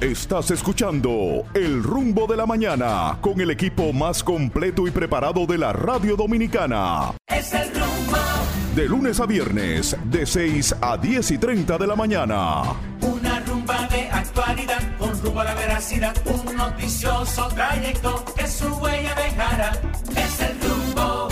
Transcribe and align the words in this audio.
Estás 0.00 0.50
escuchando 0.50 1.46
El 1.54 1.82
rumbo 1.82 2.26
de 2.26 2.36
la 2.36 2.44
mañana 2.44 3.16
con 3.22 3.40
el 3.40 3.50
equipo 3.50 3.94
más 3.94 4.22
completo 4.22 4.86
y 4.86 4.90
preparado 4.90 5.46
de 5.46 5.56
la 5.56 5.72
radio 5.72 6.16
dominicana. 6.16 7.14
Es 7.26 7.54
el 7.54 7.70
rumbo, 7.70 8.18
De 8.74 8.86
lunes 8.90 9.20
a 9.20 9.24
viernes, 9.26 9.96
de 10.04 10.26
6 10.26 10.76
a 10.82 10.98
10 10.98 11.30
y 11.30 11.38
30 11.38 11.78
de 11.78 11.86
la 11.86 11.96
mañana. 11.96 12.62
una 13.00 13.40
rumba 13.40 13.88
de 13.88 14.02
actualidad 14.10 14.98
con 14.98 15.18
rumbo 15.22 15.40
a 15.40 15.44
la 15.44 15.54
veracidad, 15.54 16.14
un 16.26 16.56
noticioso 16.56 17.48
trayecto 17.54 18.22
que 18.36 18.46
su 18.46 18.66
huella 18.74 19.14
dejará. 19.14 19.80
Es 20.14 20.40
el 20.42 20.60
rumbo. 20.60 21.28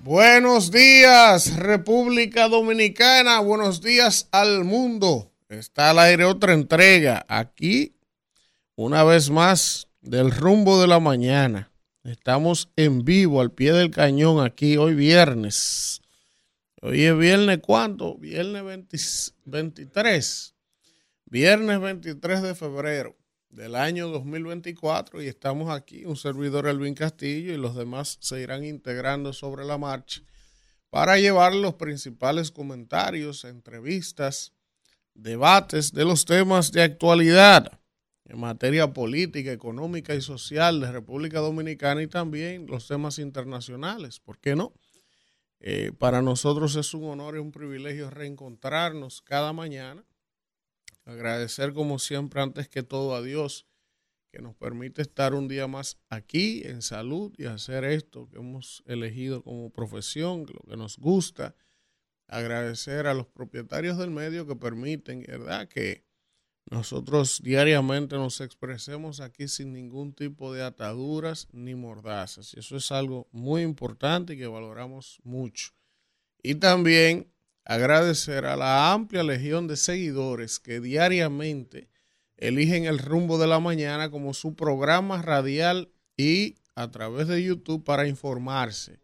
Buenos 0.00 0.70
días, 0.70 1.56
República 1.56 2.48
Dominicana. 2.48 3.40
Buenos 3.40 3.80
días 3.80 4.28
al 4.30 4.64
mundo. 4.64 5.32
Está 5.48 5.90
al 5.90 6.00
aire 6.00 6.24
otra 6.24 6.54
entrega. 6.54 7.24
Aquí, 7.28 7.94
una 8.74 9.04
vez 9.04 9.30
más, 9.30 9.86
del 10.00 10.32
rumbo 10.32 10.80
de 10.80 10.88
la 10.88 10.98
mañana. 10.98 11.70
Estamos 12.02 12.68
en 12.74 13.04
vivo, 13.04 13.40
al 13.40 13.52
pie 13.52 13.72
del 13.72 13.92
cañón, 13.92 14.44
aquí 14.44 14.76
hoy 14.76 14.94
viernes. 14.94 16.00
Hoy 16.82 17.04
es 17.04 17.16
viernes, 17.16 17.58
¿cuánto? 17.62 18.16
Viernes 18.16 18.64
20 18.64 18.98
23. 19.44 20.54
Viernes 21.26 21.80
23 21.80 22.42
de 22.42 22.54
febrero 22.54 23.16
del 23.48 23.76
año 23.76 24.08
2024 24.08 25.22
y 25.22 25.28
estamos 25.28 25.70
aquí, 25.70 26.04
un 26.04 26.16
servidor 26.16 26.66
Elvin 26.66 26.94
Castillo 26.94 27.54
y 27.54 27.56
los 27.56 27.74
demás 27.74 28.18
se 28.20 28.40
irán 28.40 28.64
integrando 28.64 29.32
sobre 29.32 29.64
la 29.64 29.78
marcha 29.78 30.22
para 30.90 31.18
llevar 31.18 31.54
los 31.54 31.74
principales 31.74 32.50
comentarios, 32.50 33.44
entrevistas, 33.44 34.52
debates 35.16 35.92
de 35.92 36.04
los 36.04 36.24
temas 36.24 36.72
de 36.72 36.82
actualidad 36.82 37.80
en 38.24 38.38
materia 38.38 38.92
política, 38.92 39.52
económica 39.52 40.14
y 40.14 40.20
social 40.20 40.80
de 40.80 40.90
República 40.90 41.40
Dominicana 41.40 42.02
y 42.02 42.06
también 42.06 42.66
los 42.66 42.88
temas 42.88 43.18
internacionales, 43.18 44.20
¿por 44.20 44.38
qué 44.38 44.56
no? 44.56 44.72
Eh, 45.60 45.92
para 45.98 46.22
nosotros 46.22 46.76
es 46.76 46.92
un 46.92 47.04
honor 47.04 47.36
y 47.36 47.38
un 47.38 47.52
privilegio 47.52 48.10
reencontrarnos 48.10 49.22
cada 49.22 49.52
mañana 49.52 50.04
agradecer 51.06 51.72
como 51.72 51.98
siempre 51.98 52.42
antes 52.42 52.68
que 52.68 52.82
todo 52.82 53.14
a 53.14 53.22
Dios 53.22 53.66
que 54.32 54.42
nos 54.42 54.54
permite 54.54 55.00
estar 55.00 55.32
un 55.32 55.48
día 55.48 55.66
más 55.66 55.98
aquí 56.10 56.62
en 56.64 56.82
salud 56.82 57.32
y 57.38 57.46
hacer 57.46 57.84
esto 57.84 58.28
que 58.28 58.36
hemos 58.36 58.82
elegido 58.86 59.42
como 59.42 59.70
profesión, 59.70 60.46
lo 60.52 60.60
que 60.68 60.76
nos 60.76 60.98
gusta. 60.98 61.54
Agradecer 62.28 63.06
a 63.06 63.14
los 63.14 63.26
propietarios 63.26 63.98
del 63.98 64.10
medio 64.10 64.46
que 64.46 64.56
permiten, 64.56 65.24
¿verdad? 65.26 65.68
Que 65.68 66.04
nosotros 66.68 67.40
diariamente 67.44 68.16
nos 68.16 68.40
expresemos 68.40 69.20
aquí 69.20 69.46
sin 69.46 69.72
ningún 69.72 70.12
tipo 70.12 70.52
de 70.52 70.64
ataduras 70.64 71.46
ni 71.52 71.76
mordazas. 71.76 72.54
Y 72.54 72.58
eso 72.58 72.76
es 72.76 72.90
algo 72.90 73.28
muy 73.30 73.62
importante 73.62 74.34
y 74.34 74.38
que 74.38 74.48
valoramos 74.48 75.20
mucho. 75.22 75.70
Y 76.42 76.56
también 76.56 77.32
agradecer 77.64 78.46
a 78.46 78.56
la 78.56 78.92
amplia 78.92 79.22
legión 79.22 79.68
de 79.68 79.76
seguidores 79.76 80.58
que 80.58 80.80
diariamente 80.80 81.88
eligen 82.36 82.84
el 82.84 82.98
rumbo 82.98 83.38
de 83.38 83.46
la 83.46 83.60
mañana 83.60 84.10
como 84.10 84.34
su 84.34 84.54
programa 84.54 85.22
radial 85.22 85.92
y 86.16 86.56
a 86.74 86.90
través 86.90 87.28
de 87.28 87.42
YouTube 87.42 87.84
para 87.84 88.08
informarse. 88.08 89.00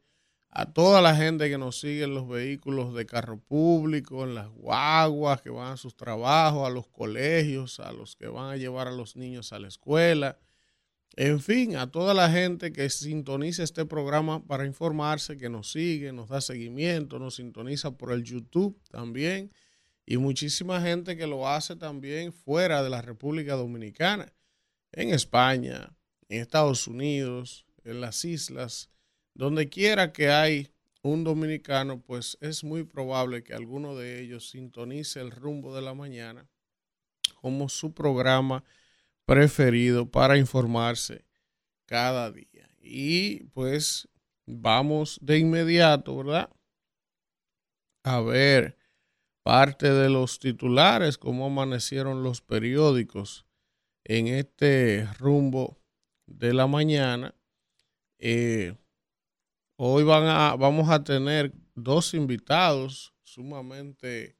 A 0.55 0.70
toda 0.70 1.00
la 1.00 1.17
gente 1.17 1.48
que 1.48 1.56
nos 1.56 1.81
sigue 1.81 2.05
en 2.05 2.14
los 2.14 2.28
vehículos 2.28 2.95
de 2.95 3.06
carro 3.06 3.41
público, 3.41 4.25
en 4.25 4.34
las 4.34 4.50
guaguas 4.50 5.41
que 5.41 5.48
van 5.48 5.72
a 5.72 5.77
sus 5.78 5.97
trabajos, 5.97 6.67
a 6.67 6.70
los 6.70 6.89
colegios, 6.89 7.81
a 7.81 7.91
los 7.91 8.17
que 8.17 8.27
van 8.27 8.53
a 8.53 8.59
llevar 8.59 8.86
a 8.86 8.92
los 8.92 9.17
niños 9.17 9.55
a 9.55 9.59
la 9.59 9.69
escuela, 9.69 10.39
en 11.17 11.41
fin, 11.41 11.77
a 11.77 11.91
toda 11.91 12.12
la 12.12 12.31
gente 12.31 12.70
que 12.70 12.91
sintoniza 12.91 13.62
este 13.62 13.86
programa 13.86 14.47
para 14.47 14.67
informarse, 14.67 15.38
que 15.38 15.49
nos 15.49 15.72
sigue, 15.72 16.12
nos 16.12 16.28
da 16.28 16.43
seguimiento, 16.43 17.19
nos 17.19 17.37
sintoniza 17.37 17.97
por 17.97 18.12
el 18.12 18.22
YouTube 18.22 18.78
también, 18.91 19.53
y 20.04 20.19
muchísima 20.19 20.82
gente 20.82 21.16
que 21.16 21.27
lo 21.27 21.48
hace 21.48 21.77
también 21.77 22.32
fuera 22.32 22.82
de 22.82 22.91
la 22.91 23.00
República 23.00 23.54
Dominicana, 23.54 24.34
en 24.93 25.15
España, 25.15 25.94
en 26.28 26.43
Estados 26.43 26.87
Unidos, 26.87 27.65
en 27.84 28.03
las 28.03 28.22
islas, 28.27 28.91
donde 29.34 29.69
quiera 29.69 30.12
que 30.12 30.31
hay 30.31 30.72
un 31.03 31.25
dominicano, 31.25 32.00
pues 32.00 32.38
es 32.41 32.62
muy 32.62 32.84
probable 32.84 33.43
que 33.43 33.54
alguno 33.54 33.97
de 33.97 34.20
ellos 34.20 34.50
sintonice 34.50 35.20
el 35.20 35.31
rumbo 35.31 35.75
de 35.75 35.82
la 35.82 35.94
mañana 35.94 36.48
como 37.41 37.69
su 37.69 37.92
programa 37.92 38.62
preferido 39.25 40.10
para 40.10 40.38
informarse 40.38 41.25
cada 41.87 42.31
día. 42.31 42.69
Y 42.81 43.44
pues 43.47 44.09
vamos 44.47 45.19
de 45.22 45.38
inmediato, 45.38 46.16
¿verdad? 46.16 46.50
A 48.04 48.21
ver 48.21 48.76
parte 49.42 49.91
de 49.91 50.09
los 50.09 50.38
titulares, 50.38 51.19
cómo 51.19 51.47
amanecieron 51.47 52.22
los 52.22 52.41
periódicos 52.41 53.44
en 54.04 54.28
este 54.28 55.09
rumbo 55.19 55.78
de 56.26 56.54
la 56.54 56.66
mañana. 56.66 57.34
Eh, 58.19 58.75
hoy 59.77 60.05
van 60.05 60.25
a, 60.25 60.56
vamos 60.56 60.88
a 60.91 61.03
tener 61.05 61.53
dos 61.75 62.15
invitados 62.15 63.15
sumamente 63.22 64.37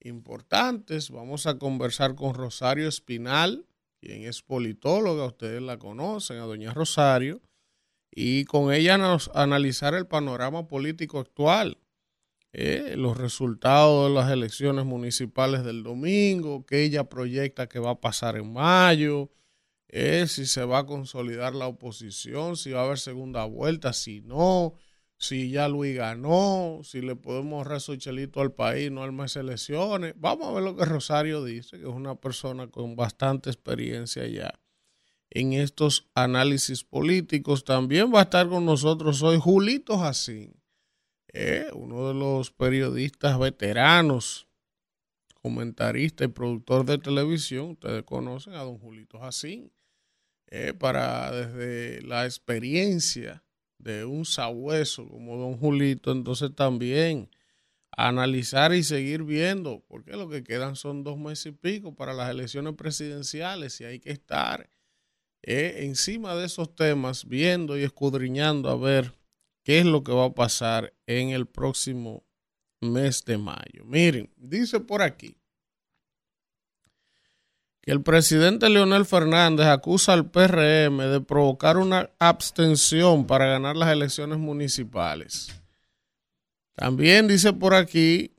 importantes. 0.00 1.10
Vamos 1.10 1.46
a 1.46 1.58
conversar 1.58 2.14
con 2.14 2.34
Rosario 2.34 2.88
Espinal, 2.88 3.66
quien 4.00 4.24
es 4.24 4.42
politóloga, 4.42 5.26
ustedes 5.26 5.62
la 5.62 5.78
conocen, 5.78 6.38
a 6.38 6.44
doña 6.44 6.72
Rosario, 6.72 7.40
y 8.10 8.44
con 8.44 8.72
ella 8.72 8.98
nos 8.98 9.30
analizar 9.34 9.94
el 9.94 10.06
panorama 10.06 10.68
político 10.68 11.18
actual, 11.18 11.78
eh, 12.52 12.94
los 12.96 13.16
resultados 13.16 14.08
de 14.08 14.14
las 14.14 14.30
elecciones 14.30 14.84
municipales 14.84 15.64
del 15.64 15.82
domingo, 15.82 16.64
que 16.64 16.84
ella 16.84 17.04
proyecta 17.04 17.68
que 17.68 17.80
va 17.80 17.90
a 17.90 18.00
pasar 18.00 18.36
en 18.36 18.52
mayo, 18.52 19.30
eh, 19.96 20.26
si 20.26 20.44
se 20.46 20.64
va 20.64 20.80
a 20.80 20.86
consolidar 20.86 21.54
la 21.54 21.68
oposición, 21.68 22.56
si 22.56 22.72
va 22.72 22.80
a 22.80 22.84
haber 22.84 22.98
segunda 22.98 23.44
vuelta, 23.44 23.92
si 23.92 24.22
no, 24.22 24.74
si 25.16 25.50
ya 25.50 25.68
Luis 25.68 25.94
ganó, 25.94 26.80
si 26.82 27.00
le 27.00 27.14
podemos 27.14 27.58
ahorrar 27.58 27.80
su 27.80 27.94
chelito 27.94 28.40
al 28.40 28.50
país, 28.50 28.90
no 28.90 29.10
más 29.12 29.36
elecciones. 29.36 30.14
Vamos 30.16 30.48
a 30.48 30.50
ver 30.50 30.64
lo 30.64 30.74
que 30.74 30.84
Rosario 30.84 31.44
dice, 31.44 31.78
que 31.78 31.84
es 31.84 31.88
una 31.94 32.16
persona 32.16 32.66
con 32.66 32.96
bastante 32.96 33.50
experiencia 33.50 34.26
ya 34.26 34.58
en 35.30 35.52
estos 35.52 36.08
análisis 36.16 36.82
políticos. 36.82 37.62
También 37.62 38.12
va 38.12 38.18
a 38.18 38.22
estar 38.24 38.48
con 38.48 38.64
nosotros 38.64 39.22
hoy 39.22 39.38
Julito 39.38 39.96
Jacín, 39.96 40.60
eh, 41.32 41.68
uno 41.72 42.08
de 42.08 42.14
los 42.14 42.50
periodistas 42.50 43.38
veteranos, 43.38 44.48
comentarista 45.40 46.24
y 46.24 46.28
productor 46.28 46.84
de 46.84 46.98
televisión. 46.98 47.70
Ustedes 47.70 48.02
conocen 48.02 48.54
a 48.54 48.64
don 48.64 48.76
Julito 48.76 49.20
Jacín, 49.20 49.70
eh, 50.56 50.72
para 50.72 51.32
desde 51.32 52.00
la 52.02 52.26
experiencia 52.26 53.42
de 53.78 54.04
un 54.04 54.24
sabueso 54.24 55.08
como 55.08 55.36
don 55.36 55.58
Julito, 55.58 56.12
entonces 56.12 56.54
también 56.54 57.28
analizar 57.90 58.72
y 58.72 58.84
seguir 58.84 59.24
viendo, 59.24 59.84
porque 59.88 60.12
lo 60.12 60.28
que 60.28 60.44
quedan 60.44 60.76
son 60.76 61.02
dos 61.02 61.18
meses 61.18 61.46
y 61.46 61.50
pico 61.50 61.96
para 61.96 62.14
las 62.14 62.30
elecciones 62.30 62.74
presidenciales 62.74 63.80
y 63.80 63.84
hay 63.84 63.98
que 63.98 64.12
estar 64.12 64.70
eh, 65.42 65.78
encima 65.80 66.36
de 66.36 66.46
esos 66.46 66.72
temas, 66.76 67.28
viendo 67.28 67.76
y 67.76 67.82
escudriñando 67.82 68.70
a 68.70 68.76
ver 68.76 69.12
qué 69.64 69.80
es 69.80 69.86
lo 69.86 70.04
que 70.04 70.12
va 70.12 70.26
a 70.26 70.34
pasar 70.34 70.94
en 71.08 71.30
el 71.30 71.46
próximo 71.46 72.24
mes 72.80 73.24
de 73.24 73.38
mayo. 73.38 73.84
Miren, 73.84 74.30
dice 74.36 74.78
por 74.78 75.02
aquí 75.02 75.36
que 77.84 77.92
el 77.92 78.00
presidente 78.00 78.70
Leonel 78.70 79.04
Fernández 79.04 79.66
acusa 79.66 80.14
al 80.14 80.30
PRM 80.30 80.96
de 81.00 81.20
provocar 81.20 81.76
una 81.76 82.08
abstención 82.18 83.26
para 83.26 83.44
ganar 83.44 83.76
las 83.76 83.90
elecciones 83.90 84.38
municipales. 84.38 85.60
También 86.74 87.28
dice 87.28 87.52
por 87.52 87.74
aquí 87.74 88.32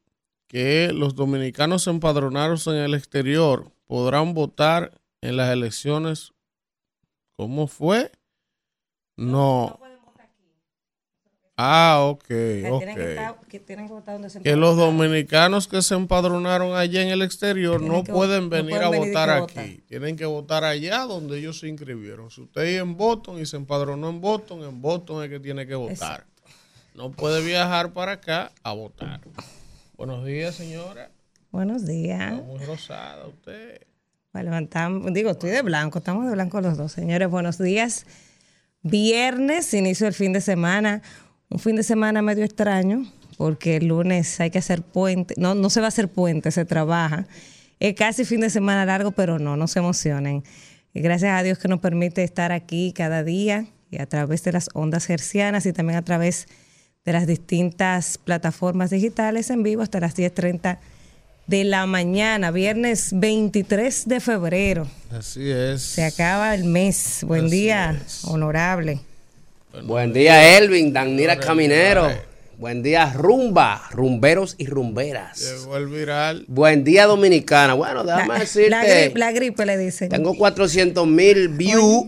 que 0.47 0.91
los 0.91 1.13
dominicanos 1.13 1.85
empadronados 1.85 2.65
en 2.65 2.77
el 2.77 2.95
exterior 2.95 3.71
podrán 3.85 4.33
votar 4.33 4.99
en 5.21 5.37
las 5.37 5.51
elecciones. 5.51 6.33
¿Cómo 7.33 7.67
fue? 7.67 8.11
No. 9.15 9.79
Ah, 11.57 11.99
ok, 12.01 12.25
Que 12.27 12.67
ok. 12.69 12.79
tienen 12.79 12.95
que 12.97 13.09
estar- 13.11 13.35
que 13.47 13.59
tienen 13.61 13.87
que 13.87 13.93
votar 13.93 14.15
donde 14.15 14.29
se 14.29 14.41
Que 14.41 14.57
los 14.57 14.75
dominicanos 14.75 15.69
que 15.69 15.81
se 15.81 15.95
empadronaron 15.95 16.75
allá 16.75 17.01
en 17.01 17.07
el 17.09 17.21
exterior 17.21 17.81
no 17.81 18.03
que- 18.03 18.11
pueden 18.11 18.43
no 18.45 18.49
venir 18.49 18.71
pueden 18.77 18.93
a 18.93 18.97
votar 18.97 19.29
aquí. 19.29 19.81
Tienen 19.87 20.17
que 20.17 20.25
votar 20.25 20.65
allá 20.65 20.99
donde 21.03 21.37
ellos 21.39 21.57
se 21.59 21.69
inscribieron. 21.69 22.29
Si 22.29 22.41
usted 22.41 22.63
vive 22.63 22.77
en 22.79 22.97
Boston 22.97 23.39
y 23.39 23.45
se 23.45 23.55
empadronó 23.55 24.09
en 24.09 24.19
Boston, 24.19 24.63
en 24.63 24.81
Boston 24.81 25.23
es 25.23 25.29
que 25.29 25.39
tiene 25.39 25.65
que 25.65 25.75
votar. 25.75 26.25
No 26.93 27.11
puede 27.11 27.41
viajar 27.41 27.93
para 27.93 28.13
acá 28.13 28.51
a 28.63 28.73
votar. 28.73 29.21
Buenos 29.95 30.25
días, 30.25 30.55
señora. 30.55 31.09
Buenos 31.51 31.85
días. 31.85 32.33
Está 32.33 32.43
muy 32.43 32.59
rosada 32.65 33.27
usted. 33.27 33.79
Pues 34.33 34.43
levantamos, 34.43 35.13
digo, 35.13 35.29
estoy 35.31 35.51
de 35.51 35.61
blanco, 35.61 35.99
estamos 35.99 36.25
de 36.25 36.31
blanco 36.33 36.59
los 36.59 36.75
dos. 36.77 36.91
Señores, 36.91 37.29
buenos 37.29 37.57
días. 37.57 38.05
Viernes, 38.81 39.73
inicio 39.73 40.05
del 40.05 40.13
fin 40.13 40.33
de 40.33 40.41
semana. 40.41 41.01
Un 41.49 41.59
fin 41.59 41.75
de 41.75 41.83
semana 41.83 42.21
medio 42.21 42.43
extraño, 42.43 43.05
porque 43.37 43.77
el 43.77 43.87
lunes 43.87 44.39
hay 44.39 44.49
que 44.51 44.59
hacer 44.59 44.81
puente. 44.81 45.35
No, 45.37 45.55
no 45.55 45.69
se 45.69 45.79
va 45.79 45.87
a 45.87 45.89
hacer 45.89 46.09
puente, 46.09 46.51
se 46.51 46.65
trabaja. 46.65 47.27
Es 47.79 47.93
casi 47.95 48.25
fin 48.25 48.41
de 48.41 48.49
semana 48.49 48.85
largo, 48.85 49.11
pero 49.11 49.39
no, 49.39 49.55
no 49.57 49.67
se 49.67 49.79
emocionen. 49.79 50.43
Y 50.93 51.01
gracias 51.01 51.37
a 51.37 51.43
Dios 51.43 51.57
que 51.59 51.67
nos 51.67 51.79
permite 51.79 52.23
estar 52.23 52.51
aquí 52.51 52.93
cada 52.93 53.23
día 53.23 53.65
y 53.91 53.99
a 53.99 54.05
través 54.05 54.43
de 54.43 54.53
las 54.53 54.69
ondas 54.73 55.09
hercianas 55.09 55.65
y 55.65 55.73
también 55.73 55.97
a 55.97 56.01
través 56.03 56.47
de 57.03 57.13
las 57.13 57.27
distintas 57.27 58.17
plataformas 58.17 58.89
digitales 58.89 59.49
en 59.49 59.61
vivo 59.61 59.81
hasta 59.83 59.99
las 59.99 60.15
10.30 60.15 60.79
de 61.47 61.63
la 61.63 61.85
mañana, 61.85 62.49
viernes 62.49 63.09
23 63.13 64.07
de 64.07 64.19
febrero. 64.19 64.87
Así 65.11 65.51
es. 65.51 65.81
Se 65.83 66.03
acaba 66.03 66.55
el 66.55 66.63
mes. 66.63 67.23
Buen 67.27 67.45
Así 67.45 67.55
día, 67.57 68.01
es. 68.03 68.25
honorable. 68.25 69.01
Buen 69.83 70.13
día, 70.13 70.57
Elvin, 70.57 70.93
Danira 70.93 71.37
Caminero. 71.39 72.09
Buen 72.57 72.81
día, 72.81 73.11
Rumba, 73.13 73.89
rumberos 73.91 74.55
y 74.57 74.65
rumberas. 74.67 75.39
Llegó 75.41 75.75
el 75.75 75.87
viral. 75.87 76.45
Buen 76.47 76.85
día, 76.85 77.05
Dominicana. 77.05 77.73
Bueno, 77.73 78.03
déjame 78.05 78.27
La, 78.29 78.39
decirte. 78.39 78.69
la 78.69 78.83
gripe, 78.85 79.19
la 79.19 79.31
gripe 79.33 79.65
le 79.65 79.77
dicen. 79.77 80.07
Tengo 80.09 80.33
400 80.35 81.05
mil 81.05 81.49
views 81.49 82.05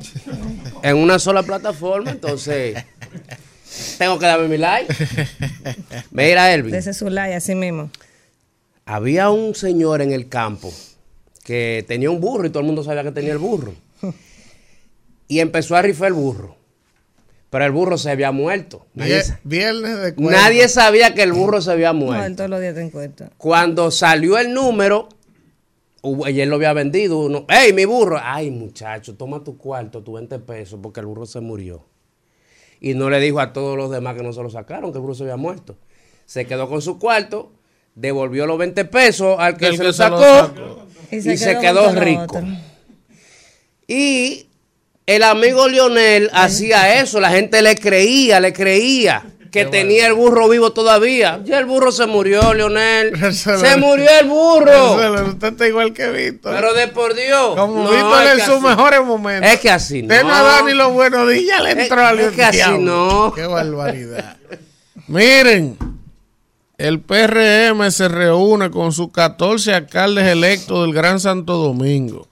en 0.83 0.95
una 0.95 1.19
sola 1.19 1.43
plataforma, 1.43 2.11
entonces 2.11 2.81
tengo 3.97 4.17
que 4.17 4.25
darme 4.25 4.47
mi 4.47 4.57
like. 4.57 4.93
Mira, 6.11 6.53
Elvin, 6.53 6.71
Dese 6.71 6.93
su 6.93 7.09
like 7.09 7.35
así 7.35 7.53
mismo. 7.53 7.89
había 8.85 9.29
un 9.29 9.53
señor 9.53 10.01
en 10.01 10.13
el 10.13 10.29
campo 10.29 10.71
que 11.43 11.83
tenía 11.89 12.09
un 12.09 12.21
burro 12.21 12.47
y 12.47 12.49
todo 12.49 12.61
el 12.61 12.65
mundo 12.67 12.83
sabía 12.85 13.03
que 13.03 13.11
tenía 13.11 13.33
el 13.33 13.37
burro. 13.39 13.73
Y 15.29 15.41
empezó 15.41 15.75
a 15.75 15.81
rifar 15.81 16.07
el 16.07 16.13
burro. 16.13 16.55
Pero 17.49 17.63
el 17.65 17.71
burro 17.71 17.97
se 17.97 18.11
había 18.11 18.31
muerto. 18.31 18.85
Nadie, 18.93 19.23
Viernes 19.43 20.01
de 20.01 20.15
cuenta. 20.15 20.41
nadie 20.41 20.67
sabía 20.67 21.13
que 21.13 21.23
el 21.23 21.31
burro 21.31 21.61
se 21.61 21.71
había 21.71 21.93
No, 21.93 21.99
muerto. 22.05 22.35
todos 22.35 22.49
los 22.49 22.59
días 22.61 22.75
te 22.75 22.81
encuentra. 22.81 23.31
Cuando 23.37 23.89
salió 23.91 24.37
el 24.37 24.53
número, 24.53 25.07
y 26.03 26.39
él 26.41 26.49
lo 26.49 26.55
había 26.57 26.73
vendido. 26.73 27.19
Uno, 27.19 27.45
¡Ey, 27.49 27.71
mi 27.73 27.85
burro! 27.85 28.19
Ay, 28.21 28.51
muchacho, 28.51 29.15
toma 29.15 29.43
tu 29.43 29.57
cuarto, 29.57 30.03
tu 30.03 30.13
20 30.13 30.39
pesos, 30.39 30.79
porque 30.81 30.99
el 30.99 31.05
burro 31.05 31.25
se 31.25 31.39
murió. 31.39 31.85
Y 32.79 32.93
no 32.93 33.09
le 33.09 33.19
dijo 33.19 33.39
a 33.39 33.53
todos 33.53 33.75
los 33.77 33.89
demás 33.91 34.15
que 34.15 34.23
no 34.23 34.33
se 34.33 34.43
lo 34.43 34.49
sacaron, 34.49 34.91
que 34.91 34.97
el 34.97 35.01
burro 35.01 35.15
se 35.15 35.23
había 35.23 35.37
muerto. 35.37 35.77
Se 36.25 36.45
quedó 36.45 36.67
con 36.69 36.81
su 36.81 36.99
cuarto, 36.99 37.53
devolvió 37.95 38.45
los 38.45 38.57
20 38.57 38.85
pesos 38.85 39.37
al 39.39 39.57
que 39.57 39.67
El 39.67 39.71
se 39.73 39.77
que 39.79 39.83
lo 39.87 39.93
se 39.93 40.09
lo 40.09 40.17
sacó 40.19 40.85
y 41.11 41.21
se 41.21 41.57
quedó, 41.59 41.91
rico. 41.93 42.23
otro. 42.23 42.43
Y 43.87 44.46
el 45.07 45.23
amigo 45.23 45.67
Lionel 45.67 46.29
hacía 46.33 47.01
eso, 47.01 47.19
la 47.19 47.31
gente 47.31 47.61
le 47.63 47.75
creía, 47.75 48.39
le 48.39 48.53
creía 48.53 49.23
que 49.51 49.65
tenía 49.65 50.05
el 50.05 50.13
burro 50.13 50.49
vivo 50.49 50.71
todavía. 50.73 51.39
Ya 51.45 51.57
el 51.57 51.65
burro 51.65 51.91
se 51.91 52.05
murió, 52.05 52.53
Lionel. 52.53 53.13
Se 53.33 53.77
murió 53.77 54.05
el 54.19 54.27
burro. 54.27 55.25
Usted 55.29 55.47
está 55.47 55.67
igual 55.67 55.93
que 55.93 56.09
Víctor. 56.11 56.53
Pero 56.53 56.73
de 56.73 56.89
por 56.89 57.15
Dios. 57.15 57.55
Como 57.55 57.85
no, 57.85 57.89
Víctor 57.89 58.23
es 58.27 58.39
en 58.39 58.45
sus 58.45 58.61
mejores 58.61 59.01
momentos. 59.03 59.49
Es 59.51 59.59
que 59.59 59.71
así 59.71 60.03
no. 60.03 60.13
De 60.13 60.23
nada 60.23 60.61
ni 60.63 60.73
los 60.73 60.91
buenos 60.93 61.27
días 61.31 61.63
le 61.63 61.71
Es- 61.71 61.77
entró 61.77 62.01
a 62.05 62.11
es 62.11 62.31
que 62.33 62.43
así 62.43 62.77
no. 62.77 63.31
Qué 63.33 63.47
barbaridad. 63.47 64.37
Miren, 65.07 65.77
el 66.77 66.99
PRM 66.99 67.89
se 67.89 68.07
reúne 68.07 68.69
con 68.69 68.91
sus 68.91 69.11
14 69.11 69.73
alcaldes 69.73 70.25
electos 70.27 70.83
del 70.85 70.93
Gran 70.93 71.19
Santo 71.19 71.57
Domingo. 71.57 72.27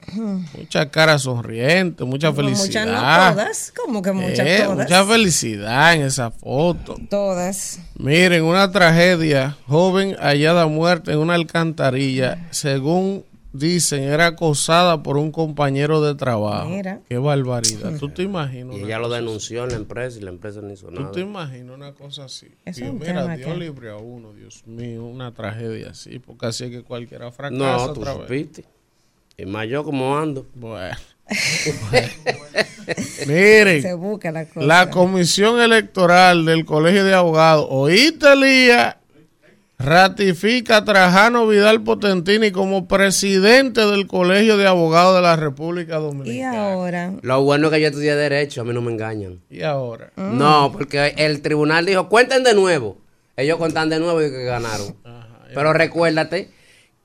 Mucha 0.58 0.90
cara 0.92 1.18
sonriente, 1.18 2.04
mucha 2.04 2.30
Muchas 2.32 2.46
felicidad. 2.46 3.28
no 3.30 3.34
todas. 3.36 3.74
Como 3.76 4.02
que 4.04 4.12
muchas 4.12 4.46
Eh, 4.48 4.62
todas. 4.66 4.78
mucha 4.78 5.04
felicidad 5.06 5.94
en 5.96 6.02
esa 6.04 6.30
foto. 6.32 6.96
Todas. 7.10 7.80
Miren, 7.98 8.44
una 8.44 8.72
tragedia. 8.72 9.58
Joven 9.68 10.16
hallada 10.20 10.68
muerta 10.68 11.12
en 11.12 11.18
una 11.20 11.34
alcantarilla. 11.34 12.48
Según 12.52 13.26
dicen, 13.58 14.04
era 14.04 14.28
acosada 14.28 15.02
por 15.04 15.18
un 15.18 15.32
compañero 15.32 16.02
de 16.02 16.16
trabajo. 16.16 16.70
Mira. 16.70 17.02
Qué 17.10 17.18
barbaridad. 17.18 17.98
¿Tú 18.00 18.10
te 18.10 18.24
imaginas? 18.24 18.78
Y 18.78 18.82
ella 18.84 19.00
lo 19.00 19.10
denunció 19.10 19.64
en 19.64 19.70
la 19.72 19.76
empresa 19.78 20.18
y 20.20 20.22
la 20.22 20.30
empresa 20.32 20.62
no 20.62 20.72
hizo 20.72 20.88
¿Tú 20.88 21.00
nada. 21.02 21.12
te 21.12 21.22
imaginas 21.22 21.76
una 21.76 21.94
cosa 21.94 22.26
así? 22.26 22.48
Es 22.66 22.76
Dios, 22.78 22.90
un 22.92 23.00
mira, 23.00 23.22
tema 23.24 23.36
Dios 23.38 23.50
que- 23.54 23.58
libre 23.60 23.90
a 23.90 23.98
uno, 23.98 24.34
Dios 24.34 24.64
mío, 24.66 25.04
una 25.06 25.34
tragedia 25.34 25.92
así, 25.92 26.20
porque 26.20 26.48
así 26.48 26.66
es 26.66 26.72
que 26.72 26.84
cualquiera 26.84 27.32
fracasa 27.32 27.58
No, 27.58 27.94
tú 27.94 28.02
otra 28.02 28.14
vez. 28.16 28.50
Y 29.38 29.46
más 29.46 29.68
yo 29.68 29.84
como 29.84 30.18
ando. 30.18 30.46
Bueno. 30.56 30.96
Miren, 33.28 33.82
Se 33.82 33.94
busca 33.94 34.32
la 34.32 34.46
cosa. 34.46 34.66
la 34.66 34.90
comisión 34.92 35.60
electoral 35.60 36.46
del 36.46 36.66
Colegio 36.66 37.04
de 37.04 37.14
Abogados, 37.14 37.66
oíste, 37.70 38.36
Lía, 38.36 39.00
ratifica 39.78 40.78
a 40.78 40.86
Trajano 40.86 41.48
Vidal 41.48 41.84
Potentini 41.84 42.52
como 42.52 42.88
presidente 42.88 43.82
del 43.86 44.08
Colegio 44.08 44.58
de 44.58 44.68
Abogados 44.68 45.16
de 45.16 45.22
la 45.22 45.36
República 45.36 45.98
Y 45.98 46.02
Dominicana. 46.02 46.74
ahora. 46.74 47.14
Lo 47.22 47.44
bueno 47.44 47.68
es 47.68 47.74
que 47.74 47.82
yo 47.82 47.88
estudié 47.88 48.16
Derecho, 48.16 48.62
a 48.62 48.64
mí 48.64 48.74
no 48.74 48.82
me 48.82 48.92
engañan. 48.92 49.42
Y 49.50 49.64
ahora, 49.64 50.12
No, 50.16 50.72
porque 50.72 51.14
el 51.18 51.42
tribunal 51.42 51.86
dijo, 51.86 52.10
cuenten 52.10 52.44
de 52.44 52.54
nuevo. 52.54 52.98
Ellos 53.38 53.58
cuentan 53.58 53.90
de 53.90 54.00
nuevo 54.00 54.22
y 54.24 54.30
que 54.32 54.44
ganaron. 54.46 54.96
Pero 55.54 55.74
recuérdate 55.74 56.50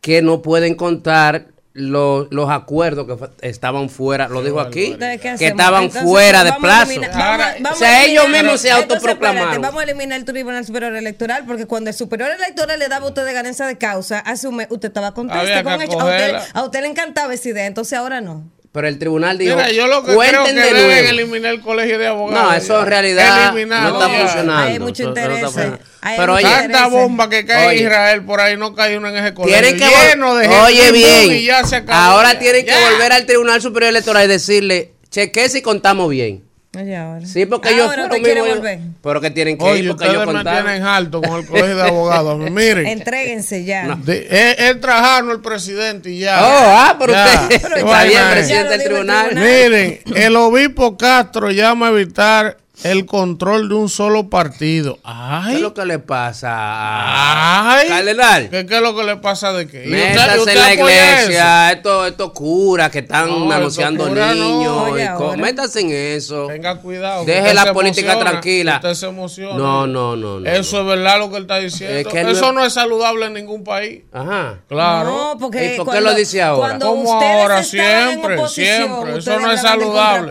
que 0.01 0.23
no 0.23 0.43
pueden 0.43 0.75
contar 0.77 1.49
los, 1.73 2.27
los 2.33 2.51
acuerdos 2.51 3.07
que 3.07 3.49
estaban 3.49 3.89
fuera, 3.91 4.29
lo 4.29 4.43
dijo 4.43 4.59
aquí, 4.61 4.87
Entonces, 4.87 5.21
¿qué 5.21 5.35
que 5.39 5.47
estaban 5.47 5.85
Entonces, 5.85 6.03
fuera 6.09 6.43
de 6.43 6.53
plazo. 6.55 6.91
eliminar- 6.91 7.57
vamos 7.61 7.77
o 7.77 7.79
sea, 7.79 8.05
ellos 8.05 8.25
eliminar- 8.25 8.43
mismos 8.45 8.61
se 8.61 8.71
autoproclamaron. 8.73 9.39
espérate, 9.53 9.67
Vamos 9.67 9.81
a 9.81 9.85
eliminar 9.85 10.19
el 10.19 10.25
Tribunal 10.25 10.65
Superior 10.67 10.97
Electoral 10.97 11.45
porque 11.47 11.67
cuando 11.67 11.91
el 11.91 11.95
Superior 11.95 12.31
Electoral 12.33 12.79
le 12.79 12.89
daba 12.89 13.07
a 13.07 13.09
usted 13.11 13.25
de 13.25 13.33
ganancia 13.33 13.67
de 13.67 13.79
causa, 13.79 14.19
hace 14.19 14.49
un 14.49 14.57
mes 14.57 14.67
usted 14.71 14.89
estaba 14.89 15.15
contento 15.15 15.41
con 15.63 15.81
hecho. 15.81 16.01
A 16.01 16.05
usted, 16.05 16.35
a 16.55 16.65
usted 16.65 16.81
le 16.81 16.89
encantaba 16.89 17.33
esa 17.35 17.49
idea, 17.49 17.67
entonces 17.67 17.97
ahora 17.97 18.21
no. 18.21 18.51
Pero 18.73 18.87
el 18.87 19.01
tribunal 19.01 19.37
dijo, 19.37 19.57
mira, 19.57 19.73
yo 19.73 19.89
lo 19.89 20.01
que 20.05 20.15
creo 20.15 20.15
cuenten 20.17 20.45
que 20.55 20.61
de 20.63 20.73
deben 20.73 20.87
nuevo. 20.87 21.09
eliminar 21.09 21.53
el 21.55 21.61
Colegio 21.61 21.99
de 21.99 22.07
Abogados. 22.07 22.51
No, 22.51 22.55
eso 22.57 22.81
en 22.81 22.87
realidad 22.87 23.53
no 23.53 23.59
está 23.59 24.07
ya. 24.09 24.19
funcionando. 24.21 24.57
Hay 24.73 24.79
mucho 24.79 25.03
Eso- 25.03 25.03
eso 25.03 25.03
no 25.03 25.09
está 25.11 25.21
interés. 25.23 25.45
funcionando. 25.45 25.79
Hay 26.03 26.17
Pero 26.19 26.33
mucho 26.35 26.47
oye, 26.47 26.55
interés. 26.55 26.73
Tanta 26.73 26.87
bomba 26.87 27.29
que 27.31 27.47
cae 27.47 27.67
Oye. 27.67 27.79
en 27.79 27.83
Israel 27.87 28.25
por 28.25 28.41
ahí 28.41 28.57
no 28.57 28.75
cae 28.77 28.97
uno 28.97 29.09
en 29.09 29.17
ese 29.17 29.35
colegio. 29.35 29.61
Tienen 29.61 29.77
que 29.81 29.87
vol- 29.93 30.09
lleno 30.11 30.35
de 30.37 30.49
gente 30.49 30.65
Oye 30.65 30.89
y 30.89 30.93
bien, 30.93 31.43
ya 31.47 31.65
se 31.65 31.77
acabó, 31.77 31.99
ahora 31.99 32.35
ya. 32.35 32.39
tienen 32.39 32.65
que 32.65 32.71
Ya. 32.71 32.91
volver 32.91 33.13
al 33.13 33.27
Tribunal 33.27 33.61
Superior 33.61 33.91
Electoral 33.91 34.25
y 34.27 34.29
decirle, 34.29 34.93
cheque 35.11 35.49
si 35.49 35.63
contamos 35.63 36.09
bien. 36.09 36.45
Oye, 36.79 36.97
ahora. 36.97 37.27
Sí, 37.27 37.47
porque 37.47 37.71
ellos 37.71 37.89
Ahora 37.91 38.09
fueron 38.09 38.23
mismos- 38.23 38.49
volver. 38.57 38.79
Pero 39.03 39.21
que 39.21 39.31
tienen 39.33 39.59
que 39.59 39.65
Oye, 39.65 39.81
ir 39.81 39.89
porque 39.89 40.05
ellos 40.05 40.17
ustedes 40.19 40.27
me 40.29 40.33
contaron. 40.35 40.65
tienen 40.67 40.83
alto 40.85 41.21
con 41.21 41.41
el 41.41 41.47
colegio 41.47 41.77
de 41.77 41.83
abogados. 41.83 42.39
Miren, 42.51 42.87
Entréguense 42.87 43.65
ya. 43.65 43.97
de- 44.05 44.29
es, 44.31 44.59
es 44.61 44.81
Trajano 44.81 45.33
el 45.33 45.41
presidente 45.41 46.11
y 46.11 46.21
ya. 46.21 46.39
Oh, 46.41 46.63
ah, 46.77 46.97
pero 46.99 47.13
Ya. 47.13 47.25
usted 47.43 47.49
Qué 47.49 47.81
está 47.81 48.05
bien, 48.05 48.23
presidente 48.31 48.69
del 48.79 48.85
tribunal. 48.85 49.31
tribunal. 49.31 49.49
Miren, 49.53 50.01
el 50.15 50.37
obispo 50.37 50.97
Castro 50.97 51.51
llama 51.51 51.89
a 51.89 51.91
evitar 51.91 52.57
el 52.85 53.07
control 53.07 53.69
de 53.69 53.75
un 53.75 53.89
solo 53.89 54.29
partido. 54.29 54.95
¿Qué 54.97 55.01
Ay, 55.05 55.55
es 55.57 55.61
lo 55.61 55.75
que 55.75 55.85
le 55.85 55.99
pasa 55.99 57.71
ay. 57.79 57.89
Cardenal? 57.89 58.49
¿Qué, 58.51 58.67
qué 58.67 58.77
es 58.77 58.83
lo 58.83 58.97
que 58.97 59.05
le 59.05 59.17
pasa 59.17 59.53
de 59.53 59.67
qué? 59.67 59.85
¿Y 59.85 59.93
usted- 59.93 59.99
y 59.99 60.09
Métase 60.11 60.39
usted 60.39 60.53
en 60.53 60.59
la 60.59 60.75
iglesia, 60.75 61.73
estos 61.73 62.09
estos 62.09 62.33
curas 62.33 62.91
que 62.91 63.01
están 63.01 63.29
No, 63.29 63.47
no. 63.47 64.35
niños. 64.35 64.77
Oye, 64.91 65.05
y 65.05 65.07
co- 65.17 65.25
ahora. 65.25 65.37
métase 65.37 65.81
en 65.81 65.91
eso. 65.91 66.47
Tenga 66.47 66.77
cuidado. 66.77 67.25
Deje 67.25 67.41
usted 67.41 67.55
la 67.55 67.63
se 67.65 67.73
política 67.73 68.13
emociona, 68.13 68.31
tranquila. 68.31 68.75
Usted 68.77 68.95
se 68.95 69.07
emociona. 69.07 69.55
No, 69.57 69.87
no, 69.87 70.17
no, 70.17 70.41
no. 70.41 70.49
Eso 70.51 70.81
es 70.81 70.87
verdad 70.87 71.19
lo 71.19 71.31
que 71.31 71.37
él 71.37 71.43
está 71.43 71.59
diciendo. 71.59 71.97
Es 71.99 72.07
que 72.07 72.23
no 72.23 72.31
eso 72.31 72.47
es- 72.49 72.55
no 72.55 72.65
es 72.65 72.73
saludable 72.73 73.27
en 73.27 73.35
ningún 73.35 73.65
país. 73.65 74.03
Ajá. 74.13 74.61
Claro. 74.69 75.11
No, 75.11 75.39
porque 75.39 75.75
¿Y 75.75 75.77
por 75.77 75.87
qué 75.87 75.91
cuando- 75.93 76.11
lo 76.11 76.15
dice 76.17 76.43
ahora? 76.43 76.79
Como 76.79 77.13
ahora, 77.21 77.63
siempre, 77.63 78.49
siempre. 78.49 79.19
Eso 79.19 79.39
no 79.39 79.53
es 79.53 79.61
saludable. 79.61 80.31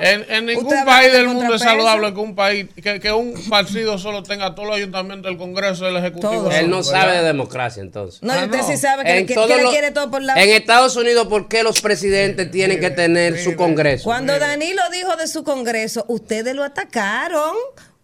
En, 0.00 0.24
en 0.28 0.46
ningún 0.46 0.84
país 0.84 1.12
del 1.12 1.26
mundo 1.28 1.54
es 1.54 1.62
contrapeso. 1.62 1.81
Saludable 1.84 2.14
que 2.14 2.20
un 2.20 2.34
país, 2.34 2.66
que, 2.82 3.00
que 3.00 3.12
un 3.12 3.34
partido 3.48 3.98
solo 3.98 4.22
tenga 4.22 4.54
todos 4.54 4.68
los 4.68 4.76
ayuntamientos, 4.76 5.30
el 5.30 5.38
Congreso, 5.38 5.86
el 5.88 5.96
Ejecutivo. 5.96 6.32
Todo. 6.32 6.50
Él 6.50 6.70
no 6.70 6.76
¿verdad? 6.78 6.90
sabe 6.90 7.16
de 7.18 7.22
democracia 7.24 7.82
entonces. 7.82 8.22
No, 8.22 8.34
y 8.34 8.38
Ah, 8.38 8.44
usted 8.44 8.58
no. 8.58 8.66
sí 8.66 8.76
sabe 8.76 9.04
que, 9.04 9.18
En 9.18 9.26
que- 9.26 9.34
que 9.34 9.46
le 9.56 9.68
quiere 9.70 9.90
todo 9.90 10.10
por 10.10 10.22
la... 10.22 10.34
En 10.42 10.50
Estados 10.50 10.96
Unidos, 10.96 11.26
¿por 11.26 11.48
qué 11.48 11.62
los 11.62 11.80
presidentes 11.80 12.50
tienen 12.50 12.80
que 12.80 12.90
tener 12.90 13.38
su 13.38 13.56
congreso? 13.56 14.04
Cuando 14.04 14.38
Danilo 14.38 14.82
dijo 14.92 15.16
de 15.16 15.26
su 15.28 15.44
congreso, 15.44 16.04
ustedes 16.08 16.54
lo 16.54 16.64
atacaron. 16.64 17.54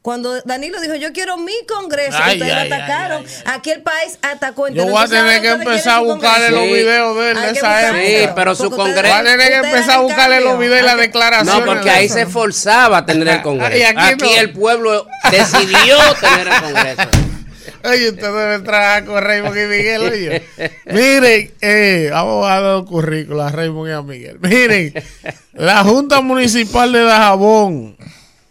Cuando 0.00 0.40
Danilo 0.42 0.80
dijo, 0.80 0.94
yo 0.94 1.12
quiero 1.12 1.36
mi 1.36 1.52
congreso, 1.66 2.16
Ay, 2.22 2.38
ustedes 2.38 2.54
ay, 2.54 2.68
lo 2.68 2.74
atacaron. 2.74 3.24
Aquí 3.44 3.70
el 3.70 3.82
país 3.82 4.18
atacó 4.22 4.68
Yo 4.68 4.86
voy 4.86 5.02
a 5.04 5.08
tener 5.08 5.42
que 5.42 5.48
empezar 5.48 5.96
a 5.96 5.98
buscarle 6.00 6.50
los 6.50 6.62
videos 6.62 7.16
de 7.16 7.30
él 7.32 7.36
de 7.40 7.50
esa 7.50 7.88
época. 7.88 8.02
Sí, 8.06 8.28
pero 8.34 8.54
su 8.54 8.70
congreso- 8.70 9.02
Voy 9.02 9.10
a 9.10 9.24
tener 9.24 9.48
que 9.48 9.56
empezar 9.56 9.90
a 9.96 10.00
buscarle 10.00 10.40
los 10.40 10.58
videos 10.58 10.80
y 10.80 10.84
las 10.84 10.96
declaraciones. 10.98 11.60
No, 11.60 11.66
porque 11.66 11.90
ahí 11.90 12.08
se 12.08 12.26
forzaba 12.26 12.98
a 12.98 13.06
tener 13.06 13.28
el 13.28 13.42
Congreso. 13.42 13.76
Y 13.76 13.82
aquí 13.82 13.98
aquí 14.00 14.34
no. 14.34 14.40
el 14.40 14.52
pueblo 14.52 15.06
decidió 15.30 15.98
tener 16.20 16.48
el 16.48 16.60
Congreso. 16.62 17.02
Oye, 17.84 18.08
usted 18.10 18.22
debe 18.22 18.58
trabajar 18.60 19.04
con 19.04 19.22
Raymond 19.22 19.56
y 19.56 19.66
Miguel, 19.66 20.02
oye. 20.02 20.42
Miren, 20.86 21.52
eh, 21.60 22.08
vamos 22.10 22.44
a 22.44 22.54
dar 22.60 22.62
los 22.62 22.86
currículos 22.86 23.46
a 23.46 23.54
Raymond 23.54 23.88
y 23.88 23.92
a 23.92 24.02
Miguel. 24.02 24.38
Miren, 24.40 24.94
la 25.52 25.84
Junta 25.84 26.20
Municipal 26.20 26.90
de 26.90 27.02
Dajabón 27.04 27.96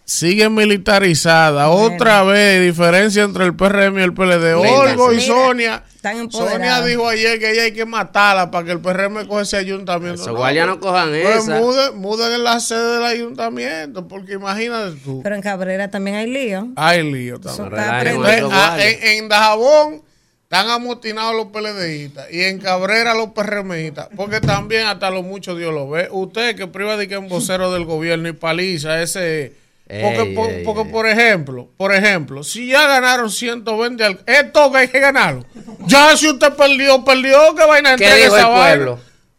sigue 0.07 0.49
militarizada. 0.49 1.69
Otra 1.69 2.23
vez, 2.23 2.61
diferencia 2.61 3.23
entre 3.23 3.43
el 3.43 3.55
PRM 3.55 3.99
y 3.99 4.03
el 4.03 4.13
PLD. 4.13 4.55
Olgo 4.55 5.11
y 5.11 5.17
Mira, 5.17 5.27
Sonia. 5.27 5.83
Sonia 6.31 6.81
dijo 6.81 7.07
ayer 7.09 7.37
que 7.37 7.51
ella 7.51 7.63
hay 7.63 7.73
que 7.73 7.85
matarla 7.85 8.49
para 8.49 8.65
que 8.65 8.71
el 8.71 8.79
PRM 8.79 9.27
coge 9.27 9.43
ese 9.43 9.57
ayuntamiento. 9.57 10.21
Esos 10.21 10.35
guardias 10.35 10.65
no 10.65 10.79
cojan 10.79 11.09
pues 11.09 11.43
esa. 11.43 11.59
muden, 11.59 11.97
muden 11.97 12.31
en 12.31 12.43
la 12.45 12.61
sede 12.61 12.95
del 12.95 13.03
ayuntamiento, 13.03 14.07
porque 14.07 14.33
imagínate 14.33 14.95
tú. 15.03 15.19
Pero 15.21 15.35
en 15.35 15.41
Cabrera 15.41 15.91
también 15.91 16.15
hay 16.15 16.27
lío. 16.27 16.69
Hay 16.77 17.03
lío 17.03 17.35
Eso 17.35 17.69
también. 17.69 18.07
Entonces, 18.07 18.37
esos 18.37 18.53
ah, 18.53 18.77
en, 18.79 19.03
en 19.03 19.29
Dajabón 19.29 20.03
están 20.43 20.69
amotinados 20.69 21.35
los 21.35 21.47
PLDistas 21.47 22.31
y 22.31 22.43
en 22.43 22.59
Cabrera 22.59 23.13
los 23.13 23.31
PRMistas, 23.31 24.07
porque 24.15 24.39
también 24.39 24.87
hasta 24.87 25.09
lo 25.09 25.21
mucho 25.21 25.53
Dios 25.53 25.73
lo 25.73 25.89
ve. 25.89 26.07
Usted 26.09 26.55
que 26.55 26.67
priva 26.67 26.95
de 26.95 27.09
que 27.09 27.15
es 27.15 27.19
un 27.19 27.27
vocero 27.27 27.73
del 27.73 27.83
gobierno 27.83 28.29
y 28.29 28.33
paliza 28.33 29.01
ese... 29.01 29.66
Porque, 29.89 30.21
Ey, 30.21 30.35
por, 30.35 30.49
ey, 30.49 30.63
porque 30.65 30.81
ey. 30.81 30.91
por 30.91 31.07
ejemplo, 31.07 31.69
por 31.77 31.95
ejemplo, 31.95 32.43
si 32.43 32.67
ya 32.67 32.87
ganaron 32.87 33.31
120 33.31 34.03
al, 34.03 34.19
esto 34.25 34.69
que 34.71 34.77
hay 34.79 34.87
que 34.89 34.99
ganarlo. 34.99 35.45
Ya 35.85 36.17
si 36.17 36.27
usted 36.27 36.53
perdió, 36.53 37.05
perdió, 37.05 37.55
que 37.55 37.65
vaina 37.65 37.95
¿Qué 37.95 38.03
entregue 38.03 38.23
dijo 38.25 38.35
esa 38.35 38.47
el 38.47 38.53
vaina. 38.53 38.97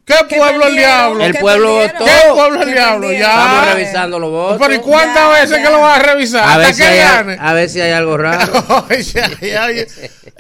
¿Qué 0.08 0.36
pueblo 0.36 0.66
el 0.66 0.74
diablo? 0.76 1.24
El 1.24 1.34
pueblo 1.34 1.74
votó. 1.74 2.04
¿Qué 2.04 2.32
pueblo 2.32 2.62
el 2.62 2.72
diablo? 2.72 3.00
perdieron. 3.08 3.30
Estamos 3.30 3.66
Ya. 3.66 3.74
revisando 3.74 4.18
los 4.18 4.30
votos. 4.30 4.58
Pero 4.60 4.74
¿y 4.74 4.78
cuántas 4.78 5.14
Ya, 5.22 5.28
veces 5.28 5.50
ya. 5.50 5.62
que 5.62 5.70
lo 5.70 5.80
vas 5.80 5.98
a 6.00 6.02
revisar? 6.02 6.48
A 6.48 6.56
ver, 6.58 6.66
¿Hasta 6.66 6.76
si 6.76 6.82
hay, 6.90 7.36
a 7.38 7.52
ver 7.52 7.68
si 7.68 7.80
hay 7.80 7.92
algo 7.92 8.16
raro. 8.16 8.52
Oye, 8.90 9.22
oye, 9.42 9.58
oye. 9.58 9.86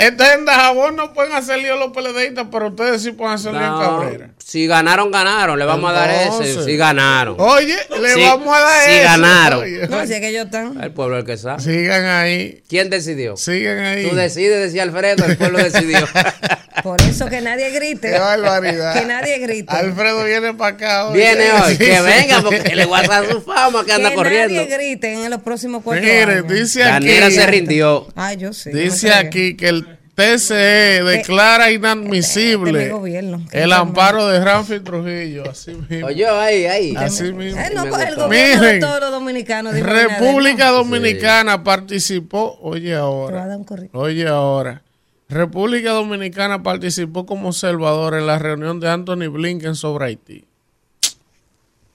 Entonces 0.00 0.36
en 0.36 0.44
Dajabón 0.44 0.94
no 0.96 1.12
pueden 1.12 1.32
hacer 1.32 1.58
lío 1.58 1.76
los 1.76 1.92
PLDistas, 1.92 2.46
pero 2.52 2.68
ustedes 2.68 3.02
sí 3.02 3.10
pueden 3.12 3.34
hacer 3.34 3.52
lío 3.52 3.62
en 3.62 3.78
Cabrera. 3.80 4.28
si 4.38 4.66
ganaron, 4.66 5.10
ganaron. 5.10 5.58
Le 5.58 5.64
vamos 5.64 5.90
a 5.90 5.92
dar 5.92 6.10
ese. 6.10 6.64
Si 6.64 6.76
ganaron. 6.76 7.34
Oye, 7.38 7.76
le 8.00 8.24
vamos 8.24 8.56
a 8.56 8.60
dar 8.60 8.84
sí 8.84 8.92
eso. 8.92 9.04
ganaron. 9.04 9.60
Oye, 9.64 9.88
No, 9.88 10.06
si 10.06 10.14
es 10.14 10.20
que 10.20 10.28
ellos 10.28 10.44
están. 10.46 10.80
El 10.82 10.92
pueblo 10.92 11.16
es 11.16 11.22
el 11.22 11.26
que 11.26 11.36
sabe. 11.36 11.60
Sigan 11.62 12.04
ahí, 12.06 12.62
¿Quién 12.68 12.90
decidió? 12.90 13.36
sigan 13.36 13.78
ahí. 13.80 14.08
Tú 14.08 14.14
decides, 14.14 14.58
decía 14.60 14.84
Alfredo, 14.84 15.24
el 15.26 15.36
pueblo 15.36 15.58
decidió. 15.58 15.98
Por 16.84 17.02
eso 17.02 17.26
que 17.28 17.40
nadie 17.40 17.70
grite. 17.70 18.12
Qué 18.12 18.18
barbaridad. 18.20 18.94
Que 18.94 19.04
nadie 19.04 19.38
grite. 19.38 19.57
Alfredo 19.66 20.24
viene 20.24 20.54
para 20.54 20.74
acá 20.76 21.08
hoy. 21.08 21.16
Viene 21.18 21.50
hoy, 21.64 21.72
Sí, 21.72 21.78
que 21.78 21.96
sí. 21.96 22.02
venga, 22.04 22.42
porque 22.42 22.76
le 22.76 22.84
voy 22.84 23.00
a 23.00 23.02
dar 23.08 23.26
su 23.30 23.40
fama 23.42 23.84
que 23.84 23.92
anda 23.92 24.10
que 24.10 24.14
corriendo. 24.16 24.54
nadie 24.54 24.76
grite 24.76 25.12
en 25.24 25.30
los 25.30 25.42
próximos 25.42 25.82
cuatro 25.82 26.02
Mire, 26.04 26.22
años. 26.22 26.48
dice 26.48 26.82
aquí. 26.84 26.92
Daniela 27.06 27.30
se 27.30 27.46
rindió. 27.46 28.06
Ay, 28.14 28.36
yo 28.36 28.52
sí. 28.52 28.70
me 28.72 28.80
Dice 28.80 29.12
aquí 29.12 29.56
que 29.56 29.68
el 29.68 29.98
TCE 30.14 31.02
declara 31.04 31.66
de 31.66 31.74
inadmisible 31.74 32.86
mi 32.86 32.90
gobierno, 32.90 33.46
que 33.48 33.62
el 33.62 33.72
amparo 33.72 34.26
de 34.26 34.40
Ramfi 34.44 34.80
Trujillo. 34.80 35.48
Así 35.48 35.74
mismo. 35.88 36.08
Oye, 36.08 36.26
ahí, 36.26 36.66
ahí. 36.66 36.94
Así 36.96 37.32
mismo. 37.32 37.60
Eh, 37.60 37.70
no, 37.72 37.86
pues 37.86 38.02
el 38.02 38.08
gustó. 38.16 38.24
gobierno 38.24 38.62
de 38.62 38.66
Miren, 38.66 38.80
todos 38.80 39.00
los 39.00 39.10
dominicanos. 39.12 39.74
República. 39.78 40.70
Dominicana 40.70 41.62
participó, 41.62 42.58
oye 42.62 42.96
ahora, 42.96 43.46
oye 43.92 44.26
ahora. 44.26 44.82
República 45.28 45.90
Dominicana 45.90 46.62
participó 46.62 47.26
como 47.26 47.48
observador 47.48 48.14
en 48.14 48.26
la 48.26 48.38
reunión 48.38 48.80
de 48.80 48.88
Anthony 48.88 49.30
Blinken 49.30 49.74
sobre 49.74 50.06
Haití. 50.06 50.46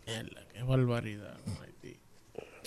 Mierda, 0.06 0.42
qué 0.54 0.62
barbaridad 0.62 1.34
con 1.44 1.54
Haití. 1.63 1.98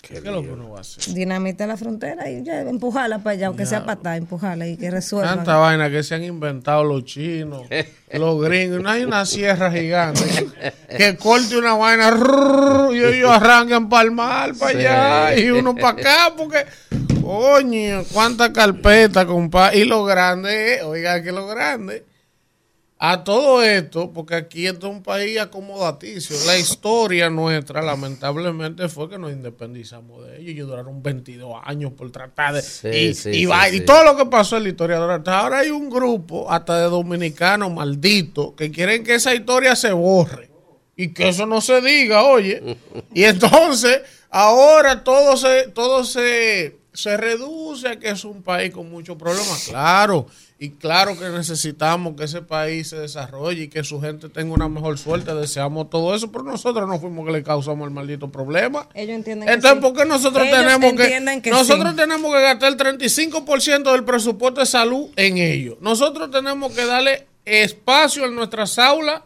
¿Qué, 0.02 0.18
es 0.18 0.24
lo 0.24 0.42
que 0.42 0.50
uno 0.50 0.70
va 0.70 0.78
a 0.78 0.80
hacer? 0.80 1.14
Dinamita 1.14 1.68
la 1.68 1.76
frontera 1.76 2.28
y 2.28 2.42
ya 2.42 2.62
empujarla 2.62 3.20
para 3.20 3.34
allá, 3.34 3.46
aunque 3.46 3.64
sea 3.64 3.84
patada, 3.84 4.16
empujarla 4.16 4.66
y 4.66 4.76
que 4.76 4.90
resuelvan. 4.90 5.36
Tanta 5.36 5.54
vaina 5.54 5.88
que 5.88 6.02
se 6.02 6.16
han 6.16 6.24
inventado 6.24 6.82
los 6.82 7.04
chinos, 7.04 7.62
los 8.12 8.42
gringos. 8.42 8.82
No 8.82 8.90
hay 8.90 9.04
una 9.04 9.24
sierra 9.24 9.70
gigante 9.70 10.48
que, 10.96 11.16
corte 11.16 11.56
una 11.56 11.74
vaina 11.74 12.08
y 12.92 13.04
ellos 13.04 13.30
arrancan 13.30 13.88
para 13.88 14.02
el 14.02 14.10
mar, 14.10 14.52
para 14.58 14.76
allá, 14.76 15.38
y 15.38 15.48
uno 15.48 15.76
para 15.76 15.90
acá, 15.90 16.34
porque, 16.36 16.66
coño, 17.26 18.04
cuánta 18.12 18.52
carpeta, 18.52 19.26
compa. 19.26 19.74
Y 19.74 19.84
lo 19.84 20.04
grande, 20.04 20.74
es, 20.76 20.82
oiga, 20.82 21.22
que 21.22 21.32
lo 21.32 21.46
grande. 21.46 22.04
A 22.98 23.24
todo 23.24 23.62
esto, 23.62 24.10
porque 24.10 24.34
aquí 24.36 24.66
esto 24.66 24.86
es 24.86 24.92
un 24.94 25.02
país 25.02 25.38
acomodaticio. 25.38 26.34
La 26.46 26.56
historia 26.56 27.28
nuestra, 27.28 27.82
lamentablemente, 27.82 28.88
fue 28.88 29.10
que 29.10 29.18
nos 29.18 29.32
independizamos 29.32 30.24
de 30.26 30.38
ellos 30.40 30.52
y 30.54 30.58
duraron 30.60 31.02
22 31.02 31.60
años 31.62 31.92
por 31.92 32.10
tratar 32.10 32.54
de. 32.54 32.62
Sí, 32.62 32.88
y, 32.88 33.14
sí, 33.14 33.30
y 33.30 33.34
sí, 33.34 33.44
va- 33.46 33.68
sí. 33.68 33.76
y 33.76 33.80
todo 33.80 34.02
lo 34.02 34.16
que 34.16 34.24
pasó 34.24 34.56
en 34.56 34.62
la 34.62 34.68
historia. 34.70 34.96
Ahora 34.96 35.58
hay 35.58 35.68
un 35.70 35.90
grupo, 35.90 36.50
hasta 36.50 36.78
de 36.78 36.84
dominicanos 36.88 37.70
malditos, 37.70 38.52
que 38.56 38.70
quieren 38.70 39.04
que 39.04 39.16
esa 39.16 39.34
historia 39.34 39.76
se 39.76 39.92
borre 39.92 40.48
y 40.96 41.12
que 41.12 41.28
eso 41.28 41.44
no 41.44 41.60
se 41.60 41.82
diga, 41.82 42.22
oye. 42.24 42.78
Y 43.12 43.24
entonces, 43.24 44.00
ahora 44.30 45.04
todo 45.04 45.36
se, 45.36 45.68
todo 45.68 46.02
se, 46.02 46.78
se 46.96 47.16
reduce 47.16 47.88
a 47.88 47.98
que 47.98 48.08
es 48.08 48.24
un 48.24 48.42
país 48.42 48.72
con 48.72 48.90
muchos 48.90 49.16
problemas. 49.16 49.66
Claro, 49.68 50.26
y 50.58 50.70
claro 50.70 51.18
que 51.18 51.28
necesitamos 51.28 52.16
que 52.16 52.24
ese 52.24 52.40
país 52.40 52.88
se 52.88 52.96
desarrolle 52.96 53.64
y 53.64 53.68
que 53.68 53.84
su 53.84 54.00
gente 54.00 54.30
tenga 54.30 54.54
una 54.54 54.68
mejor 54.68 54.96
suerte. 54.96 55.34
Deseamos 55.34 55.90
todo 55.90 56.14
eso, 56.14 56.32
pero 56.32 56.44
nosotros 56.44 56.88
no 56.88 56.98
fuimos 56.98 57.26
que 57.26 57.32
le 57.32 57.42
causamos 57.42 57.86
el 57.86 57.92
maldito 57.92 58.32
problema. 58.32 58.88
Ellos 58.94 59.16
entienden 59.16 59.46
que 59.46 59.54
Entonces, 59.54 59.78
sí. 59.78 59.82
¿por 59.82 60.00
qué 60.00 60.08
nosotros 60.08 60.46
Ellos 60.46 60.58
tenemos 60.58 60.92
que, 60.92 61.42
que 61.42 61.50
nosotros 61.50 61.90
sí. 61.90 61.96
tenemos 61.96 62.34
que 62.34 62.40
gastar 62.40 62.72
el 62.72 62.78
35% 62.78 63.92
del 63.92 64.04
presupuesto 64.04 64.60
de 64.60 64.66
salud 64.66 65.10
en 65.16 65.36
ello? 65.36 65.76
Nosotros 65.82 66.30
tenemos 66.30 66.72
que 66.72 66.86
darle 66.86 67.26
espacio 67.44 68.24
en 68.24 68.34
nuestras 68.34 68.78
aulas 68.78 69.22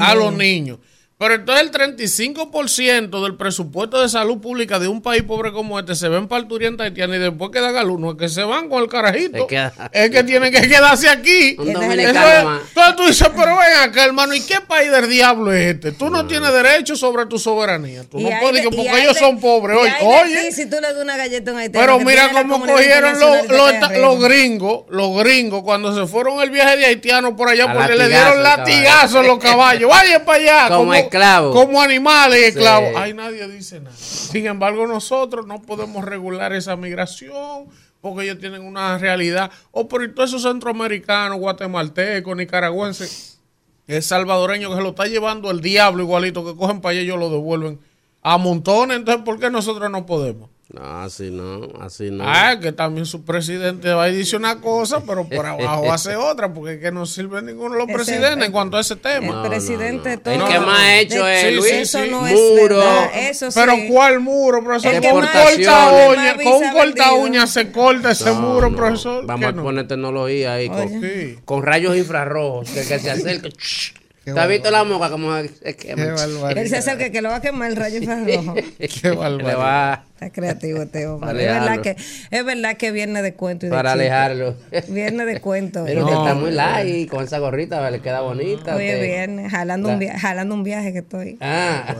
a 0.00 0.14
los 0.14 0.32
niños. 0.32 0.78
Pero 1.22 1.34
entonces 1.34 1.64
el 1.66 1.70
35% 1.70 3.22
del 3.22 3.36
presupuesto 3.36 4.02
de 4.02 4.08
salud 4.08 4.38
pública 4.40 4.80
de 4.80 4.88
un 4.88 5.00
país 5.02 5.22
pobre 5.22 5.52
como 5.52 5.78
este 5.78 5.94
se 5.94 6.08
ven 6.08 6.26
parturienta 6.26 6.82
haitiana 6.82 7.14
y 7.14 7.20
después 7.20 7.52
quedan 7.52 7.76
alumnos 7.76 8.16
que 8.16 8.28
se 8.28 8.42
van 8.42 8.68
con 8.68 8.82
el 8.82 8.88
carajito. 8.88 9.46
Queda- 9.46 9.72
Es 9.92 10.10
que 10.10 10.24
tienen 10.24 10.52
que 10.52 10.62
quedarse 10.62 11.08
aquí. 11.08 11.54
Un 11.60 11.68
Eso 11.70 11.80
dominicano 11.80 12.26
es- 12.28 12.44
más. 12.44 12.60
entonces 12.68 12.96
tú 12.96 13.02
dices, 13.06 13.28
pero 13.36 13.56
ven 13.56 13.88
acá, 13.88 14.04
hermano, 14.04 14.34
¿y 14.34 14.40
qué 14.40 14.60
país 14.66 14.90
del 14.90 15.08
diablo 15.08 15.52
es 15.52 15.74
este? 15.76 15.92
Tú 15.92 16.10
no, 16.10 16.26
tienes 16.26 16.52
derecho 16.52 16.96
sobre 16.96 17.26
tu 17.26 17.38
soberanía. 17.38 18.02
Tú 18.10 18.18
no 18.18 18.28
puedes 18.40 18.64
de- 18.64 18.70
porque 18.76 19.00
ellos 19.02 19.14
de- 19.14 19.20
son 19.20 19.38
pobres. 19.38 19.76
Oye, 19.78 19.92
oye, 20.02 20.46
ti 20.48 20.52
si 20.52 20.66
tú 20.68 20.76
le 20.80 20.92
das 20.92 20.96
una 21.00 21.16
galleta 21.16 21.52
a 21.52 21.54
un 21.54 21.60
haitiano 21.60 21.86
pero 21.86 21.98
mira 22.04 22.30
cómo 22.32 22.58
cogieron 22.66 23.12
los, 23.20 23.42
internacional 23.44 24.00
los, 24.02 24.20
gringos, 24.24 24.84
los 24.88 25.16
gringos, 25.18 25.62
cuando 25.62 25.94
se 25.94 26.10
fueron 26.10 26.40
el 26.42 26.50
viaje 26.50 26.76
de 26.78 26.86
haitianos 26.86 27.34
por 27.36 27.48
allá, 27.48 27.70
A 27.70 27.74
porque 27.74 27.94
le 27.94 28.08
dieron 28.08 28.42
latigazos 28.42 29.16
a 29.16 29.22
los 29.22 29.38
caballos. 29.38 29.88
Vayan 29.88 30.24
para 30.24 30.38
allá. 30.38 30.68
Como 30.76 30.92
esclavos. 31.12 31.54
Como 31.54 31.80
animales 31.80 32.40
esclavos. 32.40 32.90
Sí. 32.90 32.94
Ay, 32.96 33.14
nadie 33.14 33.46
dice 33.48 33.80
nada. 33.80 33.94
Sin 33.96 34.46
embargo, 34.46 34.86
nosotros 34.86 35.46
no 35.46 35.60
podemos 35.60 36.04
regular 36.04 36.52
esa 36.52 36.76
migración 36.76 37.66
porque 38.00 38.24
ellos 38.24 38.38
tienen 38.38 38.62
una 38.62 38.98
realidad. 38.98 39.50
O 39.70 39.88
por 39.88 40.06
todos 40.14 40.30
esos 40.30 40.42
centroamericanos, 40.42 41.38
guatemaltecos, 41.38 42.36
nicaragüenses, 42.36 43.40
el 43.86 44.02
salvadoreño 44.02 44.70
que 44.70 44.76
se 44.76 44.82
lo 44.82 44.90
está 44.90 45.06
llevando 45.06 45.50
el 45.50 45.60
diablo 45.60 46.02
igualito, 46.02 46.44
que 46.44 46.56
cogen 46.56 46.80
para 46.80 46.92
allá 46.92 47.02
y 47.02 47.04
ellos 47.04 47.18
lo 47.18 47.30
devuelven 47.30 47.78
a 48.22 48.38
montones. 48.38 48.96
Entonces, 48.96 49.22
¿por 49.24 49.38
qué 49.38 49.50
nosotros 49.50 49.90
no 49.90 50.06
podemos? 50.06 50.50
No, 50.72 51.02
así 51.02 51.30
no, 51.30 51.68
así 51.82 52.10
no. 52.10 52.24
Ah, 52.26 52.56
que 52.58 52.72
también 52.72 53.04
su 53.04 53.24
presidente 53.26 53.92
va 53.92 54.04
a 54.04 54.06
decir 54.10 54.38
una 54.38 54.58
cosa, 54.62 55.02
pero 55.06 55.28
por 55.28 55.44
abajo 55.46 55.92
hace 55.92 56.16
otra, 56.16 56.54
porque 56.54 56.74
es 56.76 56.80
que 56.80 56.90
no 56.90 57.04
sirve 57.04 57.42
ninguno 57.42 57.74
de 57.74 57.84
los 57.84 57.92
presidentes 57.94 58.46
en 58.46 58.52
cuanto 58.52 58.78
a 58.78 58.80
ese 58.80 58.94
El 58.94 59.00
tema. 59.00 59.42
No, 59.42 59.48
presidente 59.50 60.08
no, 60.08 60.16
no. 60.16 60.22
todo. 60.22 60.34
El 60.34 60.44
que 60.52 60.58
más 60.60 60.78
ha 60.80 60.98
hecho 60.98 61.24
de- 61.26 61.34
es 61.40 61.46
Sí, 61.48 61.54
Luis. 61.56 61.68
sí, 61.70 61.76
Eso 61.76 61.98
sí. 62.04 62.10
no 62.10 62.20
Muro. 62.22 62.30
es 62.32 62.62
verdad. 62.70 63.10
Eso 63.28 63.50
sí. 63.50 63.60
Pero 63.60 63.74
¿cuál 63.90 64.20
muro, 64.20 64.64
profesor? 64.64 64.94
El 64.94 65.02
Con 65.02 65.12
un 65.12 65.20
corta 65.20 65.44
uña, 66.08 66.34
con 66.42 66.52
un 66.54 66.72
corta 66.72 67.12
uña 67.12 67.46
se 67.46 67.70
corta 67.70 68.10
ese 68.12 68.24
No, 68.30 68.34
muro, 68.40 68.70
no. 68.70 68.76
profesor. 68.78 69.26
Vamos 69.26 69.40
¿Qué 69.40 69.46
a 69.46 69.52
no? 69.52 69.62
poner 69.64 69.86
tecnología 69.88 70.54
ahí 70.54 70.68
con, 70.70 70.88
Sí. 70.88 71.38
con 71.44 71.62
rayos 71.64 71.96
infrarrojos, 71.98 72.70
que, 72.70 72.80
que 72.86 72.98
se 72.98 73.10
acerca. 73.10 73.48
¿Te 74.24 74.30
has 74.38 74.48
visto 74.48 74.70
la 74.70 74.84
moca 74.84 75.10
como 75.10 75.32
se 75.42 75.74
quema? 75.76 76.14
Qué 76.54 76.60
Él 76.60 76.68
se 76.68 76.76
acerca 76.76 77.10
que 77.10 77.20
lo 77.22 77.28
va 77.30 77.36
a 77.36 77.40
quemar 77.40 77.70
el 77.70 77.76
rayo 77.76 77.98
infrarrojo. 77.98 78.54
Qué 78.78 79.08
Le 79.08 79.14
barbaridad. 79.16 79.58
va 79.58 80.04
Está 80.12 80.30
creativo 80.30 80.82
este 80.82 81.06
hombre. 81.08 81.30
Es 81.30 81.36
verdad, 81.52 81.80
que, 81.80 81.96
es 82.30 82.44
verdad 82.44 82.76
que 82.76 82.92
viene 82.92 83.22
de 83.22 83.34
cuento 83.34 83.66
y 83.66 83.70
de 83.70 83.74
para 83.74 83.90
chiste. 83.94 84.04
alejarlo. 84.10 84.56
Viene 84.88 85.24
de 85.24 85.40
cuento. 85.40 85.82
Pero 85.84 86.02
No, 86.02 86.06
que 86.06 86.12
está 86.12 86.34
muy 86.36 86.52
light 86.52 87.10
con 87.10 87.24
esa 87.24 87.38
gorrita, 87.38 87.90
le 87.90 88.00
queda 88.00 88.20
bonita. 88.20 88.72
Usted. 88.76 89.02
viernes, 89.02 89.50
jalando, 89.50 89.88
un 89.88 89.98
via- 89.98 90.16
jalando 90.16 90.54
un 90.54 90.62
viaje 90.62 90.92
que 90.92 91.00
estoy. 91.00 91.38
Ah, 91.40 91.96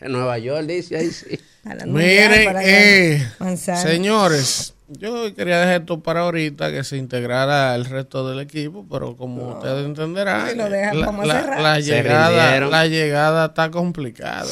en 0.00 0.12
Nueva 0.12 0.38
York 0.38 0.64
dice 0.66 0.96
ahí 0.96 1.10
sí. 1.10 1.38
Miren, 1.86 2.44
para 2.44 2.62
eh, 2.64 3.24
señores, 3.56 4.74
yo 4.88 5.32
quería 5.34 5.60
dejar 5.60 5.82
esto 5.82 6.00
para 6.00 6.20
ahorita 6.20 6.72
que 6.72 6.82
se 6.84 6.96
integrara 6.96 7.74
el 7.76 7.84
resto 7.84 8.28
del 8.28 8.40
equipo, 8.40 8.84
pero 8.90 9.16
como 9.16 9.54
ustedes 9.56 9.86
entenderán, 9.86 10.50
Si 10.50 10.56
lo 10.56 10.68
dejan, 10.68 11.00
la, 11.26 11.78
llegada, 11.80 12.60
la 12.60 12.86
llegada 12.86 13.46
está 13.46 13.70
complicada. 13.70 14.50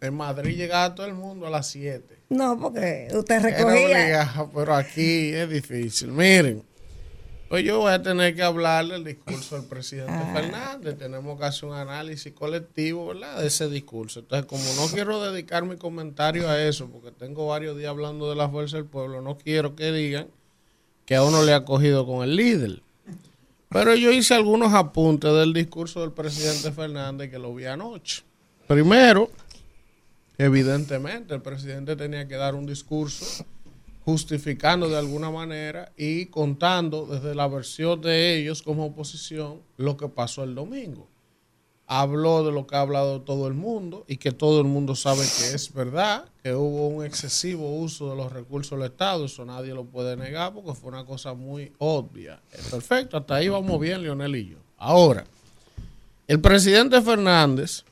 En 0.00 0.14
Madrid 0.14 0.56
llegaba 0.56 0.94
todo 0.94 1.06
el 1.06 1.14
mundo 1.14 1.46
a 1.46 1.50
las 1.50 1.66
7. 1.68 2.16
No, 2.28 2.58
porque 2.58 3.08
usted 3.12 3.36
Era 3.36 3.44
recogía. 3.50 3.84
obligado, 3.86 4.50
pero 4.54 4.74
aquí 4.74 5.32
es 5.34 5.48
difícil. 5.48 6.12
Miren, 6.12 6.62
Pues 7.48 7.64
yo 7.64 7.78
voy 7.78 7.92
a 7.92 8.02
tener 8.02 8.34
que 8.34 8.42
hablar 8.42 8.86
del 8.86 9.04
discurso 9.04 9.56
del 9.56 9.66
presidente 9.66 10.12
Fernández. 10.32 10.98
Tenemos 10.98 11.38
que 11.38 11.44
hacer 11.44 11.68
un 11.68 11.76
análisis 11.76 12.32
colectivo, 12.32 13.06
¿verdad? 13.06 13.38
De 13.38 13.46
ese 13.46 13.68
discurso. 13.68 14.20
Entonces, 14.20 14.46
como 14.46 14.64
no 14.74 14.92
quiero 14.92 15.22
dedicar 15.22 15.64
mi 15.64 15.76
comentario 15.76 16.48
a 16.48 16.60
eso, 16.60 16.88
porque 16.88 17.12
tengo 17.12 17.46
varios 17.46 17.76
días 17.76 17.90
hablando 17.90 18.28
de 18.28 18.34
la 18.34 18.48
fuerza 18.48 18.78
del 18.78 18.86
pueblo, 18.86 19.22
no 19.22 19.38
quiero 19.38 19.76
que 19.76 19.92
digan 19.92 20.26
que 21.04 21.14
a 21.14 21.22
uno 21.22 21.44
le 21.44 21.54
ha 21.54 21.64
cogido 21.64 22.04
con 22.04 22.24
el 22.24 22.34
líder. 22.34 22.82
Pero 23.68 23.94
yo 23.94 24.10
hice 24.10 24.34
algunos 24.34 24.74
apuntes 24.74 25.32
del 25.32 25.52
discurso 25.52 26.00
del 26.00 26.10
presidente 26.10 26.72
Fernández 26.72 27.30
que 27.30 27.38
lo 27.38 27.54
vi 27.54 27.66
anoche. 27.66 28.24
Primero, 28.66 29.30
evidentemente, 30.36 31.34
el 31.34 31.42
presidente 31.42 31.94
tenía 31.94 32.26
que 32.26 32.34
dar 32.34 32.56
un 32.56 32.66
discurso 32.66 33.44
justificando 34.06 34.88
de 34.88 34.96
alguna 34.96 35.32
manera 35.32 35.90
y 35.96 36.26
contando 36.26 37.06
desde 37.06 37.34
la 37.34 37.48
versión 37.48 38.00
de 38.00 38.38
ellos 38.38 38.62
como 38.62 38.86
oposición 38.86 39.62
lo 39.76 39.96
que 39.96 40.08
pasó 40.08 40.44
el 40.44 40.54
domingo. 40.54 41.08
Habló 41.88 42.44
de 42.44 42.52
lo 42.52 42.68
que 42.68 42.76
ha 42.76 42.82
hablado 42.82 43.22
todo 43.22 43.48
el 43.48 43.54
mundo 43.54 44.04
y 44.06 44.18
que 44.18 44.30
todo 44.30 44.60
el 44.60 44.68
mundo 44.68 44.94
sabe 44.94 45.22
que 45.22 45.54
es 45.56 45.74
verdad, 45.74 46.24
que 46.40 46.54
hubo 46.54 46.86
un 46.86 47.04
excesivo 47.04 47.78
uso 47.78 48.10
de 48.10 48.14
los 48.14 48.32
recursos 48.32 48.78
del 48.78 48.88
Estado, 48.88 49.24
eso 49.24 49.44
nadie 49.44 49.74
lo 49.74 49.84
puede 49.84 50.16
negar 50.16 50.54
porque 50.54 50.74
fue 50.74 50.90
una 50.90 51.04
cosa 51.04 51.34
muy 51.34 51.72
obvia. 51.78 52.40
Perfecto, 52.70 53.16
hasta 53.16 53.34
ahí 53.34 53.48
vamos 53.48 53.80
bien, 53.80 54.02
Leonel 54.02 54.36
y 54.36 54.50
yo. 54.50 54.58
Ahora, 54.78 55.24
el 56.28 56.40
presidente 56.40 57.02
Fernández 57.02 57.82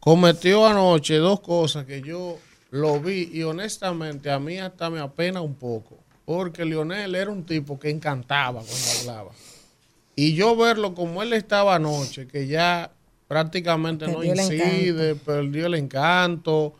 cometió 0.00 0.66
anoche 0.66 1.16
dos 1.18 1.40
cosas 1.40 1.84
que 1.84 2.00
yo 2.00 2.38
lo 2.74 2.98
vi 3.00 3.30
y 3.32 3.44
honestamente 3.44 4.32
a 4.32 4.40
mí 4.40 4.58
hasta 4.58 4.90
me 4.90 4.98
apena 4.98 5.40
un 5.40 5.54
poco, 5.54 5.96
porque 6.24 6.64
Lionel 6.64 7.14
era 7.14 7.30
un 7.30 7.44
tipo 7.44 7.78
que 7.78 7.88
encantaba 7.88 8.62
cuando 8.62 9.00
hablaba. 9.00 9.30
Y 10.16 10.34
yo 10.34 10.56
verlo 10.56 10.92
como 10.92 11.22
él 11.22 11.32
estaba 11.34 11.76
anoche, 11.76 12.26
que 12.26 12.48
ya 12.48 12.90
prácticamente 13.28 14.08
no 14.08 14.18
Perdió 14.18 14.34
incide, 14.34 15.14
perdió 15.14 15.66
el 15.66 15.74
encanto, 15.74 16.74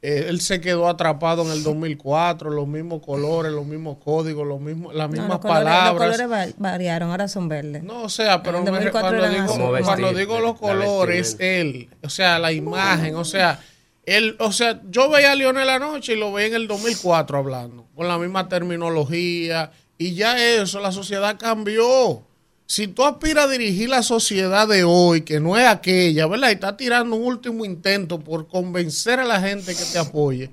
eh, 0.00 0.26
él 0.28 0.40
se 0.40 0.62
quedó 0.62 0.88
atrapado 0.88 1.42
en 1.44 1.50
el 1.50 1.62
2004, 1.62 2.50
los 2.50 2.66
mismos 2.66 3.02
colores, 3.02 3.52
los 3.52 3.66
mismos 3.66 3.98
códigos, 4.02 4.46
los 4.46 4.60
mismos, 4.62 4.94
las 4.94 5.10
No, 5.10 5.12
mismas 5.12 5.38
colores, 5.40 5.64
palabras. 5.64 5.92
los 6.08 6.16
colores 6.18 6.30
va- 6.30 6.54
variaron, 6.58 7.10
ahora 7.10 7.28
son 7.28 7.48
verdes. 7.48 7.82
No, 7.82 8.02
o 8.04 8.08
sea, 8.08 8.42
pero 8.42 8.58
En 8.60 8.66
el 8.66 8.72
me- 8.72 8.78
2004 8.78 9.18
cuando, 9.18 9.28
digo, 9.28 9.84
cuando 9.84 10.12
digo 10.14 10.40
los 10.40 10.58
colores, 10.58 11.36
él, 11.38 11.90
o 12.02 12.08
sea, 12.08 12.38
la 12.38 12.50
imagen, 12.52 13.14
o 13.16 13.24
sea, 13.26 13.60
él, 14.06 14.36
o 14.38 14.52
sea, 14.52 14.82
yo 14.90 15.08
veía 15.10 15.32
a 15.32 15.34
Lionel 15.34 15.68
anoche 15.68 16.14
y 16.14 16.16
lo 16.16 16.32
veía 16.32 16.48
en 16.48 16.54
el 16.54 16.68
2004 16.68 17.38
hablando, 17.38 17.86
con 17.94 18.08
la 18.08 18.18
misma 18.18 18.48
terminología, 18.48 19.72
y 19.96 20.14
ya 20.14 20.38
eso, 20.56 20.80
la 20.80 20.92
sociedad 20.92 21.38
cambió. 21.38 22.26
Si 22.66 22.88
tú 22.88 23.04
aspiras 23.04 23.44
a 23.44 23.48
dirigir 23.48 23.90
la 23.90 24.02
sociedad 24.02 24.66
de 24.66 24.84
hoy, 24.84 25.22
que 25.22 25.38
no 25.38 25.58
es 25.58 25.66
aquella, 25.66 26.26
¿verdad? 26.26 26.48
Y 26.48 26.54
estás 26.54 26.76
tirando 26.76 27.16
un 27.16 27.22
último 27.22 27.64
intento 27.64 28.20
por 28.20 28.48
convencer 28.48 29.20
a 29.20 29.24
la 29.24 29.40
gente 29.40 29.74
que 29.74 29.84
te 29.84 29.98
apoye, 29.98 30.50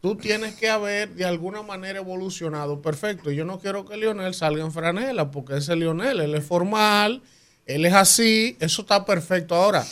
tú 0.00 0.14
tienes 0.14 0.54
que 0.54 0.70
haber 0.70 1.10
de 1.14 1.24
alguna 1.24 1.62
manera 1.62 1.98
evolucionado. 1.98 2.80
Perfecto. 2.80 3.32
Yo 3.32 3.44
no 3.44 3.58
quiero 3.58 3.84
que 3.84 3.96
Lionel 3.96 4.34
salga 4.34 4.64
en 4.64 4.72
franela, 4.72 5.30
porque 5.30 5.56
ese 5.56 5.72
es 5.72 5.78
Lionel, 5.78 6.20
él 6.20 6.34
es 6.34 6.44
formal, 6.44 7.22
él 7.66 7.84
es 7.84 7.92
así, 7.92 8.56
eso 8.60 8.82
está 8.82 9.04
perfecto. 9.04 9.54
Ahora, 9.56 9.84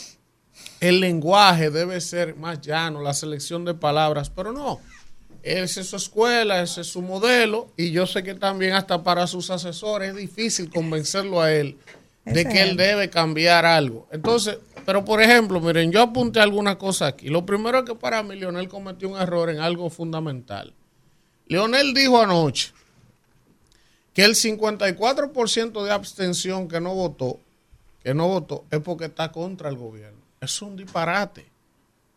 el 0.79 0.99
lenguaje 0.99 1.69
debe 1.69 1.99
ser 2.01 2.35
más 2.35 2.61
llano, 2.61 3.01
la 3.01 3.13
selección 3.13 3.65
de 3.65 3.73
palabras, 3.73 4.29
pero 4.29 4.51
no. 4.51 4.79
Esa 5.43 5.81
es 5.81 5.87
su 5.87 5.95
escuela, 5.95 6.61
ese 6.61 6.81
es 6.81 6.87
su 6.87 7.01
modelo, 7.01 7.71
y 7.77 7.91
yo 7.91 8.05
sé 8.05 8.23
que 8.23 8.35
también 8.35 8.73
hasta 8.73 9.03
para 9.03 9.27
sus 9.27 9.49
asesores 9.49 10.09
es 10.09 10.15
difícil 10.15 10.69
convencerlo 10.69 11.41
a 11.41 11.53
él 11.53 11.77
de 12.25 12.45
que 12.45 12.61
él 12.61 12.75
debe 12.75 13.09
cambiar 13.09 13.65
algo. 13.65 14.07
Entonces, 14.11 14.57
pero 14.85 15.05
por 15.05 15.21
ejemplo, 15.21 15.59
miren, 15.59 15.91
yo 15.91 16.01
apunté 16.01 16.39
algunas 16.39 16.75
cosas 16.75 17.13
aquí. 17.13 17.29
Lo 17.29 17.45
primero 17.45 17.79
es 17.79 17.85
que 17.85 17.95
para 17.95 18.23
mí 18.23 18.35
Leonel 18.35 18.67
cometió 18.67 19.09
un 19.09 19.19
error 19.19 19.49
en 19.49 19.59
algo 19.59 19.89
fundamental. 19.89 20.73
Leonel 21.47 21.93
dijo 21.93 22.21
anoche 22.21 22.73
que 24.13 24.25
el 24.25 24.35
54% 24.35 25.83
de 25.83 25.91
abstención 25.91 26.67
que 26.67 26.81
no 26.81 26.93
votó, 26.93 27.39
que 28.03 28.13
no 28.13 28.27
votó, 28.27 28.65
es 28.71 28.79
porque 28.79 29.05
está 29.05 29.31
contra 29.31 29.69
el 29.69 29.77
gobierno. 29.77 30.16
Eso 30.41 30.65
es 30.65 30.71
un 30.71 30.75
disparate. 30.77 31.49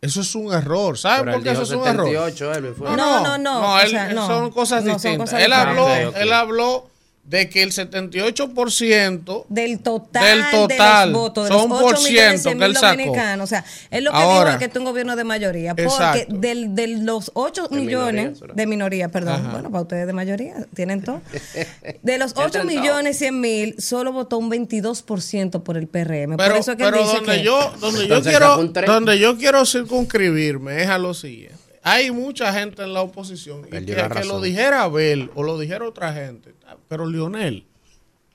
Eso 0.01 0.21
es 0.23 0.35
un 0.35 0.53
error. 0.53 0.97
¿Saben 0.99 1.33
por 1.35 1.43
qué 1.43 1.51
eso 1.51 1.63
es 1.63 1.71
un 1.71 1.87
error? 1.87 2.07
78, 2.07 2.55
Elvin, 2.55 2.75
fue. 2.75 2.89
No, 2.91 2.97
No, 2.97 3.21
no, 3.21 3.39
no, 3.39 3.61
no, 3.61 3.75
o 3.75 3.79
él- 3.81 3.91
sea, 3.91 4.09
no. 4.13 4.27
son 4.27 4.51
cosas 4.51 4.83
No, 4.85 4.93
son 4.93 4.97
distintas. 5.03 5.31
cosas 5.31 5.43
él, 5.45 5.53
habló, 5.53 5.85
ok. 5.85 6.17
él 6.17 6.33
habló 6.33 6.90
de 7.25 7.49
que 7.49 7.63
el 7.63 7.71
78% 7.71 9.47
Del 9.49 9.79
total, 9.79 10.25
Del 10.25 10.51
total. 10.51 11.07
de 11.09 11.13
los 11.13 11.21
votos, 11.23 11.45
de 11.49 11.55
Son 11.55 11.69
los 11.69 11.81
por 11.81 11.95
8 11.95 12.03
millones 12.09 12.43
ciento 12.43 12.43
100 12.43 12.59
que 12.59 12.65
él 12.65 12.71
mil 12.71 12.77
sacó. 12.77 12.87
dominicanos. 12.97 13.45
O 13.45 13.47
sea, 13.47 13.65
él 13.91 14.05
lo 14.05 14.11
que 14.11 14.17
Ahora. 14.17 14.51
dijo 14.51 14.51
es 14.51 14.59
que 14.59 14.65
es 14.73 14.77
un 14.77 14.85
gobierno 14.85 15.15
de 15.15 15.25
mayoría. 15.25 15.71
Porque 15.77 15.85
Exacto. 15.85 16.35
del, 16.37 16.75
de 16.75 16.87
los 16.89 17.31
8 17.35 17.69
De 17.69 17.77
minoría, 17.77 17.99
millones 18.13 18.39
será. 18.41 18.55
de 18.55 18.67
minoría, 18.67 19.09
perdón. 19.11 19.41
Ajá. 19.43 19.51
Bueno, 19.53 19.71
para 19.71 19.83
ustedes 19.83 20.07
de 20.09 20.13
mayoría, 20.13 20.55
tienen 20.75 21.03
todo. 21.05 21.21
De 22.03 22.19
los 22.19 22.35
Ya 22.35 22.43
8 22.47 22.51
tentado. 22.63 22.65
millones 22.81 23.19
100 23.19 23.41
mil, 23.41 23.75
solo 23.81 24.13
votó 24.13 24.37
un 24.39 24.51
22% 24.51 25.63
por 25.63 25.77
el 25.77 25.87
PRM. 25.87 26.37
Pero, 26.37 26.51
por 26.51 26.57
eso 26.61 26.77
que 26.77 26.83
él 26.85 26.91
pero 26.91 27.03
dice 27.05 27.17
donde 27.19 27.37
que 27.37 27.43
yo, 27.45 27.73
donde 27.81 28.09
yo 28.09 28.23
quiero, 28.23 28.57
donde 28.87 29.19
yo 29.21 29.37
quiero 29.39 29.65
circunscribirme 29.65 30.83
es 30.83 30.89
a 30.89 30.99
lo 30.99 31.15
siguiente. 31.15 31.60
Hay 31.91 32.13
mucha 32.13 32.53
gente 32.53 32.83
en 32.83 32.95
la 32.95 33.03
oposición 33.03 33.67
y 33.67 33.71
que, 33.71 33.85
que 33.85 34.25
lo 34.25 34.41
dijera 34.41 34.83
Abel 34.83 35.31
o 35.35 35.43
lo 35.43 35.59
dijera 35.59 35.89
otra 35.89 36.13
gente, 36.13 36.55
pero 36.87 37.05
Lionel, 37.05 37.67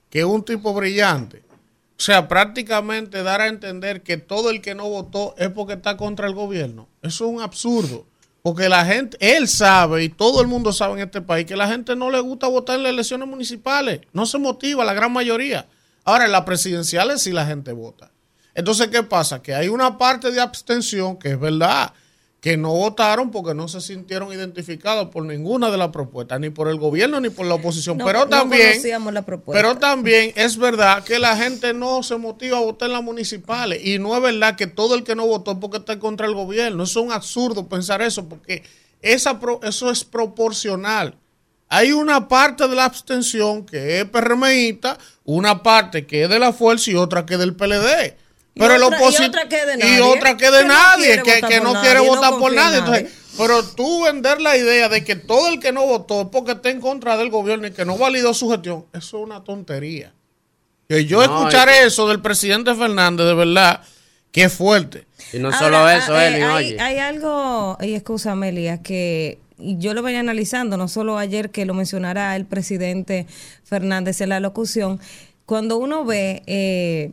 que 0.10 0.20
es 0.20 0.26
un 0.26 0.44
tipo 0.44 0.74
brillante, 0.74 1.46
o 1.98 2.02
sea, 2.02 2.28
prácticamente 2.28 3.24
dar 3.24 3.40
a 3.40 3.48
entender 3.48 4.04
que 4.04 4.18
todo 4.18 4.50
el 4.50 4.62
que 4.62 4.76
no 4.76 4.90
votó 4.90 5.36
es 5.38 5.50
porque 5.50 5.74
está 5.74 5.96
contra 5.96 6.28
el 6.28 6.34
gobierno. 6.34 6.90
Eso 7.02 7.26
es 7.26 7.32
un 7.32 7.42
absurdo. 7.42 8.06
Porque 8.42 8.68
la 8.68 8.86
gente, 8.86 9.18
él 9.22 9.48
sabe 9.48 10.04
y 10.04 10.10
todo 10.10 10.42
el 10.42 10.48
mundo 10.48 10.74
sabe 10.74 10.96
en 10.96 11.08
este 11.08 11.22
país 11.22 11.46
que 11.46 11.56
la 11.56 11.70
gente 11.70 11.96
no 11.96 12.12
le 12.12 12.20
gusta 12.20 12.48
votar 12.48 12.76
en 12.76 12.84
las 12.84 12.92
elecciones 12.92 13.28
municipales. 13.28 14.02
No 14.12 14.26
se 14.26 14.38
motiva, 14.38 14.84
la 14.84 14.94
gran 14.94 15.14
mayoría. 15.14 15.68
Ahora, 16.04 16.26
en 16.26 16.34
las 16.34 16.42
presidenciales 16.42 17.22
sí 17.22 17.32
la 17.32 17.46
gente 17.46 17.72
vota. 17.72 18.12
Entonces, 18.54 18.90
¿qué 18.90 19.02
pasa? 19.04 19.42
Que 19.42 19.56
hay 19.56 19.70
una 19.70 19.98
parte 19.98 20.32
de 20.32 20.42
abstención 20.42 21.18
que 21.18 21.32
es 21.32 21.40
verdad, 21.40 21.94
que 22.46 22.58
no 22.58 22.70
votaron 22.70 23.32
porque 23.32 23.56
no 23.56 23.68
se 23.68 23.82
sintieron 23.82 24.32
identificados 24.32 25.10
por 25.10 25.26
ninguna 25.26 25.72
de 25.72 25.78
las 25.80 25.88
propuestas, 25.90 26.40
ni 26.40 26.52
por 26.52 26.68
el 26.68 26.78
gobierno 26.78 27.20
ni 27.20 27.32
por 27.32 27.48
la 27.48 27.56
oposición. 27.56 27.98
no, 27.98 28.06
pero 28.06 28.28
también, 28.30 29.14
la 29.16 29.24
propuesta. 29.24 29.60
pero 29.60 29.80
también 29.80 30.32
es 30.36 30.56
verdad 30.56 31.04
que 31.04 31.18
la 31.18 31.36
gente 31.36 31.74
no 31.74 32.04
se 32.04 32.18
motiva 32.18 32.60
a 32.60 32.62
votar 32.62 32.86
en 32.90 32.94
las 32.94 33.02
municipales. 33.02 33.84
Y 33.84 33.98
no 33.98 34.16
es 34.16 34.22
verdad 34.22 34.56
que 34.56 34.68
todo 34.68 34.94
el 34.94 35.04
que 35.04 35.16
no 35.16 35.26
votó 35.26 35.54
es 35.54 35.58
porque 35.60 35.78
está 35.78 35.98
contra 35.98 36.28
del 36.28 36.36
gobierno. 36.36 36.84
Eso 36.84 37.00
es 37.00 37.06
un 37.08 37.12
absurdo 37.14 37.68
pensar 37.68 38.04
eso, 38.04 38.30
porque 38.30 38.62
esa 39.02 39.40
pro- 39.40 39.60
eso 39.64 39.90
es 39.90 40.04
proporcional. 40.04 41.16
Hay 41.68 41.94
una 41.94 42.28
parte 42.28 42.68
de 42.68 42.76
la 42.76 42.86
abstención 42.86 43.66
que 43.66 44.02
es 44.02 44.06
PRMista, 44.06 45.00
una 45.24 45.64
parte 45.64 46.06
que 46.06 46.26
es 46.26 46.30
de 46.30 46.38
la 46.38 46.54
fuerza 46.54 46.92
y 46.92 46.94
otra 46.96 47.26
que 47.26 47.34
es 47.34 47.40
del 47.40 47.56
PLD. 47.56 48.16
Y 48.56 48.60
Pero 48.60 48.76
el 48.76 48.84
otra- 48.84 49.00
y 49.02 49.26
otra 49.26 49.50
que 49.50 49.66
de 49.66 49.74
y 49.76 49.78
nadie, 49.78 50.02
otra 50.02 50.38
que 50.38 50.50
de 50.50 50.60
que 50.60 50.64
no 50.66 50.74
nadie, 50.74 51.06
quiere 51.08 51.24
que, 51.24 51.32
votar 52.08 52.34
que 52.34 52.40
por 52.40 52.54
nadie, 52.54 52.80
no 52.80 52.86
por. 52.86 52.96
Entonces, 52.96 53.20
pero 53.38 53.64
tú 53.64 54.04
vender 54.06 54.40
la 54.40 54.56
idea 54.56 54.88
de 54.88 55.04
que 55.04 55.18
todo 55.18 55.50
el 55.50 55.60
que 55.60 55.74
no 55.74 55.86
votó 55.86 56.22
es 56.22 56.28
porque 56.32 56.54
está 56.54 56.70
en 56.70 56.80
contra 56.80 57.18
del 57.18 57.30
gobierno 57.30 57.68
y 57.68 57.72
que 57.72 57.84
no 57.84 57.98
validó 57.98 58.34
su 58.34 58.50
gestión, 58.50 58.86
eso 58.94 59.18
es 59.18 59.24
una 59.26 59.44
tontería. 59.44 60.14
Que 60.88 61.04
yo 61.06 61.18
No, 61.18 61.24
escuchar 61.40 61.68
es- 61.68 61.88
eso 61.88 62.08
del 62.08 62.22
presidente 62.22 62.74
Fernández, 62.76 63.26
de 63.28 63.34
verdad, 63.34 63.82
que 64.32 64.44
es 64.44 64.54
fuerte. 64.54 65.06
Y 65.34 65.40
no 65.40 65.48
Ahora, 65.50 65.60
solo 65.60 65.90
eso, 65.90 66.18
eh, 66.20 66.28
Elvin, 66.28 66.44
hay, 66.44 66.66
oye. 66.74 66.80
hay 66.82 66.98
algo, 67.00 67.78
y 67.82 67.94
escúchame, 67.96 68.50
Elías, 68.50 68.80
que 68.82 69.40
yo 69.58 69.94
lo 69.94 70.02
venía 70.02 70.22
analizando, 70.22 70.78
no 70.78 70.88
solo 70.88 71.18
ayer 71.18 71.50
que 71.50 71.66
lo 71.66 71.74
mencionara 71.74 72.36
el 72.38 72.46
presidente 72.46 73.26
Fernández 73.66 74.22
en 74.22 74.30
la 74.30 74.40
locución, 74.40 75.02
cuando 75.46 75.76
uno 75.78 76.06
ve 76.06 76.44
eh, 76.48 77.12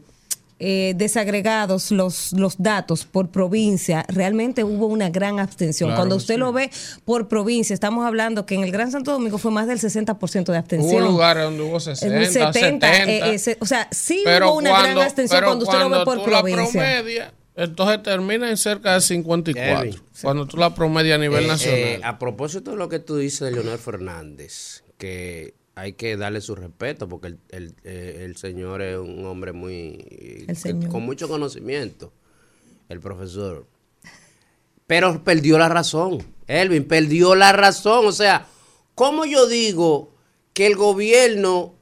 eh, 0.65 0.95
desagregados 0.97 1.91
los, 1.91 2.33
los 2.35 2.55
datos 2.63 3.05
por 3.05 3.31
provincia, 3.31 4.05
realmente 4.09 4.63
hubo 4.63 4.87
una 4.87 5.11
gran 5.11 5.41
abstención. 5.41 5.89
Claro 5.89 5.99
cuando 5.99 6.15
usted 6.17 6.35
sí. 6.35 6.39
lo 6.41 6.53
ve 6.53 6.71
por 7.05 7.27
provincia, 7.27 7.75
estamos 7.75 8.07
hablando 8.07 8.47
que 8.47 8.55
en 8.55 8.63
el 8.63 8.71
Gran 8.71 8.93
Santo 8.93 9.11
Domingo 9.11 9.39
fue 9.39 9.51
más 9.51 9.67
del 9.67 9.81
60% 9.81 10.45
de 10.53 10.57
abstención. 10.59 11.03
Hubo 11.03 11.11
lugares 11.11 11.43
donde 11.45 11.63
hubo 11.65 11.81
60, 11.81 12.15
En 12.17 12.23
un 12.23 12.27
70, 12.33 12.53
70. 12.53 13.05
eh, 13.05 13.35
eh, 13.35 13.39
se- 13.41 13.57
o 13.61 13.67
sea, 13.67 13.89
sí 13.91 14.21
pero 14.25 14.51
hubo 14.53 14.59
una 14.59 14.71
cuando, 14.71 14.89
gran 14.93 14.99
abstención 15.07 15.37
pero 15.41 15.47
cuando 15.49 15.65
usted 15.65 15.79
lo 15.81 15.85
ve 15.91 16.05
cuando 16.05 16.05
por 16.05 16.25
tú 16.25 16.31
la 16.31 16.43
provincia. 16.43 16.81
promedia, 16.81 17.35
entonces 17.57 18.03
termina 18.05 18.49
en 18.49 18.57
cerca 18.57 18.95
de 18.95 19.01
54. 19.01 19.81
Kevin. 19.83 20.01
Cuando 20.23 20.47
tú 20.47 20.57
la 20.59 20.75
promedia 20.75 21.17
a 21.17 21.19
nivel 21.19 21.45
Eh, 21.45 21.49
nacional. 21.49 21.79
eh, 21.81 22.01
a 22.05 22.19
propósito 22.21 22.71
de 22.71 22.77
lo 22.77 22.89
que 22.89 23.01
tú 23.01 23.17
dices 23.17 23.41
de 23.41 23.51
Leonel 23.51 23.79
Fernández, 23.79 24.85
que 24.97 25.55
hay 25.75 25.95
que 25.95 26.17
darle 26.17 26.41
su 26.41 26.55
respeto 26.55 27.09
porque 27.09 27.29
el, 27.29 27.39
el, 27.51 27.75
eh, 27.85 28.23
el 28.25 28.37
señor 28.37 28.83
es 28.83 28.99
un 28.99 29.25
hombre 29.27 29.53
muy 29.53 30.05
El 30.41 30.47
que- 30.49 30.55
señor. 30.55 30.91
con 30.91 31.03
mucho 31.03 31.29
conocimiento, 31.29 32.13
el 32.89 33.01
profesor. 33.01 33.67
Pero 34.87 35.23
perdió 35.25 35.59
la 35.59 35.69
razón, 35.71 36.19
Elvin, 36.47 36.85
perdió 36.85 37.35
la 37.35 37.53
razón. 37.53 38.05
O 38.07 38.13
sea, 38.13 38.47
¿cómo 38.95 39.25
yo 39.25 39.47
digo 39.47 40.13
que 40.53 40.67
el 40.67 40.77
gobierno 40.77 41.75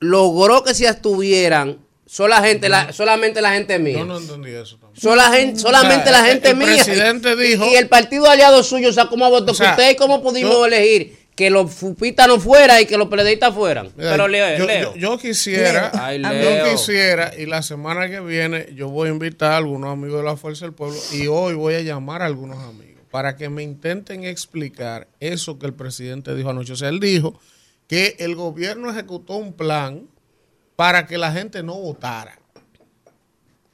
logró 0.00 0.64
que 0.64 0.74
se 0.74 0.88
abstuvieran 0.88 1.78
sola 2.06 2.42
gente, 2.42 2.68
la- 2.68 2.92
solamente 2.92 3.40
la 3.40 3.52
gente 3.52 3.78
mía. 3.78 3.98
Yo 3.98 4.04
no 4.04 4.18
entendí 4.18 4.50
eso 4.50 4.76
tampoco. 4.78 5.00
Sola 5.00 5.30
gen- 5.30 5.56
solamente 5.56 6.08
O 6.10 6.12
sea, 6.12 6.22
la 6.22 6.28
gente 6.28 6.50
el 6.50 6.56
mía. 6.56 6.66
presidente 6.66 7.32
Y- 7.34 7.36
dijo- 7.36 7.66
Y, 7.66 7.74
el 7.76 7.88
partido 7.88 8.28
aliado 8.28 8.64
suyo 8.64 8.92
sacó 8.92 9.16
más 9.16 9.30
votos 9.30 9.52
O 9.52 9.54
sea, 9.54 9.76
que 9.76 9.82
usted. 9.82 9.92
¿Y 9.92 9.96
cómo 9.96 10.20
pudimos 10.20 10.66
elegir? 10.66 11.16
Que 11.40 11.48
los 11.48 11.72
fupitas 11.72 12.28
no 12.28 12.38
fueran 12.38 12.82
y 12.82 12.84
que 12.84 12.98
los 12.98 13.08
periodistas 13.08 13.54
fueran. 13.54 13.90
Pero 13.96 14.28
Leo, 14.28 14.58
yo, 14.58 14.66
Leo. 14.66 14.94
yo- 14.94 14.96
yo 15.14 15.18
quisiera, 15.18 15.90
Ay, 15.94 16.20
yo 16.20 16.70
quisiera, 16.72 17.32
y 17.34 17.46
la 17.46 17.62
semana 17.62 18.10
que 18.10 18.20
viene 18.20 18.66
yo 18.74 18.90
voy 18.90 19.08
a 19.08 19.12
invitar 19.12 19.52
a 19.52 19.56
algunos 19.56 19.90
amigos 19.90 20.18
de 20.18 20.24
la 20.24 20.36
Fuerza 20.36 20.66
del 20.66 20.74
Pueblo 20.74 20.98
y 21.12 21.28
hoy 21.28 21.54
voy 21.54 21.76
a 21.76 21.80
llamar 21.80 22.20
a 22.20 22.26
algunos 22.26 22.58
amigos 22.58 23.00
para 23.10 23.36
que 23.36 23.48
me 23.48 23.62
intenten 23.62 24.24
explicar 24.24 25.08
eso 25.18 25.58
que 25.58 25.64
el 25.64 25.72
presidente 25.72 26.34
dijo 26.34 26.50
anoche. 26.50 26.74
O 26.74 26.76
sea, 26.76 26.90
él 26.90 27.00
dijo 27.00 27.40
que 27.88 28.16
el 28.18 28.34
gobierno 28.36 28.90
ejecutó 28.90 29.36
un 29.36 29.54
plan 29.54 30.08
para 30.76 31.06
que 31.06 31.16
la 31.16 31.32
gente 31.32 31.62
no 31.62 31.74
votara. 31.74 32.38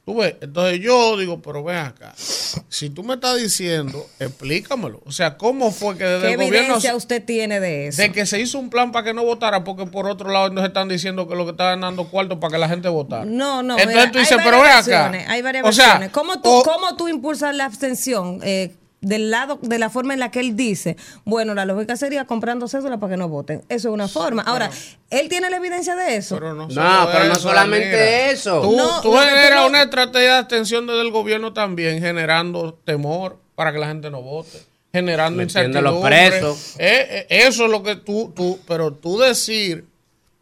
Tú 0.07 0.15
ves, 0.15 0.35
entonces 0.39 0.79
yo 0.79 1.17
digo, 1.17 1.41
pero 1.41 1.65
ven 1.65 1.75
acá, 1.75 2.13
si 2.15 2.89
tú 2.89 3.03
me 3.03 3.15
estás 3.15 3.35
diciendo, 3.35 4.07
explícamelo. 4.21 5.01
O 5.05 5.11
sea, 5.11 5.35
¿cómo 5.37 5.69
fue 5.69 5.97
que 5.97 6.05
desde 6.05 6.27
¿Qué 6.27 6.31
el 6.31 6.37
gobierno 6.37 6.57
evidencia 6.59 6.95
usted 6.95 7.25
tiene 7.25 7.59
de 7.59 7.87
eso? 7.87 8.01
de 8.01 8.13
que 8.13 8.25
se 8.25 8.39
hizo 8.39 8.57
un 8.57 8.69
plan 8.69 8.93
para 8.93 9.03
que 9.03 9.13
no 9.13 9.25
votara, 9.25 9.65
porque 9.65 9.85
por 9.85 10.07
otro 10.07 10.31
lado 10.31 10.49
nos 10.49 10.63
están 10.65 10.87
diciendo 10.87 11.27
que 11.27 11.35
lo 11.35 11.43
que 11.43 11.51
estaban 11.51 11.81
dando 11.81 12.07
cuarto 12.07 12.39
para 12.39 12.53
que 12.53 12.57
la 12.57 12.69
gente 12.69 12.87
votara. 12.87 13.25
No, 13.25 13.61
no. 13.61 13.73
Entonces 13.77 13.87
mira, 13.97 14.09
tú 14.13 14.19
dices, 14.19 14.37
pero 14.41 14.51
ve 14.61 14.63
varias 14.63 14.87
acá. 14.87 15.11
Hay 15.27 15.41
varias 15.41 15.65
O 15.65 15.73
sea, 15.73 15.85
versiones. 15.87 16.11
¿Cómo 16.11 16.41
tú, 16.41 16.49
o- 16.51 16.63
cómo 16.63 16.95
tú 16.95 17.09
impulsas 17.09 17.53
la 17.53 17.65
abstención? 17.65 18.39
Eh, 18.43 18.77
del 19.07 19.31
lado, 19.31 19.59
de 19.61 19.79
la 19.79 19.89
forma 19.89 20.13
en 20.13 20.19
la 20.19 20.31
que 20.31 20.39
él 20.39 20.55
dice, 20.55 20.97
bueno, 21.25 21.53
la 21.55 21.65
lógica 21.65 21.95
sería 21.95 22.25
comprando 22.25 22.67
cédulas 22.67 22.99
para 22.99 23.11
que 23.13 23.17
no 23.17 23.29
voten. 23.29 23.59
Eso 23.69 23.89
es 23.89 23.93
una 23.93 24.07
forma. 24.07 24.41
Ahora, 24.43 24.69
¿él 25.09 25.29
tiene 25.29 25.49
la 25.49 25.57
evidencia 25.57 25.95
de 25.95 26.15
eso? 26.17 26.35
Pero 26.35 26.53
no, 26.53 26.67
No, 26.67 27.09
pero 27.11 27.25
no 27.25 27.35
solamente 27.35 28.31
eso. 28.31 28.61
Tú, 28.61 28.75
No, 28.75 29.01
tú 29.01 29.13
generas 29.13 29.61
no- 29.61 29.67
una 29.67 29.83
estrategia 29.83 30.33
de 30.33 30.37
abstención 30.39 30.85
desde 30.87 31.01
el 31.01 31.11
gobierno 31.11 31.53
también, 31.53 31.99
generando 32.01 32.73
temor 32.83 33.37
para 33.55 33.71
que 33.73 33.79
la 33.79 33.87
gente 33.87 34.09
no 34.11 34.21
vote, 34.21 34.59
generando 34.93 35.41
a 35.41 35.43
los 35.45 35.53
incertidumbre. 35.55 36.29
presos. 36.29 36.75
Eh, 36.79 37.25
eh, 37.29 37.47
eso 37.47 37.65
es 37.65 37.71
lo 37.71 37.83
que 37.83 37.95
tú, 37.95 38.31
tú, 38.35 38.59
pero 38.67 38.93
tú 38.93 39.19
decir 39.19 39.85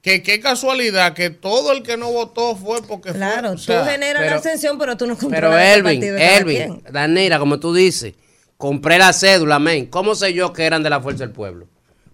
que 0.01 0.21
qué 0.21 0.39
casualidad 0.39 1.13
que 1.13 1.31
todo 1.31 1.71
el 1.71 1.81
que 1.81 1.97
no 1.97 2.11
votó 2.11 2.55
fue 2.55 2.79
porque 2.83 3.09
fue- 3.09 3.17
Claro, 3.17 3.53
o 3.53 3.57
sea, 3.57 3.81
tú 3.83 3.89
generas 3.89 4.19
pero- 4.21 4.29
la 4.29 4.35
abstención, 4.35 4.77
pero 4.77 4.95
tú 4.97 5.07
no 5.07 5.15
Pero 5.15 5.29
controlas 5.29 5.63
el 5.77 5.79
Elvin, 5.87 6.03
Elvin. 6.19 6.83
Danira, 6.91 7.39
como 7.39 7.59
tú 7.59 7.73
dices, 7.73 8.13
compré 8.57 8.97
la 8.97 9.13
cédula, 9.13 9.59
men. 9.59 9.85
¿Cómo 9.87 10.15
sé 10.15 10.33
yo 10.33 10.53
que 10.53 10.63
eran 10.65 10.83
de 10.83 10.89
la 10.89 11.01
Fuerza 11.01 11.23
del 11.23 11.31
Pueblo? 11.33 11.67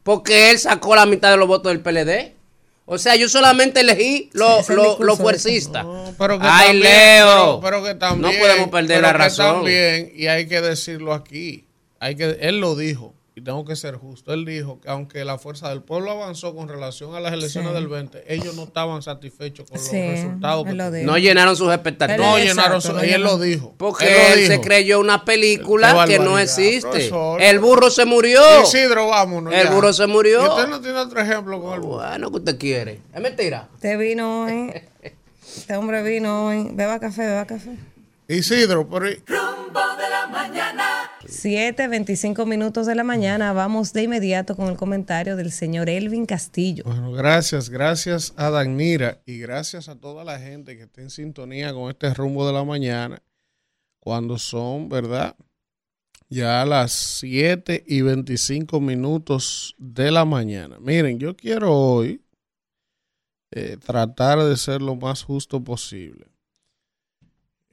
Porque 0.04 0.52
él 0.52 0.60
sacó 0.60 0.96
la 0.96 1.06
mitad 1.06 1.30
de 1.32 1.38
los 1.38 1.48
votos 1.48 1.72
del 1.72 1.82
PLD. 1.82 2.34
O 2.86 2.98
sea, 2.98 3.16
yo 3.16 3.30
solamente 3.30 3.82
elegí 3.82 4.02
Sí, 4.02 4.30
los 4.34 4.70
el 4.70 4.76
lo, 4.76 4.98
lo 5.00 5.16
fuercistas. 5.16 5.86
No, 5.86 6.14
pero 6.18 6.40
que 6.40 6.46
Ay, 6.50 6.68
también- 6.72 6.84
Leo. 6.84 7.28
Pero, 7.28 7.62
pero 7.62 7.84
que 7.84 7.96
también. 7.96 8.34
no 8.34 8.40
podemos 8.40 8.70
perder 8.70 8.98
pero 8.98 9.02
la 9.08 9.12
que 9.14 9.18
razón. 9.18 9.56
También, 9.58 10.12
y 10.16 10.28
hay 10.28 10.48
que 10.48 10.60
decirlo 10.62 11.14
aquí. 11.14 11.66
Hay 12.00 12.16
que, 12.16 12.38
él 12.42 12.60
lo 12.60 12.76
dijo, 12.76 13.14
y 13.42 13.44
tengo 13.44 13.66
que 13.66 13.76
ser 13.76 13.96
justo. 13.96 14.34
Él 14.34 14.46
dijo 14.46 14.80
que 14.80 14.90
aunque 14.90 15.26
la 15.26 15.38
fuerza 15.38 15.70
del 15.70 15.82
pueblo 15.82 16.12
avanzó 16.12 16.54
con 16.56 16.68
relación 16.70 17.16
a 17.16 17.20
las 17.20 17.34
elecciones 17.34 17.70
Sí. 17.72 17.76
del 17.76 17.88
20, 17.88 18.24
ellos 18.34 18.56
no 18.56 18.64
estaban 18.64 19.02
satisfechos 19.02 19.70
con 19.70 19.80
Sí, 19.80 19.98
los 20.02 20.12
resultados. 20.12 20.66
que 20.66 20.74
lo. 20.74 20.90
No 20.92 21.18
llenaron 21.18 21.56
sus 21.56 21.74
expectativas. 21.74 22.20
No 22.20 22.38
Exacto, 22.38 22.54
llenaron 22.62 22.82
su. 22.82 22.94
no 22.94 23.04
y 23.06 23.10
él 23.10 23.24
lo 23.24 23.38
dijo. 23.40 23.74
Porque 23.78 24.34
Él 24.34 24.48
se 24.48 24.62
creyó 24.62 25.00
una 25.00 25.26
película 25.26 26.06
que 26.08 26.20
no 26.20 26.38
existe. 26.38 26.82
profesor. 26.90 27.42
El 27.42 27.60
burro 27.60 27.90
se 27.90 28.06
murió. 28.06 28.42
Isidro, 28.64 29.08
vámonos. 29.08 29.54
El 29.54 29.64
ya. 29.68 29.72
burro 29.72 29.92
se 29.94 30.06
murió. 30.08 30.44
¿Y 30.46 30.48
usted 30.50 30.68
no 30.68 30.82
tiene 30.82 30.98
otro 31.00 31.20
ejemplo 31.22 31.62
con 31.62 31.74
el 31.74 31.80
burro? 31.80 31.98
Bueno, 32.08 32.30
que 32.32 32.38
usted 32.38 32.58
quiere. 32.58 33.02
Es 33.14 33.22
mentira. 33.22 33.70
Este 33.76 33.98
vino 33.98 34.44
hoy. 34.46 34.72
Este 35.44 35.76
hombre 35.76 36.04
vino 36.04 36.48
hoy. 36.48 36.68
Beba 36.72 37.00
café, 37.00 37.22
beba 37.26 37.46
café. 37.46 37.72
Isidro, 38.28 38.88
pero. 38.88 39.06
Rumbo 39.26 39.80
de 39.98 40.10
la 40.10 40.28
mañana. 40.28 40.86
7, 41.32 41.88
25 41.88 42.46
minutos 42.46 42.86
de 42.86 42.94
la 42.94 43.06
mañana. 43.06 43.54
Vamos 43.54 43.94
de 43.94 44.04
inmediato 44.04 44.54
con 44.58 44.68
el 44.68 44.76
comentario 44.76 45.38
del 45.38 45.54
señor 45.54 45.90
Elvin 45.90 46.26
Castillo. 46.26 46.84
Bueno, 46.86 47.14
gracias, 47.14 47.70
gracias 47.70 48.34
a 48.36 48.50
Danira 48.50 49.22
y 49.26 49.38
gracias 49.38 49.88
a 49.88 49.96
toda 49.96 50.26
la 50.26 50.40
gente 50.40 50.76
que 50.76 50.84
está 50.84 51.02
en 51.02 51.10
sintonía 51.10 51.74
con 51.74 51.90
este 51.90 52.14
rumbo 52.14 52.46
de 52.46 52.52
la 52.52 52.66
mañana, 52.66 53.24
cuando 54.02 54.38
son, 54.38 54.90
¿verdad? 54.90 55.38
Ya 56.28 56.66
las 56.66 56.92
7 56.92 57.86
y 57.88 58.02
25 58.02 58.82
minutos 58.82 59.74
de 59.78 60.12
la 60.12 60.26
mañana. 60.26 60.80
Miren, 60.82 61.18
yo 61.18 61.38
quiero 61.38 61.74
hoy 61.74 62.22
eh, 63.52 63.78
tratar 63.78 64.44
de 64.44 64.58
ser 64.58 64.82
lo 64.82 64.98
más 64.98 65.24
justo 65.24 65.64
posible. 65.64 66.31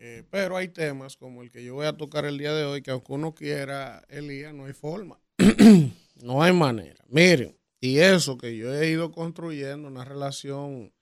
Eh, 0.09 0.25
pero 0.31 0.57
hay 0.57 0.69
temas 0.69 1.19
como 1.19 1.43
el 1.43 1.51
que 1.51 1.63
yo 1.63 1.75
voy 1.75 1.87
a 1.87 1.93
tocar 1.93 2.25
el 2.25 2.39
día 2.39 2.55
de 2.55 2.65
hoy, 2.65 2.81
que 2.81 2.91
aunque 2.91 3.13
uno 3.13 3.35
quiera, 3.35 4.03
Elías, 4.09 4.55
no 4.55 4.65
hay 4.65 4.73
forma. 4.73 5.21
no 6.23 6.43
hay 6.43 6.53
manera. 6.55 7.05
Miren, 7.09 7.59
y 7.79 7.99
eso 7.99 8.39
que 8.39 8.57
yo 8.57 8.75
he 8.75 8.89
ido 8.89 9.13
construyendo, 9.13 9.87
una 9.87 10.07
relación 10.07 10.95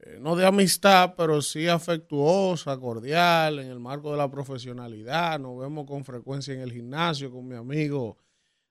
eh, 0.00 0.18
no 0.18 0.34
de 0.34 0.46
amistad, 0.46 1.14
pero 1.14 1.42
sí 1.42 1.68
afectuosa, 1.68 2.78
cordial, 2.78 3.58
en 3.58 3.68
el 3.68 3.78
marco 3.78 4.10
de 4.12 4.16
la 4.16 4.30
profesionalidad. 4.30 5.38
Nos 5.38 5.60
vemos 5.60 5.86
con 5.86 6.02
frecuencia 6.02 6.54
en 6.54 6.60
el 6.60 6.72
gimnasio 6.72 7.30
con 7.30 7.46
mi 7.46 7.54
amigo 7.54 8.16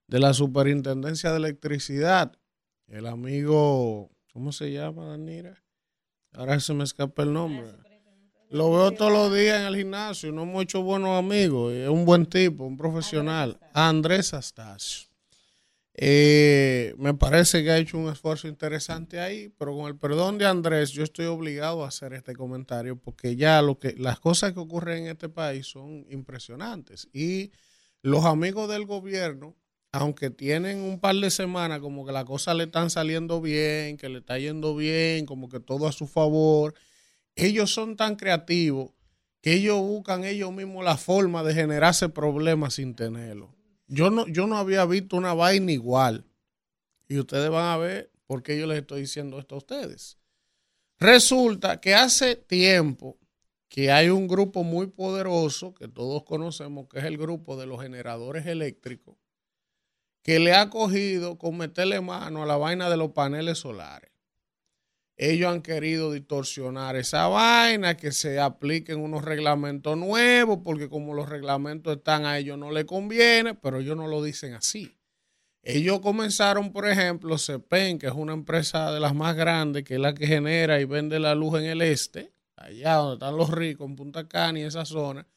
de 0.08 0.20
la 0.20 0.34
Superintendencia 0.34 1.30
de 1.32 1.38
Electricidad, 1.38 2.36
el 2.88 3.06
amigo, 3.06 4.10
¿cómo 4.34 4.52
se 4.52 4.72
llama, 4.72 5.06
Danira? 5.06 5.64
Ahora 6.34 6.60
se 6.60 6.74
me 6.74 6.84
escapa 6.84 7.22
el 7.24 7.32
nombre. 7.32 7.68
Lo 8.52 8.70
veo 8.70 8.92
todos 8.92 9.14
los 9.14 9.34
días 9.34 9.62
en 9.62 9.68
el 9.68 9.78
gimnasio, 9.78 10.30
no 10.34 10.44
hemos 10.44 10.64
hecho 10.64 10.84
buenos 10.84 11.18
amigos, 11.18 11.72
es 11.72 11.88
un 11.88 12.04
buen 12.04 12.26
tipo, 12.26 12.66
un 12.66 12.76
profesional. 12.76 13.58
Andrés 13.74 14.34
Astacio. 14.34 15.08
Eh, 15.94 16.94
me 16.98 17.14
parece 17.14 17.64
que 17.64 17.72
ha 17.72 17.78
hecho 17.78 17.98
un 17.98 18.12
esfuerzo 18.12 18.50
interesante 18.50 19.22
ahí, 19.22 19.48
pero 19.58 19.74
con 19.74 19.88
el 19.88 19.96
perdón 19.96 20.38
de 20.38 20.48
Andrés, 20.48 20.92
yo 20.92 21.06
estoy 21.06 21.28
obligado 21.28 21.86
a 21.86 21.88
hacer 21.88 22.12
este 22.12 22.36
comentario 22.36 22.98
porque 22.98 23.38
ya 23.38 23.62
lo 23.62 23.80
que 23.80 23.96
las 23.98 24.20
cosas 24.20 24.52
que 24.52 24.60
ocurren 24.60 25.04
en 25.04 25.12
este 25.12 25.30
país 25.30 25.68
son 25.68 26.06
impresionantes 26.10 27.08
y 27.14 27.54
los 28.02 28.26
amigos 28.26 28.68
del 28.68 28.86
gobierno, 28.86 29.56
aunque 29.94 30.30
tienen 30.30 30.80
un 30.80 31.00
par 31.00 31.16
de 31.16 31.32
semanas 31.32 31.80
como 31.80 32.06
que 32.06 32.12
las 32.12 32.26
cosas 32.26 32.58
le 32.58 32.66
están 32.66 32.90
saliendo 32.90 33.40
bien, 33.40 33.96
que 33.96 34.10
le 34.10 34.20
está 34.20 34.38
yendo 34.38 34.76
bien, 34.76 35.26
como 35.26 35.48
que 35.48 35.62
todo 35.62 35.88
a 35.88 35.94
su 35.94 36.06
favor, 36.06 36.74
ellos 37.46 37.74
son 37.74 37.96
tan 37.96 38.16
creativos 38.16 38.92
que 39.42 39.54
ellos 39.54 39.80
buscan 39.80 40.24
ellos 40.24 40.52
mismos 40.54 40.86
la 40.86 40.98
forma 40.98 41.44
de 41.44 41.54
generarse 41.54 42.10
problemas 42.10 42.76
sin 42.76 42.96
tenerlo. 42.96 43.56
Yo 43.88 44.10
no, 44.10 44.28
yo 44.28 44.48
no 44.48 44.58
había 44.58 44.86
visto 44.86 45.18
una 45.18 45.34
vaina 45.34 45.72
igual. 45.72 46.26
Y 47.08 47.18
ustedes 47.18 47.50
van 47.50 47.66
a 47.66 47.78
ver 47.78 48.12
por 48.28 48.44
qué 48.44 48.58
yo 48.58 48.68
les 48.68 48.80
estoy 48.80 49.02
diciendo 49.02 49.40
esto 49.40 49.56
a 49.56 49.58
ustedes. 49.58 50.18
Resulta 51.00 51.82
que 51.82 51.96
hace 51.96 52.36
tiempo 52.36 53.18
que 53.68 53.92
hay 53.92 54.10
un 54.10 54.28
grupo 54.28 54.64
muy 54.64 54.88
poderoso 54.88 55.74
que 55.74 55.88
todos 55.88 56.24
conocemos, 56.24 56.88
que 56.88 57.00
es 57.00 57.06
el 57.06 57.18
grupo 57.18 57.58
de 57.58 57.66
los 57.66 57.82
generadores 57.82 58.46
eléctricos, 58.46 59.16
que 60.22 60.40
le 60.40 60.54
ha 60.54 60.70
cogido 60.70 61.40
con 61.40 61.58
meterle 61.58 62.02
mano 62.02 62.44
a 62.44 62.46
la 62.46 62.58
vaina 62.58 62.90
de 62.90 62.98
los 62.98 63.12
paneles 63.12 63.58
solares. 63.58 64.11
Ellos 65.24 65.52
han 65.52 65.62
querido 65.62 66.12
distorsionar 66.12 66.96
esa 66.96 67.28
vaina, 67.28 67.96
que 67.96 68.12
se 68.12 68.40
apliquen 68.40 69.00
unos 69.00 69.24
reglamentos 69.24 69.96
nuevos, 69.96 70.62
porque 70.64 70.90
como 70.90 71.14
los 71.14 71.30
reglamentos 71.30 71.96
están 71.96 72.26
a 72.26 72.40
ellos 72.40 72.58
no 72.58 72.72
les 72.72 72.86
conviene, 72.86 73.54
pero 73.54 73.82
ellos 73.82 73.96
no 73.96 74.08
lo 74.08 74.24
dicen 74.24 74.56
así. 74.56 74.98
Ellos 75.62 76.00
comenzaron, 76.00 76.74
por 76.74 76.88
ejemplo, 76.88 77.38
CEPEN, 77.38 78.00
que 78.00 78.08
es 78.08 78.14
una 78.14 78.34
empresa 78.34 78.92
de 78.92 79.00
las 79.00 79.14
más 79.14 79.36
grandes, 79.36 79.84
que 79.84 79.94
es 79.94 80.00
la 80.00 80.16
que 80.16 80.26
genera 80.26 80.82
y 80.82 80.86
vende 80.86 81.20
la 81.20 81.36
luz 81.36 81.60
en 81.60 81.66
el 81.66 81.84
este, 81.84 82.34
allá 82.56 82.96
donde 82.96 83.14
están 83.14 83.38
los 83.38 83.52
ricos, 83.52 83.88
en 83.88 83.96
Punta 83.96 84.28
Cana 84.28 84.58
y 84.58 84.64
esa 84.64 84.86
zona, 84.86 85.28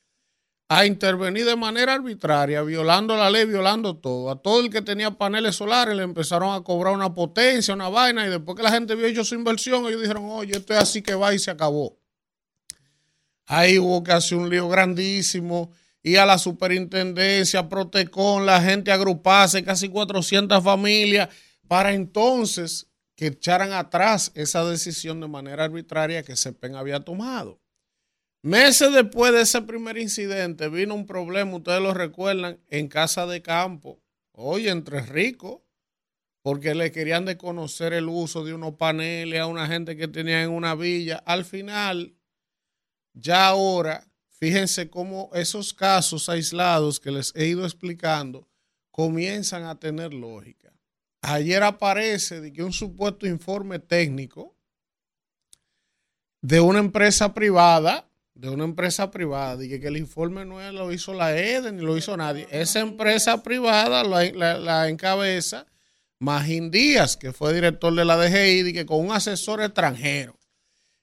a 0.76 0.86
intervenir 0.86 1.44
de 1.44 1.54
manera 1.54 1.92
arbitraria, 1.92 2.60
violando 2.62 3.16
la 3.16 3.30
ley, 3.30 3.44
violando 3.44 3.96
todo. 3.96 4.28
A 4.28 4.42
todo 4.42 4.60
el 4.60 4.70
que 4.70 4.82
tenía 4.82 5.12
paneles 5.12 5.54
solares 5.54 5.94
le 5.94 6.02
empezaron 6.02 6.52
a 6.52 6.62
cobrar 6.62 6.94
una 6.94 7.14
potencia, 7.14 7.74
una 7.74 7.88
vaina, 7.88 8.26
y 8.26 8.30
después 8.30 8.56
que 8.56 8.64
la 8.64 8.72
gente 8.72 8.96
vio 8.96 9.06
hecho 9.06 9.24
su 9.24 9.36
inversión, 9.36 9.86
ellos 9.86 10.00
dijeron, 10.00 10.24
oye, 10.28 10.56
esto 10.56 10.72
es 10.72 10.80
así 10.80 11.00
que 11.00 11.14
va 11.14 11.32
y 11.32 11.38
se 11.38 11.52
acabó. 11.52 11.96
Ahí 13.46 13.78
hubo 13.78 14.02
que 14.02 14.10
hacer 14.10 14.36
un 14.36 14.50
lío 14.50 14.68
grandísimo, 14.68 15.70
y 16.02 16.16
a 16.16 16.26
la 16.26 16.38
superintendencia, 16.38 17.68
Protecon, 17.68 18.44
la 18.44 18.60
gente 18.60 18.90
agruparse, 18.90 19.62
casi 19.62 19.88
400 19.88 20.60
familias, 20.60 21.28
para 21.68 21.92
entonces 21.92 22.88
que 23.14 23.28
echaran 23.28 23.72
atrás 23.72 24.32
esa 24.34 24.64
decisión 24.64 25.20
de 25.20 25.28
manera 25.28 25.62
arbitraria 25.62 26.24
que 26.24 26.34
CEPEN 26.34 26.74
había 26.74 26.98
tomado. 26.98 27.60
Meses 28.44 28.92
después 28.92 29.32
de 29.32 29.40
ese 29.40 29.62
primer 29.62 29.96
incidente 29.96 30.68
vino 30.68 30.94
un 30.94 31.06
problema, 31.06 31.56
ustedes 31.56 31.80
lo 31.80 31.94
recuerdan, 31.94 32.60
en 32.68 32.88
Casa 32.88 33.24
de 33.24 33.40
Campo. 33.40 34.02
Oye, 34.32 34.68
entre 34.68 35.00
ricos, 35.00 35.62
porque 36.42 36.74
le 36.74 36.92
querían 36.92 37.24
desconocer 37.24 37.94
el 37.94 38.06
uso 38.06 38.44
de 38.44 38.52
unos 38.52 38.74
paneles 38.74 39.40
a 39.40 39.46
una 39.46 39.66
gente 39.66 39.96
que 39.96 40.08
tenía 40.08 40.42
en 40.42 40.50
una 40.50 40.74
villa. 40.74 41.22
Al 41.24 41.46
final, 41.46 42.18
ya 43.14 43.46
ahora, 43.46 44.06
fíjense 44.28 44.90
cómo 44.90 45.30
esos 45.32 45.72
casos 45.72 46.28
aislados 46.28 47.00
que 47.00 47.12
les 47.12 47.34
he 47.34 47.46
ido 47.46 47.64
explicando 47.64 48.46
comienzan 48.90 49.64
a 49.64 49.80
tener 49.80 50.12
lógica. 50.12 50.70
Ayer 51.22 51.62
aparece 51.62 52.42
de 52.42 52.52
que 52.52 52.62
un 52.62 52.74
supuesto 52.74 53.26
informe 53.26 53.78
técnico 53.78 54.54
de 56.42 56.60
una 56.60 56.80
empresa 56.80 57.32
privada, 57.32 58.10
de 58.34 58.48
una 58.48 58.64
empresa 58.64 59.10
privada, 59.10 59.56
dije 59.56 59.78
que 59.80 59.86
el 59.86 59.96
informe 59.96 60.44
no 60.44 60.60
lo 60.72 60.92
hizo 60.92 61.14
la 61.14 61.36
EDE 61.36 61.72
ni 61.72 61.82
lo 61.82 61.96
hizo 61.96 62.16
nadie. 62.16 62.48
Esa 62.50 62.80
empresa 62.80 63.42
privada 63.42 64.02
la, 64.02 64.58
la, 64.58 64.88
encabeza 64.88 65.66
Magín 66.18 66.70
Díaz, 66.70 67.16
que 67.16 67.32
fue 67.32 67.54
director 67.54 67.94
de 67.94 68.04
la 68.04 68.16
DGI, 68.16 68.72
que 68.72 68.86
con 68.86 69.00
un 69.00 69.12
asesor 69.12 69.62
extranjero. 69.62 70.36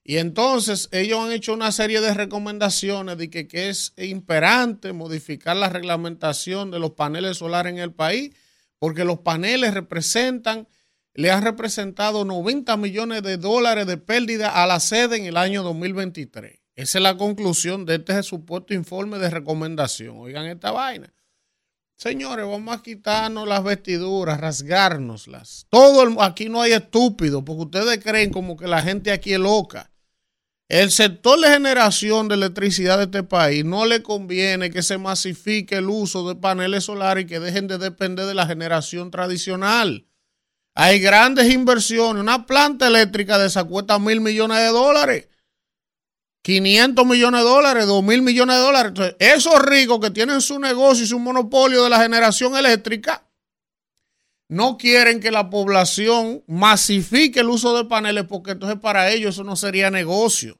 Y 0.04 0.18
entonces 0.18 0.90
ellos 0.92 1.20
han 1.20 1.32
hecho 1.32 1.54
una 1.54 1.72
serie 1.72 2.02
de 2.02 2.14
recomendaciones 2.14 3.18
de 3.18 3.30
que, 3.30 3.48
que, 3.48 3.70
es 3.70 3.94
imperante 3.98 4.94
modificar 4.94 5.56
la 5.56 5.70
reglamentación 5.70 6.72
de 6.72 6.80
los 6.80 6.92
paneles 6.92 7.38
solares 7.38 7.72
en 7.72 7.80
el 7.80 7.94
país, 7.94 8.36
porque 8.78 9.06
los 9.06 9.20
paneles 9.20 9.74
representan 9.74 10.68
le 11.14 11.30
han 11.30 11.44
representado 11.44 12.24
90 12.26 12.78
millones 12.78 13.22
de 13.22 13.38
dólares 13.38 13.86
de 13.86 13.98
pérdida 13.98 14.50
a 14.50 14.66
la 14.66 14.80
sede 14.80 15.18
en 15.18 15.26
el 15.26 15.38
año 15.38 15.62
2023. 15.62 16.61
Esa 16.82 16.98
es 16.98 17.04
la 17.04 17.16
conclusión 17.16 17.86
de 17.86 17.96
este 17.96 18.24
supuesto 18.24 18.74
informe 18.74 19.20
de 19.20 19.30
recomendación. 19.30 20.18
Oigan 20.18 20.48
esta 20.48 20.72
vaina. 20.72 21.14
Señores, 21.96 22.48
vamos 22.48 22.76
a 22.76 22.82
quitarnos 22.82 23.48
las 23.48 23.64
vestiduras, 23.64 24.42
rasgárnoslas. 24.42 25.68
Todo 25.70 26.20
aquí 26.24 26.50
no 26.50 26.60
hay 26.60 26.72
estúpido, 26.72 27.46
porque 27.46 27.62
ustedes 27.66 28.04
creen 28.04 28.32
como 28.32 28.58
que 28.58 28.66
la 28.66 28.82
gente 28.82 29.12
aquí 29.12 29.34
es 29.34 29.40
loca. 29.40 29.92
El 30.70 30.90
sector 30.90 31.40
de 31.40 31.50
generación 31.50 32.28
de 32.28 32.34
electricidad 32.34 32.98
de 32.98 33.04
este 33.04 33.22
país 33.22 33.64
no 33.64 33.86
le 33.86 34.02
conviene 34.02 34.72
que 34.72 34.82
se 34.82 34.98
masifique 34.98 35.76
el 35.76 35.88
uso 35.88 36.28
de 36.28 36.34
paneles 36.34 36.86
solares 36.86 37.26
y 37.26 37.28
que 37.28 37.40
dejen 37.40 37.68
de 37.68 37.78
depender 37.78 38.26
de 38.26 38.34
la 38.34 38.48
generación 38.48 39.12
tradicional. 39.12 40.08
Hay 40.74 41.00
grandes 41.00 41.54
inversiones. 41.54 42.22
Una 42.24 42.48
planta 42.48 42.88
eléctrica 42.88 43.38
de 43.38 43.48
esa 43.48 43.66
cuesta 43.66 44.00
mil 44.00 44.20
millones 44.20 44.58
de 44.58 44.70
dólares. 44.70 45.28
500 46.44 47.06
millones 47.06 47.42
de 47.42 47.50
dólares, 47.50 47.86
2 47.86 48.04
mil 48.04 48.22
millones 48.22 48.56
de 48.56 48.62
dólares. 48.62 48.90
Entonces, 48.90 49.16
esos 49.20 49.62
ricos 49.62 50.00
que 50.00 50.10
tienen 50.10 50.42
su 50.42 50.60
negocio 50.60 51.04
y 51.04 51.08
su 51.08 51.20
monopolio 51.20 51.84
de 51.84 51.90
la 51.90 52.02
generación 52.02 52.56
eléctrica 52.56 53.28
no 54.48 54.78
quieren 54.78 55.20
que 55.20 55.32
la 55.32 55.50
población 55.50 56.44
masifique 56.48 57.40
el 57.40 57.50
uso 57.50 57.78
de 57.78 57.86
paneles 57.86 58.26
porque 58.28 58.52
entonces 58.52 58.80
para 58.80 59.10
ellos 59.10 59.36
eso 59.36 59.44
no 59.44 59.56
sería 59.56 59.90
negocio. 59.90 60.60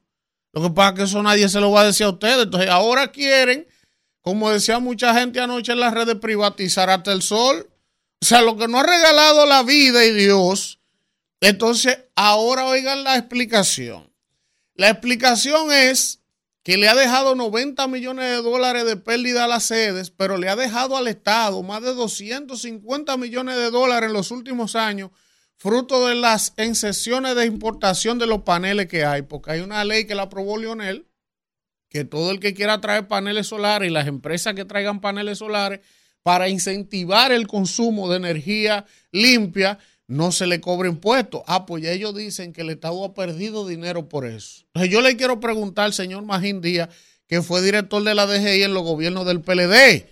Lo 0.52 0.62
que 0.62 0.70
pasa 0.70 0.90
es 0.90 0.96
que 0.96 1.02
eso 1.02 1.22
nadie 1.22 1.48
se 1.48 1.60
lo 1.60 1.70
va 1.70 1.82
a 1.82 1.86
decir 1.86 2.06
a 2.06 2.10
ustedes. 2.10 2.44
Entonces 2.44 2.70
ahora 2.70 3.10
quieren, 3.10 3.66
como 4.20 4.50
decía 4.50 4.78
mucha 4.78 5.12
gente 5.14 5.40
anoche 5.40 5.72
en 5.72 5.80
las 5.80 5.92
redes, 5.92 6.16
privatizar 6.16 6.90
hasta 6.90 7.12
el 7.12 7.22
sol. 7.22 7.68
O 8.20 8.24
sea, 8.24 8.40
lo 8.40 8.56
que 8.56 8.68
no 8.68 8.80
ha 8.80 8.82
regalado 8.84 9.46
la 9.46 9.62
vida 9.62 10.04
y 10.04 10.12
Dios. 10.12 10.78
Entonces, 11.40 11.98
ahora 12.14 12.66
oigan 12.66 13.02
la 13.02 13.16
explicación. 13.16 14.11
La 14.82 14.90
explicación 14.90 15.70
es 15.70 16.24
que 16.64 16.76
le 16.76 16.88
ha 16.88 16.96
dejado 16.96 17.36
90 17.36 17.86
millones 17.86 18.24
de 18.24 18.42
dólares 18.42 18.84
de 18.84 18.96
pérdida 18.96 19.44
a 19.44 19.46
las 19.46 19.62
sedes, 19.62 20.10
pero 20.10 20.38
le 20.38 20.48
ha 20.48 20.56
dejado 20.56 20.96
al 20.96 21.06
Estado 21.06 21.62
más 21.62 21.82
de 21.82 21.94
250 21.94 23.16
millones 23.16 23.54
de 23.54 23.70
dólares 23.70 24.08
en 24.08 24.12
los 24.12 24.32
últimos 24.32 24.74
años, 24.74 25.12
fruto 25.56 26.08
de 26.08 26.16
las 26.16 26.52
excesiones 26.56 27.36
de 27.36 27.46
importación 27.46 28.18
de 28.18 28.26
los 28.26 28.42
paneles 28.42 28.88
que 28.88 29.04
hay, 29.04 29.22
porque 29.22 29.52
hay 29.52 29.60
una 29.60 29.84
ley 29.84 30.04
que 30.04 30.16
la 30.16 30.22
aprobó 30.22 30.58
Lionel, 30.58 31.06
que 31.88 32.04
todo 32.04 32.32
el 32.32 32.40
que 32.40 32.52
quiera 32.52 32.80
traer 32.80 33.06
paneles 33.06 33.46
solares 33.46 33.88
y 33.88 33.92
las 33.92 34.08
empresas 34.08 34.54
que 34.54 34.64
traigan 34.64 35.00
paneles 35.00 35.38
solares 35.38 35.78
para 36.24 36.48
incentivar 36.48 37.30
el 37.30 37.46
consumo 37.46 38.10
de 38.10 38.16
energía 38.16 38.84
limpia, 39.12 39.78
no 40.12 40.30
se 40.30 40.46
le 40.46 40.60
cobre 40.60 40.88
impuestos. 40.88 41.42
Ah, 41.46 41.64
pues 41.64 41.82
ya 41.82 41.90
ellos 41.90 42.14
dicen 42.14 42.52
que 42.52 42.60
el 42.60 42.70
Estado 42.70 43.04
ha 43.04 43.14
perdido 43.14 43.66
dinero 43.66 44.08
por 44.08 44.26
eso. 44.26 44.62
Entonces 44.66 44.92
yo 44.92 45.00
le 45.00 45.16
quiero 45.16 45.40
preguntar 45.40 45.86
al 45.86 45.94
señor 45.94 46.22
Magín 46.24 46.60
Díaz, 46.60 46.90
que 47.26 47.40
fue 47.40 47.62
director 47.62 48.02
de 48.04 48.14
la 48.14 48.26
DGI 48.26 48.64
en 48.64 48.74
los 48.74 48.82
gobiernos 48.82 49.24
del 49.24 49.40
PLD. 49.40 50.06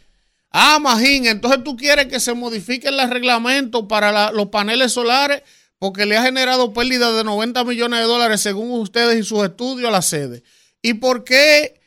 Ah, 0.50 0.78
Magín, 0.80 1.26
entonces 1.26 1.62
tú 1.62 1.76
quieres 1.76 2.06
que 2.06 2.18
se 2.18 2.32
modifique 2.32 2.88
el 2.88 3.10
reglamento 3.10 3.86
para 3.86 4.32
los 4.32 4.46
paneles 4.48 4.92
solares 4.92 5.42
porque 5.78 6.06
le 6.06 6.16
ha 6.16 6.22
generado 6.22 6.72
pérdida 6.72 7.12
de 7.12 7.22
90 7.22 7.62
millones 7.64 8.00
de 8.00 8.06
dólares 8.06 8.40
según 8.40 8.70
ustedes 8.80 9.18
y 9.18 9.22
sus 9.22 9.44
estudios 9.44 9.88
a 9.88 9.92
la 9.92 10.02
sede. 10.02 10.42
¿Y 10.82 10.94
por 10.94 11.24
qué 11.24 11.78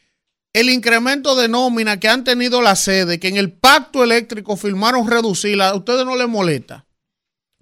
el 0.54 0.69
incremento 0.69 1.36
de 1.36 1.47
nómina 1.47 1.99
que 1.99 2.08
han 2.08 2.23
tenido 2.23 2.62
la 2.62 2.76
sede, 2.76 3.19
que 3.19 3.28
en 3.28 3.38
el 3.38 3.52
pacto 3.52 4.04
eléctrico 4.04 4.56
firmaron 4.56 5.10
reducirla, 5.10 5.69
a 5.69 5.76
ustedes 5.76 6.06
no 6.06 6.15
les 6.15 6.28
molesta. 6.28 6.86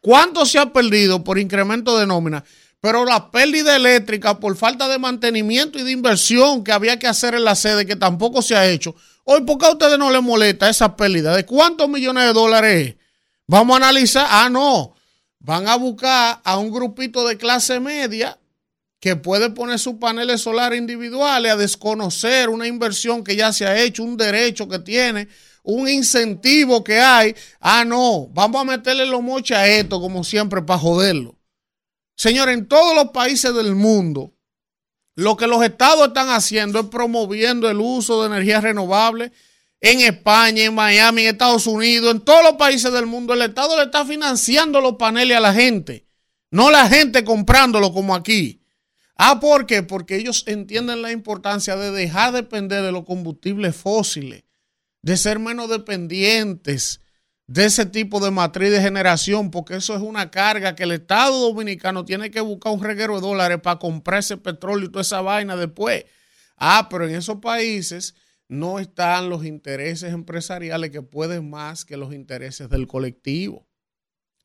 ¿Cuánto 0.01 0.45
se 0.45 0.59
ha 0.59 0.73
perdido 0.73 1.23
por 1.23 1.39
incremento 1.39 1.97
de 1.97 2.07
nómina? 2.07 2.43
Pero 2.81 3.05
la 3.05 3.31
pérdida 3.31 3.75
eléctrica 3.75 4.39
por 4.39 4.57
falta 4.57 4.87
de 4.87 4.97
mantenimiento 4.97 5.77
y 5.77 5.83
de 5.83 5.91
inversión 5.91 6.63
que 6.63 6.71
había 6.71 6.97
que 6.97 7.07
hacer 7.07 7.35
en 7.35 7.43
la 7.43 7.55
sede, 7.55 7.85
que 7.85 7.95
tampoco 7.95 8.41
se 8.41 8.55
ha 8.55 8.67
hecho. 8.67 8.95
Hoy, 9.23 9.41
¿por 9.41 9.59
qué 9.59 9.67
a 9.67 9.71
ustedes 9.71 9.99
no 9.99 10.11
les 10.11 10.23
molesta 10.23 10.67
esa 10.67 10.95
pérdida? 10.95 11.35
¿De 11.35 11.45
cuántos 11.45 11.87
millones 11.87 12.25
de 12.25 12.33
dólares 12.33 12.95
Vamos 13.51 13.73
a 13.73 13.77
analizar. 13.77 14.27
Ah, 14.29 14.49
no. 14.49 14.95
Van 15.39 15.67
a 15.67 15.75
buscar 15.75 16.39
a 16.41 16.57
un 16.57 16.71
grupito 16.71 17.27
de 17.27 17.35
clase 17.35 17.81
media 17.81 18.39
que 19.01 19.17
puede 19.17 19.49
poner 19.49 19.77
sus 19.77 19.95
paneles 19.95 20.39
solares 20.39 20.79
individuales 20.79 21.51
a 21.51 21.57
desconocer 21.57 22.47
una 22.47 22.65
inversión 22.65 23.25
que 23.25 23.35
ya 23.35 23.51
se 23.51 23.65
ha 23.65 23.77
hecho, 23.81 24.03
un 24.03 24.15
derecho 24.15 24.69
que 24.69 24.79
tiene, 24.79 25.27
un 25.63 25.87
incentivo 25.87 26.83
que 26.83 26.99
hay. 26.99 27.35
Ah, 27.59 27.85
no, 27.85 28.27
vamos 28.27 28.61
a 28.61 28.65
meterle 28.65 29.05
los 29.05 29.21
moches 29.21 29.57
a 29.57 29.67
esto 29.67 29.99
como 29.99 30.23
siempre 30.23 30.61
para 30.61 30.79
joderlo. 30.79 31.37
Señor, 32.15 32.49
en 32.49 32.67
todos 32.67 32.95
los 32.95 33.11
países 33.11 33.53
del 33.53 33.75
mundo, 33.75 34.33
lo 35.15 35.35
que 35.37 35.47
los 35.47 35.63
estados 35.63 36.07
están 36.07 36.29
haciendo 36.29 36.79
es 36.79 36.85
promoviendo 36.87 37.69
el 37.69 37.79
uso 37.79 38.21
de 38.21 38.27
energías 38.27 38.63
renovables. 38.63 39.31
En 39.79 39.99
España, 40.01 40.63
en 40.63 40.75
Miami, 40.75 41.23
en 41.23 41.29
Estados 41.29 41.65
Unidos, 41.65 42.11
en 42.11 42.21
todos 42.21 42.43
los 42.43 42.53
países 42.53 42.93
del 42.93 43.07
mundo, 43.07 43.33
el 43.33 43.41
Estado 43.41 43.75
le 43.77 43.85
está 43.85 44.05
financiando 44.05 44.79
los 44.79 44.95
paneles 44.97 45.37
a 45.37 45.39
la 45.39 45.53
gente, 45.53 46.05
no 46.51 46.69
la 46.69 46.87
gente 46.87 47.23
comprándolo 47.23 47.91
como 47.91 48.13
aquí. 48.13 48.61
Ah, 49.15 49.39
¿por 49.39 49.65
qué? 49.65 49.81
Porque 49.81 50.15
ellos 50.17 50.43
entienden 50.47 51.01
la 51.01 51.11
importancia 51.11 51.75
de 51.75 51.91
dejar 51.91 52.31
de 52.31 52.43
depender 52.43 52.83
de 52.83 52.91
los 52.91 53.05
combustibles 53.05 53.75
fósiles, 53.75 54.43
de 55.01 55.17
ser 55.17 55.39
menos 55.39 55.69
dependientes 55.69 57.01
de 57.47 57.65
ese 57.65 57.85
tipo 57.85 58.19
de 58.19 58.31
matriz 58.31 58.71
de 58.71 58.81
generación, 58.81 59.51
porque 59.51 59.75
eso 59.75 59.95
es 59.95 60.01
una 60.01 60.31
carga 60.31 60.75
que 60.75 60.83
el 60.83 60.93
Estado 60.93 61.37
Dominicano 61.37 62.05
tiene 62.05 62.31
que 62.31 62.39
buscar 62.39 62.71
un 62.71 62.83
reguero 62.83 63.15
de 63.15 63.21
dólares 63.21 63.59
para 63.61 63.79
comprar 63.79 64.19
ese 64.19 64.37
petróleo 64.37 64.85
y 64.85 64.91
toda 64.91 65.01
esa 65.01 65.21
vaina 65.21 65.57
después. 65.57 66.05
Ah, 66.55 66.87
pero 66.89 67.07
en 67.07 67.15
esos 67.15 67.37
países 67.37 68.15
no 68.47 68.79
están 68.79 69.29
los 69.29 69.45
intereses 69.45 70.13
empresariales 70.13 70.91
que 70.91 71.01
pueden 71.01 71.49
más 71.49 71.83
que 71.83 71.97
los 71.97 72.13
intereses 72.13 72.69
del 72.69 72.87
colectivo. 72.87 73.67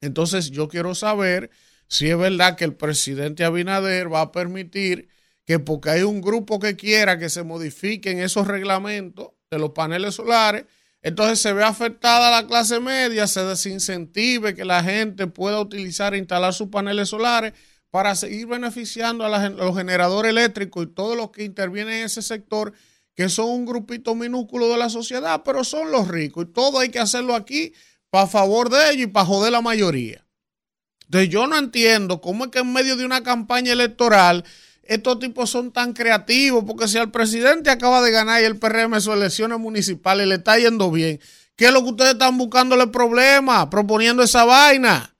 Entonces 0.01 0.51
yo 0.51 0.69
quiero 0.69 0.95
saber 0.95 1.51
si 1.88 2.09
es 2.09 2.19
verdad 2.19 2.57
que 2.57 2.64
el 2.64 2.75
presidente 2.75 3.45
Abinader 3.45 4.12
va 4.12 4.23
a 4.23 4.33
permitir 4.33 5.09
que 5.45 5.61
porque 5.61 5.90
hay 5.90 6.03
un 6.03 6.21
grupo 6.21 6.59
que 6.59 6.75
quiera 6.75 7.19
que 7.19 7.29
se 7.29 7.45
modifiquen 7.45 8.19
esos 8.19 8.49
reglamentos 8.49 9.36
de 9.51 9.59
los 9.59 9.71
paneles 9.71 10.15
solares, 10.15 10.65
entonces 11.03 11.39
se 11.39 11.53
ve 11.53 11.63
afectada 11.63 12.31
la 12.31 12.47
clase 12.47 12.81
media, 12.81 13.27
se 13.27 13.45
desincentive 13.45 14.55
que 14.55 14.65
la 14.65 14.83
gente 14.83 15.27
pueda 15.27 15.61
utilizar 15.61 16.15
e 16.15 16.19
instalar 16.19 16.53
sus 16.53 16.69
paneles 16.69 17.11
solares 17.11 17.53
para 17.91 18.15
seguir 18.15 18.47
beneficiando 18.49 19.25
a, 19.25 19.49
los 19.51 19.77
generadores 19.77 20.31
eléctricos 20.31 20.85
y 20.85 20.89
todos 20.89 21.17
los 21.17 21.31
que 21.31 21.45
intervienen 21.45 21.95
en 21.95 22.05
ese 22.07 22.23
sector, 22.23 22.73
que 23.15 23.29
son 23.29 23.49
un 23.51 23.67
grupito 23.67 24.15
minúsculo 24.15 24.69
de 24.69 24.79
la 24.79 24.91
sociedad, 24.91 25.43
pero 25.45 25.65
son 25.65 25.93
los 25.93 26.09
ricos. 26.09 26.47
Y 26.47 26.53
todo 26.53 26.81
hay 26.81 26.91
que 26.91 26.99
hacerlo 26.99 27.35
aquí 27.35 27.73
para 28.11 28.27
favor 28.27 28.69
de 28.69 28.91
ellos 28.91 29.05
y 29.05 29.07
para 29.07 29.27
joder 29.27 29.53
la 29.53 29.63
mayoría. 29.63 30.27
Entonces 31.05 31.31
yo 31.31 31.47
no 31.47 31.57
entiendo 31.57 32.21
cómo 32.21 32.47
es 32.47 32.51
que 32.51 32.59
en 32.59 32.73
medio 32.73 32.97
de 32.97 33.07
una 33.07 33.23
campaña 33.23 33.73
electoral 33.73 34.45
estos 34.88 35.18
tipos 35.18 35.51
son 35.51 35.72
tan 35.72 35.92
creativos, 35.92 36.64
porque 36.66 36.88
si 36.88 36.99
al 36.99 37.11
presidente 37.11 37.70
acaba 37.70 38.03
de 38.03 38.11
ganar 38.11 38.42
y 38.42 38.44
el 38.44 38.59
PRM 38.59 39.01
sus 39.01 39.14
elecciones 39.14 39.59
municipales 39.59 40.27
le 40.27 40.37
está 40.37 40.59
yendo 40.59 40.90
bien, 40.90 41.20
¿qué 41.57 41.66
es 41.66 41.72
lo 41.72 41.83
que 41.83 41.90
ustedes 41.90 42.12
están 42.12 42.38
buscándole 42.38 42.87
problema, 42.88 43.68
proponiendo 43.70 44.22
esa 44.22 44.44
vaina? 44.44 45.14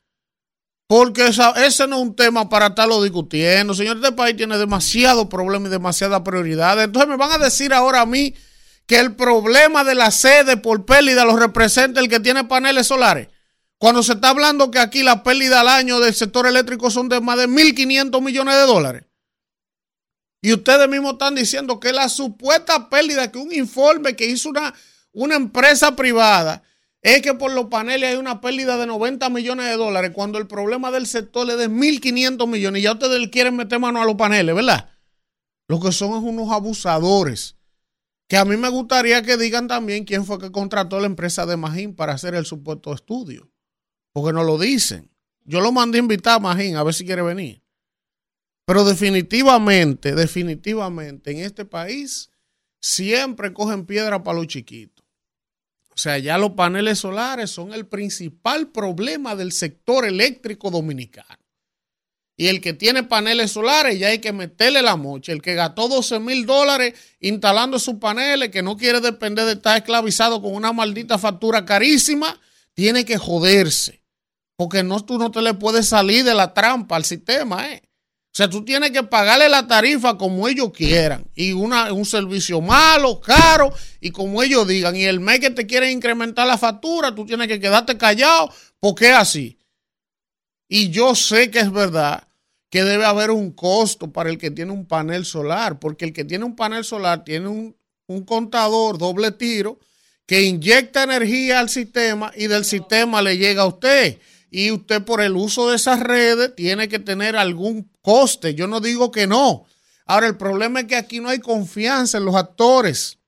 Porque 0.87 1.27
ese 1.27 1.87
no 1.89 1.97
es 1.97 2.03
un 2.03 2.15
tema 2.15 2.49
para 2.49 2.67
estarlo 2.67 3.03
discutiendo. 3.03 3.75
Señor, 3.75 3.97
este 3.97 4.13
país 4.13 4.37
tiene 4.37 4.57
demasiado 4.57 5.29
problema 5.29 5.67
y 5.67 5.71
demasiadas 5.71 6.21
prioridades. 6.21 6.85
Entonces 6.85 7.09
me 7.09 7.17
van 7.17 7.33
a 7.33 7.39
decir 7.39 7.75
ahora 7.75 8.03
a 8.03 8.07
mí 8.07 8.35
que 8.87 9.01
el 9.01 9.17
problema 9.17 9.83
de 9.83 9.97
la 9.97 10.13
sede 10.13 10.57
por 10.57 10.85
pérdida 10.87 11.25
lo 11.25 11.37
representa 11.37 12.01
el 12.01 12.09
que 12.09 12.21
tiene 12.21 12.45
paneles 12.45 12.87
solares. 12.87 13.29
Cuando 13.79 14.03
se 14.03 14.13
está 14.13 14.31
hablando 14.31 14.71
que 14.71 14.79
aquí 14.79 15.03
la 15.03 15.23
pérdida 15.23 15.61
al 15.61 15.69
año 15.69 15.99
del 15.99 16.15
sector 16.15 16.47
eléctrico 16.47 16.91
son 16.91 17.09
de 17.09 17.21
más 17.21 17.37
de 17.37 17.49
1.500 17.49 18.23
millones 18.23 18.55
de 18.55 18.63
dólares. 18.63 19.03
Y 20.47 20.53
ustedes 20.53 20.89
mismos 20.89 21.15
están 21.15 21.35
diciendo 21.35 21.81
que 21.81 21.93
la 21.93 22.09
supuesta 22.09 22.89
pérdida, 22.89 23.33
que 23.33 23.39
un 23.39 23.53
informe 23.53 24.15
que 24.15 24.27
hizo 24.27 24.49
una, 24.49 24.73
una 25.11 25.35
empresa 25.35 25.97
privada, 25.97 26.63
es 27.03 27.21
que 27.21 27.35
por 27.35 27.51
los 27.51 27.67
paneles 27.67 28.11
hay 28.11 28.17
una 28.17 28.41
pérdida 28.41 28.77
de 28.77 28.87
90 28.87 29.29
millones 29.31 29.67
de 29.67 29.73
dólares, 29.73 30.13
cuando 30.15 30.39
el 30.39 30.47
problema 30.47 30.93
del 30.93 31.09
sector 31.09 31.51
es 31.51 31.59
de 31.59 31.69
1.500 31.69 32.47
millones. 32.47 32.79
Y 32.79 32.85
ya 32.85 32.93
ustedes 32.93 33.29
quieren 33.31 33.57
meter 33.57 33.81
mano 33.81 34.01
a 34.01 34.05
los 34.05 34.15
paneles, 34.15 34.55
¿verdad? 34.55 34.89
Lo 35.67 35.81
que 35.81 35.91
son 35.91 36.11
es 36.11 36.23
unos 36.23 36.53
abusadores. 36.53 37.57
Que 38.29 38.37
a 38.37 38.45
mí 38.45 38.57
me 38.57 38.69
gustaría 38.69 39.23
que 39.23 39.37
digan 39.37 39.67
también 39.67 40.05
quién 40.05 40.25
fue 40.25 40.39
que 40.39 40.53
contrató 40.53 41.01
la 41.01 41.07
empresa 41.07 41.45
de 41.45 41.57
Magín 41.57 41.97
para 41.97 42.13
hacer 42.13 42.37
el 42.37 42.47
supuesto 42.47 42.95
estudio. 42.95 43.51
Porque 44.13 44.33
no 44.33 44.45
lo 44.45 44.59
dicen. 44.59 45.11
Yo 45.43 45.61
lo 45.61 45.73
mandé 45.73 45.99
a 45.99 46.03
invitar 46.03 46.37
a 46.37 46.39
Magín 46.39 46.77
a 46.77 46.85
ver 46.85 46.95
si 46.95 47.05
quiere 47.05 47.23
venir. 47.23 47.66
Pero 48.67 48.85
definitivamente, 48.85 50.15
definitivamente, 50.15 51.31
en 51.31 51.39
este 51.39 51.65
país 51.65 52.31
siempre 52.81 53.53
cogen 53.53 53.87
piedra 53.87 54.23
para 54.23 54.39
los 54.39 54.49
chiquitos. 54.49 55.07
O 55.91 55.99
sea, 55.99 56.19
ya 56.19 56.37
los 56.37 56.51
paneles 56.51 56.99
solares 56.99 57.51
son 57.51 57.73
el 57.73 57.87
principal 57.87 58.69
problema 58.69 59.35
del 59.35 59.53
sector 59.53 60.05
eléctrico 60.05 60.71
dominicano. 60.71 61.39
Y 62.37 62.49
el 62.49 62.61
que 62.61 62.75
tiene 62.75 63.03
paneles 63.03 63.53
solares 63.53 63.99
ya 63.99 64.09
hay 64.09 64.19
que 64.19 64.33
meterle 64.33 64.83
la 64.83 64.97
mocha. 64.97 65.33
El 65.33 65.41
que 65.41 65.55
gastó 65.55 65.89
12 65.89 66.19
mil 66.21 66.45
dólares 66.45 66.93
instalando 67.21 67.79
sus 67.79 67.95
paneles, 67.95 68.51
que 68.51 68.63
no 68.63 68.77
quiere 68.77 69.01
depender 69.01 69.47
de 69.47 69.53
estar 69.53 69.79
esclavizado 69.79 70.43
con 70.43 70.55
una 70.55 70.73
maldita 70.73 71.17
factura 71.17 71.65
carísima, 71.65 72.39
tiene 72.75 73.07
que 73.07 73.17
joderse. 73.17 74.03
Porque 74.57 74.83
no, 74.83 75.03
tú 75.03 75.19
no 75.19 75.31
te 75.31 75.41
le 75.41 75.55
puedes 75.55 75.87
salir 75.87 76.25
de 76.25 76.35
la 76.35 76.53
trampa 76.53 76.97
al 76.97 77.05
sistema, 77.05 77.73
¿eh? 77.73 77.86
O 78.37 78.39
sea, 78.39 78.51
tú 78.51 78.63
tienes 78.67 78.91
que 78.91 79.03
pagarle 79.03 79.49
la 79.49 79.67
tarifa 79.67 80.19
como 80.19 80.47
ellos 80.47 80.71
quieran. 80.71 81.25
Y 81.35 81.53
una, 81.53 81.91
un 81.95 82.05
servicio 82.05 82.61
malo, 82.61 83.19
caro, 83.19 83.73
y 83.99 84.11
como 84.11 84.43
ellos 84.43 84.69
digan. 84.69 84.95
Y 84.95 85.05
el 85.05 85.21
mes 85.21 85.41
que 85.41 85.49
te 85.49 85.67
quieren 85.67 85.93
incrementar 85.93 86.47
la 86.47 86.59
factura, 86.59 87.15
tú 87.15 87.25
tienes 87.25 87.49
que 87.49 87.59
quedarte 87.59 87.97
callado 87.97 88.53
porque 88.79 89.09
es 89.09 89.15
así. 89.15 89.59
Y 90.69 90.91
yo 90.91 91.15
sé 91.15 91.51
que 91.51 91.61
es 91.61 91.73
verdad 91.73 92.29
que 92.69 92.85
debe 92.85 93.07
haber 93.07 93.31
un 93.31 93.53
costo 93.53 94.13
para 94.13 94.29
el 94.29 94.37
que 94.37 94.51
tiene 94.51 94.71
un 94.71 94.85
panel 94.85 95.25
solar, 95.25 95.79
porque 95.79 96.05
el 96.05 96.13
que 96.13 96.27
tiene 96.27 96.45
un 96.45 96.57
panel 96.57 96.85
solar 96.85 97.25
tiene 97.25 97.49
un, 97.49 97.75
un 98.07 98.23
contador 98.27 98.99
doble 98.99 99.33
tiro 99.33 99.79
que 100.27 100.43
inyecta 100.43 101.05
energía 101.05 101.59
al 101.59 101.71
sistema 101.71 102.31
y 102.37 102.49
del 102.49 102.67
sistema 102.67 103.23
le 103.23 103.39
llega 103.39 103.63
a 103.63 103.67
usted. 103.67 104.19
Y 104.59 104.71
usted 104.71 105.05
por 105.05 105.21
el 105.21 105.37
uso 105.37 105.69
de 105.69 105.77
esas 105.77 106.01
redes 106.01 106.55
tiene 106.55 106.89
que 106.89 106.99
tener 106.99 107.37
algún 107.37 107.91
coste. 108.01 108.55
Yo 108.55 108.67
no 108.67 108.81
digo 108.81 109.11
que 109.11 109.27
no. 109.27 109.67
Ahora, 110.07 110.29
el 110.29 110.39
problema 110.39 110.81
es 110.81 110.87
que 110.87 110.97
aquí 110.97 111.21
no 111.21 111.29
hay 111.29 111.41
confianza 111.41 112.17
en 112.17 112.25
los 112.25 112.37
actores. 112.37 113.19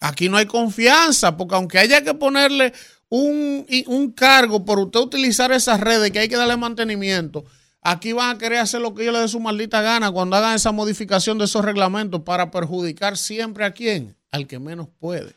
Aquí 0.00 0.28
no 0.28 0.38
hay 0.38 0.46
confianza, 0.46 1.36
porque 1.36 1.54
aunque 1.54 1.78
haya 1.78 2.02
que 2.02 2.14
ponerle 2.14 2.72
un, 3.08 3.64
un 3.86 4.10
cargo 4.10 4.64
por 4.64 4.80
usted 4.80 4.98
utilizar 4.98 5.52
esas 5.52 5.78
redes, 5.78 6.10
que 6.10 6.18
hay 6.18 6.28
que 6.28 6.36
darle 6.36 6.56
mantenimiento, 6.56 7.44
aquí 7.80 8.12
van 8.12 8.34
a 8.34 8.38
querer 8.40 8.58
hacer 8.58 8.80
lo 8.80 8.92
que 8.92 9.02
ellos 9.02 9.14
les 9.14 9.22
dé 9.22 9.28
su 9.28 9.38
maldita 9.38 9.82
gana 9.82 10.10
cuando 10.10 10.34
hagan 10.34 10.56
esa 10.56 10.72
modificación 10.72 11.38
de 11.38 11.44
esos 11.44 11.64
reglamentos 11.64 12.22
para 12.22 12.50
perjudicar 12.50 13.16
siempre 13.16 13.64
a 13.64 13.70
quién, 13.70 14.16
al 14.32 14.48
que 14.48 14.58
menos 14.58 14.88
puede. 14.98 15.36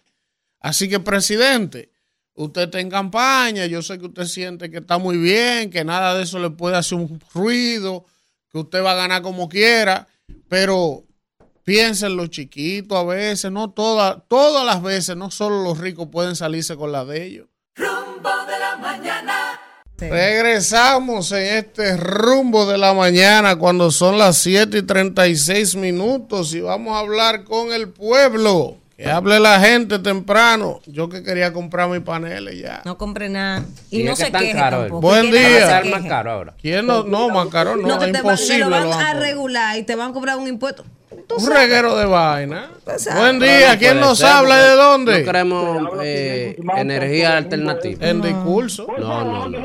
Así 0.59 0.89
que, 0.89 0.99
presidente, 0.99 1.88
usted 2.43 2.63
está 2.63 2.79
en 2.79 2.89
campaña, 2.89 3.65
yo 3.65 3.81
sé 3.81 3.99
que 3.99 4.05
usted 4.05 4.25
siente 4.25 4.71
que 4.71 4.77
está 4.77 4.97
muy 4.97 5.17
bien, 5.17 5.69
que 5.69 5.83
nada 5.83 6.15
de 6.15 6.23
eso 6.23 6.39
le 6.39 6.49
puede 6.49 6.77
hacer 6.77 6.97
un 6.97 7.21
ruido, 7.33 8.05
que 8.49 8.59
usted 8.59 8.83
va 8.83 8.93
a 8.93 8.95
ganar 8.95 9.21
como 9.21 9.49
quiera, 9.49 10.07
pero 10.47 11.03
piensen 11.65 12.15
los 12.15 12.29
chiquitos 12.29 12.97
a 12.97 13.03
veces, 13.03 13.51
no 13.51 13.71
todas, 13.71 14.17
todas 14.29 14.65
las 14.65 14.81
veces, 14.81 15.17
no 15.17 15.31
solo 15.31 15.63
los 15.63 15.79
ricos 15.79 16.07
pueden 16.11 16.35
salirse 16.35 16.77
con 16.77 16.93
la 16.93 17.03
de 17.03 17.25
ellos. 17.25 17.47
Rumbo 17.75 18.29
de 18.47 18.59
la 18.59 18.77
mañana. 18.77 19.59
Regresamos 19.97 21.33
en 21.33 21.57
este 21.57 21.97
rumbo 21.97 22.65
de 22.65 22.77
la 22.77 22.93
mañana 22.93 23.57
cuando 23.57 23.91
son 23.91 24.17
las 24.17 24.37
7 24.37 24.77
y 24.77 24.81
36 24.83 25.75
minutos 25.75 26.53
y 26.53 26.61
vamos 26.61 26.95
a 26.95 26.99
hablar 26.99 27.43
con 27.43 27.73
el 27.73 27.89
pueblo. 27.89 28.77
Que 29.03 29.09
hable 29.09 29.39
la 29.39 29.61
gente 29.61 29.97
temprano. 29.99 30.81
Yo 30.85 31.07
que 31.07 31.23
quería 31.23 31.53
comprar 31.53 31.87
mis 31.89 32.01
paneles 32.01 32.59
ya. 32.59 32.81
No 32.83 32.97
compré 32.97 33.29
nada. 33.29 33.63
Y, 33.89 34.01
Y 34.01 34.03
no 34.03 34.11
es 34.11 34.19
que 34.19 34.25
se 34.25 34.31
tan 34.31 34.41
queje 34.41 34.53
caro, 34.53 34.79
tampoco. 34.81 35.01
Buen 35.01 35.31
día. 35.31 35.81
más 35.89 36.05
caro 36.05 36.31
ahora. 36.31 36.53
¿Quién 36.61 36.85
no? 36.85 37.03
No, 37.03 37.29
más 37.29 37.47
caro 37.47 37.77
no, 37.77 37.87
No, 37.87 38.03
es 38.03 38.11
te 38.11 38.17
imposible. 38.17 38.57
le 38.57 38.65
lo 38.65 38.69
van 38.71 38.83
lo 38.83 38.89
van 38.89 39.05
a 39.05 39.13
regular 39.13 39.77
y 39.77 39.83
te 39.83 39.95
van 39.95 40.09
a 40.09 40.13
cobrar 40.13 40.37
un 40.37 40.47
impuesto. 40.47 40.83
Un 41.11 41.49
reguero 41.49 41.95
de 41.97 42.05
vaina. 42.05 42.71
Buen 43.15 43.39
día. 43.39 43.73
no 43.73 43.79
¿Quién 43.79 43.99
nos 44.01 44.17
ser, 44.19 44.27
habla 44.27 44.57
de 44.57 44.75
dónde? 44.75 45.19
No 45.19 45.25
queremos 45.25 45.89
eh, 46.03 46.57
energía 46.75 47.37
alternativa. 47.37 48.05
En 48.05 48.21
discurso. 48.21 48.85
No, 48.99 49.23
no, 49.23 49.47
no. 49.49 49.59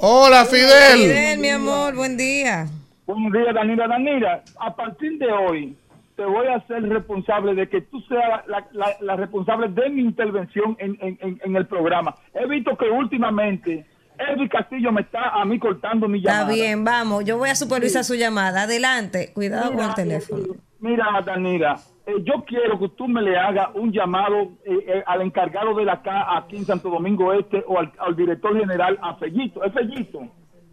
Hola, 0.00 0.44
Fidel. 0.44 0.98
Fidel, 0.98 1.38
mi 1.38 1.50
amor, 1.50 1.94
buen 1.94 2.16
día. 2.16 2.66
Buenos 3.06 3.32
días, 3.32 3.54
Danira. 3.54 3.86
Danira, 3.86 4.42
a 4.58 4.74
partir 4.74 5.18
de 5.18 5.26
hoy 5.26 5.76
te 6.22 6.30
voy 6.30 6.46
a 6.46 6.64
ser 6.68 6.82
responsable 6.88 7.54
de 7.56 7.68
que 7.68 7.80
tú 7.80 8.00
seas 8.02 8.46
la, 8.46 8.64
la- 8.72 8.96
la 9.00 9.16
responsable 9.16 9.66
de 9.68 9.90
mi 9.90 10.02
intervención 10.02 10.76
en, 10.78 10.96
en- 11.00 11.18
en- 11.20 11.40
en 11.44 11.56
el 11.56 11.66
programa. 11.66 12.14
He 12.32 12.46
visto 12.46 12.76
que 12.76 12.88
últimamente 12.88 13.84
Elvis 14.18 14.48
Castillo 14.50 14.92
me 14.92 15.00
está 15.00 15.30
a 15.30 15.44
mí 15.44 15.58
cortando 15.58 16.06
mi 16.06 16.20
llamada. 16.20 16.42
Está 16.42 16.52
bien, 16.54 16.84
vamos. 16.84 17.24
Yo 17.24 17.38
voy 17.38 17.48
a 17.48 17.56
supervisar 17.56 18.04
su 18.04 18.14
llamada. 18.14 18.62
Adelante. 18.62 19.32
Cuidado 19.34 19.72
con 19.72 19.84
el 19.84 19.94
teléfono. 19.94 20.44
Mira, 20.78 21.06
Danira, 21.26 21.76
eh, 22.06 22.12
yo 22.24 22.44
quiero 22.46 22.78
que 22.78 22.88
tú 22.90 23.08
me 23.08 23.20
le 23.20 23.36
hagas 23.36 23.68
un 23.74 23.90
llamado 23.92 24.42
eh, 24.64 24.78
eh, 24.86 25.02
al 25.06 25.22
encargado 25.22 25.74
de 25.74 25.84
la 25.84 26.02
CA 26.02 26.36
aquí 26.38 26.56
en 26.56 26.66
Santo 26.66 26.88
Domingo 26.88 27.32
Este 27.32 27.64
o 27.66 27.78
al, 27.80 27.90
al 27.98 28.14
director 28.14 28.56
general, 28.56 28.96
a 29.02 29.16
Fellito. 29.16 29.64
¿Es 29.64 29.72
Fellito? 29.72 30.20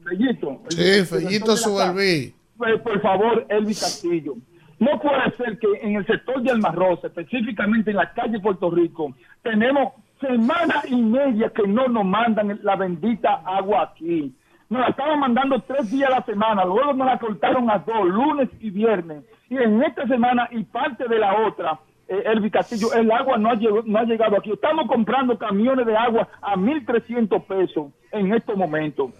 Fellito. 0.07 0.61
el 0.69 1.05
Sí, 1.05 1.05
Fellito. 1.15 1.57
Suberví. 1.57 2.35
Pues, 2.57 2.79
por 2.81 3.01
favor, 3.01 3.45
Elvis 3.49 3.79
Castillo. 3.79 4.33
No 4.79 4.99
puede 4.99 5.35
ser 5.37 5.59
que 5.59 5.67
en 5.81 5.97
el 5.97 6.05
sector 6.05 6.41
de 6.41 6.51
Almarrosa, 6.51 7.07
específicamente 7.07 7.91
en 7.91 7.97
la 7.97 8.13
calle 8.13 8.39
Puerto 8.39 8.71
Rico, 8.71 9.13
tenemos 9.43 9.93
semana 10.21 10.83
y 10.87 11.01
media 11.01 11.49
que 11.49 11.67
no 11.67 11.87
nos 11.87 12.05
mandan 12.05 12.59
la 12.63 12.75
bendita 12.75 13.41
agua 13.45 13.91
aquí. 13.91 14.33
Nos 14.69 14.81
la 14.81 14.87
estaban 14.87 15.19
mandando 15.19 15.59
tres 15.61 15.91
días 15.91 16.09
a 16.09 16.19
la 16.19 16.25
semana, 16.25 16.63
luego 16.63 16.93
nos 16.93 17.07
la 17.07 17.17
cortaron 17.17 17.69
a 17.69 17.79
dos, 17.79 18.05
lunes 18.05 18.49
y 18.59 18.69
viernes. 18.69 19.23
Y 19.49 19.57
en 19.57 19.81
esta 19.83 20.07
semana 20.07 20.47
y 20.51 20.63
parte 20.63 21.07
de 21.07 21.17
la 21.17 21.47
otra, 21.47 21.79
eh, 22.07 22.23
Elvis 22.25 22.51
Castillo, 22.51 22.93
el 22.93 23.11
agua 23.11 23.37
no 23.37 23.49
ha, 23.49 23.55
llegado, 23.55 23.83
no 23.85 23.99
ha 23.99 24.03
llegado 24.03 24.37
aquí. 24.37 24.51
Estamos 24.51 24.87
comprando 24.87 25.37
camiones 25.37 25.85
de 25.85 25.97
agua 25.97 26.27
a 26.41 26.55
1.300 26.55 27.43
pesos 27.45 27.91
en 28.11 28.33
estos 28.33 28.55
momentos. 28.55 29.11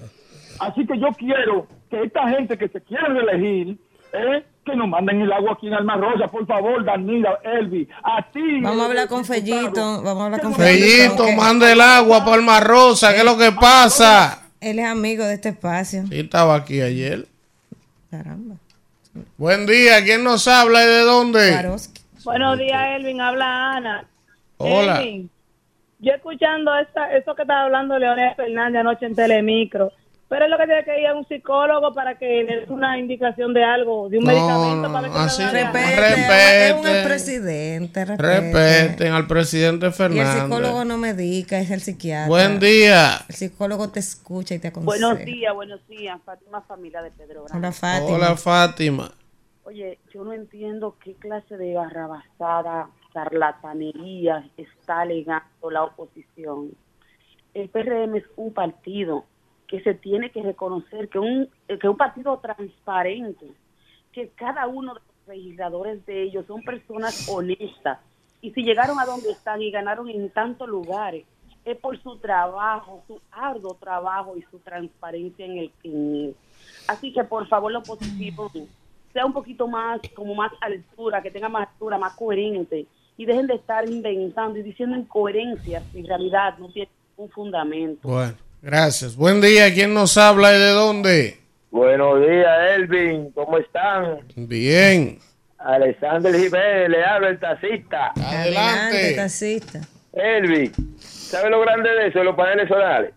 Así 0.60 0.86
que 0.86 1.00
yo 1.00 1.08
quiero 1.17 1.67
que 1.89 2.04
esta 2.04 2.30
gente 2.30 2.58
que 2.58 2.67
se 2.67 2.82
quiere 2.82 3.08
reelegir, 3.08 3.78
eh, 4.13 4.43
que 4.65 4.76
nos 4.76 4.88
manden 4.88 5.22
el 5.22 5.32
agua 5.32 5.54
aquí 5.54 5.67
en 5.67 5.74
Alma 5.74 5.95
Rosa, 5.98 6.28
por 6.28 6.45
favor, 6.45 6.84
Danila, 6.86 7.39
Elvi, 7.43 7.88
a 8.04 8.22
ti. 8.32 8.62
Vamos 8.62 8.82
a 8.82 8.86
hablar 8.86 9.08
con 9.08 9.26
Fellito. 9.26 10.04
Vamos 10.04 10.22
a 10.22 10.26
hablar 10.26 10.41
con 10.41 10.54
que 10.54 10.62
Fellito, 10.62 11.24
Ok. 11.24 11.36
manda 11.36 11.72
el 11.72 11.82
agua 11.82 12.24
por 12.24 12.39
Rosa. 12.63 13.12
¿Qué 13.13 13.19
es 13.19 13.26
lo 13.26 13.38
que 13.38 13.52
pasa? 13.52 14.43
Él 14.62 14.80
es 14.80 14.86
amigo 14.86 15.24
de 15.24 15.36
este 15.36 15.50
espacio. 15.50 16.06
Sí, 16.08 16.19
estaba 16.19 16.56
aquí 16.56 16.82
ayer. 16.82 17.26
Caramba. 18.12 18.56
Buen 19.38 19.65
día. 19.65 20.04
¿Quién 20.04 20.24
nos 20.24 20.48
habla 20.48 20.84
y 20.84 20.88
de 20.88 21.00
dónde? 21.02 21.52
Swarovski. 21.54 22.02
Buenos 22.24 22.58
días, 22.60 22.82
Elvin. 22.98 23.22
Habla 23.22 23.72
Ana. 23.78 24.06
Hola. 24.58 25.02
Elvin, 25.02 25.30
yo 26.00 26.13
escuchando 26.13 26.72
eso 26.78 27.36
que 27.36 27.41
estaba 27.41 27.63
hablando 27.63 27.98
Leonel 27.98 28.36
Fernández 28.36 28.82
anoche 28.82 29.06
en 29.06 29.15
Telemicro. 29.15 29.91
Pero 30.30 30.46
es 30.46 30.52
lo 30.52 30.58
que 30.58 30.66
tiene 30.68 30.84
que 30.86 31.01
ir 31.01 31.08
a 31.08 31.16
un 31.16 31.28
psicólogo 31.28 31.91
para 31.91 32.20
que 32.20 32.43
le 32.43 32.62
dé 32.62 32.66
una 32.70 32.99
indicación 32.99 33.51
de 33.51 33.64
algo, 33.64 34.10
de 34.10 34.20
un 34.20 34.26
No, 34.26 34.32
medicamento 34.32 34.88
no, 34.88 34.93
para 34.93 35.01
ver 35.01 35.12
qué 35.12 35.18
así 35.18 35.41
es 35.41 36.74
un 36.76 36.88
expresidente. 36.88 38.06
Respete. 38.06 38.24
Respeten 38.24 39.14
al 39.14 39.26
presidente 39.26 39.86
Y 39.88 39.89
el 39.89 39.93
Fernández. 39.95 40.43
psicólogo 40.43 40.86
no 40.86 40.97
medica, 40.99 41.60
es 41.60 41.72
el 41.72 41.82
psiquiatra. 41.82 42.28
Buen 42.28 42.60
día. 42.60 43.26
El 43.28 43.36
psicólogo 43.36 43.89
te 43.89 43.99
escucha 44.01 44.53
y 44.53 44.60
te 44.60 44.68
aconseja. 44.68 44.86
Buenos 45.08 45.26
días, 45.26 45.53
buenos 45.56 45.88
días, 45.88 46.20
Fátima 46.24 46.62
Familia 46.62 47.01
de 47.01 47.10
Pedro. 47.10 47.45
Hola, 47.51 47.72
Fátima. 47.72 48.16
Hola, 48.16 48.36
Fátima. 48.38 49.12
Oye, 49.64 49.97
yo 50.14 50.24
no 50.24 50.34
entiendo 50.34 50.95
qué 51.03 51.16
clase 51.16 51.58
de 51.58 51.74
barrabasada, 51.74 52.89
charlatanería 53.14 54.47
está 54.58 55.01
alegando 55.01 55.72
la 55.72 55.86
oposición. 55.86 56.70
El 57.56 57.68
PRM 57.70 58.16
es 58.16 58.26
un 58.36 58.53
partido 58.53 59.26
que 59.70 59.82
se 59.82 59.93
tiene 59.93 60.32
que 60.32 60.41
reconocer 60.41 61.07
que 61.09 61.20
un 61.20 61.47
que 61.67 61.88
un 61.88 61.95
partido 61.95 62.38
transparente, 62.39 63.45
que 64.11 64.30
cada 64.30 64.67
uno 64.67 64.95
de 64.95 64.99
los 64.99 65.28
legisladores 65.28 66.05
de 66.07 66.24
ellos 66.24 66.45
son 66.47 66.63
personas 66.63 67.30
honestas 67.30 67.99
y 68.41 68.51
si 68.51 68.63
llegaron 68.63 68.99
a 68.99 69.05
donde 69.05 69.30
están 69.30 69.61
y 69.61 69.70
ganaron 69.70 70.09
en 70.09 70.30
tantos 70.32 70.67
lugares 70.67 71.26
es 71.65 71.78
por 71.78 72.01
su 72.01 72.17
trabajo, 72.17 73.03
su 73.05 73.22
arduo 73.32 73.76
trabajo 73.76 74.36
y 74.36 74.41
su 74.49 74.57
transparencia 74.59 75.45
en 75.45 75.57
el 75.57 75.72
él. 75.84 76.36
Así 76.88 77.13
que 77.13 77.24
por 77.24 77.47
favor 77.47 77.72
la 77.72 77.80
oposición 77.80 78.49
sea 79.13 79.26
un 79.26 79.34
poquito 79.34 79.67
más, 79.67 80.01
como 80.15 80.34
más 80.34 80.51
altura, 80.61 81.22
que 81.22 81.30
tenga 81.30 81.49
más 81.49 81.67
altura, 81.67 81.99
más 81.99 82.15
coherente 82.15 82.88
y 83.17 83.26
dejen 83.26 83.45
de 83.45 83.55
estar 83.55 83.88
inventando 83.88 84.57
y 84.57 84.63
diciendo 84.63 84.95
incoherencias 84.95 85.84
que 85.91 85.99
en 85.99 86.07
realidad 86.07 86.57
no 86.57 86.70
tienen 86.70 86.93
un 87.17 87.30
fundamento. 87.30 88.07
Bueno, 88.07 88.36
gracias. 88.62 89.16
Buen 89.16 89.41
día. 89.41 89.74
¿Quién 89.74 89.93
nos 89.93 90.18
habla 90.18 90.55
y 90.55 90.60
de 90.60 90.70
dónde? 90.70 91.38
Buenos 91.72 92.22
días, 92.22 92.72
Elvin. 92.76 93.32
¿Cómo 93.32 93.57
están? 93.57 94.20
Bien. 94.36 95.20
Alexander 95.57 96.34
Jiménez, 96.34 96.89
le 96.89 97.03
habla 97.03 97.30
el 97.30 97.39
taxista. 97.39 98.14
Adelante. 98.24 99.14
taxista. 99.16 99.80
Elvin, 100.14 100.72
¿sabe 100.97 101.49
lo 101.49 101.60
grande 101.62 101.89
de 101.89 102.07
eso, 102.07 102.20
de 102.20 102.26
los 102.26 102.36
paneles 102.36 102.68
solares? 102.68 103.14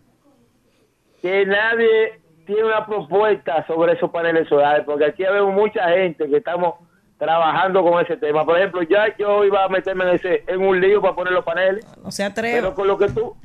Que 1.22 1.46
nadie 1.46 2.20
tiene 2.46 2.64
una 2.64 2.84
propuesta 2.84 3.64
sobre 3.66 3.92
esos 3.92 4.10
paneles 4.10 4.48
solares, 4.48 4.84
porque 4.84 5.06
aquí 5.06 5.22
vemos 5.22 5.54
mucha 5.54 5.88
gente 5.90 6.28
que 6.28 6.38
estamos 6.38 6.74
trabajando 7.16 7.82
con 7.84 8.04
ese 8.04 8.16
tema. 8.16 8.44
Por 8.44 8.58
ejemplo, 8.58 8.82
ya 8.82 9.16
yo 9.16 9.44
iba 9.44 9.64
a 9.64 9.68
meterme 9.68 10.04
en 10.10 10.16
ese 10.16 10.42
en 10.48 10.60
un 10.60 10.80
lío 10.80 11.00
para 11.00 11.14
poner 11.14 11.32
los 11.32 11.44
paneles, 11.44 11.86
No 12.02 12.10
se 12.10 12.24
atreva. 12.24 12.56
pero 12.56 12.74
con 12.74 12.88
lo 12.88 12.98
que 12.98 13.06
tú 13.08 13.36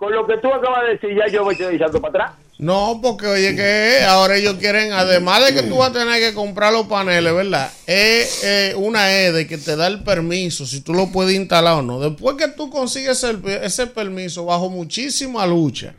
con 0.00 0.12
lo 0.12 0.26
que 0.26 0.38
tú 0.38 0.52
acabas 0.52 0.82
de 0.86 0.92
decir, 0.94 1.10
ya 1.16 1.30
yo 1.32 1.48
estoy 1.48 1.76
echando 1.76 2.00
para 2.00 2.24
atrás. 2.24 2.38
No, 2.58 2.98
porque 3.02 3.26
oye 3.26 3.54
que 3.54 4.02
ahora 4.06 4.36
ellos 4.36 4.56
quieren, 4.58 4.92
además 4.92 5.44
de 5.46 5.54
que 5.54 5.62
tú 5.62 5.76
vas 5.76 5.90
a 5.90 5.92
tener 5.92 6.20
que 6.20 6.34
comprar 6.34 6.72
los 6.72 6.86
paneles, 6.86 7.32
¿verdad? 7.34 7.70
Es 7.86 8.42
eh, 8.44 8.74
una 8.76 9.12
EDE 9.14 9.46
que 9.46 9.56
te 9.58 9.76
da 9.76 9.86
el 9.86 10.02
permiso, 10.02 10.66
si 10.66 10.80
tú 10.80 10.92
lo 10.92 11.06
puedes 11.12 11.34
instalar 11.36 11.74
o 11.74 11.82
no. 11.82 12.00
Después 12.00 12.36
que 12.36 12.48
tú 12.48 12.68
consigues 12.68 13.22
el- 13.24 13.40
ese 13.62 13.86
permiso 13.86 14.44
bajo 14.46 14.68
muchísima 14.68 15.46
lucha, 15.46 15.94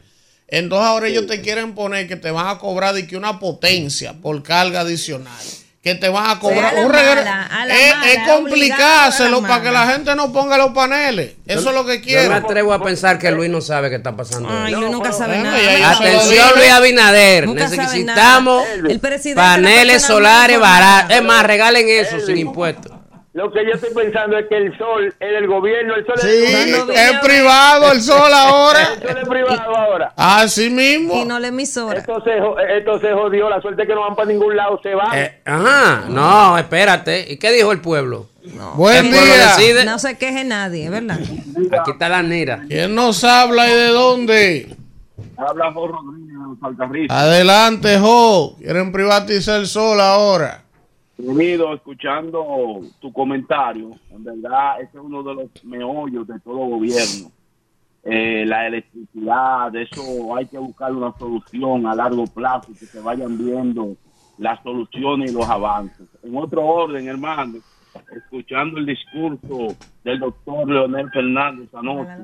entonces 0.47 0.86
ahora 0.88 1.08
ellos 1.08 1.26
te 1.28 1.41
quieren 1.41 1.74
poner 1.74 2.08
que 2.08 2.16
te 2.16 2.30
van 2.30 2.47
a 2.47 2.58
cobrar 2.60 2.93
de 2.93 3.08
que 3.08 3.16
una 3.18 3.39
potencia 3.39 4.14
por 4.14 4.43
carga 4.43 4.82
adicional. 4.82 5.45
Que 5.82 5.96
te 5.96 6.10
van 6.10 6.30
a 6.30 6.40
cobrar 6.40 6.78
a 6.78 6.82
un 6.82 6.92
la 6.92 7.66
Es, 7.68 8.28
complicárselo 8.28 9.42
para 9.42 9.64
que 9.64 9.72
la 9.72 9.88
gente 9.88 10.14
no 10.16 10.32
ponga 10.32 10.56
los 10.56 10.74
paneles. 10.74 11.34
Eso 11.48 11.70
es 11.70 11.76
lo 11.76 11.86
que 11.86 12.02
Yo 12.02 12.30
me 12.30 12.36
atrevo 12.36 12.72
a 12.72 12.84
pensar 12.84 13.18
que 13.18 13.32
Luis 13.32 13.50
no 13.50 13.62
sabe 13.62 13.90
qué 13.90 13.96
está 13.96 14.16
pasando. 14.16 14.48
Ay. 14.52 14.76
Luis 14.76 14.92
nunca 14.92 15.12
sabe 15.12 15.40
bueno, 15.40 15.52
nada. 15.52 15.80
yo 15.80 15.88
Atención. 15.88 16.50
Luis 16.56 16.72
Abinader, 16.72 17.48
Nunca 17.48 17.68
necesitamos 17.68 18.64
paneles 19.34 20.04
solares 20.04 20.60
baratos. 20.60 21.18
Es 21.18 21.24
más, 21.24 21.44
regalen 21.46 21.90
eso 21.90 22.20
sin 22.20 22.38
impuestos. 22.38 23.01
Lo 23.34 23.50
que 23.50 23.64
yo 23.66 23.72
estoy 23.76 23.94
pensando 23.94 24.38
es 24.38 24.48
que 24.50 24.58
el 24.58 24.78
sol 24.78 25.06
es 25.08 25.32
del 25.32 25.48
gobierno, 25.48 25.96
el 25.96 26.06
sol 26.06 26.16
es 26.18 26.24
del 26.24 26.82
gobierno. 26.82 26.94
es 26.94 27.20
privado 27.20 27.92
el 27.94 28.02
sol 28.02 28.30
ahora. 28.34 28.90
El 28.94 29.08
sol 29.08 29.18
es 29.22 29.30
privado 29.30 29.78
ahora. 29.78 30.14
Así 30.18 30.70
mismo. 30.70 31.16
Y 31.16 31.24
no 31.26 31.40
la 31.40 31.48
emisora. 31.48 32.00
Esto 32.00 32.22
se, 32.26 32.42
jo- 32.42 32.60
esto 32.60 33.00
se 33.00 33.14
jodió, 33.14 33.50
la 33.50 33.62
suerte 33.62 33.84
es 33.84 33.88
que 33.88 33.96
no 33.96 34.02
van 34.02 34.16
para 34.18 34.28
ningún 34.28 34.54
lado, 34.58 34.78
se 34.84 34.94
van. 34.96 35.18
Eh, 35.18 35.40
ajá, 35.46 36.04
no, 36.10 36.58
espérate. 36.58 37.26
¿Y 37.32 37.38
qué 37.38 37.54
dijo 37.54 37.72
el 37.72 37.80
pueblo? 37.80 38.28
Buen 38.76 39.06
El 39.06 39.12
pueblo 39.12 39.34
día. 39.34 39.48
decide. 39.56 39.86
No 39.86 39.98
se 39.98 40.18
queje 40.18 40.44
nadie, 40.44 40.90
¿verdad? 40.90 41.18
Aquí 41.80 41.92
está 41.92 42.10
la 42.10 42.24
Nira. 42.24 42.66
¿Quién 42.68 42.94
nos 42.96 43.24
habla 43.24 43.70
y 43.70 43.74
de 43.74 43.88
dónde? 43.88 44.76
Habla 45.38 45.72
Jorge 45.72 45.96
Rodríguez 46.04 46.36
de 46.54 46.60
Saltarriza. 46.60 47.20
Adelante, 47.22 47.98
Jo. 47.98 48.58
Quieren 48.58 48.92
privatizar 48.92 49.60
el 49.62 49.68
sol 49.68 50.02
ahora. 50.02 50.64
Querido, 51.22 51.74
escuchando 51.74 52.82
tu 52.99 53.13
comentario, 53.13 53.91
en 54.09 54.24
verdad, 54.24 54.82
ese 54.82 54.97
es 54.97 55.03
uno 55.03 55.22
de 55.22 55.36
los 55.36 55.63
meollos 55.63 56.28
de 56.28 56.39
todo 56.39 56.57
gobierno. 56.57 57.32
Eh, 58.03 58.43
la 58.47 58.65
electricidad, 58.65 59.76
eso 59.76 60.36
hay 60.36 60.47
que 60.47 60.57
buscar 60.57 60.91
una 60.91 61.15
solución 61.17 61.86
a 61.86 61.93
largo 61.93 62.26
plazo, 62.26 62.74
que 62.74 62.86
se 62.86 62.99
vayan 62.99 63.38
viendo 63.38 63.95
las 64.39 64.61
soluciones 64.63 65.32
y 65.32 65.36
los 65.36 65.47
avances. 65.47 66.07
En 66.24 66.36
otro 66.36 66.65
orden, 66.65 67.07
hermano, 67.07 67.59
escuchando 68.15 68.80
el 68.80 68.88
discurso 68.88 69.76
del 70.03 70.19
doctor 70.19 70.67
Leonel 70.67 71.11
Fernández 71.11 71.74
anoche, 71.76 72.24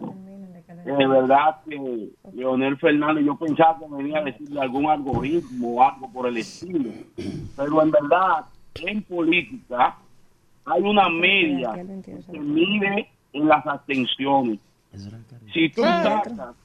es 0.86 1.10
verdad 1.10 1.58
que 1.70 2.10
Leonel 2.34 2.78
Fernández, 2.78 3.26
yo 3.26 3.36
pensaba 3.36 3.78
que 3.78 3.96
venía 3.96 4.20
a 4.20 4.24
decirle 4.24 4.62
algún 4.62 4.88
algoritmo 4.88 5.76
o 5.76 5.84
algo 5.84 6.12
por 6.12 6.28
el 6.28 6.38
estilo, 6.38 6.90
pero 7.56 7.84
en 7.84 7.92
verdad, 7.92 8.46
en 8.86 9.02
política, 9.04 9.98
hay 10.66 10.82
una 10.82 11.10
media 11.10 11.74
que 12.04 12.22
se 12.22 12.40
mide 12.40 13.10
en 13.34 13.48
las 13.48 13.66
abstenciones. 13.66 14.60
Si 15.54 15.70
tú 15.70 15.82
sacas 15.82 16.56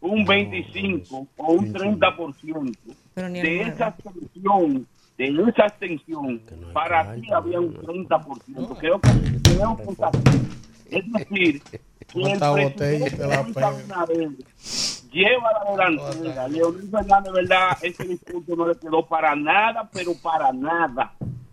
un 0.00 0.24
25 0.24 1.26
o 1.36 1.52
un 1.52 1.72
30% 1.72 2.76
Pero 3.14 3.28
ni 3.28 3.40
el 3.40 3.46
de 3.46 3.62
esa 3.62 3.86
abstención, 3.86 4.86
de 5.16 5.26
esa 5.48 5.64
abstención, 5.64 6.40
para 6.72 7.14
ti 7.14 7.32
había 7.32 7.60
un 7.60 7.74
30%. 7.74 8.78
Creo 8.78 9.00
que, 9.00 9.10
creo 9.42 9.76
que 9.76 9.84
es 10.90 11.12
decir, 11.12 11.62
que 12.08 12.22
el 12.22 12.38
presidente 12.38 13.16
lleva 15.12 15.52
la 15.52 15.70
delantera. 15.70 16.48
Leonel 16.48 16.88
Fernández, 16.90 17.32
verdad, 17.32 17.78
ese 17.82 18.04
discurso 18.04 18.56
no 18.56 18.68
le 18.68 18.76
quedó 18.76 19.06
para 19.06 19.34
nada, 19.34 19.88
pero 19.92 20.12
para 20.22 20.52
nada. 20.52 21.12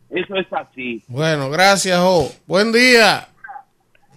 Eso 0.09 0.35
es 0.35 0.47
así. 0.51 1.03
Bueno, 1.07 1.49
gracias, 1.49 1.99
Jo. 1.99 2.29
Buen 2.47 2.71
día. 2.71 3.27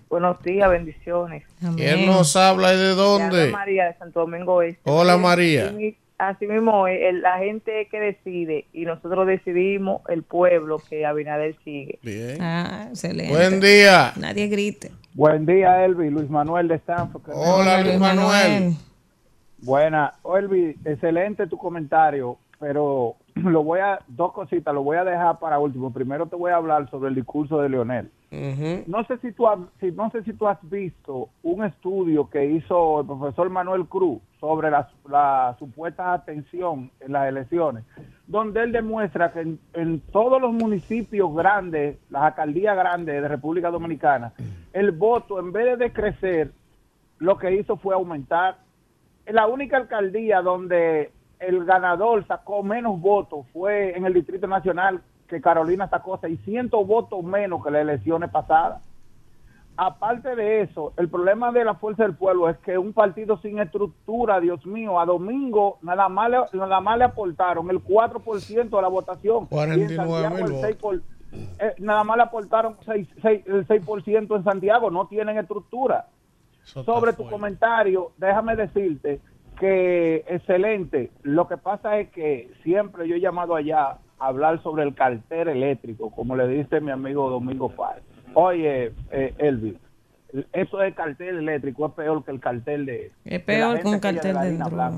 Buenos 0.09 0.43
días, 0.43 0.71
bendiciones. 0.71 1.45
¿Quién 1.77 2.07
nos 2.07 2.35
habla 2.37 2.73
y 2.73 2.77
de 2.77 2.83
Le 2.85 2.91
habla 2.93 3.03
dónde? 3.03 3.51
María 3.51 3.85
de 3.87 3.95
Santo 3.99 4.21
Domingo 4.21 4.63
Este. 4.63 4.81
Hola, 4.85 5.17
María. 5.19 5.73
Así 6.17 6.47
mismo, 6.47 6.89
el- 6.89 7.21
la 7.21 7.39
gente 7.39 7.87
que 7.91 8.01
decide 8.01 8.67
y 8.73 8.85
nosotros 8.87 9.27
decidimos 9.27 10.03
el 10.09 10.23
pueblo 10.25 10.79
que 10.91 11.07
Abinader 11.07 11.55
sigue. 11.63 11.99
Bien. 12.03 12.39
Ah, 12.41 12.87
excelente. 12.89 13.33
Buen 13.33 13.61
día. 13.61 14.13
Nadie 14.17 14.49
grite. 14.49 14.91
Buen 15.15 15.47
día, 15.47 15.85
Elvi. 15.85 16.11
Luis 16.11 16.29
Manuel 16.31 16.69
de 16.69 16.77
Stanford. 16.77 17.23
Hola, 17.35 17.83
Luis 17.83 17.99
Manuel. 17.99 18.73
Buena. 19.59 20.15
Elvi, 20.37 20.77
excelente 20.85 21.47
tu 21.47 21.59
comentario, 21.59 22.39
pero 22.59 23.17
lo 23.45 23.63
voy 23.63 23.81
a, 23.81 23.99
dos 24.09 24.33
cositas, 24.33 24.75
lo 24.75 24.83
voy 24.83 24.97
a 24.97 25.05
dejar 25.05 25.39
para 25.39 25.59
último. 25.59 25.93
Primero 25.93 26.27
te 26.27 26.37
voy 26.37 26.51
a 26.51 26.57
hablar 26.57 26.91
sobre 26.91 27.09
el 27.09 27.15
discurso 27.15 27.61
de 27.61 27.69
Leonel. 27.69 28.11
No 28.87 29.05
sé 29.05 29.17
si 29.19 29.33
tú 29.33 29.49
has, 29.49 29.59
si, 29.81 29.91
no 29.91 30.11
sé 30.11 30.23
si 30.23 30.35
tú 30.35 30.47
has 30.47 30.59
visto 30.69 31.31
un 31.43 31.65
estudio 31.65 32.29
que 32.29 32.45
hizo 32.45 33.01
el 33.01 33.07
profesor 33.07 33.49
Manuel 33.49 33.87
Cruz 33.87 34.21
sobre 34.39 34.71
la, 34.71 34.89
la 35.09 35.57
supuesta 35.59 36.13
atención 36.13 36.91
en 37.01 37.13
las 37.13 37.27
elecciones, 37.27 37.85
donde 38.27 38.63
él 38.63 38.73
demuestra 38.73 39.33
que 39.33 39.41
en, 39.41 39.59
en 39.73 40.01
todos 40.01 40.43
los 40.43 40.53
municipios 40.53 41.35
grandes, 41.35 41.97
las 42.11 42.23
alcaldías 42.23 42.77
grandes 42.77 43.23
de 43.23 43.29
República 43.29 43.71
Dominicana, 43.71 44.35
el 44.75 44.91
voto 44.91 45.41
en 45.41 45.51
vez 45.53 45.79
de 45.79 45.93
crecer, 45.93 46.53
lo 47.19 47.39
que 47.39 47.55
hizo 47.55 47.77
fue 47.77 47.95
aumentar. 47.95 48.59
En 49.25 49.35
la 49.35 49.47
única 49.47 49.77
alcaldía 49.77 50.41
donde 50.41 51.13
el 51.41 51.65
ganador 51.65 52.27
sacó 52.27 52.63
menos 52.63 53.01
votos 53.01 53.47
fue 53.53 53.97
en 53.97 54.05
el 54.07 54.15
Distrito 54.15 54.47
Nacional, 54.47 55.01
que 55.29 55.41
Carolina 55.41 55.89
sacó 55.89 56.19
600 56.19 56.87
votos 56.87 57.23
menos 57.23 57.63
que 57.65 57.71
las 57.71 57.83
elecciones 57.83 58.31
pasadas. 58.31 58.81
Aparte 59.77 60.35
de 60.35 60.63
eso, 60.63 60.93
el 60.97 61.09
problema 61.09 61.53
de 61.53 61.65
la 61.65 61.75
Fuerza 61.75 62.03
del 62.03 62.17
Pueblo 62.17 62.49
es 62.49 62.57
que 62.59 62.77
un 62.77 62.93
partido 62.93 63.39
sin 63.39 63.61
estructura, 63.61 64.41
Dios 64.41 64.67
mío, 64.67 64.99
a 64.99 65.07
Domingo 65.07 65.79
nada 65.83 66.09
más 66.09 66.31
le, 66.31 66.39
nada 66.55 66.81
más 66.81 66.99
le 66.99 67.05
aportaron 67.05 67.71
el 67.71 67.79
4% 67.85 68.69
de 68.77 68.83
la 68.83 68.89
votación. 68.89 69.43
Y 69.43 69.45
en 69.45 69.47
49 69.47 69.97
Santiago 69.97 70.35
mil 70.35 70.45
el 70.47 70.53
votos. 70.53 70.61
6 70.67 70.77
por- 70.77 71.01
eh, 71.61 71.75
nada 71.79 72.03
más 72.03 72.17
le 72.17 72.23
aportaron 72.25 72.77
seis- 72.87 73.07
seis- 73.23 73.45
el 73.47 73.67
6% 73.69 74.35
en 74.35 74.43
Santiago, 74.45 74.91
no 74.91 75.07
tienen 75.07 75.39
estructura 75.39 76.07
Eso 76.65 76.83
sobre 76.83 77.13
tu 77.13 77.19
fuerte. 77.19 77.33
comentario, 77.33 78.11
déjame 78.17 78.57
decirte 78.57 79.21
que 79.59 80.25
excelente. 80.29 81.11
Lo 81.23 81.49
que 81.49 81.57
pasa 81.57 81.99
es 81.99 82.11
que 82.11 82.51
siempre 82.63 83.09
yo 83.09 83.17
he 83.17 83.21
llamado 83.21 83.57
allá 83.57 83.99
a 84.19 84.27
hablar 84.27 84.63
sobre 84.63 84.83
el 84.85 84.95
cartel 84.95 85.49
eléctrico, 85.49 86.11
como 86.11 86.37
le 86.37 86.49
dice 86.49 86.81
mi 86.81 86.91
amigo 86.91 87.31
Domingo 87.31 87.69
Fáez. 87.71 88.03
Oye, 88.35 88.93
eh, 89.11 89.35
Elvis, 89.39 89.75
eso 90.53 90.79
de 90.79 90.95
cartel 90.95 91.39
eléctrico 91.39 91.87
es 91.87 91.93
peor 91.93 92.25
que 92.25 92.31
el 92.31 92.41
cartel 92.41 92.87
de... 92.87 93.13
Es 93.25 93.43
peor 93.43 93.81
que 93.81 93.87
un 93.87 93.95
de 93.95 94.01
cartel 94.01 94.37
de 94.39 94.57
droga. 94.57 94.93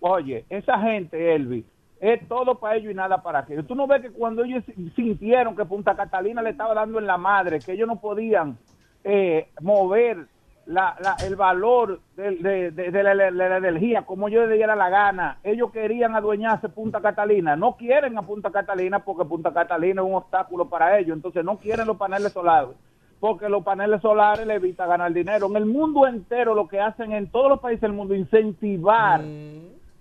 Oye, 0.00 0.44
esa 0.48 0.78
gente, 0.80 1.34
Elvis, 1.34 1.64
es 2.00 2.26
todo 2.28 2.58
para 2.58 2.76
ellos 2.76 2.92
y 2.92 2.94
nada 2.94 3.22
para 3.22 3.40
aquellos. 3.40 3.66
Tú 3.66 3.74
no 3.74 3.86
ves 3.86 4.00
que 4.02 4.10
cuando 4.10 4.42
ellos 4.42 4.64
sintieron 4.96 5.54
que 5.54 5.64
Punta 5.66 5.94
Catalina 5.94 6.42
le 6.42 6.50
estaba 6.50 6.74
dando 6.74 6.98
en 6.98 7.06
la 7.06 7.18
madre, 7.18 7.60
que 7.60 7.72
ellos 7.72 7.86
no 7.86 8.00
podían 8.00 8.56
eh, 9.04 9.48
mover 9.60 10.26
la, 10.70 10.96
la- 11.00 11.16
el 11.26 11.36
valor 11.36 12.00
de, 12.16 12.36
de- 12.36 12.70
de- 12.70 12.90
de 12.90 13.02
la, 13.02 13.14
de 13.14 13.30
la 13.32 13.56
energía 13.56 14.02
como 14.02 14.28
ellos 14.28 14.48
les 14.48 14.56
diera 14.56 14.76
la 14.76 14.88
gana, 14.88 15.38
ellos 15.42 15.70
querían 15.72 16.14
adueñarse 16.14 16.68
Punta 16.68 17.00
Catalina. 17.00 17.56
No 17.56 17.76
quieren 17.76 18.16
a 18.18 18.22
Punta 18.22 18.50
Catalina 18.50 19.00
porque 19.04 19.24
Punta 19.24 19.52
Catalina 19.52 20.02
es 20.02 20.08
un 20.08 20.14
obstáculo 20.14 20.68
para 20.68 20.98
ellos. 20.98 21.16
Entonces 21.16 21.44
no 21.44 21.56
quieren 21.58 21.86
los 21.86 21.96
paneles 21.96 22.32
solares. 22.32 22.70
porque 23.18 23.48
los 23.50 23.62
paneles 23.62 24.00
solares 24.00 24.46
le 24.46 24.54
evita 24.54 24.86
ganar 24.86 25.12
dinero. 25.12 25.46
En 25.48 25.56
el 25.56 25.66
mundo 25.66 26.06
entero 26.06 26.54
lo 26.54 26.66
que 26.68 26.80
hacen 26.80 27.12
en 27.12 27.30
todos 27.30 27.48
los 27.50 27.60
países 27.60 27.82
del 27.82 27.92
mundo, 27.92 28.14
incentivar 28.14 29.20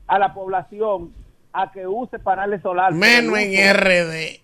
a 0.08 0.20
la 0.20 0.34
población 0.34 1.12
a 1.52 1.72
que 1.72 1.86
use 1.88 2.18
paneles 2.20 2.62
solares. 2.62 2.98
Menos 2.98 3.38
en. 3.38 3.76
RD. 3.76 4.40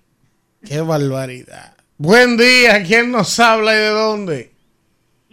Qué 0.67 0.81
barbaridad. 0.81 1.73
Buen 1.97 2.35
día, 2.35 2.83
¿quién 2.85 3.11
nos 3.11 3.39
habla 3.39 3.73
y 3.73 3.77
de 3.77 3.89
dónde? 3.89 4.51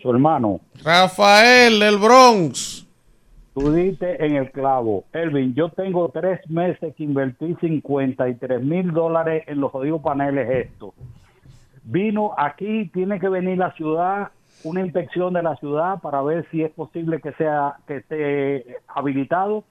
Su 0.01 0.11
hermano, 0.11 0.61
Rafael 0.85 1.79
del 1.79 1.97
Bronx. 1.97 2.85
tú 3.55 3.71
diste 3.71 4.25
en 4.25 4.35
el 4.35 4.51
clavo. 4.51 5.05
Elvin, 5.13 5.55
yo 5.55 5.69
tengo 5.69 6.09
tres 6.09 6.41
meses 6.51 6.93
que 6.97 7.05
invertí 7.05 7.55
53 7.61 8.61
mil 8.61 8.93
dólares 8.93 9.45
en 9.47 9.61
los 9.61 9.71
jodidos 9.71 10.03
paneles 10.03 10.67
estos. 10.67 10.95
Vino 11.85 12.33
aquí, 12.37 12.91
tiene 12.93 13.21
que 13.21 13.29
venir 13.29 13.59
la 13.59 13.73
ciudad, 13.75 14.31
una 14.65 14.81
inspección 14.81 15.35
de 15.35 15.45
la 15.45 15.55
ciudad 15.57 16.01
para 16.01 16.21
ver 16.21 16.49
si 16.51 16.63
es 16.63 16.73
posible 16.73 17.21
que 17.21 17.33
sea 17.35 17.77
que 17.87 17.99
esté 17.99 18.79
habilitado. 18.89 19.63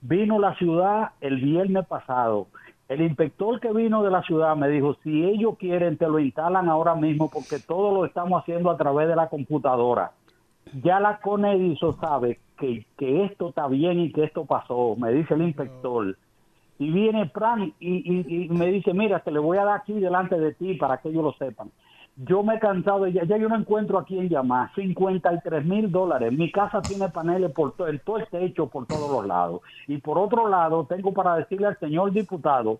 Vino 0.00 0.38
la 0.38 0.54
ciudad 0.54 1.10
el 1.20 1.36
viernes 1.36 1.86
pasado. 1.86 2.46
El 2.88 3.02
inspector 3.02 3.60
que 3.60 3.72
vino 3.72 4.02
de 4.02 4.10
la 4.10 4.22
ciudad 4.22 4.56
me 4.56 4.70
dijo, 4.70 4.96
si 5.02 5.22
ellos 5.22 5.58
quieren, 5.58 5.98
te 5.98 6.08
lo 6.08 6.18
instalan 6.18 6.70
ahora 6.70 6.94
mismo 6.94 7.28
porque 7.28 7.58
todo 7.58 7.92
lo 7.92 8.06
estamos 8.06 8.40
haciendo 8.40 8.70
a 8.70 8.78
través 8.78 9.06
de 9.08 9.16
la 9.16 9.28
computadora. 9.28 10.12
Ya 10.82 11.00
la 11.00 11.18
Conediso 11.20 11.96
sabe 12.00 12.40
que, 12.58 12.86
que 12.98 13.24
esto 13.24 13.50
está 13.50 13.68
bien 13.68 14.00
y 14.00 14.12
que 14.12 14.24
esto 14.24 14.44
pasó, 14.44 14.96
me 14.96 15.12
dice 15.12 15.34
el 15.34 15.42
inspector. 15.42 16.16
Y 16.78 16.90
viene 16.90 17.28
Fran 17.30 17.72
y, 17.80 18.48
me 18.50 18.66
dice, 18.66 18.92
mira, 18.92 19.20
te 19.20 19.30
le 19.30 19.38
voy 19.38 19.58
a 19.58 19.64
dar 19.64 19.78
aquí 19.78 19.94
delante 19.94 20.38
de 20.38 20.52
ti 20.54 20.74
para 20.74 20.98
que 20.98 21.08
ellos 21.08 21.24
lo 21.24 21.32
sepan. 21.34 21.70
Yo 22.16 22.42
me 22.42 22.54
he 22.54 22.58
cansado 22.58 23.04
de 23.04 23.12
ya, 23.12 23.24
ya 23.24 23.36
yo 23.36 23.48
no 23.48 23.56
encuentro 23.56 23.98
a 23.98 24.04
quién 24.04 24.28
llamar. 24.28 24.74
53 24.74 25.64
mil 25.64 25.90
dólares. 25.90 26.32
Mi 26.32 26.50
casa 26.50 26.80
tiene 26.82 27.08
paneles 27.08 27.52
por 27.52 27.72
todo, 27.72 27.88
el 27.88 28.00
todo 28.00 28.18
el 28.18 28.26
techo 28.26 28.66
por 28.68 28.86
todos 28.86 29.10
los 29.10 29.26
lados. 29.26 29.60
Y 29.86 29.98
por 29.98 30.18
otro 30.18 30.48
lado, 30.48 30.84
tengo 30.84 31.12
para 31.12 31.36
decirle 31.36 31.68
al 31.68 31.78
señor 31.78 32.12
diputado 32.12 32.78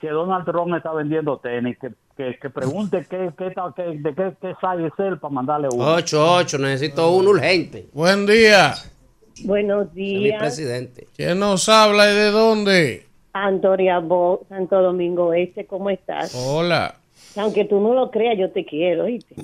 que 0.00 0.10
Donald 0.10 0.44
Trump 0.44 0.74
está 0.74 0.92
vendiendo 0.92 1.38
tenis, 1.38 1.78
que, 1.78 1.92
que, 2.16 2.38
que 2.40 2.50
pregunte 2.50 3.04
qué, 3.10 3.30
qué, 3.36 3.52
qué- 3.76 3.82
de 3.98 4.14
qué, 4.14 4.32
qué 4.40 4.54
size 4.60 4.86
es 4.86 4.92
él 4.98 5.18
para 5.18 5.32
mandarle 5.34 5.68
uno. 5.72 5.84
8, 5.94 6.34
8, 6.36 6.58
necesito 6.58 7.10
uno 7.12 7.30
urgente. 7.30 7.88
Buen 7.92 8.26
día. 8.26 8.74
Buenos 9.44 9.88
Soy 9.88 9.96
mi 10.02 10.18
días, 10.24 10.38
presidente. 10.40 11.08
¿Quién 11.16 11.40
nos 11.40 11.68
habla 11.68 12.10
y 12.10 12.14
de 12.14 12.30
dónde? 12.30 13.06
Antonia 13.32 13.98
Bo, 13.98 14.46
Santo 14.48 14.80
Domingo 14.80 15.32
Este, 15.34 15.66
¿cómo 15.66 15.90
estás? 15.90 16.32
Hola. 16.36 16.94
Aunque 17.36 17.64
tú 17.64 17.80
no 17.80 17.92
lo 17.94 18.12
creas, 18.12 18.38
yo 18.38 18.52
te 18.52 18.64
quiero, 18.64 19.04
¿oíste? 19.04 19.34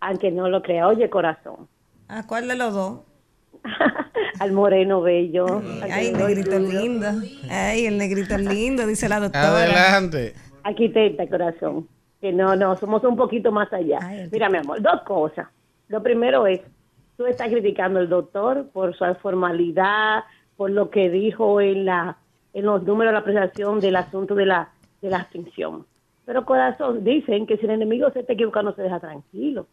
Aunque 0.00 0.30
no 0.30 0.48
lo 0.48 0.62
creas, 0.62 0.86
oye, 0.86 1.10
corazón, 1.10 1.68
¿A 2.08 2.26
cuál 2.26 2.48
de 2.48 2.56
los 2.56 2.72
dos? 2.74 3.00
al 4.40 4.52
moreno 4.52 5.00
bello. 5.02 5.46
al 5.82 5.90
Ay, 5.92 6.06
el 6.08 6.16
negrito 6.18 6.58
lindo. 6.58 7.06
Ay, 7.48 7.86
el 7.86 7.98
negrito 7.98 8.36
lindo, 8.38 8.86
dice 8.86 9.08
la 9.08 9.20
doctora. 9.20 9.58
Adelante. 9.58 10.34
Arquitecta, 10.62 11.26
corazón. 11.28 11.88
Que 12.20 12.32
no, 12.32 12.54
no, 12.54 12.76
somos 12.76 13.02
un 13.04 13.16
poquito 13.16 13.50
más 13.50 13.72
allá. 13.72 13.98
Mira, 14.30 14.48
mi 14.50 14.58
amor, 14.58 14.82
dos 14.82 15.02
cosas. 15.02 15.48
Lo 15.88 16.02
primero 16.02 16.46
es, 16.46 16.60
tú 17.16 17.26
estás 17.26 17.48
criticando 17.48 17.98
al 17.98 18.08
doctor 18.08 18.68
por 18.72 18.96
su 18.96 19.04
formalidad, 19.22 20.24
por 20.56 20.70
lo 20.70 20.90
que 20.90 21.08
dijo 21.10 21.60
en 21.60 21.86
la 21.86 22.18
en 22.52 22.66
los 22.66 22.82
números 22.82 23.12
de 23.12 23.18
la 23.18 23.24
presentación 23.24 23.80
del 23.80 23.96
asunto 23.96 24.34
de 24.34 24.46
la 24.46 24.70
de 25.00 25.10
la 25.10 25.18
abstención. 25.18 25.86
Pero 26.26 26.44
corazón, 26.44 27.02
dicen 27.02 27.46
que 27.46 27.56
si 27.56 27.64
el 27.64 27.72
enemigo 27.72 28.10
se 28.10 28.20
está 28.20 28.34
equivocando, 28.34 28.74
se 28.74 28.82
deja 28.82 29.00
tranquilo. 29.00 29.66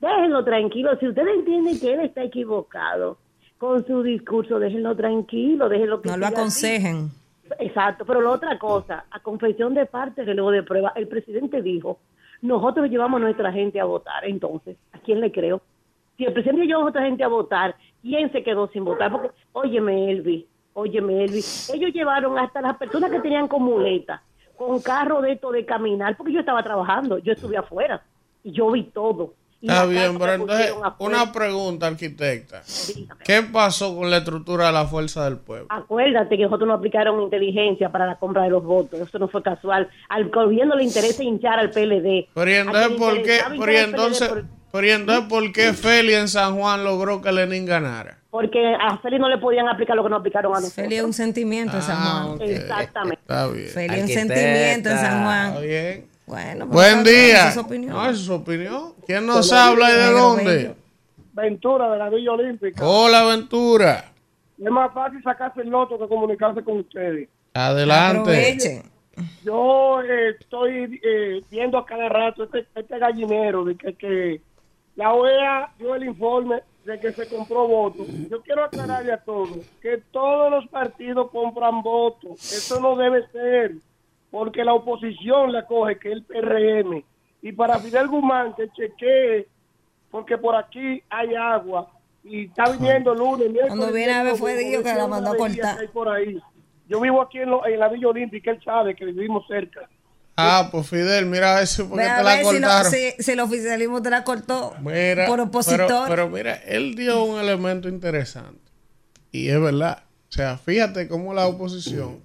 Déjenlo 0.00 0.44
tranquilo. 0.44 0.98
Si 0.98 1.08
ustedes 1.08 1.38
entienden 1.38 1.80
que 1.80 1.94
él 1.94 2.00
está 2.00 2.22
equivocado 2.22 3.18
con 3.58 3.86
su 3.86 4.02
discurso, 4.02 4.58
déjenlo 4.58 4.94
tranquilo, 4.94 5.68
déjenlo 5.68 6.02
que 6.02 6.10
No 6.10 6.16
lo 6.16 6.26
así. 6.26 6.86
Exacto, 7.58 8.04
pero 8.04 8.20
la 8.20 8.30
otra 8.30 8.58
cosa, 8.58 9.04
a 9.10 9.20
confesión 9.20 9.74
de 9.74 9.86
parte 9.86 10.24
que 10.24 10.34
luego 10.34 10.50
de 10.50 10.62
prueba, 10.62 10.92
el 10.96 11.08
presidente 11.08 11.62
dijo, 11.62 11.98
nosotros 12.42 12.88
llevamos 12.90 13.20
a 13.20 13.24
nuestra 13.24 13.52
gente 13.52 13.80
a 13.80 13.84
votar, 13.84 14.24
entonces, 14.24 14.76
¿a 14.92 14.98
quién 14.98 15.20
le 15.20 15.32
creo? 15.32 15.62
Si 16.16 16.24
el 16.24 16.32
presidente 16.32 16.66
llevó 16.66 16.82
a 16.82 16.88
otra 16.88 17.02
gente 17.02 17.24
a 17.24 17.28
votar, 17.28 17.76
¿quién 18.02 18.30
se 18.32 18.42
quedó 18.42 18.68
sin 18.68 18.84
votar? 18.84 19.12
Porque, 19.12 19.30
óyeme, 19.52 20.10
Elvi, 20.10 20.46
óyeme, 20.72 21.24
Elvi, 21.24 21.40
ellos 21.74 21.92
llevaron 21.92 22.38
hasta 22.38 22.60
las 22.60 22.76
personas 22.76 23.10
que 23.10 23.20
tenían 23.20 23.48
con 23.48 23.62
muleta, 23.62 24.22
con 24.56 24.80
carro 24.80 25.20
de 25.20 25.32
esto 25.32 25.52
de 25.52 25.64
caminar, 25.64 26.16
porque 26.16 26.32
yo 26.32 26.40
estaba 26.40 26.62
trabajando, 26.62 27.18
yo 27.18 27.32
estuve 27.32 27.56
afuera, 27.56 28.02
y 28.42 28.52
yo 28.52 28.70
vi 28.70 28.84
todo. 28.84 29.34
Está 29.60 29.86
bien, 29.86 30.18
pero 30.18 30.34
entonces, 30.34 30.74
una 30.98 31.32
pregunta, 31.32 31.86
arquitecta. 31.86 32.62
¿Qué 33.24 33.42
pasó 33.42 33.96
con 33.96 34.10
la 34.10 34.18
estructura 34.18 34.66
de 34.66 34.72
la 34.72 34.86
fuerza 34.86 35.24
del 35.24 35.38
pueblo? 35.38 35.66
Acuérdate 35.70 36.36
que 36.36 36.44
nosotros 36.44 36.68
no 36.68 36.74
aplicaron 36.74 37.20
inteligencia 37.22 37.90
para 37.90 38.06
la 38.06 38.16
compra 38.16 38.42
de 38.42 38.50
los 38.50 38.62
votos. 38.62 39.00
Eso 39.00 39.18
no 39.18 39.28
fue 39.28 39.42
casual. 39.42 39.88
Al 40.08 40.30
gobierno 40.30 40.76
le 40.76 40.84
interesa 40.84 41.22
hinchar 41.22 41.58
al 41.58 41.70
PLD. 41.70 42.28
Pero 42.34 42.50
entonces, 42.50 42.98
¿por 42.98 43.22
qué, 43.22 43.40
pero 43.58 43.72
entonces, 43.72 44.28
PLD 44.28 44.56
pero 44.76 44.86
y 44.86 44.90
entonces, 44.90 45.24
¿por 45.28 45.52
qué 45.52 45.72
Feli 45.72 46.12
en 46.12 46.28
San 46.28 46.58
Juan 46.58 46.84
logró 46.84 47.22
que 47.22 47.32
Lenin 47.32 47.64
ganara? 47.64 48.18
Porque 48.30 48.74
a 48.78 48.98
Félix 48.98 49.20
no 49.20 49.28
le 49.30 49.38
podían 49.38 49.66
aplicar 49.68 49.96
lo 49.96 50.02
que 50.02 50.10
no 50.10 50.16
aplicaron 50.16 50.52
a 50.52 50.56
nosotros. 50.56 50.74
Feli 50.74 50.96
es 50.96 51.02
un 51.02 51.14
sentimiento 51.14 51.76
en 51.76 51.82
San 51.82 51.96
Juan. 51.96 52.42
Exactamente. 52.42 53.20
Está 53.22 53.48
bien. 53.48 53.68
Feli 53.68 53.94
es 53.94 54.02
un 54.02 54.08
sentimiento 54.08 54.90
en 54.90 54.98
San 54.98 55.24
Juan. 55.24 55.46
Está 55.46 55.60
bien. 55.60 56.15
Bueno, 56.26 56.66
Buen 56.66 57.04
día. 57.04 57.52
su 57.52 57.60
opinión. 57.60 57.92
No, 57.92 58.08
es 58.08 58.18
su 58.18 58.34
opinión. 58.34 58.94
¿Quién 59.06 59.26
nos 59.26 59.52
habla 59.52 59.90
y 59.90 59.94
de 59.94 60.10
dónde? 60.10 60.74
Ventura 61.32 61.90
de 61.92 61.98
la 61.98 62.08
Villa 62.10 62.32
Olímpica. 62.32 62.84
Hola, 62.84 63.24
Ventura. 63.24 64.12
Es 64.58 64.70
más 64.70 64.92
fácil 64.92 65.22
sacarse 65.22 65.60
el 65.60 65.68
loto 65.68 65.98
que 65.98 66.08
comunicarse 66.08 66.64
con 66.64 66.78
ustedes. 66.78 67.28
Adelante. 67.54 68.82
Yo 69.44 70.02
eh, 70.02 70.36
estoy 70.40 71.00
eh, 71.02 71.42
viendo 71.50 71.78
a 71.78 71.86
cada 71.86 72.08
rato 72.08 72.44
este, 72.44 72.66
este 72.74 72.98
gallinero 72.98 73.64
de 73.64 73.76
que, 73.76 73.94
que 73.94 74.40
la 74.96 75.12
OEA 75.12 75.72
dio 75.78 75.94
el 75.94 76.04
informe 76.04 76.62
de 76.84 77.00
que 77.00 77.12
se 77.12 77.26
compró 77.28 77.66
votos. 77.66 78.06
Yo 78.30 78.42
quiero 78.42 78.64
aclararle 78.64 79.12
a 79.12 79.18
todos 79.18 79.50
que 79.80 80.02
todos 80.10 80.50
los 80.50 80.66
partidos 80.68 81.30
compran 81.30 81.82
votos. 81.82 82.52
Eso 82.52 82.80
no 82.80 82.96
debe 82.96 83.26
ser, 83.32 83.72
porque 84.38 84.62
la 84.64 84.74
oposición 84.74 85.50
la 85.50 85.64
coge, 85.66 85.98
que 85.98 86.08
es 86.12 86.16
el 86.16 86.22
PRM. 86.24 87.02
Y 87.40 87.52
para 87.52 87.78
Fidel 87.78 88.06
Guzmán, 88.08 88.54
que 88.54 88.68
chequee, 88.70 89.48
porque 90.10 90.36
por 90.36 90.54
aquí 90.54 91.02
hay 91.08 91.34
agua 91.34 91.90
y 92.22 92.44
está 92.44 92.68
viniendo 92.70 93.14
lunes, 93.14 93.48
miércoles. 93.50 93.68
Cuando 93.68 93.92
viene 93.94 94.12
a 94.12 94.22
ver 94.24 94.36
fue 94.36 94.54
Dios 94.58 94.82
que 94.82 94.92
la 94.94 95.06
mandó 95.06 95.30
a 95.32 95.36
cortar. 95.38 95.90
por 95.90 96.10
ahí. 96.10 96.38
Yo 96.86 97.00
vivo 97.00 97.22
aquí 97.22 97.38
en, 97.38 97.48
lo- 97.50 97.66
en 97.66 97.80
la 97.80 97.88
Villa 97.88 98.08
Olímpica, 98.08 98.50
él 98.50 98.60
sabe 98.62 98.94
que 98.94 99.06
vivimos 99.06 99.46
cerca. 99.48 99.88
Ah, 100.36 100.68
pues 100.70 100.86
Fidel, 100.90 101.24
mira 101.24 101.54
a 101.54 101.58
ver 101.60 101.66
si 101.66 101.82
porque 101.82 102.04
te 102.04 102.22
la 102.22 102.34
ver 102.36 102.44
si, 102.44 102.60
no- 102.60 102.68
cortaron. 102.68 102.92
si- 102.92 103.12
si 103.22 103.32
el 103.32 103.40
oficialismo 103.40 104.02
te 104.02 104.10
la 104.10 104.22
cortó 104.22 104.74
Mira, 104.82 105.26
por 105.28 105.40
opositor. 105.40 105.86
Pero, 105.88 106.06
pero 106.08 106.28
mira, 106.28 106.56
él 106.66 106.94
dio 106.94 107.24
un 107.24 107.40
elemento 107.40 107.88
interesante. 107.88 108.60
Y 109.32 109.48
es 109.48 109.58
verdad. 109.58 110.02
O 110.28 110.32
sea, 110.32 110.58
fíjate 110.58 111.08
cómo 111.08 111.32
la 111.32 111.46
oposición, 111.46 112.20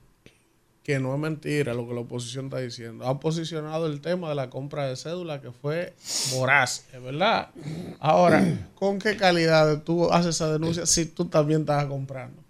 que 0.83 0.99
no 0.99 1.13
es 1.13 1.19
mentira 1.19 1.73
lo 1.73 1.87
que 1.87 1.93
la 1.93 2.01
oposición 2.01 2.45
está 2.45 2.57
diciendo, 2.59 3.05
ha 3.07 3.19
posicionado 3.19 3.87
el 3.87 4.01
tema 4.01 4.29
de 4.29 4.35
la 4.35 4.49
compra 4.49 4.87
de 4.87 4.95
cédula 4.95 5.39
que 5.39 5.51
fue 5.51 5.93
voraz, 6.33 6.85
es 6.91 7.01
verdad. 7.01 7.49
Ahora, 7.99 8.69
¿con 8.75 8.97
qué 8.97 9.15
calidad 9.15 9.83
tú 9.83 10.11
haces 10.11 10.35
esa 10.35 10.51
denuncia 10.51 10.85
si 10.85 11.05
tú 11.05 11.25
también 11.25 11.61
estás 11.61 11.85
comprando? 11.85 12.40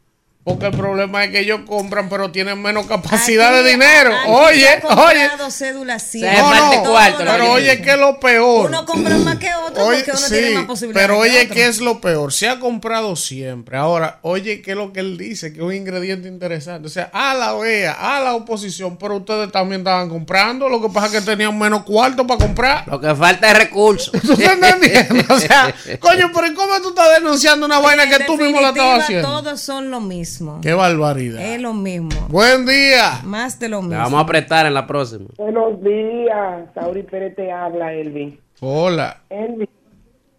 Porque 0.43 0.65
el 0.65 0.71
problema 0.71 1.23
es 1.23 1.29
que 1.31 1.41
ellos 1.41 1.61
compran, 1.67 2.09
pero 2.09 2.31
tienen 2.31 2.59
menos 2.59 2.87
capacidad 2.87 3.53
Aquí- 3.53 3.63
de 3.63 3.69
dinero. 3.73 4.11
aquí 4.11 4.31
Oye, 4.31 4.81
oye. 4.97 5.29
cédula 5.51 5.99
sí. 5.99 6.21
No, 6.21 6.81
no, 6.83 7.15
pero 7.19 7.51
oye, 7.51 7.79
que 7.79 7.91
es 7.91 7.99
lo 7.99 8.19
peor. 8.19 8.65
Uno 8.65 8.83
compra 8.87 9.17
más 9.19 9.35
que 9.37 9.53
otro 9.53 9.85
Oye, 9.85 9.97
porque 9.97 10.11
uno 10.11 10.19
sí, 10.19 10.33
tiene 10.33 10.49
más 10.55 10.65
posibilidades. 10.65 11.07
pero 11.07 11.21
que 11.21 11.29
oye. 11.29 11.47
¿qué 11.47 11.67
es 11.67 11.79
lo 11.79 12.01
peor? 12.01 12.33
Se 12.33 12.49
ha 12.49 12.59
comprado 12.59 13.15
siempre. 13.15 13.77
Ahora, 13.77 14.17
oye, 14.23 14.63
¿qué 14.63 14.71
es 14.71 14.77
lo 14.77 14.91
que 14.91 15.01
él 15.01 15.15
dice? 15.15 15.53
Que 15.53 15.59
es 15.59 15.63
un 15.65 15.75
ingrediente 15.75 16.27
interesante. 16.27 16.87
O 16.87 16.91
sea, 16.91 17.11
a 17.13 17.35
la 17.35 17.53
OEA, 17.53 17.91
a 18.17 18.19
la 18.21 18.33
oposición, 18.33 18.97
pero 18.97 19.17
ustedes 19.17 19.51
también 19.51 19.81
estaban 19.81 20.09
comprando. 20.09 20.67
Lo 20.69 20.81
que 20.81 20.89
pasa 20.89 21.05
es 21.05 21.13
que 21.13 21.21
tenían 21.21 21.55
menos 21.59 21.83
cuarto 21.83 22.25
para 22.25 22.39
comprar. 22.43 22.87
Lo 22.87 22.99
que 22.99 23.13
falta 23.13 23.51
es 23.51 23.57
recursos. 23.59 24.11
¿Tú 24.25 24.33
estás 24.33 24.53
entendiendo? 24.53 25.35
O 25.35 25.39
sea, 25.39 25.71
coño, 25.99 26.31
pero 26.33 26.47
¿y 26.47 26.53
¿cómo 26.55 26.81
tú 26.81 26.89
estás 26.89 27.19
denunciando 27.19 27.67
una 27.67 27.77
vaina 27.77 28.09
que 28.09 28.23
tú 28.23 28.37
mismo 28.37 28.59
la 28.59 28.69
estabas 28.69 29.03
haciendo? 29.03 29.27
Todos 29.27 29.61
son 29.61 29.91
lo 29.91 29.99
mismo. 30.01 30.30
Qué 30.61 30.73
barbaridad. 30.73 31.41
Es 31.41 31.61
lo 31.61 31.73
mismo. 31.73 32.09
Buen 32.29 32.65
día. 32.65 33.21
Más 33.23 33.59
de 33.59 33.69
lo 33.69 33.81
mismo. 33.81 33.97
vamos 33.97 34.19
a 34.19 34.23
apretar 34.23 34.65
en 34.65 34.73
la 34.73 34.87
próxima. 34.87 35.25
Buenos 35.37 35.81
días, 35.83 36.69
Sauri 36.73 37.03
Pérez 37.03 37.35
te 37.35 37.51
habla, 37.51 37.93
Elvin. 37.93 38.39
Hola. 38.61 39.21
Elvin, 39.29 39.69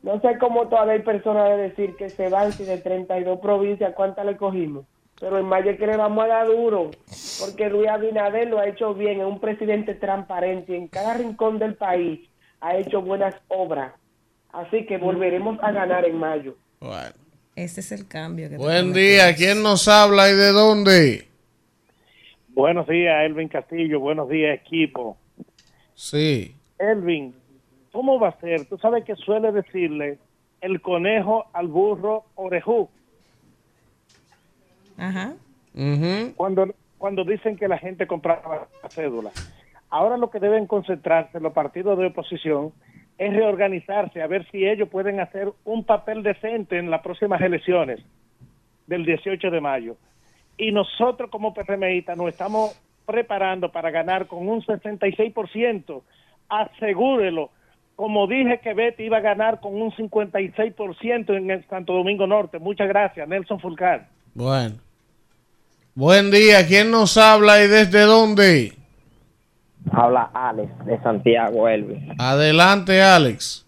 no 0.02 0.20
sé 0.20 0.38
cómo 0.38 0.68
todavía 0.68 0.94
hay 0.94 1.02
personas 1.02 1.50
de 1.50 1.56
decir 1.68 1.96
que 1.96 2.10
se 2.10 2.28
van 2.28 2.52
si 2.52 2.64
de 2.64 2.78
32 2.78 3.38
provincias, 3.40 3.94
¿cuántas 3.94 4.24
le 4.26 4.36
cogimos? 4.36 4.84
Pero 5.20 5.38
en 5.38 5.48
Valle 5.48 5.76
que 5.76 5.86
le 5.86 5.96
vamos 5.96 6.24
a 6.24 6.28
dar 6.28 6.46
duro, 6.48 6.90
porque 7.40 7.68
Luis 7.68 7.88
Abinader 7.88 8.48
lo 8.48 8.58
ha 8.58 8.66
hecho 8.66 8.94
bien, 8.94 9.20
es 9.20 9.26
un 9.26 9.38
presidente 9.38 9.94
transparente 9.94 10.76
en 10.76 10.88
cada 10.88 11.14
rincón 11.14 11.58
del 11.58 11.74
país. 11.74 12.28
ha 12.60 12.76
hecho 12.76 13.02
buenas 13.02 13.34
obras. 13.48 13.92
Así 14.52 14.84
que 14.86 14.98
volveremos 14.98 15.58
a 15.62 15.72
ganar 15.72 16.04
en 16.04 16.18
mayo. 16.18 16.56
Bueno. 16.80 17.21
Ese 17.54 17.80
es 17.80 17.92
el 17.92 18.08
cambio. 18.08 18.48
Que 18.48 18.56
Buen 18.56 18.92
día, 18.92 19.34
¿quién 19.34 19.62
nos 19.62 19.86
habla 19.88 20.30
y 20.30 20.34
de 20.34 20.52
dónde? 20.52 21.28
Buenos 22.48 22.86
días, 22.88 23.24
Elvin 23.24 23.48
Castillo. 23.48 24.00
Buenos 24.00 24.28
días, 24.28 24.58
equipo. 24.58 25.16
Sí. 25.94 26.56
Elvin, 26.78 27.34
¿cómo 27.92 28.18
va 28.18 28.28
a 28.28 28.40
ser? 28.40 28.64
Tú 28.66 28.78
sabes 28.78 29.04
que 29.04 29.16
suele 29.16 29.52
decirle 29.52 30.18
el 30.60 30.80
conejo 30.80 31.46
al 31.52 31.68
burro 31.68 32.24
orejú. 32.34 32.88
Ajá. 34.96 35.34
Cuando, 36.36 36.74
cuando 36.98 37.24
dicen 37.24 37.56
que 37.56 37.68
la 37.68 37.78
gente 37.78 38.06
compraba 38.06 38.68
la 38.82 38.88
cédula. 38.88 39.30
Ahora 39.90 40.16
lo 40.16 40.30
que 40.30 40.40
deben 40.40 40.66
concentrarse 40.66 41.40
los 41.40 41.52
partidos 41.52 41.98
de 41.98 42.06
oposición 42.06 42.72
es 43.18 43.32
reorganizarse, 43.32 44.22
a 44.22 44.26
ver 44.26 44.46
si 44.50 44.66
ellos 44.66 44.88
pueden 44.88 45.20
hacer 45.20 45.52
un 45.64 45.84
papel 45.84 46.22
decente 46.22 46.78
en 46.78 46.90
las 46.90 47.02
próximas 47.02 47.40
elecciones 47.40 48.00
del 48.86 49.04
18 49.04 49.50
de 49.50 49.60
mayo. 49.60 49.96
Y 50.56 50.72
nosotros 50.72 51.30
como 51.30 51.54
PRMistas 51.54 52.16
nos 52.16 52.28
estamos 52.28 52.80
preparando 53.06 53.70
para 53.70 53.90
ganar 53.90 54.26
con 54.26 54.48
un 54.48 54.62
66%. 54.62 56.02
Asegúrelo. 56.48 57.50
Como 57.96 58.26
dije 58.26 58.60
que 58.62 58.74
Betty 58.74 59.04
iba 59.04 59.18
a 59.18 59.20
ganar 59.20 59.60
con 59.60 59.80
un 59.80 59.92
56% 59.92 61.36
en 61.36 61.50
el 61.50 61.66
Santo 61.68 61.92
Domingo 61.92 62.26
Norte. 62.26 62.58
Muchas 62.58 62.88
gracias, 62.88 63.28
Nelson 63.28 63.60
Fulcar. 63.60 64.08
Bueno. 64.34 64.76
Buen 65.94 66.30
día, 66.30 66.66
¿quién 66.66 66.90
nos 66.90 67.18
habla 67.18 67.62
y 67.62 67.68
desde 67.68 68.00
dónde? 68.00 68.72
Habla 69.92 70.30
Alex 70.32 70.86
de 70.86 70.98
Santiago, 71.00 71.68
Elvis. 71.68 72.02
Adelante, 72.18 73.02
Alex. 73.02 73.66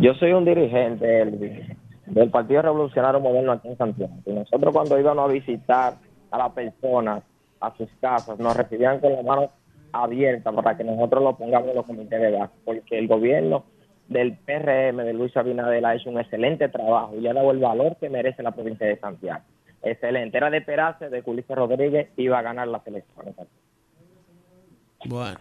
Yo 0.00 0.14
soy 0.14 0.32
un 0.32 0.44
dirigente, 0.44 1.22
Elvis, 1.22 1.76
del 2.06 2.30
Partido 2.30 2.62
Revolucionario 2.62 3.20
Moderno 3.20 3.52
aquí 3.52 3.68
en 3.68 3.76
Santiago. 3.76 4.14
Y 4.24 4.32
nosotros 4.32 4.72
cuando 4.72 4.98
íbamos 4.98 5.28
a 5.28 5.32
visitar 5.32 5.94
a 6.30 6.38
las 6.38 6.52
personas 6.52 7.22
a 7.60 7.76
sus 7.76 7.88
casas, 8.00 8.38
nos 8.38 8.56
recibían 8.56 9.00
con 9.00 9.12
la 9.12 9.22
mano 9.22 9.50
abierta 9.92 10.50
para 10.50 10.76
que 10.76 10.84
nosotros 10.84 11.22
lo 11.22 11.36
pongamos 11.36 11.68
en 11.68 11.76
los 11.76 11.86
comités 11.86 12.20
de 12.20 12.30
base, 12.30 12.54
porque 12.64 12.98
el 12.98 13.06
gobierno 13.06 13.64
del 14.08 14.36
PRM 14.36 14.96
de 15.04 15.12
Luis 15.12 15.36
Abinader 15.36 15.84
ha 15.84 15.94
hecho 15.94 16.10
un 16.10 16.18
excelente 16.18 16.68
trabajo 16.68 17.14
y 17.20 17.26
ha 17.26 17.34
dado 17.34 17.50
el 17.50 17.58
valor 17.58 17.96
que 17.96 18.08
merece 18.08 18.42
la 18.42 18.52
provincia 18.52 18.86
de 18.86 18.98
Santiago. 18.98 19.42
Excelente. 19.82 20.36
Era 20.36 20.50
de 20.50 20.58
esperarse 20.58 21.08
de 21.08 21.22
que 21.22 21.30
Ulises 21.30 21.56
Rodríguez 21.56 22.08
iba 22.16 22.38
a 22.38 22.42
ganar 22.42 22.68
las 22.68 22.86
elecciones. 22.86 23.34
Bueno. 25.04 25.38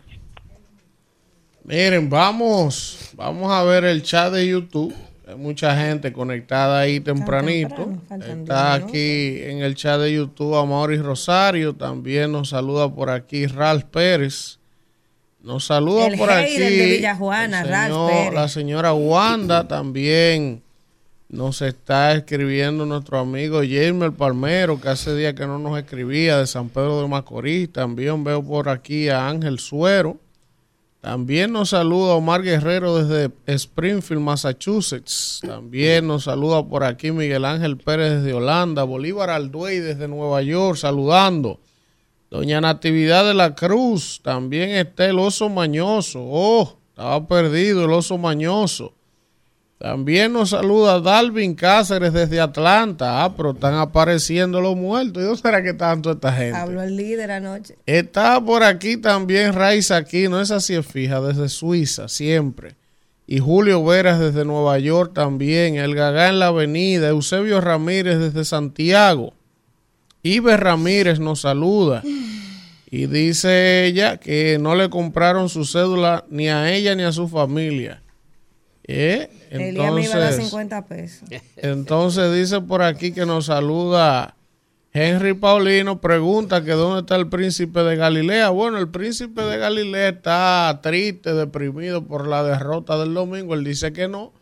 Miren, 1.63 2.09
vamos, 2.09 3.11
vamos 3.15 3.51
a 3.51 3.63
ver 3.63 3.83
el 3.85 4.01
chat 4.01 4.33
de 4.33 4.47
YouTube. 4.47 4.93
Hay 5.27 5.35
mucha 5.35 5.75
gente 5.77 6.11
conectada 6.11 6.79
ahí 6.79 6.99
tempranito. 6.99 7.93
Está 8.19 8.73
aquí 8.73 9.39
en 9.43 9.59
el 9.61 9.75
chat 9.75 9.99
de 10.01 10.13
YouTube 10.13 10.55
Amaury 10.57 10.97
Rosario. 10.97 11.73
También 11.75 12.31
nos 12.31 12.49
saluda 12.49 12.89
por 12.93 13.09
aquí 13.09 13.45
Ralph 13.45 13.83
Pérez. 13.85 14.57
Nos 15.43 15.65
saluda 15.65 16.07
El 16.07 16.17
por 16.17 16.29
aquí 16.31 16.57
de 16.57 16.85
Villajuana, 16.97 17.61
el 17.61 17.67
Ralph 17.69 17.93
señor- 17.93 18.11
Pérez. 18.11 18.33
la 18.33 18.47
señora 18.47 18.93
Wanda. 18.93 19.67
También 19.67 20.63
nos 21.31 21.61
está 21.61 22.11
escribiendo 22.11 22.85
nuestro 22.85 23.17
amigo 23.17 23.61
Jamer 23.61 24.11
Palmero, 24.11 24.81
que 24.81 24.89
hace 24.89 25.15
días 25.15 25.33
que 25.33 25.47
no 25.47 25.57
nos 25.57 25.79
escribía, 25.79 26.37
de 26.37 26.45
San 26.45 26.67
Pedro 26.67 27.01
de 27.01 27.07
Macorís. 27.07 27.71
También 27.71 28.25
veo 28.25 28.43
por 28.43 28.67
aquí 28.67 29.07
a 29.07 29.29
Ángel 29.29 29.57
Suero. 29.59 30.17
También 30.99 31.53
nos 31.53 31.69
saluda 31.69 32.15
Omar 32.15 32.43
Guerrero 32.43 33.01
desde 33.01 33.33
Springfield, 33.47 34.21
Massachusetts. 34.21 35.39
También 35.41 36.05
nos 36.05 36.25
saluda 36.25 36.67
por 36.67 36.83
aquí 36.83 37.11
Miguel 37.11 37.45
Ángel 37.45 37.77
Pérez 37.77 38.21
desde 38.21 38.33
Holanda. 38.33 38.83
Bolívar 38.83 39.29
Alduey 39.29 39.79
desde 39.79 40.09
Nueva 40.09 40.41
York, 40.41 40.77
saludando. 40.77 41.61
Doña 42.29 42.59
Natividad 42.59 43.25
de 43.25 43.35
la 43.35 43.55
Cruz. 43.55 44.19
También 44.21 44.71
está 44.71 45.05
el 45.05 45.17
oso 45.17 45.47
mañoso. 45.47 46.19
Oh, 46.21 46.77
estaba 46.89 47.25
perdido 47.25 47.85
el 47.85 47.93
oso 47.93 48.17
mañoso. 48.17 48.93
También 49.81 50.31
nos 50.31 50.51
saluda 50.51 50.99
Dalvin 50.99 51.55
Cáceres 51.55 52.13
desde 52.13 52.39
Atlanta. 52.39 53.23
Ah, 53.23 53.33
pero 53.35 53.49
están 53.49 53.73
apareciendo 53.73 54.61
los 54.61 54.75
muertos. 54.75 55.23
¿Y 55.23 55.25
dónde 55.25 55.41
será 55.41 55.63
que 55.63 55.73
tanto 55.73 56.11
esta 56.11 56.31
gente? 56.31 56.55
Habló 56.55 56.83
el 56.83 56.95
líder 56.95 57.31
anoche. 57.31 57.77
Está 57.87 58.39
por 58.45 58.61
aquí 58.61 58.97
también 58.97 59.53
Raiza 59.53 59.97
aquí, 59.97 60.27
no 60.27 60.39
es 60.39 60.51
así 60.51 60.75
es 60.75 60.85
fija, 60.85 61.19
desde 61.19 61.49
Suiza, 61.49 62.07
siempre. 62.09 62.75
Y 63.25 63.39
Julio 63.39 63.83
Veras 63.83 64.19
desde 64.19 64.45
Nueva 64.45 64.77
York 64.77 65.13
también. 65.15 65.77
El 65.77 65.95
Gagá 65.95 66.29
en 66.29 66.37
la 66.37 66.47
Avenida. 66.47 67.07
Eusebio 67.07 67.59
Ramírez 67.59 68.19
desde 68.19 68.45
Santiago. 68.45 69.33
Iber 70.21 70.59
Ramírez 70.59 71.19
nos 71.19 71.41
saluda. 71.41 72.03
Y 72.91 73.07
dice 73.07 73.87
ella 73.87 74.17
que 74.17 74.59
no 74.59 74.75
le 74.75 74.91
compraron 74.91 75.49
su 75.49 75.65
cédula 75.65 76.23
ni 76.29 76.49
a 76.49 76.71
ella 76.71 76.93
ni 76.93 77.01
a 77.01 77.11
su 77.11 77.27
familia. 77.27 78.03
¿Eh? 78.83 79.29
Elías 79.49 79.93
me 79.93 80.03
iba 80.03 80.15
a 80.15 80.19
dar 80.19 80.33
Entonces, 80.33 80.45
50 80.45 80.85
pesos. 80.85 81.29
entonces 81.57 82.33
dice 82.33 82.61
por 82.61 82.81
aquí 82.81 83.11
que 83.11 83.25
nos 83.25 83.45
saluda 83.45 84.35
Henry 84.93 85.33
Paulino, 85.33 86.01
pregunta 86.01 86.65
que 86.65 86.71
dónde 86.71 87.01
está 87.01 87.15
el 87.15 87.29
príncipe 87.29 87.81
de 87.81 87.95
Galilea. 87.95 88.49
Bueno, 88.49 88.77
el 88.77 88.89
príncipe 88.89 89.41
de 89.41 89.57
Galilea 89.57 90.09
está 90.09 90.79
triste, 90.83 91.33
deprimido 91.33 92.03
por 92.03 92.27
la 92.27 92.43
derrota 92.43 92.97
del 92.97 93.13
domingo. 93.13 93.53
Él 93.53 93.63
dice 93.63 93.93
que 93.93 94.09
no. 94.09 94.33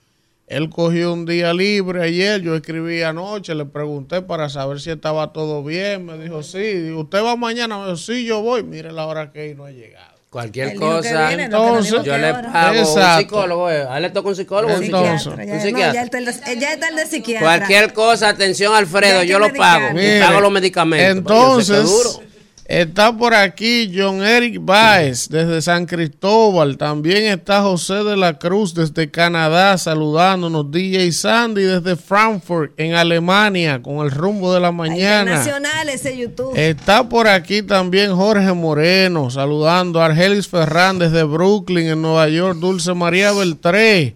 Él 0.47 0.71
cogió 0.71 1.13
un 1.13 1.27
día 1.27 1.53
libre 1.53 2.01
ayer, 2.01 2.41
yo 2.41 2.55
escribí 2.55 3.03
anoche, 3.03 3.53
le 3.53 3.65
pregunté 3.65 4.23
para 4.23 4.49
saber 4.49 4.79
si 4.79 4.89
estaba 4.89 5.31
todo 5.31 5.63
bien. 5.63 6.07
Me 6.07 6.17
dijo, 6.17 6.41
sí. 6.41 6.91
¿usted 6.93 7.23
va 7.23 7.35
mañana? 7.35 7.77
Me 7.77 7.83
dijo, 7.83 7.97
sí, 7.97 8.25
yo 8.25 8.41
voy. 8.41 8.63
Mire 8.63 8.91
la 8.91 9.05
hora 9.05 9.31
que 9.31 9.53
no 9.53 9.65
ha 9.65 9.71
llegado. 9.71 10.08
Cualquier 10.29 10.75
cosa, 10.75 11.27
viene, 11.29 11.47
no 11.49 11.81
dijo 11.81 12.03
yo 12.03 12.15
le 12.15 12.31
pago 12.33 12.71
un 12.71 12.77
Exacto. 12.77 13.19
psicólogo. 13.21 13.71
eh. 13.71 13.83
A 13.89 13.97
él 13.97 14.03
le 14.03 14.09
toca 14.11 14.29
un 14.29 14.35
psicólogo. 14.35 14.75
un 14.75 14.83
Entonces, 14.83 15.23
psiquiatra. 15.23 15.43
Ya, 15.45 15.51
Un 15.51 15.57
no, 15.57 15.63
psiquiatra. 15.63 15.93
ya 15.93 16.03
está 16.03 16.17
el 16.19 16.25
de, 16.25 16.59
ya 16.59 16.73
está 16.73 16.87
el 16.89 16.95
de 16.97 17.05
psiquiatra. 17.07 17.47
Cualquier 17.47 17.93
cosa, 17.93 18.29
atención 18.29 18.75
Alfredo, 18.75 19.23
yo 19.23 19.39
lo 19.39 19.51
pago. 19.53 19.79
medicar. 19.91 19.91
Y 19.91 19.95
Mire, 20.07 20.19
pago 20.19 20.39
los 20.41 20.51
medicamentos. 20.51 21.17
Entonces, 21.17 21.83
duro. 21.83 22.21
Está 22.69 23.17
por 23.17 23.33
aquí 23.33 23.91
John 23.93 24.23
Eric 24.23 24.59
Baez 24.61 25.27
desde 25.27 25.61
San 25.61 25.87
Cristóbal. 25.87 26.77
También 26.77 27.25
está 27.25 27.63
José 27.63 28.03
de 28.03 28.15
la 28.15 28.37
Cruz 28.37 28.75
desde 28.75 29.09
Canadá 29.09 29.77
saludándonos. 29.77 30.71
DJ 30.71 31.11
Sandy 31.11 31.63
desde 31.63 31.95
Frankfurt 31.95 32.79
en 32.79 32.93
Alemania 32.93 33.81
con 33.81 34.05
el 34.05 34.11
rumbo 34.11 34.53
de 34.53 34.59
la 34.59 34.71
mañana. 34.71 35.37
Nacional 35.37 35.89
ese 35.89 36.15
YouTube. 36.15 36.53
Está 36.55 37.09
por 37.09 37.27
aquí 37.27 37.63
también 37.63 38.15
Jorge 38.15 38.53
Moreno 38.53 39.31
saludando. 39.31 39.99
Argelis 40.01 40.47
Fernández 40.47 41.11
de 41.11 41.23
Brooklyn 41.23 41.87
en 41.87 42.01
Nueva 42.03 42.29
York. 42.29 42.59
Dulce 42.59 42.93
María 42.93 43.31
Beltré. 43.31 44.15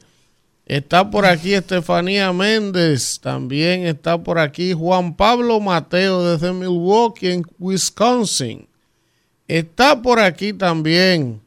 Está 0.74 1.12
por 1.12 1.28
aquí 1.28 1.54
Estefanía 1.54 2.34
Méndez. 2.34 3.20
También 3.20 3.86
está 3.86 4.18
por 4.18 4.40
aquí 4.40 4.74
Juan 4.74 5.16
Pablo 5.16 5.60
Mateo 5.60 6.24
desde 6.24 6.52
Milwaukee 6.52 7.32
en 7.32 7.44
Wisconsin. 7.60 8.68
Está 9.48 10.02
por 10.02 10.20
aquí 10.20 10.52
también 10.52 11.44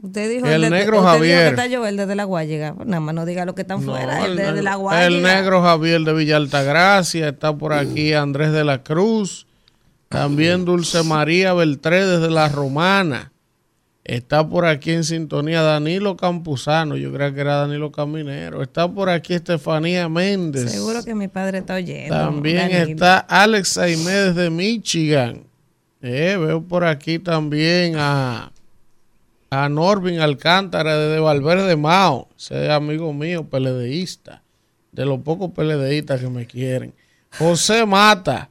Usted 0.00 0.30
dijo 0.30 0.46
el 0.46 0.70
negro 0.70 1.00
usted 1.00 1.10
Javier. 1.10 1.38
Dijo 1.50 1.56
que 1.56 1.62
está 1.62 1.76
Joel 1.76 1.96
desde 1.98 2.14
la. 2.14 2.26
Nada 2.26 3.00
más 3.00 3.14
no 3.14 3.26
diga 3.26 3.44
lo 3.44 3.54
que 3.54 3.62
están 3.62 3.82
fuera. 3.82 4.20
No, 4.20 4.24
el, 4.24 4.64
la 4.64 5.10
negro 5.10 5.60
Javier 5.60 6.00
de 6.00 6.14
Villa 6.14 6.36
Altagracia, 6.36 7.28
está 7.28 7.54
por 7.54 7.74
aquí 7.74 8.14
Andrés 8.14 8.52
de 8.52 8.64
la 8.64 8.82
Cruz, 8.82 9.46
también 10.08 10.64
Dulce 10.64 11.02
María 11.02 11.52
Beltré 11.52 12.06
desde 12.06 12.30
La 12.30 12.48
Romana, 12.48 13.32
está 14.04 14.46
por 14.46 14.66
aquí 14.66 14.92
en 14.92 15.02
sintonía 15.04 15.62
Danilo 15.62 16.16
Campuzano, 16.16 16.96
yo 16.96 17.12
creo 17.12 17.32
que 17.34 17.40
era 17.40 17.56
Danilo 17.56 17.90
Caminero, 17.90 18.62
está 18.62 18.86
por 18.86 19.08
aquí 19.08 19.32
Estefanía 19.34 20.08
Méndez, 20.08 20.70
Seguro 20.70 21.02
que 21.02 21.14
mi 21.14 21.28
padre 21.28 21.58
está 21.58 21.74
oyendo. 21.76 22.14
también 22.14 22.68
Danilo. 22.70 22.90
está 22.90 23.18
Alex 23.20 23.78
Aimé 23.78 24.12
desde 24.12 24.50
Michigan, 24.50 25.44
Eh, 26.02 26.36
veo 26.38 26.62
por 26.62 26.84
aquí 26.84 27.18
también 27.18 27.94
a 27.96 28.50
a 29.50 29.68
Norvin 29.68 30.18
Alcántara 30.18 30.98
desde 30.98 31.20
Valverde 31.20 31.76
Mao, 31.76 32.28
ese 32.36 32.64
es 32.64 32.70
amigo 32.70 33.12
mío, 33.12 33.44
peledeísta, 33.48 34.42
de 34.90 35.06
los 35.06 35.20
pocos 35.20 35.52
peledeístas 35.52 36.20
que 36.20 36.28
me 36.28 36.44
quieren. 36.44 36.92
José 37.38 37.86
Mata 37.86 38.50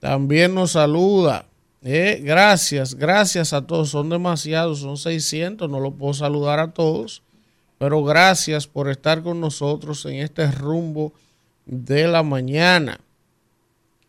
también 0.00 0.52
nos 0.54 0.72
saluda. 0.72 1.46
Eh, 1.86 2.22
gracias, 2.24 2.94
gracias 2.94 3.52
a 3.52 3.66
todos, 3.66 3.90
son 3.90 4.08
demasiados, 4.08 4.80
son 4.80 4.96
600, 4.96 5.68
no 5.68 5.80
lo 5.80 5.92
puedo 5.92 6.14
saludar 6.14 6.58
a 6.58 6.72
todos, 6.72 7.22
pero 7.76 8.02
gracias 8.02 8.66
por 8.66 8.88
estar 8.88 9.22
con 9.22 9.38
nosotros 9.38 10.04
en 10.06 10.14
este 10.14 10.50
rumbo 10.50 11.12
de 11.66 12.06
la 12.08 12.22
mañana. 12.22 12.98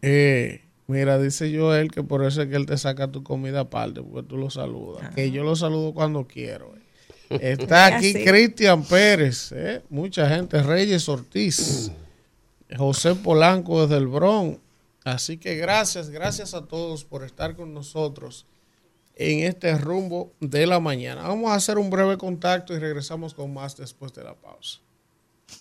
Eh, 0.01 0.61
mira, 0.87 1.19
dice 1.19 1.53
Joel 1.53 1.91
que 1.91 2.01
por 2.01 2.23
eso 2.23 2.43
es 2.43 2.47
que 2.47 2.55
él 2.55 2.65
te 2.65 2.77
saca 2.77 3.11
tu 3.11 3.23
comida 3.23 3.61
aparte, 3.61 4.01
porque 4.01 4.25
tú 4.25 4.37
lo 4.37 4.49
saludas. 4.49 5.13
Que 5.13 5.31
yo 5.31 5.43
lo 5.43 5.57
saludo 5.57 5.93
cuando 5.93 6.25
quiero. 6.25 6.73
eh. 6.77 6.81
Está 7.59 7.87
aquí. 7.97 8.13
Cristian 8.13 8.83
Pérez, 8.85 9.51
¿eh? 9.51 9.81
mucha 9.89 10.29
gente, 10.29 10.63
Reyes 10.63 11.09
Ortiz, 11.09 11.91
José 12.77 13.15
Polanco 13.15 13.81
desde 13.81 13.97
el 13.97 14.07
Bronx. 14.07 14.59
Así 15.05 15.37
que 15.37 15.55
gracias, 15.55 16.09
gracias 16.09 16.55
a 16.55 16.65
todos 16.65 17.05
por 17.05 17.23
estar 17.23 17.55
con 17.55 17.75
nosotros 17.75 18.47
en 19.15 19.41
este 19.43 19.77
rumbo 19.77 20.33
de 20.39 20.65
la 20.65 20.79
mañana. 20.79 21.21
Vamos 21.21 21.51
a 21.51 21.55
hacer 21.55 21.77
un 21.77 21.91
breve 21.91 22.17
contacto 22.17 22.73
y 22.73 22.79
regresamos 22.79 23.35
con 23.35 23.53
más 23.53 23.77
después 23.77 24.11
de 24.13 24.23
la 24.23 24.33
pausa. 24.33 24.79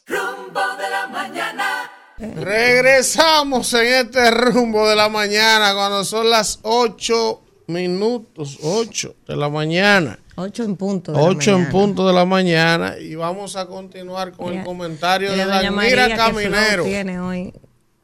Rumbo 0.06 0.60
de 0.78 0.90
la 0.90 1.06
mañana. 1.08 1.90
Regresamos 2.18 3.74
en 3.74 4.06
este 4.06 4.30
rumbo 4.30 4.88
de 4.88 4.96
la 4.96 5.10
mañana 5.10 5.74
cuando 5.74 6.04
son 6.04 6.30
las 6.30 6.60
8 6.62 7.42
minutos, 7.66 8.58
8 8.62 9.14
de 9.28 9.36
la 9.36 9.50
mañana. 9.50 10.18
8 10.36 10.64
en 10.64 10.76
punto. 10.76 11.12
de 11.12 11.18
la 11.18 11.24
8 11.24 11.50
en 11.50 11.56
mañana. 11.56 11.70
punto 11.70 12.06
de 12.06 12.12
la 12.14 12.24
mañana 12.24 12.98
y 12.98 13.14
vamos 13.14 13.56
a 13.56 13.66
continuar 13.66 14.32
con 14.32 14.54
el 14.54 14.64
comentario 14.64 15.30
de 15.30 15.36
Mira, 15.36 15.46
doña 15.46 15.70
Danira 15.70 16.08
María, 16.08 16.16
Caminero. 16.16 16.84
tiene 16.84 17.20
hoy. 17.20 17.52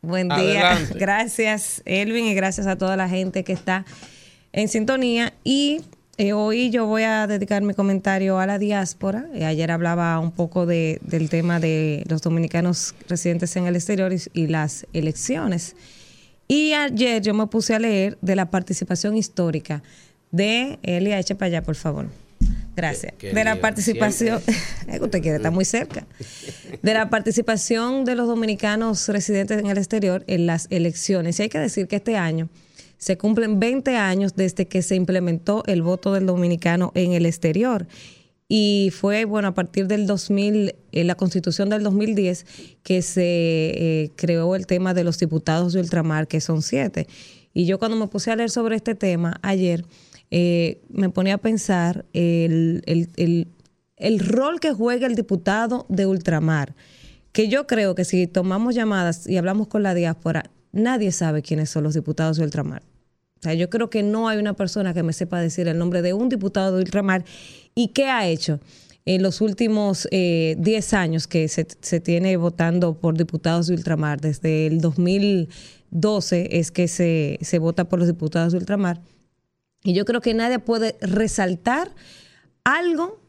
Buen 0.03 0.29
día. 0.29 0.73
Adelante. 0.73 0.95
Gracias, 0.99 1.83
Elvin, 1.85 2.27
y 2.27 2.35
gracias 2.35 2.67
a 2.67 2.77
toda 2.77 2.97
la 2.97 3.09
gente 3.09 3.45
que 3.45 3.53
está 3.53 3.85
en 4.53 4.69
sintonía. 4.69 5.35
Y 5.45 5.83
eh, 6.17 6.33
hoy 6.33 6.71
yo 6.71 6.87
voy 6.87 7.03
a 7.03 7.27
dedicar 7.27 7.63
mi 7.63 7.75
comentario 7.75 8.39
a 8.39 8.47
la 8.47 8.59
diáspora. 8.59 9.27
Eh, 9.35 9.45
ayer 9.45 9.71
hablaba 9.71 10.19
un 10.19 10.33
poco 10.33 10.67
de, 10.67 10.99
del 11.03 11.29
tema 11.29 11.61
de 11.61 12.05
los 12.09 12.23
dominicanos 12.23 12.95
residentes 13.09 13.55
en 13.57 13.67
el 13.67 13.77
exterior 13.77 14.13
y, 14.13 14.21
y 14.33 14.47
las 14.47 14.87
elecciones. 14.93 15.77
Y 16.49 16.73
ayer 16.73 17.23
yo 17.23 17.33
me 17.35 17.47
puse 17.47 17.75
a 17.75 17.79
leer 17.79 18.19
de 18.23 18.37
la 18.37 18.51
participación 18.51 19.17
histórica 19.17 19.83
de 20.31 20.79
Elia, 20.83 21.19
eche 21.19 21.35
para 21.35 21.47
allá, 21.47 21.63
por 21.63 21.75
favor. 21.75 22.09
Gracias. 22.81 23.13
Qué 23.19 23.29
de 23.35 23.45
la 23.45 23.55
bien, 23.55 23.63
participación, 23.63 24.41
que 24.43 25.01
usted 25.03 25.21
quiere 25.21 25.37
estar 25.37 25.53
muy 25.53 25.67
cerca. 25.67 26.07
De 26.83 26.95
la 26.95 27.11
participación 27.11 28.07
de 28.07 28.15
los 28.15 28.27
dominicanos 28.27 29.07
residentes 29.09 29.59
en 29.59 29.67
el 29.67 29.77
exterior 29.77 30.25
en 30.27 30.47
las 30.47 30.67
elecciones. 30.71 31.39
Y 31.39 31.43
hay 31.43 31.49
que 31.51 31.59
decir 31.59 31.89
que 31.89 31.97
este 31.97 32.17
año 32.17 32.49
se 32.97 33.19
cumplen 33.19 33.61
20 33.61 33.97
años 33.97 34.35
desde 34.35 34.67
que 34.67 34.81
se 34.81 34.95
implementó 34.95 35.63
el 35.67 35.83
voto 35.83 36.13
del 36.15 36.25
dominicano 36.25 36.91
en 36.95 37.13
el 37.13 37.27
exterior. 37.27 37.87
Y 38.49 38.93
fue, 38.99 39.27
bueno, 39.27 39.49
a 39.49 39.55
partir 39.55 39.87
del 39.87 40.07
2000, 40.07 40.75
en 40.93 41.07
la 41.07 41.15
constitución 41.15 41.69
del 41.69 41.83
2010, 41.83 42.47
que 42.83 43.03
se 43.03 43.23
eh, 43.25 44.11
creó 44.17 44.57
el 44.57 44.67
tema 44.67 44.93
de 44.93 45.05
los 45.05 45.19
diputados 45.19 45.75
de 45.75 45.81
ultramar, 45.81 46.29
que 46.29 46.41
son 46.41 46.63
siete. 46.63 47.07
Y 47.53 47.67
yo 47.67 47.79
cuando 47.79 47.97
me 47.97 48.09
puse 48.09 48.31
a 48.31 48.37
leer 48.37 48.51
sobre 48.51 48.77
este 48.77 48.95
tema 48.95 49.39
ayer, 49.43 49.85
eh, 50.31 50.81
me 50.89 51.11
ponía 51.11 51.35
a 51.35 51.39
pensar 51.39 52.05
el, 52.13 52.83
el- 52.87 53.09
el- 53.17 53.49
el 53.97 54.19
rol 54.21 54.61
que 54.61 54.73
juega 54.73 55.07
el 55.07 55.15
diputado 55.15 55.87
de 55.89 56.07
ultramar. 56.07 56.75
Que 57.33 57.49
yo 57.49 57.67
creo 57.67 57.95
que 57.95 58.05
si 58.05 58.27
tomamos 58.27 58.75
llamadas 58.75 59.27
y 59.27 59.37
hablamos 59.37 59.69
con 59.69 59.83
la 59.83 59.95
diáspora, 59.95 60.51
nadie 60.73 61.13
sabe 61.13 61.43
quiénes 61.43 61.69
son 61.71 61.85
los 61.85 61.95
diputados 61.95 62.39
de 62.39 62.45
ultramar. 62.45 62.83
O 63.39 63.43
sea, 63.43 63.55
yo 63.55 63.69
creo 63.71 63.91
que 63.91 64.03
no 64.03 64.29
hay 64.29 64.39
una 64.39 64.55
persona 64.55 64.95
que 64.95 65.03
me 65.03 65.13
sepa 65.13 65.41
decir 65.41 65.69
el 65.69 65.79
nombre 65.79 66.03
de 66.03 66.13
un 66.13 66.29
diputado 66.29 66.77
de 66.77 66.83
ultramar 66.83 67.25
y 67.75 67.89
qué 67.89 68.07
ha 68.07 68.27
hecho 68.27 68.61
en 69.07 69.23
los 69.23 69.41
últimos 69.41 70.07
eh, 70.11 70.57
10 70.59 70.93
años 70.95 71.27
que 71.27 71.49
se, 71.49 71.67
se 71.81 72.01
tiene 72.01 72.37
votando 72.37 72.95
por 72.99 73.17
diputados 73.17 73.67
de 73.67 73.75
ultramar. 73.75 74.21
Desde 74.21 74.67
el 74.67 74.81
2012 74.81 76.59
es 76.59 76.71
que 76.71 76.89
se, 76.89 77.39
se 77.43 77.59
vota 77.59 77.89
por 77.89 77.99
los 77.99 78.09
diputados 78.09 78.53
de 78.53 78.59
ultramar. 78.59 79.01
Y 79.83 79.95
yo 79.95 80.05
creo 80.05 80.21
que 80.21 80.35
nadie 80.35 80.59
puede 80.59 80.97
resaltar 81.01 81.95
algo 82.65 83.21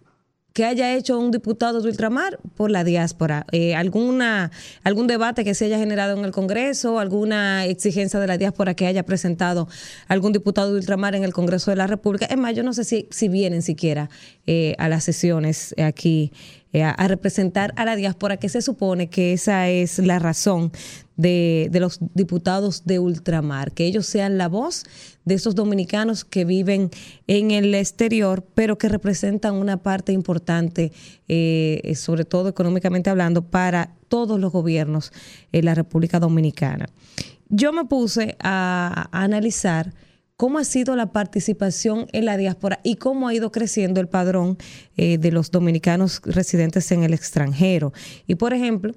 que 0.53 0.65
haya 0.65 0.93
hecho 0.95 1.17
un 1.17 1.31
diputado 1.31 1.81
de 1.81 1.87
ultramar 1.87 2.37
por 2.57 2.71
la 2.71 2.83
diáspora, 2.83 3.45
Eh, 3.53 3.73
alguna 3.73 4.51
algún 4.83 5.07
debate 5.07 5.45
que 5.45 5.53
se 5.53 5.65
haya 5.65 5.77
generado 5.77 6.17
en 6.17 6.25
el 6.25 6.31
Congreso, 6.31 6.99
alguna 6.99 7.65
exigencia 7.65 8.19
de 8.19 8.27
la 8.27 8.37
diáspora 8.37 8.73
que 8.73 8.85
haya 8.85 9.03
presentado 9.03 9.69
algún 10.09 10.33
diputado 10.33 10.73
de 10.73 10.79
ultramar 10.79 11.15
en 11.15 11.23
el 11.23 11.31
Congreso 11.31 11.71
de 11.71 11.77
la 11.77 11.87
República. 11.87 12.25
Es 12.25 12.37
más, 12.37 12.53
yo 12.53 12.63
no 12.63 12.73
sé 12.73 12.83
si, 12.83 13.07
si 13.11 13.29
vienen 13.29 13.61
siquiera 13.61 14.09
eh, 14.45 14.75
a 14.77 14.89
las 14.89 15.05
sesiones 15.05 15.73
aquí 15.81 16.33
eh, 16.73 16.83
a, 16.83 17.07
representar 17.07 17.73
a 17.75 17.85
la 17.85 17.95
diáspora, 17.95 18.37
que 18.37 18.49
se 18.49 18.61
supone 18.61 19.09
que 19.09 19.33
esa 19.33 19.69
es 19.69 19.99
la 19.99 20.19
razón 20.19 20.71
de, 21.17 21.67
de 21.71 21.79
los 21.79 21.99
diputados 22.13 22.85
de 22.85 22.99
ultramar, 22.99 23.73
que 23.73 23.85
ellos 23.85 24.05
sean 24.05 24.37
la 24.37 24.47
voz 24.47 24.85
de 25.25 25.35
esos 25.35 25.55
dominicanos 25.55 26.25
que 26.25 26.45
viven 26.45 26.89
en 27.27 27.51
el 27.51 27.75
exterior, 27.75 28.45
pero 28.55 28.77
que 28.77 28.89
representan 28.89 29.55
una 29.55 29.77
parte 29.77 30.13
importante, 30.13 30.91
eh, 31.27 31.93
sobre 31.95 32.25
todo 32.25 32.49
económicamente 32.49 33.09
hablando, 33.09 33.43
para 33.43 33.95
todos 34.07 34.39
los 34.39 34.51
gobiernos 34.51 35.11
en 35.51 35.65
la 35.65 35.75
República 35.75 36.19
Dominicana. 36.19 36.87
Yo 37.49 37.73
me 37.73 37.85
puse 37.85 38.37
a 38.39 39.09
analizar 39.11 39.93
cómo 40.41 40.57
ha 40.57 40.63
sido 40.63 40.95
la 40.95 41.11
participación 41.11 42.07
en 42.13 42.25
la 42.25 42.35
diáspora 42.35 42.79
y 42.81 42.95
cómo 42.95 43.27
ha 43.27 43.33
ido 43.35 43.51
creciendo 43.51 44.01
el 44.01 44.07
padrón 44.07 44.57
eh, 44.97 45.19
de 45.19 45.31
los 45.31 45.51
dominicanos 45.51 46.19
residentes 46.25 46.91
en 46.91 47.03
el 47.03 47.13
extranjero. 47.13 47.93
Y 48.25 48.33
por 48.33 48.51
ejemplo, 48.55 48.95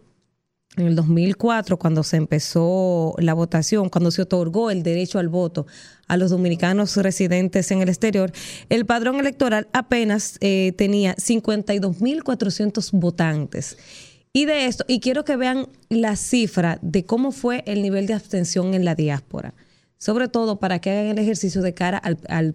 en 0.78 0.86
el 0.86 0.96
2004, 0.96 1.78
cuando 1.78 2.02
se 2.02 2.16
empezó 2.16 3.14
la 3.18 3.34
votación, 3.34 3.90
cuando 3.90 4.10
se 4.10 4.22
otorgó 4.22 4.70
el 4.70 4.82
derecho 4.82 5.18
al 5.18 5.28
voto 5.28 5.66
a 6.08 6.16
los 6.16 6.30
dominicanos 6.30 6.96
residentes 6.96 7.70
en 7.70 7.82
el 7.82 7.90
exterior, 7.90 8.32
el 8.70 8.86
padrón 8.86 9.20
electoral 9.20 9.68
apenas 9.74 10.38
eh, 10.40 10.72
tenía 10.78 11.14
52.400 11.16 12.90
votantes. 12.92 13.76
Y 14.32 14.46
de 14.46 14.64
esto, 14.64 14.86
y 14.88 15.00
quiero 15.00 15.26
que 15.26 15.36
vean 15.36 15.68
la 15.90 16.16
cifra 16.16 16.78
de 16.80 17.04
cómo 17.04 17.32
fue 17.32 17.62
el 17.66 17.82
nivel 17.82 18.06
de 18.06 18.14
abstención 18.14 18.72
en 18.72 18.86
la 18.86 18.94
diáspora, 18.94 19.52
sobre 20.04 20.28
todo 20.28 20.58
para 20.58 20.80
que 20.80 20.90
hagan 20.90 21.06
el 21.06 21.18
ejercicio 21.18 21.62
de 21.62 21.72
cara 21.72 21.96
al, 21.96 22.18
al 22.28 22.54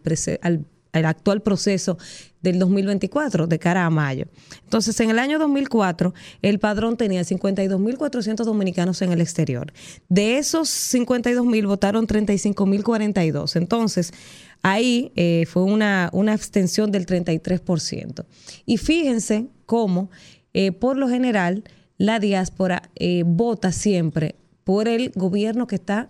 al 0.91 1.05
actual 1.05 1.41
proceso 1.41 1.97
del 2.41 2.57
2024, 2.59 3.47
de 3.47 3.59
cara 3.59 3.85
a 3.85 3.89
mayo. 3.89 4.25
Entonces, 4.63 4.99
en 4.99 5.09
el 5.09 5.19
año 5.19 5.39
2004, 5.39 6.13
el 6.41 6.59
padrón 6.59 6.97
tenía 6.97 7.21
52.400 7.21 8.43
dominicanos 8.43 9.01
en 9.01 9.11
el 9.11 9.21
exterior. 9.21 9.73
De 10.07 10.37
esos 10.37 10.69
52.000 10.69 11.67
votaron 11.67 12.07
35.042. 12.07 13.55
Entonces, 13.55 14.13
ahí 14.61 15.11
eh, 15.15 15.45
fue 15.47 15.63
una, 15.63 16.09
una 16.13 16.33
abstención 16.33 16.91
del 16.91 17.05
33%. 17.05 18.25
Y 18.65 18.77
fíjense 18.77 19.47
cómo, 19.65 20.09
eh, 20.53 20.71
por 20.71 20.97
lo 20.97 21.09
general, 21.09 21.63
la 21.97 22.19
diáspora 22.19 22.89
eh, 22.95 23.23
vota 23.25 23.71
siempre 23.71 24.35
por 24.63 24.87
el 24.87 25.11
gobierno 25.15 25.67
que 25.67 25.75
está 25.75 26.09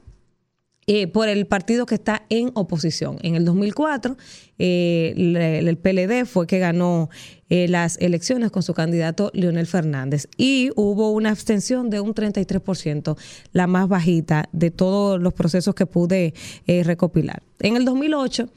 eh, 0.92 1.06
por 1.06 1.30
el 1.30 1.46
partido 1.46 1.86
que 1.86 1.94
está 1.94 2.24
en 2.30 2.50
oposición. 2.56 3.20
En 3.22 3.36
el 3.36 3.46
2004, 3.46 4.18
eh, 4.58 5.14
el 5.16 5.78
PLD 5.78 6.26
fue 6.26 6.48
que 6.48 6.58
ganó 6.58 7.12
eh, 7.52 7.68
las 7.68 7.98
elecciones 8.00 8.50
con 8.50 8.62
su 8.64 8.74
candidato 8.74 9.30
Leonel 9.34 9.68
Fernández 9.68 10.28
y 10.36 10.72
hubo 10.76 11.12
una 11.12 11.30
abstención 11.30 11.90
de 11.90 12.00
un 12.00 12.14
33%, 12.14 13.18
la 13.54 13.68
más 13.68 13.88
bajita 13.88 14.50
de 14.52 14.70
todos 14.72 15.20
los 15.20 15.34
procesos 15.34 15.74
que 15.76 15.86
pude 15.86 16.34
eh, 16.68 16.84
recopilar. 16.84 17.44
En 17.60 17.76
el 17.76 17.86
2008, 17.86 18.50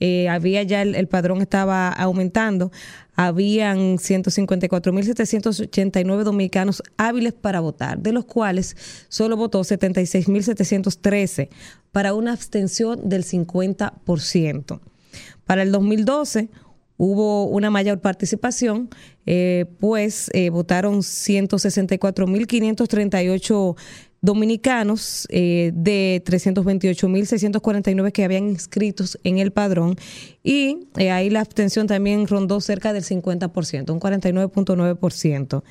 eh, 0.00 0.28
había 0.28 0.62
ya 0.62 0.82
el, 0.82 1.08
padrón 1.08 1.40
estaba 1.40 1.88
aumentando, 1.88 2.70
habían 3.14 3.96
154.789 3.98 6.22
dominicanos 6.22 6.84
hábiles 6.96 7.32
para 7.32 7.58
votar, 7.60 7.98
de 7.98 8.12
los 8.12 8.24
cuales 8.24 8.76
solo 9.08 9.36
votó 9.36 9.58
76.713 9.60 11.48
para 11.90 12.14
una 12.14 12.32
abstención 12.32 13.08
del 13.08 13.24
50%. 13.24 14.80
Para 15.44 15.62
el 15.62 15.72
2012 15.72 16.48
hubo 16.96 17.46
una 17.46 17.70
mayor 17.70 18.00
participación, 18.00 18.88
eh, 19.24 19.66
pues 19.80 20.30
eh, 20.34 20.50
votaron 20.50 20.98
164.538 20.98 23.76
dominicanos 24.20 25.26
eh, 25.30 25.70
de 25.74 26.22
328.649 26.26 28.12
que 28.12 28.24
habían 28.24 28.48
inscritos 28.48 29.18
en 29.24 29.38
el 29.38 29.52
padrón 29.52 29.96
y 30.42 30.88
eh, 30.96 31.10
ahí 31.10 31.30
la 31.30 31.40
abstención 31.40 31.86
también 31.86 32.26
rondó 32.26 32.60
cerca 32.60 32.92
del 32.92 33.04
50%, 33.04 33.90
un 33.90 34.00
49.9%. 34.00 35.62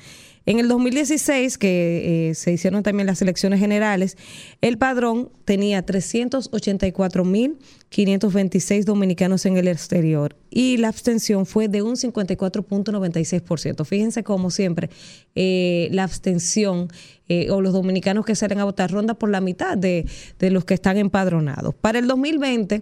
En 0.48 0.58
el 0.60 0.66
2016, 0.66 1.58
que 1.58 2.30
eh, 2.30 2.34
se 2.34 2.50
hicieron 2.50 2.82
también 2.82 3.06
las 3.06 3.20
elecciones 3.20 3.60
generales, 3.60 4.16
el 4.62 4.78
padrón 4.78 5.30
tenía 5.44 5.84
384.526 5.84 8.84
dominicanos 8.84 9.44
en 9.44 9.58
el 9.58 9.68
exterior 9.68 10.36
y 10.48 10.78
la 10.78 10.88
abstención 10.88 11.44
fue 11.44 11.68
de 11.68 11.82
un 11.82 11.96
54.96%. 11.96 13.84
Fíjense 13.84 14.24
como 14.24 14.50
siempre, 14.50 14.88
eh, 15.34 15.90
la 15.92 16.04
abstención 16.04 16.88
eh, 17.28 17.50
o 17.50 17.60
los 17.60 17.74
dominicanos 17.74 18.24
que 18.24 18.34
salen 18.34 18.60
a 18.60 18.64
votar 18.64 18.90
ronda 18.90 19.12
por 19.12 19.28
la 19.28 19.42
mitad 19.42 19.76
de, 19.76 20.06
de 20.38 20.50
los 20.50 20.64
que 20.64 20.72
están 20.72 20.96
empadronados. 20.96 21.74
Para 21.74 21.98
el 21.98 22.06
2020 22.06 22.80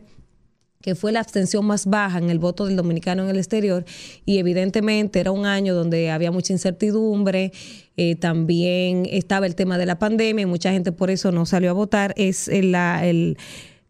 que 0.81 0.95
fue 0.95 1.11
la 1.13 1.21
abstención 1.21 1.65
más 1.67 1.87
baja 1.87 2.19
en 2.19 2.31
el 2.31 2.39
voto 2.39 2.67
del 2.67 2.77
dominicano 2.77 3.25
en 3.25 3.31
el 3.31 3.39
exterior 3.39 3.85
y 4.25 4.39
evidentemente 4.39 5.19
era 5.21 5.31
un 5.33 5.47
año 5.47 5.75
donde 5.75 6.11
había 6.11 6.31
mucha 6.31 6.53
incertidumbre, 6.53 7.53
eh, 7.97 8.15
también 8.17 9.07
estaba 9.11 9.47
el 9.47 9.55
tema 9.55 9.79
de 9.79 9.87
la 9.87 9.99
pandemia 9.99 10.43
y 10.43 10.47
mucha 10.47 10.71
gente 10.73 10.93
por 10.93 11.11
eso 11.11 11.33
no 11.33 11.47
salió 11.47 11.71
a 11.71 11.73
votar, 11.73 12.13
es 12.17 12.49
el, 12.49 12.73
la- 12.73 13.07
el- 13.07 13.37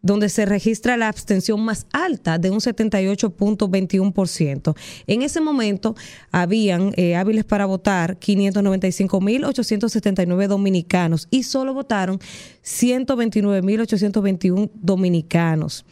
donde 0.06 0.28
se 0.28 0.46
registra 0.46 0.96
la 0.96 1.08
abstención 1.08 1.60
más 1.60 1.88
alta 1.92 2.38
de 2.38 2.50
un 2.50 2.60
78.21%. 2.60 4.76
En 5.06 5.22
ese 5.22 5.40
momento 5.40 5.96
habían 6.30 6.92
eh, 6.96 7.16
hábiles 7.16 7.44
para 7.44 7.66
votar 7.66 8.16
595.879 8.18 10.46
dominicanos 10.46 11.26
y 11.30 11.42
solo 11.42 11.74
votaron 11.74 12.20
129.821 12.64 14.70
dominicanos. 14.74 15.84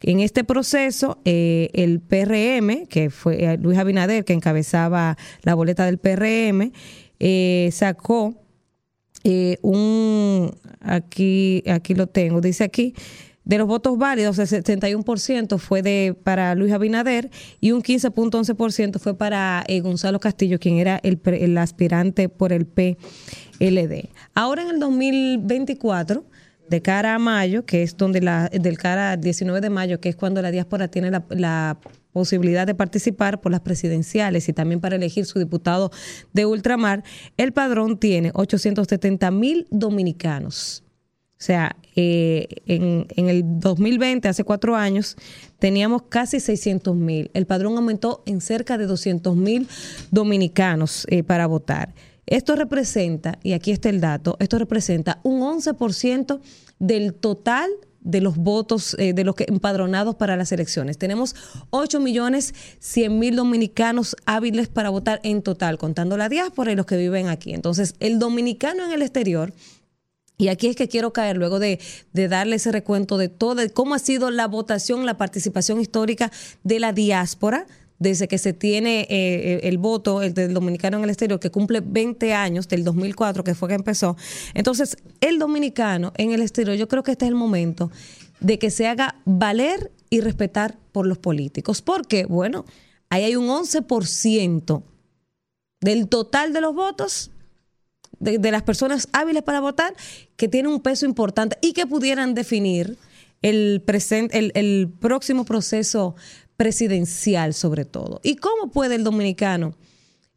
En 0.00 0.20
este 0.20 0.44
proceso, 0.44 1.18
eh, 1.24 1.70
el 1.74 1.98
PRM, 2.00 2.86
que 2.86 3.10
fue 3.10 3.44
eh, 3.44 3.58
Luis 3.58 3.76
Abinader, 3.78 4.24
que 4.24 4.32
encabezaba 4.32 5.18
la 5.42 5.54
boleta 5.54 5.84
del 5.86 5.98
PRM, 5.98 6.70
sacó 7.72 8.36
un, 9.60 10.52
aquí, 10.80 11.64
aquí 11.66 11.94
lo 11.94 12.06
tengo, 12.06 12.40
dice 12.40 12.64
aquí, 12.64 12.94
de 13.48 13.56
los 13.56 13.66
votos 13.66 13.96
válidos, 13.96 14.38
el 14.38 14.46
71% 14.46 15.58
fue 15.58 15.80
de 15.80 16.14
para 16.22 16.54
Luis 16.54 16.70
Abinader 16.70 17.30
y 17.60 17.72
un 17.72 17.82
15.11% 17.82 18.98
fue 18.98 19.16
para 19.16 19.64
eh, 19.66 19.80
Gonzalo 19.80 20.20
Castillo, 20.20 20.60
quien 20.60 20.76
era 20.76 21.00
el, 21.02 21.18
el 21.24 21.56
aspirante 21.56 22.28
por 22.28 22.52
el 22.52 22.66
PLD. 22.66 24.10
Ahora 24.34 24.62
en 24.62 24.68
el 24.68 24.78
2024, 24.78 26.26
de 26.68 26.82
cara 26.82 27.14
a 27.14 27.18
mayo, 27.18 27.64
que 27.64 27.82
es 27.82 27.96
donde 27.96 28.20
la, 28.20 28.50
del 28.50 28.76
cara 28.76 29.12
al 29.12 29.20
19 29.22 29.62
de 29.62 29.70
mayo, 29.70 29.98
que 29.98 30.10
es 30.10 30.16
cuando 30.16 30.42
la 30.42 30.50
diáspora 30.50 30.88
tiene 30.88 31.10
la, 31.10 31.24
la 31.30 31.78
posibilidad 32.12 32.66
de 32.66 32.74
participar 32.74 33.40
por 33.40 33.50
las 33.50 33.62
presidenciales 33.62 34.46
y 34.50 34.52
también 34.52 34.82
para 34.82 34.96
elegir 34.96 35.24
su 35.24 35.38
diputado 35.38 35.90
de 36.34 36.44
ultramar, 36.44 37.02
el 37.38 37.52
padrón 37.52 37.98
tiene 37.98 38.30
870 38.34 39.30
mil 39.30 39.66
dominicanos. 39.70 40.84
O 41.38 41.40
sea, 41.40 41.76
eh, 42.00 42.46
en, 42.66 43.28
el 43.28 43.58
2020, 43.58 44.28
hace 44.28 44.44
cuatro 44.44 44.76
años, 44.76 45.16
teníamos 45.58 46.02
casi 46.08 46.38
600 46.38 46.94
mil. 46.94 47.28
El 47.34 47.44
padrón 47.44 47.76
aumentó 47.76 48.22
en 48.24 48.40
cerca 48.40 48.78
de 48.78 48.86
200 48.86 49.34
mil 49.34 49.66
dominicanos 50.12 51.06
eh, 51.08 51.24
para 51.24 51.48
votar. 51.48 51.92
Esto 52.24 52.54
representa, 52.54 53.40
y 53.42 53.52
aquí 53.52 53.72
está 53.72 53.88
el 53.88 54.00
dato, 54.00 54.36
esto 54.38 54.60
representa 54.60 55.18
un 55.24 55.40
11% 55.40 56.40
del 56.78 57.14
total 57.14 57.68
de 58.00 58.20
los 58.20 58.36
votos 58.36 58.94
eh, 59.00 59.12
de 59.12 59.24
los 59.24 59.34
que 59.34 59.46
empadronados 59.48 60.14
para 60.14 60.36
las 60.36 60.52
elecciones. 60.52 60.98
Tenemos 60.98 61.34
8 61.70 61.98
millones 61.98 62.54
100 62.78 63.18
mil 63.18 63.34
dominicanos 63.34 64.14
hábiles 64.24 64.68
para 64.68 64.90
votar 64.90 65.18
en 65.24 65.42
total, 65.42 65.78
contando 65.78 66.16
la 66.16 66.28
diáspora 66.28 66.70
y 66.70 66.76
los 66.76 66.86
que 66.86 66.96
viven 66.96 67.26
aquí. 67.26 67.54
Entonces, 67.54 67.96
el 67.98 68.20
dominicano 68.20 68.84
en 68.84 68.92
el 68.92 69.02
exterior 69.02 69.52
y 70.38 70.48
aquí 70.48 70.68
es 70.68 70.76
que 70.76 70.88
quiero 70.88 71.12
caer 71.12 71.36
luego 71.36 71.58
de, 71.58 71.80
darle 72.12 72.56
ese 72.56 72.70
recuento 72.70 73.18
de 73.18 73.28
todo, 73.28 73.56
de 73.56 73.70
cómo 73.70 73.96
ha 73.96 73.98
sido 73.98 74.30
la 74.30 74.46
votación, 74.46 75.04
la 75.04 75.18
participación 75.18 75.80
histórica 75.80 76.30
de 76.62 76.78
la 76.78 76.92
diáspora 76.92 77.66
desde 77.98 78.28
que 78.28 78.38
se 78.38 78.52
tiene 78.52 79.08
eh, 79.10 79.60
el 79.64 79.76
voto 79.78 80.22
el 80.22 80.32
del 80.32 80.54
dominicano 80.54 80.98
en 80.98 81.02
el 81.02 81.10
exterior, 81.10 81.40
que 81.40 81.50
cumple 81.50 81.80
20 81.80 82.32
años, 82.32 82.68
del 82.68 82.84
2004, 82.84 83.42
que 83.42 83.56
fue 83.56 83.68
que 83.68 83.74
empezó. 83.74 84.16
Entonces, 84.54 84.96
el 85.20 85.40
dominicano 85.40 86.12
en 86.16 86.30
el 86.30 86.40
exterior, 86.40 86.76
yo 86.76 86.86
creo 86.86 87.02
que 87.02 87.10
este 87.10 87.24
es 87.24 87.30
el 87.30 87.34
momento 87.34 87.90
de 88.38 88.60
que 88.60 88.70
se 88.70 88.86
haga 88.86 89.16
valer 89.24 89.90
y 90.10 90.20
respetar 90.20 90.78
por 90.92 91.08
los 91.08 91.18
políticos. 91.18 91.82
Porque, 91.82 92.24
bueno, 92.26 92.64
ahí 93.10 93.24
hay 93.24 93.34
un 93.34 93.48
11% 93.48 94.84
del 95.80 96.06
total 96.06 96.52
de 96.52 96.60
los 96.60 96.76
votos 96.76 97.32
de, 98.20 98.50
las 98.50 98.62
personas 98.62 99.08
hábiles 99.12 99.42
para 99.42 99.60
votar 99.60 99.94
que 100.36 100.48
tienen 100.48 100.72
un 100.72 100.80
peso 100.80 101.06
importante 101.06 101.56
y 101.60 101.72
que 101.72 101.86
pudieran 101.86 102.34
definir 102.34 102.96
el, 103.42 103.82
el 104.32 104.92
próximo 104.98 105.44
proceso 105.44 106.14
presidencial 106.56 107.54
sobre 107.54 107.84
todo. 107.84 108.20
¿Y 108.22 108.36
cómo 108.36 108.70
puede 108.70 108.96
el 108.96 109.04
dominicano 109.04 109.74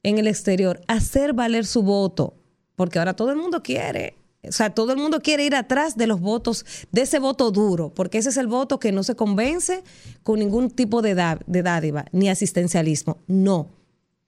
en 0.04 0.18
el 0.18 0.28
exterior 0.28 0.82
hacer 0.88 1.34
valer 1.34 1.66
su 1.66 1.82
voto? 1.82 2.36
Porque 2.76 3.00
ahora 3.00 3.16
todo 3.16 3.32
el 3.32 3.38
mundo 3.38 3.64
quiere, 3.64 4.16
o 4.44 4.52
sea, 4.52 4.70
todo 4.70 4.92
el 4.94 4.98
mundo 5.00 5.22
quiere 5.22 5.46
ir 5.46 5.56
atrás 5.56 5.98
de 5.98 6.08
los 6.08 6.20
votos, 6.22 6.66
de 6.92 7.02
ese 7.02 7.20
voto 7.20 7.52
duro, 7.52 7.92
porque 7.94 8.20
ese 8.20 8.30
es 8.30 8.38
el 8.38 8.48
voto 8.48 8.80
que 8.80 8.92
no 8.92 9.04
se 9.04 9.16
convence 9.16 9.84
con 10.24 10.40
ningún 10.40 10.70
tipo 10.70 11.02
de, 11.02 11.16
da- 11.16 11.40
de 11.48 11.64
dádiva 11.64 12.06
ni 12.12 12.30
asistencialismo. 12.30 13.18
No. 13.28 13.68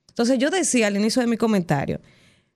Entonces 0.10 0.38
yo 0.40 0.50
decía 0.50 0.88
al 0.88 0.96
inicio 0.98 1.22
de 1.22 1.28
mi 1.28 1.38
comentario, 1.38 2.00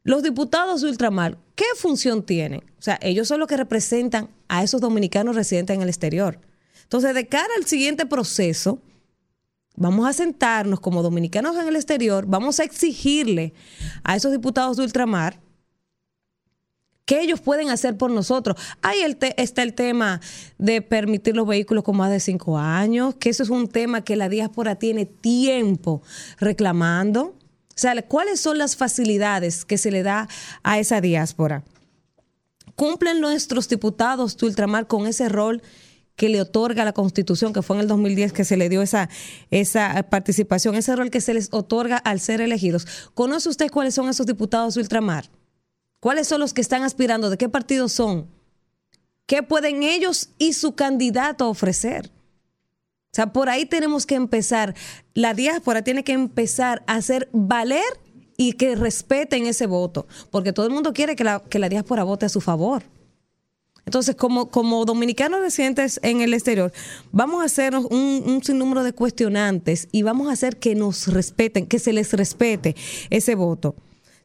los 0.08 0.24
diputados 0.24 0.80
de 0.82 0.88
ultramar, 0.88 1.38
¿qué 1.54 1.66
función 1.76 2.24
tienen? 2.24 2.62
O 2.80 2.82
sea, 2.82 2.98
ellos 3.02 3.28
son 3.28 3.42
los 3.42 3.48
que 3.50 3.58
representan 3.58 4.30
a 4.48 4.64
esos 4.64 4.80
dominicanos 4.80 5.36
residentes 5.36 5.76
en 5.76 5.82
el 5.82 5.90
exterior. 5.90 6.40
Entonces, 6.84 7.14
de 7.14 7.28
cara 7.28 7.50
al 7.58 7.66
siguiente 7.66 8.06
proceso, 8.06 8.82
vamos 9.76 10.08
a 10.08 10.14
sentarnos 10.14 10.80
como 10.80 11.04
dominicanos 11.04 11.58
en 11.58 11.68
el 11.68 11.76
exterior, 11.76 12.26
vamos 12.26 12.62
a 12.62 12.64
exigirle 12.64 13.54
a 14.06 14.16
esos 14.16 14.32
diputados 14.32 14.78
de 14.78 14.84
ultramar 14.84 15.42
que 17.04 17.20
ellos 17.20 17.42
pueden 17.42 17.70
hacer 17.70 17.98
por 17.98 18.10
nosotros. 18.10 18.58
Ahí 18.82 19.00
está 19.36 19.62
el 19.62 19.74
tema 19.74 20.22
de 20.58 20.82
permitir 20.82 21.36
los 21.36 21.46
vehículos 21.46 21.84
con 21.84 21.98
más 21.98 22.12
de 22.12 22.22
cinco 22.22 22.58
años, 22.58 23.16
que 23.16 23.30
eso 23.30 23.44
es 23.44 23.50
un 23.50 23.68
tema 23.68 24.06
que 24.06 24.16
la 24.16 24.30
diáspora 24.30 24.76
tiene 24.76 25.06
tiempo 25.06 26.02
reclamando. 26.40 27.37
O 27.78 27.80
sea, 27.80 28.02
¿cuáles 28.02 28.40
son 28.40 28.58
las 28.58 28.76
facilidades 28.76 29.64
que 29.64 29.78
se 29.78 29.92
le 29.92 30.02
da 30.02 30.28
a 30.64 30.80
esa 30.80 31.00
diáspora? 31.00 31.64
¿Cumplen 32.76 33.22
nuestros 33.22 33.70
diputados 33.70 34.36
de 34.36 34.48
ultramar 34.48 34.88
con 34.88 35.06
ese 35.06 35.30
rol 35.30 35.62
que 36.16 36.28
le 36.28 36.42
otorga 36.42 36.86
la 36.86 36.94
Constitución, 36.94 37.54
que 37.54 37.62
fue 37.62 37.76
en 37.76 37.84
el 37.84 37.88
2010 37.88 38.34
que 38.34 38.46
se 38.46 38.58
le 38.58 38.70
dio 38.70 38.82
esa, 38.82 39.10
esa 39.52 40.02
participación, 40.10 40.74
ese 40.74 40.96
rol 40.96 41.12
que 41.12 41.22
se 41.22 41.36
les 41.36 41.50
otorga 41.52 41.98
al 41.98 42.20
ser 42.20 42.42
elegidos? 42.42 42.88
¿Conoce 43.14 43.48
usted 43.48 43.70
cuáles 43.70 43.94
son 43.94 44.10
esos 44.10 44.26
diputados 44.26 44.74
de 44.74 44.82
ultramar? 44.82 45.30
¿Cuáles 46.00 46.28
son 46.28 46.40
los 46.40 46.56
que 46.56 46.62
están 46.62 46.82
aspirando? 46.82 47.30
¿De 47.30 47.38
qué 47.38 47.48
partido 47.48 47.90
son? 47.90 48.28
¿Qué 49.28 49.44
pueden 49.44 49.84
ellos 49.84 50.30
y 50.40 50.54
su 50.54 50.74
candidato 50.74 51.48
ofrecer? 51.48 52.10
Sea, 53.18 53.34
por 53.34 53.50
ahí 53.50 53.66
tenemos 53.66 54.06
que 54.06 54.14
empezar. 54.14 54.76
La 55.16 55.34
diáspora 55.34 55.82
tiene 55.82 56.04
que 56.04 56.12
empezar 56.12 56.84
a 56.86 56.98
hacer 56.98 57.28
valer 57.34 57.82
y 58.38 58.54
que 58.54 58.76
respeten 58.76 59.48
ese 59.48 59.66
voto, 59.66 60.06
porque 60.30 60.54
todo 60.54 60.68
el 60.68 60.72
mundo 60.72 60.94
quiere 60.94 61.16
que 61.16 61.24
la, 61.24 61.40
que 61.40 61.58
la 61.58 61.68
diáspora 61.68 62.04
vote 62.04 62.28
a 62.28 62.30
su 62.30 62.42
favor. 62.42 62.84
Entonces, 63.88 64.16
como, 64.16 64.52
como 64.52 64.86
dominicanos 64.86 65.40
residentes 65.40 66.00
en 66.04 66.22
el 66.22 66.32
exterior, 66.32 66.72
vamos 67.12 67.42
a 67.42 67.46
hacernos 67.46 67.86
un, 67.86 68.22
un 68.28 68.44
sinnúmero 68.44 68.84
de 68.84 68.94
cuestionantes 68.94 69.88
y 69.92 70.04
vamos 70.04 70.28
a 70.28 70.34
hacer 70.34 70.58
que 70.58 70.76
nos 70.76 71.08
respeten, 71.08 71.66
que 71.66 71.80
se 71.80 71.94
les 71.94 72.14
respete 72.14 72.76
ese 73.10 73.34
voto. 73.34 73.74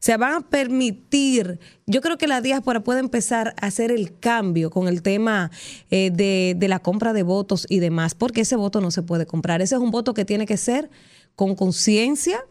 Se 0.03 0.17
van 0.17 0.33
a 0.33 0.41
permitir, 0.41 1.61
yo 1.87 2.01
creo 2.01 2.17
que 2.17 2.27
la 2.27 2.41
diáspora 2.41 2.83
puede 2.83 2.99
empezar 2.99 3.55
a 3.61 3.67
hacer 3.67 3.89
el 3.89 4.19
cambio 4.19 4.69
con 4.69 4.89
el 4.89 5.01
tema 5.01 5.49
eh, 5.91 6.11
de, 6.11 6.55
de 6.57 6.67
la 6.67 6.79
compra 6.79 7.13
de 7.13 7.23
votos 7.23 7.65
y 7.69 7.79
demás, 7.79 8.13
porque 8.13 8.41
ese 8.41 8.57
voto 8.57 8.81
no 8.81 8.91
se 8.91 9.01
puede 9.01 9.25
comprar. 9.25 9.61
Ese 9.61 9.75
es 9.75 9.81
un 9.81 9.91
voto 9.91 10.13
que 10.13 10.25
tiene 10.25 10.45
que 10.45 10.57
ser 10.57 10.89
con 11.37 11.55
conciencia, 11.55 12.45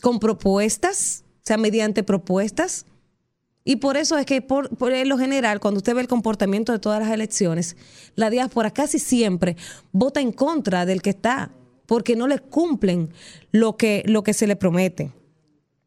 con 0.00 0.20
propuestas, 0.20 1.22
o 1.36 1.40
sea, 1.42 1.58
mediante 1.58 2.02
propuestas. 2.02 2.86
Y 3.62 3.76
por 3.76 3.98
eso 3.98 4.16
es 4.16 4.24
que 4.24 4.40
por, 4.40 4.74
por 4.74 4.90
lo 5.06 5.18
general, 5.18 5.60
cuando 5.60 5.76
usted 5.76 5.94
ve 5.94 6.00
el 6.00 6.08
comportamiento 6.08 6.72
de 6.72 6.78
todas 6.78 7.00
las 7.00 7.12
elecciones, 7.12 7.76
la 8.14 8.30
diáspora 8.30 8.70
casi 8.70 8.98
siempre 8.98 9.58
vota 9.92 10.22
en 10.22 10.32
contra 10.32 10.86
del 10.86 11.02
que 11.02 11.10
está, 11.10 11.50
porque 11.84 12.16
no 12.16 12.26
le 12.26 12.38
cumplen 12.38 13.10
lo 13.50 13.76
que, 13.76 14.02
lo 14.06 14.22
que 14.22 14.32
se 14.32 14.46
le 14.46 14.56
promete. 14.56 15.12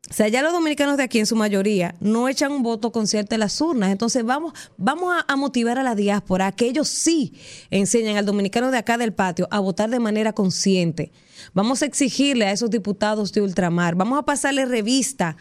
O 0.09 0.13
sea, 0.13 0.27
ya 0.27 0.43
los 0.43 0.53
dominicanos 0.53 0.97
de 0.97 1.03
aquí 1.03 1.17
en 1.17 1.25
su 1.25 1.35
mayoría 1.35 1.95
no 1.99 2.29
echan 2.29 2.51
un 2.51 2.61
voto 2.61 2.91
consciente 2.91 3.35
en 3.35 3.39
las 3.39 3.59
urnas. 3.59 3.91
Entonces 3.91 4.23
vamos, 4.23 4.53
vamos 4.77 5.15
a, 5.15 5.25
a 5.31 5.35
motivar 5.35 5.79
a 5.79 5.83
la 5.83 5.95
diáspora 5.95 6.47
a 6.47 6.51
que 6.51 6.67
ellos 6.67 6.87
sí 6.87 7.33
enseñen 7.71 8.17
al 8.17 8.25
dominicano 8.25 8.69
de 8.69 8.77
acá 8.77 8.97
del 8.97 9.13
patio 9.13 9.47
a 9.49 9.59
votar 9.59 9.89
de 9.89 9.99
manera 9.99 10.33
consciente. 10.33 11.11
Vamos 11.53 11.81
a 11.81 11.85
exigirle 11.85 12.45
a 12.45 12.51
esos 12.51 12.69
diputados 12.69 13.33
de 13.33 13.41
ultramar, 13.41 13.95
vamos 13.95 14.19
a 14.19 14.23
pasarle 14.23 14.65
revista 14.65 15.37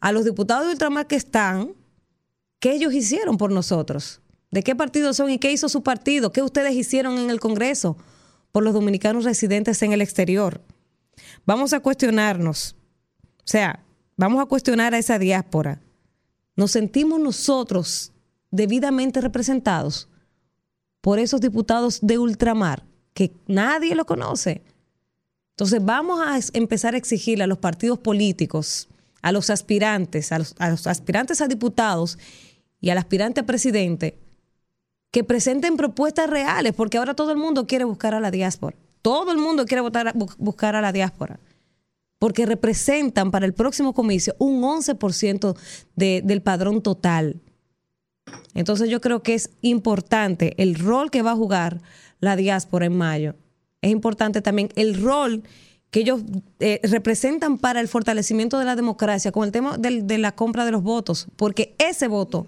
a 0.00 0.12
los 0.12 0.24
diputados 0.24 0.66
de 0.66 0.72
ultramar 0.72 1.06
que 1.06 1.16
están, 1.16 1.74
qué 2.58 2.72
ellos 2.72 2.92
hicieron 2.94 3.38
por 3.38 3.52
nosotros, 3.52 4.20
de 4.50 4.62
qué 4.62 4.74
partido 4.74 5.14
son 5.14 5.30
y 5.30 5.38
qué 5.38 5.52
hizo 5.52 5.68
su 5.68 5.82
partido, 5.82 6.32
qué 6.32 6.42
ustedes 6.42 6.74
hicieron 6.74 7.18
en 7.18 7.30
el 7.30 7.40
Congreso 7.40 7.96
por 8.52 8.64
los 8.64 8.74
dominicanos 8.74 9.24
residentes 9.24 9.82
en 9.82 9.92
el 9.92 10.02
exterior. 10.02 10.60
Vamos 11.46 11.72
a 11.72 11.80
cuestionarnos, 11.80 12.76
o 13.38 13.46
sea, 13.46 13.84
vamos 14.18 14.42
a 14.42 14.46
cuestionar 14.46 14.94
a 14.94 14.98
esa 14.98 15.18
diáspora. 15.18 15.80
¿Nos 16.56 16.72
sentimos 16.72 17.18
nosotros 17.18 18.12
debidamente 18.50 19.22
representados 19.22 20.08
por 21.00 21.18
esos 21.18 21.40
diputados 21.40 22.00
de 22.02 22.18
ultramar 22.18 22.82
que 23.14 23.32
nadie 23.46 23.94
lo 23.94 24.06
conoce. 24.06 24.62
Entonces 25.50 25.84
vamos 25.84 26.20
a 26.20 26.38
empezar 26.52 26.94
a 26.94 26.98
exigirle 26.98 27.44
a 27.44 27.48
los 27.48 27.58
partidos 27.58 27.98
políticos, 27.98 28.88
a 29.22 29.32
los 29.32 29.50
aspirantes, 29.50 30.30
a 30.32 30.38
los, 30.38 30.54
aspirantes 30.86 31.40
a 31.40 31.48
diputados 31.48 32.18
y 32.80 32.90
al 32.90 32.98
aspirante 32.98 33.40
a 33.40 33.46
presidente 33.46 34.16
que 35.10 35.24
presenten 35.24 35.76
propuestas 35.76 36.28
reales, 36.28 36.74
porque 36.74 36.98
ahora 36.98 37.14
todo 37.14 37.32
el 37.32 37.38
mundo 37.38 37.66
quiere 37.66 37.84
buscar 37.84 38.14
a 38.14 38.20
la 38.20 38.30
diáspora. 38.30 38.76
Todo 39.02 39.32
el 39.32 39.38
mundo 39.38 39.64
quiere 39.64 39.80
votar 39.80 40.12
buscar 40.36 40.76
a 40.76 40.80
la 40.80 40.92
diáspora. 40.92 41.40
Porque 42.18 42.46
representan 42.46 43.30
para 43.30 43.46
el 43.46 43.54
próximo 43.54 43.94
comicio 43.94 44.34
un 44.38 44.62
11% 44.62 45.56
de- 45.96 46.22
del 46.24 46.42
padrón 46.42 46.82
total. 46.82 47.40
Entonces 48.54 48.90
yo 48.90 49.00
creo 49.00 49.22
que 49.22 49.34
es 49.34 49.50
importante 49.62 50.54
el 50.62 50.74
rol 50.74 51.10
que 51.10 51.22
va 51.22 51.32
a 51.32 51.36
jugar 51.36 51.80
la 52.20 52.36
diáspora 52.36 52.86
en 52.86 52.96
mayo. 52.96 53.34
Es 53.82 53.90
importante 53.92 54.42
también 54.42 54.70
el 54.74 55.00
rol 55.00 55.44
que 55.90 56.00
ellos 56.00 56.20
eh, 56.58 56.80
representan 56.82 57.56
para 57.56 57.80
el 57.80 57.88
fortalecimiento 57.88 58.58
de 58.58 58.64
la 58.64 58.76
democracia 58.76 59.32
con 59.32 59.44
el 59.44 59.52
tema 59.52 59.78
de 59.78 60.18
la 60.18 60.32
compra 60.32 60.64
de 60.64 60.72
los 60.72 60.82
votos, 60.82 61.28
porque 61.36 61.74
ese 61.78 62.08
voto 62.08 62.46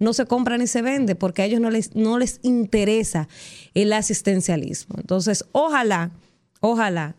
no 0.00 0.12
se 0.12 0.26
compra 0.26 0.58
ni 0.58 0.66
se 0.66 0.82
vende, 0.82 1.14
porque 1.14 1.42
a 1.42 1.44
ellos 1.46 1.60
no 1.60 1.70
les, 1.70 1.94
no 1.94 2.18
les 2.18 2.40
interesa 2.42 3.28
el 3.72 3.92
asistencialismo. 3.92 4.96
Entonces, 4.98 5.44
ojalá, 5.52 6.10
ojalá 6.60 7.14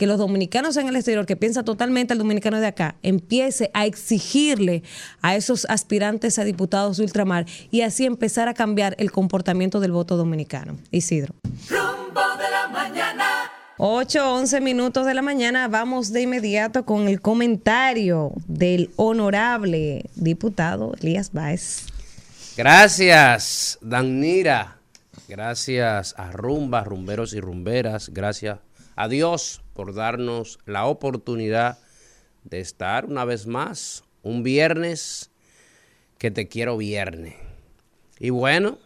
que 0.00 0.06
los 0.06 0.16
dominicanos 0.16 0.78
en 0.78 0.88
el 0.88 0.96
exterior, 0.96 1.26
que 1.26 1.36
piensa 1.36 1.62
totalmente 1.62 2.14
el 2.14 2.18
dominicano 2.18 2.58
de 2.58 2.68
acá, 2.68 2.96
empiece 3.02 3.70
a 3.74 3.84
exigirle 3.84 4.82
a 5.20 5.36
esos 5.36 5.66
aspirantes 5.68 6.38
a 6.38 6.44
diputados 6.44 6.96
de 6.96 7.02
ultramar 7.02 7.44
y 7.70 7.82
así 7.82 8.06
empezar 8.06 8.48
a 8.48 8.54
cambiar 8.54 8.94
el 8.98 9.12
comportamiento 9.12 9.78
del 9.78 9.92
voto 9.92 10.16
dominicano. 10.16 10.78
Isidro. 10.90 11.34
Rumbo 11.68 12.22
de 12.38 12.50
la 12.50 12.68
mañana. 12.72 13.26
8, 13.76 14.36
11 14.36 14.62
minutos 14.62 15.04
de 15.04 15.12
la 15.12 15.20
mañana, 15.20 15.68
vamos 15.68 16.14
de 16.14 16.22
inmediato 16.22 16.86
con 16.86 17.06
el 17.06 17.20
comentario 17.20 18.32
del 18.46 18.92
honorable 18.96 20.06
diputado 20.14 20.94
Elías 21.02 21.30
Báez. 21.30 21.84
Gracias, 22.56 23.76
Danira. 23.82 24.78
Gracias 25.28 26.14
a 26.16 26.32
Rumba, 26.32 26.84
rumberos 26.84 27.34
y 27.34 27.40
rumberas. 27.40 28.08
Gracias 28.08 28.60
a 29.00 29.08
Dios 29.08 29.62
por 29.72 29.94
darnos 29.94 30.58
la 30.66 30.84
oportunidad 30.84 31.78
de 32.44 32.60
estar 32.60 33.06
una 33.06 33.24
vez 33.24 33.46
más 33.46 34.04
un 34.22 34.42
viernes 34.42 35.30
que 36.18 36.30
te 36.30 36.48
quiero 36.48 36.76
viernes. 36.76 37.34
Y 38.18 38.28
bueno, 38.28 38.78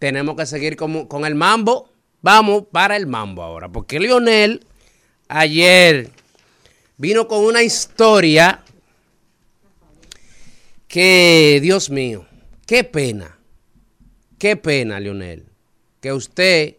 tenemos 0.00 0.34
que 0.34 0.46
seguir 0.46 0.74
con, 0.74 1.06
con 1.06 1.24
el 1.24 1.36
mambo. 1.36 1.88
Vamos 2.22 2.64
para 2.72 2.96
el 2.96 3.06
mambo 3.06 3.40
ahora, 3.40 3.68
porque 3.68 4.00
Lionel 4.00 4.66
ayer 5.28 6.10
vino 6.96 7.28
con 7.28 7.44
una 7.44 7.62
historia 7.62 8.64
que, 10.88 11.60
Dios 11.62 11.88
mío, 11.88 12.26
qué 12.66 12.82
pena, 12.82 13.38
qué 14.38 14.56
pena, 14.56 14.98
Lionel, 14.98 15.46
que 16.00 16.12
usted 16.12 16.78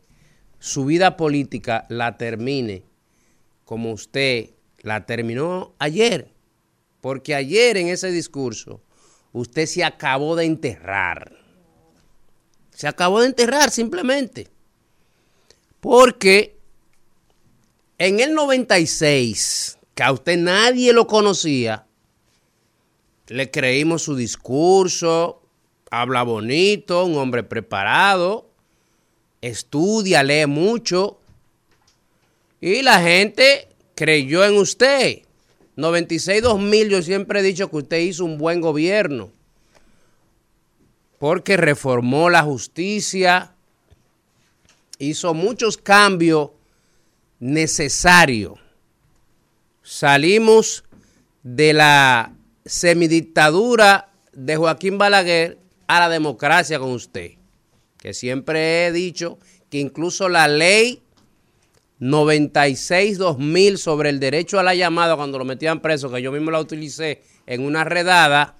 su 0.64 0.86
vida 0.86 1.18
política 1.18 1.86
la 1.89 2.16
termine 2.16 2.86
como 3.66 3.91
usted 3.91 4.51
la 4.80 5.05
terminó 5.05 5.76
ayer. 5.78 6.32
Porque 7.01 7.36
ayer 7.36 7.76
en 7.76 7.89
ese 7.89 8.11
discurso 8.11 8.82
usted 9.34 9.66
se 9.66 9.84
acabó 9.84 10.38
de 10.38 10.45
enterrar. 10.45 11.34
Se 12.70 12.88
acabó 12.88 13.20
de 13.20 13.28
enterrar 13.28 13.72
simplemente. 13.72 14.47
Porque 15.82 16.57
en 17.97 18.22
el 18.22 18.34
96, 18.34 19.80
que 19.93 20.03
a 20.03 20.14
usted 20.14 20.38
nadie 20.38 20.93
lo 20.93 21.07
conocía, 21.07 21.88
le 23.28 23.51
creímos 23.51 24.03
su 24.03 24.16
discurso, 24.16 25.41
habla 25.91 26.24
bonito, 26.24 27.03
un 27.03 27.18
hombre 27.18 27.43
preparado, 27.43 28.53
estudia, 29.44 30.24
lee 30.24 30.48
mucho. 30.48 31.20
Y 32.62 32.82
la 32.82 33.02
gente 33.02 33.68
creyó 33.94 34.44
en 34.46 34.58
usted. 34.58 35.24
96-2000, 35.76 36.88
yo 36.88 37.02
siempre 37.02 37.41
he 37.41 37.44
dicho 37.44 37.70
que 37.70 37.78
usted 37.78 38.00
hizo 38.00 38.24
un 38.24 38.38
buen 38.38 38.62
gobierno. 38.62 39.32
Porque 41.20 41.58
reformó 41.58 42.30
la 42.30 42.44
justicia, 42.44 43.54
hizo 44.98 45.34
muchos 45.34 45.78
cambios 45.78 46.52
necesarios. 47.39 48.60
Salimos 49.82 50.86
de 51.44 51.74
la 51.74 52.34
semidictadura 52.66 54.10
de 54.32 54.56
Joaquín 54.56 54.98
Balaguer 54.98 55.58
a 55.88 56.00
la 56.00 56.10
democracia 56.10 56.80
con 56.80 56.91
usted. 56.91 57.43
Que 58.04 58.14
siempre 58.14 58.86
he 58.86 58.91
dicho 58.91 59.39
que 59.70 59.80
incluso 59.80 60.28
la 60.28 60.49
ley 60.49 61.01
96-2000 62.01 63.78
sobre 63.78 64.10
el 64.10 64.20
derecho 64.20 64.60
a 64.60 64.64
la 64.64 64.76
llamada 64.76 65.16
cuando 65.16 65.39
lo 65.39 65.45
metían 65.45 65.80
preso, 65.80 66.12
que 66.12 66.22
yo 66.22 66.34
mismo 66.34 66.51
la 66.51 66.60
utilicé 66.60 67.24
en 67.45 67.62
una 67.62 67.86
redada, 67.86 68.58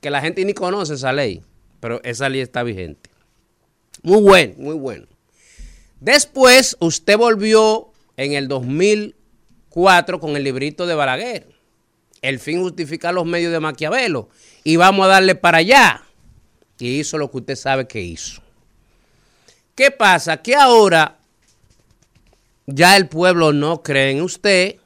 que 0.00 0.08
la 0.08 0.22
gente 0.22 0.42
ni 0.46 0.54
conoce 0.54 0.94
esa 0.94 1.12
ley, 1.12 1.42
pero 1.80 2.02
esa 2.02 2.30
ley 2.30 2.40
está 2.40 2.62
vigente. 2.62 3.10
Muy 4.02 4.22
bueno, 4.22 4.54
muy 4.56 4.74
bueno. 4.76 5.06
Después 6.00 6.78
usted 6.80 7.18
volvió 7.18 7.92
en 8.16 8.32
el 8.32 8.48
2004 8.48 10.18
con 10.18 10.34
el 10.34 10.44
librito 10.44 10.86
de 10.86 10.94
Balaguer. 10.94 11.46
El 12.22 12.38
fin 12.38 12.62
justifica 12.62 13.12
los 13.12 13.26
medios 13.26 13.52
de 13.52 13.60
Maquiavelo. 13.60 14.30
Y 14.64 14.76
vamos 14.76 15.04
a 15.04 15.08
darle 15.08 15.34
para 15.34 15.58
allá. 15.58 16.04
Y 16.78 17.00
hizo 17.00 17.18
lo 17.18 17.30
que 17.30 17.38
usted 17.38 17.56
sabe 17.56 17.86
que 17.86 18.00
hizo. 18.00 18.42
¿Qué 19.74 19.90
pasa? 19.90 20.40
Que 20.42 20.54
ahora 20.54 21.18
ya 22.66 22.96
el 22.96 23.08
pueblo 23.08 23.52
no 23.52 23.82
cree 23.82 24.10
en 24.10 24.22
usted. 24.22 24.76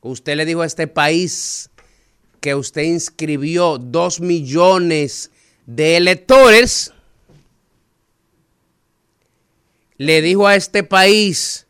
Usted 0.00 0.36
le 0.36 0.44
dijo 0.44 0.62
a 0.62 0.66
este 0.66 0.86
país 0.86 1.70
que 2.40 2.54
usted 2.54 2.82
inscribió 2.82 3.78
dos 3.78 4.20
millones 4.20 5.30
de 5.66 5.96
electores. 5.96 6.92
Le 9.96 10.22
dijo 10.22 10.46
a 10.46 10.54
este 10.54 10.84
país 10.84 11.66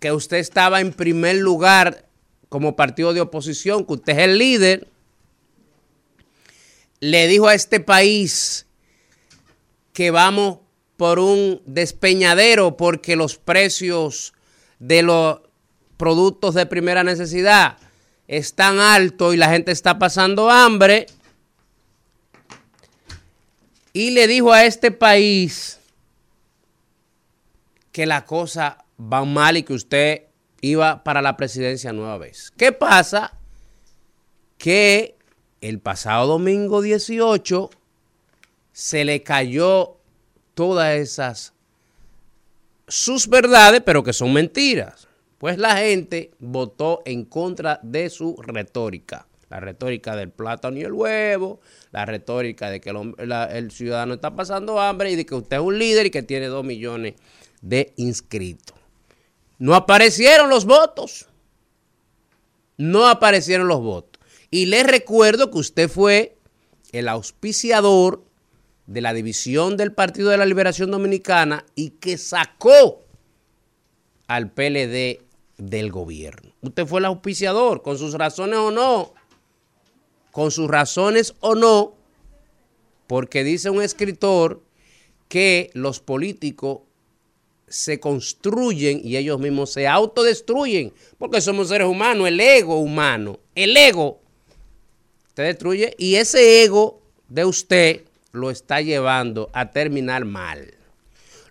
que 0.00 0.12
usted 0.12 0.38
estaba 0.38 0.80
en 0.80 0.92
primer 0.92 1.36
lugar 1.36 2.04
como 2.48 2.76
partido 2.76 3.14
de 3.14 3.20
oposición, 3.20 3.84
que 3.84 3.94
usted 3.94 4.12
es 4.14 4.18
el 4.18 4.38
líder. 4.38 4.88
Le 7.04 7.26
dijo 7.26 7.48
a 7.48 7.54
este 7.54 7.80
país 7.80 8.64
que 9.92 10.10
vamos 10.10 10.60
por 10.96 11.18
un 11.18 11.60
despeñadero 11.66 12.78
porque 12.78 13.14
los 13.14 13.36
precios 13.36 14.32
de 14.78 15.02
los 15.02 15.40
productos 15.98 16.54
de 16.54 16.64
primera 16.64 17.04
necesidad 17.04 17.76
están 18.26 18.78
altos 18.78 19.34
y 19.34 19.36
la 19.36 19.50
gente 19.50 19.70
está 19.70 19.98
pasando 19.98 20.48
hambre. 20.48 21.04
Y 23.92 24.12
le 24.12 24.26
dijo 24.26 24.54
a 24.54 24.64
este 24.64 24.90
país 24.90 25.80
que 27.92 28.06
la 28.06 28.24
cosa 28.24 28.82
va 28.98 29.26
mal 29.26 29.58
y 29.58 29.62
que 29.62 29.74
usted 29.74 30.22
iba 30.62 31.04
para 31.04 31.20
la 31.20 31.36
presidencia 31.36 31.92
nueva 31.92 32.16
vez. 32.16 32.50
¿Qué 32.56 32.72
pasa? 32.72 33.34
Que 34.56 35.13
el 35.64 35.80
pasado 35.80 36.26
domingo 36.26 36.82
18 36.82 37.70
se 38.72 39.04
le 39.06 39.22
cayó 39.22 39.96
todas 40.52 40.94
esas 40.96 41.54
sus 42.86 43.28
verdades, 43.28 43.80
pero 43.84 44.04
que 44.04 44.12
son 44.12 44.34
mentiras. 44.34 45.08
Pues 45.38 45.56
la 45.56 45.78
gente 45.78 46.32
votó 46.38 47.00
en 47.06 47.24
contra 47.24 47.80
de 47.82 48.10
su 48.10 48.36
retórica. 48.42 49.26
La 49.48 49.58
retórica 49.58 50.14
del 50.16 50.28
plátano 50.30 50.76
y 50.76 50.82
el 50.82 50.92
huevo, 50.92 51.60
la 51.92 52.04
retórica 52.04 52.68
de 52.68 52.82
que 52.82 52.90
el, 52.90 53.70
ciudadano 53.70 54.14
está 54.14 54.36
pasando 54.36 54.78
hambre 54.78 55.12
y 55.12 55.16
de 55.16 55.24
que 55.24 55.34
usted 55.34 55.56
es 55.56 55.62
un 55.62 55.78
líder 55.78 56.06
y 56.06 56.10
que 56.10 56.22
tiene 56.22 56.48
dos 56.48 56.64
millones 56.64 57.14
de 57.62 57.94
inscritos. 57.96 58.76
No 59.58 59.74
aparecieron 59.74 60.50
los 60.50 60.66
votos. 60.66 61.26
No 62.76 63.06
aparecieron 63.06 63.66
los 63.66 63.80
votos. 63.80 64.13
Y 64.54 64.66
les 64.66 64.86
recuerdo 64.86 65.50
que 65.50 65.58
usted 65.58 65.90
fue 65.90 66.36
el 66.92 67.08
auspiciador 67.08 68.22
de 68.86 69.00
la 69.00 69.12
división 69.12 69.76
del 69.76 69.92
Partido 69.92 70.30
de 70.30 70.36
la 70.36 70.46
Liberación 70.46 70.92
Dominicana 70.92 71.66
y 71.74 71.90
que 71.90 72.16
sacó 72.18 73.02
al 74.28 74.52
PLD 74.52 75.22
del 75.58 75.90
gobierno. 75.90 76.52
Usted 76.60 76.86
fue 76.86 77.00
el 77.00 77.06
auspiciador, 77.06 77.82
con 77.82 77.98
sus 77.98 78.14
razones 78.14 78.56
o 78.60 78.70
no, 78.70 79.12
con 80.30 80.52
sus 80.52 80.70
razones 80.70 81.34
o 81.40 81.56
no, 81.56 81.96
porque 83.08 83.42
dice 83.42 83.70
un 83.70 83.82
escritor 83.82 84.62
que 85.26 85.72
los 85.74 85.98
políticos 85.98 86.82
se 87.66 87.98
construyen 87.98 89.00
y 89.02 89.16
ellos 89.16 89.40
mismos 89.40 89.72
se 89.72 89.88
autodestruyen, 89.88 90.92
porque 91.18 91.40
somos 91.40 91.70
seres 91.70 91.88
humanos, 91.88 92.28
el 92.28 92.38
ego 92.38 92.78
humano, 92.78 93.40
el 93.56 93.76
ego 93.76 94.20
te 95.34 95.42
destruye 95.42 95.94
y 95.98 96.14
ese 96.14 96.64
ego 96.64 97.02
de 97.28 97.44
usted 97.44 98.02
lo 98.32 98.50
está 98.50 98.80
llevando 98.80 99.50
a 99.52 99.70
terminar 99.70 100.24
mal. 100.24 100.74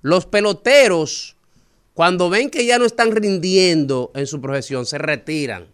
Los 0.01 0.25
peloteros, 0.25 1.35
cuando 1.93 2.29
ven 2.29 2.49
que 2.49 2.65
ya 2.65 2.77
no 2.77 2.85
están 2.85 3.11
rindiendo 3.11 4.11
en 4.15 4.27
su 4.27 4.41
profesión, 4.41 4.85
se 4.85 4.97
retiran. 4.97 5.67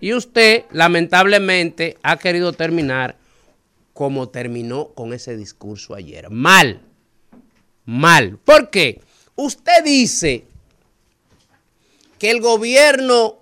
Y 0.00 0.12
usted, 0.12 0.64
lamentablemente, 0.70 1.96
ha 2.02 2.16
querido 2.18 2.52
terminar 2.52 3.16
como 3.92 4.28
terminó 4.28 4.88
con 4.88 5.12
ese 5.12 5.36
discurso 5.36 5.94
ayer. 5.94 6.30
Mal. 6.30 6.82
Mal. 7.86 8.38
¿Por 8.44 8.70
qué? 8.70 9.00
Usted 9.34 9.82
dice 9.84 10.44
que 12.18 12.30
el 12.30 12.40
gobierno 12.40 13.38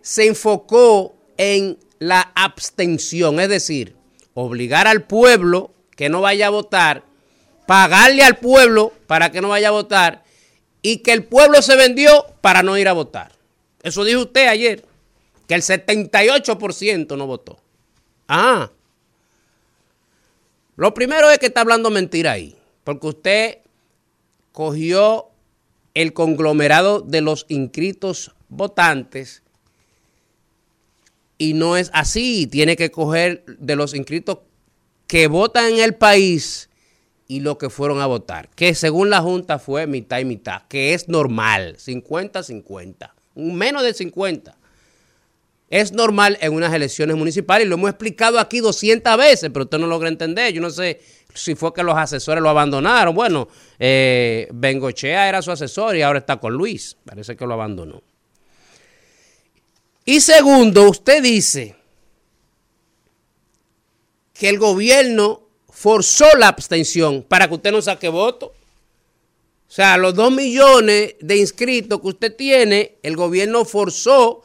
se 0.00 0.26
enfocó 0.26 1.14
en 1.36 1.78
la 1.98 2.32
abstención, 2.34 3.40
es 3.40 3.48
decir, 3.48 3.96
obligar 4.34 4.86
al 4.86 5.04
pueblo 5.04 5.72
que 5.96 6.08
no 6.08 6.20
vaya 6.20 6.48
a 6.48 6.50
votar, 6.50 7.04
pagarle 7.66 8.22
al 8.22 8.38
pueblo 8.38 8.92
para 9.06 9.30
que 9.30 9.40
no 9.40 9.48
vaya 9.48 9.68
a 9.68 9.72
votar 9.72 10.24
y 10.82 10.98
que 10.98 11.12
el 11.12 11.24
pueblo 11.24 11.62
se 11.62 11.76
vendió 11.76 12.26
para 12.40 12.62
no 12.62 12.76
ir 12.76 12.88
a 12.88 12.92
votar. 12.92 13.32
Eso 13.82 14.04
dijo 14.04 14.22
usted 14.22 14.48
ayer, 14.48 14.84
que 15.46 15.54
el 15.54 15.62
78% 15.62 17.16
no 17.16 17.26
votó. 17.26 17.58
Ah, 18.28 18.70
lo 20.76 20.92
primero 20.92 21.30
es 21.30 21.38
que 21.38 21.46
está 21.46 21.60
hablando 21.60 21.90
mentira 21.90 22.32
ahí, 22.32 22.56
porque 22.82 23.06
usted 23.06 23.58
cogió 24.52 25.28
el 25.94 26.12
conglomerado 26.12 27.00
de 27.00 27.20
los 27.20 27.46
inscritos 27.48 28.32
votantes 28.48 29.43
y 31.44 31.52
no 31.52 31.76
es 31.76 31.90
así. 31.92 32.46
Tiene 32.46 32.76
que 32.76 32.90
coger 32.90 33.44
de 33.46 33.76
los 33.76 33.94
inscritos 33.94 34.38
que 35.06 35.26
votan 35.26 35.74
en 35.74 35.80
el 35.80 35.94
país 35.94 36.70
y 37.28 37.40
los 37.40 37.58
que 37.58 37.70
fueron 37.70 38.00
a 38.00 38.06
votar, 38.06 38.48
que 38.50 38.74
según 38.74 39.10
la 39.10 39.20
Junta 39.20 39.58
fue 39.58 39.86
mitad 39.86 40.18
y 40.18 40.24
mitad, 40.24 40.62
que 40.68 40.94
es 40.94 41.08
normal, 41.08 41.76
50-50, 41.76 43.12
menos 43.34 43.82
de 43.82 43.94
50. 43.94 44.56
Es 45.70 45.92
normal 45.92 46.38
en 46.40 46.52
unas 46.52 46.72
elecciones 46.72 47.16
municipales 47.16 47.66
y 47.66 47.68
lo 47.68 47.76
hemos 47.76 47.90
explicado 47.90 48.38
aquí 48.38 48.60
200 48.60 49.16
veces, 49.16 49.50
pero 49.52 49.64
usted 49.64 49.78
no 49.78 49.86
logra 49.86 50.08
entender. 50.08 50.52
Yo 50.52 50.60
no 50.60 50.70
sé 50.70 51.00
si 51.34 51.54
fue 51.54 51.72
que 51.74 51.82
los 51.82 51.96
asesores 51.96 52.42
lo 52.42 52.48
abandonaron. 52.48 53.14
Bueno, 53.14 53.48
eh, 53.78 54.46
Bengochea 54.52 55.28
era 55.28 55.42
su 55.42 55.50
asesor 55.50 55.96
y 55.96 56.02
ahora 56.02 56.20
está 56.20 56.36
con 56.36 56.52
Luis. 56.52 56.96
Parece 57.04 57.34
que 57.34 57.46
lo 57.46 57.54
abandonó. 57.54 58.02
Y 60.04 60.20
segundo, 60.20 60.90
usted 60.90 61.22
dice 61.22 61.76
que 64.34 64.48
el 64.48 64.58
gobierno 64.58 65.42
forzó 65.70 66.26
la 66.36 66.48
abstención 66.48 67.22
para 67.22 67.48
que 67.48 67.54
usted 67.54 67.72
no 67.72 67.80
saque 67.80 68.08
voto. 68.08 68.54
O 69.66 69.72
sea, 69.74 69.96
los 69.96 70.14
dos 70.14 70.30
millones 70.30 71.16
de 71.20 71.36
inscritos 71.38 72.00
que 72.00 72.08
usted 72.08 72.36
tiene, 72.36 72.96
el 73.02 73.16
gobierno 73.16 73.64
forzó, 73.64 74.42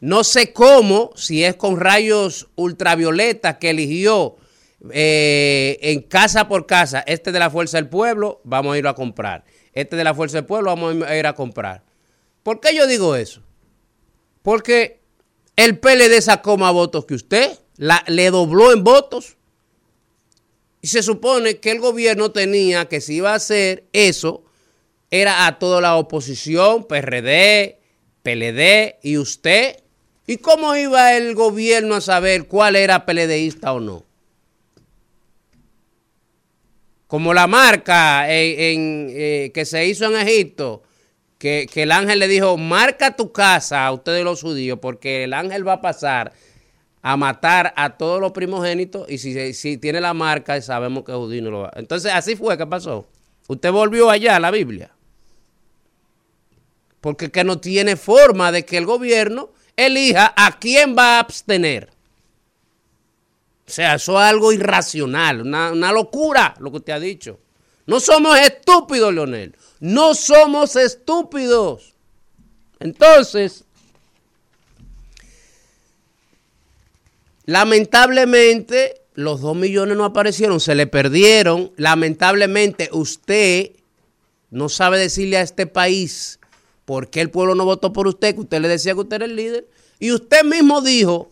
no 0.00 0.22
sé 0.22 0.52
cómo, 0.52 1.10
si 1.16 1.42
es 1.42 1.56
con 1.56 1.78
rayos 1.80 2.48
ultravioletas 2.54 3.58
que 3.58 3.70
eligió 3.70 4.36
eh, 4.92 5.78
en 5.82 6.02
casa 6.02 6.48
por 6.48 6.66
casa, 6.66 7.00
este 7.06 7.32
de 7.32 7.38
la 7.38 7.50
Fuerza 7.50 7.76
del 7.76 7.88
Pueblo, 7.88 8.40
vamos 8.44 8.74
a 8.74 8.78
ir 8.78 8.86
a 8.86 8.94
comprar. 8.94 9.44
Este 9.72 9.96
de 9.96 10.04
la 10.04 10.14
Fuerza 10.14 10.38
del 10.38 10.46
Pueblo, 10.46 10.70
vamos 10.70 11.02
a 11.02 11.16
ir 11.16 11.26
a 11.26 11.34
comprar. 11.34 11.82
¿Por 12.42 12.60
qué 12.60 12.74
yo 12.74 12.86
digo 12.86 13.16
eso? 13.16 13.42
Porque 14.46 15.00
el 15.56 15.80
PLD 15.80 16.20
sacó 16.20 16.56
más 16.56 16.72
votos 16.72 17.04
que 17.04 17.14
usted, 17.14 17.58
la, 17.78 18.04
le 18.06 18.30
dobló 18.30 18.72
en 18.72 18.84
votos. 18.84 19.36
Y 20.80 20.86
se 20.86 21.02
supone 21.02 21.58
que 21.58 21.72
el 21.72 21.80
gobierno 21.80 22.30
tenía 22.30 22.84
que 22.84 23.00
si 23.00 23.14
iba 23.14 23.32
a 23.32 23.34
hacer 23.34 23.88
eso, 23.92 24.44
era 25.10 25.48
a 25.48 25.58
toda 25.58 25.80
la 25.80 25.96
oposición, 25.96 26.84
PRD, 26.84 27.80
PLD 28.22 29.00
y 29.02 29.18
usted. 29.18 29.82
¿Y 30.28 30.36
cómo 30.36 30.76
iba 30.76 31.16
el 31.16 31.34
gobierno 31.34 31.96
a 31.96 32.00
saber 32.00 32.46
cuál 32.46 32.76
era 32.76 33.04
PLDista 33.04 33.72
o 33.72 33.80
no? 33.80 34.04
Como 37.08 37.34
la 37.34 37.48
marca 37.48 38.26
eh, 38.28 39.50
que 39.52 39.64
se 39.64 39.84
hizo 39.86 40.04
en 40.04 40.24
Egipto, 40.24 40.84
que, 41.38 41.68
el 41.74 41.92
ángel 41.92 42.18
le 42.18 42.28
dijo, 42.28 42.56
marca 42.56 43.14
tu 43.14 43.32
casa 43.32 43.86
a 43.86 43.92
ustedes 43.92 44.24
los 44.24 44.42
judíos, 44.42 44.78
porque 44.80 45.24
el 45.24 45.34
ángel 45.34 45.66
va 45.66 45.74
a 45.74 45.80
pasar 45.80 46.32
a 47.02 47.16
matar 47.16 47.72
a 47.76 47.96
todos 47.96 48.20
los 48.20 48.32
primogénitos 48.32 49.08
y 49.08 49.18
si, 49.18 49.52
si 49.54 49.78
tiene 49.78 50.00
la 50.00 50.12
marca 50.12 50.60
sabemos 50.60 51.04
que 51.04 51.12
judío 51.12 51.42
no 51.42 51.50
lo 51.50 51.60
va. 51.60 51.72
Entonces 51.76 52.12
así 52.12 52.34
fue 52.34 52.58
que 52.58 52.66
pasó. 52.66 53.06
Usted 53.46 53.70
volvió 53.70 54.10
allá 54.10 54.36
a 54.36 54.40
la 54.40 54.50
Biblia. 54.50 54.90
Porque 57.00 57.30
que 57.30 57.44
no 57.44 57.60
tiene 57.60 57.94
forma 57.94 58.50
de 58.50 58.64
que 58.64 58.76
el 58.78 58.86
gobierno 58.86 59.50
elija 59.76 60.34
a 60.36 60.58
quién 60.58 60.96
va 60.98 61.16
a 61.16 61.20
abstener. 61.20 61.90
O 63.68 63.70
sea, 63.70 63.94
eso 63.94 64.20
es 64.20 64.26
algo 64.26 64.52
irracional, 64.52 65.42
una, 65.42 65.72
una 65.72 65.92
locura 65.92 66.54
lo 66.58 66.70
que 66.70 66.78
usted 66.78 66.92
ha 66.92 67.00
dicho. 67.00 67.38
No 67.86 68.00
somos 68.00 68.38
estúpidos, 68.38 69.14
Leonel. 69.14 69.56
No 69.78 70.14
somos 70.14 70.74
estúpidos. 70.76 71.94
Entonces, 72.80 73.64
lamentablemente, 77.44 79.02
los 79.14 79.40
dos 79.40 79.56
millones 79.56 79.96
no 79.96 80.04
aparecieron, 80.04 80.60
se 80.60 80.74
le 80.74 80.86
perdieron. 80.86 81.72
Lamentablemente, 81.76 82.90
usted 82.92 83.70
no 84.50 84.68
sabe 84.68 84.98
decirle 84.98 85.36
a 85.38 85.42
este 85.42 85.66
país 85.66 86.40
por 86.84 87.08
qué 87.08 87.20
el 87.20 87.30
pueblo 87.30 87.54
no 87.54 87.64
votó 87.64 87.92
por 87.92 88.08
usted, 88.08 88.34
que 88.34 88.40
usted 88.40 88.60
le 88.60 88.68
decía 88.68 88.94
que 88.94 89.00
usted 89.00 89.16
era 89.16 89.24
el 89.26 89.36
líder. 89.36 89.68
Y 89.98 90.12
usted 90.12 90.44
mismo 90.44 90.82
dijo 90.82 91.30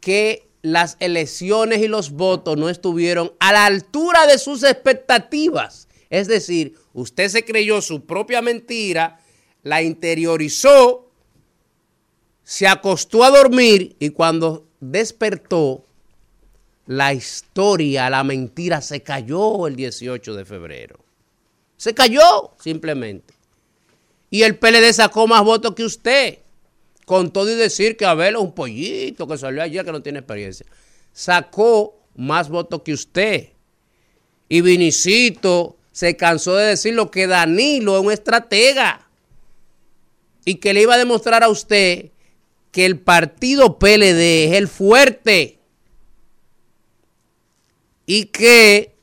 que 0.00 0.49
las 0.62 0.96
elecciones 1.00 1.80
y 1.80 1.88
los 1.88 2.10
votos 2.10 2.56
no 2.56 2.68
estuvieron 2.68 3.32
a 3.38 3.52
la 3.52 3.66
altura 3.66 4.26
de 4.26 4.38
sus 4.38 4.62
expectativas. 4.62 5.88
Es 6.10 6.28
decir, 6.28 6.74
usted 6.92 7.28
se 7.28 7.44
creyó 7.44 7.80
su 7.80 8.04
propia 8.04 8.42
mentira, 8.42 9.20
la 9.62 9.82
interiorizó, 9.82 11.10
se 12.42 12.66
acostó 12.66 13.24
a 13.24 13.30
dormir 13.30 13.96
y 13.98 14.10
cuando 14.10 14.66
despertó, 14.80 15.84
la 16.86 17.14
historia, 17.14 18.10
la 18.10 18.24
mentira 18.24 18.80
se 18.80 19.02
cayó 19.04 19.68
el 19.68 19.76
18 19.76 20.34
de 20.34 20.44
febrero. 20.44 20.98
Se 21.76 21.94
cayó 21.94 22.50
simplemente. 22.58 23.32
Y 24.28 24.42
el 24.42 24.58
PLD 24.58 24.92
sacó 24.92 25.28
más 25.28 25.44
votos 25.44 25.76
que 25.76 25.84
usted. 25.84 26.40
Con 27.10 27.32
todo 27.32 27.50
y 27.50 27.56
decir 27.56 27.96
que 27.96 28.06
Abel 28.06 28.36
es 28.36 28.40
un 28.40 28.54
pollito 28.54 29.26
que 29.26 29.36
salió 29.36 29.60
ayer 29.64 29.84
que 29.84 29.90
no 29.90 30.00
tiene 30.00 30.20
experiencia. 30.20 30.64
Sacó 31.12 31.98
más 32.14 32.48
votos 32.48 32.82
que 32.82 32.92
usted. 32.92 33.48
Y 34.48 34.60
Vinicito 34.60 35.76
se 35.90 36.16
cansó 36.16 36.54
de 36.54 36.66
decir 36.66 36.94
lo 36.94 37.10
que 37.10 37.26
Danilo 37.26 37.98
es 37.98 38.04
un 38.04 38.12
estratega 38.12 39.10
y 40.44 40.54
que 40.58 40.72
le 40.72 40.82
iba 40.82 40.94
a 40.94 40.98
demostrar 40.98 41.42
a 41.42 41.48
usted 41.48 42.12
que 42.70 42.86
el 42.86 43.00
partido 43.00 43.80
PLD 43.80 44.44
es 44.44 44.52
el 44.52 44.68
fuerte 44.68 45.58
y 48.06 48.26
que 48.26 48.94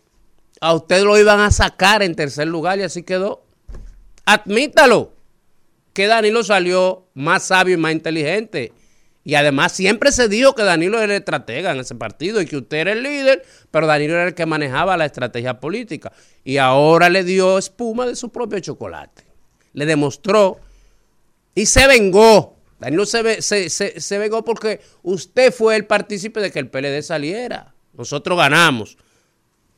a 0.62 0.74
usted 0.74 1.04
lo 1.04 1.20
iban 1.20 1.42
a 1.42 1.52
sacar 1.52 2.02
en 2.04 2.16
tercer 2.16 2.48
lugar 2.48 2.80
y 2.80 2.84
así 2.84 3.04
quedó. 3.04 3.44
Admítalo, 4.24 5.12
que 5.98 6.06
Danilo 6.06 6.44
salió 6.44 7.08
más 7.16 7.46
sabio 7.46 7.74
y 7.74 7.78
más 7.78 7.92
inteligente. 7.92 8.72
Y 9.24 9.34
además 9.34 9.72
siempre 9.72 10.12
se 10.12 10.28
dijo 10.28 10.54
que 10.54 10.62
Danilo 10.62 11.02
era 11.02 11.16
el 11.16 11.20
estratega 11.22 11.72
en 11.72 11.80
ese 11.80 11.96
partido 11.96 12.40
y 12.40 12.46
que 12.46 12.58
usted 12.58 12.78
era 12.78 12.92
el 12.92 13.02
líder, 13.02 13.44
pero 13.72 13.88
Danilo 13.88 14.14
era 14.14 14.28
el 14.28 14.36
que 14.36 14.46
manejaba 14.46 14.96
la 14.96 15.06
estrategia 15.06 15.60
política. 15.60 16.14
Y 16.44 16.58
ahora 16.58 17.10
le 17.10 17.24
dio 17.24 17.58
espuma 17.58 18.06
de 18.06 18.16
su 18.16 18.30
propio 18.30 18.60
chocolate. 18.60 19.24
Le 19.74 19.88
demostró 19.88 20.60
y 21.56 21.66
se 21.66 21.88
vengó. 21.88 22.58
Danilo 22.80 23.08
se, 23.08 23.42
se, 23.42 24.18
vengó 24.20 24.46
porque 24.46 24.82
usted 25.02 25.52
fue 25.52 25.78
el 25.78 25.88
partícipe 25.88 26.42
de 26.42 26.52
que 26.52 26.60
el 26.60 26.70
PLD 26.70 27.02
saliera. 27.02 27.74
Nosotros 27.94 28.38
ganamos, 28.38 29.00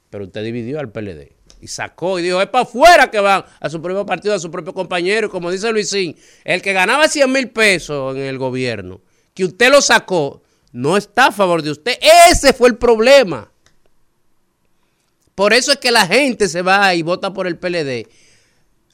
pero 0.10 0.26
usted 0.26 0.44
dividió 0.44 0.82
al 0.82 0.92
PLD 0.92 1.39
y 1.62 1.68
sacó 1.68 2.20
y 2.20 2.24
dijo, 2.24 2.42
es 2.42 2.48
para 2.48 2.64
afuera 2.64 3.12
que 3.12 3.20
van 3.20 3.44
a 3.60 3.70
su 3.70 3.82
propio 3.82 4.06
partido, 4.06 4.34
a 4.34 4.40
su 4.40 4.50
propio 4.50 4.74
compañero. 4.74 5.28
Y 5.28 5.30
como 5.30 5.52
dice 5.52 5.72
Luisín, 5.72 6.16
el 6.44 6.62
que 6.62 6.74
ganaba 6.74 7.08
100 7.08 7.32
mil 7.32 7.50
pesos 7.50 8.16
en 8.16 8.24
el 8.24 8.38
gobierno 8.38 9.02
que 9.40 9.46
usted 9.46 9.72
lo 9.72 9.82
sacó, 9.82 10.42
no 10.74 10.98
está 10.98 11.28
a 11.28 11.32
favor 11.32 11.62
de 11.62 11.72
usted. 11.72 11.94
Ese 12.30 12.52
fue 12.52 12.68
el 12.68 12.76
problema. 12.76 13.50
Por 15.34 15.54
eso 15.54 15.72
es 15.72 15.78
que 15.78 15.92
la 15.92 16.06
gente 16.06 16.50
se 16.50 16.62
va 16.62 16.94
y 16.94 17.04
vota 17.04 17.32
por 17.32 17.48
el 17.48 17.58
PLD. 17.58 18.06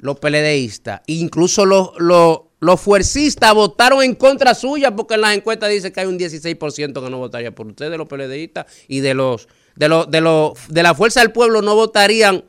los 0.01 0.19
PLDistas, 0.19 1.01
incluso 1.07 1.65
los, 1.65 1.93
los, 1.97 2.41
los 2.59 2.79
fuercistas 2.79 3.55
votaron 3.55 4.03
en 4.03 4.13
contra 4.13 4.53
suya 4.53 4.95
porque 4.95 5.15
en 5.15 5.21
las 5.21 5.35
encuestas 5.35 5.71
dice 5.71 5.91
que 5.91 6.01
hay 6.01 6.05
un 6.05 6.19
16% 6.19 7.03
que 7.03 7.09
no 7.09 7.17
votaría 7.17 7.55
por 7.55 7.65
ustedes, 7.65 7.97
los 7.97 8.07
PLDistas, 8.07 8.67
y 8.87 8.99
de 8.99 9.15
los 9.15 9.47
de 9.75 9.89
los 9.89 10.11
de 10.11 10.21
los 10.21 10.53
de 10.67 10.83
la 10.83 10.93
fuerza 10.93 11.21
del 11.21 11.31
pueblo 11.31 11.63
no 11.63 11.73
votarían 11.73 12.43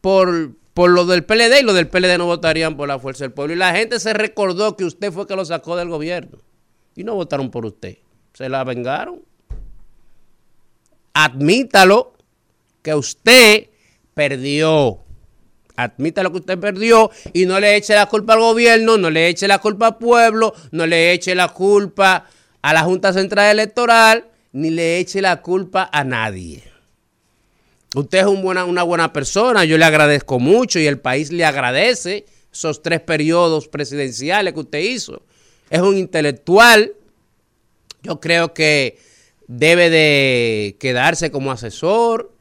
por 0.00 0.52
por 0.78 0.90
lo 0.90 1.06
del 1.06 1.24
PLD 1.24 1.58
y 1.58 1.64
los 1.64 1.74
del 1.74 1.88
PLD 1.88 2.18
no 2.18 2.26
votarían 2.26 2.76
por 2.76 2.86
la 2.86 3.00
fuerza 3.00 3.24
del 3.24 3.32
pueblo. 3.32 3.52
Y 3.52 3.56
la 3.56 3.74
gente 3.74 3.98
se 3.98 4.12
recordó 4.12 4.76
que 4.76 4.84
usted 4.84 5.10
fue 5.10 5.26
que 5.26 5.34
lo 5.34 5.44
sacó 5.44 5.74
del 5.74 5.88
gobierno. 5.88 6.38
Y 6.94 7.02
no 7.02 7.16
votaron 7.16 7.50
por 7.50 7.66
usted. 7.66 7.98
Se 8.32 8.48
la 8.48 8.62
vengaron. 8.62 9.22
Admítalo 11.14 12.12
que 12.80 12.94
usted 12.94 13.70
perdió. 14.14 15.00
Admítalo 15.74 16.30
que 16.30 16.38
usted 16.38 16.60
perdió 16.60 17.10
y 17.32 17.46
no 17.46 17.58
le 17.58 17.74
eche 17.74 17.96
la 17.96 18.06
culpa 18.06 18.34
al 18.34 18.38
gobierno, 18.38 18.98
no 18.98 19.10
le 19.10 19.30
eche 19.30 19.48
la 19.48 19.58
culpa 19.58 19.88
al 19.88 19.98
pueblo, 19.98 20.54
no 20.70 20.86
le 20.86 21.10
eche 21.10 21.34
la 21.34 21.48
culpa 21.48 22.26
a 22.62 22.72
la 22.72 22.82
Junta 22.82 23.12
Central 23.12 23.50
Electoral, 23.50 24.26
ni 24.52 24.70
le 24.70 25.00
eche 25.00 25.20
la 25.22 25.42
culpa 25.42 25.90
a 25.92 26.04
nadie. 26.04 26.62
Usted 27.94 28.18
es 28.18 28.26
una 28.26 28.82
buena 28.82 29.12
persona, 29.12 29.64
yo 29.64 29.78
le 29.78 29.84
agradezco 29.84 30.38
mucho 30.38 30.78
y 30.78 30.86
el 30.86 31.00
país 31.00 31.32
le 31.32 31.44
agradece 31.44 32.26
esos 32.52 32.82
tres 32.82 33.00
periodos 33.00 33.68
presidenciales 33.68 34.52
que 34.52 34.60
usted 34.60 34.80
hizo. 34.80 35.22
Es 35.70 35.80
un 35.80 35.96
intelectual, 35.96 36.92
yo 38.02 38.20
creo 38.20 38.52
que 38.52 38.98
debe 39.46 39.88
de 39.90 40.76
quedarse 40.78 41.30
como 41.30 41.50
asesor, 41.50 42.32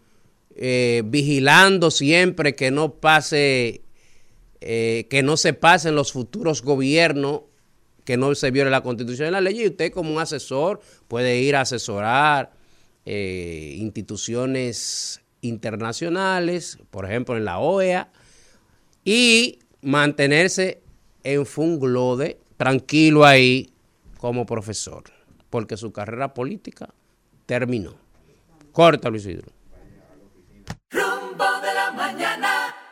eh, 0.56 1.03
vigilando 1.06 1.91
siempre 1.91 2.56
que 2.56 2.72
no 2.72 2.95
pase, 2.95 3.82
eh, 4.60 5.07
que 5.10 5.24
no 5.24 5.38
se 5.38 5.53
pasen 5.53 5.95
los 5.95 6.11
futuros 6.11 6.61
gobiernos, 6.61 7.41
que 8.03 8.18
no 8.18 8.34
se 8.36 8.52
viole 8.52 8.69
la 8.69 8.82
constitución 8.82 9.30
y 9.30 9.32
la 9.32 9.41
ley. 9.41 9.61
Y 9.61 9.68
usted 9.68 9.91
como 9.91 10.14
un 10.14 10.19
asesor 10.19 10.82
puede 11.07 11.40
ir 11.40 11.56
a 11.56 11.61
asesorar 11.61 12.52
eh, 13.06 13.76
instituciones 13.78 15.22
internacionales, 15.41 16.80
por 16.89 17.05
ejemplo 17.05 17.38
en 17.38 17.45
la 17.45 17.59
OEA, 17.59 18.11
y 19.03 19.59
mantenerse 19.81 20.81
en 21.23 21.45
Funglode, 21.45 22.39
tranquilo 22.57 23.26
ahí 23.26 23.72
como 24.18 24.45
profesor, 24.45 25.03
porque 25.49 25.77
su 25.77 25.91
carrera 25.91 26.34
política 26.34 26.93
terminó. 27.45 27.95
Corta, 28.72 29.09
Luis 29.09 29.26
Isidro. 29.26 29.51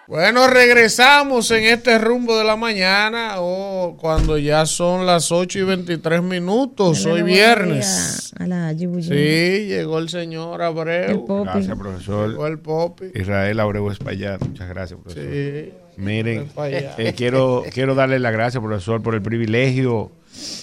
Bueno, 0.08 0.48
regresamos 0.48 1.50
en 1.50 1.64
este 1.64 1.98
rumbo 1.98 2.38
de 2.38 2.44
la 2.44 2.56
mañana 2.56 3.36
o 3.40 3.98
cuando 4.00 4.38
ya 4.38 4.68
son 4.68 5.08
las 5.08 5.32
8 5.32 5.60
y 5.60 5.64
23 5.64 6.22
minutos, 6.22 7.04
hoy 7.08 7.24
viernes. 7.24 8.32
A 8.38 8.46
la. 8.46 8.72
Sí, 8.76 9.66
llegó 9.68 9.98
el 9.98 10.10
señor 10.10 10.62
Abreu. 10.62 11.10
El 11.10 11.24
Popi. 11.24 11.50
Gracias, 11.50 11.78
profesor. 11.78 12.30
Llegó 12.30 12.46
el 12.46 12.60
Popi. 12.60 13.06
Israel 13.16 13.60
Abreu 13.60 13.90
Espaillat. 13.90 14.40
Muchas 14.46 14.70
gracias, 14.70 15.00
profesor. 15.00 15.28
Sí. 15.32 15.74
Miren, 15.98 16.52
eh, 16.58 17.14
quiero, 17.16 17.64
quiero 17.74 17.96
darle 17.96 18.20
las 18.20 18.34
gracias, 18.34 18.62
profesor, 18.62 19.02
por 19.02 19.16
el 19.16 19.24
privilegio 19.24 20.12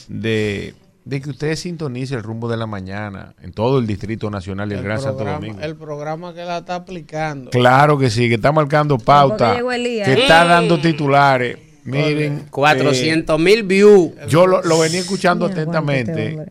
de, 0.09 0.75
de 1.05 1.21
que 1.21 1.31
usted 1.31 1.57
sintonice 1.57 2.15
el 2.15 2.23
rumbo 2.23 2.49
de 2.49 2.57
la 2.57 2.67
mañana 2.67 3.35
en 3.43 3.53
todo 3.53 3.79
el 3.79 3.87
Distrito 3.87 4.31
Nacional 4.31 4.71
y 4.71 4.75
el, 4.75 4.79
El 4.79 4.85
Gran 4.85 5.01
Santo 5.01 5.25
Domingo. 5.25 5.59
el 5.61 5.75
programa 5.77 6.33
que 6.33 6.45
la 6.45 6.59
está 6.59 6.77
aplicando. 6.77 7.51
Claro 7.51 7.99
que 7.99 8.09
sí, 8.11 8.29
que 8.29 8.35
está 8.37 8.53
marcando 8.53 8.99
pauta, 8.99 9.57
que 9.57 9.63
Eh. 10.13 10.23
está 10.23 10.45
dando 10.45 10.81
titulares. 10.81 11.59
Miren, 11.85 12.47
400 12.51 13.41
mil 13.41 13.65
views. 13.65 14.13
eh, 14.17 14.27
yo 14.29 14.47
lo, 14.47 14.63
lo 14.63 14.79
venía 14.79 15.01
escuchando 15.01 15.49
Mira, 15.49 15.61
atentamente 15.63 16.47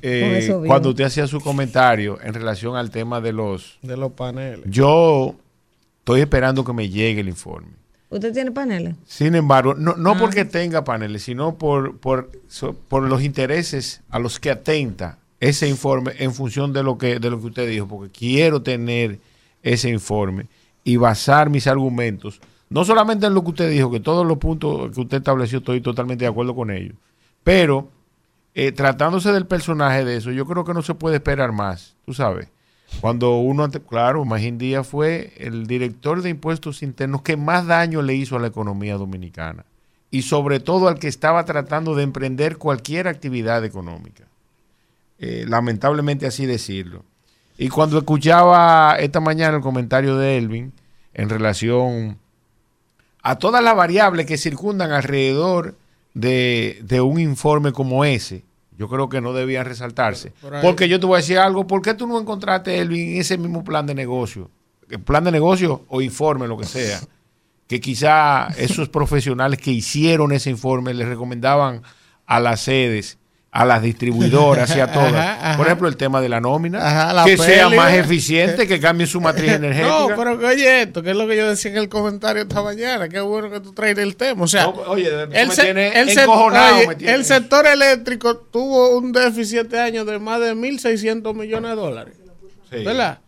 eh, 0.00 0.58
cuando 0.66 0.90
usted 0.90 1.04
hacía 1.04 1.26
su 1.26 1.40
comentario 1.40 2.18
en 2.22 2.32
relación 2.32 2.76
al 2.76 2.90
tema 2.90 3.20
de 3.20 3.32
los... 3.34 3.78
De 3.82 3.96
los 3.98 4.12
paneles. 4.12 4.60
Yo 4.66 5.34
estoy 5.98 6.22
esperando 6.22 6.64
que 6.64 6.72
me 6.72 6.88
llegue 6.88 7.20
el 7.20 7.28
informe. 7.28 7.68
¿Usted 8.10 8.32
tiene 8.32 8.50
paneles? 8.50 8.96
Sin 9.06 9.34
embargo, 9.36 9.74
no, 9.74 9.94
no 9.96 10.10
Ah. 10.12 10.16
porque 10.18 10.44
tenga 10.44 10.82
paneles, 10.84 11.22
sino 11.22 11.54
por, 11.56 11.96
por, 11.98 12.30
so- 12.48 12.74
por 12.74 13.04
los 13.04 13.22
intereses 13.22 14.02
a 14.10 14.18
los 14.18 14.40
que 14.40 14.50
atenta 14.50 15.18
ese 15.38 15.68
informe 15.68 16.12
en 16.18 16.34
función 16.34 16.72
de 16.72 16.82
lo 16.82 16.98
que, 16.98 17.18
de 17.20 17.30
lo 17.30 17.40
que 17.40 17.46
usted 17.46 17.68
dijo, 17.68 17.86
porque 17.86 18.10
quiero 18.10 18.62
tener 18.62 19.18
ese 19.62 19.88
informe 19.88 20.46
y 20.84 20.96
basar 20.96 21.50
mis 21.50 21.66
argumentos, 21.66 22.40
no 22.68 22.84
solamente 22.84 23.26
en 23.26 23.34
lo 23.34 23.42
que 23.44 23.50
usted 23.50 23.70
dijo, 23.70 23.90
que 23.90 24.00
todos 24.00 24.26
los 24.26 24.38
puntos 24.38 24.90
que 24.92 25.00
usted 25.00 25.18
estableció 25.18 25.58
estoy 25.58 25.80
totalmente 25.80 26.24
de 26.24 26.30
acuerdo 26.30 26.54
con 26.54 26.70
ellos, 26.70 26.94
pero 27.44 27.88
eh, 28.54 28.72
tratándose 28.72 29.30
del 29.32 29.46
personaje 29.46 30.04
de 30.04 30.16
eso, 30.16 30.32
yo 30.32 30.44
creo 30.46 30.64
que 30.64 30.74
no 30.74 30.82
se 30.82 30.94
puede 30.94 31.16
esperar 31.16 31.52
más, 31.52 31.94
tú 32.04 32.12
sabes. 32.12 32.48
Cuando 33.00 33.38
uno, 33.38 33.70
claro, 33.70 34.24
Magín 34.24 34.58
Díaz 34.58 34.86
fue 34.86 35.32
el 35.36 35.66
director 35.66 36.22
de 36.22 36.30
impuestos 36.30 36.82
internos 36.82 37.22
que 37.22 37.36
más 37.36 37.66
daño 37.66 38.02
le 38.02 38.14
hizo 38.14 38.36
a 38.36 38.40
la 38.40 38.48
economía 38.48 38.96
dominicana 38.96 39.64
y 40.10 40.22
sobre 40.22 40.60
todo 40.60 40.88
al 40.88 40.98
que 40.98 41.08
estaba 41.08 41.44
tratando 41.44 41.94
de 41.94 42.02
emprender 42.02 42.58
cualquier 42.58 43.08
actividad 43.08 43.64
económica. 43.64 44.24
Eh, 45.18 45.44
lamentablemente 45.46 46.26
así 46.26 46.46
decirlo. 46.46 47.04
Y 47.58 47.68
cuando 47.68 47.98
escuchaba 47.98 48.96
esta 48.98 49.20
mañana 49.20 49.58
el 49.58 49.62
comentario 49.62 50.16
de 50.16 50.38
Elvin 50.38 50.72
en 51.12 51.28
relación 51.28 52.18
a 53.22 53.38
todas 53.38 53.62
las 53.62 53.76
variables 53.76 54.26
que 54.26 54.38
circundan 54.38 54.92
alrededor 54.92 55.76
de, 56.14 56.80
de 56.82 57.00
un 57.02 57.20
informe 57.20 57.72
como 57.72 58.04
ese, 58.04 58.44
yo 58.80 58.88
creo 58.88 59.10
que 59.10 59.20
no 59.20 59.34
debían 59.34 59.66
resaltarse. 59.66 60.32
Por 60.40 60.58
Porque 60.62 60.88
yo 60.88 60.98
te 60.98 61.04
voy 61.04 61.16
a 61.16 61.18
decir 61.18 61.36
algo, 61.36 61.66
¿por 61.66 61.82
qué 61.82 61.92
tú 61.92 62.06
no 62.06 62.18
encontraste, 62.18 62.78
Elvin, 62.78 63.20
ese 63.20 63.36
mismo 63.36 63.62
plan 63.62 63.84
de 63.84 63.94
negocio? 63.94 64.50
El 64.88 65.00
plan 65.02 65.22
de 65.22 65.30
negocio 65.30 65.84
o 65.88 66.00
informe, 66.00 66.48
lo 66.48 66.56
que 66.56 66.64
sea, 66.64 66.98
que 67.68 67.78
quizá 67.78 68.48
esos 68.56 68.88
profesionales 68.88 69.60
que 69.60 69.70
hicieron 69.70 70.32
ese 70.32 70.48
informe 70.48 70.94
les 70.94 71.06
recomendaban 71.06 71.82
a 72.24 72.40
las 72.40 72.62
sedes, 72.62 73.18
a 73.52 73.64
las 73.64 73.82
distribuidoras 73.82 74.76
y 74.76 74.80
a 74.80 74.86
todas. 74.92 75.12
Ajá, 75.12 75.48
ajá. 75.50 75.56
Por 75.56 75.66
ejemplo, 75.66 75.88
el 75.88 75.96
tema 75.96 76.20
de 76.20 76.28
la 76.28 76.40
nómina, 76.40 76.78
Ajá, 76.86 77.12
la 77.12 77.24
que 77.24 77.36
sea 77.36 77.68
más 77.68 77.92
eficiente, 77.94 78.66
que 78.68 78.78
cambie 78.78 79.06
su 79.08 79.20
matriz 79.20 79.50
energética. 79.54 79.88
No, 80.08 80.08
pero 80.16 80.38
que 80.38 80.46
oye 80.46 80.82
esto, 80.82 81.02
que 81.02 81.10
es 81.10 81.16
lo 81.16 81.26
que 81.26 81.36
yo 81.36 81.48
decía 81.48 81.70
en 81.72 81.78
el 81.78 81.88
comentario 81.88 82.42
esta 82.42 82.62
mañana. 82.62 83.08
Qué 83.08 83.20
bueno 83.20 83.50
que 83.50 83.58
tú 83.60 83.72
traes 83.72 83.98
el 83.98 84.14
tema. 84.16 84.44
O 84.44 84.48
sea, 84.48 84.64
No, 84.64 84.70
oye, 84.86 85.10
me 85.26 85.50
se- 85.50 85.62
oye, 85.62 85.74
me 85.74 85.88
el 87.12 87.24
sector 87.24 87.66
eléctrico 87.66 88.36
tuvo 88.36 88.96
un 88.96 89.10
déficit 89.12 89.58
este 89.62 89.80
año 89.80 90.04
de 90.04 90.18
más 90.20 90.40
de 90.40 90.54
1.600 90.54 91.34
millones 91.34 91.70
de 91.70 91.76
dólares. 91.76 92.14
Sí. 92.70 92.84
¿Verdad? 92.84 93.18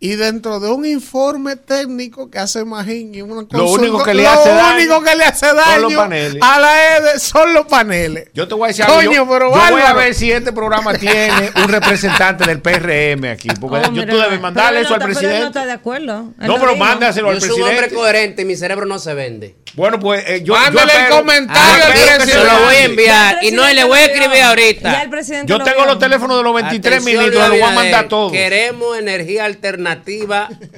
Y 0.00 0.14
dentro 0.14 0.60
de 0.60 0.70
un 0.70 0.86
informe 0.86 1.56
técnico 1.56 2.30
que 2.30 2.38
hace 2.38 2.64
Magín 2.64 3.12
y 3.16 3.20
una 3.22 3.44
Lo 3.50 3.66
único 3.68 4.00
que 4.04 4.14
le 4.14 4.22
lo 4.22 4.30
hace 4.30 4.48
daño 4.50 4.76
único 4.76 5.02
que 5.02 5.16
le 5.16 5.24
hace 5.24 5.46
son 5.48 5.56
daño 5.56 5.80
los 5.80 5.94
paneles. 5.94 6.38
a 6.40 6.60
la 6.60 6.96
EDE 6.98 7.18
son 7.18 7.52
los 7.52 7.66
paneles. 7.66 8.28
Yo 8.32 8.46
te 8.46 8.54
voy 8.54 8.66
a 8.66 8.68
decir 8.68 8.84
Coño, 8.86 9.00
algo. 9.00 9.12
Yo, 9.14 9.28
pero 9.28 9.52
yo 9.52 9.70
voy 9.72 9.82
a 9.82 9.92
ver 9.94 10.14
si 10.14 10.30
este 10.30 10.52
programa 10.52 10.94
tiene 10.94 11.50
un 11.56 11.68
representante 11.68 12.44
del 12.46 12.60
PRM 12.60 13.24
aquí. 13.32 13.48
Porque 13.60 13.88
Oh, 13.88 13.92
yo 13.92 14.06
tú 14.06 14.16
debes 14.18 14.40
mandarle 14.40 14.82
eso 14.82 14.90
no 14.90 14.94
al 14.94 15.00
está- 15.00 15.06
pero 15.06 15.14
no 15.14 15.18
presidente. 15.20 15.46
está 15.48 15.66
de 15.66 15.72
acuerdo. 15.72 16.32
Él 16.40 16.46
No, 16.46 16.54
lo 16.54 16.60
pero 16.60 16.72
dijo. 16.74 16.84
mándaselo 16.84 17.28
al 17.30 17.34
Yo 17.34 17.40
soy 17.40 17.48
un 17.50 17.54
hombre 17.62 17.76
presidente. 17.78 17.94
coherente 17.96 18.42
y 18.42 18.44
mi 18.44 18.54
cerebro 18.54 18.86
no 18.86 19.00
se 19.00 19.14
vende. 19.14 19.56
Bueno, 19.74 19.98
pues 19.98 20.22
eh, 20.28 20.42
yo, 20.44 20.54
Mándale 20.54 20.74
yo 20.76 20.82
el 20.82 20.88
espero- 20.90 21.16
comentario 21.16 21.76
yo 21.78 21.84
al 21.86 21.92
presidente. 21.92 22.26
se 22.32 22.44
lo 22.44 22.58
voy 22.64 22.74
a 22.76 22.84
enviar 22.84 23.38
y 23.42 23.50
no 23.50 23.68
y 23.68 23.74
le 23.74 23.82
voy 23.84 23.98
a 23.98 24.04
escribir 24.04 24.36
Ya 24.38 24.48
ahorita. 24.50 25.02
el 25.02 25.10
presidente 25.10 25.50
Yo 25.52 25.58
tengo 25.58 25.84
los 25.86 25.98
teléfonos 25.98 26.36
de 26.36 26.42
los 26.44 26.54
23 26.54 26.94
Atención, 27.00 27.20
minutos, 27.24 27.48
Luis 27.48 27.60
los 27.60 27.68
voy 27.68 27.68
a 27.72 27.74
mandar 27.82 28.08
todos. 28.08 28.30
Queremos 28.32 28.96
energía 28.96 29.44
alternativa 29.44 29.87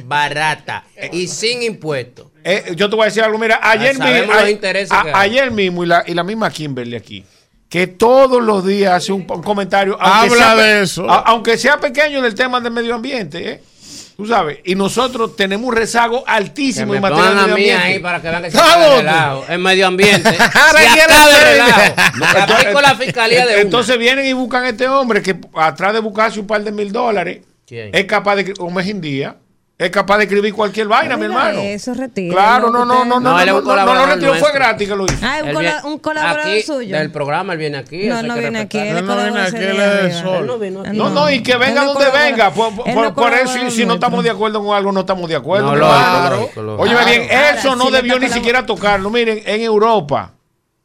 barata 0.04 0.84
y 1.12 1.28
sin 1.28 1.62
impuestos. 1.62 2.28
Eh, 2.44 2.72
yo 2.76 2.88
te 2.88 2.96
voy 2.96 3.04
a 3.04 3.06
decir 3.06 3.22
algo, 3.22 3.38
mira, 3.38 3.60
ayer, 3.62 3.96
sabemos 3.96 4.36
mismo, 4.36 4.42
los 4.80 4.90
a- 4.90 5.00
a- 5.00 5.20
ayer 5.20 5.50
mismo 5.50 5.84
y 5.84 5.86
la, 5.86 6.04
y 6.06 6.14
la 6.14 6.24
misma 6.24 6.50
Kimberly 6.50 6.96
aquí, 6.96 7.24
que 7.68 7.86
todos 7.86 8.42
los 8.42 8.66
días 8.66 8.92
hace 8.94 9.12
un, 9.12 9.26
un 9.30 9.42
comentario, 9.42 9.96
aunque 10.00 10.34
Habla 10.34 10.46
sea, 10.46 10.56
de 10.56 10.82
eso. 10.82 11.10
a- 11.10 11.18
aunque 11.20 11.58
sea 11.58 11.78
pequeño 11.78 12.22
del 12.22 12.34
tema 12.34 12.60
del 12.60 12.72
medio 12.72 12.94
ambiente, 12.94 13.50
¿eh? 13.50 13.62
Tú 14.16 14.26
sabes, 14.26 14.58
y 14.66 14.74
nosotros 14.74 15.34
tenemos 15.34 15.66
un 15.68 15.74
rezago 15.74 16.22
altísimo 16.26 16.94
en 16.94 17.00
materia 17.00 17.30
de 17.30 17.34
medio 17.36 17.54
ambiente. 17.54 17.82
ahí 17.82 17.98
para 18.00 18.20
que 18.20 18.28
vean 18.28 18.42
que 18.42 18.50
se 18.50 18.58
¿A 18.58 18.64
acaba 18.64 18.84
el 19.48 19.58
medio 19.60 19.86
ambiente. 19.86 20.30
Se 20.30 20.42
entonces- 22.38 22.74
la 22.82 22.94
fiscalía 22.96 23.46
de 23.46 23.52
una. 23.54 23.62
Entonces 23.62 23.98
vienen 23.98 24.26
y 24.26 24.32
buscan 24.34 24.64
a 24.64 24.68
este 24.70 24.88
hombre 24.88 25.22
que 25.22 25.36
atrás 25.54 25.94
de 25.94 26.00
buscarse 26.00 26.38
un 26.38 26.46
par 26.46 26.62
de 26.62 26.70
mil 26.72 26.92
dólares 26.92 27.40
¿Quién? 27.70 27.90
es 27.92 28.04
capaz 28.06 28.34
de, 28.34 28.52
como 28.52 28.80
es 28.80 28.88
Indía, 28.88 29.36
es 29.78 29.90
capaz 29.90 30.18
de 30.18 30.24
escribir 30.24 30.52
cualquier 30.52 30.88
vaina, 30.88 31.16
mi 31.16 31.26
hermano. 31.26 31.60
Eso 31.60 31.94
retira. 31.94 32.34
Claro, 32.34 32.68
no, 32.68 32.84
no, 32.84 33.04
no, 33.04 33.20
no, 33.20 33.20
no, 33.20 33.44
no, 33.46 33.62
no, 33.62 33.94
no, 33.94 34.06
retiró, 34.06 34.34
fue 34.34 34.52
gratis 34.52 34.88
que 34.88 34.96
lo 34.96 35.04
hizo. 35.04 35.18
Ah, 35.22 35.38
un, 35.44 35.92
un 35.92 35.98
colaborador 36.00 36.40
aquí, 36.40 36.62
suyo. 36.62 36.98
Del 36.98 37.12
programa, 37.12 37.52
él 37.52 37.60
viene 37.60 37.78
aquí. 37.78 38.08
No, 38.08 38.22
no 38.24 38.34
viene 38.34 38.58
aquí, 38.58 38.76
él 38.76 39.06
no 39.06 39.16
viene 39.16 39.40
aquí, 39.40 39.56
él 39.56 39.80
es 39.80 40.02
del 40.02 40.12
sol. 40.12 40.46
No 40.46 40.58
vino 40.58 40.80
aquí. 40.80 40.96
No, 40.96 41.10
no, 41.10 41.30
y 41.30 41.44
que 41.44 41.56
venga 41.56 41.84
donde 41.84 42.10
venga. 42.10 42.50
Por, 42.50 43.32
eso, 43.34 43.54
si, 43.54 43.70
si 43.70 43.86
no 43.86 43.94
estamos 43.94 44.24
de 44.24 44.30
acuerdo 44.30 44.62
con 44.62 44.76
algo, 44.76 44.90
no 44.90 45.00
estamos 45.00 45.28
de 45.28 45.36
acuerdo. 45.36 45.76
Lógico. 45.76 46.76
Óyeme 46.76 47.04
bien, 47.04 47.28
Claro, 47.28 47.58
eso 47.58 47.76
no 47.76 47.90
debió 47.92 48.18
ni 48.18 48.28
siquiera 48.28 48.66
tocarlo. 48.66 49.10
Miren, 49.10 49.42
en 49.46 49.60
Europa, 49.60 50.34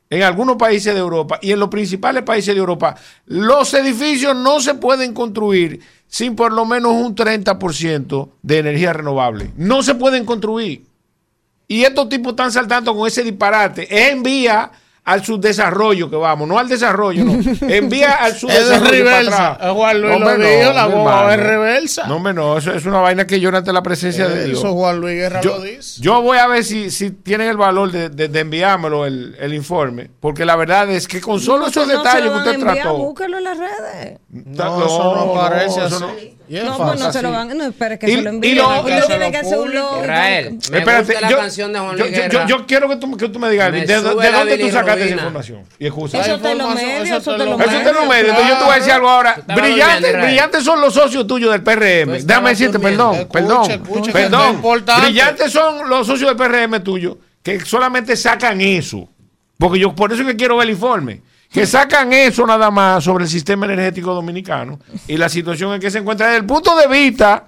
en 0.09 0.23
algunos 0.23 0.55
países 0.55 0.93
de 0.93 0.99
Europa 0.99 1.39
y 1.41 1.51
en 1.51 1.59
los 1.59 1.69
principales 1.69 2.23
países 2.23 2.53
de 2.53 2.59
Europa, 2.59 2.95
los 3.25 3.73
edificios 3.73 4.35
no 4.35 4.61
se 4.61 4.75
pueden 4.75 5.13
construir 5.13 5.81
sin 6.07 6.36
por 6.36 6.52
lo 6.52 6.65
menos 6.65 6.94
un 6.94 7.15
30% 7.15 8.30
de 8.41 8.57
energía 8.57 8.94
renovable. 8.94 9.52
No 9.57 9.84
se 9.84 9.95
pueden 9.95 10.26
construir. 10.26 10.86
Y 11.68 11.84
estos 11.84 12.10
tipos 12.10 12.34
están 12.34 12.52
saltando 12.52 12.95
con 12.95 13.07
ese 13.07 13.23
disparate. 13.23 13.84
Es 13.90 14.11
envía 14.11 14.72
al 15.06 15.23
subdesarrollo 15.23 16.10
que 16.10 16.15
vamos, 16.15 16.48
no 16.48 16.57
al 16.57 16.68
desarrollo, 16.68 17.23
no. 17.23 17.34
Envía 17.68 18.14
al 18.15 18.32
Es 18.32 18.34
de 18.34 18.40
subdesarrollo 18.40 18.80
para 18.82 18.91
reversa. 18.91 19.52
atrás. 19.52 19.69
Eh, 19.69 19.73
Juan 19.73 20.02
Luis 20.02 20.15
Hombre, 20.15 20.38
lo 20.40 20.49
dijo, 20.60 20.73
la 20.73 20.88
mi 20.88 20.94
bomba 20.95 21.34
es 21.34 21.40
reversa. 21.40 22.07
No, 22.07 22.15
hombre, 22.15 22.34
no, 22.34 22.57
eso 22.57 22.72
es 22.73 22.86
una 22.86 22.99
vaina 22.99 23.27
que 23.27 23.40
llora 23.40 23.60
ante 23.60 23.72
la 23.72 23.84
presencia 23.84 24.27
de 24.27 24.45
Dios. 24.45 24.57
Eso 24.60 24.73
Juan 24.73 24.99
Luis 24.99 25.15
Guerra 25.15 25.41
Yo, 25.41 25.57
lo 25.57 25.61
dice. 25.64 26.02
yo 26.02 26.22
voy 26.22 26.38
a 26.40 26.48
ver 26.48 26.64
si, 26.64 26.90
si 26.90 27.11
tienen 27.11 27.49
el 27.49 27.57
valor 27.57 27.91
de, 27.91 28.10
de- 28.10 28.27
de 28.30 28.40
enviármelo 28.40 29.06
el, 29.06 29.36
el 29.40 29.53
informe, 29.53 30.10
porque 30.19 30.44
la 30.44 30.56
verdad 30.56 30.90
es 30.90 31.07
que 31.07 31.22
con 31.22 31.40
solo 31.40 31.60
No, 31.60 31.68
esos 31.68 31.88
no 31.88 31.91
se 31.94 31.98
detalles 31.99 32.32
que 32.32 32.38
usted 32.38 32.53
enviar, 32.56 32.76
trató, 32.76 32.98
Búsquelo 32.98 33.38
en 33.38 33.44
las 33.44 33.57
redes. 33.60 34.19
No, 34.30 34.86
eso 34.86 35.15
no 35.15 35.40
aparece 35.40 35.86
eso 35.86 35.95
así. 35.95 35.99
no- 35.99 36.36
Y 36.48 36.57
es 36.57 36.64
No, 36.64 36.77
pues 36.77 36.99
no 36.99 37.11
se 37.11 37.22
lo 37.23 37.32
van. 37.32 37.57
No, 37.57 37.64
espere 37.65 37.98
que 37.98 38.07
Y- 38.07 38.15
se 38.18 38.22
lo 38.22 38.30
y 38.32 38.36
envíen. 38.36 38.57
lo- 38.57 38.80
Usted 38.82 38.99
lo- 38.99 39.06
tiene 39.07 39.32
que 39.32 39.38
hacer 39.38 39.57
un 39.57 39.73
logo. 39.73 40.02
Israel, 40.02 40.49
me 40.72 40.77
Espérate, 40.80 41.03
gusta 41.14 41.22
la 41.22 41.30
yo- 41.32 41.38
canción 41.38 41.73
de 41.73 41.80
Juan 41.80 41.98
Luis 41.98 42.11
yo- 42.11 42.18
Guerra. 42.18 42.30
yo- 42.48 42.57
yo 42.57 42.65
quiero 42.68 42.90
que 42.90 42.95
tú, 42.98 43.18
que 43.18 43.30
tú 43.30 43.40
me 43.40 43.49
digas, 43.49 43.72
¿de, 43.72 43.82
de 43.82 43.95
la 43.95 44.40
dónde 44.40 44.57
tú 44.60 44.65
esa 45.03 45.15
información? 45.15 45.63
Y 45.80 45.85
excusa. 45.88 46.19
Eso 46.19 46.39
te 46.39 46.55
lo 46.55 46.69
los 46.69 46.80
Eso 46.81 47.38
los 47.38 47.47
medios, 47.47 48.07
medios. 48.07 48.30
Entonces 48.30 48.49
yo 48.49 48.57
te 48.57 48.63
voy 48.63 48.73
a 48.73 48.76
decir 48.76 48.91
algo 48.93 49.09
ahora. 49.09 49.35
estabas 49.38 49.61
Brillante, 49.61 50.17
brillantes 50.17 50.63
son 50.63 50.81
los 50.81 50.93
socios 50.93 51.27
tuyos 51.27 51.51
del 51.51 51.63
PRM. 51.63 52.15
estabas 52.15 52.26
Déjame 52.26 52.49
decirte, 52.49 52.80
perdón, 52.80 53.15
Escucha, 53.15 53.31
perdón. 53.31 54.11
perdón. 54.13 54.49
es 54.49 54.53
importante. 54.55 55.05
Brillantes 55.05 55.51
son 55.51 55.89
los 55.89 56.07
socios 56.07 56.30
del 56.30 56.38
PRM 56.38 56.84
tuyo 56.84 57.17
que 57.41 57.59
solamente 57.59 58.15
sacan 58.15 58.59
eso. 58.61 59.07
Porque 59.57 59.80
yo 59.80 59.93
por 59.95 60.11
eso 60.11 60.22
es 60.23 60.27
que 60.27 60.35
quiero 60.35 60.57
ver 60.57 60.67
el 60.67 60.73
informe. 60.73 61.22
Que 61.51 61.65
sacan 61.65 62.11
eso 62.11 62.45
nada 62.45 62.69
más 62.72 63.03
sobre 63.03 63.23
el 63.23 63.30
sistema 63.30 63.65
energético 63.65 64.13
dominicano 64.13 64.80
y 65.07 65.15
la 65.15 65.30
situación 65.30 65.73
en 65.73 65.80
que 65.80 65.89
se 65.89 65.99
encuentra 65.99 66.27
desde 66.27 66.39
el 66.39 66.45
punto 66.45 66.76
de 66.76 66.88
vista 66.88 67.47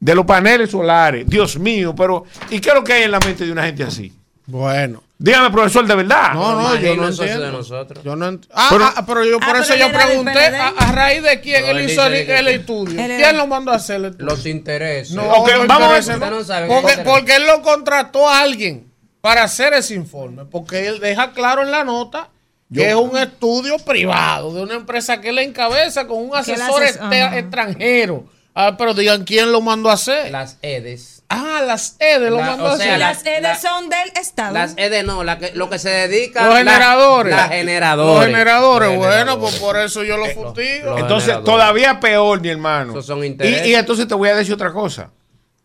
de 0.00 0.14
los 0.14 0.26
paneles 0.26 0.70
solares. 0.70 1.26
Dios 1.26 1.58
mío, 1.58 1.94
pero 1.94 2.24
¿y 2.50 2.60
qué 2.60 2.68
es 2.70 2.74
lo 2.74 2.84
que 2.84 2.92
hay 2.92 3.02
en 3.04 3.10
la 3.10 3.20
mente 3.20 3.46
de 3.46 3.52
una 3.52 3.64
gente 3.64 3.84
así? 3.84 4.12
Bueno. 4.46 5.02
Dígame, 5.20 5.50
profesor, 5.50 5.84
de 5.84 5.94
verdad. 5.96 6.32
No, 6.34 6.54
no, 6.54 6.76
yo 6.76 6.94
no 6.94 7.08
entiendo. 7.08 7.46
de 7.46 7.50
nosotros. 7.52 8.04
Yo 8.04 8.14
no 8.14 8.30
ent- 8.30 8.46
ah, 8.52 8.68
Pero- 8.70 8.84
ah, 8.84 9.04
pero 9.04 9.24
yo 9.24 9.40
por 9.40 9.56
Ah, 9.56 9.60
eso 9.62 9.74
pero 9.74 9.88
yo 9.88 9.92
pregunté 9.92 10.38
a, 10.56 10.68
a 10.68 10.92
raíz 10.92 11.22
de 11.24 11.40
quién 11.40 11.62
No, 11.64 11.70
él 11.72 11.90
hizo 11.90 12.06
el, 12.06 12.14
el 12.14 12.48
estudio. 12.48 12.94
¿Quién 13.04 13.36
lo 13.36 13.46
mandó 13.48 13.72
a 13.72 13.76
hacer 13.76 13.96
el 13.96 14.04
estudio? 14.06 14.26
Los 14.26 14.46
intereses. 14.46 15.14
No, 15.16 15.26
vamos 15.26 16.08
a 16.08 16.16
ver. 16.16 16.30
no 16.30 16.44
sabe 16.44 16.68
porque, 16.68 16.98
porque 16.98 17.34
él 17.36 17.46
lo 17.48 17.62
contrató 17.62 18.28
a 18.28 18.40
alguien 18.42 18.92
para 19.20 19.42
hacer 19.42 19.72
ese 19.74 19.94
informe, 19.94 20.44
porque 20.44 20.86
él 20.86 21.00
deja 21.00 21.32
claro 21.32 21.62
en 21.62 21.72
la 21.72 21.82
nota 21.82 22.28
que 22.72 22.90
es 22.90 22.94
un 22.94 23.16
estudio 23.18 23.76
privado 23.78 24.54
de 24.54 24.62
una 24.62 24.74
empresa 24.74 25.20
que 25.20 25.30
él 25.30 25.38
encabeza 25.40 26.06
con 26.06 26.18
un 26.18 26.36
asesor 26.36 26.80
hace- 26.84 26.90
este- 26.90 27.38
extranjero. 27.40 28.24
Ah, 28.54 28.76
pero 28.78 28.94
digan 28.94 29.24
quién 29.24 29.50
lo 29.50 29.60
mandó 29.60 29.90
a 29.90 29.94
hacer. 29.94 30.30
Las 30.30 30.58
EDES. 30.62 31.17
Ah, 31.30 31.62
las 31.66 31.96
EDE 31.98 32.30
lo 32.30 32.36
La- 32.38 32.46
mandó 32.46 32.64
o 32.64 32.68
a 32.68 32.76
sea, 32.76 32.86
hacer. 32.86 32.98
la- 32.98 33.08
Las 33.08 33.26
EDES 33.26 33.42
la- 33.42 33.56
son 33.56 33.88
del 33.90 34.08
Estado. 34.20 34.54
Las 34.54 34.74
EDES 34.76 35.04
no, 35.04 35.24
la 35.24 35.38
que, 35.38 35.52
lo 35.54 35.68
que 35.70 35.78
se 35.78 35.90
dedica. 35.90 36.46
los 36.46 36.56
generadores. 36.58 37.34
Las 37.36 37.48
generadores. 37.50 38.16
Los 38.16 38.26
generadores. 38.26 38.88
Los 38.88 38.98
bueno, 38.98 39.12
generadores. 39.12 39.50
pues 39.50 39.60
por 39.60 39.76
eso 39.78 40.04
yo 40.04 40.16
lo 40.16 40.26
fustigo. 40.26 40.90
los- 40.90 41.00
Entonces, 41.00 41.36
todavía 41.44 42.00
peor, 42.00 42.40
mi 42.40 42.48
hermano. 42.48 42.92
Esos 42.92 43.06
son 43.06 43.22
y, 43.22 43.26
intereses. 43.26 43.66
y 43.66 43.74
entonces 43.74 44.08
te 44.08 44.14
voy 44.14 44.28
a 44.30 44.36
decir 44.36 44.54
otra 44.54 44.72
cosa. 44.72 45.10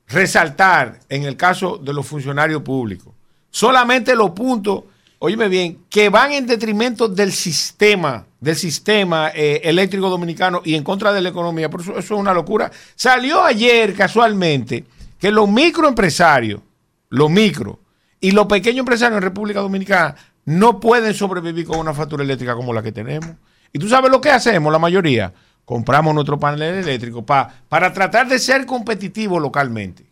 Resaltar 0.07 0.99
en 1.10 1.23
el 1.23 1.38
caso 1.38 1.77
de 1.77 1.94
los 1.94 2.06
funcionarios 2.06 2.61
públicos, 2.61 3.14
solamente 3.49 4.15
los 4.15 4.31
puntos, 4.31 4.84
óyeme 5.18 5.48
bien, 5.48 5.80
que 5.90 6.10
van 6.10 6.34
en 6.34 6.45
detrimento 6.45 7.07
del 7.07 7.31
sistema, 7.31 8.26
del 8.40 8.56
sistema 8.57 9.31
eh, 9.34 9.61
eléctrico 9.64 10.10
dominicano 10.10 10.61
y 10.65 10.76
en 10.76 10.84
contra 10.84 11.14
de 11.14 11.22
la 11.22 11.30
economía. 11.30 11.69
Por 11.69 11.81
eso, 11.81 11.91
eso 11.91 11.99
es 12.15 12.19
una 12.19 12.34
locura. 12.34 12.69
Salió 12.95 13.44
ayer 13.44 13.95
casualmente 13.95 14.84
que 15.24 15.32
los 15.32 15.48
microempresarios, 15.48 16.60
los 17.08 17.32
micro 17.32 17.80
y 18.20 18.32
los 18.32 18.45
pequeños 18.48 18.80
empresarios 18.80 19.16
en 19.16 19.24
República 19.24 19.62
Dominicana 19.62 20.16
no 20.44 20.82
pueden 20.82 21.14
sobrevivir 21.14 21.66
con 21.66 21.80
una 21.80 21.94
factura 21.94 22.26
eléctrica 22.26 22.56
como 22.56 22.74
la 22.74 22.84
que 22.84 22.91
tenemos. 22.91 23.30
Y 23.72 23.80
tú 23.80 23.88
sabes 23.88 24.12
lo 24.12 24.20
que 24.20 24.30
hacemos 24.32 24.70
la 24.74 24.80
mayoría. 24.80 25.34
Compramos 25.64 26.14
nuestro 26.14 26.38
panel 26.38 26.62
eléctrico 26.62 27.26
pa- 27.26 27.48
para 27.70 27.94
tratar 27.94 28.28
de 28.28 28.38
ser 28.38 28.66
competitivos 28.66 29.41
localmente. 29.41 30.06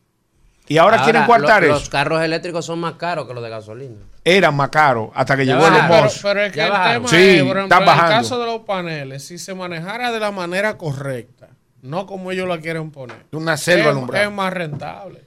Y 0.69 0.77
ahora, 0.77 1.03
quieren 1.03 1.25
coartar 1.25 1.61
lo- 1.63 1.67
eso. 1.67 1.79
Los 1.79 1.89
carros 1.89 2.21
eléctricos 2.23 2.65
son 2.65 2.79
más 2.79 2.93
caros 2.93 3.27
que 3.27 3.33
los 3.33 3.43
de 3.43 3.49
gasolina. 3.49 3.97
Eran 4.23 4.55
más 4.55 4.69
caros 4.69 5.09
hasta 5.13 5.35
que 5.35 5.45
Ya 5.45 5.55
llegó 5.55 5.67
el 5.67 5.73
bajaron. 5.73 5.91
Pero, 5.97 6.03
Musk. 6.05 6.21
pero 6.21 6.41
es 6.43 6.51
que 6.53 6.57
Ya 6.57 6.65
el 6.67 6.71
bajaron. 6.71 6.93
tema 7.05 7.09
Sí, 7.09 7.15
es, 7.17 7.43
por 7.43 7.57
ejemplo, 7.57 7.77
están 7.77 7.81
en 7.99 8.05
el 8.05 8.11
caso 8.11 8.39
de 8.39 8.45
los 8.45 8.61
paneles, 8.61 9.25
si 9.27 9.37
se 9.37 9.53
manejara 9.53 10.09
de 10.13 10.21
la 10.21 10.31
manera 10.31 10.77
correcta, 10.77 11.49
no 11.81 12.05
como 12.05 12.31
ellos 12.31 12.47
la 12.47 12.59
quieren 12.59 12.91
poner, 12.91 13.25
Una 13.31 13.57
selva 13.57 13.83
es, 13.83 13.89
alumbrada. 13.89 14.25
es 14.25 14.31
más 14.31 14.53
rentable. 14.53 15.25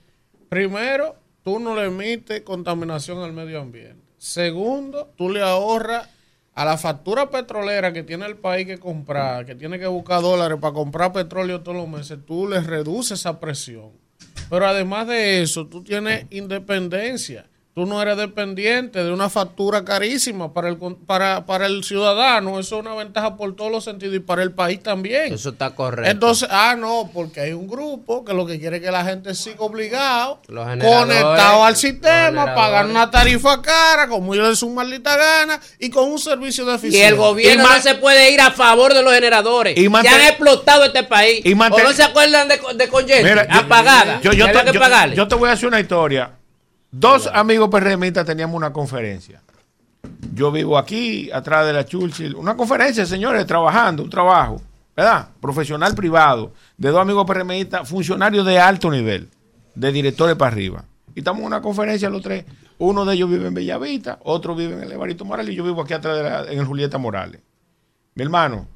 Primero, 0.48 1.16
tú 1.42 1.58
no 1.58 1.74
le 1.74 1.86
emites 1.86 2.42
contaminación 2.42 3.18
al 3.22 3.32
medio 3.32 3.60
ambiente. 3.60 4.02
Segundo, 4.18 5.12
tú 5.16 5.30
le 5.30 5.42
ahorras 5.42 6.08
a 6.54 6.64
la 6.64 6.78
factura 6.78 7.30
petrolera 7.30 7.92
que 7.92 8.02
tiene 8.04 8.26
el 8.26 8.36
país 8.36 8.66
que 8.66 8.78
comprar, 8.78 9.44
que 9.44 9.54
tiene 9.56 9.78
que 9.78 9.86
buscar 9.88 10.22
dólares 10.22 10.58
para 10.60 10.72
comprar 10.72 11.12
petróleo 11.12 11.62
todos 11.62 11.76
los 11.76 11.88
meses, 11.88 12.18
tú 12.24 12.46
le 12.48 12.60
reduces 12.60 13.18
esa 13.20 13.40
presión. 13.40 13.90
Pero 14.48 14.66
además 14.66 15.08
de 15.08 15.42
eso, 15.42 15.66
tú 15.66 15.82
tienes 15.82 16.26
independencia. 16.30 17.46
Tú 17.74 17.86
no 17.86 18.00
eres 18.00 18.16
dependiente 18.16 19.02
de 19.02 19.12
una 19.12 19.28
factura 19.28 19.84
carísima 19.84 20.52
para 20.54 20.68
el, 20.68 20.78
con- 20.78 20.94
para, 20.94 21.44
para 21.44 21.66
el 21.66 21.82
ciudadano. 21.82 22.60
Eso 22.60 22.76
es 22.78 22.82
una 22.86 22.94
ventaja 22.94 23.36
por 23.36 23.56
todos 23.56 23.72
los 23.72 23.82
sentidos 23.82 24.14
y 24.14 24.20
para 24.20 24.44
el 24.44 24.52
país 24.52 24.80
también. 24.80 25.34
Eso 25.34 25.48
está 25.48 25.74
correcto. 25.74 26.08
Entonces, 26.08 26.48
ah, 26.52 26.76
no, 26.78 27.10
porque 27.12 27.40
hay 27.40 27.52
un 27.52 27.66
grupo 27.66 28.24
que 28.24 28.32
lo 28.32 28.46
que 28.46 28.60
quiere 28.60 28.76
es 28.76 28.82
que 28.84 28.92
la 28.92 29.04
gente 29.04 29.34
siga 29.34 29.56
obligado, 29.58 30.40
conectado 30.46 31.64
al 31.64 31.74
sistema, 31.74 32.54
pagar 32.54 32.86
una 32.86 33.10
tarifa 33.10 33.60
cara, 33.60 34.06
como 34.06 34.34
ellos 34.34 34.50
de 34.50 34.54
su 34.56 34.70
maldita 34.70 35.16
gana, 35.16 35.60
y 35.80 35.90
con 35.90 36.08
un 36.12 36.20
servicio 36.20 36.64
de 36.64 36.74
y 36.74 36.76
eficiencia. 36.76 37.08
el 37.08 37.16
gobierno 37.16 37.64
Y 37.64 37.66
no 37.66 37.82
se 37.82 37.96
puede 37.96 38.30
ir 38.32 38.40
a 38.40 38.52
favor 38.52 38.94
de 38.94 39.02
los 39.02 39.12
generadores. 39.12 39.76
Y 39.76 39.82
que 39.82 39.90
manten- 39.90 40.14
han 40.14 40.20
explotado 40.28 40.84
este 40.84 41.02
país. 41.02 41.40
y 41.44 41.52
¿O 41.52 41.56
no 41.56 41.92
se 41.92 42.04
acuerdan 42.04 42.46
de, 42.46 42.60
de 42.76 42.88
Congente? 42.88 43.24
Mira, 43.24 43.48
yo- 43.52 43.60
Apagada. 43.60 44.20
Yo, 44.20 44.32
yo 44.32 44.46
Que 44.46 44.52
te, 44.52 44.64
que 44.66 44.72
yo- 44.74 44.80
pagarle. 44.80 45.16
yo 45.16 45.26
te 45.26 45.34
voy 45.34 45.48
a 45.48 45.52
hacer 45.54 45.66
una 45.66 45.80
historia. 45.80 46.30
Dos 46.96 47.26
amigos 47.26 47.70
PRMistas 47.70 48.24
teníamos 48.24 48.54
una 48.56 48.72
conferencia. 48.72 49.42
Yo 50.32 50.52
vivo 50.52 50.78
aquí, 50.78 51.28
atrás 51.32 51.66
de 51.66 51.72
la 51.72 51.84
Churchill. 51.84 52.36
Una 52.36 52.56
conferencia, 52.56 53.04
señores, 53.04 53.44
trabajando, 53.46 54.04
un 54.04 54.10
trabajo, 54.10 54.62
¿verdad? 54.96 55.28
Profesional 55.40 55.92
privado, 55.96 56.52
de 56.76 56.90
dos 56.90 57.00
amigos 57.00 57.26
PRMistas, 57.26 57.88
funcionarios 57.88 58.46
de 58.46 58.60
alto 58.60 58.92
nivel, 58.92 59.28
de 59.74 59.90
directores 59.90 60.36
para 60.36 60.52
arriba. 60.52 60.84
Y 61.16 61.18
estamos 61.18 61.40
en 61.40 61.46
una 61.46 61.60
conferencia 61.60 62.08
los 62.08 62.22
tres. 62.22 62.44
Uno 62.78 63.04
de 63.04 63.14
ellos 63.14 63.28
vive 63.28 63.48
en 63.48 63.54
Bellavista, 63.54 64.20
otro 64.22 64.54
vive 64.54 64.74
en 64.74 64.82
el 64.84 64.92
Evarito 64.92 65.24
Morales 65.24 65.52
y 65.52 65.56
yo 65.56 65.64
vivo 65.64 65.82
aquí 65.82 65.94
atrás 65.94 66.16
de 66.16 66.22
la- 66.22 66.52
en 66.52 66.60
el 66.60 66.64
Julieta 66.64 66.98
Morales. 66.98 67.40
Mi 68.14 68.22
hermano, 68.22 68.68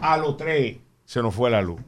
a 0.00 0.16
los 0.18 0.36
tres 0.36 0.76
se 1.04 1.20
nos 1.20 1.34
fue 1.34 1.50
la 1.50 1.62
luz. 1.62 1.80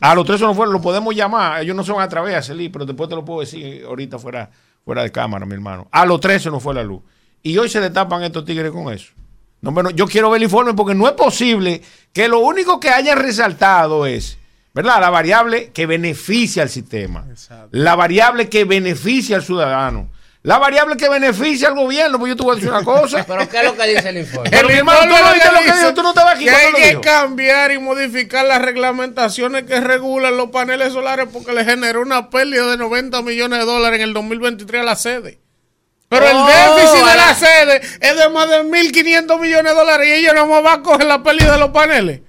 A 0.00 0.14
los 0.14 0.24
tres 0.24 0.40
se 0.40 0.46
nos 0.46 0.56
fueron, 0.56 0.72
lo 0.72 0.80
podemos 0.80 1.14
llamar. 1.14 1.62
Ellos 1.62 1.76
no 1.76 1.84
se 1.84 1.92
van 1.92 2.08
a 2.10 2.36
a 2.38 2.42
salir, 2.42 2.72
pero 2.72 2.86
después 2.86 3.08
te 3.08 3.14
lo 3.14 3.24
puedo 3.24 3.40
decir 3.40 3.84
ahorita 3.84 4.18
fuera, 4.18 4.50
fuera 4.84 5.02
de 5.02 5.12
cámara, 5.12 5.44
mi 5.44 5.54
hermano. 5.54 5.88
A 5.90 6.06
los 6.06 6.20
tres 6.20 6.42
se 6.42 6.50
nos 6.50 6.62
fue 6.62 6.74
la 6.74 6.82
luz. 6.82 7.02
Y 7.42 7.56
hoy 7.58 7.68
se 7.68 7.80
destapan 7.80 8.22
estos 8.22 8.44
tigres 8.44 8.72
con 8.72 8.92
eso. 8.92 9.12
No, 9.60 9.72
bueno, 9.72 9.90
yo 9.90 10.06
quiero 10.06 10.30
ver 10.30 10.38
el 10.38 10.44
informe 10.44 10.74
porque 10.74 10.94
no 10.94 11.06
es 11.06 11.14
posible 11.14 11.82
que 12.12 12.28
lo 12.28 12.40
único 12.40 12.78
que 12.80 12.90
hayan 12.90 13.18
resaltado 13.18 14.06
es, 14.06 14.38
¿verdad? 14.74 15.00
La 15.00 15.10
variable 15.10 15.70
que 15.72 15.86
beneficia 15.86 16.62
al 16.62 16.68
sistema. 16.68 17.26
La 17.70 17.96
variable 17.96 18.48
que 18.48 18.64
beneficia 18.64 19.36
al 19.36 19.42
ciudadano. 19.42 20.08
La 20.46 20.58
variable 20.58 20.96
que 20.96 21.08
beneficia 21.08 21.66
al 21.68 21.74
gobierno. 21.74 22.20
Pues 22.20 22.30
yo 22.30 22.36
te 22.36 22.42
voy 22.44 22.52
a 22.52 22.54
decir 22.54 22.70
una 22.70 22.84
cosa. 22.84 23.24
Pero 23.26 23.48
¿qué 23.48 23.58
es 23.58 23.64
lo 23.64 23.76
que 23.76 23.86
dice 23.88 24.08
el 24.10 24.18
informe? 24.18 24.48
Mi 24.50 24.72
hermano, 24.74 25.00
tú 25.00 25.06
no 25.08 25.32
viste 25.32 25.48
lo 25.52 25.58
que 25.58 25.78
dijo, 25.78 25.94
tú 25.94 26.02
no 26.04 26.08
estabas 26.10 26.34
aquí 26.36 26.44
que 26.44 26.50
cuando 26.52 26.76
hay 26.78 26.82
que 26.84 26.88
dijo. 26.90 27.00
cambiar 27.00 27.72
y 27.72 27.78
modificar 27.80 28.46
las 28.46 28.62
reglamentaciones 28.62 29.64
que 29.64 29.80
regulan 29.80 30.36
los 30.36 30.50
paneles 30.50 30.92
solares 30.92 31.26
porque 31.32 31.52
le 31.52 31.64
generó 31.64 32.00
una 32.00 32.30
pérdida 32.30 32.64
de 32.70 32.76
90 32.76 33.22
millones 33.22 33.58
de 33.58 33.64
dólares 33.64 33.98
en 33.98 34.04
el 34.04 34.14
2023 34.14 34.82
a 34.82 34.84
la 34.84 34.94
sede. 34.96 35.40
Pero 36.08 36.24
Oh, 36.24 36.48
el 36.48 36.76
déficit 36.76 37.02
a 37.04 37.10
de 37.10 37.16
la- 37.16 37.26
la 37.26 37.34
sede 37.34 37.80
es 38.00 38.16
de 38.16 38.28
más 38.28 38.48
de 38.48 38.62
1.500 38.62 39.40
millones 39.40 39.72
de 39.72 39.76
dólares 39.78 40.06
y 40.08 40.12
ellos 40.12 40.34
no 40.34 40.46
más 40.46 40.62
van 40.62 40.78
a 40.78 40.82
coger 40.84 41.06
la 41.06 41.24
pérdida 41.24 41.54
de 41.54 41.58
los 41.58 41.70
paneles. 41.70 42.20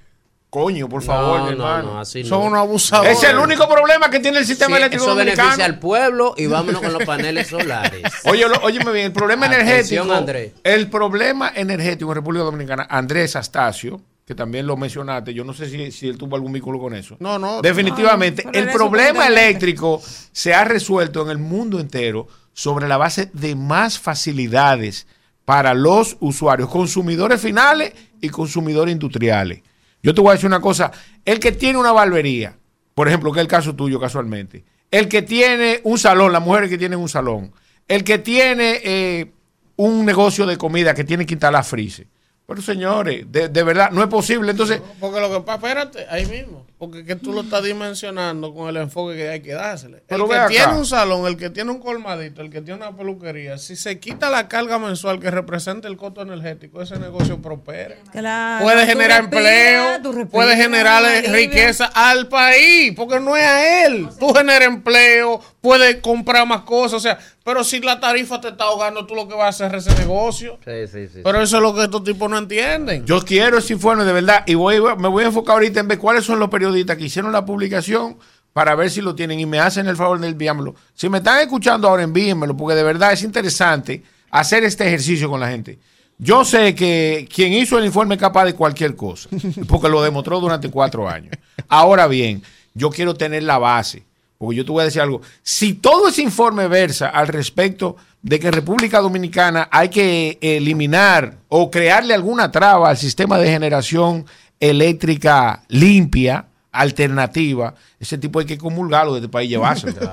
Coño, 0.50 0.88
por 0.88 1.02
favor, 1.02 1.40
No, 1.40 1.44
mi 1.44 1.56
no, 1.56 1.66
hermano. 1.66 1.92
no, 1.94 2.00
así 2.00 2.24
Son 2.24 2.40
no. 2.40 2.46
unos 2.46 2.58
abusadores. 2.60 3.18
Es 3.18 3.24
el 3.28 3.36
único 3.38 3.68
problema 3.68 4.08
que 4.10 4.18
tiene 4.18 4.38
el 4.38 4.46
sistema 4.46 4.76
Sí, 4.76 4.82
eléctrico 4.82 5.04
eso 5.04 5.14
dominicano. 5.14 5.42
beneficia 5.48 5.64
al 5.66 5.78
pueblo 5.78 6.34
y 6.38 6.46
vámonos 6.46 6.80
con 6.80 6.92
los 6.94 7.04
paneles 7.04 7.48
solares. 7.48 8.02
Oye, 8.24 8.48
lo- 8.48 8.58
óyeme 8.62 8.90
bien, 8.92 9.06
el 9.06 9.12
problema 9.12 9.44
Atención, 9.46 9.68
energético. 9.68 10.12
Andrés. 10.14 10.52
El 10.64 10.88
problema 10.88 11.52
energético 11.54 12.10
en 12.12 12.14
República 12.14 12.44
Dominicana, 12.44 12.86
Andrés 12.88 13.36
Astacio, 13.36 14.00
que 14.24 14.34
también 14.34 14.66
lo 14.66 14.76
mencionaste, 14.78 15.34
yo 15.34 15.44
no 15.44 15.52
sé 15.52 15.68
si, 15.68 15.92
si 15.92 16.08
él 16.08 16.16
tuvo 16.16 16.36
algún 16.36 16.52
vínculo 16.52 16.78
con 16.78 16.94
eso. 16.94 17.16
No, 17.20 17.38
no. 17.38 17.60
Definitivamente, 17.60 18.44
No, 18.44 18.50
el 18.52 18.68
problema 18.70 19.26
eléctrico 19.26 20.00
se 20.32 20.54
ha 20.54 20.64
resuelto 20.64 21.22
en 21.22 21.28
el 21.30 21.38
mundo 21.38 21.78
entero 21.78 22.26
sobre 22.54 22.88
la 22.88 22.96
base 22.96 23.30
de 23.34 23.54
más 23.54 23.98
facilidades 23.98 25.06
para 25.44 25.74
los 25.74 26.16
usuarios, 26.20 26.68
consumidores 26.70 27.40
finales 27.40 27.92
y 28.20 28.28
consumidores 28.30 28.92
industriales. 28.92 29.62
Yo 30.02 30.14
te 30.14 30.20
voy 30.20 30.30
a 30.30 30.32
decir 30.34 30.46
una 30.46 30.60
cosa, 30.60 30.92
el 31.24 31.40
que 31.40 31.52
tiene 31.52 31.78
una 31.78 31.92
barbería, 31.92 32.56
por 32.94 33.08
ejemplo, 33.08 33.32
que 33.32 33.40
es 33.40 33.42
el 33.42 33.48
caso 33.48 33.74
tuyo 33.74 33.98
casualmente, 34.00 34.64
el 34.90 35.08
que 35.08 35.22
tiene 35.22 35.80
un 35.84 35.98
salón, 35.98 36.32
las 36.32 36.42
mujeres 36.42 36.70
que 36.70 36.78
tienen 36.78 36.98
un 36.98 37.08
salón, 37.08 37.52
el 37.86 38.04
que 38.04 38.18
tiene 38.18 38.80
eh, 38.84 39.30
un 39.76 40.04
negocio 40.04 40.46
de 40.46 40.56
comida 40.56 40.94
que 40.94 41.04
tiene 41.04 41.26
que 41.26 41.34
instalar 41.34 41.64
freezer. 41.64 42.06
Pero 42.46 42.62
señores, 42.62 43.30
de, 43.30 43.48
de 43.48 43.62
verdad, 43.62 43.90
no 43.90 44.02
es 44.02 44.08
posible. 44.08 44.50
Entonces, 44.50 44.80
Porque 44.98 45.20
lo 45.20 45.44
que 45.44 45.52
espérate, 45.52 46.06
ahí 46.08 46.24
mismo. 46.26 46.66
Porque 46.78 47.04
que 47.04 47.16
tú 47.16 47.32
lo 47.32 47.40
estás 47.40 47.64
dimensionando 47.64 48.54
con 48.54 48.68
el 48.68 48.76
enfoque 48.76 49.16
que 49.16 49.28
hay 49.28 49.40
que 49.40 49.52
dársele. 49.52 50.04
Pero 50.06 50.24
el 50.24 50.30
que 50.30 50.36
acá. 50.36 50.48
tiene 50.48 50.78
un 50.78 50.86
salón, 50.86 51.26
el 51.26 51.36
que 51.36 51.50
tiene 51.50 51.72
un 51.72 51.80
colmadito, 51.80 52.40
el 52.40 52.50
que 52.50 52.60
tiene 52.60 52.80
una 52.80 52.96
peluquería, 52.96 53.58
si 53.58 53.74
se 53.74 53.98
quita 53.98 54.30
la 54.30 54.46
carga 54.46 54.78
mensual 54.78 55.18
que 55.18 55.28
representa 55.28 55.88
el 55.88 55.96
costo 55.96 56.22
energético, 56.22 56.80
ese 56.80 56.96
negocio 57.00 57.42
prospera. 57.42 57.96
Claro, 58.12 58.64
puede 58.64 58.86
generar 58.86 59.24
empleo, 59.24 60.26
puede 60.30 60.56
generar 60.56 61.02
riqueza 61.32 61.86
al 61.86 62.28
país, 62.28 62.92
porque 62.94 63.18
no 63.18 63.36
es 63.36 63.44
a 63.44 63.86
él. 63.86 64.08
Tú 64.20 64.32
generas 64.32 64.68
empleo, 64.68 65.40
puedes 65.60 65.96
comprar 65.96 66.46
más 66.46 66.60
cosas, 66.60 66.94
o 66.94 67.00
sea, 67.00 67.18
pero 67.48 67.64
si 67.64 67.80
la 67.80 67.98
tarifa 67.98 68.38
te 68.42 68.48
está 68.48 68.64
ahogando, 68.64 69.06
tú 69.06 69.14
lo 69.14 69.26
que 69.26 69.34
vas 69.34 69.58
a 69.58 69.64
hacer 69.66 69.74
es 69.78 69.86
ese 69.86 69.98
negocio. 69.98 70.58
Sí, 70.62 70.86
sí, 70.86 71.08
sí. 71.08 71.20
Pero 71.24 71.40
eso 71.40 71.56
es 71.56 71.62
lo 71.62 71.74
que 71.74 71.84
estos 71.84 72.04
tipos 72.04 72.28
no 72.28 72.36
entienden. 72.36 73.06
Yo 73.06 73.22
quiero 73.22 73.56
ese 73.56 73.72
informe 73.72 74.04
de 74.04 74.12
verdad 74.12 74.44
y 74.46 74.54
voy, 74.54 74.78
me 74.98 75.08
voy 75.08 75.24
a 75.24 75.28
enfocar 75.28 75.54
ahorita 75.54 75.80
en 75.80 75.88
ver 75.88 75.96
cuáles 75.96 76.26
son 76.26 76.38
los 76.40 76.50
periodistas 76.50 76.98
que 76.98 77.04
hicieron 77.04 77.32
la 77.32 77.46
publicación 77.46 78.18
para 78.52 78.74
ver 78.74 78.90
si 78.90 79.00
lo 79.00 79.14
tienen 79.14 79.40
y 79.40 79.46
me 79.46 79.60
hacen 79.60 79.86
el 79.86 79.96
favor 79.96 80.20
de 80.20 80.28
enviármelo. 80.28 80.74
Si 80.92 81.08
me 81.08 81.18
están 81.18 81.40
escuchando 81.40 81.88
ahora, 81.88 82.02
envíenmelo 82.02 82.54
porque 82.54 82.74
de 82.74 82.82
verdad 82.82 83.14
es 83.14 83.22
interesante 83.22 84.02
hacer 84.30 84.62
este 84.64 84.86
ejercicio 84.86 85.30
con 85.30 85.40
la 85.40 85.48
gente. 85.48 85.78
Yo 86.18 86.44
sé 86.44 86.74
que 86.74 87.26
quien 87.34 87.54
hizo 87.54 87.78
el 87.78 87.86
informe 87.86 88.16
es 88.16 88.20
capaz 88.20 88.44
de 88.44 88.52
cualquier 88.52 88.94
cosa, 88.94 89.30
porque 89.68 89.88
lo 89.88 90.02
demostró 90.02 90.38
durante 90.38 90.70
cuatro 90.70 91.08
años. 91.08 91.34
Ahora 91.66 92.08
bien, 92.08 92.42
yo 92.74 92.90
quiero 92.90 93.14
tener 93.14 93.42
la 93.42 93.56
base, 93.56 94.02
porque 94.38 94.56
yo 94.56 94.64
te 94.64 94.70
voy 94.70 94.82
a 94.82 94.84
decir 94.84 95.02
algo. 95.02 95.20
Si 95.42 95.74
todo 95.74 96.08
ese 96.08 96.22
informe 96.22 96.68
versa 96.68 97.08
al 97.08 97.26
respecto 97.26 97.96
de 98.22 98.38
que 98.38 98.46
en 98.46 98.52
República 98.52 99.00
Dominicana 99.00 99.68
hay 99.70 99.88
que 99.88 100.38
eliminar 100.40 101.38
o 101.48 101.70
crearle 101.70 102.14
alguna 102.14 102.50
traba 102.50 102.88
al 102.88 102.96
sistema 102.96 103.38
de 103.38 103.50
generación 103.50 104.26
eléctrica 104.60 105.62
limpia, 105.68 106.46
alternativa, 106.80 107.74
ese 108.00 108.16
tipo 108.18 108.38
hay 108.40 108.46
que 108.46 108.56
comulgarlo 108.58 109.14
de 109.14 109.18
este 109.20 109.28
país 109.28 109.46
y 109.48 109.50
llevárselo. 109.50 109.94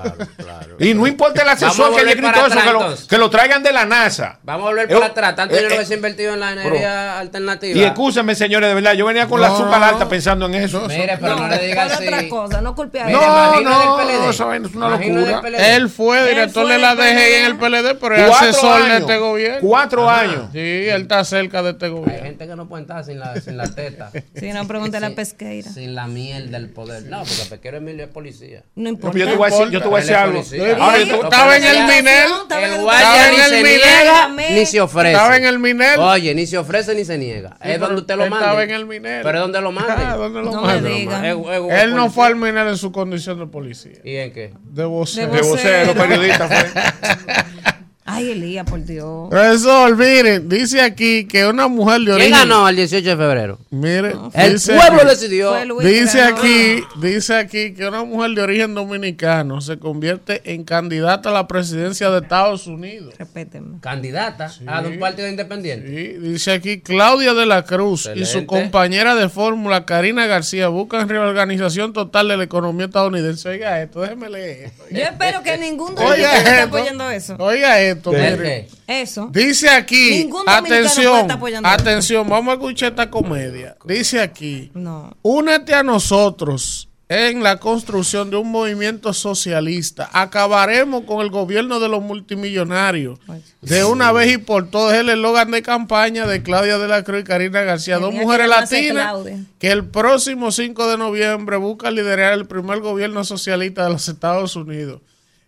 Y 0.78 0.92
no 0.92 1.06
importa 1.06 1.42
el 1.42 1.48
asesor 1.48 1.94
que 1.94 2.02
escrito 2.02 2.26
para 2.30 2.46
eso, 2.48 2.58
que 2.60 2.72
lo, 2.72 3.08
que 3.08 3.18
lo 3.18 3.30
traigan 3.30 3.62
de 3.62 3.72
la 3.72 3.86
NASA. 3.86 4.38
Vamos 4.42 4.66
a 4.66 4.68
volver 4.70 4.90
Eh, 4.90 4.94
para 4.94 5.06
atrás. 5.06 5.34
Tanto 5.36 5.54
eh, 5.54 5.58
dinero 5.58 5.74
eh, 5.74 5.78
que 5.78 5.86
se 5.86 5.94
ha 5.94 5.96
invertido 5.96 6.34
en 6.34 6.40
la 6.40 6.52
energía 6.52 7.18
alternativa. 7.18 7.78
Y 7.78 7.82
escúchame, 7.82 8.34
señores, 8.34 8.68
de 8.68 8.74
verdad, 8.74 8.92
yo 8.92 9.06
venía 9.06 9.26
con 9.26 9.40
la 9.40 9.48
No, 9.48 9.54
azúcar 9.54 9.80
no, 9.80 9.86
alta 9.86 10.08
pensando 10.08 10.44
en 10.46 10.54
eso. 10.56 10.86
Mire, 10.86 11.16
pero 11.18 11.36
no, 11.36 11.48
le 11.48 11.66
digas 11.66 11.96
otra 11.98 12.18
así. 12.18 12.28
cosa, 12.28 12.60
no 12.60 12.74
culpe 12.74 13.00
a 13.00 13.06
él. 13.06 13.12
No, 13.12 13.20
no, 13.62 13.96
vaina 13.96 14.66
es 14.66 14.74
una 14.74 14.88
locura. 14.90 15.42
Él 15.76 15.88
fue 15.88 16.20
Él 16.20 16.28
director 16.28 16.64
fue 16.64 16.72
de 16.74 16.78
la 16.78 16.94
DGI 16.94 17.34
en 17.38 17.44
el 17.46 17.56
PLD, 17.56 17.98
pero 17.98 18.14
es 18.16 18.30
asesor 18.30 18.82
de 18.82 18.84
años. 18.90 19.00
este 19.00 19.16
gobierno. 19.18 19.60
Cuatro 19.62 20.10
Ajá. 20.10 20.20
años. 20.20 20.44
Sí, 20.52 20.58
él 20.58 21.02
está 21.02 21.24
cerca 21.24 21.62
de 21.62 21.70
este 21.70 21.86
Hay 21.86 21.92
gobierno. 21.92 22.22
gente 22.22 22.46
que 22.46 22.56
no 22.56 22.68
puede 22.68 22.82
estar 22.82 23.02
sin 23.04 23.18
la, 23.18 23.40
sin 23.40 23.56
la 23.56 23.66
teta. 23.74 24.10
Si 24.34 24.52
no, 24.52 24.66
pregúntale 24.66 25.06
a 25.06 25.14
Pesqueira. 25.14 25.70
Sin 25.70 25.94
la 25.94 26.06
miel 26.06 26.50
del 26.56 26.70
poder. 26.70 27.04
No, 27.04 27.18
porque 27.20 27.42
Pesquero 27.48 27.76
Emilio 27.78 28.04
es 28.04 28.10
policía. 28.10 28.62
No 28.74 28.88
importa. 28.88 29.18
yo 29.18 29.26
te 29.28 29.36
voy 29.36 29.46
a 29.46 29.50
decir, 29.54 29.70
yo 29.70 29.80
te 29.82 29.88
voy 29.88 29.98
a 29.98 30.00
decir 30.00 30.16
algo. 30.16 30.42
Ahora, 30.82 30.98
estaba 30.98 31.56
en 31.56 31.64
el 31.64 31.82
Minel. 31.86 32.28
El 32.62 32.80
guardia 32.82 33.30
ni 33.30 33.36
el 33.36 33.50
se 33.50 33.62
niega 33.62 34.28
ni 34.54 34.66
se 34.66 34.80
ofrece. 34.80 35.12
Estaba 35.12 35.36
en 35.36 35.44
el 35.44 35.58
Minel. 35.58 36.00
Oye, 36.00 36.34
ni 36.34 36.46
se 36.46 36.58
ofrece 36.58 36.94
ni 36.94 37.04
se 37.04 37.18
niega. 37.18 37.56
Sí, 37.62 37.70
es 37.70 37.80
donde 37.80 38.00
usted 38.00 38.16
lo 38.16 38.24
él 38.24 38.30
mande. 38.30 38.44
estaba 38.44 38.62
en 38.64 38.70
el 38.70 38.86
Minel. 38.86 39.22
Pero 39.22 39.38
es 39.38 39.42
donde 39.42 39.60
lo 39.60 39.72
mande. 39.72 39.92
Ah, 39.96 40.16
¿dónde 40.16 40.42
lo 40.42 40.50
No 40.52 40.62
manda? 40.62 41.82
Él 41.82 41.94
no 41.94 42.10
fue 42.10 42.26
al 42.26 42.36
Minel 42.36 42.68
en 42.68 42.76
su 42.76 42.92
condición 42.92 43.38
de 43.38 43.46
policía. 43.46 43.98
¿Y 44.04 44.16
en 44.16 44.32
qué? 44.32 44.52
De 44.64 44.84
vocero. 44.84 45.32
De 45.32 45.40
De 45.40 45.48
vocero, 45.48 45.94
periodista 45.94 46.48
fue. 46.48 46.66
Ay, 48.16 48.30
Elías, 48.30 48.64
por 48.68 48.82
Dios. 48.84 49.28
Profesor, 49.30 49.96
miren, 49.96 50.48
dice 50.48 50.80
aquí 50.80 51.26
que 51.26 51.46
una 51.46 51.68
mujer 51.68 51.98
de 52.00 52.04
¿Quién 52.06 52.14
origen... 52.16 52.32
ganó 52.32 52.68
el 52.68 52.76
18 52.76 53.08
de 53.10 53.16
febrero? 53.16 53.58
Mire, 53.70 54.12
El 54.32 54.60
pueblo 54.60 55.00
aquí- 55.02 55.06
decidió. 55.08 55.54
Dice 55.80 56.22
aquí, 56.22 56.82
dice 57.00 57.34
aquí 57.36 57.74
que 57.74 57.86
una 57.86 58.04
mujer 58.04 58.30
de 58.30 58.42
origen 58.42 58.74
dominicano 58.74 59.60
se 59.60 59.78
convierte 59.78 60.40
en 60.44 60.64
candidata 60.64 61.28
a 61.28 61.32
la 61.32 61.46
presidencia 61.46 62.10
de 62.10 62.18
Estados 62.20 62.66
Unidos. 62.66 63.14
Respéteme. 63.18 63.80
Candidata 63.80 64.50
a 64.66 64.80
un 64.80 64.98
partido 64.98 65.28
independiente. 65.28 65.88
Sí, 65.88 66.18
dice 66.18 66.52
aquí 66.52 66.80
Claudia 66.80 67.34
de 67.34 67.44
la 67.46 67.64
Cruz 67.64 68.08
y 68.14 68.24
su 68.24 68.46
compañera 68.46 69.14
de 69.14 69.28
fórmula 69.28 69.84
Karina 69.84 70.26
García 70.26 70.68
buscan 70.68 71.08
reorganización 71.08 71.92
total 71.92 72.28
de 72.28 72.36
la 72.38 72.44
economía 72.44 72.86
estadounidense. 72.86 73.48
Oiga 73.48 73.82
esto, 73.82 74.00
déjeme 74.00 74.30
leer 74.30 74.66
esto. 74.66 74.84
Yo 74.90 75.02
espero 75.02 75.42
que 75.42 75.58
ningún 75.58 75.94
dominicano 75.94 76.36
esté 76.38 76.60
apoyando 76.60 77.10
eso. 77.10 77.36
Oiga 77.38 77.80
esto, 77.80 78.05
¿El 78.12 78.36
mire. 78.38 78.68
qué? 78.86 79.02
Eso. 79.02 79.28
Dice 79.32 79.68
aquí, 79.68 80.28
atención, 80.46 81.28
atención, 81.64 82.28
vamos 82.28 82.52
a 82.52 82.54
escuchar 82.54 82.90
esta 82.90 83.10
comedia. 83.10 83.76
Dice 83.84 84.20
aquí, 84.20 84.70
No. 84.74 85.16
únete 85.22 85.74
a 85.74 85.82
nosotros 85.82 86.88
en 87.08 87.44
la 87.44 87.58
construcción 87.60 88.30
de 88.30 88.36
un 88.36 88.50
movimiento 88.50 89.12
socialista. 89.12 90.10
Acabaremos 90.12 91.04
con 91.04 91.20
el 91.20 91.30
gobierno 91.30 91.78
de 91.78 91.88
los 91.88 92.02
multimillonarios. 92.02 93.18
De 93.62 93.84
una 93.84 94.10
vez 94.10 94.32
y 94.34 94.38
por 94.38 94.70
todas, 94.70 94.94
es 94.94 95.00
el 95.02 95.10
eslogan 95.10 95.52
de 95.52 95.62
campaña 95.62 96.26
de 96.26 96.42
Claudia 96.42 96.78
de 96.78 96.88
la 96.88 97.04
Cruz 97.04 97.20
y 97.20 97.24
Karina 97.24 97.62
García, 97.62 97.98
dos 97.98 98.12
mujeres 98.12 98.48
latinas 98.48 99.14
que 99.60 99.68
el 99.70 99.84
próximo 99.84 100.50
5 100.50 100.90
de 100.90 100.98
noviembre 100.98 101.56
buscan 101.58 101.94
liderar 101.94 102.32
el 102.32 102.46
primer 102.46 102.80
gobierno 102.80 103.22
socialista 103.24 103.84
de 103.84 103.90
los 103.90 104.08
Estados 104.08 104.56
Unidos. 104.56 105.00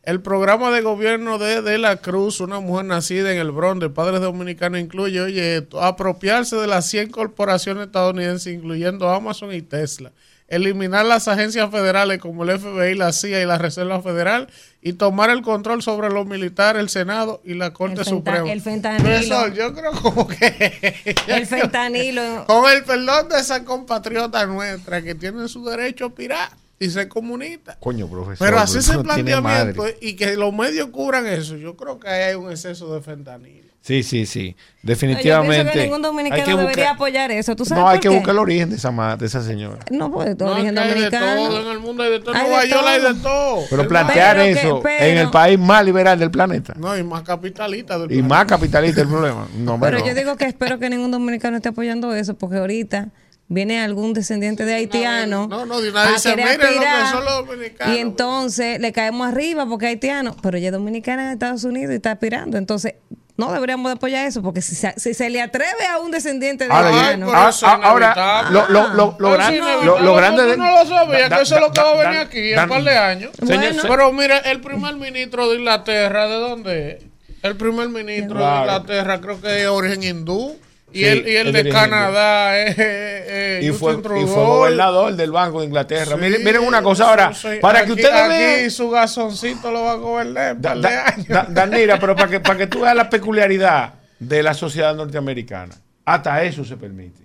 El 0.09 0.23
programa 0.23 0.71
de 0.71 0.81
gobierno 0.81 1.37
de 1.37 1.61
De 1.61 1.77
la 1.77 1.99
Cruz, 1.99 2.41
una 2.41 2.61
mujer 2.61 2.87
nacida 2.87 3.31
en 3.31 3.37
el 3.37 3.51
Bronx 3.51 3.79
de 3.79 3.91
padres 3.91 4.23
dominicanos, 4.23 4.81
incluye, 4.81 5.21
oye, 5.21 5.59
esto, 5.59 5.83
apropiarse 5.83 6.57
de 6.57 6.67
las 6.67 6.87
100 6.87 7.11
corporaciones 7.11 7.89
estadounidenses, 7.89 8.55
incluyendo 8.55 9.11
Amazon 9.11 9.53
y 9.53 9.61
Tesla, 9.61 10.13
eliminar 10.49 11.05
las 11.05 11.29
agencias 11.29 11.71
federales 11.71 12.21
como 12.21 12.45
el 12.45 12.59
FBI, 12.59 12.95
la 12.95 13.13
CIA 13.13 13.43
y 13.43 13.45
la 13.45 13.59
Reserva 13.59 14.01
Federal, 14.01 14.49
y 14.81 14.95
tomar 14.95 15.29
el 15.29 15.43
control 15.43 15.83
sobre 15.83 16.09
los 16.09 16.25
militares, 16.25 16.81
el 16.81 16.89
Senado 16.89 17.43
y 17.45 17.53
la 17.53 17.75
Corte 17.75 18.01
El 18.01 18.07
Suprema. 18.07 18.51
el 18.51 18.63
fentanilo. 18.63 19.05
Profesor, 19.05 19.53
yo 19.53 19.75
creo 19.75 19.93
como 19.93 20.27
que... 20.27 21.15
El 21.27 21.47
fentanilo. 21.47 22.47
Con 22.47 22.65
el 22.73 22.83
perdón 22.83 23.29
de 23.29 23.41
esa 23.41 23.63
compatriota 23.63 24.47
nuestra 24.47 25.03
que 25.03 25.15
tiene 25.15 25.49
su 25.49 25.67
derecho 25.67 26.07
a 26.07 26.15
pirar 26.15 26.49
y 26.81 26.91
ser 26.91 27.09
comunista. 27.09 27.77
Coño, 27.81 28.07
profesor. 28.09 28.47
Pero 28.47 28.61
así 28.61 28.79
ese 28.79 28.95
no 28.95 29.03
planteamiento 29.03 29.85
y 30.01 30.15
que 30.15 30.37
los 30.37 30.53
medios 30.55 30.89
cubran 30.89 31.27
eso, 31.27 31.57
yo 31.57 31.77
creo 31.77 31.99
que 31.99 32.09
ahí 32.09 32.23
hay 32.31 32.35
un 32.37 32.51
exceso 32.51 32.95
de 32.95 33.01
fentanilo. 33.01 33.69
Sí, 33.81 34.03
sí, 34.03 34.27
sí. 34.27 34.55
Yo 34.59 34.89
Definitivamente. 34.89 35.73
que 35.73 35.83
ningún 35.85 35.97
hay 35.99 36.03
dominicano 36.03 36.45
que 36.45 36.51
debería 36.51 36.67
buscar- 36.67 36.95
apoyar 36.97 37.31
eso. 37.31 37.57
¿Tú 37.57 37.65
sabes 37.65 37.83
No, 37.83 37.89
hay 37.89 37.97
por 37.99 38.03
que 38.03 38.09
qué? 38.11 38.15
buscar 38.17 38.35
el 38.35 38.39
origen 38.41 38.71
de 38.71 38.77
esa, 38.77 39.17
de 39.17 39.27
esa 39.27 39.43
señora. 39.43 39.79
No, 39.91 40.13
pues 40.13 40.37
de 40.37 40.45
No, 40.45 40.53
origen 40.53 40.77
hay 40.77 40.89
de 40.89 40.95
dominicano. 40.95 41.37
todo, 41.49 41.61
en 41.63 41.69
el 41.73 41.79
mundo 41.79 42.03
hay 42.03 42.11
de 42.11 42.21
todo. 42.21 42.35
Nueva 42.35 42.65
York 42.67 42.85
hay 42.87 43.01
todo. 43.01 43.15
de 43.15 43.21
todo. 43.21 43.65
Pero 43.71 43.89
plantear 43.89 44.37
Pero 44.37 44.45
que- 44.55 44.61
eso 44.61 44.81
pero- 44.83 45.05
en 45.05 45.19
el 45.19 45.31
país 45.31 45.59
más 45.59 45.85
liberal 45.85 46.19
del 46.19 46.31
planeta 46.31 46.75
No, 46.77 46.99
y 46.99 47.03
más 47.03 47.23
capitalista 47.23 47.95
del 47.99 48.05
y 48.13 48.17
planeta. 48.17 48.29
más 48.29 48.45
capitalista 48.47 49.01
el 49.01 49.09
problema. 49.09 49.49
No, 49.57 49.81
Pero 49.81 49.99
bueno. 49.99 50.07
yo 50.07 50.15
digo 50.15 50.37
que 50.37 50.45
espero 50.45 50.79
que 50.79 50.91
ningún 50.91 51.11
dominicano 51.11 51.57
esté 51.57 51.71
apoyando 51.71 52.13
eso, 52.15 52.35
porque 52.35 52.57
ahorita 52.59 53.09
viene 53.49 53.81
algún 53.81 54.13
descendiente 54.13 54.65
de 54.67 54.75
haitiano 54.75 55.49
No, 55.49 55.65
no, 55.67 55.81
de 55.81 55.91
una 55.91 56.03
vez 56.03 56.11
a 56.11 56.15
dice, 56.15 56.31
querer 56.35 56.59
miren 56.59 56.75
lo 56.75 56.81
que 56.81 57.11
son 57.11 57.25
los 57.25 57.47
dominicanos. 57.47 57.97
y 57.97 57.99
entonces 57.99 58.81
le 58.81 58.93
caemos 58.93 59.27
arriba 59.29 59.67
porque 59.67 59.87
es 59.87 59.91
haitiano, 59.91 60.37
pero 60.43 60.59
ella 60.59 60.69
es 60.69 60.73
dominicana 60.73 61.25
en 61.27 61.31
Estados 61.33 61.65
Unidos 61.65 61.93
y 61.93 61.97
está 61.97 62.13
aspirando. 62.13 62.59
Entonces, 62.59 62.95
no 63.39 63.53
deberíamos 63.53 63.89
de 63.91 63.95
apoyar 63.95 64.27
eso, 64.27 64.43
porque 64.43 64.61
si 64.61 64.75
se, 64.75 64.93
si 64.99 65.15
se 65.15 65.31
le 65.31 65.41
atreve 65.41 65.87
a 65.91 65.99
un 66.01 66.11
descendiente 66.11 66.67
de 66.67 66.73
Ahora, 66.73 66.89
haitiano, 66.89 67.31
ah, 67.33 67.51
ah, 67.63 67.81
ahora, 67.85 68.43
lo, 68.51 68.69
lo, 68.69 68.89
lo, 68.89 69.17
lo, 69.19 69.35
Eso 69.35 69.39
gran- 69.39 70.05
lo- 70.05 70.15
grande 70.15 70.43
de. 70.45 70.57
no 70.57 70.71
lo 70.71 70.85
sabías, 70.87 71.31
Da- 71.31 71.37
que 71.37 71.43
eso 71.45 71.55
es 71.55 71.61
lo 71.61 71.71
que 71.73 71.81
va 71.81 71.91
a 71.91 72.03
venir 72.05 72.19
aquí 72.19 72.53
en 72.53 72.59
un 72.59 72.69
par 72.69 72.83
de 72.83 72.99
años. 72.99 73.31
Bueno. 73.41 73.63
Pero 73.89 74.13
mira, 74.13 74.39
el 74.39 74.61
primer 74.61 74.97
ministro 74.97 75.49
de 75.49 75.57
Inglaterra, 75.57 76.27
¿de 76.27 76.35
dónde 76.35 76.91
es? 76.91 77.05
El 77.45 77.57
primer 77.57 77.89
ministro 77.89 78.35
de 78.35 78.45
Claro. 78.45 78.61
Inglaterra 78.63 79.21
creo 79.21 79.41
que 79.41 79.47
es 79.49 79.55
de 79.63 79.69
origen 79.69 80.03
hindú. 80.03 80.59
Y 80.93 81.05
el, 81.05 81.29
y 81.29 81.37
el 81.37 81.47
el 81.49 81.53
de 81.53 81.63
dirigente. 81.65 81.91
Canadá 81.91 82.59
es 82.59 82.75
eh, 82.79 83.61
Y 83.63 83.71
fue, 83.73 83.93
y 83.95 83.97
fue 84.27 84.45
gobernador 84.45 85.15
del 85.15 85.31
Banco 85.31 85.61
de 85.61 85.67
Inglaterra. 85.67 86.17
Sí, 86.17 86.21
miren, 86.21 86.43
miren 86.45 86.63
una 86.63 86.83
cosa 86.83 87.11
ahora, 87.11 87.33
para 87.61 87.85
que 87.85 87.93
ustedes 87.93 88.13
aquí 88.13 88.29
vean. 88.29 88.71
su 88.71 88.89
gasoncito 88.89 89.71
lo 89.71 89.83
va 89.83 89.93
a 89.93 89.97
gobernar 89.97 90.59
Da- 90.61 90.75
da- 90.77 91.15
da- 91.29 91.47
Danira, 91.51 91.99
pero 92.01 92.17
para 92.17 92.29
que, 92.31 92.41
para 92.41 92.57
que 92.59 92.67
tú 92.67 92.81
veas 92.81 92.97
la 92.97 93.11
peculiaridad 93.11 93.95
de 94.19 94.43
la 94.43 94.55
sociedad 94.55 94.95
norteamericana, 94.95 95.75
hasta 96.07 96.43
eso 96.43 96.65
se 96.65 96.77
permite. 96.77 97.21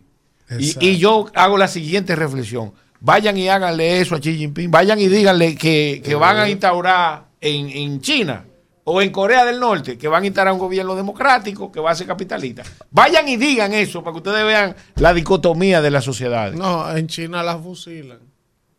Y, 0.60 0.76
y 0.85 0.98
yo 0.98 1.27
hago 1.34 1.57
la 1.57 1.68
siguiente 1.69 2.15
reflexión. 2.15 2.73
Vayan 2.99 3.38
y 3.38 3.48
háganle 3.49 4.02
eso 4.02 4.15
a 4.15 4.19
Xi 4.19 4.38
Jinping. 4.38 4.69
Vayan 4.72 4.99
y 4.99 5.07
díganle 5.07 5.56
que, 5.56 6.02
que 6.03 6.15
van 6.15 6.38
a 6.38 6.49
instaurar 6.49 7.23
en, 7.41 7.69
en 7.69 8.02
China 8.02 8.45
o 8.85 9.01
en 9.01 9.11
Corea 9.11 9.45
del 9.45 9.60
Norte, 9.60 9.97
que 9.97 10.07
van 10.07 10.23
a 10.23 10.26
instaurar 10.26 10.53
un 10.53 10.60
gobierno 10.60 10.95
democrático 10.95 11.72
que 11.72 11.80
va 11.80 11.91
a 11.91 11.95
ser 11.95 12.07
capitalista. 12.07 12.64
Vayan 12.91 13.27
y 13.30 13.38
digan 13.38 13.73
eso 13.73 14.03
para 14.03 14.14
que 14.14 14.18
ustedes 14.18 14.45
vean 14.45 14.76
la 14.95 15.14
dicotomía 15.14 15.81
de 15.81 15.91
las 15.91 16.03
sociedades. 16.03 16.55
No, 16.57 16.89
en 16.95 17.07
China 17.07 17.43
la 17.43 17.57
fusilan. 17.57 18.19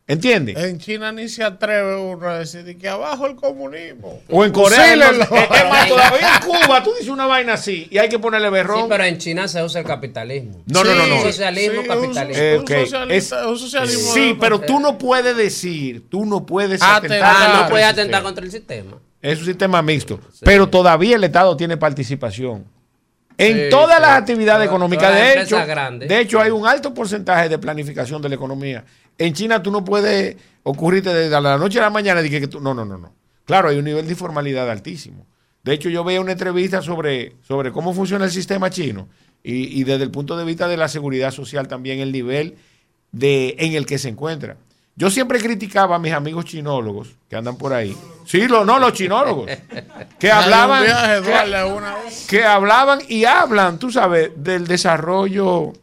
¿Entiendes? 0.07 0.59
En 0.63 0.79
China 0.79 1.13
ni 1.13 1.31
se 1.31 1.43
atreve 1.43 1.97
uno 1.97 2.29
a 2.29 2.41
decir 2.41 2.77
que 2.77 2.87
abajo 2.91 3.27
el 3.27 3.37
comunismo. 3.37 4.21
O 4.29 4.45
en 4.45 4.53
Corea 4.53 4.91
del 4.91 4.99
Norte. 4.99 5.25
Fusílenlo. 5.25 5.55
Es 5.55 5.61
es 5.63 5.71
más, 5.71 5.89
todavía 5.89 6.35
en 6.37 6.43
Cuba 6.67 6.83
tú 6.85 6.91
dices 6.93 7.09
una 7.09 7.25
vaina 7.25 7.55
así 7.55 7.89
y 7.91 7.97
hay 7.97 8.11
que 8.11 8.19
ponerle 8.19 8.51
berrón. 8.51 8.81
Sí, 8.83 8.87
pero 8.91 9.05
en 9.05 9.17
China 9.17 9.49
se 9.49 9.63
usa 9.63 9.81
el 9.81 9.87
capitalismo. 9.87 10.63
No, 10.67 10.85
no, 10.85 10.95
no, 10.95 11.07
no. 11.07 11.23
Socialismo, 11.23 11.81
Sí, 11.81 11.89
capitalismo. 11.89 12.43
Eh, 12.43 12.57
Un 12.59 12.61
ok. 12.65 12.71
socialista- 12.71 13.41
Es- 13.41 13.47
un 13.47 13.59
socialismo 13.59 14.13
sí, 14.13 14.37
pero 14.39 14.61
tú 14.61 14.79
no 14.79 14.99
puedes 14.99 15.35
decir, 15.39 16.07
tú 16.11 16.27
no 16.27 16.45
puedes 16.45 16.83
Atentar. 16.83 17.23
atentar 17.23 17.37
Ah, 17.39 17.61
no 17.63 17.69
puede 17.71 17.85
el 17.85 17.89
atentar 17.89 18.05
sistema. 18.05 18.23
contra 18.23 18.45
el 18.45 18.51
sistema. 18.51 18.97
Es 19.25 19.39
un 19.41 19.47
sistema 19.47 19.81
mixto. 19.83 20.21
Pero 20.43 20.69
todavía 20.69 21.17
el 21.17 21.25
Estado 21.25 21.57
tiene 21.57 21.77
participación. 21.77 22.65
En 23.39 23.57
Sí, 23.57 23.63
todas 23.71 24.01
las 24.01 24.11
actividades 24.11 24.59
Todas- 24.59 24.67
económicas. 24.69 25.13
De 25.15 25.41
hecho, 25.43 25.57
de 26.07 26.21
hecho, 26.21 26.41
hay 26.41 26.51
un 26.51 26.67
alto 26.67 26.95
porcentaje 26.95 27.49
de 27.49 27.59
planificación 27.59 28.21
de 28.23 28.29
la 28.29 28.35
economía. 28.37 28.85
En 29.19 29.33
China 29.33 29.63
tú 29.63 29.71
no 29.71 29.85
puedes 29.85 30.37
ocurrirte 30.63 31.13
desde 31.13 31.41
la 31.41 31.59
noche 31.59 31.79
a 31.79 31.83
la 31.83 31.91
mañana 31.91 32.23
y 32.23 32.31
que, 32.31 32.41
que 32.41 32.49
tú, 32.49 32.61
no, 32.61 32.75
no, 32.75 32.85
no, 32.85 32.99
no. 32.99 33.13
Claro, 33.45 33.69
hay 33.71 33.79
un 33.79 33.85
nivel 33.85 34.05
de 34.07 34.13
informalidad 34.13 34.71
altísimo. 34.71 35.27
De 35.65 35.73
hecho, 35.73 35.89
yo 35.89 36.05
veía 36.05 36.21
una 36.21 36.33
entrevista 36.33 36.83
sobre, 36.83 37.33
sobre 37.43 37.73
cómo 37.73 37.93
funciona 37.95 38.27
el 38.27 38.31
sistema 38.31 38.71
chino 38.71 39.09
y, 39.43 39.81
y 39.81 39.85
desde 39.85 40.05
el 40.05 40.11
punto 40.11 40.37
de 40.37 40.45
vista 40.45 40.69
de 40.69 40.77
la 40.77 40.89
seguridad 40.89 41.31
social 41.31 41.67
también 41.67 42.01
el 42.01 42.13
nivel 42.13 42.57
de, 43.13 43.57
en 43.59 43.73
el 43.75 43.87
que 43.87 43.99
se 43.99 44.11
encuentra. 44.11 44.57
Yo 44.97 45.11
siempre 45.11 45.41
criticaba 45.41 45.97
a 45.97 45.99
mis 45.99 46.13
amigos 46.13 46.45
chinólogos 46.45 47.09
que 47.29 47.37
andan 47.37 47.57
por 47.57 47.73
ahí. 47.73 47.97
Sí, 48.27 48.47
lo, 48.47 48.65
no, 48.65 48.79
los 48.79 48.93
chinólogos. 48.93 49.51
Que 50.19 50.31
hablaban, 50.31 50.85
que 52.29 52.45
hablaban 52.45 53.01
y 53.09 53.25
hablan, 53.27 53.79
tú 53.79 53.91
sabes, 53.91 54.31
del 54.37 54.67
desarrollo 54.67 55.75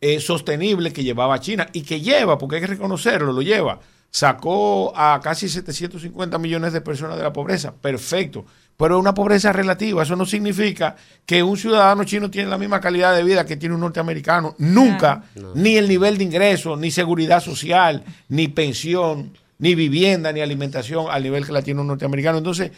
eh, 0.00 0.18
sostenible 0.18 0.92
que 0.92 1.04
llevaba 1.04 1.38
China 1.38 1.68
y 1.72 1.82
que 1.82 2.00
lleva, 2.00 2.36
porque 2.36 2.56
hay 2.56 2.62
que 2.62 2.66
reconocerlo, 2.66 3.32
lo 3.32 3.42
lleva. 3.42 3.78
Sacó 4.10 4.92
a 4.96 5.20
casi 5.22 5.48
750 5.48 6.36
millones 6.38 6.72
de 6.72 6.80
personas 6.80 7.16
de 7.16 7.22
la 7.22 7.32
pobreza. 7.32 7.72
Perfecto. 7.72 8.44
Pero 8.76 8.96
es 8.96 9.00
una 9.00 9.14
pobreza 9.14 9.52
relativa. 9.52 10.02
Eso 10.02 10.16
no 10.16 10.26
significa 10.26 10.96
que 11.24 11.42
un 11.42 11.56
ciudadano 11.56 12.04
chino 12.04 12.30
tiene 12.30 12.48
la 12.48 12.58
misma 12.58 12.80
calidad 12.80 13.14
de 13.14 13.22
vida 13.22 13.46
que 13.46 13.56
tiene 13.56 13.74
un 13.74 13.80
norteamericano. 13.80 14.54
Nunca. 14.58 15.24
Ni 15.54 15.76
el 15.76 15.88
nivel 15.88 16.18
de 16.18 16.24
ingreso, 16.24 16.76
ni 16.76 16.90
seguridad 16.90 17.40
social, 17.40 18.02
ni 18.28 18.48
pensión, 18.48 19.32
ni 19.58 19.74
vivienda, 19.74 20.32
ni 20.32 20.40
alimentación 20.40 21.06
al 21.10 21.22
nivel 21.22 21.46
que 21.46 21.52
la 21.52 21.62
tiene 21.62 21.80
un 21.80 21.86
norteamericano. 21.86 22.38
Entonces, 22.38 22.72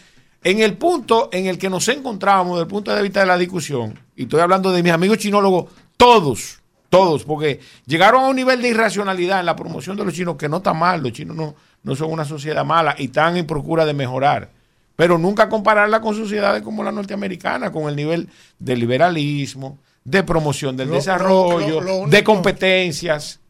en 0.45 0.61
el 0.61 0.75
punto 0.75 1.31
en 1.33 1.47
el 1.47 1.57
que 1.57 1.71
nos 1.71 1.89
encontrábamos, 1.89 2.57
desde 2.57 2.65
el 2.65 2.69
punto 2.69 2.95
de 2.95 3.03
vista 3.03 3.21
de 3.21 3.27
la 3.27 3.39
discusión, 3.39 3.99
y 4.15 4.25
estoy 4.25 4.41
hablando 4.41 4.71
de 4.71 4.83
mis 4.83 4.93
amigos 4.93 5.17
chinólogos, 5.17 5.73
todos, 5.97 6.61
todos, 6.91 7.25
porque 7.25 7.61
llegaron 7.87 8.25
a 8.25 8.29
un 8.29 8.37
nivel 8.37 8.61
de 8.61 8.69
irracionalidad 8.69 9.41
en 9.41 9.47
la 9.47 9.57
promoción 9.57 9.97
de 9.97 10.05
los 10.05 10.13
chinos 10.13 10.37
que 10.37 10.51
no 10.51 10.59
está 10.59 10.75
mal, 10.75 11.03
los 11.03 11.13
chinos 11.13 11.35
no, 11.35 11.55
no 11.83 11.97
son 11.97 12.13
una 12.13 12.27
sociedad 12.27 12.63
mala 12.65 12.95
y 12.99 13.07
están 13.07 13.39
en 13.39 13.47
procura 13.47 13.87
de 13.87 13.95
mejorar. 13.95 14.51
Pero 14.97 15.19
nunca 15.19 15.49
compararla 15.49 16.01
con 16.01 16.15
sociedades 16.15 16.63
como 16.63 16.83
la 16.85 16.93
norteamericana, 16.93 17.73
con 17.73 17.89
el 17.89 17.97
nivel 17.97 18.29
de 18.59 18.77
liberalismo, 18.77 19.79
de 20.05 20.23
promoción 20.23 20.77
del 20.77 20.89
Lo- 20.89 20.95
lo- 20.95 20.99
desarrollo, 21.01 21.81
lo- 21.81 21.87
lo 21.87 21.95
único- 21.97 22.11
de 22.11 22.25
competencias. 22.25 23.41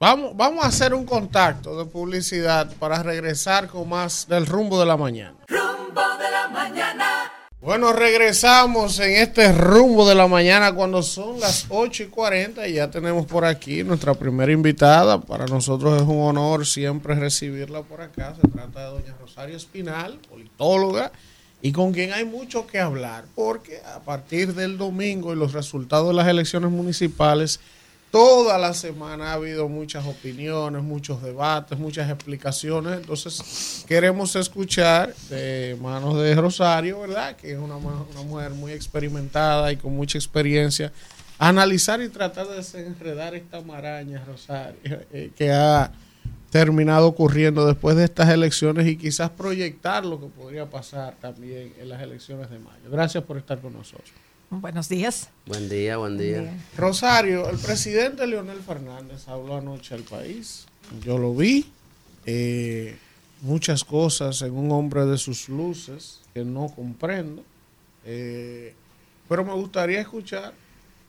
Vamos, 0.00 0.36
vamos 0.36 0.64
a 0.64 0.68
hacer 0.68 0.92
un 0.92 1.06
contacto 1.06 1.78
de 1.78 1.86
publicidad 1.90 2.70
para 2.78 3.02
regresar 3.02 3.68
con 3.68 3.88
más 3.88 4.26
del 4.28 4.44
rumbo 4.44 4.78
de 4.78 4.86
la 4.86 4.96
mañana. 4.96 5.36
Rumbo 5.48 6.02
de 6.18 6.30
la 6.30 6.48
mañana. 6.48 7.06
Bueno, 7.64 7.94
regresamos 7.94 8.98
en 8.98 9.12
este 9.12 9.50
rumbo 9.50 10.06
de 10.06 10.14
la 10.14 10.28
mañana 10.28 10.74
cuando 10.74 11.02
son 11.02 11.40
las 11.40 11.64
8 11.70 12.02
y 12.02 12.06
40 12.08 12.68
y 12.68 12.74
ya 12.74 12.90
tenemos 12.90 13.24
por 13.24 13.46
aquí 13.46 13.82
nuestra 13.82 14.12
primera 14.12 14.52
invitada. 14.52 15.18
Para 15.18 15.46
nosotros 15.46 15.96
es 15.96 16.06
un 16.06 16.20
honor 16.20 16.66
siempre 16.66 17.14
recibirla 17.14 17.80
por 17.80 18.02
acá. 18.02 18.36
Se 18.38 18.46
trata 18.48 18.80
de 18.80 18.90
doña 18.90 19.16
Rosario 19.18 19.56
Espinal, 19.56 20.18
politóloga, 20.28 21.10
y 21.62 21.72
con 21.72 21.94
quien 21.94 22.12
hay 22.12 22.26
mucho 22.26 22.66
que 22.66 22.78
hablar, 22.78 23.24
porque 23.34 23.80
a 23.96 24.00
partir 24.00 24.52
del 24.52 24.76
domingo 24.76 25.32
y 25.32 25.36
los 25.36 25.54
resultados 25.54 26.08
de 26.08 26.14
las 26.16 26.28
elecciones 26.28 26.70
municipales, 26.70 27.60
toda 28.14 28.58
la 28.58 28.72
semana 28.74 29.30
ha 29.30 29.32
habido 29.32 29.68
muchas 29.68 30.06
opiniones, 30.06 30.84
muchos 30.84 31.20
debates, 31.20 31.76
muchas 31.76 32.08
explicaciones. 32.08 32.98
Entonces, 32.98 33.84
queremos 33.88 34.36
escuchar 34.36 35.12
de 35.30 35.76
manos 35.82 36.22
de 36.22 36.32
Rosario, 36.36 37.00
¿verdad? 37.00 37.34
Que 37.34 37.54
es 37.54 37.58
una, 37.58 37.76
mujer 37.76 38.52
muy 38.52 38.70
experimentada 38.70 39.72
y 39.72 39.78
con 39.78 39.96
mucha 39.96 40.16
experiencia. 40.16 40.92
Analizar 41.40 42.00
y 42.02 42.08
tratar 42.08 42.46
de 42.46 42.54
desenredar 42.54 43.34
esta 43.34 43.60
maraña, 43.62 44.22
Rosario, 44.24 45.00
eh, 45.12 45.32
que 45.36 45.50
ha 45.50 45.90
terminado 46.50 47.08
ocurriendo 47.08 47.66
después 47.66 47.96
de 47.96 48.04
estas 48.04 48.28
elecciones 48.28 48.86
y 48.86 48.96
quizás 48.96 49.30
proyectar 49.30 50.06
lo 50.06 50.20
que 50.20 50.28
podría 50.28 50.70
pasar 50.70 51.16
también 51.20 51.74
en 51.80 51.88
las 51.88 52.00
elecciones 52.00 52.48
de 52.48 52.60
mayo. 52.60 52.88
Gracias 52.88 53.24
por 53.24 53.38
estar 53.38 53.58
con 53.58 53.72
nosotros. 53.72 54.12
Buenos 54.60 54.88
días. 54.88 55.28
Buen 55.46 55.68
día, 55.68 55.96
buen 55.96 56.18
día. 56.18 56.56
Rosario, 56.76 57.48
el 57.48 57.58
presidente 57.58 58.26
Leonel 58.26 58.60
Fernández 58.60 59.28
habló 59.28 59.56
anoche 59.56 59.94
al 59.94 60.02
país. 60.02 60.66
Yo 61.02 61.18
lo 61.18 61.34
vi. 61.34 61.66
eh, 62.26 62.96
muchas 63.42 63.84
cosas 63.84 64.40
en 64.42 64.54
un 64.56 64.70
hombre 64.72 65.04
de 65.04 65.18
sus 65.18 65.48
luces 65.48 66.20
que 66.32 66.44
no 66.44 66.68
comprendo. 66.74 67.42
eh, 68.04 68.74
pero 69.28 69.44
me 69.44 69.52
gustaría 69.54 70.00
escuchar 70.00 70.52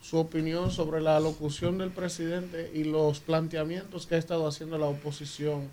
su 0.02 0.16
opinión 0.18 0.70
sobre 0.70 1.00
la 1.00 1.18
locución 1.20 1.78
del 1.78 1.90
presidente 1.90 2.70
y 2.74 2.84
los 2.84 3.20
planteamientos 3.20 4.06
que 4.06 4.14
ha 4.14 4.18
estado 4.18 4.46
haciendo 4.46 4.78
la 4.78 4.86
oposición 4.86 5.68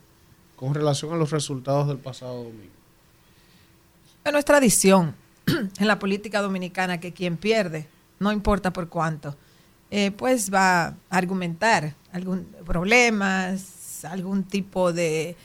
con 0.56 0.74
relación 0.74 1.14
a 1.14 1.18
los 1.18 1.32
resultados 1.32 1.88
del 1.88 1.98
pasado 1.98 2.44
domingo. 2.44 2.74
Bueno, 4.24 4.40
es 4.40 4.45
tradición 4.45 5.16
en 5.78 5.88
la 5.88 5.99
política 5.99 6.41
dominicana 6.41 6.99
que 6.99 7.14
quien 7.14 7.38
pierde, 7.38 7.88
no 8.20 8.32
importa 8.32 8.72
por 8.72 8.90
cuánto, 8.90 9.36
eh, 9.91 10.11
pues 10.11 10.52
va 10.53 10.86
a 10.86 10.95
argumentar 11.10 11.94
algún 12.11 12.45
problemas, 12.65 14.03
algún 14.06 14.44
tipo 14.44 14.94
de, 14.94 15.30
eh, 15.30 15.36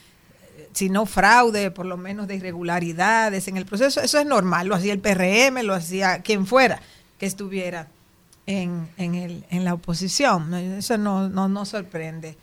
si 0.72 0.88
no 0.88 1.06
fraude, 1.06 1.70
por 1.70 1.86
lo 1.86 1.96
menos 1.96 2.28
de 2.28 2.36
irregularidades 2.36 3.48
en 3.48 3.56
el 3.56 3.66
proceso. 3.66 4.00
Eso 4.00 4.18
es 4.18 4.26
normal, 4.26 4.68
lo 4.68 4.74
hacía 4.74 4.92
el 4.92 5.00
PRM, 5.00 5.62
lo 5.64 5.74
hacía 5.74 6.22
quien 6.22 6.46
fuera 6.46 6.80
que 7.18 7.26
estuviera 7.26 7.88
en, 8.46 8.88
en, 8.96 9.14
el, 9.14 9.44
en 9.50 9.64
la 9.64 9.74
oposición. 9.74 10.54
Eso 10.54 10.96
no, 10.96 11.28
no, 11.28 11.48
no 11.48 11.64
sorprende. 11.64 12.36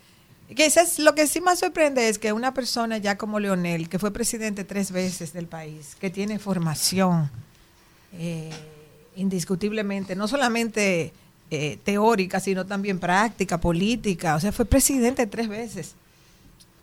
Quizás 0.55 0.99
lo 0.99 1.15
que 1.15 1.25
sí 1.25 1.41
más 1.41 1.59
sorprende 1.59 2.07
es 2.07 2.19
que 2.19 2.31
una 2.33 2.53
persona 2.53 2.99
ya 2.99 3.17
como 3.17 3.39
Leonel, 3.39 3.89
que 3.89 3.97
fue 3.97 4.11
presidente 4.11 4.63
tres 4.63 4.91
veces 4.91 5.33
del 5.33 5.47
país, 5.47 5.95
que 5.99 6.11
tiene 6.11 6.37
formación 6.37 7.31
eh, 8.17 8.49
indiscutiblemente, 9.15 10.15
no 10.15 10.27
solamente 10.27 11.13
eh, 11.51 11.77
teórica, 11.83 12.39
sino 12.39 12.65
también 12.65 12.99
práctica, 12.99 13.59
política, 13.59 14.35
o 14.35 14.39
sea, 14.39 14.51
fue 14.51 14.65
presidente 14.65 15.27
tres 15.27 15.47
veces, 15.47 15.95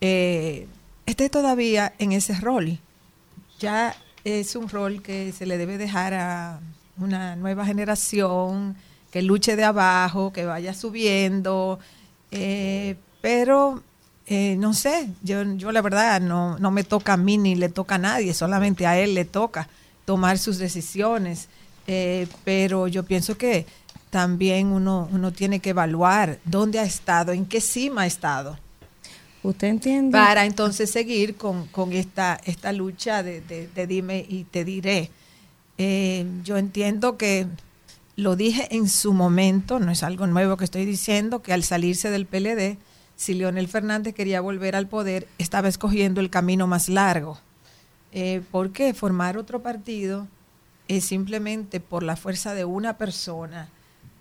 eh, 0.01 0.67
esté 1.05 1.29
todavía 1.29 1.93
en 1.99 2.11
ese 2.11 2.33
rol. 2.39 2.79
Ya 3.59 3.95
es 4.23 4.55
un 4.55 4.69
rol 4.69 5.01
que 5.01 5.31
se 5.31 5.45
le 5.45 5.57
debe 5.57 5.77
dejar 5.77 6.13
a 6.13 6.59
una 6.97 7.35
nueva 7.35 7.65
generación, 7.65 8.75
que 9.11 9.21
luche 9.21 9.55
de 9.55 9.63
abajo, 9.63 10.33
que 10.33 10.45
vaya 10.45 10.73
subiendo, 10.73 11.79
eh, 12.31 12.95
pero 13.21 13.83
eh, 14.25 14.55
no 14.57 14.73
sé, 14.73 15.09
yo, 15.21 15.43
yo 15.55 15.71
la 15.71 15.81
verdad 15.81 16.19
no, 16.19 16.57
no 16.57 16.71
me 16.71 16.83
toca 16.83 17.13
a 17.13 17.17
mí 17.17 17.37
ni 17.37 17.55
le 17.55 17.69
toca 17.69 17.95
a 17.95 17.99
nadie, 17.99 18.33
solamente 18.33 18.87
a 18.87 18.97
él 18.97 19.13
le 19.13 19.25
toca 19.25 19.67
tomar 20.05 20.37
sus 20.37 20.57
decisiones, 20.57 21.47
eh, 21.87 22.27
pero 22.43 22.87
yo 22.87 23.03
pienso 23.03 23.37
que 23.37 23.65
también 24.09 24.67
uno, 24.67 25.09
uno 25.11 25.31
tiene 25.31 25.59
que 25.59 25.71
evaluar 25.71 26.39
dónde 26.45 26.79
ha 26.79 26.83
estado, 26.83 27.31
en 27.31 27.45
qué 27.45 27.59
cima 27.61 28.01
ha 28.03 28.05
estado. 28.05 28.57
¿Usted 29.41 29.67
entiende? 29.67 30.17
Para 30.17 30.45
entonces 30.45 30.89
seguir 30.91 31.35
con, 31.35 31.67
con 31.67 31.91
esta, 31.93 32.39
esta 32.45 32.71
lucha 32.71 33.23
de, 33.23 33.41
de- 33.41 33.67
de 33.67 33.87
dime 33.87 34.25
y 34.29 34.45
te 34.45 34.63
diré. 34.63 35.09
Eh, 35.77 36.25
yo 36.43 36.57
entiendo 36.57 37.17
que 37.17 37.47
lo 38.15 38.35
dije 38.35 38.67
en 38.75 38.87
su 38.87 39.11
momento, 39.13 39.79
no 39.79 39.91
es 39.91 40.03
algo 40.03 40.27
nuevo 40.27 40.55
que 40.55 40.65
estoy 40.65 40.85
diciendo, 40.85 41.41
que 41.41 41.51
al 41.51 41.63
salirse 41.63 42.11
del 42.11 42.25
PLD, 42.27 42.77
si 43.15 43.33
Leonel 43.33 43.67
Fernández 43.67 44.13
quería 44.13 44.39
volver 44.39 44.75
al 44.75 44.87
poder, 44.87 45.27
estaba 45.39 45.67
escogiendo 45.67 46.21
el 46.21 46.29
camino 46.29 46.67
más 46.67 46.87
largo. 46.89 47.39
Eh, 48.13 48.41
¿Por 48.51 48.71
qué? 48.71 48.93
Formar 48.93 49.37
otro 49.37 49.61
partido 49.61 50.27
es 50.87 51.05
simplemente 51.05 51.79
por 51.79 52.03
la 52.03 52.15
fuerza 52.15 52.53
de 52.53 52.65
una 52.65 52.97
persona. 52.97 53.69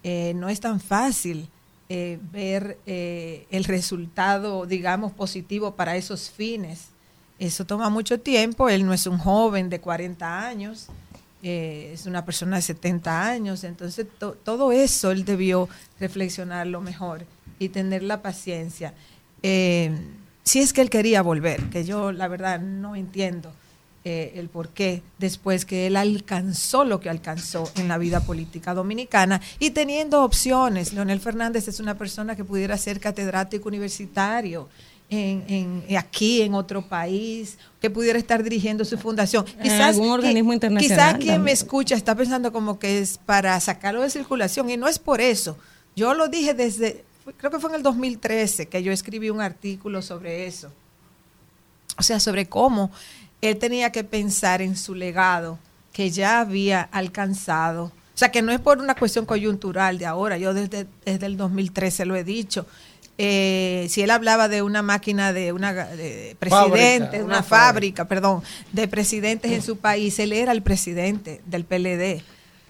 eh, 0.05 0.33
no 0.35 0.49
es 0.49 0.59
tan 0.61 0.81
fácil 0.81 1.49
eh, 1.89 2.19
ver 2.33 2.77
eh, 2.87 3.47
el 3.51 3.63
resultado, 3.65 4.67
digamos, 4.67 5.13
positivo 5.13 5.75
para 5.77 5.95
esos 5.97 6.29
fines. 6.31 6.89
Eso 7.39 7.65
toma 7.67 7.89
mucho 7.91 8.19
tiempo. 8.19 8.69
Él 8.69 8.85
no 8.85 8.93
es 8.95 9.07
un 9.07 9.19
joven 9.19 9.69
de 9.71 9.81
40 9.81 10.45
años, 10.47 10.87
eh, 11.43 11.91
es 11.95 12.07
una 12.07 12.25
persona 12.25 12.57
de 12.57 12.63
70 12.63 13.25
años. 13.29 13.63
Entonces, 13.65 14.07
to- 14.19 14.33
todo 14.45 14.73
eso 14.73 15.11
él 15.13 15.25
debió 15.25 15.69
reflexionarlo 16.01 16.81
mejor 16.81 17.25
y 17.61 17.69
tener 17.69 18.03
la 18.03 18.23
paciencia. 18.23 18.95
Si 20.45 20.59
es 20.59 20.73
que 20.73 20.81
él 20.81 20.91
quería 20.91 21.23
volver, 21.23 21.69
que 21.71 21.85
yo 21.85 22.11
la 22.11 22.27
verdad 22.29 22.59
no 22.61 22.97
entiendo 22.97 23.53
eh, 24.05 24.33
el 24.37 24.49
por 24.49 24.69
qué 24.71 25.03
después 25.19 25.65
que 25.65 25.87
él 25.87 25.97
alcanzó 25.97 26.85
lo 26.85 26.99
que 27.01 27.09
alcanzó 27.09 27.71
en 27.77 27.87
la 27.89 27.99
vida 27.99 28.21
política 28.21 28.75
dominicana 28.75 29.41
y 29.61 29.71
teniendo 29.71 30.25
opciones. 30.25 30.93
Leonel 30.93 31.21
Fernández 31.21 31.69
es 31.69 31.79
una 31.81 31.97
persona 31.97 32.35
que 32.35 32.45
pudiera 32.45 32.77
ser 32.79 32.99
catedrático 33.01 33.69
universitario. 33.69 34.69
En, 35.15 35.45
en- 35.89 35.97
aquí 35.99 36.41
en 36.41 36.55
otro 36.55 36.81
país, 36.89 37.59
que 37.83 37.91
pudiera 37.91 38.19
estar 38.19 38.43
dirigiendo 38.43 38.83
su 38.87 38.97
fundación. 38.97 39.45
En 39.63 39.71
algún 39.73 40.09
organismo 40.09 40.55
internacional 40.55 41.19
Quizás 41.19 41.23
quien 41.23 41.43
me 41.43 41.53
escucha 41.53 41.95
está 41.95 42.15
pensando 42.15 42.51
como 42.51 42.79
que 42.79 42.99
es 42.99 43.19
para 43.19 43.61
sacarlo 43.61 44.01
de 44.01 44.09
circulación 44.09 44.71
y 44.71 44.79
no 44.79 44.89
es 44.89 44.99
por 44.99 45.21
eso. 45.21 45.59
Yo 45.95 46.15
lo 46.15 46.29
dije 46.29 46.55
desde, 46.55 47.05
creo 47.37 47.51
que 47.51 47.59
fue 47.59 47.69
en 47.69 47.77
el 47.77 47.83
2013 47.83 48.69
que 48.69 48.83
yo 48.83 48.91
escribí 48.91 49.29
un 49.29 49.43
artículo 49.43 50.01
sobre 50.01 50.47
eso. 50.47 50.73
O 51.99 52.03
sea, 52.03 52.19
sobre 52.19 52.47
cómo 52.47 52.91
él 53.43 53.59
tenía 53.59 53.93
que 53.93 54.05
pensar 54.05 54.63
en 54.63 54.77
su 54.77 54.95
legado 54.95 55.59
que 55.93 56.11
ya 56.11 56.41
había 56.41 56.81
alcanzado. 56.81 57.87
O 58.15 58.19
sea, 58.19 58.31
que 58.31 58.41
no 58.41 58.53
es 58.53 58.61
por 58.61 58.79
una 58.79 58.95
cuestión 58.95 59.27
coyuntural 59.27 59.99
de 59.99 60.07
ahora, 60.07 60.39
yo 60.39 60.55
desde, 60.55 60.87
desde 61.05 61.27
el 61.27 61.37
2013 61.37 62.07
lo 62.07 62.15
he 62.15 62.25
dicho. 62.25 62.67
Eh, 63.19 63.87
si 63.91 64.01
él 64.03 64.11
hablaba 64.11 64.49
de 64.49 64.63
una 64.63 64.83
máquina 64.83 65.33
de 65.33 65.53
una 65.53 65.73
de 65.73 66.37
presidente, 66.39 67.19
Fábrica, 67.19 67.25
una 67.25 67.43
fábrica, 67.43 68.09
perdón, 68.09 68.43
de 68.73 68.89
presidentes 68.89 69.53
en 69.53 69.63
su 69.63 69.77
país, 69.77 70.19
él 70.19 70.33
era 70.33 70.53
el 70.53 70.63
presidente 70.63 71.41
del 71.47 71.65
PLD. 71.65 72.23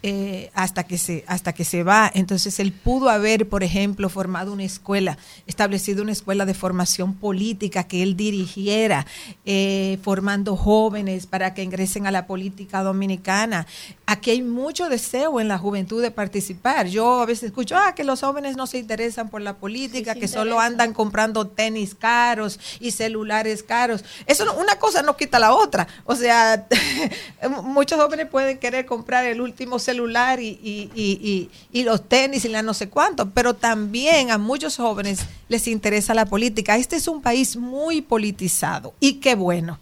Eh, 0.04 0.50
hasta 0.54 0.82
que 0.84 0.98
se 0.98 1.24
hasta 1.28 1.52
que 1.52 1.64
se 1.64 1.84
va. 1.84 2.10
Entonces 2.12 2.58
él 2.58 2.72
pudo 2.72 3.08
haber 3.08 3.48
por 3.48 3.62
ejemplo 3.62 4.08
formado 4.08 4.52
una 4.52 4.64
escuela 4.64 5.16
establecido 5.46 6.02
una 6.02 6.10
escuela 6.12 6.44
de 6.44 6.54
formación 6.54 7.14
política 7.14 7.84
que 7.84 8.02
él 8.02 8.16
dirigiera 8.16 9.06
eh, 9.44 9.98
formando 10.02 10.56
jóvenes 10.56 11.26
para 11.26 11.54
que 11.54 11.62
ingresen 11.62 12.06
a 12.06 12.10
la 12.10 12.26
política 12.26 12.82
dominicana. 12.82 13.66
Aquí 14.06 14.30
hay 14.32 14.42
mucho 14.42 14.88
deseo 14.88 15.40
en 15.40 15.46
la 15.48 15.56
juventud 15.56 16.02
de 16.02 16.10
participar. 16.10 16.86
Yo 16.88 17.20
a 17.22 17.26
veces 17.26 17.44
escucho 17.44 17.76
ah 17.76 17.94
que 17.94 18.02
los 18.04 18.20
jóvenes 18.20 18.56
no 18.56 18.66
se 18.66 18.78
interesan 18.78 19.28
por 19.28 19.40
la 19.40 19.54
política 19.56 20.14
que 20.16 20.26
solo 20.28 20.58
andan 20.58 20.92
comprando 20.92 21.46
tenis 21.46 21.94
caros 21.94 22.58
y 22.80 22.90
celulares 22.90 23.62
caros 23.62 24.04
eso 24.26 24.44
no- 24.44 24.54
una 24.56 24.78
cosa 24.80 25.02
no 25.02 25.16
quita 25.16 25.38
la 25.38 25.54
otra. 25.54 25.86
O 26.04 26.16
sea 26.16 26.66
muchos 27.62 28.00
jóvenes 28.00 28.26
pueden 28.26 28.58
querer 28.58 28.84
comprar 28.84 29.24
el 29.26 29.40
último 29.40 29.78
celular 29.78 29.91
y- 29.94 30.90
y- 30.94 31.50
y 31.72 31.82
los 31.84 32.08
tenis 32.08 32.44
y 32.44 32.48
la 32.48 32.62
no 32.62 32.74
sé 32.74 32.88
cuánto, 32.88 33.30
pero 33.30 33.54
también 33.54 34.30
a 34.30 34.38
muchos 34.38 34.76
jóvenes 34.76 35.20
les 35.48 35.66
interesa 35.68 36.14
la 36.14 36.26
política. 36.26 36.76
Este 36.76 36.96
es 36.96 37.08
un 37.08 37.20
país 37.22 37.56
muy 37.56 38.00
politizado 38.02 38.94
y 39.00 39.14
qué 39.14 39.34
bueno. 39.34 39.78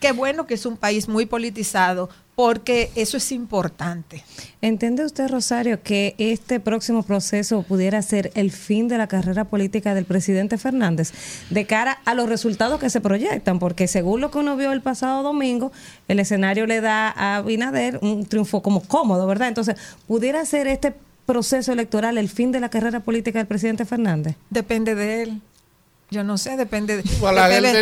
Qué 0.00 0.12
bueno 0.12 0.46
que 0.46 0.54
es 0.54 0.64
un 0.64 0.76
país 0.78 1.08
muy 1.08 1.26
politizado 1.26 2.08
porque 2.40 2.90
eso 2.94 3.18
es 3.18 3.32
importante. 3.32 4.24
¿Entiende 4.62 5.04
usted, 5.04 5.28
Rosario, 5.28 5.82
que 5.82 6.14
este 6.16 6.58
próximo 6.58 7.02
proceso 7.02 7.64
pudiera 7.64 8.00
ser 8.00 8.32
el 8.34 8.50
fin 8.50 8.88
de 8.88 8.96
la 8.96 9.08
carrera 9.08 9.44
política 9.44 9.92
del 9.92 10.06
presidente 10.06 10.56
Fernández 10.56 11.12
de 11.50 11.66
cara 11.66 12.00
a 12.06 12.14
los 12.14 12.30
resultados 12.30 12.80
que 12.80 12.88
se 12.88 13.02
proyectan? 13.02 13.58
Porque 13.58 13.86
según 13.86 14.22
lo 14.22 14.30
que 14.30 14.38
uno 14.38 14.56
vio 14.56 14.72
el 14.72 14.80
pasado 14.80 15.22
domingo, 15.22 15.70
el 16.08 16.18
escenario 16.18 16.64
le 16.64 16.80
da 16.80 17.10
a 17.10 17.36
Abinader 17.36 17.98
un 18.00 18.24
triunfo 18.24 18.62
como 18.62 18.80
cómodo, 18.80 19.26
¿verdad? 19.26 19.48
Entonces, 19.48 19.76
¿pudiera 20.06 20.42
ser 20.46 20.66
este 20.66 20.94
proceso 21.26 21.74
electoral 21.74 22.16
el 22.16 22.30
fin 22.30 22.52
de 22.52 22.60
la 22.60 22.70
carrera 22.70 23.00
política 23.00 23.38
del 23.38 23.48
presidente 23.48 23.84
Fernández? 23.84 24.36
Depende 24.48 24.94
de 24.94 25.24
él. 25.24 25.42
Yo 26.12 26.24
no 26.24 26.38
sé, 26.38 26.56
depende 26.56 26.96
de... 26.96 27.02
Balaguer 27.20 27.62
depende- 27.62 27.72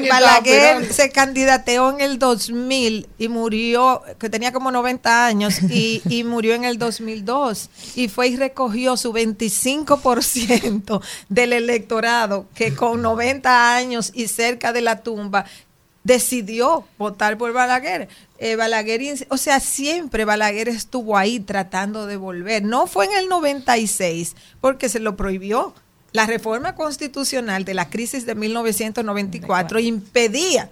tenía 0.00 0.12
Balaguer 0.14 0.60
aspirando. 0.76 0.94
se 0.94 1.10
candidateó 1.10 1.90
en 1.90 2.00
el 2.00 2.18
2000 2.18 3.06
y 3.18 3.28
murió, 3.28 4.02
que 4.18 4.30
tenía 4.30 4.52
como 4.52 4.70
90 4.70 5.26
años, 5.26 5.60
y, 5.70 6.00
y 6.08 6.24
murió 6.24 6.54
en 6.54 6.64
el 6.64 6.78
2002. 6.78 7.68
Y 7.94 8.08
fue 8.08 8.28
y 8.28 8.36
recogió 8.36 8.96
su 8.96 9.12
25% 9.12 11.02
del 11.28 11.52
electorado, 11.52 12.46
que 12.54 12.74
con 12.74 13.02
90 13.02 13.74
años 13.76 14.12
y 14.14 14.28
cerca 14.28 14.72
de 14.72 14.80
la 14.80 15.02
tumba, 15.02 15.44
decidió 16.04 16.84
votar 16.96 17.36
por 17.36 17.52
Balaguer. 17.52 18.08
Eh, 18.38 18.56
Balaguer, 18.56 19.26
o 19.28 19.36
sea, 19.36 19.60
siempre 19.60 20.24
Balaguer 20.24 20.68
estuvo 20.68 21.18
ahí 21.18 21.40
tratando 21.40 22.06
de 22.06 22.16
volver. 22.16 22.62
No 22.62 22.86
fue 22.86 23.06
en 23.06 23.12
el 23.18 23.28
96 23.28 24.36
porque 24.60 24.88
se 24.88 25.00
lo 25.00 25.16
prohibió. 25.16 25.74
La 26.12 26.24
reforma 26.24 26.74
constitucional 26.74 27.66
de 27.66 27.74
la 27.74 27.90
crisis 27.90 28.24
de 28.24 28.34
1994 28.34 29.78
impedía, 29.78 30.70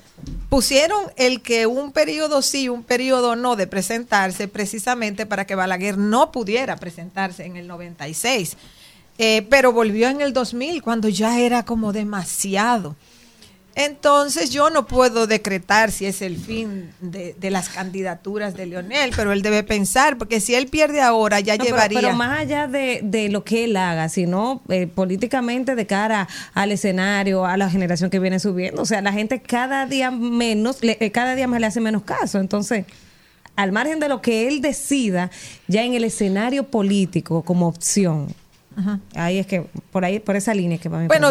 pusieron 0.48 0.98
el 1.16 1.42
que 1.42 1.66
un 1.66 1.92
periodo 1.92 2.40
sí, 2.40 2.70
un 2.70 2.82
periodo 2.82 3.36
no 3.36 3.54
de 3.54 3.66
presentarse 3.66 4.48
precisamente 4.48 5.26
para 5.26 5.44
que 5.46 5.54
Balaguer 5.54 5.98
no 5.98 6.32
pudiera 6.32 6.76
presentarse 6.76 7.44
en 7.44 7.56
el 7.56 7.66
96. 7.66 8.56
Eh, 9.18 9.46
pero 9.50 9.72
volvió 9.72 10.08
en 10.08 10.20
el 10.20 10.32
2000 10.32 10.82
cuando 10.82 11.08
ya 11.08 11.38
era 11.38 11.64
como 11.64 11.92
demasiado. 11.92 12.96
Entonces 13.78 14.48
yo 14.48 14.70
no 14.70 14.86
puedo 14.86 15.26
decretar 15.26 15.92
si 15.92 16.06
es 16.06 16.22
el 16.22 16.38
fin 16.38 16.90
de, 17.00 17.34
de 17.38 17.50
las 17.50 17.68
candidaturas 17.68 18.56
de 18.56 18.64
Leonel, 18.64 19.12
pero 19.14 19.32
él 19.32 19.42
debe 19.42 19.62
pensar, 19.62 20.16
porque 20.16 20.40
si 20.40 20.54
él 20.54 20.68
pierde 20.68 21.02
ahora 21.02 21.40
ya 21.40 21.56
No, 21.56 21.64
pero- 21.64 21.76
llevaría... 21.76 22.00
Pero, 22.00 22.14
más 22.14 22.40
allá 22.40 22.68
de, 22.68 23.00
de 23.04 23.28
lo 23.28 23.44
que 23.44 23.64
él 23.64 23.76
haga, 23.76 24.08
sino 24.08 24.62
eh, 24.70 24.86
políticamente 24.86 25.74
de 25.74 25.86
cara 25.86 26.26
al 26.54 26.72
escenario, 26.72 27.44
a 27.44 27.58
la 27.58 27.68
generación 27.68 28.08
que 28.08 28.18
viene 28.18 28.40
subiendo. 28.40 28.80
O 28.80 28.86
sea, 28.86 29.02
la 29.02 29.12
gente 29.12 29.42
cada 29.42 29.84
día 29.84 30.10
menos, 30.10 30.82
le- 30.82 30.96
eh, 30.98 31.12
cada 31.12 31.34
día 31.34 31.46
más 31.46 31.60
le 31.60 31.66
hace 31.66 31.80
menos 31.80 32.02
caso. 32.02 32.38
Entonces, 32.38 32.86
al 33.56 33.72
margen 33.72 34.00
de 34.00 34.08
lo 34.08 34.22
que 34.22 34.48
él 34.48 34.62
decida, 34.62 35.30
ya 35.68 35.82
en 35.84 35.92
el 35.92 36.04
escenario 36.04 36.64
político 36.64 37.42
como 37.42 37.68
opción, 37.68 38.28
Ujú. 38.78 39.00
ahí 39.14 39.36
es 39.38 39.46
que, 39.46 39.66
por 39.92 40.06
ahí, 40.06 40.18
por 40.18 40.34
esa 40.34 40.54
línea 40.54 40.78
que 40.78 40.88
va 40.88 41.00
mi 41.00 41.08
Bueno. 41.08 41.30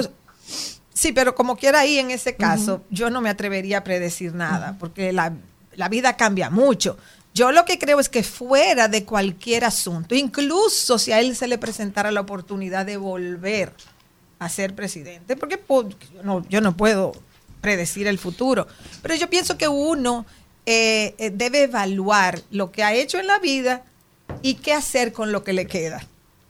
Sí, 0.96 1.12
pero 1.12 1.36
como 1.36 1.56
quiera 1.58 1.82
ahí 1.82 2.00
en 2.00 2.10
ese 2.10 2.36
caso, 2.36 2.82
yo 2.90 3.12
no 3.12 3.22
me 3.22 3.30
atrevería 3.30 3.78
a 3.80 3.84
predecir 3.84 4.34
nada, 4.34 4.76
porque 4.80 5.14
la, 5.14 5.34
la 5.76 5.88
vida 5.90 6.18
cambia 6.18 6.50
mucho. 6.50 6.98
Yo 7.36 7.52
lo 7.52 7.66
que 7.66 7.78
creo 7.78 8.00
es 8.00 8.10
que 8.10 8.24
fuera 8.24 8.88
de 8.88 9.04
cualquier 9.04 9.66
asunto, 9.66 10.16
incluso 10.16 10.98
si 10.98 11.12
a 11.12 11.20
él 11.20 11.36
se 11.36 11.48
le 11.48 11.58
presentara 11.60 12.10
la 12.12 12.22
oportunidad 12.22 12.86
de 12.88 12.96
volver 12.98 13.74
a 14.40 14.50
ser 14.50 14.74
presidente, 14.74 15.36
porque 15.36 15.58
po- 15.58 15.88
yo 15.90 16.24
no, 16.24 16.44
yo 16.50 16.62
no 16.62 16.76
puedo 16.78 17.12
predecir 17.62 18.08
el 18.08 18.18
futuro, 18.18 18.68
pero 19.02 19.16
yo 19.16 19.30
pienso 19.30 19.58
que 19.58 19.68
uno 19.68 20.26
eh, 20.66 21.14
eh, 21.18 21.30
debe 21.30 21.64
evaluar 21.64 22.42
lo 22.52 22.72
que 22.72 22.84
ha 22.84 22.94
hecho 22.94 23.20
en 23.20 23.28
la 23.28 23.40
vida 23.40 23.84
y 24.42 24.56
qué 24.56 24.74
hacer 24.74 25.12
con 25.14 25.32
lo 25.32 25.44
que 25.44 25.54
le 25.54 25.68
queda 25.68 26.06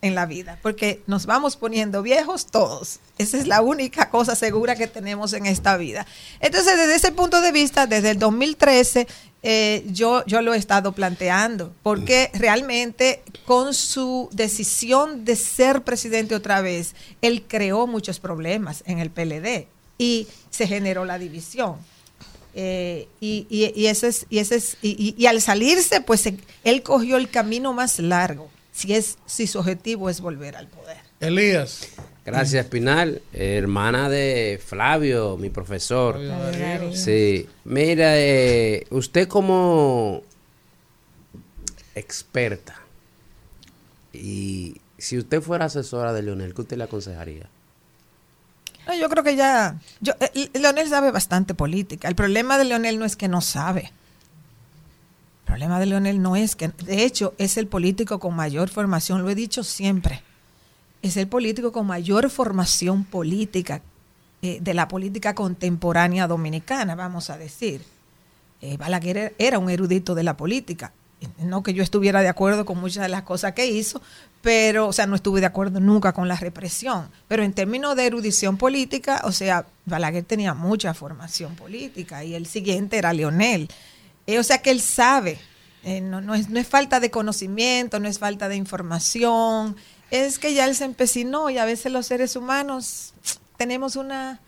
en 0.05 0.13
la 0.13 0.27
vida, 0.27 0.59
porque 0.61 1.01
nos 1.07 1.25
vamos 1.25 1.57
poniendo 1.57 2.03
viejos 2.03 2.45
todos. 2.45 2.99
Esa 3.17 3.37
es 3.37 3.47
la 3.47 3.61
única 3.61 4.11
cosa 4.11 4.35
segura 4.35 4.75
que 4.75 4.85
tenemos 4.85 5.33
en 5.33 5.47
esta 5.47 5.77
vida. 5.77 6.05
Entonces, 6.39 6.77
desde 6.77 6.95
ese 6.95 7.11
punto 7.11 7.41
de 7.41 7.51
vista, 7.51 7.87
desde 7.87 8.11
el 8.11 8.19
2013, 8.19 9.07
eh, 9.41 9.83
yo, 9.87 10.23
yo 10.27 10.43
lo 10.43 10.53
he 10.53 10.57
estado 10.57 10.91
planteando, 10.91 11.73
porque 11.81 12.29
realmente 12.33 13.23
con 13.45 13.73
su 13.73 14.29
decisión 14.31 15.25
de 15.25 15.35
ser 15.35 15.81
presidente 15.81 16.35
otra 16.35 16.61
vez, 16.61 16.93
él 17.23 17.43
creó 17.47 17.87
muchos 17.87 18.19
problemas 18.19 18.83
en 18.85 18.99
el 18.99 19.09
PLD 19.09 19.67
y 19.97 20.27
se 20.51 20.67
generó 20.67 21.03
la 21.03 21.17
división. 21.17 21.77
Eh, 22.53 23.07
y, 23.19 23.47
y, 23.49 23.71
y 23.75 23.87
ese 23.87 24.09
es, 24.09 24.27
y, 24.29 24.37
ese 24.37 24.57
es, 24.57 24.77
y, 24.83 25.25
al 25.25 25.41
salirse, 25.41 25.99
pues 25.99 26.29
él 26.63 26.83
cogió 26.83 27.17
el 27.17 27.29
camino 27.29 27.73
más 27.73 27.99
largo, 27.99 28.49
si, 28.75 28.93
es, 28.93 29.17
si 29.25 29.47
su 29.47 29.59
objetivo 29.59 30.09
es 30.09 30.19
volver 30.19 30.57
al 30.57 30.67
poder. 30.67 30.97
Elías. 31.21 31.87
Gracias, 32.25 32.65
Espinal, 32.65 33.21
hermana 33.31 34.09
de 34.09 34.59
Flavio, 34.63 35.37
mi 35.37 35.49
profesor. 35.49 36.19
Flavio. 36.19 36.93
Sí, 36.93 37.47
mira, 37.63 38.17
eh, 38.17 38.85
usted 38.89 39.27
como 39.27 40.23
experta, 41.93 42.81
Y 44.11 44.81
si 44.97 45.17
usted 45.17 45.41
fuera 45.41 45.65
asesora 45.65 46.11
de 46.11 46.23
Leonel, 46.23 46.53
¿qué 46.53 46.61
usted 46.61 46.77
le 46.77 46.83
aconsejaría? 46.83 47.47
No, 48.87 48.93
yo 48.93 49.09
creo 49.09 49.23
que 49.23 49.37
ya. 49.37 49.79
Yo, 50.01 50.13
eh, 50.19 50.49
Leonel 50.53 50.89
sabe 50.89 51.11
bastante 51.11 51.53
política. 51.53 52.09
El 52.09 52.15
problema 52.15 52.57
de 52.57 52.65
Leonel 52.65 52.99
no 52.99 53.05
es 53.05 53.15
que 53.15 53.29
no 53.29 53.39
sabe. 53.39 53.93
El 55.55 55.59
problema 55.59 55.79
de 55.79 55.85
Leonel 55.85 56.21
no 56.21 56.35
es 56.35 56.57
que. 56.57 56.67
De 56.67 57.05
hecho, 57.05 57.33
es 57.37 57.55
el 57.55 57.67
político 57.67 58.19
con 58.19 58.35
mayor 58.35 58.67
formación, 58.67 59.21
lo 59.21 59.29
he 59.29 59.35
dicho 59.35 59.63
siempre. 59.63 60.21
Es 61.01 61.15
el 61.15 61.29
político 61.29 61.71
con 61.71 61.87
mayor 61.87 62.29
formación 62.29 63.05
política 63.05 63.81
eh, 64.41 64.59
de 64.59 64.73
la 64.73 64.89
política 64.89 65.33
contemporánea 65.33 66.27
dominicana, 66.27 66.93
vamos 66.95 67.29
a 67.29 67.37
decir. 67.37 67.81
Eh, 68.61 68.75
Balaguer 68.75 69.33
era 69.37 69.57
un 69.57 69.69
erudito 69.69 70.13
de 70.13 70.23
la 70.23 70.35
política. 70.35 70.91
No 71.39 71.63
que 71.63 71.73
yo 71.73 71.83
estuviera 71.83 72.21
de 72.21 72.27
acuerdo 72.27 72.65
con 72.65 72.77
muchas 72.77 73.03
de 73.03 73.09
las 73.09 73.23
cosas 73.23 73.53
que 73.53 73.65
hizo, 73.65 74.01
pero, 74.41 74.89
o 74.89 74.93
sea, 74.93 75.07
no 75.07 75.15
estuve 75.15 75.39
de 75.39 75.45
acuerdo 75.45 75.79
nunca 75.79 76.11
con 76.11 76.27
la 76.27 76.35
represión. 76.35 77.09
Pero 77.29 77.43
en 77.43 77.53
términos 77.53 77.95
de 77.95 78.07
erudición 78.07 78.57
política, 78.57 79.21
o 79.23 79.31
sea, 79.31 79.65
Balaguer 79.85 80.25
tenía 80.25 80.53
mucha 80.53 80.93
formación 80.93 81.55
política 81.55 82.25
y 82.25 82.35
el 82.35 82.45
siguiente 82.45 82.97
era 82.97 83.13
Leonel. 83.13 83.69
Eh, 84.27 84.39
o 84.39 84.43
sea 84.43 84.61
que 84.61 84.71
él 84.71 84.81
sabe, 84.81 85.39
eh, 85.83 86.01
no, 86.01 86.21
no, 86.21 86.33
es, 86.35 86.49
no 86.49 86.59
es 86.59 86.67
falta 86.67 86.99
de 86.99 87.11
conocimiento, 87.11 87.99
no 87.99 88.07
es 88.07 88.19
falta 88.19 88.49
de 88.49 88.55
información, 88.55 89.75
es 90.11 90.39
que 90.39 90.53
ya 90.53 90.65
él 90.65 90.75
se 90.75 90.85
empecinó 90.85 91.49
y 91.49 91.57
a 91.57 91.65
veces 91.65 91.91
los 91.91 92.07
seres 92.07 92.35
humanos 92.35 93.13
tenemos 93.57 93.95
una 93.95 94.39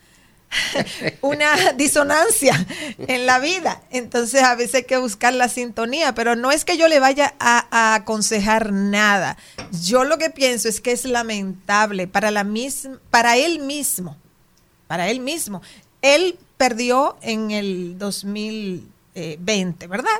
una 1.20 1.72
disonancia 1.72 2.66
en 2.98 3.26
la 3.26 3.38
vida. 3.38 3.82
Entonces 3.90 4.42
a 4.42 4.54
veces 4.54 4.76
hay 4.76 4.84
que 4.84 4.96
buscar 4.96 5.34
la 5.34 5.48
sintonía, 5.48 6.14
pero 6.14 6.36
no 6.36 6.50
es 6.50 6.64
que 6.64 6.76
yo 6.76 6.88
le 6.88 7.00
vaya 7.00 7.34
a, 7.38 7.94
aconsejar 7.94 8.72
nada. 8.72 9.36
Yo 9.82 10.04
lo 10.04 10.18
que 10.18 10.30
pienso 10.30 10.68
es 10.68 10.80
que 10.80 10.92
es 10.92 11.04
lamentable 11.04 12.06
para, 12.06 12.30
la 12.30 12.46
para 13.10 13.36
él 13.36 13.60
mismo, 13.60 14.16
para 14.86 15.08
él 15.08 15.20
mismo. 15.20 15.62
Él 16.02 16.38
perdió 16.56 17.16
en 17.22 17.50
el 17.50 17.96
2020, 19.18 19.86
¿verdad? 19.86 20.10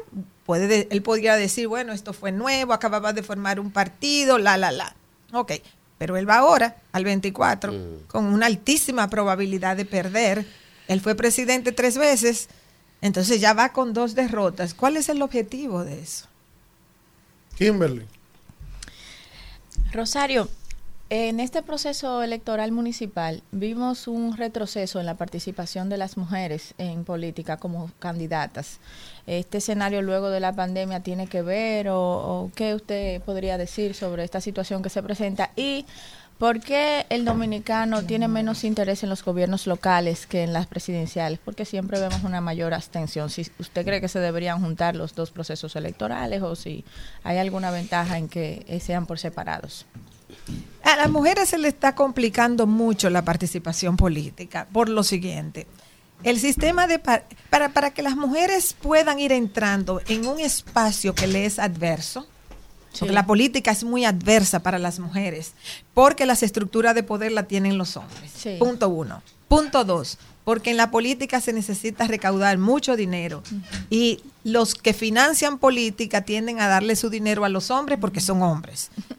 Puede 0.45 0.67
de- 0.67 0.89
él 0.91 1.03
podría 1.03 1.37
decir, 1.37 1.69
bueno, 1.69 1.93
esto 1.93 2.13
fue 2.13 2.33
nuevo, 2.33 2.73
acababa 2.73 3.13
de 3.13 3.23
formar 3.23 3.61
un 3.61 3.71
partido, 3.71 4.39
la, 4.39 4.57
la, 4.57 4.73
la. 4.73 4.95
Ok, 5.33 5.53
pero 5.99 6.17
él 6.17 6.29
va 6.29 6.39
ahora 6.39 6.77
al 6.93 7.05
24 7.05 7.73
con 8.09 8.27
una 8.27 8.47
altísima 8.47 9.09
probabilidad 9.11 9.77
de 9.77 9.85
perder. 9.85 10.47
Él 10.87 11.01
fue 11.01 11.15
presidente 11.15 11.73
tres 11.73 11.99
veces, 11.99 12.49
entonces 13.03 13.41
ya 13.41 13.53
va 13.53 13.73
con 13.73 13.93
dos 13.93 14.15
derrotas. 14.15 14.73
¿Cuál 14.75 14.97
es 14.97 15.09
el 15.11 15.21
objetivo 15.23 15.85
de 15.85 16.01
eso? 16.01 16.27
Kimberly. 17.57 18.07
Rosario, 19.93 20.49
en 21.11 21.41
este 21.41 21.63
proceso 21.63 22.23
electoral 22.23 22.71
municipal 22.71 23.43
vimos 23.51 24.09
un 24.09 24.37
retroceso 24.37 25.01
en 25.01 25.07
la 25.07 25.17
participación 25.17 25.89
de 25.89 25.97
las 25.97 26.19
mujeres 26.19 26.75
en 26.77 27.05
política 27.05 27.57
como 27.57 27.91
candidatas. 27.99 28.79
¿Este 29.27 29.59
escenario 29.59 30.03
luego 30.03 30.29
de 30.29 30.41
la 30.41 30.53
pandemia 30.53 31.01
tiene 31.01 31.27
que 31.27 31.41
ver 31.41 31.89
o, 31.91 32.51
qué 32.55 32.75
usted 32.75 33.23
podría 33.23 33.57
decir 33.57 33.95
sobre 33.95 34.25
esta 34.25 34.43
situación 34.43 34.83
que 34.83 34.91
se 34.91 35.03
presenta? 35.03 35.51
Y 35.57 35.87
¿Por 36.39 36.61
qué 36.61 37.05
el 37.09 37.25
dominicano 37.25 38.05
tiene 38.05 38.29
menos 38.29 38.63
interés 38.63 39.03
en 39.03 39.09
los 39.09 39.25
gobiernos 39.25 39.67
locales 39.67 40.25
que 40.29 40.45
en 40.45 40.53
las 40.53 40.69
presidenciales? 40.69 41.41
Porque 41.45 41.65
siempre 41.65 41.99
vemos 41.99 42.23
una 42.23 42.41
mayor 42.41 42.75
abstención. 42.75 43.29
Si 43.29 43.51
usted 43.59 43.85
cree 43.85 44.01
que 44.01 44.07
se 44.07 44.21
deberían 44.21 44.61
juntar 44.61 44.95
los 44.95 45.17
dos 45.17 45.33
procesos 45.33 45.75
electorales 45.75 46.43
o 46.43 46.55
si 46.55 46.85
hay 47.25 47.39
alguna 47.39 47.73
ventaja 47.73 48.19
en 48.19 48.29
que 48.29 48.79
sean 48.81 49.07
por 49.07 49.19
separados. 49.19 49.85
A 50.85 50.97
las 50.97 51.11
mujeres 51.11 51.49
se 51.51 51.59
le 51.59 51.69
está 51.69 51.95
complicando 51.95 52.67
mucho 52.67 53.11
la 53.11 53.23
participación 53.25 53.97
política 53.97 54.67
por 54.73 54.89
lo 54.89 55.03
siguiente. 55.03 55.67
El 56.25 56.41
sistema 56.41 56.87
de 56.87 56.99
par- 56.99 57.27
para, 57.51 57.69
para 57.69 57.91
que 57.93 58.03
las 58.03 58.17
mujeres 58.17 58.75
puedan 58.81 59.19
ir 59.21 59.31
entrando 59.33 60.01
en 60.09 60.27
un 60.27 60.41
espacio 60.41 61.15
que 61.15 61.27
le 61.27 61.45
es 61.47 61.59
adverso, 61.59 62.27
porque 62.99 63.13
la 63.15 63.27
política 63.27 63.71
es 63.71 63.85
muy 63.85 64.05
adversa 64.05 64.61
para 64.61 64.79
las 64.79 64.99
mujeres, 64.99 65.53
porque 65.95 66.27
las 66.27 66.43
estructuras 66.43 66.95
de 66.95 67.03
poder 67.05 67.33
la 67.33 67.45
tienen 67.45 67.79
los 67.79 67.97
hombres. 67.97 68.33
Sí. 68.37 68.57
Punto 68.59 68.89
uno. 68.89 69.23
Punto 69.47 69.85
dos, 69.85 70.19
porque 70.45 70.71
en 70.71 70.77
la 70.77 70.91
política 70.91 71.41
se 71.41 71.53
necesita 71.53 72.07
recaudar 72.07 72.59
mucho 72.59 72.97
dinero 72.97 73.43
y 73.89 74.21
los 74.45 74.75
que 74.75 74.95
financian 74.95 75.59
política 75.59 76.23
tienden 76.23 76.61
a 76.61 76.67
darle 76.69 76.97
su 76.97 77.11
dinero 77.11 77.45
a 77.45 77.49
los 77.49 77.71
hombres 77.71 77.99
porque 78.01 78.21
son 78.21 78.43
hombres, 78.43 78.91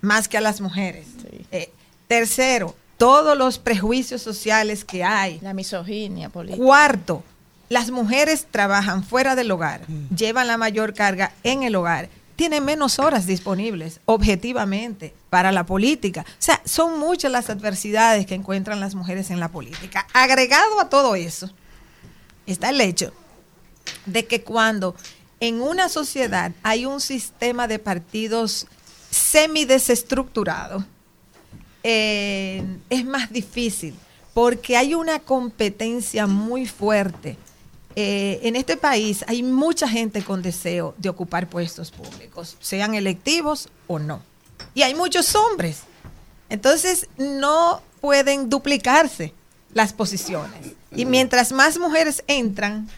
más 0.00 0.28
que 0.28 0.38
a 0.38 0.40
las 0.40 0.60
mujeres. 0.60 1.06
Eh, 1.50 1.70
tercero, 2.08 2.74
todos 2.96 3.36
los 3.36 3.58
prejuicios 3.58 4.22
sociales 4.22 4.84
que 4.84 5.04
hay. 5.04 5.38
La 5.40 5.54
misoginia 5.54 6.28
política. 6.28 6.62
Cuarto, 6.62 7.24
las 7.70 7.90
mujeres 7.90 8.46
trabajan 8.50 9.04
fuera 9.04 9.36
del 9.36 9.50
hogar, 9.50 9.86
llevan 10.14 10.48
la 10.48 10.56
mayor 10.56 10.92
carga 10.92 11.32
en 11.44 11.62
el 11.62 11.76
hogar, 11.76 12.08
tienen 12.34 12.64
menos 12.64 12.98
horas 12.98 13.26
disponibles 13.26 14.00
objetivamente 14.06 15.14
para 15.30 15.52
la 15.52 15.64
política. 15.64 16.24
O 16.26 16.34
sea, 16.38 16.60
son 16.64 16.98
muchas 16.98 17.30
las 17.30 17.48
adversidades 17.48 18.26
que 18.26 18.34
encuentran 18.34 18.80
las 18.80 18.94
mujeres 18.94 19.30
en 19.30 19.40
la 19.40 19.48
política. 19.50 20.06
Agregado 20.12 20.80
a 20.80 20.88
todo 20.88 21.14
eso, 21.14 21.48
está 22.46 22.70
el 22.70 22.80
hecho 22.80 23.12
de 24.06 24.26
que 24.26 24.42
cuando 24.42 24.96
en 25.38 25.62
una 25.62 25.88
sociedad 25.88 26.52
hay 26.62 26.86
un 26.86 27.00
sistema 27.00 27.68
de 27.68 27.78
partidos 27.78 28.66
semidesestructurado, 29.10 30.84
eh, 31.82 32.64
es 32.88 33.04
más 33.04 33.32
difícil 33.32 33.94
porque 34.34 34.76
hay 34.76 34.94
una 34.94 35.18
competencia 35.18 36.26
muy 36.26 36.66
fuerte. 36.66 37.36
Eh, 37.96 38.40
en 38.44 38.54
este 38.54 38.76
país 38.76 39.24
hay 39.26 39.42
mucha 39.42 39.88
gente 39.88 40.22
con 40.22 40.42
deseo 40.42 40.94
de 40.98 41.08
ocupar 41.08 41.48
puestos 41.48 41.90
públicos, 41.90 42.56
sean 42.60 42.94
electivos 42.94 43.68
o 43.86 43.98
no. 43.98 44.22
Y 44.74 44.82
hay 44.82 44.94
muchos 44.94 45.34
hombres. 45.34 45.80
Entonces 46.48 47.08
no 47.16 47.82
pueden 48.00 48.48
duplicarse 48.48 49.34
las 49.74 49.92
posiciones. 49.92 50.74
Y 50.94 51.04
mientras 51.04 51.52
más 51.52 51.78
mujeres 51.78 52.22
entran, 52.26 52.88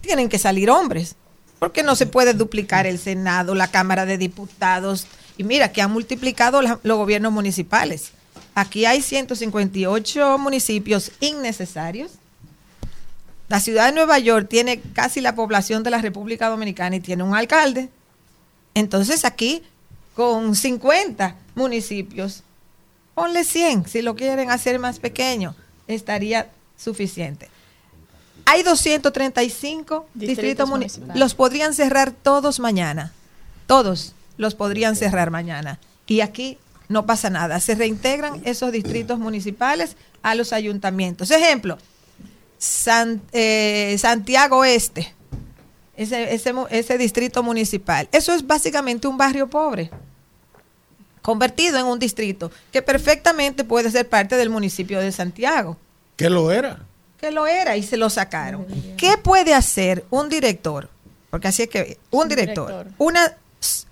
tienen 0.00 0.28
que 0.28 0.38
salir 0.38 0.70
hombres. 0.70 1.16
Porque 1.60 1.84
no 1.84 1.94
se 1.94 2.06
puede 2.06 2.34
duplicar 2.34 2.88
el 2.88 2.98
Senado, 2.98 3.54
la 3.54 3.70
Cámara 3.70 4.06
de 4.06 4.18
Diputados. 4.18 5.06
Y 5.36 5.44
mira 5.44 5.70
que 5.70 5.82
han 5.82 5.92
multiplicado 5.92 6.60
los 6.62 6.98
gobiernos 6.98 7.32
municipales. 7.32 8.10
Aquí 8.56 8.86
hay 8.86 9.02
158 9.02 10.38
municipios 10.38 11.12
innecesarios. 11.20 12.10
La 13.48 13.60
ciudad 13.60 13.86
de 13.86 13.92
Nueva 13.92 14.18
York 14.18 14.48
tiene 14.48 14.80
casi 14.80 15.20
la 15.20 15.34
población 15.34 15.82
de 15.82 15.90
la 15.90 15.98
República 15.98 16.48
Dominicana 16.48 16.96
y 16.96 17.00
tiene 17.00 17.22
un 17.22 17.34
alcalde. 17.34 17.88
Entonces 18.74 19.24
aquí, 19.24 19.62
con 20.14 20.54
50 20.54 21.36
municipios, 21.54 22.42
ponle 23.14 23.44
100 23.44 23.86
si 23.86 24.02
lo 24.02 24.14
quieren 24.14 24.50
hacer 24.50 24.78
más 24.78 24.98
pequeño, 24.98 25.54
estaría 25.88 26.48
suficiente. 26.76 27.48
Hay 28.50 28.64
235 28.64 30.06
distritos, 30.14 30.28
Distritos 30.42 30.68
muni- 30.68 30.78
municipales. 30.86 31.16
Los 31.16 31.34
podrían 31.34 31.72
cerrar 31.72 32.10
todos 32.10 32.58
mañana. 32.58 33.12
Todos 33.66 34.14
los 34.36 34.56
podrían 34.56 34.96
cerrar 34.96 35.30
mañana. 35.30 35.78
Y 36.08 36.20
aquí 36.20 36.58
no 36.88 37.06
pasa 37.06 37.30
nada. 37.30 37.60
Se 37.60 37.76
reintegran 37.76 38.42
esos 38.44 38.72
distritos 38.72 39.18
municipales 39.26 39.96
a 40.22 40.34
los 40.34 40.52
ayuntamientos. 40.52 41.30
Ejemplo, 41.30 41.78
San- 42.58 43.22
eh, 43.32 43.94
Santiago 43.98 44.64
Este, 44.64 45.14
ese, 45.96 46.34
ese, 46.70 46.98
distrito 46.98 47.42
municipal. 47.44 48.08
Eso 48.10 48.34
es 48.34 48.44
básicamente 48.46 49.06
un 49.06 49.16
barrio 49.16 49.48
pobre, 49.48 49.90
convertido 51.22 51.78
en 51.78 51.86
un 51.86 51.98
distrito 51.98 52.50
que 52.72 52.82
perfectamente 52.82 53.62
puede 53.64 53.90
ser 53.90 54.08
parte 54.08 54.36
del 54.36 54.50
municipio 54.50 54.98
de 55.00 55.12
Santiago, 55.12 55.76
Que 56.16 56.28
lo 56.28 56.50
era. 56.50 56.80
Que 57.20 57.30
lo 57.30 57.46
era 57.46 57.76
y 57.76 57.82
se 57.82 57.96
lo 57.96 58.08
sacaron. 58.08 58.66
¿Qué 58.96 59.18
puede 59.18 59.54
hacer 59.54 60.04
un 60.10 60.28
director? 60.28 60.88
Porque 61.30 61.48
así 61.48 61.62
es 61.62 61.68
que 61.68 61.98
un 62.10 62.28
director, 62.28 62.86
una 62.98 63.36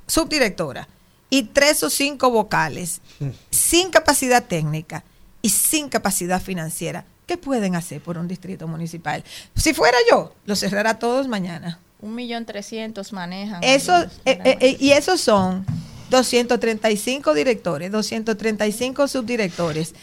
subdirectora 0.06 0.88
y 1.28 1.42
tres 1.44 1.82
o 1.82 1.90
cinco 1.90 2.30
vocales 2.30 3.02
sin 3.50 3.90
capacidad 3.90 4.44
técnica 4.44 5.04
y 5.42 5.50
sin 5.50 5.88
capacidad 5.88 6.40
financiera. 6.40 7.04
¿Qué 7.26 7.36
pueden 7.36 7.76
hacer 7.76 8.00
por 8.00 8.16
un 8.16 8.26
distrito 8.26 8.66
municipal? 8.66 9.22
Si 9.54 9.74
fuera 9.74 9.98
yo, 10.10 10.32
lo 10.46 10.56
cerrara 10.56 10.98
todos 10.98 11.28
mañana. 11.28 11.78
Un 12.00 12.14
millón 12.14 12.46
trescientos 12.46 13.12
manejan. 13.12 13.62
Eso, 13.62 14.00
eh, 14.24 14.40
eh, 14.44 14.56
eh, 14.60 14.76
y 14.80 14.92
esos 14.92 15.20
son 15.20 15.66
235 16.08 17.34
directores, 17.34 17.92
235 17.92 19.08
subdirectores, 19.08 19.94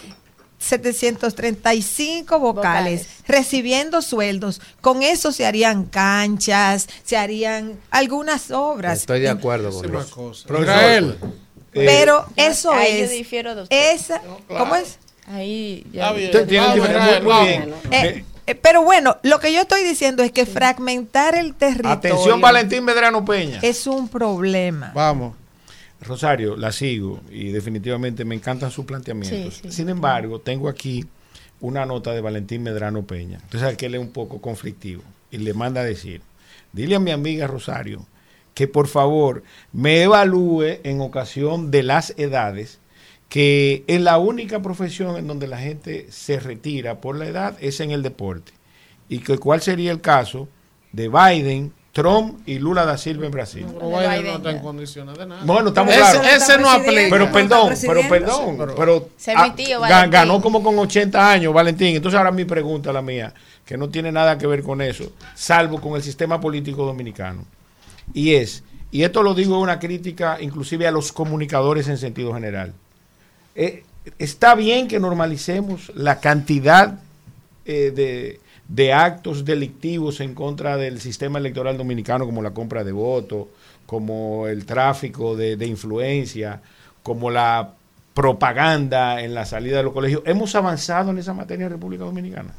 735 0.66 2.40
vocales, 2.40 3.08
recibiendo 3.28 4.02
sueldos. 4.02 4.62
Con 4.82 5.04
eso 5.04 5.32
se 5.32 5.46
harían 5.46 5.86
canchas, 5.86 6.88
se 7.04 7.18
harían 7.18 7.80
algunas 7.92 8.52
obras. 8.52 9.00
Estoy 9.00 9.22
de 9.22 9.30
acuerdo 9.30 9.72
con 9.72 9.96
eso. 9.96 10.16
cosa. 10.16 10.48
Profesor, 10.48 10.76
Israel, 10.76 11.18
Pero 11.72 12.26
Ya, 12.36 12.48
eso 12.48 12.72
ahí 12.72 13.00
yo 13.00 13.04
es. 13.06 13.12
difiero 13.12 13.56
de 13.56 13.64
usted. 13.64 13.94
Esa, 13.94 14.22
¿Cómo 14.48 14.76
es? 14.76 14.98
Ahí 15.28 15.86
ya. 15.92 16.12
Muy, 16.14 16.30
muy 16.32 17.46
bien. 17.48 17.74
Eh, 17.92 18.24
eh, 18.48 18.56
pero 18.56 18.84
bueno, 18.84 19.18
lo 19.24 19.40
que 19.40 19.52
yo 19.52 19.62
estoy 19.62 19.84
diciendo 19.84 20.22
es 20.24 20.32
que 20.32 20.46
fragmentar 20.46 21.36
el 21.36 21.56
territorio 21.56 21.92
Atención, 21.98 22.42
Valentín 22.42 22.84
Medrano 22.84 23.26
Peña. 23.26 23.60
es 23.64 23.88
un 23.88 24.08
problema. 24.08 24.92
Vamos. 24.94 25.36
Rosario, 26.06 26.56
la 26.56 26.72
sigo 26.72 27.22
y 27.30 27.52
definitivamente 27.52 28.26
me 28.26 28.36
encantan 28.36 28.72
sus 28.72 28.86
planteamientos. 28.86 29.56
Sí, 29.56 29.62
sí. 29.64 29.72
Sin 29.72 29.90
embargo, 29.90 30.40
tengo 30.40 30.70
aquí 30.70 31.06
una 31.62 31.86
nota 31.86 32.12
de 32.14 32.22
Valentín 32.22 32.64
Medrano 32.64 33.04
Peña. 33.06 33.40
Entonces, 33.44 33.78
que 33.78 33.88
él 33.88 33.96
es 33.96 34.02
un 34.02 34.12
poco 34.12 34.42
conflictivo 34.42 35.04
y 35.32 35.38
le 35.38 35.54
manda 35.54 35.82
a 35.82 35.86
decir, 35.86 36.22
dile 36.72 36.96
a 36.96 37.00
mi 37.00 37.12
amiga 37.12 37.48
Rosario 37.48 38.06
que 38.54 38.68
por 38.68 38.88
favor 38.88 39.44
me 39.74 40.04
evalúe 40.04 40.80
en 40.84 41.02
ocasión 41.02 41.72
de 41.72 41.84
las 41.84 42.14
edades 42.18 42.80
que 43.30 43.84
en 43.88 44.04
la 44.04 44.18
única 44.18 44.62
profesión 44.62 45.18
en 45.18 45.28
donde 45.28 45.48
la 45.48 45.58
gente 45.58 46.08
se 46.10 46.40
retira 46.40 47.02
por 47.02 47.18
la 47.18 47.28
edad 47.28 47.58
es 47.60 47.80
en 47.82 47.92
el 47.92 48.02
deporte. 48.02 48.54
Y 49.10 49.20
que 49.20 49.38
cuál 49.38 49.62
sería 49.62 49.92
el 49.92 50.02
caso 50.02 50.48
de 50.94 51.10
Biden, 51.10 51.74
Trump 51.96 52.46
y 52.46 52.60
Lula 52.60 52.84
da 52.84 52.98
Silva 52.98 53.26
en 53.26 53.32
Brasil. 53.32 53.66
Pero 53.74 53.88
Biden 53.88 54.26
no 54.26 54.36
está 54.36 54.52
en 54.52 54.60
condiciones 54.60 55.18
de 55.18 55.28
nada. 55.28 55.46
Bueno, 55.46 55.70
estamos 55.70 55.94
ese, 55.94 56.02
claros. 56.02 56.28
Ese 56.28 56.58
no 56.58 56.70
aplica. 56.70 57.08
Pero 57.10 57.32
perdón, 57.32 57.74
pero 57.88 58.02
perdón, 58.10 58.58
Pero- 58.76 59.10
ah, 59.34 59.56
tío, 59.56 59.80
ganó 59.80 60.42
como 60.42 60.62
con 60.62 60.78
80 60.78 61.32
años, 61.32 61.54
Valentín. 61.54 61.96
Entonces 61.96 62.18
ahora 62.18 62.32
mi 62.32 62.44
pregunta, 62.44 62.92
la 62.92 63.02
mía, 63.02 63.34
que 63.66 63.78
no 63.78 63.88
tiene 63.88 64.12
nada 64.12 64.38
que 64.38 64.46
ver 64.46 64.62
con 64.62 64.82
eso, 64.82 65.14
salvo 65.36 65.80
con 65.80 65.96
el 65.96 66.04
sistema 66.04 66.42
político 66.42 66.86
dominicano. 66.86 67.46
Y 68.14 68.34
es, 68.34 68.66
y 68.92 69.04
esto 69.04 69.24
lo 69.24 69.34
digo 69.34 69.58
una 69.58 69.80
crítica 69.80 70.38
inclusive 70.42 70.86
a 70.88 70.92
los 70.92 71.14
comunicadores 71.14 71.88
en 71.88 71.98
sentido 71.98 72.34
general. 72.34 72.74
Eh, 73.56 73.86
está 74.20 74.54
bien 74.54 74.90
que 74.90 75.00
normalicemos 75.00 75.94
la 75.96 76.20
cantidad 76.20 77.00
eh, 77.64 77.94
de, 77.96 78.42
de 78.68 78.94
actos 78.94 79.46
delictivos 79.46 80.20
en 80.20 80.34
contra 80.34 80.78
del 80.78 81.00
sistema 81.00 81.40
electoral 81.40 81.78
dominicano, 81.78 82.26
como 82.26 82.42
la 82.42 82.52
compra 82.52 82.84
de 82.84 82.92
votos, 82.92 83.48
como 83.86 84.48
el 84.48 84.66
tráfico 84.66 85.36
de, 85.36 85.56
de 85.56 85.68
influencia, 85.68 86.62
como 87.04 87.30
la 87.30 87.74
propaganda 88.14 89.22
en 89.22 89.36
la 89.36 89.46
salida 89.46 89.78
de 89.78 89.84
los 89.84 89.94
colegios. 89.94 90.24
¿Hemos 90.26 90.56
avanzado 90.56 91.12
en 91.12 91.20
esa 91.20 91.34
materia 91.34 91.66
en 91.66 91.72
República 91.72 92.06
Dominicana? 92.06 92.54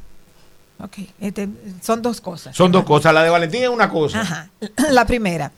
Ok, 0.78 0.98
este, 1.20 1.48
son 1.80 2.02
dos 2.02 2.20
cosas. 2.20 2.54
Son 2.54 2.70
dos 2.70 2.84
cosas. 2.84 3.14
La 3.14 3.22
de 3.22 3.30
Valentín 3.30 3.62
es 3.62 3.68
una 3.68 3.88
cosa. 3.88 4.20
Ajá. 4.20 4.50
La 4.90 5.06
primera, 5.06 5.50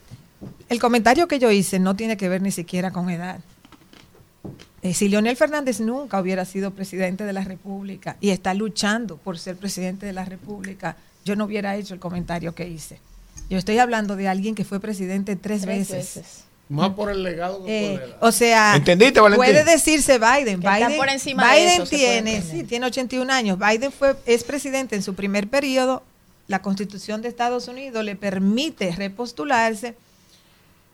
el 0.69 0.81
comentario 0.81 1.27
que 1.27 1.39
yo 1.39 1.51
hice 1.51 1.79
no 1.81 1.97
tiene 1.97 2.17
que 2.17 2.29
ver 2.29 2.41
ni 2.41 2.53
siquiera 2.53 2.93
con 2.93 3.11
edad. 3.11 3.41
Eh, 4.89 4.95
si 4.95 5.09
Leonel 5.09 5.37
Fernández 5.37 5.81
nunca 5.81 6.21
hubiera 6.21 6.45
sido 6.45 6.71
presidente 6.71 7.25
de 7.25 7.33
la 7.33 7.43
República 7.45 8.17
y 8.21 8.31
está 8.31 8.55
luchando 8.55 9.17
por 9.19 9.39
ser 9.39 9.57
presidente 9.57 10.07
de 10.07 10.13
la 10.13 10.25
República, 10.25 10.97
yo 11.25 11.37
no 11.37 11.45
hubiera 11.45 11.77
hecho 11.77 11.95
el 11.95 12.01
comentario 12.01 12.55
que 12.55 12.69
hice. 12.69 12.99
Yo 13.51 13.59
estoy 13.59 13.79
hablando 13.79 14.17
de 14.17 14.29
alguien 14.29 14.55
que 14.55 14.65
fue 14.65 14.81
presidente 14.81 15.37
tres, 15.37 15.63
Tres 15.63 15.79
veces. 15.91 16.15
veces. 16.17 16.45
Más 16.71 16.91
por 16.91 17.11
el 17.11 17.23
legado 17.23 17.65
que 17.65 17.95
Eh, 17.95 17.99
por 17.99 18.09
edad. 18.09 18.17
o 18.21 18.33
sea, 18.33 18.77
¿Entendiste, 18.77 19.21
Valentín? 19.21 19.45
puede 19.45 19.65
decirse 19.65 20.19
Biden. 20.19 20.61
Que 20.61 20.69
Biden, 20.69 20.97
por 20.97 21.09
encima 21.09 21.53
de 21.53 21.61
Biden 21.61 21.83
eso, 21.83 21.87
tiene, 21.87 22.43
sí, 22.43 22.65
tiene 22.65 22.87
81 22.87 23.31
años. 23.33 23.59
Biden 23.59 23.91
fue, 23.91 24.17
es 24.27 24.45
presidente 24.45 24.95
en 24.97 25.03
su 25.03 25.15
primer 25.15 25.49
periodo. 25.49 26.03
La 26.47 26.61
constitución 26.63 27.21
de 27.23 27.29
Estados 27.29 27.69
Unidos 27.69 28.05
le 28.05 28.17
permite 28.17 28.93
repostularse. 28.93 29.95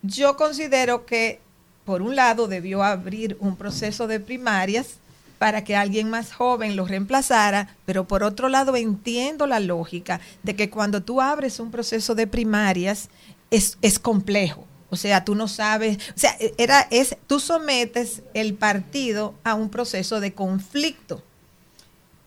Yo 0.02 0.36
considero 0.36 1.06
que, 1.06 1.40
por 1.85 2.02
un 2.02 2.16
lado, 2.16 2.48
debió 2.48 2.82
abrir 2.82 3.36
un 3.40 3.56
proceso 3.56 4.06
de 4.06 4.20
primarias 4.20 4.98
para 5.39 5.65
que 5.65 5.77
alguien 5.77 6.09
más 6.09 6.32
joven 6.32 6.77
lo 6.77 6.86
reemplazara, 6.86 7.77
pero 7.85 8.06
por 8.06 8.23
otro 8.23 8.48
lado 8.48 8.77
entiendo 8.77 9.47
la 9.47 9.61
lógica 9.61 10.20
de 10.43 10.56
que 10.56 10.70
cuando 10.70 11.02
tú 11.02 11.20
abres 11.20 11.61
un 11.61 11.70
proceso 11.70 12.15
de 12.15 12.27
primarias 12.27 13.09
es, 13.51 13.77
es 13.82 13.98
complejo. 13.98 14.66
O 14.90 14.97
sea, 14.97 15.24
tú 15.24 15.35
no 15.35 15.48
sabes, 15.48 15.98
o 16.16 16.19
sea, 16.19 16.36
era, 16.56 16.86
es, 16.90 17.16
tú 17.27 17.40
sometes 17.40 18.23
el 18.32 18.55
partido 18.55 19.35
a 19.43 19.55
un 19.55 19.69
proceso 19.69 20.20
de 20.20 20.32
conflicto 20.32 21.23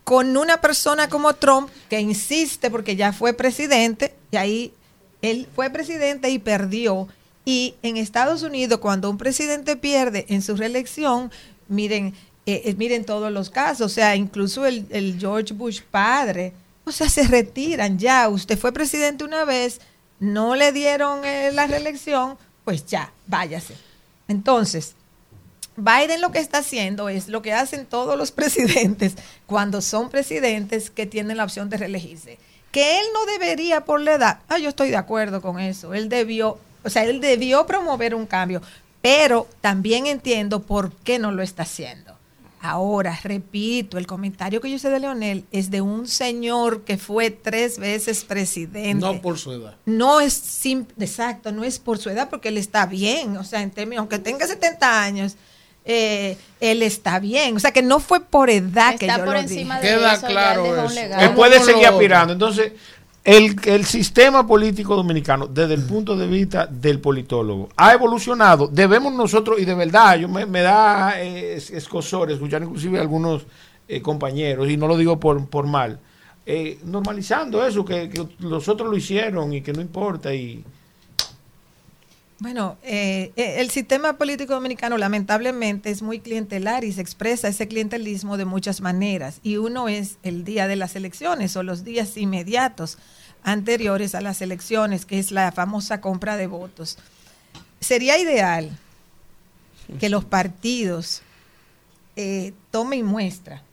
con 0.03 0.37
una 0.37 0.61
persona 0.61 1.09
como 1.09 1.33
Trump 1.33 1.69
que 1.89 1.99
insiste 1.99 2.69
porque 2.69 2.95
ya 2.95 3.13
fue 3.13 3.33
presidente 3.33 4.13
y 4.31 4.37
ahí 4.37 4.73
él 5.21 5.47
fue 5.55 5.69
presidente 5.69 6.29
y 6.29 6.39
perdió. 6.39 7.07
Y 7.47 7.75
en 7.81 7.95
Estados 7.95 8.43
Unidos, 8.43 8.79
cuando 8.79 9.09
un 9.09 9.17
presidente 9.17 9.77
pierde 9.77 10.25
en 10.27 10.41
su 10.41 10.57
reelección, 10.57 11.31
miren, 11.69 12.13
eh, 12.45 12.63
eh, 12.65 12.75
miren 12.77 13.05
todos 13.05 13.31
los 13.31 13.49
casos, 13.49 13.85
o 13.85 13.95
sea, 13.95 14.17
incluso 14.17 14.65
el, 14.65 15.15
George 15.17 15.53
Bush 15.53 15.79
padre, 15.89 16.51
o 16.83 16.91
sea, 16.91 17.07
se 17.07 17.23
retiran 17.25 17.97
ya. 17.97 18.27
Usted 18.27 18.59
fue 18.59 18.73
presidente 18.73 19.23
una 19.23 19.45
vez, 19.45 19.79
no 20.19 20.57
le 20.57 20.73
dieron 20.73 21.23
eh, 21.23 21.53
la 21.53 21.67
reelección, 21.67 22.37
pues 22.65 22.85
ya, 22.85 23.13
váyase. 23.27 23.75
Entonces, 24.27 24.95
Biden 25.77 26.19
lo 26.19 26.33
que 26.33 26.39
está 26.39 26.57
haciendo 26.57 27.07
es 27.07 27.29
lo 27.29 27.41
que 27.41 27.53
hacen 27.53 27.85
todos 27.85 28.17
los 28.17 28.31
presidentes 28.33 29.13
cuando 29.45 29.81
son 29.81 30.09
presidentes 30.09 30.89
que 30.89 31.05
tienen 31.05 31.37
la 31.37 31.45
opción 31.45 31.69
de 31.69 31.77
reelegirse. 31.77 32.39
Que 32.73 32.99
él 32.99 33.05
no 33.13 33.25
debería 33.25 33.85
por 33.85 34.01
la 34.01 34.15
edad, 34.15 34.39
ah, 34.49 34.57
yo 34.57 34.67
estoy 34.67 34.89
de 34.89 34.97
acuerdo 34.97 35.41
con 35.41 35.61
eso, 35.61 35.93
él 35.93 36.09
debió, 36.09 36.59
o 36.87 36.89
sea, 36.89 37.03
él 37.05 37.21
debió 37.21 37.65
promover 37.65 38.15
un 38.15 38.25
cambio, 38.25 38.61
pero 39.01 39.47
también 39.61 40.07
entiendo 40.07 40.61
por 40.61 40.91
qué 40.91 41.19
no 41.19 41.31
lo 41.31 41.43
está 41.43 41.63
haciendo. 41.63 42.15
Ahora, 42.59 43.17
repito, 43.23 43.99
el 43.99 44.07
comentario 44.07 44.59
que 44.59 44.69
yo 44.69 44.75
hice 44.77 44.89
de 44.89 44.99
Leonel 44.99 45.45
es 45.51 45.69
de 45.69 45.81
un 45.81 46.07
señor 46.07 46.81
que 46.81 46.97
fue 46.97 47.29
tres 47.29 47.77
veces 47.77 48.25
presidente. 48.25 48.95
No 48.95 49.21
por 49.21 49.37
su 49.37 49.51
edad. 49.53 49.75
No 49.85 50.19
es 50.19 50.33
sim- 50.33 50.87
exacto, 50.99 51.51
no 51.51 51.63
es 51.63 51.77
por 51.77 51.99
su 51.99 52.09
edad, 52.09 52.29
porque 52.29 52.49
él 52.49 52.57
está 52.57 52.87
bien, 52.87 53.37
o 53.37 53.43
sea, 53.43 53.61
en 53.61 53.69
términos, 53.69 53.99
aunque 54.01 54.17
tenga 54.17 54.47
70 54.47 55.03
años, 55.03 55.35
eh, 55.85 56.35
él 56.59 56.81
está 56.81 57.19
bien, 57.19 57.55
o 57.55 57.59
sea, 57.59 57.71
que 57.71 57.83
no 57.83 57.99
fue 57.99 58.19
por 58.21 58.49
edad 58.49 58.97
que 58.97 59.07
yo 59.07 59.17
por 59.19 59.27
lo 59.35 59.39
encima 59.39 59.79
dije. 59.79 59.93
de 59.93 59.99
Queda 59.99 60.13
eso, 60.15 60.27
claro 60.27 60.85
eso. 60.85 60.99
Él 61.19 61.33
puede 61.35 61.61
seguir 61.63 61.85
aspirando. 61.85 62.33
Entonces, 62.33 62.73
el, 63.27 63.55
el 63.65 63.83
sistema 63.85 64.47
político 64.47 64.95
dominicano, 64.95 65.47
desde 65.47 65.73
el 65.73 65.83
punto 65.83 66.15
de 66.15 66.27
vista 66.27 66.65
del 66.65 67.01
politólogo, 67.01 67.67
ha 67.75 67.93
evolucionado. 67.93 68.67
Debemos 68.67 69.11
nosotros, 69.13 69.59
y 69.59 69.65
de 69.65 69.75
verdad, 69.75 70.17
yo 70.17 70.29
me, 70.29 70.45
me 70.45 70.61
da 70.61 71.21
eh, 71.21 71.55
es- 71.57 71.69
escozor 71.71 72.31
escuchar 72.31 72.63
inclusive 72.63 72.97
a 72.97 73.01
algunos 73.01 73.45
eh, 73.89 74.01
compañeros, 74.01 74.69
y 74.69 74.77
no 74.77 74.87
lo 74.87 74.95
digo 74.97 75.19
por, 75.19 75.45
por 75.49 75.67
mal, 75.67 75.99
eh, 76.45 76.79
normalizando 76.85 77.65
eso, 77.67 77.83
que, 77.83 78.07
que 78.09 78.25
los 78.39 78.69
otros 78.69 78.89
lo 78.89 78.95
hicieron 78.95 79.51
y 79.53 79.61
que 79.61 79.73
no 79.73 79.81
importa. 79.81 80.33
y 80.33 80.63
Bueno, 82.39 82.77
eh, 82.83 83.31
eh, 83.35 83.55
el 83.57 83.71
sistema 83.71 84.13
político 84.13 84.53
dominicano 84.53 84.99
lamentablemente 84.99 85.89
es 85.89 86.03
muy 86.03 86.19
clientelar 86.19 86.83
y 86.83 86.91
se 86.91 87.01
expresa 87.01 87.47
ese 87.47 87.67
clientelismo 87.67 88.37
de 88.37 88.45
muchas 88.45 88.79
maneras. 88.79 89.39
Y 89.41 89.57
uno 89.57 89.87
es 89.87 90.17
el 90.21 90.43
día 90.43 90.67
de 90.67 90.75
las 90.75 90.95
elecciones 90.95 91.55
o 91.55 91.63
los 91.63 91.83
días 91.83 92.15
inmediatos 92.15 92.99
anteriores 93.41 94.13
a 94.13 94.21
las 94.21 94.41
elecciones, 94.43 95.07
que 95.07 95.17
es 95.17 95.31
la 95.31 95.51
famosa 95.51 95.99
compra 95.99 96.37
de 96.37 96.45
votos. 96.45 96.99
Sería 97.79 98.19
ideal 98.19 98.77
que 99.99 100.09
los 100.09 100.23
partidos 100.23 101.23
eh, 102.15 102.53
tomen 102.69 103.03
muestra, 103.03 103.63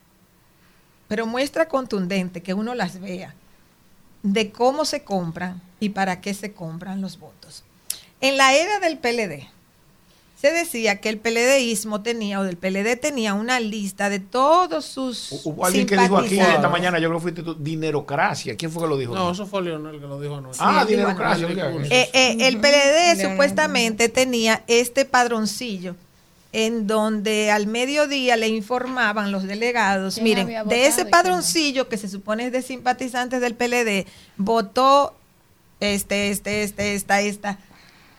pero 1.08 1.26
muestra 1.26 1.68
contundente, 1.68 2.42
que 2.42 2.54
uno 2.54 2.74
las 2.74 2.98
vea, 2.98 3.34
de 4.22 4.52
cómo 4.52 4.86
se 4.86 5.04
compran 5.04 5.60
y 5.80 5.90
para 5.90 6.22
qué 6.22 6.32
se 6.32 6.52
compran 6.54 7.02
los 7.02 7.18
votos. 7.18 7.62
En 8.24 8.38
la 8.38 8.54
era 8.54 8.80
del 8.80 8.96
PLD, 8.96 9.46
se 10.40 10.50
decía 10.50 10.98
que 10.98 11.10
el 11.10 11.18
PLDismo 11.18 12.02
tenía, 12.02 12.40
o 12.40 12.42
del 12.42 12.56
PLD 12.56 12.96
tenía 12.98 13.34
una 13.34 13.60
lista 13.60 14.08
de 14.08 14.18
todos 14.18 14.86
sus 14.86 15.30
hubo 15.44 15.66
alguien 15.66 15.86
que 15.86 15.94
dijo 15.94 16.16
aquí 16.16 16.38
esta 16.38 16.44
simpatizantes. 16.46 16.70
mañana, 16.70 16.98
yo 16.98 17.08
creo 17.08 17.18
que 17.18 17.22
fuiste 17.22 17.42
tú, 17.42 17.54
dinerocracia. 17.54 18.56
¿Quién 18.56 18.70
fue 18.70 18.82
que 18.84 18.88
lo 18.88 18.96
dijo? 18.96 19.14
No, 19.14 19.30
eso 19.30 19.46
fue 19.46 19.60
Leonel 19.60 20.00
que 20.00 20.06
lo 20.06 20.18
dijo 20.18 20.36
anoche. 20.36 20.58
Ah, 20.62 20.84
Sí, 20.86 20.92
dinerocracia. 20.92 21.48
Eh, 21.48 22.10
eh, 22.14 22.36
el 22.40 22.60
PLD 22.60 23.30
supuestamente 23.30 24.08
tenía 24.08 24.62
este 24.68 25.04
padroncillo 25.04 25.94
en 26.52 26.86
donde 26.86 27.50
al 27.50 27.66
mediodía 27.66 28.36
le 28.36 28.48
informaban 28.48 29.32
los 29.32 29.42
delegados, 29.42 30.14
¿Quién 30.14 30.24
miren, 30.24 30.68
de 30.68 30.86
ese 30.86 31.04
no? 31.04 31.10
padroncillo 31.10 31.88
que 31.88 31.98
se 31.98 32.08
supone 32.08 32.46
es 32.46 32.52
de 32.52 32.62
simpatizantes 32.62 33.42
del 33.42 33.54
PLD, 33.54 34.06
votó 34.38 35.14
este, 35.80 36.30
este, 36.30 36.62
este, 36.62 36.94
esta, 36.94 37.20
esta, 37.20 37.58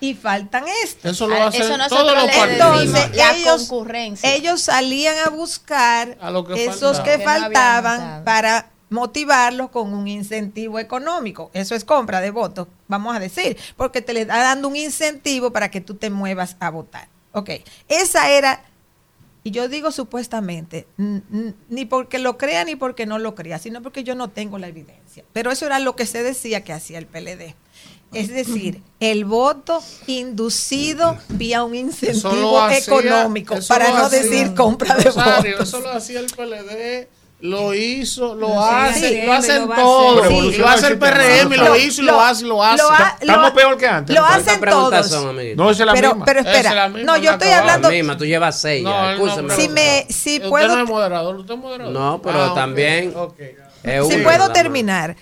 y 0.10 0.14
faltan 0.15 0.65
estos. 0.84 1.11
Eso 1.11 1.27
lo 1.27 1.36
Ah, 1.36 1.48
hacen 1.48 1.61
eso 1.64 1.88
todos 1.88 2.14
los 2.14 2.26
partidos. 2.32 2.82
Entonces, 2.84 3.15
La 3.15 3.36
ellos, 3.36 3.68
concurrencia. 3.68 4.34
ellos 4.36 4.61
salían 4.61 5.15
a 5.26 5.30
buscar 5.30 6.18
A 6.22 6.32
lo 6.32 6.45
que 6.45 6.65
esos 6.65 6.98
faltaba. 6.98 7.03
que 7.03 7.11
Que 7.11 7.18
no 7.26 7.30
habían 7.32 7.44
faltaban 7.53 8.23
para 8.23 8.72
motivarlos 8.90 9.69
con 9.72 9.94
un 9.94 10.07
incentivo 10.07 10.80
económico. 10.80 11.49
Eso 11.53 11.76
es 11.76 11.84
compra 11.84 12.22
de 12.22 12.32
votos, 12.32 12.68
vamos 12.88 13.15
a 13.15 13.19
decir, 13.19 13.57
porque 13.76 14.02
te 14.02 14.14
le 14.14 14.26
da 14.26 14.38
dando 14.41 14.68
un 14.68 14.76
incentivo 14.76 15.52
para 15.52 15.69
que 15.72 15.82
tú 15.82 15.95
te 15.95 16.10
muevas 16.10 16.56
a 16.60 16.69
votar. 16.69 17.07
Ok, 17.34 17.49
esa 17.90 18.30
era, 18.30 18.64
y 19.44 19.52
yo 19.52 19.68
digo 19.68 19.91
supuestamente, 19.91 20.88
ni 21.68 21.86
porque 21.86 22.19
lo 22.19 22.38
crea 22.38 22.64
ni 22.64 22.76
porque 22.76 23.06
no 23.06 23.18
lo 23.19 23.36
crea, 23.36 23.60
sino 23.60 23.82
porque 23.82 24.03
yo 24.03 24.15
no 24.15 24.30
tengo 24.30 24.57
la 24.60 24.68
evidencia. 24.68 25.26
Pero 25.34 25.52
eso 25.52 25.65
era 25.65 25.80
lo 25.80 25.95
que 25.95 26.06
se 26.06 26.23
decía 26.23 26.64
que 26.64 26.72
hacía 26.72 26.98
el 26.99 27.07
PLD. 27.07 27.56
Es 28.16 28.30
decir, 28.30 28.82
el 29.00 29.26
voto 29.26 29.82
inducido 30.08 31.18
vía 31.30 31.64
un 31.64 31.76
incentivo 31.76 32.32
lo 32.36 32.62
hacía- 32.64 32.80
económico, 32.80 33.56
para 33.68 33.90
lo 33.90 33.98
no 33.98 34.06
hacía- 34.06 34.22
decir 34.24 34.54
compra 34.54 34.96
de 34.96 35.10
votos. 35.10 35.46
Eso 35.68 35.80
lo 35.82 35.92
hacía 35.92 36.20
el 36.22 36.28
PLD, 36.28 37.08
lo 37.42 37.74
hizo, 37.74 38.34
lo 38.34 38.48
Lo 38.50 38.62
hace, 38.62 39.26
lo 39.26 39.34
hacen 39.34 39.62
lo 39.64 39.68
va 39.68 39.76
a 39.76 39.80
todos. 39.80 40.22
hacer. 40.26 40.32
Y 40.54 40.58
lo 40.58 40.68
hace 40.68 40.88
el 40.88 40.98
PRM, 40.98 41.58
lo 41.58 41.76
hizo 41.76 42.02
y 42.02 42.06
lo 42.06 42.22
hace 42.22 42.46
y 42.46 42.48
lo 42.48 42.64
hace. 42.64 42.84
lo 42.84 42.90
ha- 42.90 43.18
Estamos 43.20 43.50
lo- 43.50 43.54
peor 43.54 43.78
que 43.78 43.88
antes. 43.88 44.16
Lo 44.16 44.22
¿Cuántas 44.22 44.48
hacen 44.48 44.70
todos. 44.70 45.08
son? 45.10 45.36
No, 45.58 45.70
es 45.70 45.80
la 45.80 45.94
pero, 45.94 46.10
misma. 46.12 46.26
pero 46.26 46.40
Esa 46.40 46.50
es 46.52 46.56
espera, 46.58 46.76
la 46.76 46.90
misma, 46.90 47.12
no, 47.12 47.18
yo 47.22 47.32
estoy 47.32 47.50
hablando. 47.50 47.90
La 47.90 47.96
misma, 47.96 48.18
tú 48.18 48.26
llevas 48.26 48.60
seis 48.62 48.84
No, 48.84 48.90
ya, 48.92 49.12
él 49.12 49.20
no, 49.20 49.26
escúchame. 49.28 49.56
Si 49.56 49.70
me, 49.70 50.08
si 50.10 50.38
Usted 50.38 50.50
puedo, 50.50 50.76
no 50.76 50.84
es 50.84 50.90
moderador, 50.90 51.36
usted 51.36 51.54
es 51.54 51.60
moderador. 51.60 51.94
No, 51.94 52.22
pero 52.22 52.44
Ah, 52.46 52.54
también 52.56 53.14
si 54.10 54.18
puedo 54.18 54.50
terminar, 54.52 55.16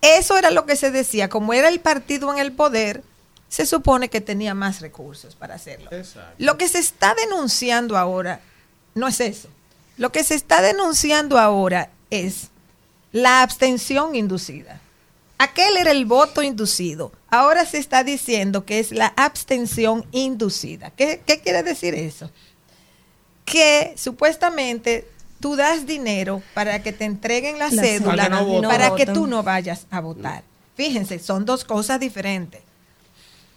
eso 0.00 0.36
era 0.36 0.50
lo 0.50 0.66
que 0.66 0.76
se 0.76 0.90
decía, 0.90 1.28
como 1.28 1.52
era 1.52 1.68
el 1.68 1.80
partido 1.80 2.32
en 2.32 2.38
el 2.38 2.52
poder, 2.52 3.02
se 3.48 3.66
supone 3.66 4.08
que 4.10 4.20
tenía 4.20 4.54
más 4.54 4.80
recursos 4.80 5.34
para 5.34 5.54
hacerlo. 5.54 5.90
Lo 6.38 6.58
que 6.58 6.68
se 6.68 6.78
está 6.78 7.14
denunciando 7.14 7.96
ahora 7.96 8.40
no 8.94 9.08
es 9.08 9.20
eso. 9.20 9.48
Lo 9.96 10.12
que 10.12 10.22
se 10.22 10.34
está 10.34 10.60
denunciando 10.62 11.38
ahora 11.38 11.90
es 12.10 12.48
la 13.12 13.42
abstención 13.42 14.14
inducida. 14.14 14.80
Aquel 15.38 15.76
era 15.76 15.92
el 15.92 16.04
voto 16.04 16.42
inducido. 16.42 17.12
Ahora 17.28 17.64
se 17.64 17.78
está 17.78 18.04
diciendo 18.04 18.64
que 18.64 18.80
es 18.80 18.92
la 18.92 19.12
abstención 19.16 20.04
inducida. 20.12 20.90
¿Qué, 20.90 21.22
qué 21.24 21.40
quiere 21.40 21.62
decir 21.62 21.94
eso? 21.94 22.30
Que 23.44 23.94
supuestamente 23.96 25.08
tú 25.40 25.56
das 25.56 25.86
dinero 25.86 26.42
para 26.54 26.82
que 26.82 26.92
te 26.92 27.04
entreguen 27.04 27.58
la, 27.58 27.70
La 27.70 27.82
cédula 27.82 28.28
no 28.28 28.62
para 28.62 28.94
que 28.94 29.06
tú 29.06 29.26
no 29.26 29.42
vayas 29.42 29.86
a 29.90 30.00
votar. 30.00 30.42
Fíjense, 30.74 31.18
son 31.18 31.44
dos 31.44 31.64
cosas 31.64 31.98
diferentes. 31.98 32.62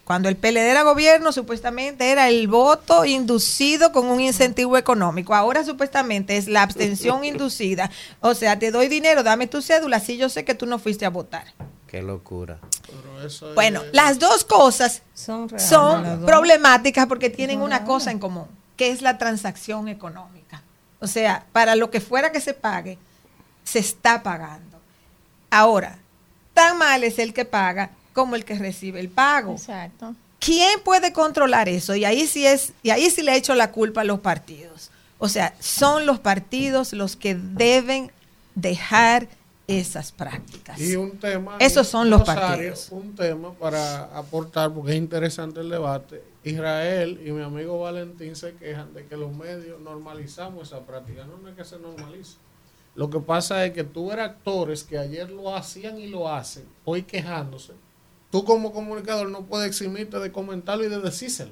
Cuando 0.04 0.28
el 0.28 0.36
PLD 0.36 0.58
era 0.58 0.84
gobierno, 0.84 1.32
supuestamente 1.32 2.12
era 2.12 2.28
el 2.28 2.48
voto 2.48 3.06
inducido 3.06 3.92
con 3.92 4.08
un 4.08 4.20
incentivo 4.20 4.76
económico. 4.78 5.34
Ahora 5.36 5.64
supuestamente 5.64 6.36
es 6.38 6.48
la 6.48 6.64
abstención 6.64 7.24
inducida. 7.26 7.90
O 8.20 8.34
sea, 8.34 8.60
te 8.60 8.72
doy 8.72 8.88
dinero, 8.88 9.24
dame 9.24 9.48
tu 9.48 9.62
cédula, 9.62 10.00
si 10.00 10.18
yo 10.18 10.28
sé 10.28 10.44
que 10.44 10.56
tú 10.56 10.66
no 10.66 10.80
fuiste 10.80 11.06
a 11.06 11.10
votar. 11.10 11.46
Qué 11.88 12.02
locura. 12.02 12.60
Bueno, 13.54 13.82
las 13.92 14.18
dos 14.18 14.44
cosas 14.44 15.04
Son 15.14 15.48
reales, 15.48 16.26
problemáticas 16.26 17.06
porque 17.06 17.30
tienen 17.30 17.62
una 17.62 17.86
cosa 17.86 18.12
en 18.12 18.20
común, 18.20 18.48
que 18.76 18.90
es 18.90 19.02
la 19.02 19.18
transacción 19.18 19.88
económica. 19.88 20.41
O 21.02 21.08
sea, 21.08 21.46
para 21.52 21.76
lo 21.76 21.92
que 21.92 22.00
fuera 22.00 22.32
que 22.32 22.40
se 22.40 22.54
pague, 22.54 22.98
se 23.64 23.80
está 23.80 24.24
pagando. 24.24 24.80
Ahora, 25.50 25.98
tan 26.54 26.78
mal 26.78 27.04
es 27.04 27.20
el 27.20 27.34
que 27.34 27.44
paga 27.44 27.90
como 28.14 28.36
el 28.36 28.46
que 28.46 28.58
recibe 28.58 29.00
el 29.00 29.10
pago. 29.10 29.54
Exacto. 29.54 30.16
¿Quién 30.40 30.80
puede 30.84 31.12
controlar 31.12 31.68
eso? 31.70 31.96
Y 31.96 32.06
ahí 32.06 32.26
sí 32.28 32.46
es, 32.46 32.74
y 32.84 32.92
ahí 32.92 33.10
sí 33.10 33.22
le 33.22 33.34
he 33.34 33.36
hecho 33.36 33.56
la 33.56 33.72
culpa 33.72 34.02
a 34.02 34.04
los 34.04 34.20
partidos. 34.20 34.92
O 35.18 35.28
sea, 35.28 35.54
son 35.60 36.06
los 36.06 36.20
partidos 36.20 36.94
los 36.94 37.16
que 37.16 37.36
deben 37.36 38.12
dejar 38.56 39.28
esas 39.68 40.12
prácticas. 40.12 40.80
Y 40.80 40.96
un 40.96 41.18
tema. 41.20 41.58
Esos 41.60 41.88
son 41.88 42.10
los 42.10 42.22
Rosario, 42.22 42.42
partidos. 42.42 42.88
Un 42.92 43.16
tema 43.16 43.54
para 43.54 44.04
aportar, 44.18 44.72
porque 44.72 44.92
es 44.92 44.98
interesante 44.98 45.60
el 45.60 45.70
debate. 45.70 46.24
Israel 46.44 47.22
y 47.24 47.32
mi 47.32 47.44
amigo 47.44 47.80
Valentín 47.80 48.36
se 48.36 48.56
quejan 48.56 48.94
de 48.94 49.06
que 49.06 49.16
los 49.16 49.32
medios 49.36 49.80
normalizamos 49.80 50.68
esa 50.68 50.86
práctica. 50.86 51.26
No, 51.26 51.48
es 51.48 51.56
que 51.56 51.64
se 51.64 51.78
normalice. 51.78 52.38
Lo 52.96 53.10
que 53.10 53.20
pasa 53.20 53.66
es 53.66 53.74
que 53.74 53.84
tú 53.84 54.08
ver 54.08 54.20
actores 54.20 54.84
que 54.84 54.98
ayer 54.98 55.30
lo 55.30 55.56
hacían 55.56 56.00
y 56.00 56.08
lo 56.08 56.28
hacen, 56.28 56.66
hoy 56.84 57.04
quejándose. 57.04 57.74
Tú 58.32 58.44
como 58.44 58.74
comunicador 58.74 59.30
no 59.30 59.44
puedes 59.44 59.68
eximirte 59.68 60.20
de 60.20 60.32
comentarlo 60.32 60.84
y 60.84 60.90
de 60.90 61.00
decírselo. 61.00 61.52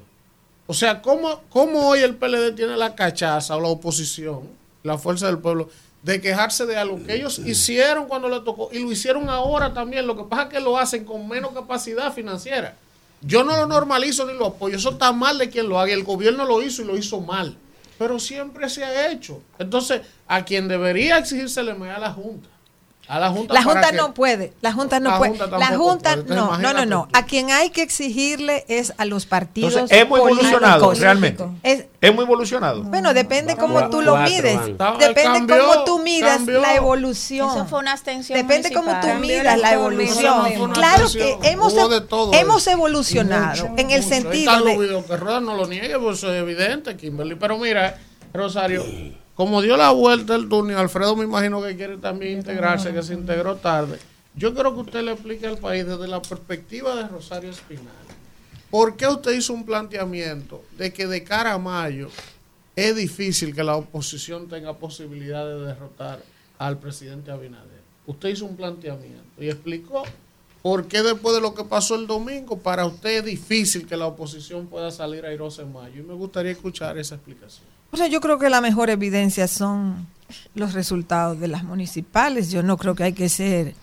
O 0.67 0.73
sea, 0.73 1.01
¿cómo, 1.01 1.41
cómo 1.49 1.87
hoy 1.87 1.99
el 1.99 2.15
PLD 2.15 2.55
tiene 2.55 2.77
la 2.77 2.95
cachaza 2.95 3.55
o 3.55 3.61
la 3.61 3.69
oposición, 3.69 4.49
la 4.83 4.97
fuerza 4.97 5.27
del 5.27 5.39
pueblo, 5.39 5.69
de 6.03 6.21
quejarse 6.21 6.65
de 6.65 6.77
algo 6.77 7.03
que 7.03 7.15
ellos 7.15 7.39
hicieron 7.39 8.07
cuando 8.07 8.29
le 8.29 8.39
tocó 8.41 8.69
y 8.71 8.79
lo 8.79 8.91
hicieron 8.91 9.29
ahora 9.29 9.73
también? 9.73 10.07
Lo 10.07 10.15
que 10.15 10.23
pasa 10.23 10.43
es 10.43 10.49
que 10.49 10.59
lo 10.59 10.77
hacen 10.77 11.05
con 11.05 11.27
menos 11.27 11.53
capacidad 11.53 12.13
financiera. 12.13 12.77
Yo 13.21 13.43
no 13.43 13.55
lo 13.57 13.67
normalizo 13.67 14.25
ni 14.25 14.33
lo 14.33 14.47
apoyo. 14.47 14.77
Eso 14.77 14.91
está 14.91 15.11
mal 15.11 15.37
de 15.37 15.49
quien 15.49 15.67
lo 15.67 15.79
haga. 15.79 15.93
El 15.93 16.03
gobierno 16.03 16.45
lo 16.45 16.61
hizo 16.61 16.81
y 16.81 16.85
lo 16.85 16.97
hizo 16.97 17.19
mal. 17.21 17.57
Pero 17.97 18.17
siempre 18.19 18.69
se 18.69 18.83
ha 18.85 19.11
hecho. 19.11 19.41
Entonces, 19.57 20.01
a 20.27 20.45
quien 20.45 20.67
debería 20.67 21.17
exigírsele 21.17 21.73
me 21.73 21.89
a 21.91 21.99
la 21.99 22.11
Junta. 22.11 22.49
A 23.11 23.19
la 23.19 23.29
Junta, 23.31 23.53
La 23.55 23.63
Junta 23.63 23.91
no 23.91 24.13
puede, 24.13 24.53
la 24.61 24.71
Junta 24.71 24.99
no 24.99 25.09
La 25.09 25.17
puede. 25.17 25.31
Junta 25.31 25.57
la 25.57 25.67
Junta, 25.75 26.13
puede, 26.15 26.35
no, 26.35 26.57
no, 26.59 26.73
no, 26.73 26.85
no. 26.85 27.07
A 27.11 27.25
quien 27.25 27.49
hay 27.49 27.71
que 27.71 27.81
exigirle 27.81 28.65
es 28.67 28.93
a 28.99 29.05
los 29.05 29.25
partidos. 29.25 29.73
Entonces, 29.73 29.97
es 29.97 30.07
muy 30.07 30.19
evolucionado, 30.19 30.85
políticos. 30.85 30.99
realmente. 30.99 31.43
Es- 31.63 31.85
Es 32.01 32.13
muy 32.13 32.23
evolucionado. 32.25 32.83
bueno, 32.83 33.15
depende 33.15 33.55
cómo 33.57 33.89
tú 33.89 34.03
lo 34.03 34.15
mides. 34.17 34.59
Depende 34.99 35.23
Cambió, 35.23 35.57
cómo 35.57 35.83
tú 35.85 35.99
midas 36.03 36.37
cambió. 36.37 36.61
la 36.61 36.75
evolución. 36.75 37.49
Eso 37.49 37.65
fue 37.65 37.79
una 37.79 37.93
abstención 37.93 38.37
Depende 38.37 38.71
cómo 38.71 38.91
tú 39.01 39.07
midas 39.19 39.57
la 39.59 39.73
evolución. 39.73 40.71
Claro 40.73 41.07
que 41.11 41.35
hemos, 41.49 41.73
hemos 42.33 42.67
evolucionado 42.67 43.47
mucho, 43.65 43.65
en 43.75 43.89
el 43.89 44.03
mucho. 44.03 44.13
Ahí 44.13 44.21
sentido 44.21 44.51
los 44.59 44.65
de 44.65 44.77
videos 44.77 45.05
que 45.05 45.17
no 45.17 45.55
lo 45.55 45.65
niegue, 45.67 45.97
pues 45.97 46.19
eso 46.19 46.31
es 46.31 46.39
evidente, 46.41 46.95
Kimberly. 46.95 47.33
Pero 47.33 47.57
mira, 47.57 47.97
Rosario, 48.33 48.85
como 49.39 49.61
dio 49.61 49.77
la 49.77 49.91
vuelta 49.91 50.35
el 50.35 50.49
y 50.51 50.73
Alfredo 50.73 51.15
me 51.15 51.23
imagino 51.23 51.61
que 51.61 51.73
quiere 51.77 51.95
también 51.95 52.39
integrarse, 52.39 52.91
que 52.91 53.01
se 53.01 53.13
integró 53.13 53.55
tarde. 53.55 53.97
Yo 54.35 54.53
quiero 54.53 54.73
que 54.73 54.81
usted 54.81 55.01
le 55.01 55.13
explique 55.13 55.47
al 55.47 55.57
país 55.57 55.87
desde 55.87 56.09
la 56.09 56.21
perspectiva 56.21 56.93
de 56.97 57.07
Rosario 57.07 57.49
Espinal. 57.49 57.85
¿Por 58.69 58.97
qué 58.97 59.07
usted 59.07 59.31
hizo 59.31 59.53
un 59.53 59.65
planteamiento 59.65 60.61
de 60.77 60.91
que 60.91 61.07
de 61.07 61.23
cara 61.23 61.53
a 61.53 61.57
mayo 61.57 62.09
es 62.75 62.93
difícil 62.97 63.55
que 63.55 63.63
la 63.63 63.77
oposición 63.77 64.49
tenga 64.49 64.73
posibilidad 64.73 65.45
de 65.45 65.67
derrotar 65.67 66.21
al 66.57 66.77
presidente 66.77 67.31
Abinader? 67.31 67.79
Usted 68.07 68.27
hizo 68.27 68.45
un 68.45 68.57
planteamiento 68.57 69.41
y 69.41 69.47
explicó 69.47 70.03
por 70.61 70.85
qué 70.89 71.01
después 71.01 71.33
de 71.33 71.39
lo 71.39 71.53
que 71.55 71.63
pasó 71.63 71.95
el 71.95 72.07
domingo, 72.07 72.59
para 72.59 72.85
usted 72.85 73.19
es 73.19 73.23
difícil 73.23 73.87
que 73.87 73.95
la 73.95 74.07
oposición 74.07 74.67
pueda 74.67 74.91
salir 74.91 75.25
airosa 75.25 75.61
en 75.61 75.71
mayo. 75.71 76.01
Y 76.01 76.05
me 76.05 76.13
gustaría 76.13 76.51
escuchar 76.51 76.97
esa 76.97 77.15
explicación. 77.15 77.78
O 77.91 77.97
sea, 77.97 78.07
yo 78.07 78.21
creo 78.21 78.37
que 78.39 78.49
la 78.49 78.61
mejor 78.61 78.89
evidencia 78.89 79.47
son 79.47 80.07
los 80.53 80.73
resultados 80.73 81.39
de 81.39 81.47
las 81.47 81.63
municipales. 81.63 82.51
Yo 82.51 82.61
no 82.63 82.77
creo 82.77 82.93
que 82.95 83.03
hay 83.03 83.13
que 83.13 83.29
ser 83.29 83.73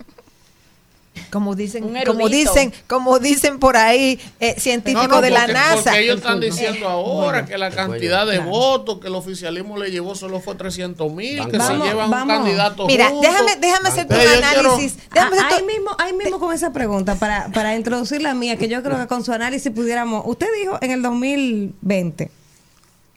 como 1.31 1.55
dicen, 1.55 1.83
Un 1.85 1.97
como 2.05 2.29
dicen, 2.29 2.75
como 2.87 3.19
dicen 3.19 3.59
por 3.59 3.79
ahí 3.79 4.21
eh, 4.39 4.55
científicos 4.61 5.09
No, 5.09 5.15
no, 5.17 5.21
de 5.23 5.31
la 5.31 5.41
porque- 5.41 5.53
NASA. 5.55 5.83
Porque 5.85 6.01
ellos 6.05 6.17
están 6.19 6.41
diciendo 6.41 6.87
ahora 6.89 7.39
Bueno, 7.41 7.49
que 7.49 7.57
la 7.59 7.71
cantidad 7.71 8.27
de 8.27 8.35
claro. 8.37 8.51
votos 8.51 8.99
que 9.01 9.07
el 9.09 9.15
oficialismo 9.15 9.79
le 9.79 9.91
llevó 9.91 10.15
solo 10.15 10.41
fue 10.41 10.57
300 10.57 11.11
mil, 11.11 11.37
que 11.49 11.57
Vamos, 11.57 11.67
se 11.85 11.89
llevan 11.89 12.05
un 12.05 12.11
vamos. 12.11 12.37
candidato 12.37 12.87
Mira, 12.87 13.09
junto. 13.09 13.27
déjame, 13.31 13.57
déjame 13.57 13.89
hacerte 13.89 14.15
un 14.15 14.21
quiero- 14.21 14.47
análisis. 14.47 14.99
Déjame 15.13 15.39
Ah, 15.41 15.49
ahí 15.57 15.65
mismo, 15.65 15.91
ahí 15.99 16.13
mismo 16.13 16.39
con 16.39 16.53
esa 16.55 16.71
pregunta, 16.75 17.15
para, 17.15 17.49
para 17.49 17.75
introducir 17.75 18.21
la 18.21 18.35
mía, 18.35 18.57
que 18.59 18.69
yo 18.69 18.83
creo 18.83 18.99
que 18.99 19.07
con 19.07 19.25
su 19.25 19.33
análisis 19.33 19.73
pudiéramos. 19.73 20.23
Usted 20.27 20.49
dijo 20.61 20.79
en 20.83 20.91
el 20.91 21.01
2020, 21.01 22.31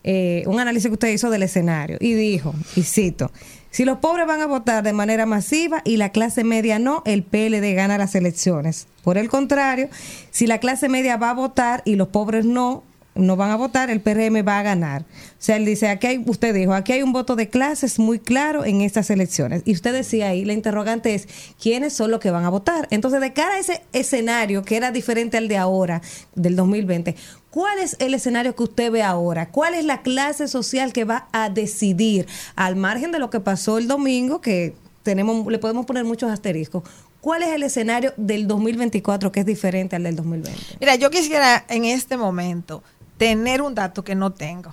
eh, 0.03 0.43
un 0.47 0.59
análisis 0.59 0.87
que 0.87 0.93
usted 0.93 1.09
hizo 1.09 1.29
del 1.29 1.43
escenario, 1.43 1.97
y 1.99 2.13
dijo, 2.13 2.53
y 2.75 2.83
cito: 2.83 3.31
si 3.71 3.85
los 3.85 3.99
pobres 3.99 4.25
van 4.25 4.41
a 4.41 4.47
votar 4.47 4.83
de 4.83 4.93
manera 4.93 5.25
masiva 5.25 5.81
y 5.85 5.97
la 5.97 6.09
clase 6.09 6.43
media 6.43 6.79
no, 6.79 7.03
el 7.05 7.23
PLD 7.23 7.75
gana 7.75 7.97
las 7.97 8.15
elecciones. 8.15 8.87
Por 9.03 9.17
el 9.17 9.29
contrario, 9.29 9.89
si 10.31 10.47
la 10.47 10.59
clase 10.59 10.89
media 10.89 11.17
va 11.17 11.29
a 11.29 11.35
votar 11.35 11.83
y 11.85 11.95
los 11.95 12.07
pobres 12.07 12.45
no, 12.45 12.83
no 13.13 13.35
van 13.35 13.51
a 13.51 13.55
votar, 13.55 13.91
el 13.91 14.01
PRM 14.01 14.47
va 14.47 14.59
a 14.59 14.63
ganar. 14.63 15.03
O 15.03 15.05
sea, 15.37 15.55
él 15.55 15.65
dice, 15.65 15.87
aquí 15.89 16.07
hay, 16.07 16.23
usted 16.25 16.53
dijo, 16.53 16.73
aquí 16.73 16.93
hay 16.93 17.03
un 17.03 17.13
voto 17.13 17.35
de 17.35 17.49
clases 17.49 17.99
muy 17.99 18.17
claro 18.19 18.65
en 18.65 18.81
estas 18.81 19.09
elecciones. 19.09 19.61
Y 19.65 19.73
usted 19.73 19.93
decía 19.93 20.29
ahí, 20.29 20.45
la 20.45 20.53
interrogante 20.53 21.13
es, 21.13 21.27
¿quiénes 21.61 21.93
son 21.93 22.11
los 22.11 22.19
que 22.19 22.31
van 22.31 22.45
a 22.45 22.49
votar? 22.49 22.87
Entonces, 22.91 23.21
de 23.21 23.33
cara 23.33 23.55
a 23.55 23.59
ese 23.59 23.83
escenario 23.93 24.63
que 24.63 24.77
era 24.77 24.91
diferente 24.91 25.37
al 25.37 25.47
de 25.47 25.57
ahora, 25.57 26.01
del 26.35 26.55
2020, 26.55 27.15
¿cuál 27.51 27.79
es 27.79 27.95
el 27.99 28.13
escenario 28.13 28.55
que 28.55 28.63
usted 28.63 28.91
ve 28.91 29.03
ahora? 29.03 29.49
¿Cuál 29.49 29.73
es 29.73 29.85
la 29.85 30.01
clase 30.01 30.47
social 30.47 30.93
que 30.93 31.05
va 31.05 31.27
a 31.31 31.49
decidir, 31.49 32.27
al 32.55 32.75
margen 32.75 33.11
de 33.11 33.19
lo 33.19 33.29
que 33.29 33.39
pasó 33.39 33.77
el 33.77 33.87
domingo, 33.87 34.41
que 34.41 34.75
tenemos, 35.03 35.45
le 35.47 35.59
podemos 35.59 35.85
poner 35.85 36.05
muchos 36.05 36.31
asteriscos? 36.31 36.83
¿Cuál 37.21 37.43
es 37.43 37.49
el 37.49 37.63
escenario 37.63 38.13
del 38.15 38.47
2024 38.47 39.31
que 39.31 39.41
es 39.41 39.45
diferente 39.45 39.95
al 39.95 40.03
del 40.03 40.15
2020? 40.15 40.77
Mira, 40.79 40.95
yo 40.95 41.09
quisiera 41.09 41.65
en 41.67 41.85
este 41.85 42.15
momento 42.15 42.81
tener 43.17 43.61
un 43.61 43.75
dato 43.75 44.03
que 44.03 44.15
no 44.15 44.31
tengo, 44.31 44.71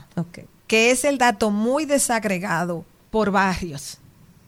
que 0.69 0.91
es 0.93 1.05
el 1.05 1.19
dato 1.19 1.51
muy 1.51 1.85
desagregado 1.85 2.85
por 3.11 3.33
barrios. 3.33 3.99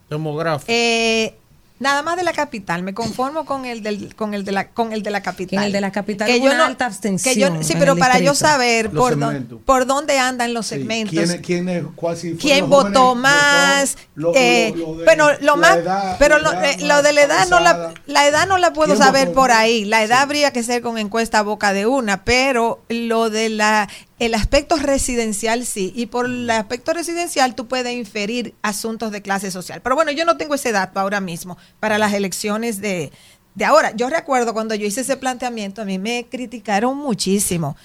Demográfico. 0.09 0.71
Eh, 0.73 1.37
Nada 1.81 2.03
más 2.03 2.17
de 2.17 2.25
la 2.25 2.33
capital, 2.33 2.83
me 2.83 2.93
conformo 2.93 3.45
con 3.45 3.65
el 3.65 3.83
del, 3.85 4.15
con 4.17 4.35
el 4.35 4.45
de 4.45 4.51
la, 4.53 4.69
con 4.71 4.93
el 4.93 5.03
de 5.05 5.11
la 5.11 5.23
capital. 5.23 5.65
El 5.65 5.73
de 5.73 5.81
la 5.81 5.93
capital 5.93 6.27
Que 6.27 6.39
yo 6.41 6.47
una 6.47 6.57
no- 6.59 6.65
alta 6.65 6.87
abstención 6.87 7.35
que 7.35 7.41
yo- 7.41 7.63
sí, 7.63 7.75
pero 7.79 7.97
para 7.97 8.19
yo 8.19 8.35
saber 8.35 8.91
por, 8.91 9.11
segmentos. 9.15 9.61
por 9.65 9.87
dónde 9.87 10.19
andan 10.19 10.55
los 10.55 10.67
segmentos. 10.67 11.11
¿Quién, 11.13 11.43
quién, 11.43 11.69
es- 11.69 11.85
cuál 11.95 12.17
si 12.17 12.35
fueron 12.35 12.39
quién 12.41 12.61
los 12.61 12.69
votó 12.69 13.01
jóvenes, 13.11 13.23
más, 13.23 13.97
lo- 14.17 14.33
lo- 14.33 14.37
eh, 14.37 14.75
lo 14.77 14.95
de 14.97 15.05
bueno, 15.05 15.29
lo 15.41 15.55
la 15.55 15.57
más, 15.57 15.77
edad, 15.77 16.17
pero 16.19 16.39
lo, 16.41 16.51
edad 16.53 16.65
eh, 16.65 16.77
lo 16.81 16.95
más 16.95 17.03
de 17.05 17.13
la 17.13 17.23
edad 17.23 17.49
no 17.49 17.61
la, 17.61 17.95
la 18.07 18.27
edad 18.27 18.49
no 18.49 18.59
la 18.59 18.73
puedo 18.73 18.95
¿Quién 18.95 19.05
saber 19.05 19.29
votó? 19.29 19.41
por 19.41 19.53
ahí, 19.53 19.85
la 19.85 20.03
edad 20.03 20.23
habría 20.23 20.53
que 20.53 20.63
ser 20.65 20.83
con 20.83 20.99
encuesta 20.99 21.43
boca 21.43 21.73
de 21.73 21.87
una, 21.87 22.25
pero 22.25 22.83
lo 22.89 23.31
de 23.31 23.51
la 23.51 23.89
el 24.19 24.35
aspecto 24.35 24.77
residencial 24.77 25.65
sí, 25.65 25.93
y 25.95 26.07
por 26.07 26.27
el 26.27 26.51
aspecto 26.51 26.93
residencial 26.93 27.55
tú 27.55 27.69
puedes 27.69 27.95
inferir 27.95 28.55
asuntos 28.63 29.13
de 29.13 29.23
clase 29.23 29.51
social. 29.51 29.81
Pero 29.83 29.95
bueno, 29.95 30.11
yo 30.11 30.25
no 30.25 30.37
tengo 30.37 30.55
ese 30.55 30.73
dato 30.73 30.99
ahora 30.99 31.21
mismo 31.21 31.57
para 31.79 31.99
las 31.99 32.13
elecciones 32.13 32.81
de, 32.81 33.13
de 33.55 33.65
ahora. 33.65 33.93
Yo 33.95 34.11
recuerdo 34.11 34.55
cuando 34.55 34.75
yo 34.75 34.87
hice 34.87 35.03
ese 35.03 35.17
planteamiento, 35.17 35.83
a 35.83 35.85
mí 35.85 35.99
me 35.99 36.27
criticaron 36.29 36.97
muchísimo. 36.97 37.77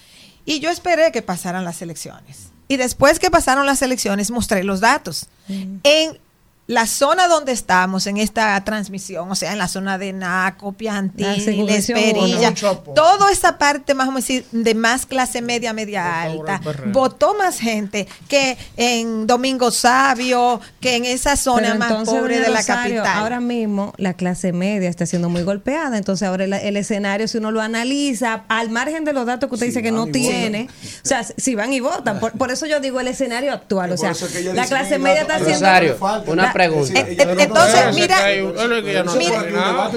Y 0.45 0.60
yo 0.60 0.69
esperé 0.69 1.11
que 1.11 1.22
pasaran 1.22 1.64
las 1.65 1.81
elecciones. 1.81 2.49
Y 2.68 2.77
después 2.77 3.19
que 3.19 3.30
pasaron 3.30 3.65
las 3.65 3.81
elecciones, 3.81 4.31
mostré 4.31 4.64
los 4.64 4.80
datos. 4.80 5.27
En 5.47 6.18
la 6.65 6.88
zona 6.88 7.27
donde 7.27 7.52
estamos 7.52 8.07
en 8.07 8.15
esta 8.18 8.64
transmisión, 8.64 9.30
o 9.30 9.35
sea, 9.35 9.52
en 9.52 9.57
la 9.57 9.68
zona 9.68 9.98
de 9.98 10.14
Naco, 10.14 10.72
La 10.72 10.77
Piantini, 10.77 11.69
Esperilla, 11.69 12.53
toda 12.95 13.31
esa 13.31 13.57
parte 13.57 13.94
más 13.94 14.07
o 14.07 14.11
menos 14.11 14.26
decir, 14.26 14.45
de 14.52 14.73
más 14.73 15.06
clase 15.06 15.41
media, 15.41 15.73
media 15.73 16.22
alta, 16.22 16.61
votó 16.88 17.35
más 17.35 17.60
gente 17.60 18.07
que 18.30 18.57
en 18.77 19.27
Domingo 19.27 19.72
Sabio, 19.72 20.61
que 20.80 20.95
en 20.95 21.03
esa 21.03 21.35
zona 21.35 21.68
Pero 21.68 21.80
más 21.80 21.91
entonces, 21.91 22.15
pobre 22.15 22.40
de 22.40 22.49
la 22.49 22.60
Rosario, 22.60 23.02
capital. 23.02 23.23
Ahora 23.23 23.40
mismo 23.41 23.94
la 23.98 24.14
clase 24.14 24.53
media 24.53 24.90
está 24.90 25.06
siendo 25.06 25.27
muy 25.27 25.44
golpeada, 25.44 25.98
entonces 25.98 26.26
ahora 26.26 26.45
el, 26.45 26.53
el 26.53 26.77
escenario, 26.77 27.27
si 27.27 27.40
uno 27.40 27.52
lo 27.52 27.61
analiza, 27.61 28.44
al 28.48 28.69
margen 28.69 29.03
de 29.03 29.11
los 29.11 29.26
datos 29.26 29.49
que 29.49 29.56
usted 29.56 29.68
dice 29.68 29.84
que 29.84 29.91
no 29.91 30.07
tiene, 30.07 30.69
o 31.03 31.07
sea, 31.07 31.23
si 31.23 31.56
van 31.56 31.73
y 31.73 31.81
votan, 31.81 32.22
por, 32.22 32.31
por 32.31 32.52
eso 32.52 32.65
yo 32.68 32.80
digo 32.80 33.02
el 33.02 33.07
escenario 33.10 33.52
actual, 33.52 33.91
o 33.91 33.98
sea, 33.98 34.14
la 34.53 34.65
clase 34.65 34.98
media 34.98 35.23
está 35.23 35.35
haciendo... 35.35 35.60
Rosario, 35.60 35.98
una 36.27 36.52
pregunta. 36.53 36.99
Eh, 36.99 37.17
no- 37.25 37.41
entonces, 37.41 37.85
no- 37.88 37.93
mira, 37.93 38.31
ella 38.31 39.03
no 39.03 39.11
ha 39.11 39.17
terminado. 39.17 39.73
no 39.73 39.81
ha 39.81 39.89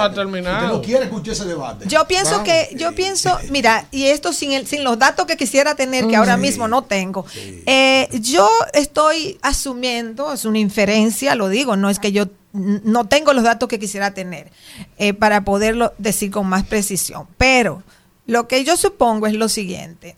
debate. 0.00 0.14
terminado. 0.14 0.56
Usted 0.64 0.68
no 0.76 0.82
quiere 0.82 1.04
escuchar 1.04 1.32
ese 1.34 1.44
debate. 1.44 1.86
Yo 1.88 2.06
pienso 2.06 2.42
que, 2.44 2.70
yo 2.76 2.94
pienso, 2.94 3.38
mira, 3.50 3.86
y 3.90 4.06
esto 4.06 4.32
sin 4.32 4.52
el, 4.52 4.66
sin 4.66 4.84
los 4.84 4.98
datos 4.98 5.26
que 5.26 5.36
quisiera 5.36 5.74
tener, 5.74 6.06
que 6.06 6.16
ahora 6.16 6.36
mismo 6.36 6.68
no 6.68 6.82
tengo, 6.82 7.26
eh, 7.66 8.08
yo 8.20 8.48
estoy 8.72 9.38
asumiendo, 9.42 10.32
es 10.32 10.44
una 10.44 10.58
inferencia, 10.58 11.34
lo 11.34 11.48
digo, 11.48 11.76
no 11.76 11.90
es 11.90 11.98
que 11.98 12.12
yo 12.12 12.26
no 12.52 13.06
tengo 13.06 13.34
los 13.34 13.44
datos 13.44 13.68
que 13.68 13.78
quisiera 13.78 14.14
tener 14.14 14.50
eh, 14.96 15.12
para 15.12 15.44
poderlo 15.44 15.92
decir 15.98 16.30
con 16.30 16.46
más 16.46 16.64
precisión, 16.64 17.26
pero 17.36 17.82
lo 18.26 18.48
que 18.48 18.64
yo 18.64 18.76
supongo 18.78 19.26
es 19.26 19.34
lo 19.34 19.48
siguiente. 19.48 20.16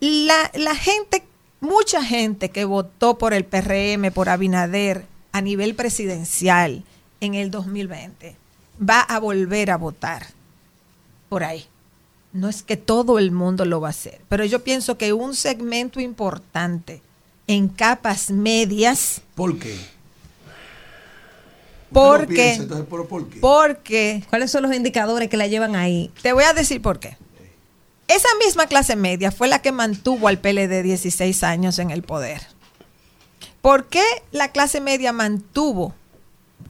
La, 0.00 0.50
la 0.54 0.74
gente, 0.76 1.24
mucha 1.64 2.04
gente 2.04 2.50
que 2.50 2.64
votó 2.64 3.18
por 3.18 3.34
el 3.34 3.44
PRM, 3.44 4.12
por 4.12 4.28
Abinader, 4.28 5.06
a 5.32 5.40
nivel 5.40 5.74
presidencial 5.74 6.84
en 7.20 7.34
el 7.34 7.50
2020, 7.50 8.36
va 8.78 9.00
a 9.00 9.18
volver 9.18 9.70
a 9.70 9.76
votar 9.76 10.26
por 11.28 11.42
ahí. 11.42 11.64
No 12.32 12.48
es 12.48 12.62
que 12.62 12.76
todo 12.76 13.18
el 13.18 13.32
mundo 13.32 13.64
lo 13.64 13.80
va 13.80 13.88
a 13.88 13.90
hacer, 13.90 14.20
pero 14.28 14.44
yo 14.44 14.62
pienso 14.62 14.98
que 14.98 15.12
un 15.12 15.34
segmento 15.34 16.00
importante 16.00 17.00
en 17.46 17.68
capas 17.68 18.30
medias, 18.30 19.22
¿Por 19.34 19.58
qué? 19.58 19.76
Porque, 21.92 22.34
piensa, 22.34 22.62
entonces, 22.62 22.86
¿pero 22.90 23.06
por 23.06 23.28
qué? 23.28 23.38
porque, 23.40 24.24
¿Cuáles 24.28 24.50
son 24.50 24.62
los 24.62 24.74
indicadores 24.74 25.28
que 25.28 25.36
la 25.36 25.46
llevan 25.46 25.76
ahí? 25.76 26.10
te 26.22 26.32
voy 26.32 26.44
a 26.44 26.52
decir 26.52 26.82
por 26.82 26.98
qué. 26.98 27.16
Esa 28.08 28.28
misma 28.44 28.66
clase 28.66 28.96
media 28.96 29.30
fue 29.30 29.48
la 29.48 29.60
que 29.62 29.72
mantuvo 29.72 30.28
al 30.28 30.38
PLD 30.38 30.82
16 30.82 31.42
años 31.42 31.78
en 31.78 31.90
el 31.90 32.02
poder. 32.02 32.42
¿Por 33.62 33.86
qué 33.86 34.04
la 34.30 34.48
clase 34.48 34.80
media 34.80 35.12
mantuvo? 35.12 35.94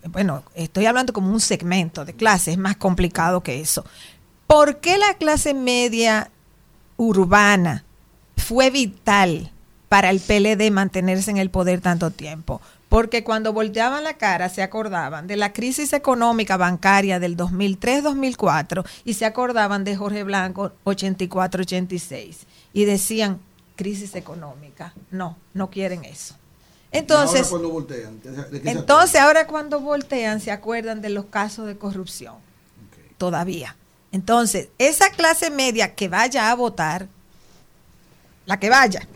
Bueno, 0.07 0.45
estoy 0.55 0.87
hablando 0.87 1.13
como 1.13 1.33
un 1.33 1.41
segmento 1.41 2.05
de 2.05 2.15
clase, 2.15 2.53
es 2.53 2.59
más 2.59 2.77
complicado 2.77 3.43
que 3.43 3.61
eso. 3.61 3.85
¿Por 4.47 4.79
qué 4.79 4.97
la 4.99 5.15
clase 5.15 5.55
media 5.55 6.31
urbana 6.97 7.85
fue 8.37 8.71
vital 8.71 9.51
para 9.89 10.11
el 10.11 10.21
PLD 10.21 10.71
mantenerse 10.71 11.31
en 11.31 11.39
el 11.39 11.51
poder 11.51 11.81
tanto 11.81 12.11
tiempo? 12.11 12.61
Porque 12.95 13.25
cuando 13.25 13.53
volteaban 13.53 14.05
la 14.05 14.19
cara 14.19 14.49
se 14.49 14.63
acordaban 14.63 15.27
de 15.27 15.35
la 15.35 15.53
crisis 15.53 15.93
económica 15.93 16.57
bancaria 16.57 17.19
del 17.19 17.37
2003-2004 17.37 18.87
y 19.05 19.15
se 19.15 19.25
acordaban 19.25 19.83
de 19.83 19.97
Jorge 19.97 20.23
Blanco 20.23 20.71
84-86 20.85 22.37
y 22.73 22.85
decían 22.85 23.41
crisis 23.75 24.15
económica. 24.15 24.95
No, 25.11 25.37
no 25.55 25.71
quieren 25.71 26.05
eso. 26.05 26.37
¿Y 26.93 26.99
Entonces, 26.99 27.41
ahora 27.41 27.51
cuando 27.51 27.71
voltean? 27.71 28.21
¿De 28.23 28.61
qué 28.61 28.63
se 28.63 28.71
entonces, 28.71 29.21
ahora 29.21 29.49
cuando 29.49 29.81
voltean, 29.81 30.41
se 30.41 30.53
acuerdan 30.53 31.01
de 31.01 31.09
los 31.09 31.25
casos 31.25 31.67
de 31.67 31.77
corrupción. 31.77 32.37
Todavía. 33.19 33.75
Entonces, 34.13 34.69
esa 34.79 35.11
clase 35.11 35.51
media 35.51 35.97
que 35.97 36.07
vaya 36.07 36.49
a 36.49 36.55
votar, 36.55 37.09
la 38.47 38.61
que 38.61 38.71
vaya, 38.71 39.09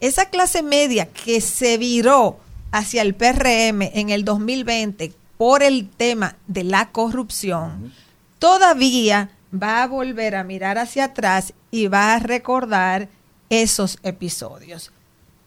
esa 0.00 0.30
clase 0.30 0.62
media 0.62 1.04
que 1.12 1.42
se 1.42 1.76
viró 1.76 2.38
hacia 2.76 3.00
el 3.00 3.14
PRM 3.14 3.82
en 3.94 4.10
el 4.10 4.24
2020 4.24 5.14
por 5.38 5.62
el 5.62 5.88
tema 5.88 6.36
de 6.46 6.62
la 6.64 6.90
corrupción, 6.90 7.92
todavía 8.38 9.30
va 9.52 9.82
a 9.82 9.86
volver 9.86 10.36
a 10.36 10.44
mirar 10.44 10.76
hacia 10.76 11.04
atrás 11.04 11.54
y 11.70 11.88
va 11.88 12.14
a 12.14 12.18
recordar 12.18 13.08
esos 13.48 13.98
episodios. 14.02 14.92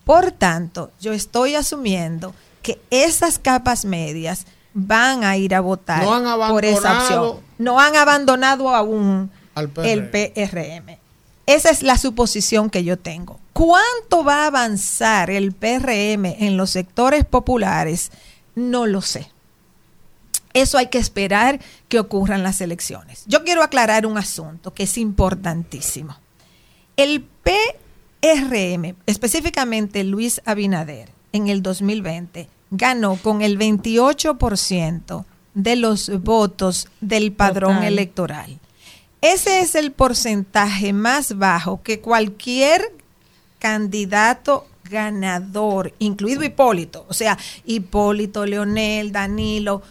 Por 0.06 0.32
tanto, 0.32 0.92
yo 1.00 1.14
estoy 1.14 1.54
asumiendo 1.54 2.34
que 2.64 2.82
esas 2.90 3.38
capas 3.38 3.86
medias 3.86 4.48
van 4.74 5.24
a 5.24 5.38
ir 5.38 5.54
a 5.54 5.62
votar 5.62 6.04
No 6.04 6.50
por 6.50 6.66
esa 6.66 6.98
opción. 6.98 7.42
No 7.60 7.80
han 7.80 7.96
abandonado 7.96 8.70
aún 8.70 9.30
el 9.56 10.10
PRM. 10.10 10.98
Esa 11.46 11.70
es 11.70 11.84
la 11.84 11.98
suposición 11.98 12.72
que 12.72 12.84
yo 12.84 12.98
tengo. 12.98 13.40
¿Cuánto 13.60 14.24
va 14.24 14.44
a 14.44 14.48
avanzar 14.48 15.30
el 15.30 15.52
PRM 15.52 16.28
en 16.28 16.56
los 16.56 16.70
sectores 16.70 17.26
populares? 17.26 18.10
No 18.56 18.86
lo 18.86 19.02
sé. 19.02 19.30
Eso 20.54 20.78
hay 20.78 20.88
que 20.88 20.98
esperar 20.98 21.60
que 21.90 22.00
ocurran 22.00 22.42
las 22.42 22.62
elecciones. 22.62 23.26
Yo 23.28 23.44
quiero 23.44 23.62
aclarar 23.62 24.06
un 24.06 24.18
asunto 24.18 24.74
que 24.74 24.84
es 24.84 24.98
importantísimo. 24.98 26.16
El 26.96 27.26
PRM, 27.44 28.96
específicamente 29.06 30.06
Luis 30.06 30.42
Abinader, 30.46 31.10
en 31.34 31.50
el 31.50 31.62
2020 31.62 32.48
ganó 32.72 33.18
con 33.18 33.42
el 33.42 33.60
28% 33.60 35.26
de 35.54 35.76
los 35.76 36.24
votos 36.24 36.88
del 37.02 37.34
padrón 37.34 37.74
Total. 37.74 37.88
electoral. 37.92 38.60
Ese 39.20 39.60
es 39.60 39.76
el 39.76 39.92
porcentaje 39.92 40.94
más 40.94 41.38
bajo 41.38 41.82
que 41.84 42.00
cualquier 42.00 42.94
candidato 43.60 44.66
ganador, 44.90 45.94
incluido 46.00 46.44
Hipólito, 46.44 47.06
o 47.08 47.14
sea, 47.14 47.38
Hipólito, 47.66 48.46
Leonel, 48.46 49.12
Danilo, 49.12 49.82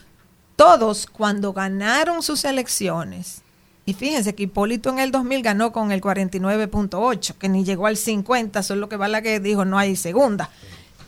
todos 0.56 1.06
cuando 1.06 1.52
ganaron 1.52 2.22
sus 2.22 2.44
elecciones, 2.44 3.42
y 3.86 3.94
fíjense 3.94 4.34
que 4.34 4.42
Hipólito 4.44 4.90
en 4.90 4.98
el 4.98 5.12
2000 5.12 5.42
ganó 5.42 5.72
con 5.72 5.92
el 5.92 6.00
49.8, 6.00 7.34
que 7.34 7.48
ni 7.48 7.64
llegó 7.64 7.86
al 7.86 7.96
50, 7.96 8.58
eso 8.60 8.74
es 8.74 8.80
lo 8.80 8.88
que 8.88 8.96
Balaguer 8.96 9.40
dijo, 9.40 9.64
no 9.64 9.78
hay 9.78 9.94
segunda. 9.96 10.50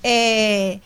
Eh, 0.03 0.81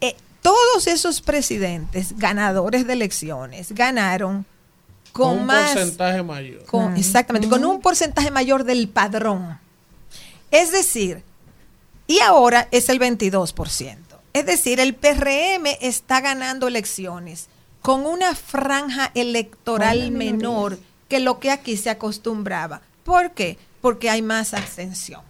eh, 0.00 0.16
todos 0.42 0.86
esos 0.86 1.20
presidentes 1.20 2.16
ganadores 2.18 2.86
de 2.86 2.92
elecciones 2.92 3.72
ganaron 3.72 4.44
con, 5.12 5.30
Con 5.30 5.38
un 5.40 5.46
más 5.46 5.72
porcentaje 5.72 6.22
mayor. 6.22 6.64
con- 6.66 6.96
exactamente, 6.96 7.48
con 7.48 7.64
un 7.64 7.80
porcentaje 7.80 8.30
mayor 8.30 8.64
del 8.64 8.88
padrón. 8.88 9.58
Es 10.52 10.70
decir, 10.70 11.24
y 12.06 12.20
ahora 12.20 12.68
es 12.70 12.88
el 12.88 13.00
22%. 13.00 13.96
Es 14.34 14.46
decir, 14.46 14.80
el 14.80 14.94
PRM 14.94 15.66
está 15.80 16.20
ganando 16.20 16.68
elecciones 16.68 17.48
con 17.80 18.06
una 18.06 18.34
franja 18.34 19.10
electoral 19.14 20.10
menor 20.12 20.78
que 21.08 21.20
lo 21.20 21.40
que 21.40 21.50
aquí 21.50 21.76
se 21.76 21.90
acostumbraba. 21.90 22.82
¿Por 23.02 23.32
qué? 23.32 23.58
Porque 23.80 24.08
hay 24.08 24.22
más 24.22 24.54
abstención. 24.54 25.22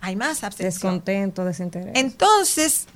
Hay 0.00 0.16
más 0.16 0.42
abstención. 0.44 0.72
Descontento, 0.72 1.44
desinterés. 1.44 1.92
Entonces, 1.94 2.86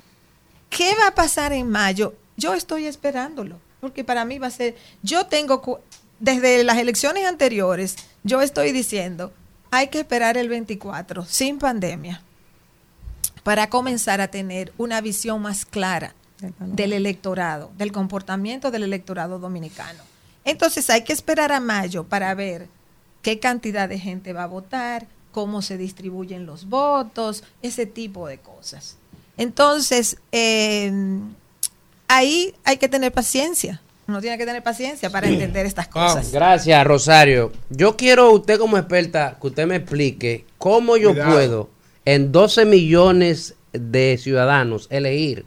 ¿qué 0.69 0.95
va 0.95 1.07
a 1.07 1.15
pasar 1.15 1.53
en 1.53 1.69
mayo? 1.69 2.15
Yo 2.37 2.53
estoy 2.53 2.85
esperándolo, 2.85 3.59
porque 3.81 4.03
para 4.03 4.25
mí 4.25 4.39
va 4.39 4.47
a 4.47 4.51
ser, 4.51 4.75
yo 5.03 5.25
tengo, 5.27 5.81
desde 6.19 6.63
las 6.63 6.77
elecciones 6.77 7.25
anteriores, 7.25 7.97
yo 8.23 8.41
estoy 8.41 8.71
diciendo, 8.71 9.31
hay 9.71 9.87
que 9.87 9.99
esperar 9.99 10.37
el 10.37 10.49
24, 10.49 11.25
sin 11.25 11.57
pandemia, 11.57 12.21
para 13.43 13.69
comenzar 13.69 14.21
a 14.21 14.27
tener 14.27 14.73
una 14.77 15.01
visión 15.01 15.41
más 15.41 15.65
clara 15.65 16.13
del 16.59 16.93
electorado, 16.93 17.71
del 17.77 17.91
comportamiento 17.91 18.69
del 18.69 18.83
electorado 18.83 19.39
dominicano. 19.39 20.03
Entonces 20.43 20.89
hay 20.89 21.03
que 21.03 21.13
esperar 21.13 21.51
a 21.51 21.59
mayo 21.59 22.03
para 22.03 22.33
ver 22.35 22.67
qué 23.21 23.39
cantidad 23.39 23.87
de 23.87 23.99
gente 23.99 24.33
va 24.33 24.43
a 24.43 24.47
votar, 24.47 25.07
cómo 25.31 25.61
se 25.61 25.77
distribuyen 25.77 26.45
los 26.45 26.67
votos, 26.67 27.43
ese 27.61 27.85
tipo 27.85 28.27
de 28.27 28.39
cosas. 28.39 28.97
Entonces, 29.37 30.17
eh, 30.31 30.91
ahí 32.07 32.53
hay 32.63 32.77
que 32.77 32.89
tener 32.89 33.11
paciencia. 33.11 33.81
Uno 34.07 34.19
tiene 34.19 34.37
que 34.37 34.45
tener 34.45 34.61
paciencia 34.63 35.09
para 35.09 35.27
entender 35.27 35.65
estas 35.65 35.87
cosas. 35.87 36.31
Gracias, 36.31 36.83
Rosario. 36.85 37.51
Yo 37.69 37.95
quiero, 37.95 38.31
usted 38.31 38.57
como 38.57 38.77
experta, 38.77 39.37
que 39.39 39.47
usted 39.47 39.65
me 39.67 39.77
explique 39.77 40.45
cómo 40.57 40.97
yo 40.97 41.11
Cuidado. 41.11 41.31
puedo, 41.31 41.69
en 42.05 42.31
12 42.31 42.65
millones 42.65 43.55
de 43.73 44.17
ciudadanos, 44.21 44.87
elegir 44.89 45.45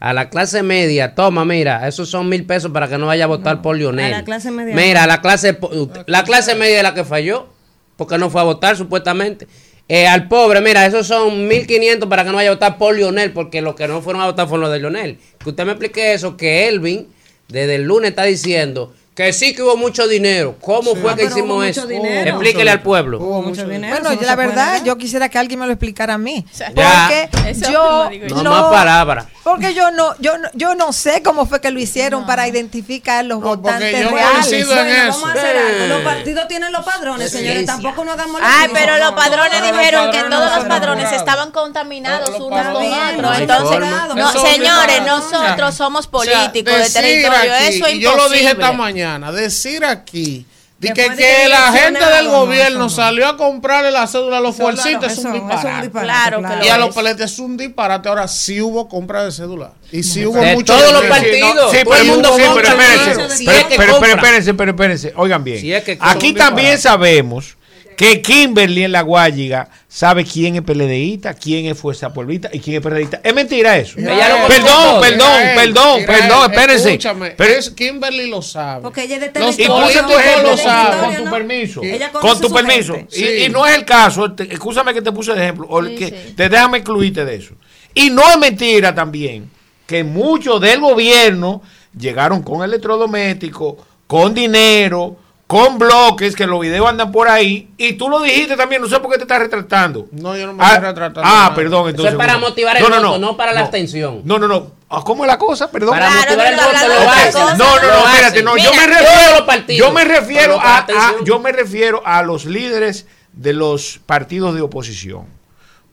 a 0.00 0.12
la 0.12 0.30
clase 0.30 0.62
media. 0.62 1.14
Toma, 1.14 1.44
mira, 1.44 1.86
esos 1.88 2.08
son 2.08 2.28
mil 2.28 2.46
pesos 2.46 2.70
para 2.70 2.88
que 2.88 2.96
no 2.96 3.06
vaya 3.06 3.24
a 3.24 3.28
votar 3.28 3.60
por 3.60 3.76
Lionel. 3.76 4.14
a 4.14 4.18
la 4.18 4.24
clase 4.24 4.50
media 4.50 4.74
Mira, 4.74 5.06
la 5.06 5.20
clase, 5.20 5.52
po- 5.54 5.70
la 6.06 6.24
clase 6.24 6.54
media 6.54 6.78
es 6.78 6.82
la 6.82 6.94
que 6.94 7.04
falló, 7.04 7.48
porque 7.96 8.16
no 8.18 8.30
fue 8.30 8.40
a 8.40 8.44
votar 8.44 8.76
supuestamente. 8.76 9.46
Eh, 9.88 10.06
al 10.06 10.26
pobre, 10.28 10.60
mira, 10.60 10.84
esos 10.86 11.06
son 11.06 11.46
1500 11.48 12.08
para 12.08 12.24
que 12.24 12.30
no 12.30 12.36
vaya 12.36 12.50
a 12.50 12.54
votar 12.54 12.78
por 12.78 12.94
Lionel, 12.96 13.32
porque 13.32 13.60
los 13.62 13.74
que 13.74 13.86
no 13.88 14.00
fueron 14.00 14.22
a 14.22 14.26
votar 14.26 14.48
fueron 14.48 14.62
los 14.62 14.72
de 14.72 14.78
Lionel. 14.80 15.18
Que 15.42 15.50
usted 15.50 15.64
me 15.64 15.72
explique 15.72 16.12
eso, 16.12 16.36
que 16.36 16.68
Elvin 16.68 17.08
desde 17.48 17.76
el 17.76 17.84
lunes 17.84 18.10
está 18.10 18.24
diciendo 18.24 18.92
que 19.16 19.32
sí 19.32 19.54
que 19.54 19.62
hubo 19.62 19.78
mucho 19.78 20.06
dinero. 20.06 20.56
¿Cómo 20.60 20.94
fue 20.94 21.16
que 21.16 21.22
pero 21.22 21.28
hubo 21.28 21.38
hicimos 21.38 21.56
mucho 21.56 21.68
eso? 21.80 21.86
dinero. 21.86 22.30
Explíquele 22.32 22.70
al 22.70 22.82
pueblo. 22.82 23.18
Mucho 23.18 23.66
dinero, 23.66 23.96
Bueno, 23.98 24.20
la 24.20 24.36
verdad, 24.36 24.84
yo 24.84 24.98
quisiera 24.98 25.30
que 25.30 25.38
alguien 25.38 25.58
me 25.58 25.64
lo 25.66 25.72
explicara 25.72 26.14
a 26.14 26.18
mí. 26.18 26.44
Ya. 26.54 26.66
Porque 26.66 27.50
Eso 27.50 27.72
yo. 27.72 28.10
No, 28.28 28.42
no, 28.42 28.50
más 28.50 28.64
palabras. 28.64 29.24
porque 29.42 29.72
yo 29.72 29.90
no, 29.90 30.14
yo 30.18 30.36
no, 30.36 30.48
yo 30.52 30.74
no 30.74 30.92
sé 30.92 31.22
cómo 31.22 31.46
fue 31.46 31.62
que 31.62 31.70
lo 31.70 31.80
hicieron 31.80 32.26
para 32.26 32.46
identificar 32.46 33.24
los 33.24 33.40
votantes 33.40 34.02
yo 34.04 34.10
reales. 34.10 34.52
en 34.52 34.66
Bueno, 34.66 34.82
eso. 34.82 35.08
vamos 35.12 35.30
a 35.30 35.32
hacer 35.32 35.56
algo. 35.56 35.86
Los 35.94 36.02
partidos 36.02 36.48
tienen 36.48 36.72
los 36.72 36.84
padrones, 36.84 37.30
señores. 37.30 37.60
Sí, 37.60 37.66
Tampoco 37.66 38.04
nos 38.04 38.14
hagamos 38.18 38.42
Ay, 38.44 38.68
pero 38.74 38.98
los 38.98 39.12
padrones 39.12 39.62
dijeron 39.62 40.06
los 40.08 40.14
que 40.14 40.20
padrones 40.24 40.38
todos 40.38 40.50
no 40.50 40.56
los 40.56 40.64
padrones 40.66 41.12
estaban 41.12 41.50
contaminados 41.52 42.38
unos 42.38 42.66
con 42.66 42.82
no 42.86 43.30
otros. 43.30 43.38
Entonces, 43.38 44.42
señores, 44.42 45.02
nosotros 45.06 45.74
somos 45.74 46.06
políticos 46.06 46.74
de 46.76 46.90
territorio, 46.90 47.54
eso 47.54 47.86
es 47.86 47.94
y 47.94 48.00
yo 48.00 48.14
lo 48.14 48.28
dije 48.28 48.48
esta 48.50 48.52
imposible. 48.72 48.76
Mañana, 49.06 49.32
decir 49.32 49.84
aquí 49.84 50.46
de 50.78 50.88
Que 50.88 50.94
que, 50.94 51.04
fue 51.06 51.16
que 51.16 51.48
la 51.48 51.72
gente 51.72 52.04
del 52.04 52.26
no, 52.26 52.40
gobierno 52.40 52.78
no. 52.80 52.88
salió 52.90 53.26
a 53.28 53.36
comprarle 53.38 53.90
la 53.90 54.06
cédula 54.06 54.38
a 54.38 54.40
los 54.40 54.56
fuercitos 54.56 54.98
claro, 54.98 55.12
es 55.12 55.18
un 55.24 55.34
eso- 55.36 55.36
eso 55.36 55.38
es 55.38 55.44
un 55.46 55.48
disparate. 55.48 55.82
disparate, 55.86 56.06
Claro 56.06 56.36
que 56.38 56.44
claro. 56.46 56.64
Y 56.64 56.68
a 56.68 56.76
lo 56.76 56.86
los 56.86 56.88
es. 56.90 57.02
peletes 57.02 57.32
es 57.32 57.38
un 57.38 57.56
disparate. 57.56 58.08
Ahora 58.10 58.28
sí 58.28 58.60
hubo 58.60 58.86
compra 58.86 59.24
de 59.24 59.32
cédula. 59.32 59.72
Y 59.90 60.02
sí 60.02 60.26
hubo 60.26 60.38
De 60.38 60.52
mucho 60.54 60.74
todos 60.76 60.92
los 60.92 61.04
partidos. 61.06 61.70
Sí, 61.72 61.78
pero, 61.82 61.94
el 61.96 62.06
mundo 62.08 62.36
sí, 62.36 62.42
pero 62.54 62.68
espérense, 62.68 63.76
pero, 63.76 63.96
espérense, 64.16 64.54
pero 64.54 64.70
espérense, 64.72 65.12
oigan 65.16 65.42
bien. 65.44 65.60
Si 65.60 65.72
es 65.72 65.82
que 65.82 65.96
Aquí 65.98 66.34
también 66.34 66.78
sabemos 66.78 67.56
que 67.96 68.20
Kimberly 68.20 68.84
en 68.84 68.92
la 68.92 69.00
Guayiga 69.00 69.68
sabe 69.88 70.24
quién 70.24 70.56
es 70.56 70.62
PLDista, 70.62 71.32
quién 71.34 71.64
es 71.66 71.78
Fuerza 71.78 72.12
Pueblita 72.12 72.50
y 72.52 72.60
quién 72.60 72.76
es 72.76 72.82
PRDista. 72.82 73.20
Es 73.24 73.34
mentira 73.34 73.76
eso. 73.78 73.98
Ella 73.98 74.28
lo 74.42 74.46
perdón, 74.48 75.00
perdón, 75.00 75.42
perdón, 75.54 76.00
perdón, 76.06 76.52
espérense. 76.52 76.88
Escúchame, 76.90 77.30
Pero- 77.30 77.54
es 77.54 77.70
Kimberly 77.70 78.28
lo 78.28 78.42
sabe. 78.42 78.82
Porque 78.82 79.04
ella 79.04 79.16
es 79.16 79.32
de 79.32 79.40
Los. 79.40 79.58
Incluso 79.58 79.88
ejemplo, 79.88 80.14
lo 80.42 80.50
de 80.50 80.56
saben. 80.62 81.00
con 81.04 81.16
tu 81.16 81.24
¿no? 81.24 81.30
permiso. 81.30 81.82
Ella 81.82 82.12
Con 82.12 82.40
tu 82.40 82.48
su 82.48 82.54
permiso. 82.54 82.96
Y, 83.10 83.14
Sí. 83.14 83.28
y 83.46 83.48
no 83.48 83.66
es 83.66 83.74
el 83.74 83.84
caso, 83.86 84.32
te- 84.32 84.52
escúchame 84.52 84.92
que 84.92 85.00
te 85.02 85.10
puse 85.12 85.32
de 85.32 85.42
ejemplo, 85.42 85.66
o 85.70 85.80
el 85.80 85.88
Sí, 85.88 85.94
que, 85.96 86.08
sí. 86.08 86.34
te 86.36 86.48
déjame 86.48 86.78
incluirte 86.78 87.24
de 87.24 87.34
eso. 87.36 87.54
Y 87.94 88.10
no 88.10 88.22
es 88.30 88.38
mentira 88.38 88.94
también 88.94 89.50
que 89.86 90.04
muchos 90.04 90.60
del 90.60 90.80
gobierno 90.80 91.62
llegaron 91.98 92.42
con 92.42 92.62
electrodomésticos, 92.62 93.76
con 94.06 94.34
dinero, 94.34 95.16
con 95.46 95.78
bloques, 95.78 96.34
que 96.34 96.44
los 96.46 96.58
videos 96.60 96.88
andan 96.88 97.12
por 97.12 97.28
ahí, 97.28 97.68
y 97.76 97.92
tú 97.92 98.08
lo 98.08 98.20
dijiste 98.20 98.56
también, 98.56 98.82
no 98.82 98.88
sé 98.88 98.98
por 98.98 99.10
qué 99.12 99.16
te 99.16 99.22
estás 99.22 99.38
retratando. 99.38 100.08
No, 100.10 100.36
yo 100.36 100.46
no 100.48 100.54
me 100.54 100.64
Ah, 100.64 100.74
estoy 100.74 100.86
retratando. 100.88 101.20
Ah, 101.24 101.32
nada. 101.44 101.54
perdón, 101.54 101.80
Eso 101.82 101.88
entonces. 101.90 102.12
es 102.14 102.18
para 102.18 102.32
bueno. 102.34 102.48
motivar 102.48 102.76
el 102.76 102.82
voto, 102.82 103.18
no 103.18 103.36
para 103.36 103.52
la 103.52 103.60
abstención. 103.60 104.22
No, 104.24 104.38
no, 104.40 104.48
no. 104.48 104.72
Ah, 104.88 105.02
¿Cómo 105.04 105.24
es 105.24 105.28
la 105.28 105.38
cosa? 105.38 105.70
Perdón. 105.70 105.90
Para 105.90 106.08
Claro, 106.08 106.20
motivar 106.30 106.46
el 106.52 106.56
voto 106.56 106.72
lo 106.72 106.88
de 106.94 106.98
otra 106.98 107.12
hacen. 107.12 107.32
cosa. 107.32 107.56
No, 107.56 107.76
no, 107.76 107.82
no, 107.82 108.08
espérate, 108.08 108.42
no, 108.42 108.56
yo 108.56 108.70
me 108.74 108.86
refiero, 108.86 109.46
partidos. 109.46 109.86
yo 109.86 109.92
me 109.92 110.04
refiero 110.04 110.58
a, 110.60 110.86
yo 111.24 111.38
me 111.38 111.52
refiero 111.52 112.02
a 112.04 112.22
los 112.22 112.44
líderes 112.44 113.06
de 113.32 113.52
los 113.52 114.00
partidos 114.04 114.54
de 114.54 114.62
oposición 114.62 115.26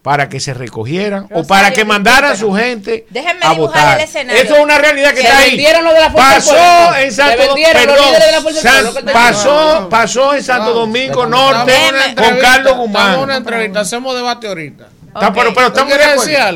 para 0.03 0.27
que 0.29 0.39
se 0.41 0.53
recogieran 0.53 1.27
o 1.31 1.47
para 1.47 1.71
que 1.71 1.85
mandaran 1.85 2.37
su 2.37 2.53
gente 2.53 3.07
Déjenme 3.09 3.39
a 3.45 3.51
dibujar 3.51 3.81
votar. 3.81 3.97
el 3.99 4.03
escenario. 4.03 4.43
Eso 4.43 4.55
es 4.57 4.61
una 4.61 4.77
realidad 4.77 5.11
que 5.11 5.21
Se 5.21 5.23
está 5.23 5.37
ahí. 5.39 5.49
vendieron 5.51 5.83
lo 5.85 5.93
de 5.93 5.99
la 6.01 6.11
Pasó 6.13 6.95
en 6.95 7.11
Santo 7.11 7.47
Domingo, 7.47 7.55
vendieron 7.55 7.87
los 7.87 7.95
perdón, 7.95 8.05
líderes 8.11 8.25
de 8.25 8.31
la 8.33 8.41
Fuerza 8.41 8.59
del 8.61 8.63
San- 8.71 8.83
Pueblo. 8.83 8.99
¿Qué 8.99 9.05
te 9.07 9.13
pasó, 9.13 9.79
No, 9.81 9.89
pasó 9.89 10.33
en 10.35 10.43
Santo 10.43 10.73
Domingo 10.73 11.25
Norte 11.25 11.73
una 11.89 12.15
con 12.15 12.37
Carlos 12.39 12.73
Estamos 12.73 12.85
en 12.85 12.89
una 12.91 13.15
Guzmán. 13.17 13.31
entrevista, 13.37 13.79
hacemos 13.79 14.15
debate 14.15 14.47
ahorita. 14.47 14.87
Está- 15.07 15.33
pero, 15.33 15.53
pero 15.53 15.67
estamos. 15.67 15.93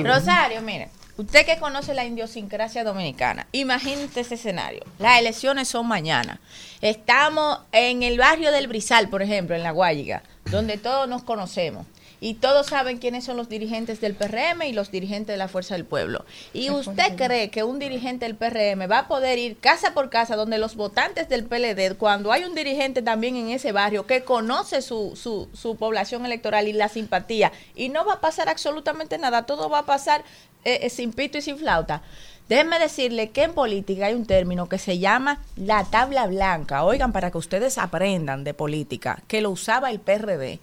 Rosario, 0.04 0.62
mire, 0.62 0.90
usted 1.16 1.46
que 1.46 1.58
conoce 1.58 1.94
la 1.94 2.04
idiosincrasia 2.04 2.84
dominicana, 2.84 3.48
imagínate 3.54 4.20
ese 4.20 4.36
escenario. 4.36 4.84
Las 5.00 5.20
elecciones 5.20 5.70
son 5.70 5.88
mañana. 5.88 6.40
Estamos 6.82 7.60
en 7.72 8.04
el 8.04 8.18
barrio 8.18 8.52
del 8.52 8.68
Brizal, 8.68 9.08
por 9.10 9.22
ejemplo, 9.22 9.56
en 9.56 9.64
La 9.64 9.72
Guayiga, 9.72 10.22
donde 10.46 10.78
todos 10.78 11.08
nos 11.08 11.24
conocemos. 11.24 11.86
Y 12.20 12.36
todos 12.36 12.68
saben 12.68 12.98
quiénes 12.98 13.26
son 13.26 13.38
los 13.38 13.50
dirigentes 13.50 14.02
del 14.02 14.16
PRM 14.16 14.64
y 14.64 14.74
los 14.74 14.92
dirigentes 14.92 15.34
de 15.34 15.38
la 15.38 15.48
Fuerza 15.48 15.76
del 15.76 15.86
Pueblo. 15.86 16.26
¿Y 16.54 16.70
usted 16.70 17.16
cree 17.16 17.50
que 17.50 17.64
un 17.64 17.80
dirigente 17.80 18.26
del 18.26 18.36
PRM 18.36 18.90
va 18.92 19.00
a 19.00 19.08
poder 19.08 19.38
ir 19.38 19.58
casa 19.58 19.94
por 19.94 20.10
casa 20.10 20.36
donde 20.36 20.58
los 20.58 20.76
votantes 20.76 21.30
del 21.30 21.46
PLD, 21.46 21.96
cuando 21.98 22.32
hay 22.32 22.44
un 22.44 22.56
dirigente 22.56 23.02
también 23.02 23.36
en 23.36 23.50
ese 23.50 23.72
barrio 23.72 24.08
que 24.08 24.24
conoce 24.24 24.82
su, 24.82 25.16
su, 25.16 25.48
su 25.54 25.76
población 25.76 26.26
electoral 26.26 26.68
y 26.68 26.74
la 26.74 26.90
simpatía, 26.90 27.52
y 27.76 27.90
no 27.90 28.06
va 28.06 28.14
a 28.14 28.22
pasar 28.22 28.50
absolutamente 28.50 29.18
nada, 29.18 29.46
todo 29.46 29.70
va 29.70 29.80
a 29.80 29.86
pasar 29.86 30.24
eh, 30.66 30.80
eh, 30.82 30.90
sin 30.90 31.14
pito 31.14 31.38
y 31.38 31.42
sin 31.42 31.58
flauta? 31.58 32.02
Déjenme 32.50 32.80
decirle 32.80 33.30
que 33.32 33.44
en 33.44 33.54
política 33.54 34.06
hay 34.06 34.14
un 34.14 34.26
término 34.26 34.70
que 34.70 34.78
se 34.78 35.00
llama 35.00 35.42
la 35.58 35.84
tabla 35.84 36.28
blanca. 36.28 36.84
Oigan, 36.84 37.12
para 37.12 37.30
que 37.30 37.38
ustedes 37.38 37.78
aprendan 37.78 38.44
de 38.46 38.54
política, 38.54 39.22
que 39.28 39.42
lo 39.42 39.52
usaba 39.52 39.92
el 39.92 40.00
PRD 40.00 40.60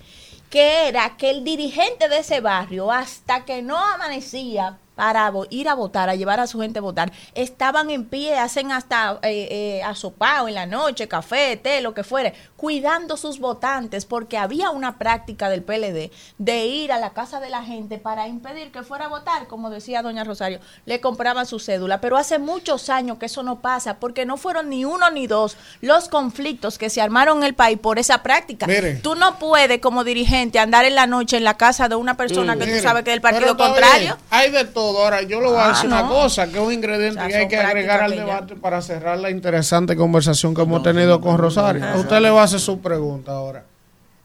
que 0.54 0.86
era 0.86 1.16
que 1.16 1.30
el 1.30 1.42
dirigente 1.42 2.08
de 2.08 2.18
ese 2.18 2.40
barrio, 2.40 2.92
hasta 2.92 3.44
que 3.44 3.60
no 3.60 3.76
amanecía 3.76 4.78
para 4.94 5.30
ir 5.50 5.68
a 5.68 5.74
votar, 5.74 6.08
a 6.08 6.14
llevar 6.14 6.40
a 6.40 6.46
su 6.46 6.60
gente 6.60 6.78
a 6.78 6.82
votar, 6.82 7.12
estaban 7.34 7.90
en 7.90 8.04
pie, 8.04 8.38
hacen 8.38 8.72
hasta 8.72 9.18
eh, 9.22 9.48
eh, 9.50 9.82
asopao 9.82 10.48
en 10.48 10.54
la 10.54 10.66
noche, 10.66 11.08
café, 11.08 11.56
té, 11.56 11.80
lo 11.80 11.94
que 11.94 12.04
fuere, 12.04 12.34
cuidando 12.56 13.16
sus 13.16 13.38
votantes, 13.38 14.04
porque 14.04 14.38
había 14.38 14.70
una 14.70 14.98
práctica 14.98 15.48
del 15.48 15.62
PLD 15.62 16.10
de 16.38 16.66
ir 16.66 16.92
a 16.92 16.98
la 16.98 17.10
casa 17.10 17.40
de 17.40 17.50
la 17.50 17.62
gente 17.62 17.98
para 17.98 18.28
impedir 18.28 18.70
que 18.70 18.82
fuera 18.82 19.06
a 19.06 19.08
votar, 19.08 19.46
como 19.48 19.70
decía 19.70 20.02
doña 20.02 20.24
Rosario, 20.24 20.60
le 20.86 21.00
compraban 21.00 21.46
su 21.46 21.58
cédula, 21.58 22.00
pero 22.00 22.16
hace 22.16 22.38
muchos 22.38 22.88
años 22.88 23.18
que 23.18 23.26
eso 23.26 23.42
no 23.42 23.60
pasa, 23.60 23.98
porque 23.98 24.24
no 24.24 24.36
fueron 24.36 24.68
ni 24.68 24.84
uno 24.84 25.10
ni 25.10 25.26
dos 25.26 25.56
los 25.80 26.08
conflictos 26.08 26.78
que 26.78 26.90
se 26.90 27.00
armaron 27.00 27.38
en 27.38 27.44
el 27.44 27.54
país 27.54 27.78
por 27.78 27.98
esa 27.98 28.22
práctica. 28.22 28.66
Tú 29.02 29.14
no 29.14 29.38
puedes 29.38 29.80
como 29.80 30.04
dirigente 30.04 30.58
andar 30.58 30.84
en 30.84 30.94
la 30.94 31.06
noche 31.06 31.36
en 31.36 31.44
la 31.44 31.56
casa 31.56 31.88
de 31.88 31.96
una 31.96 32.16
persona 32.16 32.56
que 32.56 32.66
tú 32.66 32.80
sabes 32.80 33.02
que 33.02 33.10
es 33.10 33.14
del 33.14 33.20
partido 33.20 33.56
contrario. 33.56 34.00
bien, 34.00 34.16
Hay 34.30 34.50
de 34.50 34.64
todo. 34.64 34.83
Ahora, 34.90 35.22
yo 35.22 35.40
le 35.40 35.48
voy 35.48 35.56
a 35.56 35.66
Ah, 35.66 35.68
decir 35.68 35.86
una 35.86 36.06
cosa, 36.08 36.46
que 36.46 36.52
es 36.58 36.58
un 36.66 36.72
ingrediente 36.72 37.20
O 37.20 37.22
sea, 37.22 37.28
que 37.28 37.36
hay 37.36 37.48
que 37.48 37.56
agregar 37.56 38.00
al 38.02 38.14
ya- 38.14 38.20
debate 38.24 38.56
para 38.56 38.80
cerrar 38.82 39.18
la 39.18 39.30
interesante 39.30 39.96
conversación 39.96 40.54
que 40.54 40.62
hemos 40.62 40.82
tenido 40.82 41.20
con 41.20 41.38
Rosario. 41.38 41.84
A 41.84 41.96
usted 41.96 42.20
le 42.20 42.30
va 42.30 42.42
a 42.42 42.44
hacer 42.44 42.60
su 42.60 42.80
pregunta 42.80 43.32
ahora. 43.32 43.64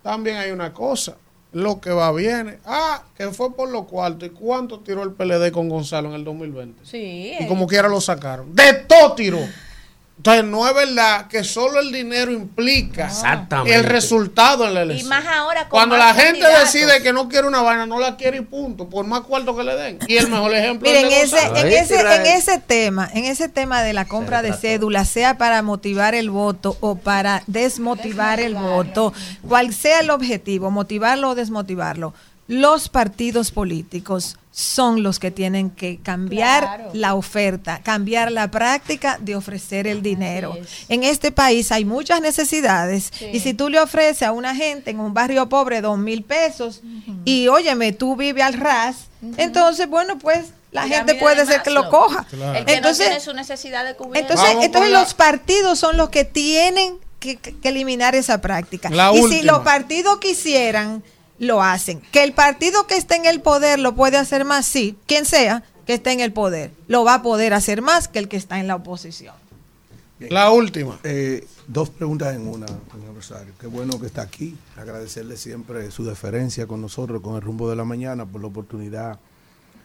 También 0.03 0.37
hay 0.37 0.51
una 0.51 0.73
cosa. 0.73 1.15
Lo 1.51 1.81
que 1.81 1.89
va 1.89 2.11
viene. 2.11 2.59
Ah, 2.65 3.01
que 3.17 3.29
fue 3.31 3.55
por 3.55 3.69
los 3.71 3.85
cuartos. 3.85 4.27
¿Y 4.27 4.31
cuánto 4.31 4.79
tiró 4.81 5.01
el 5.03 5.13
PLD 5.13 5.51
con 5.51 5.67
Gonzalo 5.67 6.09
en 6.09 6.15
el 6.15 6.23
2020? 6.23 6.85
Sí. 6.85 7.33
Y 7.39 7.47
como 7.47 7.65
quiera 7.65 7.87
lo 7.87 7.99
sacaron. 7.99 8.53
De 8.55 8.73
todo 8.87 9.13
tiró. 9.13 9.39
Entonces, 10.19 10.43
no 10.43 10.67
es 10.67 10.75
verdad 10.75 11.27
que 11.27 11.45
solo 11.45 11.79
el 11.79 11.93
dinero 11.93 12.29
implica 12.33 13.05
Exactamente. 13.07 13.73
el 13.73 13.85
resultado 13.85 14.67
en 14.67 14.73
la 14.73 14.81
Y 14.81 14.83
elección. 14.83 15.07
más 15.09 15.25
ahora 15.25 15.61
con 15.61 15.69
Cuando 15.69 15.95
más 15.95 16.07
la 16.07 16.21
gente 16.21 16.41
candidatos. 16.41 16.73
decide 16.73 17.01
que 17.01 17.13
no 17.13 17.29
quiere 17.29 17.47
una 17.47 17.61
vaina, 17.61 17.85
no 17.85 17.99
la 18.01 18.17
quiere 18.17 18.35
y 18.39 18.41
punto, 18.41 18.89
por 18.89 19.05
más 19.05 19.21
cuarto 19.21 19.55
que 19.55 19.63
le 19.63 19.75
den. 19.77 19.97
Y 20.09 20.17
el 20.17 20.27
mejor 20.27 20.53
ejemplo 20.53 20.89
Miren, 20.89 21.05
es 21.05 21.31
de 21.31 21.37
ese, 21.37 21.47
en, 21.47 21.67
ese, 21.67 22.01
en 22.01 22.25
ese 22.25 22.59
tema, 22.59 23.09
en 23.13 23.23
ese 23.23 23.47
tema 23.47 23.81
de 23.81 23.93
la 23.93 24.03
compra 24.09 24.41
de 24.41 24.51
cédula, 24.51 25.05
sea 25.05 25.37
para 25.37 25.61
motivar 25.61 26.13
el 26.15 26.29
voto 26.29 26.75
o 26.81 26.95
para 26.95 27.41
desmotivar 27.47 28.41
el 28.41 28.55
voto, 28.55 29.13
cual 29.47 29.73
sea 29.73 30.01
el 30.01 30.09
objetivo, 30.09 30.69
motivarlo 30.69 31.29
o 31.29 31.35
desmotivarlo, 31.35 32.13
los 32.49 32.89
partidos 32.89 33.51
políticos 33.51 34.37
son 34.51 35.03
los 35.03 35.19
que 35.19 35.31
tienen 35.31 35.69
que 35.69 35.99
cambiar 36.01 36.63
Claro. 36.63 36.89
la 36.93 37.13
oferta, 37.15 37.81
cambiar 37.83 38.31
la 38.31 38.49
práctica 38.49 39.17
de 39.21 39.35
ofrecer 39.35 39.87
el 39.87 40.01
dinero. 40.01 40.57
En 40.89 41.03
este 41.03 41.31
país 41.31 41.71
hay 41.71 41.85
muchas 41.85 42.19
necesidades 42.21 43.11
y 43.31 43.39
si 43.39 43.53
tú 43.53 43.69
le 43.69 43.79
ofreces 43.79 44.23
a 44.23 44.31
una 44.31 44.55
gente 44.55 44.91
en 44.91 44.99
un 44.99 45.13
barrio 45.13 45.47
pobre 45.49 45.81
dos 45.81 45.97
mil 45.97 46.23
pesos 46.23 46.81
y 47.25 47.47
óyeme, 47.47 47.93
tú 47.93 48.15
vives 48.15 48.43
al 48.43 48.53
ras, 48.53 49.07
entonces 49.37 49.87
bueno, 49.87 50.17
pues 50.17 50.47
la 50.71 50.87
gente 50.87 51.15
puede 51.15 51.35
de 51.35 51.45
ser 51.45 51.61
que 51.61 51.71
lo 51.71 51.89
coja. 51.89 52.25
El 52.31 52.65
que 52.65 52.73
Entonces, 52.73 53.05
no 53.07 53.11
tiene 53.11 53.19
su 53.19 53.33
necesidad 53.33 53.85
de 53.85 53.95
cubrir. 53.95 54.21
entonces, 54.21 54.57
entonces 54.61 54.91
los 54.91 55.13
partidos 55.13 55.79
son 55.79 55.97
los 55.97 56.09
que 56.09 56.25
tienen 56.25 56.97
que, 57.19 57.39
eliminar 57.63 58.15
esa 58.15 58.41
práctica. 58.41 58.89
La 58.89 59.11
y 59.13 59.21
si 59.23 59.41
los 59.41 59.59
partidos 59.59 60.19
quisieran, 60.19 61.03
lo 61.39 61.63
hacen. 61.63 62.01
Que 62.11 62.23
el 62.23 62.33
partido 62.33 62.85
que 62.85 62.97
esté 62.97 63.15
en 63.15 63.25
el 63.25 63.41
poder 63.41 63.79
lo 63.79 63.95
puede 63.95 64.17
hacer 64.17 64.45
más, 64.45 64.65
sí. 64.65 64.97
Quien 65.07 65.25
sea 65.25 65.63
que 65.85 65.95
esté 65.95 66.11
en 66.11 66.19
el 66.19 66.31
poder, 66.31 66.71
lo 66.87 67.03
va 67.03 67.15
a 67.15 67.21
poder 67.21 67.53
hacer 67.53 67.81
más 67.81 68.07
que 68.07 68.19
el 68.19 68.27
que 68.27 68.37
está 68.37 68.59
en 68.59 68.67
la 68.67 68.75
oposición. 68.75 69.35
La 70.19 70.51
última. 70.51 70.99
Eh, 71.03 71.47
dos 71.67 71.89
preguntas 71.89 72.35
en 72.35 72.45
una, 72.45 72.67
señor 72.67 73.15
Rosario. 73.15 73.53
Qué 73.59 73.67
bueno 73.67 73.99
que 73.99 74.07
está 74.07 74.21
aquí. 74.21 74.55
Agradecerle 74.77 75.37
siempre 75.37 75.89
su 75.91 76.03
deferencia 76.03 76.67
con 76.67 76.81
nosotros, 76.81 77.21
con 77.21 77.35
el 77.35 77.41
rumbo 77.41 77.69
de 77.69 77.77
la 77.77 77.85
mañana, 77.85 78.25
por 78.25 78.41
la 78.41 78.47
oportunidad 78.47 79.17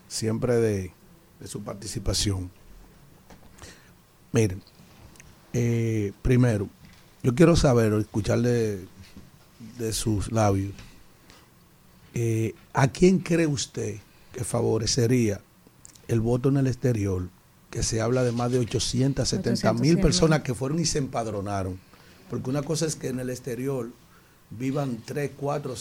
siempre 0.09 0.56
de, 0.56 0.93
de 1.39 1.47
su 1.47 1.62
participación. 1.62 2.51
Miren, 4.32 4.60
eh, 5.52 6.12
primero, 6.22 6.68
yo 7.22 7.35
quiero 7.36 7.55
saber 7.55 7.93
o 7.93 8.01
escucharle 8.01 8.81
de 9.78 9.93
sus 9.93 10.32
labios, 10.32 10.72
eh, 12.14 12.54
¿a 12.72 12.88
quién 12.88 13.18
cree 13.18 13.46
usted 13.46 13.96
que 14.32 14.44
favorecería 14.44 15.40
el 16.08 16.20
voto 16.20 16.48
en 16.48 16.58
el 16.58 16.66
exterior? 16.66 17.28
Que 17.70 17.82
se 17.82 18.00
habla 18.00 18.22
de 18.22 18.32
más 18.32 18.52
de 18.52 18.60
870 18.60 19.72
mil 19.74 19.96
800.000. 19.96 20.02
personas 20.02 20.40
que 20.42 20.54
fueron 20.54 20.78
y 20.78 20.84
se 20.84 20.98
empadronaron. 20.98 21.78
Porque 22.30 22.50
una 22.50 22.62
cosa 22.62 22.86
es 22.86 22.94
que 22.94 23.08
en 23.08 23.18
el 23.18 23.30
exterior 23.30 23.90
vivan 24.50 25.02
3, 25.04 25.32
4, 25.36 25.74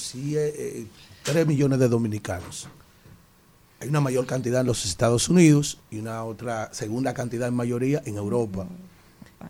3 1.23 1.47
millones 1.47 1.79
de 1.79 1.87
dominicanos. 1.87 2.67
Hay 3.79 3.89
una 3.89 4.01
mayor 4.01 4.25
cantidad 4.25 4.61
en 4.61 4.67
los 4.67 4.85
Estados 4.85 5.29
Unidos 5.29 5.79
y 5.91 5.99
una 5.99 6.23
otra 6.23 6.73
segunda 6.73 7.13
cantidad 7.13 7.47
en 7.47 7.53
mayoría 7.53 8.01
en 8.05 8.17
Europa. 8.17 8.67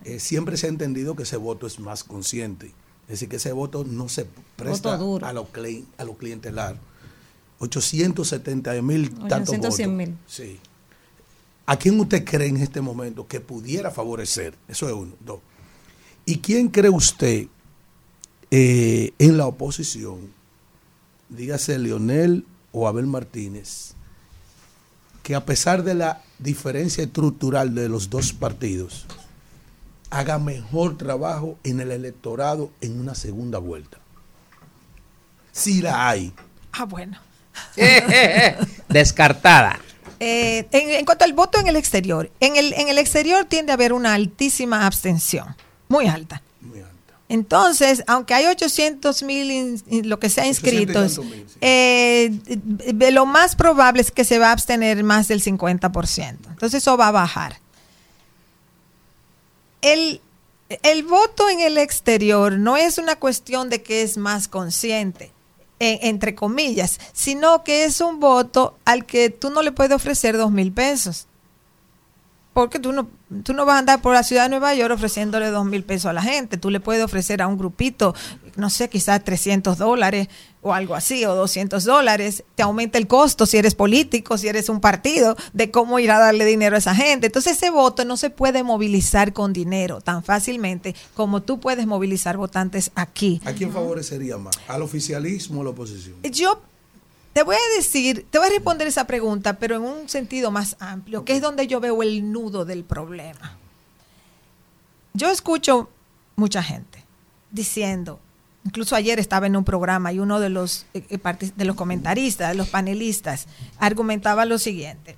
Eh, 0.04 0.18
siempre 0.18 0.56
se 0.56 0.66
ha 0.66 0.70
entendido 0.70 1.14
que 1.14 1.22
ese 1.22 1.36
voto 1.36 1.66
es 1.66 1.78
más 1.78 2.04
consciente. 2.04 2.72
Es 3.04 3.12
decir, 3.12 3.28
que 3.28 3.36
ese 3.36 3.52
voto 3.52 3.84
no 3.84 4.08
se 4.08 4.26
presta 4.56 4.94
a 4.94 5.32
lo, 5.32 5.50
cli- 5.52 5.84
a 5.98 6.04
lo 6.04 6.16
clientelar. 6.16 6.78
870 7.58 8.80
mil 8.82 9.10
tantos 9.10 9.50
800, 9.50 9.58
votos. 9.60 9.76
100 9.76 9.96
mil. 9.96 10.16
Sí. 10.26 10.58
¿A 11.66 11.76
quién 11.78 11.98
usted 12.00 12.24
cree 12.24 12.48
en 12.48 12.58
este 12.58 12.80
momento 12.80 13.26
que 13.26 13.40
pudiera 13.40 13.90
favorecer? 13.90 14.54
Eso 14.68 14.86
es 14.88 14.94
uno. 14.94 15.12
Dos. 15.24 15.40
¿Y 16.26 16.38
quién 16.38 16.68
cree 16.68 16.90
usted 16.90 17.46
eh, 18.50 19.12
en 19.18 19.36
la 19.36 19.46
oposición? 19.46 20.32
Dígase 21.28 21.78
Leonel 21.78 22.44
o 22.72 22.86
Abel 22.88 23.06
Martínez, 23.06 23.92
que 25.22 25.34
a 25.34 25.44
pesar 25.46 25.82
de 25.84 25.94
la 25.94 26.22
diferencia 26.38 27.04
estructural 27.04 27.74
de 27.74 27.88
los 27.88 28.10
dos 28.10 28.32
partidos, 28.32 29.06
haga 30.14 30.38
mejor 30.38 30.96
trabajo 30.96 31.58
en 31.64 31.80
el 31.80 31.90
electorado 31.90 32.70
en 32.80 33.00
una 33.00 33.14
segunda 33.14 33.58
vuelta. 33.58 33.98
Si 35.50 35.82
la 35.82 36.08
hay. 36.08 36.32
Ah, 36.72 36.84
bueno. 36.84 37.18
Descartada. 38.88 39.80
Eh, 40.20 40.68
en, 40.70 40.90
en 40.90 41.04
cuanto 41.04 41.24
al 41.24 41.32
voto 41.32 41.58
en 41.58 41.66
el 41.66 41.76
exterior, 41.76 42.30
en 42.38 42.56
el, 42.56 42.72
en 42.74 42.88
el 42.88 42.98
exterior 42.98 43.44
tiende 43.44 43.72
a 43.72 43.74
haber 43.74 43.92
una 43.92 44.14
altísima 44.14 44.86
abstención, 44.86 45.56
muy 45.88 46.06
alta. 46.06 46.42
Entonces, 47.28 48.04
aunque 48.06 48.34
hay 48.34 48.46
800 48.46 49.22
mil, 49.22 49.82
lo 50.04 50.20
que 50.20 50.28
sea 50.28 50.46
inscritos, 50.46 51.20
eh, 51.60 52.30
de 52.44 53.10
lo 53.10 53.26
más 53.26 53.56
probable 53.56 54.02
es 54.02 54.10
que 54.10 54.24
se 54.24 54.38
va 54.38 54.50
a 54.50 54.52
abstener 54.52 55.02
más 55.02 55.26
del 55.26 55.42
50%. 55.42 56.36
Entonces, 56.50 56.74
eso 56.82 56.96
va 56.96 57.08
a 57.08 57.12
bajar. 57.12 57.63
El, 59.84 60.20
el 60.82 61.02
voto 61.04 61.48
en 61.50 61.60
el 61.60 61.78
exterior 61.78 62.54
no 62.58 62.76
es 62.76 62.98
una 62.98 63.16
cuestión 63.16 63.68
de 63.70 63.82
que 63.82 64.02
es 64.02 64.16
más 64.16 64.48
consciente, 64.48 65.30
en- 65.78 65.98
entre 66.02 66.34
comillas, 66.34 66.98
sino 67.12 67.62
que 67.64 67.84
es 67.84 68.00
un 68.00 68.18
voto 68.18 68.76
al 68.84 69.04
que 69.06 69.30
tú 69.30 69.50
no 69.50 69.62
le 69.62 69.72
puedes 69.72 69.92
ofrecer 69.94 70.36
dos 70.36 70.50
mil 70.50 70.72
pesos. 70.72 71.26
Porque 72.54 72.78
tú 72.78 72.92
no, 72.92 73.08
tú 73.42 73.52
no 73.52 73.66
vas 73.66 73.74
a 73.74 73.78
andar 73.80 74.00
por 74.00 74.14
la 74.14 74.22
ciudad 74.22 74.44
de 74.44 74.48
Nueva 74.48 74.74
York 74.74 74.94
ofreciéndole 74.94 75.50
dos 75.50 75.66
mil 75.66 75.82
pesos 75.82 76.06
a 76.06 76.12
la 76.12 76.22
gente. 76.22 76.56
Tú 76.56 76.70
le 76.70 76.78
puedes 76.78 77.04
ofrecer 77.04 77.42
a 77.42 77.48
un 77.48 77.58
grupito, 77.58 78.14
no 78.54 78.70
sé, 78.70 78.88
quizás 78.88 79.24
300 79.24 79.76
dólares 79.76 80.28
o 80.62 80.72
algo 80.72 80.94
así, 80.94 81.24
o 81.24 81.34
200 81.34 81.82
dólares. 81.82 82.44
Te 82.54 82.62
aumenta 82.62 82.96
el 82.96 83.08
costo 83.08 83.44
si 83.44 83.56
eres 83.58 83.74
político, 83.74 84.38
si 84.38 84.46
eres 84.46 84.68
un 84.68 84.80
partido, 84.80 85.36
de 85.52 85.72
cómo 85.72 85.98
ir 85.98 86.12
a 86.12 86.20
darle 86.20 86.44
dinero 86.44 86.76
a 86.76 86.78
esa 86.78 86.94
gente. 86.94 87.26
Entonces 87.26 87.56
ese 87.56 87.70
voto 87.70 88.04
no 88.04 88.16
se 88.16 88.30
puede 88.30 88.62
movilizar 88.62 89.32
con 89.32 89.52
dinero 89.52 90.00
tan 90.00 90.22
fácilmente 90.22 90.94
como 91.14 91.42
tú 91.42 91.58
puedes 91.58 91.86
movilizar 91.86 92.36
votantes 92.36 92.92
aquí. 92.94 93.40
¿A 93.44 93.52
quién 93.52 93.72
favorecería 93.72 94.38
más? 94.38 94.56
¿Al 94.68 94.82
oficialismo 94.82 95.58
o 95.58 95.62
a 95.62 95.64
la 95.64 95.70
oposición? 95.70 96.14
Yo 96.22 96.62
te 97.34 97.42
voy 97.42 97.56
a 97.56 97.76
decir, 97.76 98.26
te 98.30 98.38
voy 98.38 98.46
a 98.46 98.50
responder 98.50 98.86
esa 98.86 99.08
pregunta, 99.08 99.58
pero 99.58 99.74
en 99.74 99.82
un 99.82 100.08
sentido 100.08 100.52
más 100.52 100.76
amplio, 100.78 101.24
que 101.24 101.34
es 101.34 101.42
donde 101.42 101.66
yo 101.66 101.80
veo 101.80 102.02
el 102.02 102.30
nudo 102.30 102.64
del 102.64 102.84
problema. 102.84 103.58
Yo 105.14 105.30
escucho 105.30 105.90
mucha 106.36 106.62
gente 106.62 107.04
diciendo, 107.50 108.20
incluso 108.64 108.94
ayer 108.94 109.18
estaba 109.18 109.48
en 109.48 109.56
un 109.56 109.64
programa 109.64 110.12
y 110.12 110.20
uno 110.20 110.38
de 110.38 110.48
los, 110.48 110.86
eh, 110.94 111.04
eh, 111.10 111.52
de 111.56 111.64
los 111.64 111.74
comentaristas, 111.74 112.50
de 112.50 112.54
los 112.54 112.68
panelistas, 112.68 113.48
argumentaba 113.78 114.44
lo 114.44 114.58
siguiente. 114.58 115.16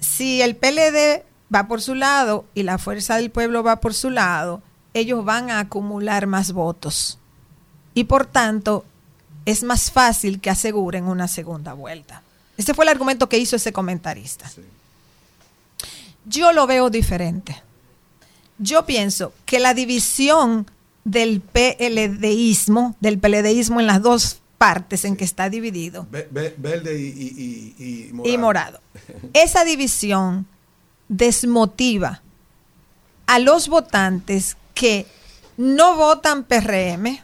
Si 0.00 0.40
el 0.40 0.56
PLD 0.56 1.24
va 1.54 1.68
por 1.68 1.82
su 1.82 1.94
lado 1.94 2.46
y 2.54 2.62
la 2.62 2.78
Fuerza 2.78 3.16
del 3.16 3.30
Pueblo 3.30 3.62
va 3.62 3.80
por 3.80 3.92
su 3.92 4.08
lado, 4.08 4.62
ellos 4.94 5.26
van 5.26 5.50
a 5.50 5.58
acumular 5.58 6.26
más 6.26 6.52
votos. 6.52 7.18
Y 7.92 8.04
por 8.04 8.24
tanto, 8.24 8.86
es 9.46 9.62
más 9.62 9.90
fácil 9.90 10.40
que 10.40 10.50
aseguren 10.50 11.04
una 11.04 11.28
segunda 11.28 11.72
vuelta. 11.74 12.22
Ese 12.56 12.72
fue 12.74 12.84
el 12.84 12.88
argumento 12.90 13.28
que 13.28 13.38
hizo 13.38 13.56
ese 13.56 13.72
comentarista. 13.72 14.50
Yo 16.26 16.52
lo 16.52 16.66
veo 16.66 16.90
diferente. 16.90 17.60
Yo 18.58 18.86
pienso 18.86 19.32
que 19.44 19.58
la 19.58 19.74
división 19.74 20.70
del 21.04 21.40
PLDismo, 21.40 22.96
del 23.00 23.18
PLDismo 23.18 23.80
en 23.80 23.86
las 23.86 24.00
dos 24.00 24.40
partes 24.56 25.04
en 25.04 25.16
que 25.16 25.24
está 25.24 25.50
dividido, 25.50 26.06
Ve- 26.10 26.28
ve- 26.30 26.54
Verde 26.56 26.98
y, 26.98 27.04
y- 27.06 27.74
y- 27.78 28.08
y 28.08 28.12
morado. 28.12 28.34
y 28.34 28.38
morado. 28.38 28.80
Esa 29.34 29.64
división 29.64 30.46
desmotiva 31.08 32.22
a 33.26 33.38
los 33.38 33.68
votantes 33.68 34.56
que 34.72 35.06
no 35.56 35.96
votan 35.96 36.44
PRM, 36.44 37.18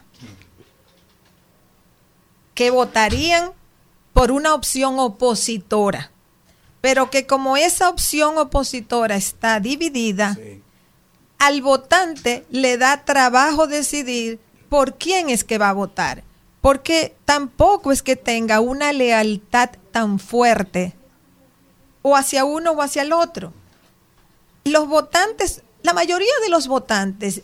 que 2.53 2.71
votarían 2.71 3.51
por 4.13 4.31
una 4.31 4.53
opción 4.53 4.99
opositora, 4.99 6.11
pero 6.81 7.09
que 7.09 7.25
como 7.25 7.57
esa 7.57 7.89
opción 7.89 8.37
opositora 8.37 9.15
está 9.15 9.59
dividida, 9.59 10.37
al 11.39 11.61
votante 11.61 12.45
le 12.49 12.77
da 12.77 13.03
trabajo 13.05 13.67
decidir 13.67 14.39
por 14.69 14.97
quién 14.97 15.29
es 15.29 15.43
que 15.43 15.57
va 15.57 15.69
a 15.69 15.73
votar, 15.73 16.23
porque 16.61 17.15
tampoco 17.25 17.91
es 17.91 18.03
que 18.03 18.15
tenga 18.15 18.59
una 18.59 18.93
lealtad 18.93 19.71
tan 19.91 20.19
fuerte 20.19 20.93
o 22.01 22.15
hacia 22.15 22.45
uno 22.45 22.71
o 22.71 22.81
hacia 22.81 23.01
el 23.01 23.13
otro. 23.13 23.53
Los 24.63 24.87
votantes, 24.87 25.63
la 25.83 25.93
mayoría 25.93 26.33
de 26.43 26.49
los 26.49 26.67
votantes, 26.67 27.41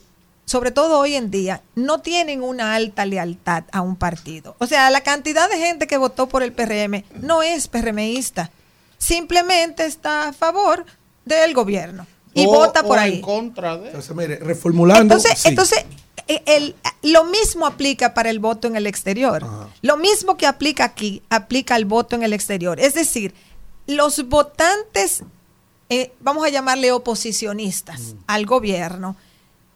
sobre 0.48 0.72
todo 0.72 0.98
hoy 1.00 1.14
en 1.16 1.30
día, 1.30 1.62
no 1.76 2.00
tienen 2.00 2.42
una 2.42 2.74
alta 2.74 3.06
lealtad 3.06 3.66
a 3.72 3.82
un 3.82 3.96
partido. 3.98 4.56
O 4.60 4.66
sea, 4.66 4.90
la 4.90 5.02
cantidad 5.02 5.48
de 5.50 5.58
gente 5.58 5.86
que 5.88 5.98
votó 5.98 6.28
por 6.28 6.42
el 6.42 6.54
PRM 6.54 7.04
no 7.22 7.44
es 7.44 7.68
PRMista. 7.68 8.50
Simplemente 8.98 9.86
está 9.86 10.30
a 10.30 10.34
favor 10.34 10.86
del 11.26 11.54
gobierno 11.54 12.08
y 12.34 12.46
O- 12.46 12.50
vota 12.50 12.82
por 12.82 12.98
o 12.98 13.02
ahí. 13.02 13.16
en 13.16 13.22
contra 13.22 13.78
de. 13.78 13.88
Entonces, 13.88 14.16
mire, 14.16 14.38
reformulando. 14.38 15.16
Entonces, 15.16 15.38
sí. 15.38 15.50
entonces 15.50 15.86
eh, 16.30 16.42
el- 16.46 16.76
lo 17.04 17.26
mismo 17.26 17.68
aplica 17.68 18.14
para 18.14 18.30
el 18.30 18.40
voto 18.40 18.68
en 18.68 18.76
el 18.76 18.88
exterior. 18.88 19.46
Lo 19.82 19.98
mismo 19.98 20.36
que 20.38 20.48
aplica 20.48 20.86
aquí, 20.86 21.22
aplica 21.30 21.76
al 21.76 21.86
voto 21.86 22.16
en 22.16 22.24
el 22.24 22.34
exterior. 22.34 22.80
Es 22.80 22.94
decir, 22.96 23.34
los 23.86 24.28
votantes, 24.28 25.24
eh, 25.90 26.12
vamos 26.22 26.46
a 26.46 26.50
llamarle 26.50 26.92
oposicionistas 26.92 28.16
al 28.28 28.46
gobierno, 28.46 29.16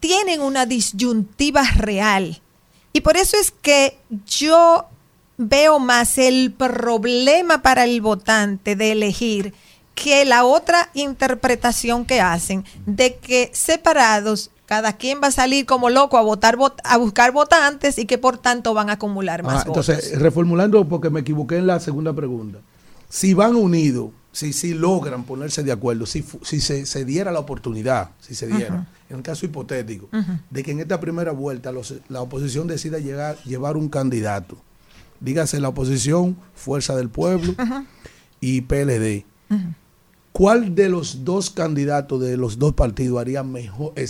tienen 0.02 0.42
una 0.42 0.66
disyuntiva 0.66 1.64
real. 1.78 2.42
Y 2.92 3.00
por 3.00 3.16
eso 3.16 3.38
es 3.38 3.52
que 3.52 3.98
yo 4.28 4.86
veo 5.38 5.80
más 5.80 6.18
el 6.18 6.52
problema 6.52 7.62
para 7.62 7.86
el 7.86 8.02
votante 8.02 8.76
de 8.76 8.92
elegir 8.92 9.54
que 9.96 10.26
la 10.26 10.44
otra 10.44 10.90
interpretación 10.94 12.06
que 12.06 12.20
hacen 12.22 12.66
de 12.86 13.16
que 13.18 13.50
separados 13.54 14.52
cada 14.66 14.94
quien 14.94 15.20
va 15.22 15.28
a 15.28 15.32
salir 15.32 15.66
como 15.66 15.90
loco 15.90 16.18
a 16.18 16.22
votar 16.22 16.58
vot- 16.58 16.80
a 16.84 16.98
buscar 16.98 17.32
votantes 17.34 17.98
y 17.98 18.06
que 18.06 18.18
por 18.18 18.38
tanto 18.38 18.74
van 18.74 18.90
a 18.90 18.94
acumular 18.94 19.44
más 19.44 19.64
Ah, 19.64 19.68
votos. 19.68 19.90
entonces, 19.90 20.20
reformulando, 20.20 20.88
porque 20.88 21.10
me 21.10 21.20
equivoqué 21.22 21.58
en 21.58 21.68
la 21.68 21.80
segunda 21.82 22.14
pregunta. 22.14 22.60
Si 23.10 23.34
van 23.34 23.56
unidos, 23.58 24.12
si, 24.32 24.54
si 24.54 24.74
logran 24.74 25.24
ponerse 25.26 25.62
de 25.64 25.74
acuerdo, 25.74 26.06
si, 26.06 26.24
si 26.44 26.62
se, 26.62 26.86
se 26.86 27.04
diera 27.04 27.32
la 27.34 27.40
oportunidad, 27.40 28.12
si 28.22 28.34
se 28.34 28.48
diera. 28.48 28.88
En 29.12 29.18
el 29.18 29.24
caso 29.24 29.46
hipotético, 29.46 30.10
de 30.50 30.64
que 30.64 30.72
en 30.72 30.80
esta 30.80 31.00
primera 31.00 31.32
vuelta 31.32 31.72
los- 31.72 31.96
la 32.10 32.22
oposición 32.22 32.68
decida 32.68 32.98
llegar, 33.00 33.38
llevar 33.44 33.78
un 33.78 33.90
candidato, 33.90 34.58
dígase 35.20 35.60
la 35.60 35.70
oposición, 35.70 36.36
Fuerza 36.56 36.96
del 36.96 37.10
Pueblo 37.10 37.54
y 38.40 38.62
PLD, 38.62 39.26
¿cuál 40.32 40.74
de 40.76 40.90
los 40.90 41.24
dos 41.26 41.50
candidatos 41.50 42.22
de 42.22 42.38
los 42.38 42.58
dos 42.58 42.74
partidos 42.74 43.20
haría 43.20 43.44
mejor, 43.44 43.94
eh, 43.98 44.08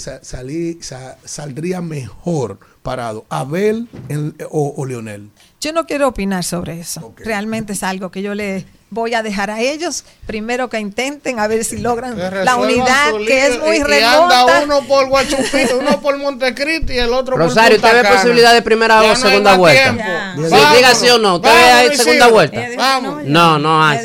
saldría 1.25 1.81
mejor 1.81 2.59
parado? 2.83 3.25
¿Abel 3.29 3.87
en- 4.09 4.35
o, 4.49 4.73
o 4.77 4.85
Leonel? 4.85 5.29
Yo 5.61 5.73
no 5.73 5.85
quiero 5.85 6.07
opinar 6.07 6.43
sobre 6.43 6.79
eso. 6.79 7.13
Realmente 7.17 7.73
es 7.73 7.83
algo 7.83 8.09
que 8.09 8.23
yo 8.23 8.33
le 8.33 8.65
voy 8.89 9.13
a 9.13 9.21
dejar 9.21 9.51
a 9.51 9.61
ellos. 9.61 10.03
Primero 10.25 10.69
que 10.69 10.79
intenten 10.79 11.39
a 11.39 11.45
ver 11.45 11.63
si 11.63 11.77
logran 11.77 12.17
la 12.17 12.55
unidad, 12.55 13.13
que 13.27 13.45
es 13.45 13.59
muy 13.59 13.77
anda 13.77 14.63
uno 14.63 14.81
por 14.87 15.07
Guachupita, 15.07 15.75
uno 15.79 16.01
por 16.01 16.17
Montecristi 16.17 16.93
y 16.93 16.97
el 16.97 17.13
otro 17.13 17.37
Rosario, 17.37 17.79
por 17.79 17.81
Punta 17.81 17.99
¿usted 17.99 18.09
ve 18.09 18.15
posibilidad 18.15 18.53
de 18.55 18.61
primera 18.63 19.03
o 19.03 19.15
segunda 19.15 19.55
vuelta? 19.55 20.35
Sí, 20.35 20.75
diga 20.75 20.95
sí 20.95 21.09
o 21.09 21.19
no. 21.19 21.35
¿Usted 21.35 21.89
ve 21.89 21.95
segunda 21.95 22.27
vuelta? 22.27 22.61
Vamos. 22.75 23.23
No, 23.25 23.59
no 23.59 23.83
hay. 23.83 23.99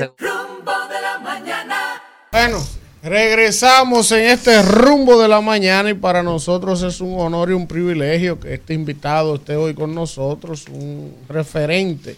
Bueno, 2.31 2.62
regresamos 3.07 4.11
en 4.11 4.24
este 4.24 4.61
rumbo 4.62 5.23
de 5.23 5.28
la 5.28 5.41
mañana 5.41 5.91
y 5.91 5.95
para 5.95 6.24
nosotros 6.24 6.83
es 6.83 7.01
un 7.01 7.20
honor 7.20 7.51
y 7.51 7.53
un 7.53 7.69
privilegio 7.69 8.41
que 8.41 8.55
este 8.55 8.74
invitado 8.74 9.37
esté 9.37 9.55
hoy 9.55 9.74
con 9.74 9.95
nosotros, 9.95 10.65
un 10.69 11.15
referente 11.28 12.16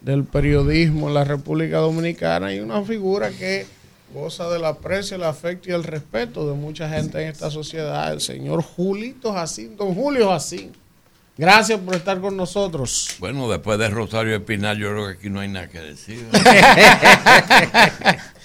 del 0.00 0.22
periodismo 0.22 1.08
en 1.08 1.14
la 1.14 1.24
República 1.24 1.78
Dominicana 1.78 2.54
y 2.54 2.60
una 2.60 2.80
figura 2.82 3.30
que 3.30 3.66
goza 4.14 4.48
del 4.50 4.66
aprecio, 4.66 5.16
el 5.16 5.24
afecto 5.24 5.70
y 5.70 5.72
el 5.72 5.82
respeto 5.82 6.48
de 6.48 6.54
mucha 6.54 6.88
gente 6.88 7.20
en 7.20 7.28
esta 7.28 7.50
sociedad, 7.50 8.12
el 8.12 8.20
señor 8.20 8.62
Julito 8.62 9.32
Jacín, 9.32 9.76
don 9.76 9.92
Julio 9.94 10.28
Jacín. 10.28 10.70
Gracias 11.36 11.80
por 11.80 11.96
estar 11.96 12.20
con 12.20 12.36
nosotros. 12.36 13.16
Bueno, 13.18 13.50
después 13.50 13.80
de 13.80 13.88
Rosario 13.88 14.36
Espinal, 14.36 14.78
yo 14.78 14.90
creo 14.90 15.06
que 15.06 15.12
aquí 15.14 15.30
no 15.30 15.40
hay 15.40 15.48
nada 15.48 15.68
que 15.68 15.80
decir. 15.80 16.24
No 16.30 16.38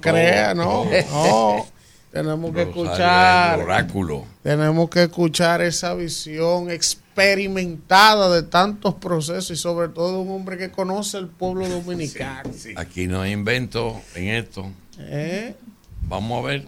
crea, 0.00 0.54
no, 0.54 0.84
no. 0.84 1.66
Tenemos 2.12 2.54
que 2.54 2.62
escuchar. 2.62 3.60
oráculo. 3.60 4.24
Tenemos 4.42 4.88
que 4.88 5.04
escuchar 5.04 5.60
esa 5.60 5.94
visión 5.94 6.70
experimentada 6.70 8.30
de 8.34 8.42
tantos 8.42 8.94
procesos 8.94 9.50
y 9.50 9.56
sobre 9.56 9.88
todo 9.88 10.22
un 10.22 10.30
hombre 10.30 10.56
que 10.56 10.70
conoce 10.70 11.18
el 11.18 11.28
pueblo 11.28 11.68
dominicano. 11.68 12.50
Aquí 12.76 13.06
no 13.06 13.20
hay 13.20 13.32
invento 13.32 14.00
en 14.14 14.28
esto. 14.28 14.70
¿Eh? 14.98 15.54
Vamos 16.02 16.42
a 16.42 16.46
ver. 16.48 16.66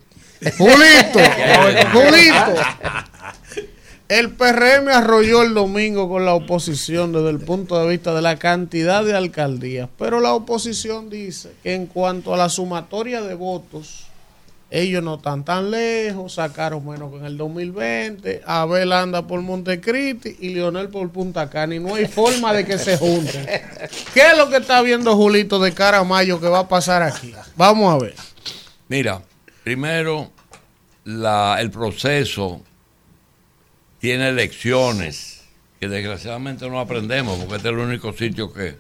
Julito, 0.56 1.18
Julito. 1.92 2.62
El 4.10 4.30
PRM 4.30 4.88
arrolló 4.88 5.44
el 5.44 5.54
domingo 5.54 6.08
con 6.08 6.24
la 6.24 6.34
oposición 6.34 7.12
desde 7.12 7.30
el 7.30 7.38
punto 7.38 7.80
de 7.80 7.88
vista 7.88 8.12
de 8.12 8.20
la 8.20 8.40
cantidad 8.40 9.04
de 9.04 9.14
alcaldías, 9.14 9.88
pero 9.96 10.18
la 10.18 10.32
oposición 10.32 11.08
dice 11.08 11.52
que 11.62 11.74
en 11.74 11.86
cuanto 11.86 12.34
a 12.34 12.36
la 12.36 12.48
sumatoria 12.48 13.22
de 13.22 13.34
votos, 13.34 14.06
ellos 14.68 15.00
no 15.04 15.14
están 15.14 15.44
tan 15.44 15.70
lejos, 15.70 16.34
sacaron 16.34 16.84
menos 16.88 17.12
que 17.12 17.18
en 17.18 17.24
el 17.24 17.36
2020, 17.36 18.42
Abel 18.46 18.90
anda 18.90 19.28
por 19.28 19.42
Montecristi 19.42 20.38
y 20.40 20.48
Lionel 20.54 20.88
por 20.88 21.08
Punta 21.10 21.48
Cana 21.48 21.76
y 21.76 21.78
no 21.78 21.94
hay 21.94 22.08
forma 22.08 22.52
de 22.52 22.64
que 22.66 22.78
se 22.78 22.98
junten. 22.98 23.46
¿Qué 24.12 24.22
es 24.32 24.36
lo 24.36 24.50
que 24.50 24.56
está 24.56 24.82
viendo 24.82 25.14
Julito 25.14 25.60
de 25.60 25.70
cara 25.70 25.98
a 25.98 26.04
mayo 26.04 26.40
que 26.40 26.48
va 26.48 26.58
a 26.58 26.68
pasar 26.68 27.04
aquí? 27.04 27.32
Vamos 27.54 27.94
a 27.94 28.04
ver. 28.04 28.16
Mira, 28.88 29.22
primero, 29.62 30.32
el 31.04 31.70
proceso 31.70 32.62
tiene 34.00 34.30
elecciones 34.30 35.44
que 35.78 35.88
desgraciadamente 35.88 36.68
no 36.68 36.80
aprendemos, 36.80 37.38
porque 37.38 37.56
este 37.56 37.68
es 37.68 37.74
el 37.74 37.80
único 37.80 38.12
sitio 38.12 38.52
que, 38.52 38.76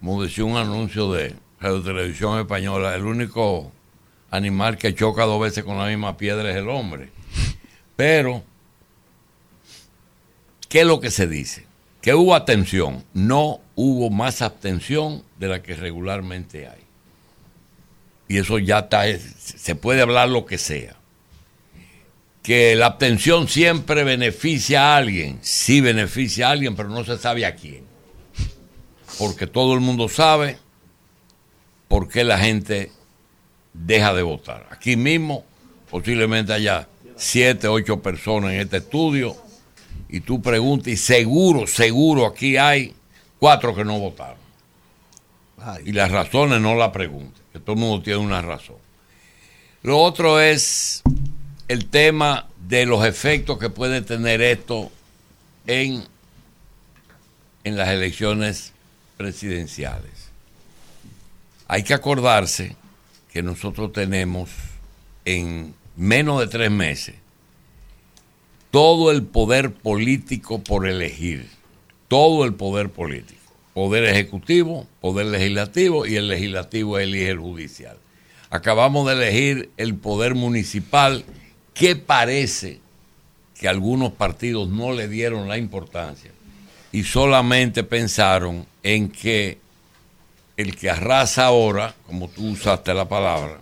como 0.00 0.22
decía 0.22 0.44
un 0.44 0.56
anuncio 0.56 1.12
de 1.12 1.34
Radio 1.60 1.82
Televisión 1.82 2.38
Española, 2.40 2.94
el 2.94 3.04
único 3.04 3.72
animal 4.30 4.78
que 4.78 4.94
choca 4.94 5.24
dos 5.24 5.40
veces 5.40 5.64
con 5.64 5.78
la 5.78 5.86
misma 5.86 6.16
piedra 6.16 6.50
es 6.50 6.56
el 6.56 6.68
hombre. 6.68 7.10
Pero, 7.94 8.42
¿qué 10.68 10.80
es 10.80 10.86
lo 10.86 11.00
que 11.00 11.10
se 11.10 11.28
dice? 11.28 11.66
Que 12.00 12.14
hubo 12.14 12.34
abstención. 12.34 13.04
No 13.14 13.60
hubo 13.76 14.10
más 14.10 14.42
abstención 14.42 15.22
de 15.38 15.48
la 15.48 15.62
que 15.62 15.76
regularmente 15.76 16.66
hay. 16.66 16.80
Y 18.26 18.38
eso 18.38 18.58
ya 18.58 18.80
está, 18.80 19.04
se 19.38 19.76
puede 19.76 20.02
hablar 20.02 20.28
lo 20.28 20.46
que 20.46 20.58
sea. 20.58 20.96
Que 22.42 22.74
la 22.74 22.86
abstención 22.86 23.48
siempre 23.48 24.04
beneficia 24.04 24.94
a 24.94 24.96
alguien. 24.96 25.38
Sí 25.42 25.80
beneficia 25.80 26.48
a 26.48 26.50
alguien, 26.50 26.74
pero 26.74 26.88
no 26.88 27.04
se 27.04 27.18
sabe 27.18 27.46
a 27.46 27.54
quién. 27.54 27.84
Porque 29.18 29.46
todo 29.46 29.74
el 29.74 29.80
mundo 29.80 30.08
sabe 30.08 30.58
por 31.88 32.08
qué 32.08 32.24
la 32.24 32.38
gente 32.38 32.90
deja 33.72 34.12
de 34.14 34.22
votar. 34.22 34.66
Aquí 34.70 34.96
mismo 34.96 35.44
posiblemente 35.90 36.52
haya 36.52 36.88
siete, 37.16 37.68
ocho 37.68 38.00
personas 38.00 38.52
en 38.52 38.60
este 38.60 38.78
estudio 38.78 39.36
y 40.08 40.20
tú 40.20 40.40
preguntas 40.42 40.88
y 40.88 40.96
seguro, 40.96 41.66
seguro 41.66 42.26
aquí 42.26 42.56
hay 42.56 42.94
cuatro 43.38 43.74
que 43.74 43.84
no 43.84 43.98
votaron. 43.98 44.42
Y 45.84 45.92
las 45.92 46.10
razones 46.10 46.60
no 46.60 46.74
las 46.74 46.90
preguntes, 46.90 47.40
que 47.52 47.60
todo 47.60 47.74
el 47.74 47.80
mundo 47.80 48.02
tiene 48.02 48.18
una 48.18 48.42
razón. 48.42 48.76
Lo 49.82 49.98
otro 49.98 50.40
es 50.40 51.02
el 51.72 51.86
tema 51.86 52.48
de 52.68 52.84
los 52.84 53.02
efectos 53.06 53.58
que 53.58 53.70
puede 53.70 54.02
tener 54.02 54.42
esto 54.42 54.92
en, 55.66 56.04
en 57.64 57.76
las 57.78 57.88
elecciones 57.88 58.72
presidenciales. 59.16 60.28
Hay 61.68 61.82
que 61.82 61.94
acordarse 61.94 62.76
que 63.32 63.42
nosotros 63.42 63.90
tenemos 63.94 64.50
en 65.24 65.74
menos 65.96 66.40
de 66.40 66.46
tres 66.48 66.70
meses 66.70 67.14
todo 68.70 69.10
el 69.10 69.22
poder 69.22 69.72
político 69.72 70.62
por 70.62 70.86
elegir, 70.86 71.48
todo 72.08 72.44
el 72.44 72.52
poder 72.52 72.90
político, 72.90 73.40
poder 73.72 74.04
ejecutivo, 74.04 74.86
poder 75.00 75.26
legislativo 75.26 76.04
y 76.04 76.16
el 76.16 76.28
legislativo 76.28 76.98
elige 76.98 77.30
el 77.30 77.38
judicial. 77.38 77.96
Acabamos 78.50 79.06
de 79.06 79.14
elegir 79.14 79.70
el 79.78 79.94
poder 79.94 80.34
municipal 80.34 81.24
que 81.74 81.96
parece 81.96 82.80
que 83.58 83.68
algunos 83.68 84.12
partidos 84.12 84.68
no 84.68 84.92
le 84.92 85.08
dieron 85.08 85.48
la 85.48 85.56
importancia 85.56 86.30
y 86.90 87.04
solamente 87.04 87.84
pensaron 87.84 88.66
en 88.82 89.08
que 89.08 89.58
el 90.56 90.76
que 90.76 90.90
arrasa 90.90 91.46
ahora, 91.46 91.94
como 92.06 92.28
tú 92.28 92.50
usaste 92.50 92.92
la 92.92 93.08
palabra, 93.08 93.58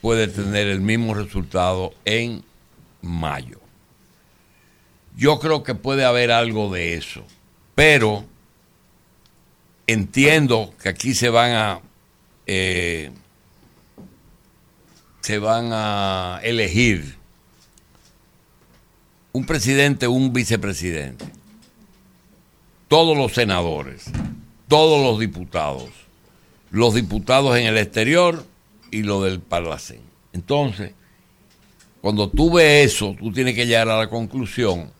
puede 0.00 0.26
tener 0.28 0.66
el 0.66 0.80
mismo 0.80 1.14
resultado 1.14 1.94
en 2.04 2.42
mayo. 3.00 3.60
Yo 5.16 5.38
creo 5.38 5.62
que 5.62 5.74
puede 5.74 6.04
haber 6.04 6.32
algo 6.32 6.72
de 6.72 6.94
eso, 6.94 7.24
pero 7.74 8.24
entiendo 9.86 10.74
que 10.82 10.88
aquí 10.88 11.14
se 11.14 11.28
van 11.28 11.52
a 11.52 11.80
eh, 12.46 13.12
se 15.24 15.38
van 15.38 15.70
a 15.72 16.38
elegir 16.42 17.16
un 19.32 19.46
presidente, 19.46 20.06
un 20.06 20.34
vicepresidente, 20.34 21.24
todos 22.88 23.16
los 23.16 23.32
senadores, 23.32 24.04
todos 24.68 25.02
los 25.02 25.18
diputados, 25.18 25.88
los 26.70 26.92
diputados 26.92 27.56
en 27.56 27.64
el 27.64 27.78
exterior 27.78 28.44
y 28.90 29.02
lo 29.02 29.22
del 29.22 29.40
Parlacén. 29.40 30.02
Entonces, 30.34 30.92
cuando 32.02 32.28
tú 32.28 32.52
ves 32.52 32.92
eso, 32.92 33.16
tú 33.18 33.32
tienes 33.32 33.54
que 33.54 33.64
llegar 33.64 33.88
a 33.88 33.96
la 33.96 34.10
conclusión 34.10 34.90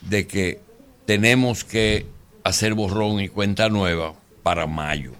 de 0.00 0.26
que 0.26 0.60
tenemos 1.06 1.62
que 1.62 2.06
hacer 2.42 2.74
borrón 2.74 3.20
y 3.20 3.28
cuenta 3.28 3.68
nueva 3.68 4.14
para 4.42 4.66
mayo. 4.66 5.12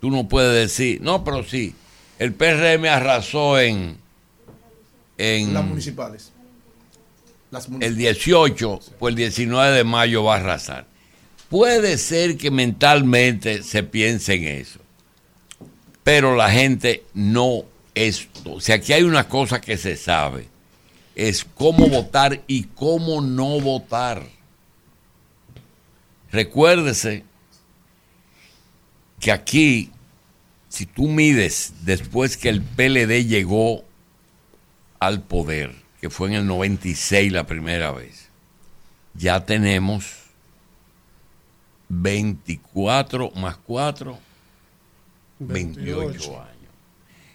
Tú 0.00 0.12
no 0.12 0.28
puedes 0.28 0.54
decir, 0.54 1.00
no, 1.02 1.24
pero 1.24 1.42
sí, 1.42 1.74
el 2.22 2.34
PRM 2.34 2.84
arrasó 2.86 3.58
en, 3.58 3.96
en 5.18 5.52
Las 5.52 5.64
municipales. 5.64 6.30
Las 7.50 7.68
el 7.80 7.96
18, 7.96 8.80
pues 9.00 9.10
el 9.10 9.16
19 9.16 9.76
de 9.76 9.82
mayo 9.82 10.22
va 10.22 10.36
a 10.36 10.38
arrasar. 10.38 10.86
Puede 11.48 11.98
ser 11.98 12.36
que 12.36 12.52
mentalmente 12.52 13.64
se 13.64 13.82
piense 13.82 14.34
en 14.34 14.44
eso, 14.44 14.78
pero 16.04 16.36
la 16.36 16.48
gente 16.50 17.02
no 17.12 17.64
es... 17.92 18.28
O 18.44 18.60
sea, 18.60 18.76
aquí 18.76 18.92
hay 18.92 19.02
una 19.02 19.28
cosa 19.28 19.60
que 19.60 19.76
se 19.76 19.96
sabe, 19.96 20.46
es 21.16 21.44
cómo 21.44 21.88
votar 21.88 22.40
y 22.46 22.64
cómo 22.66 23.20
no 23.20 23.60
votar. 23.60 24.22
Recuérdese 26.30 27.24
que 29.18 29.32
aquí, 29.32 29.90
si 30.72 30.86
tú 30.86 31.06
mides 31.06 31.74
después 31.82 32.38
que 32.38 32.48
el 32.48 32.62
PLD 32.62 33.26
llegó 33.26 33.84
al 35.00 35.20
poder, 35.20 35.74
que 36.00 36.08
fue 36.08 36.28
en 36.28 36.34
el 36.34 36.46
96 36.46 37.30
la 37.30 37.46
primera 37.46 37.92
vez, 37.92 38.30
ya 39.12 39.44
tenemos 39.44 40.14
24 41.90 43.32
más 43.32 43.58
4, 43.58 44.18
28 45.40 46.40
años. 46.40 46.48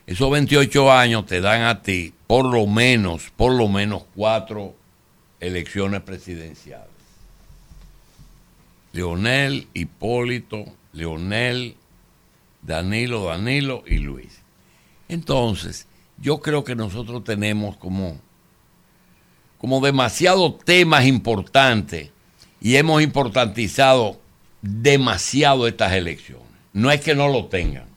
Esos 0.07 0.31
28 0.31 0.91
años 0.91 1.27
te 1.27 1.39
dan 1.39 1.61
a 1.61 1.83
ti 1.83 2.15
por 2.25 2.43
lo 2.43 2.65
menos, 2.65 3.31
por 3.35 3.53
lo 3.53 3.67
menos 3.67 4.03
cuatro 4.15 4.73
elecciones 5.39 6.01
presidenciales. 6.01 6.87
Leonel, 8.93 9.67
Hipólito, 9.75 10.65
Leonel, 10.91 11.75
Danilo, 12.61 13.25
Danilo 13.25 13.83
y 13.85 13.97
Luis. 13.97 14.41
Entonces, 15.07 15.87
yo 16.19 16.39
creo 16.39 16.63
que 16.63 16.75
nosotros 16.75 17.23
tenemos 17.23 17.77
como, 17.77 18.19
como 19.57 19.79
demasiados 19.81 20.59
temas 20.59 21.05
importantes 21.05 22.11
y 22.59 22.75
hemos 22.75 23.01
importantizado 23.01 24.19
demasiado 24.61 25.67
estas 25.67 25.93
elecciones. 25.93 26.45
No 26.73 26.91
es 26.91 27.01
que 27.01 27.15
no 27.15 27.27
lo 27.27 27.45
tengan, 27.45 27.87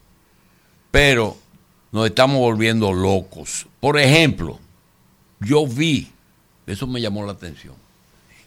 pero 0.89 1.37
nos 1.91 2.07
estamos 2.07 2.37
volviendo 2.37 2.93
locos. 2.93 3.67
Por 3.79 3.99
ejemplo, 3.99 4.59
yo 5.39 5.67
vi, 5.67 6.11
eso 6.67 6.87
me 6.87 7.01
llamó 7.01 7.25
la 7.25 7.33
atención, 7.33 7.75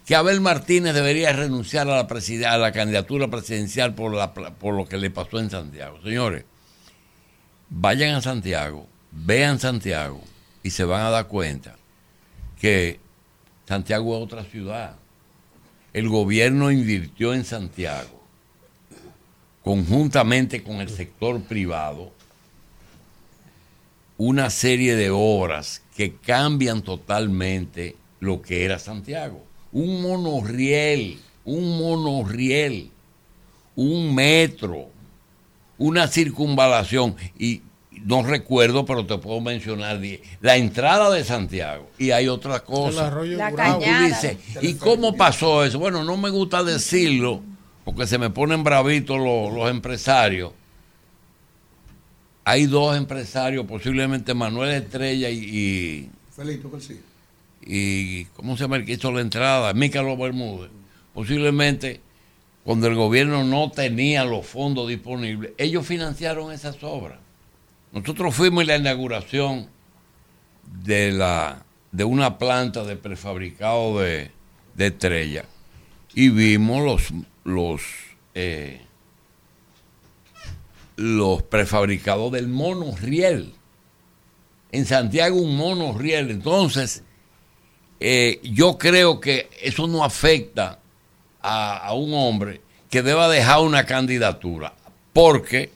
que 0.05 0.14
Abel 0.14 0.40
Martínez 0.40 0.94
debería 0.94 1.32
renunciar 1.32 1.89
a 1.89 2.06
la, 2.59 2.72
candidatura 2.72 3.28
presidencial 3.28 3.94
por, 3.94 4.32
por 4.59 4.74
lo 4.74 4.86
que 4.86 4.98
le 4.98 5.10
pasó 5.10 5.39
en 5.39 5.51
Santiago. 5.51 5.98
Señores, 6.02 6.44
vayan 7.70 8.14
a 8.14 8.20
Santiago, 8.20 8.86
vean 9.10 9.59
Santiago 9.59 10.20
y 10.62 10.70
se 10.70 10.85
van 10.85 11.02
a 11.02 11.10
dar 11.10 11.26
cuenta 11.26 11.76
que 12.60 13.01
Santiago 13.66 14.16
es 14.16 14.22
otra 14.24 14.44
ciudad. 14.44 14.97
El 15.93 16.09
gobierno 16.09 16.70
invirtió 16.70 17.32
en 17.32 17.44
Santiago 17.44 18.22
conjuntamente 19.62 20.62
con 20.62 20.76
el 20.76 20.90
sector 20.90 21.40
privado 21.43 22.12
una 24.18 24.51
serie 24.51 24.94
de 24.94 25.10
obras 25.10 25.82
que 25.97 26.16
cambian 26.16 26.82
totalmente 26.82 27.97
lo 28.20 28.43
que 28.43 28.64
era 28.64 28.78
Santiago. 28.78 29.44
Un 29.74 30.01
monorriel, 30.01 31.18
un 31.44 31.78
monorriel, 31.78 32.90
un 33.76 34.14
metro, 34.14 34.88
una 35.76 36.09
circunvalación 36.09 37.16
y 37.38 37.60
no 38.05 38.22
recuerdo, 38.22 38.84
pero 38.84 39.06
te 39.06 39.18
puedo 39.18 39.40
mencionar 39.40 40.01
la 40.40 40.56
entrada 40.56 41.10
de 41.10 41.24
Santiago 41.24 41.90
y 41.98 42.10
hay 42.10 42.28
otra 42.28 42.60
cosa. 42.60 43.10
La 43.24 43.52
cañada. 43.52 44.09
Tú 44.09 44.14
dices, 44.14 44.38
¿y 44.62 44.74
cómo 44.74 45.14
pasó 45.14 45.64
eso? 45.64 45.78
Bueno, 45.78 46.05
no 46.05 46.16
me 46.16 46.30
gusta 46.30 46.62
decirlo 46.64 47.42
porque 47.84 48.06
se 48.06 48.18
me 48.18 48.30
ponen 48.30 48.64
bravitos 48.64 49.18
los, 49.18 49.52
los 49.52 49.70
empresarios. 49.70 50.52
Hay 52.44 52.66
dos 52.66 52.96
empresarios, 52.96 53.64
posiblemente 53.66 54.34
Manuel 54.34 54.70
Estrella 54.70 55.30
y, 55.30 55.38
y, 55.38 56.10
Felito 56.34 56.70
García. 56.70 56.98
Y 57.66 58.24
¿cómo 58.36 58.57
se 58.57 58.65
llama 58.65 58.77
el 58.77 58.85
que 58.85 58.93
hizo 58.93 59.12
la 59.12 59.20
entrada? 59.20 59.73
Mícalo 59.73 60.16
Bermúdez. 60.16 60.70
Posiblemente 61.12 62.01
cuando 62.65 62.86
el 62.86 62.95
gobierno 62.95 63.45
no 63.45 63.70
tenía 63.70 64.24
los 64.24 64.47
fondos 64.47 64.89
disponibles, 64.89 65.53
ellos 65.59 65.86
financiaron 65.86 66.51
esas 66.51 66.82
obras. 66.82 67.19
Nosotros 67.93 68.35
fuimos 68.35 68.62
en 68.62 68.69
la 68.69 68.77
inauguración 68.77 69.69
de 70.82 71.12
la 71.12 71.62
de 71.93 72.05
una 72.05 72.39
planta 72.39 72.82
de 72.85 72.97
prefabricado 72.97 74.01
de, 74.01 74.32
de 74.74 74.86
estrella 74.86 75.45
y 76.15 76.31
vimos 76.31 76.82
los 76.82 77.24
los 77.45 77.82
eh, 78.35 78.81
los 80.97 81.43
prefabricados 81.43 82.32
del 82.32 82.49
monorriel. 82.49 83.53
En 84.73 84.86
Santiago 84.86 85.36
un 85.36 85.57
monorriel. 85.57 86.31
Entonces, 86.31 87.05
eh, 88.01 88.41
yo 88.43 88.79
creo 88.79 89.21
que 89.21 89.49
eso 89.62 89.87
no 89.87 90.05
afecta 90.05 90.79
a, 91.41 91.77
a 91.79 91.93
un 91.95 92.12
hombre 92.15 92.61
que 92.91 93.03
deba 93.03 93.29
dejar 93.29 93.61
una 93.61 93.85
candidatura. 93.85 94.73
Porque 95.12 95.71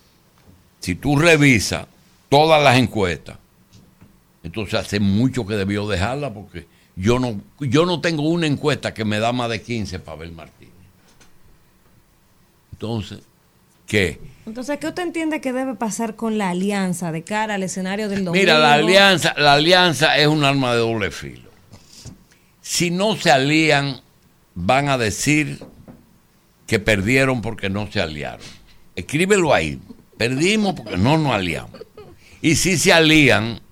si 0.81 0.95
tú 0.95 1.16
revisas 1.16 1.86
todas 2.28 2.62
las 2.62 2.77
encuestas, 2.78 3.39
entonces 4.43 4.74
hace 4.74 5.01
mucho 5.01 5.47
que 5.47 5.55
debió 5.55 5.86
dejarla 5.89 6.32
porque 6.32 6.66
yo 6.97 7.19
no, 7.19 7.40
yo 7.61 7.86
no 7.86 8.01
tengo 8.01 8.23
una 8.23 8.47
encuesta 8.47 8.93
que 8.93 9.05
me 9.05 9.19
da 9.20 9.32
más 9.32 9.51
de 9.51 9.62
15 9.62 10.01
para 10.01 10.19
ver 10.19 10.32
Martínez. 10.32 10.73
Entonces, 12.73 13.20
¿qué? 13.86 14.20
Entonces, 14.47 14.78
¿qué 14.78 14.86
usted 14.86 15.03
entiende 15.03 15.40
que 15.40 15.53
debe 15.53 15.74
pasar 15.74 16.16
con 16.16 16.39
la 16.39 16.51
alianza 16.51 17.12
de 17.12 17.23
cara 17.23 17.55
al 17.55 17.62
escenario 17.62 18.09
del 18.09 18.24
domingo? 18.24 18.40
Mira, 18.43 18.59
la 18.59 18.74
alianza, 18.74 19.35
la 19.36 19.55
alianza 19.55 20.16
es 20.16 20.27
un 20.27 20.43
arma 20.45 20.73
de 20.73 20.78
doble 20.78 21.11
filo. 21.11 21.47
Si 22.69 22.90
no 22.90 23.16
se 23.16 23.31
alían, 23.31 24.03
van 24.55 24.90
a 24.90 24.99
decir 24.99 25.59
que 26.66 26.78
perdieron 26.78 27.40
porque 27.40 27.70
no 27.70 27.90
se 27.90 27.99
aliaron. 27.99 28.45
Escríbelo 28.95 29.55
ahí. 29.55 29.81
Perdimos 30.19 30.74
porque 30.74 30.99
no 30.99 31.16
nos 31.16 31.32
aliamos. 31.32 31.81
Y 32.43 32.57
si 32.57 32.77
se 32.77 32.93
alían, 32.93 33.62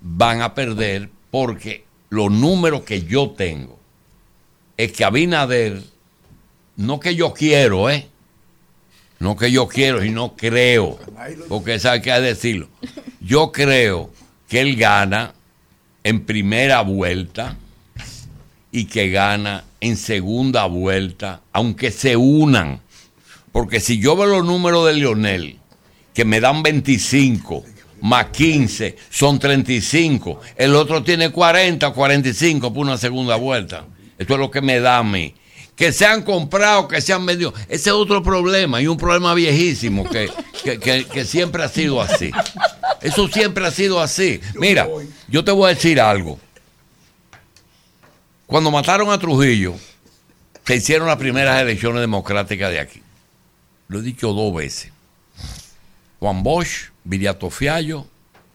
van 0.00 0.40
a 0.40 0.54
perder 0.54 1.10
porque 1.30 1.84
los 2.08 2.32
números 2.32 2.84
que 2.84 3.02
yo 3.02 3.32
tengo 3.32 3.78
es 4.78 4.90
que 4.90 5.04
Abinader, 5.04 5.82
no 6.76 7.00
que 7.00 7.14
yo 7.16 7.34
quiero, 7.34 7.90
¿eh? 7.90 8.08
No 9.18 9.36
que 9.36 9.52
yo 9.52 9.68
quiero 9.68 10.02
y 10.02 10.08
no 10.08 10.36
creo, 10.36 10.98
porque 11.50 11.78
sabe 11.78 12.00
que 12.00 12.12
hay 12.12 12.22
que 12.22 12.28
decirlo. 12.28 12.70
Yo 13.20 13.52
creo 13.52 14.10
que 14.48 14.62
él 14.62 14.76
gana 14.76 15.34
en 16.04 16.24
primera 16.24 16.82
vuelta 16.82 17.56
y 18.72 18.84
que 18.84 19.10
gana 19.10 19.64
en 19.80 19.96
segunda 19.96 20.66
vuelta, 20.66 21.42
aunque 21.52 21.90
se 21.90 22.16
unan. 22.16 22.80
Porque 23.52 23.80
si 23.80 23.98
yo 23.98 24.16
veo 24.16 24.26
los 24.26 24.44
números 24.44 24.86
de 24.86 24.94
Lionel, 24.94 25.58
que 26.14 26.24
me 26.24 26.40
dan 26.40 26.62
25 26.62 27.64
más 28.02 28.26
15, 28.26 28.96
son 29.10 29.38
35. 29.38 30.40
El 30.56 30.74
otro 30.74 31.02
tiene 31.02 31.30
40 31.30 31.88
o 31.88 31.94
45 31.94 32.72
por 32.72 32.86
una 32.86 32.96
segunda 32.96 33.36
vuelta. 33.36 33.84
Eso 34.18 34.34
es 34.34 34.38
lo 34.38 34.50
que 34.50 34.60
me 34.60 34.80
da 34.80 34.98
a 34.98 35.02
mí. 35.02 35.34
Que 35.80 35.92
se 35.94 36.04
han 36.04 36.20
comprado, 36.24 36.86
que 36.88 37.00
se 37.00 37.14
han 37.14 37.24
vendido. 37.24 37.54
Ese 37.62 37.88
es 37.88 37.94
otro 37.94 38.22
problema 38.22 38.82
y 38.82 38.86
un 38.86 38.98
problema 38.98 39.32
viejísimo 39.32 40.04
que, 40.06 40.30
que- 40.62 40.78
que- 40.78 41.06
que 41.06 41.24
siempre 41.24 41.62
ha 41.64 41.68
sido 41.70 42.02
así. 42.02 42.30
Eso 43.00 43.26
siempre 43.28 43.66
ha 43.66 43.70
sido 43.70 43.98
así. 43.98 44.42
Mira, 44.56 44.86
yo 45.28 45.42
te 45.42 45.50
voy 45.52 45.70
a 45.70 45.74
decir 45.74 45.98
algo. 45.98 46.38
Cuando 48.46 48.70
mataron 48.70 49.10
a 49.10 49.18
Trujillo, 49.18 49.74
se 50.66 50.76
hicieron 50.76 51.08
las 51.08 51.16
primeras 51.16 51.58
elecciones 51.62 52.02
democráticas 52.02 52.70
de 52.70 52.80
aquí. 52.80 53.02
Lo 53.88 54.00
he 54.00 54.02
dicho 54.02 54.34
dos 54.34 54.54
veces. 54.54 54.92
Juan 56.18 56.42
Bosch, 56.42 56.90
Viriato 57.04 57.48
Fiallo, 57.48 58.06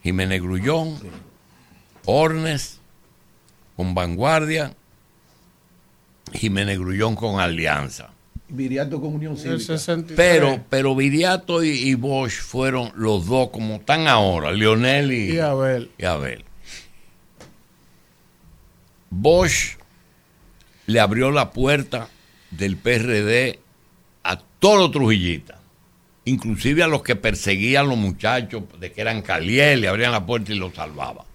Jiménez 0.04 0.44
Grullón, 0.44 1.00
Ornes, 2.06 2.78
con 3.76 3.96
Vanguardia, 3.96 4.76
Jiménez 6.34 6.80
Grullón 6.80 7.16
con 7.16 7.40
Alianza. 7.40 8.10
Viriato 8.48 9.02
con 9.02 9.16
Unión 9.16 9.38
Cívica. 9.38 9.60
63. 9.60 10.16
Pero, 10.16 10.64
pero 10.70 10.96
Viriato 10.96 11.64
y, 11.64 11.70
y 11.70 11.96
Bosch 11.96 12.40
fueron 12.42 12.92
los 12.96 13.26
dos 13.26 13.50
como 13.50 13.76
están 13.76 14.08
ahora, 14.08 14.52
Lionel 14.52 15.12
y, 15.12 15.34
Y 15.34 15.40
Abel. 15.40 15.90
y 15.98 16.06
Abel. 16.06 16.46
Bosch 19.10 19.78
le 20.88 21.00
abrió 21.00 21.32
la 21.32 21.52
puerta 21.52 22.10
del 22.52 22.78
PRD 22.78 23.60
a 24.24 24.40
todos 24.60 24.78
los 24.80 24.92
trujillistas, 24.92 25.58
inclusive 26.26 26.84
a 26.84 26.88
los 26.88 27.02
que 27.02 27.16
perseguían 27.16 27.88
los 27.88 27.98
muchachos 27.98 28.64
de 28.80 28.92
que 28.92 29.02
eran 29.02 29.22
Caliel, 29.22 29.82
le 29.82 29.88
abrían 29.88 30.12
la 30.12 30.26
puerta 30.26 30.52
y 30.52 30.56
los 30.56 30.74
salvaba. 30.76 31.26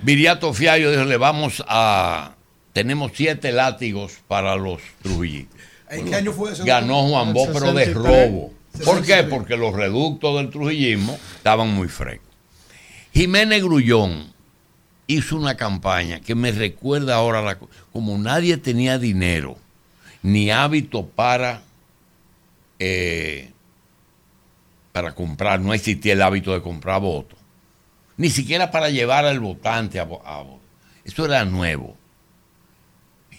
Viriato 0.00 0.52
Fiallo 0.52 0.90
dijo, 0.90 1.04
le 1.04 1.16
vamos 1.16 1.62
a, 1.68 2.34
tenemos 2.72 3.12
siete 3.14 3.52
látigos 3.52 4.14
para 4.28 4.56
los 4.56 4.80
Trujillitos. 5.02 5.58
¿En 5.90 6.06
qué 6.06 6.14
año 6.16 6.32
fue 6.32 6.52
eso? 6.52 6.64
Ganó 6.64 7.06
Juan 7.08 7.34
Bosch, 7.34 7.50
pero 7.52 7.72
de 7.74 7.84
63. 7.86 7.94
robo. 8.30 8.52
¿Por 8.84 9.02
qué? 9.02 9.22
Porque 9.24 9.56
los 9.58 9.74
reductos 9.74 10.36
del 10.38 10.48
trujillismo 10.48 11.18
estaban 11.36 11.68
muy 11.68 11.88
frescos. 11.88 12.26
Jiménez 13.12 13.62
Grullón 13.62 14.32
hizo 15.06 15.36
una 15.36 15.56
campaña 15.58 16.20
que 16.20 16.34
me 16.34 16.50
recuerda 16.52 17.16
ahora, 17.16 17.42
la, 17.42 17.58
co- 17.58 17.68
como 17.92 18.16
nadie 18.16 18.56
tenía 18.56 18.98
dinero 18.98 19.58
ni 20.22 20.50
hábito 20.50 21.04
para, 21.06 21.62
eh, 22.78 23.50
para 24.92 25.14
comprar, 25.14 25.60
no 25.60 25.74
existía 25.74 26.14
el 26.14 26.22
hábito 26.22 26.54
de 26.54 26.62
comprar 26.62 27.02
votos, 27.02 27.38
ni 28.16 28.30
siquiera 28.30 28.70
para 28.70 28.88
llevar 28.88 29.26
al 29.26 29.40
votante 29.40 29.98
a, 30.00 30.04
a 30.04 30.06
votar. 30.06 30.58
Eso 31.04 31.26
era 31.26 31.44
nuevo. 31.44 31.96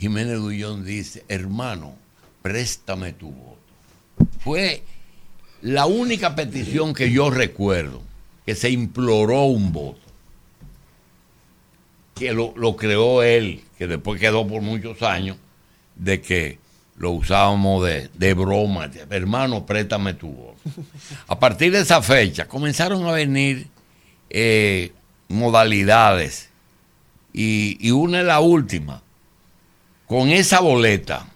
Jiménez 0.03 0.37
Grullón 0.37 0.83
dice, 0.83 1.23
hermano, 1.29 1.95
préstame 2.41 3.13
tu 3.13 3.31
voto. 3.31 3.57
Fue 4.39 4.83
la 5.61 5.85
única 5.85 6.35
petición 6.35 6.93
que 6.93 7.09
yo 7.09 7.29
recuerdo 7.29 8.01
que 8.45 8.53
se 8.53 8.69
imploró 8.69 9.45
un 9.45 9.71
voto. 9.71 10.01
Que 12.15 12.33
lo, 12.33 12.53
lo 12.57 12.75
creó 12.75 13.23
él, 13.23 13.63
que 13.77 13.87
después 13.87 14.19
quedó 14.19 14.45
por 14.45 14.61
muchos 14.61 15.01
años, 15.03 15.37
de 15.95 16.19
que 16.21 16.59
lo 16.97 17.11
usábamos 17.11 17.85
de, 17.85 18.09
de 18.13 18.33
broma. 18.33 18.91
Hermano, 19.09 19.65
préstame 19.65 20.15
tu 20.15 20.27
voto. 20.27 20.57
A 21.27 21.39
partir 21.39 21.71
de 21.71 21.79
esa 21.79 22.01
fecha 22.01 22.49
comenzaron 22.49 23.07
a 23.07 23.13
venir 23.13 23.67
eh, 24.29 24.91
modalidades. 25.29 26.49
Y, 27.31 27.77
y 27.79 27.91
una 27.91 28.19
es 28.19 28.25
la 28.25 28.41
última. 28.41 29.01
Con 30.07 30.29
esa 30.29 30.59
boleta, 30.59 31.27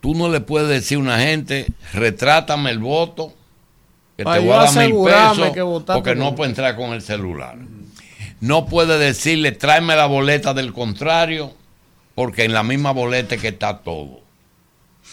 tú 0.00 0.14
no 0.14 0.28
le 0.28 0.40
puedes 0.40 0.68
decir 0.68 0.98
a 0.98 1.00
una 1.00 1.18
gente, 1.18 1.66
retrátame 1.92 2.70
el 2.70 2.78
voto, 2.78 3.34
que 4.16 4.24
te 4.24 4.38
voy 4.38 4.50
a 4.50 4.56
dar 4.56 4.88
mil 4.88 5.04
pesos, 5.04 5.82
porque 5.86 6.14
no 6.14 6.34
puede 6.34 6.50
entrar 6.50 6.76
con 6.76 6.92
el 6.92 7.02
celular. 7.02 7.56
No 8.40 8.66
puede 8.66 8.98
decirle, 8.98 9.52
tráeme 9.52 9.96
la 9.96 10.06
boleta 10.06 10.54
del 10.54 10.72
contrario, 10.72 11.54
porque 12.14 12.44
en 12.44 12.52
la 12.52 12.62
misma 12.62 12.92
boleta 12.92 13.36
que 13.36 13.48
está 13.48 13.78
todo. 13.78 14.20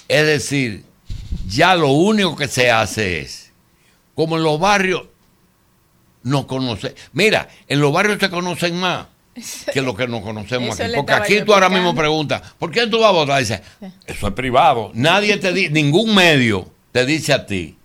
Es 0.08 0.26
decir, 0.26 0.84
ya 1.48 1.76
lo 1.76 1.90
único 1.90 2.36
que 2.36 2.48
se 2.48 2.70
hace 2.70 3.22
es, 3.22 3.52
como 4.14 4.38
en 4.38 4.44
los 4.44 4.60
barrios, 4.60 5.04
no 6.24 6.46
conoce. 6.46 6.96
Mira, 7.14 7.48
en 7.68 7.80
los 7.80 7.92
barrios 7.92 8.20
se 8.20 8.30
conocen 8.30 8.80
más 8.80 9.08
que 9.74 9.82
lo 9.82 9.96
que 9.96 10.08
nos 10.08 10.22
conocemos 10.22 10.80
aquí. 10.80 10.92
Porque 10.96 11.14
aquí 11.14 11.42
tú 11.42 11.54
ahora 11.54 11.70
mismo 11.70 11.96
preguntas, 11.96 12.42
¿por 12.60 12.72
qué 12.72 12.88
tú 12.88 13.00
vas 13.00 13.10
a 13.10 13.12
votar? 13.12 13.40
Dice, 13.40 13.62
eso 14.06 14.28
es 14.28 14.34
privado. 14.34 14.92
Nadie 14.94 15.38
te 15.38 15.54
dice, 15.54 15.72
ningún 15.72 16.14
medio 16.14 16.70
te 16.92 17.06
dice 17.06 17.34
a 17.34 17.46
ti 17.46 17.78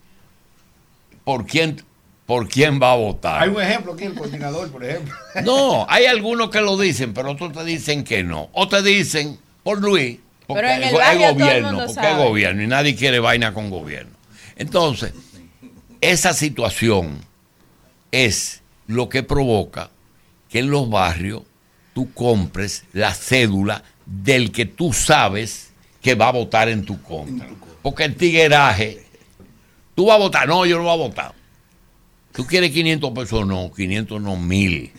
por 1.25 1.47
quién, 1.47 1.83
por 2.27 2.49
quién 2.49 2.81
va 2.83 2.93
a 2.93 2.97
votar. 2.97 3.43
Hay 3.43 3.49
un 3.49 3.63
ejemplo 3.63 3.93
aquí, 3.95 4.05
el 4.05 4.15
coordinador, 4.15 4.71
por 4.71 4.85
ejemplo. 4.85 5.15
No, 5.45 5.87
hay 5.89 6.07
algunos 6.07 6.51
que 6.51 6.61
lo 6.61 6.77
dicen, 6.77 7.15
pero 7.15 7.31
otros 7.33 7.53
te 7.53 7.65
dicen 7.65 8.03
que 8.05 8.25
no. 8.25 8.49
O 8.53 8.69
te 8.69 8.83
dicen 8.83 9.39
por 9.63 9.81
Luis, 9.81 10.19
porque 10.47 10.63
Pero 10.63 10.75
en 10.75 10.83
el 10.83 10.89
es 10.89 10.93
barrio 10.95 11.21
todo 11.21 11.29
el 11.29 11.35
gobierno, 11.39 11.69
mundo 11.69 11.87
porque 11.87 12.01
es 12.01 12.13
sabe. 12.13 12.25
gobierno 12.25 12.63
y 12.63 12.67
nadie 12.67 12.97
quiere 12.97 13.19
vaina 13.21 13.53
con 13.55 13.71
gobierno. 13.71 14.13
Entonces, 14.57 15.13
esa 16.01 16.33
situación 16.33 17.21
es 18.13 18.63
lo 18.87 19.09
que 19.09 19.23
provoca 19.23 19.91
que 20.57 20.61
en 20.61 20.71
los 20.71 20.89
barrios 20.89 21.43
tú 21.93 22.15
compres 22.15 22.85
la 22.95 23.13
cédula 23.13 23.83
del 24.07 24.53
que 24.53 24.65
tú 24.65 24.95
sabes 24.95 25.71
que 26.01 26.15
va 26.15 26.29
a 26.29 26.33
votar 26.33 26.71
en 26.71 26.83
tu 26.83 27.03
contra. 27.03 27.47
Porque 27.83 28.05
el 28.05 28.17
tigueraje, 28.17 29.05
tú 29.95 30.07
vas 30.07 30.15
a 30.15 30.19
votar, 30.19 30.49
no, 30.49 30.65
yo 30.65 30.79
no 30.79 30.85
voy 30.85 30.95
a 30.95 30.97
votar. 30.97 31.35
¿Tú 32.33 32.47
quieres 32.47 32.71
500 32.71 33.13
pesos? 33.13 33.47
No, 33.47 33.71
500 33.71 34.19
no, 34.19 34.39
1000. 34.39 34.93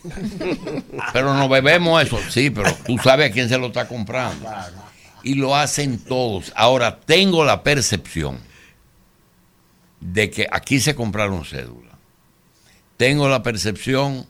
Pero 1.14 1.34
nos 1.34 1.50
bebemos 1.50 2.04
eso, 2.04 2.20
sí, 2.30 2.52
pero 2.52 2.72
tú 2.86 3.00
sabes 3.00 3.32
a 3.32 3.34
quién 3.34 3.50
se 3.50 3.58
lo 3.58 3.68
está 3.68 3.88
comprando. 3.88 4.48
Y 5.24 5.34
lo 5.34 5.56
hacen 5.56 5.98
todos. 5.98 6.54
Ahora, 6.56 7.00
tengo 7.00 7.44
la 7.44 7.64
percepción 7.64 8.38
de 10.02 10.30
que 10.30 10.48
aquí 10.52 10.80
se 10.80 10.94
compraron 10.94 11.46
cédulas. 11.46 11.96
Tengo 12.98 13.28
la 13.28 13.42
percepción 13.42 14.28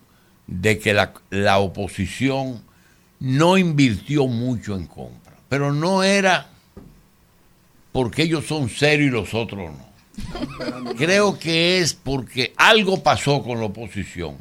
de 0.47 0.79
que 0.79 0.93
la, 0.93 1.13
la 1.29 1.59
oposición 1.59 2.63
no 3.19 3.57
invirtió 3.57 4.27
mucho 4.27 4.75
en 4.75 4.87
compra. 4.87 5.33
Pero 5.49 5.73
no 5.73 6.03
era 6.03 6.47
porque 7.91 8.23
ellos 8.23 8.45
son 8.45 8.69
serios 8.69 9.09
y 9.09 9.11
los 9.11 9.33
otros 9.33 9.71
no. 9.71 9.87
Creo 10.97 11.37
que 11.37 11.79
es 11.79 11.93
porque 11.93 12.53
algo 12.57 13.03
pasó 13.03 13.43
con 13.43 13.59
la 13.59 13.67
oposición 13.67 14.37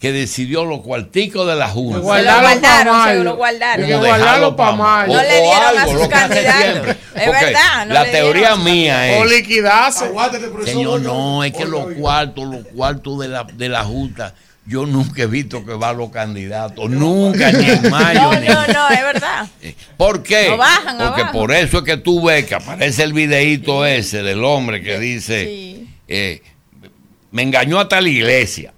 que 0.00 0.12
decidió 0.12 0.64
los 0.64 0.80
cuarticos 0.82 1.46
de 1.46 1.56
la 1.56 1.68
Junta. 1.68 1.98
Lo 1.98 2.04
guardaron, 2.04 3.04
se 3.04 3.24
lo 3.24 3.36
guardaron. 3.36 3.90
Como 3.90 4.02
dejarlo 4.04 4.56
pa' 4.56 4.72
mayo. 4.72 5.12
No 5.12 5.22
le 5.22 5.42
dieron 5.42 5.78
a 5.78 5.82
algo, 5.82 5.98
sus 5.98 6.08
que 6.08 6.14
hace 6.14 6.44
candidatos. 6.44 6.96
Es 7.14 7.26
verdad. 7.26 7.86
no 7.86 7.94
la 7.94 8.04
le 8.04 8.10
teoría 8.10 8.52
a 8.52 8.54
sus 8.54 8.64
mía 8.64 9.12
es. 9.12 9.22
O 9.22 9.24
liquidarse. 9.24 10.10
Señor, 10.64 11.00
no, 11.00 11.42
es 11.42 11.52
que 11.52 11.64
los 11.64 11.94
cuartos, 11.94 12.46
los 12.46 12.66
cuartos 12.68 13.18
de 13.18 13.28
la, 13.28 13.44
de 13.44 13.68
la 13.68 13.84
Junta, 13.84 14.34
yo 14.68 14.84
nunca 14.86 15.22
he 15.22 15.26
visto 15.26 15.64
que 15.64 15.72
va 15.72 15.88
a 15.88 15.92
los 15.94 16.10
candidatos, 16.10 16.90
nunca, 16.90 17.50
ni 17.52 17.70
en 17.70 17.90
mayo. 17.90 18.20
No, 18.32 18.40
ni 18.40 18.46
no, 18.48 18.66
no, 18.66 18.88
es 18.90 19.02
verdad. 19.02 19.48
¿Por 19.96 20.22
qué? 20.22 20.48
No 20.50 20.58
bajan 20.58 20.98
Porque 20.98 21.22
abajo. 21.22 21.38
por 21.38 21.52
eso 21.52 21.78
es 21.78 21.84
que 21.84 21.96
tú 21.96 22.22
ves 22.26 22.44
que 22.44 22.54
aparece 22.54 23.02
el 23.02 23.14
videíto 23.14 23.86
ese 23.86 24.22
del 24.22 24.44
hombre 24.44 24.82
que 24.82 24.98
dice, 24.98 25.86
eh, 26.06 26.42
me 27.30 27.42
engañó 27.42 27.80
hasta 27.80 28.00
la 28.00 28.08
iglesia, 28.10 28.74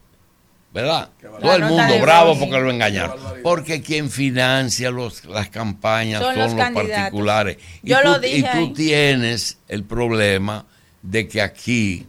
¿verdad? 0.73 1.10
Todo 1.41 1.55
el 1.57 1.65
mundo 1.65 1.99
bravo 2.01 2.39
porque 2.39 2.60
lo 2.60 2.70
engañaron. 2.70 3.19
Porque 3.43 3.83
quien 3.83 4.10
financia 4.10 4.91
los, 4.91 5.25
las 5.25 5.49
campañas 5.49 6.23
Son 6.23 6.35
son, 6.36 6.57
los 6.57 6.70
particulares. 6.73 7.57
Y 7.83 7.91
Yo 7.91 7.99
tú, 8.02 8.09
lo 8.09 8.19
dije 8.20 8.39
y 8.39 8.43
tú 8.43 8.49
ahí. 8.52 8.73
tienes 8.75 9.59
el 9.69 9.85
problema 9.85 10.67
de 11.02 11.27
que 11.27 11.43
aquí. 11.43 12.07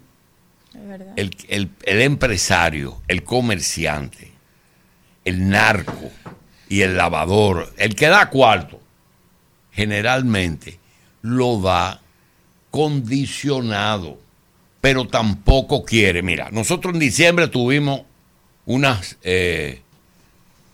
El, 1.15 1.35
el- 1.49 1.69
el 1.83 2.01
empresario, 2.01 3.01
el 3.07 3.23
comerciante, 3.23 4.31
el 5.25 5.49
narco 5.49 6.11
y 6.69 6.81
el 6.81 6.97
lavador, 6.97 7.73
el 7.77 7.95
que 7.95 8.07
da 8.07 8.29
cuarto, 8.29 8.79
generalmente 9.71 10.79
lo 11.21 11.61
da 11.61 12.01
condicionado, 12.71 14.17
pero 14.79 15.07
tampoco 15.07 15.83
quiere. 15.83 16.21
Mira, 16.21 16.49
nosotros 16.51 16.93
en 16.93 16.99
diciembre 16.99 17.47
tuvimos 17.47 18.01
unas, 18.65 19.17
eh, 19.23 19.81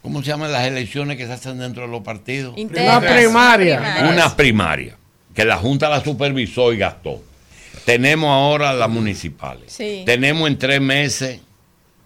¿cómo 0.02 0.22
se 0.22 0.27
llaman 0.30 0.52
las 0.52 0.66
elecciones 0.66 1.18
que 1.18 1.26
se 1.26 1.34
hacen 1.34 1.58
dentro 1.60 1.84
de 1.84 1.90
los 1.90 2.02
partidos? 2.03 2.56
Una 2.58 3.00
primaria. 3.02 3.77
Primarias. 3.80 4.11
Una 4.14 4.36
primaria, 4.36 4.98
que 5.34 5.45
la 5.45 5.58
Junta 5.58 5.90
la 5.90 6.03
supervisó 6.03 6.72
y 6.74 6.77
gastó. 6.77 7.24
Tenemos 7.88 8.30
ahora 8.30 8.74
las 8.74 8.90
municipales. 8.90 9.72
Sí. 9.72 10.04
Tenemos 10.06 10.46
en 10.50 10.58
tres 10.58 10.82
meses 10.82 11.40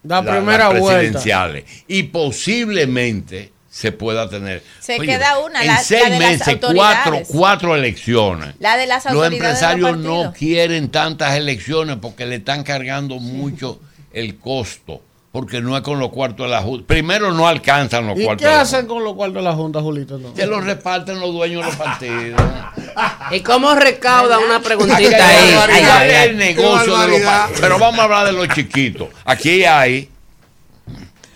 La 0.04 0.22
la- 0.22 0.32
primera 0.32 0.70
las 0.70 0.80
vuelta. 0.80 1.00
presidenciales. 1.00 1.64
Y 1.88 2.04
posiblemente 2.04 3.52
se 3.70 3.92
pueda 3.92 4.30
tener. 4.30 4.62
Se 4.80 5.00
Oye, 5.00 5.08
queda 5.14 5.40
una, 5.40 5.62
en 5.62 5.68
la- 5.68 5.74
la 5.74 5.80
seis 5.84 6.04
de 6.04 6.10
las 6.12 6.20
meses, 6.20 6.58
cuatro, 6.76 7.22
cuatro 7.30 7.76
elecciones. 7.76 8.54
La 8.60 8.78
de 8.78 8.86
las 8.86 9.06
Los 9.06 9.22
de 9.22 9.28
empresarios 9.36 9.98
no 9.98 10.32
quieren 10.34 10.90
tantas 10.90 11.36
elecciones 11.36 11.98
porque 12.02 12.26
le 12.28 12.36
están 12.36 12.64
cargando 12.64 13.16
mucho 13.20 13.82
el 14.14 14.38
costo. 14.38 15.02
Porque 15.32 15.62
no 15.62 15.78
es 15.78 15.82
con 15.84 15.98
los 15.98 16.10
cuartos 16.10 16.46
de 16.46 16.52
la 16.52 16.62
Junta. 16.62 16.86
Primero, 16.88 17.32
no 17.32 17.48
alcanzan 17.48 18.06
los 18.06 18.20
¿Y 18.20 18.24
cuartos 18.26 18.42
qué 18.44 18.50
de 18.50 18.56
la 18.56 18.62
hacen 18.62 18.86
con 18.86 19.02
los 19.04 19.14
cuartos 19.16 19.36
de 19.38 19.42
la 19.44 19.54
Junta, 19.54 19.80
Julito? 19.82 20.18
No. 20.18 20.36
Se 20.36 20.46
los 20.46 20.62
reparten 20.66 21.22
los 21.22 21.32
dueños 21.32 21.62
de 21.64 21.68
los 21.68 21.76
partidos. 21.78 22.42
¿Y 23.32 23.40
cómo 23.40 23.74
recauda 23.74 24.40
una 24.40 24.60
preguntita 24.60 25.28
ahí? 25.28 26.30
el 26.30 26.38
negocio 26.38 26.98
de 27.00 27.08
los. 27.20 27.22
Pero 27.62 27.80
vamos 27.80 28.00
a 28.02 28.04
hablar 28.04 28.26
de 28.26 28.34
los 28.34 28.50
chiquitos. 28.50 29.08
Aquí 29.24 29.64
hay 29.64 30.10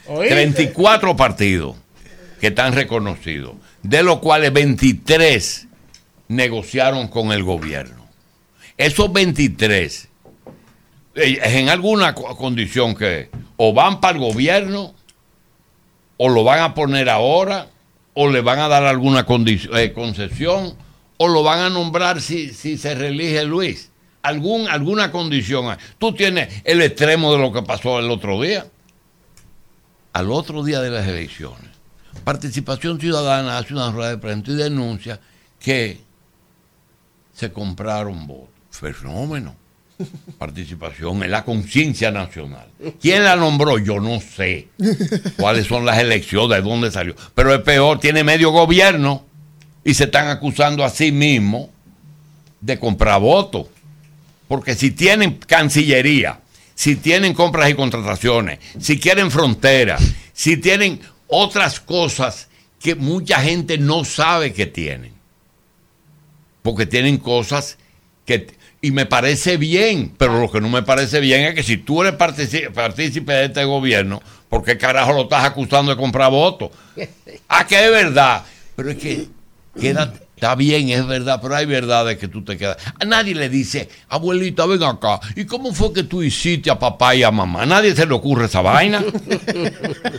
34 0.08 1.16
partidos 1.16 1.76
que 2.42 2.48
están 2.48 2.74
reconocidos, 2.74 3.54
de 3.82 4.04
los 4.04 4.20
cuales 4.20 4.52
23 4.54 5.68
negociaron 6.28 7.08
con 7.08 7.32
el 7.32 7.44
gobierno. 7.44 8.06
Esos 8.78 9.12
23, 9.12 10.10
eh, 11.16 11.40
en 11.44 11.70
alguna 11.70 12.14
co- 12.14 12.36
condición 12.36 12.94
que 12.94 13.30
o 13.58 13.74
van 13.74 14.00
para 14.00 14.18
el 14.18 14.24
gobierno, 14.24 14.94
o 16.18 16.30
lo 16.30 16.44
van 16.44 16.60
a 16.60 16.74
poner 16.74 17.10
ahora, 17.10 17.68
o 18.14 18.30
le 18.30 18.42
van 18.42 18.60
a 18.60 18.68
dar 18.68 18.84
alguna 18.84 19.26
eh, 19.28 19.94
concesión, 19.94 20.76
o 21.18 21.28
lo 21.28 21.44
van 21.44 21.60
a 21.60 21.70
nombrar 21.70 22.22
si, 22.22 22.54
se 22.54 22.96
reelige 22.96 23.44
Luis. 23.44 23.92
Alguna 24.22 25.12
condición. 25.12 25.78
Tú 26.00 26.14
tienes 26.14 26.62
el 26.64 26.82
extremo 26.82 27.32
de 27.32 27.38
lo 27.38 27.54
que 27.54 27.62
pasó 27.62 28.00
el 28.00 28.10
otro 28.10 28.42
día. 28.42 28.66
Al 30.14 30.32
otro 30.32 30.64
día 30.64 30.82
de 30.82 30.90
las 30.90 31.08
elecciones, 31.08 31.70
Participación 32.24 33.00
Ciudadana 33.00 33.60
hace 33.60 33.74
una 33.74 33.92
rueda 33.92 34.10
de 34.10 34.18
prensa 34.18 34.52
y 34.52 34.56
denuncia 34.56 35.20
que 35.60 36.02
se 37.34 37.52
compraron 37.52 38.26
votos. 38.26 38.50
Fenómeno. 38.72 39.56
Participación 40.38 41.24
en 41.24 41.32
la 41.32 41.44
conciencia 41.44 42.12
nacional. 42.12 42.68
¿Quién 43.02 43.24
la 43.24 43.36
nombró? 43.36 43.78
Yo 43.78 44.00
no 44.00 44.20
sé 44.20 44.68
cuáles 45.38 45.68
son 45.68 45.86
las 45.86 46.00
elecciones, 46.00 46.58
de 46.58 46.62
dónde 46.70 46.92
salió. 46.92 47.16
Pero 47.34 47.54
es 47.54 47.62
peor, 47.62 48.00
tiene 48.00 48.24
medio 48.24 48.52
gobierno 48.52 49.26
y 49.84 49.94
se 49.94 50.06
están 50.06 50.28
acusando 50.28 50.84
a 50.84 50.90
sí 50.90 51.12
mismos 51.12 51.70
de 52.60 52.80
comprar 52.80 53.22
votos. 53.22 53.68
Porque 54.48 54.76
si 54.76 54.92
tienen 54.92 55.38
cancillería, 55.38 56.40
si 56.74 56.96
tienen 56.98 57.34
compras 57.34 57.70
y 57.70 57.74
contrataciones, 57.74 58.60
si 58.80 59.00
quieren 59.00 59.32
fronteras, 59.32 60.04
si 60.34 60.58
tienen 60.58 61.00
otras 61.28 61.80
cosas 61.80 62.50
que 62.80 62.96
mucha 62.96 63.42
gente 63.42 63.78
no 63.78 64.04
sabe 64.04 64.54
que 64.54 64.66
tienen. 64.66 65.14
Porque 66.62 66.86
tienen 66.86 67.18
cosas 67.18 67.78
que... 68.26 68.54
Y 68.86 68.92
me 68.92 69.08
parece 69.08 69.58
bien, 69.58 70.14
pero 70.16 70.40
lo 70.40 70.52
que 70.52 70.62
no 70.62 70.70
me 70.70 70.84
parece 70.84 71.20
bien 71.20 71.42
es 71.42 71.56
que 71.56 71.64
si 71.64 71.78
tú 71.78 72.04
eres 72.04 72.14
partícipe 72.14 73.34
de 73.34 73.46
este 73.46 73.66
gobierno, 73.66 74.22
¿por 74.48 74.64
qué 74.64 74.78
carajo 74.78 75.12
lo 75.12 75.24
estás 75.24 75.44
acusando 75.44 75.90
de 75.92 75.98
comprar 75.98 76.30
votos? 76.30 76.70
Ah, 77.50 77.66
que 77.66 77.84
es 77.84 77.90
verdad. 77.90 78.44
Pero 78.76 78.92
es 78.92 78.98
que 78.98 79.28
queda, 79.82 80.14
está 80.36 80.54
bien, 80.54 80.90
es 80.90 81.08
verdad, 81.08 81.40
pero 81.42 81.56
hay 81.56 81.66
verdades 81.66 82.20
que 82.20 82.28
tú 82.28 82.44
te 82.44 82.60
quedas. 82.60 82.78
A 83.00 83.06
nadie 83.06 83.34
le 83.34 83.50
dice, 83.50 83.90
abuelita, 84.08 84.68
ven 84.68 84.84
acá. 84.84 85.20
¿Y 85.36 85.46
cómo 85.46 85.74
fue 85.74 85.92
que 85.92 86.04
tú 86.04 86.22
hiciste 86.22 86.70
a 86.70 86.78
papá 86.78 87.16
y 87.16 87.24
a 87.24 87.32
mamá? 87.32 87.64
A 87.64 87.66
nadie 87.66 87.96
se 87.96 88.06
le 88.06 88.14
ocurre 88.14 88.46
esa 88.46 88.62
vaina. 88.62 89.04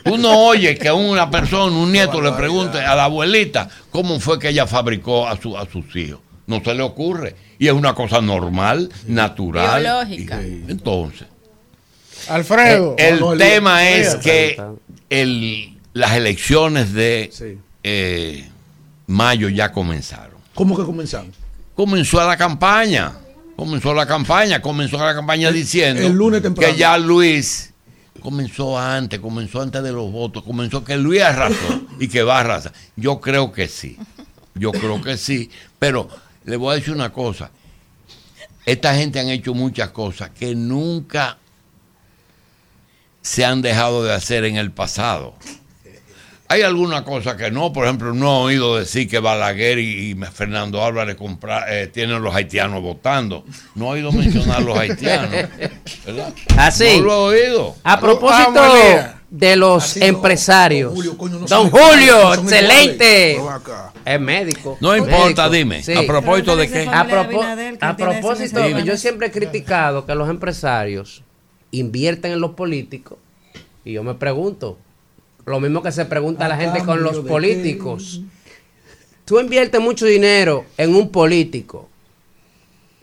Tú 0.05 0.19
no 0.19 0.47
oyes 0.47 0.77
que 0.77 0.91
una 0.91 1.31
persona, 1.31 1.77
un 1.77 1.93
nieto, 1.93 2.21
le 2.21 2.33
pregunte 2.33 2.81
a 2.81 2.97
la 2.97 3.05
abuelita 3.05 3.69
cómo 3.91 4.19
fue 4.19 4.41
que 4.41 4.49
ella 4.49 4.67
fabricó 4.67 5.29
a, 5.29 5.41
su, 5.41 5.57
a 5.57 5.71
sus 5.71 5.95
hijos. 5.95 6.19
No 6.49 6.61
se 6.65 6.75
le 6.75 6.83
ocurre. 6.83 7.46
Y 7.59 7.67
es 7.69 7.73
una 7.73 7.95
cosa 7.95 8.21
normal, 8.21 8.91
natural. 9.07 9.83
Biológica. 9.83 10.43
Y- 10.43 10.65
entonces, 10.69 11.27
Alfredo. 12.29 12.95
el, 12.99 13.15
el 13.15 13.21
No, 13.21 13.31
no, 13.33 13.37
tema 13.39 13.89
el- 13.89 14.03
es 14.03 14.15
que 14.17 14.61
el, 15.11 15.79
las 15.93 16.15
elecciones 16.15 16.93
de 16.93 17.31
eh, 17.83 18.49
mayo 19.07 19.49
ya 19.49 19.73
comenzaron. 19.73 20.37
¿Cómo 20.55 20.77
que 20.77 20.85
comenzaron? 20.85 21.33
Comenzó 21.75 22.27
la 22.27 22.37
campaña. 22.37 23.13
Comenzó 23.57 23.95
la 23.95 24.07
campaña. 24.07 24.61
Comenzó 24.61 24.99
la 24.99 25.15
campaña 25.15 25.51
diciendo 25.53 26.07
el 26.07 26.13
lunes 26.13 26.43
temprano. 26.43 26.73
que 26.73 26.79
ya 26.79 26.97
Luis 26.99 27.73
comenzó 28.21 28.77
antes, 28.79 29.21
comenzó 29.21 29.63
antes 29.63 29.83
de 29.85 29.93
los 29.93 30.11
votos, 30.11 30.43
comenzó 30.43 30.83
que 30.83 30.97
Luis 30.97 31.23
arrasó 31.23 31.83
y 32.01 32.09
que 32.09 32.23
va 32.25 32.39
a 32.39 32.41
arrasar. 32.41 32.73
Yo 32.97 33.21
creo 33.21 33.53
que 33.53 33.69
sí. 33.69 33.97
Yo 34.55 34.73
creo 34.73 35.01
que 35.01 35.17
sí. 35.17 35.49
Pero 35.79 36.09
le 36.47 36.57
voy 36.57 36.73
a 36.73 36.75
decir 36.77 36.95
una 36.95 37.13
cosa. 37.13 37.51
Esta 38.65 38.95
gente 38.97 39.21
han 39.21 39.29
hecho 39.29 39.55
muchas 39.55 39.91
cosas 39.91 40.31
que 40.31 40.55
nunca 40.55 41.39
se 43.23 43.45
han 43.45 43.63
dejado 43.63 44.05
de 44.05 44.13
hacer 44.13 44.45
en 44.45 44.57
el 44.57 44.71
pasado. 44.73 45.35
Hay 46.49 46.63
alguna 46.63 47.03
cosa 47.05 47.37
que 47.37 47.51
no, 47.51 47.73
por 47.73 47.85
ejemplo, 47.87 48.15
no 48.15 48.49
he 48.49 48.55
oído 48.55 48.77
decir 48.77 49.09
que 49.09 49.19
Balaguer 49.19 49.81
y, 49.81 50.15
Fernando 50.33 50.85
Álvarez 50.85 51.17
compra- 51.17 51.65
eh, 51.69 51.89
tienen 51.89 52.23
los 52.23 52.33
haitianos 52.35 52.83
votando. 52.83 53.45
No 53.75 53.87
he 53.87 53.89
oído 53.99 54.13
mencionar 54.13 54.63
los 54.63 54.79
haitianos. 54.79 55.31
¿verdad? 56.07 56.33
Así. 56.57 57.01
No 57.01 57.07
lo 57.07 57.33
he 57.35 57.49
oído. 57.49 57.77
A 57.83 57.99
propósito. 57.99 58.53
De 59.31 59.57
los 59.57 59.97
empresarios. 59.97 60.95
Don 61.49 61.71
Julio, 61.71 62.35
excelente. 62.35 63.41
Es 64.05 64.21
médico. 64.21 64.77
No 64.81 64.97
importa, 64.97 65.49
Médico. 65.49 65.51
dime. 65.51 65.83
Sí. 65.83 65.93
¿A 65.95 66.07
propósito 66.07 66.57
de 66.57 66.69
qué? 66.71 66.83
A, 66.89 67.05
propo- 67.07 67.43
a 67.81 67.97
propósito, 67.97 68.63
Dime. 68.63 68.85
yo 68.85 68.97
siempre 68.97 69.27
he 69.29 69.31
criticado 69.33 70.07
que 70.07 70.15
los 70.15 70.29
empresarios 70.31 71.23
invierten 71.73 72.33
en 72.33 72.41
los 72.41 72.53
políticos. 72.53 73.19
Y 73.85 73.93
yo 73.93 74.03
me 74.05 74.15
pregunto, 74.15 74.79
lo 75.45 75.61
mismo 75.61 75.83
que 75.83 75.93
se 75.93 76.05
pregunta 76.05 76.49
la 76.49 76.57
gente 76.57 76.85
con 76.85 77.03
los 77.03 77.19
políticos. 77.19 78.21
Tú 79.25 79.41
inviertes 79.41 79.81
mucho 79.81 80.07
dinero 80.07 80.65
en 80.77 80.95
un 80.95 81.11
político. 81.11 81.89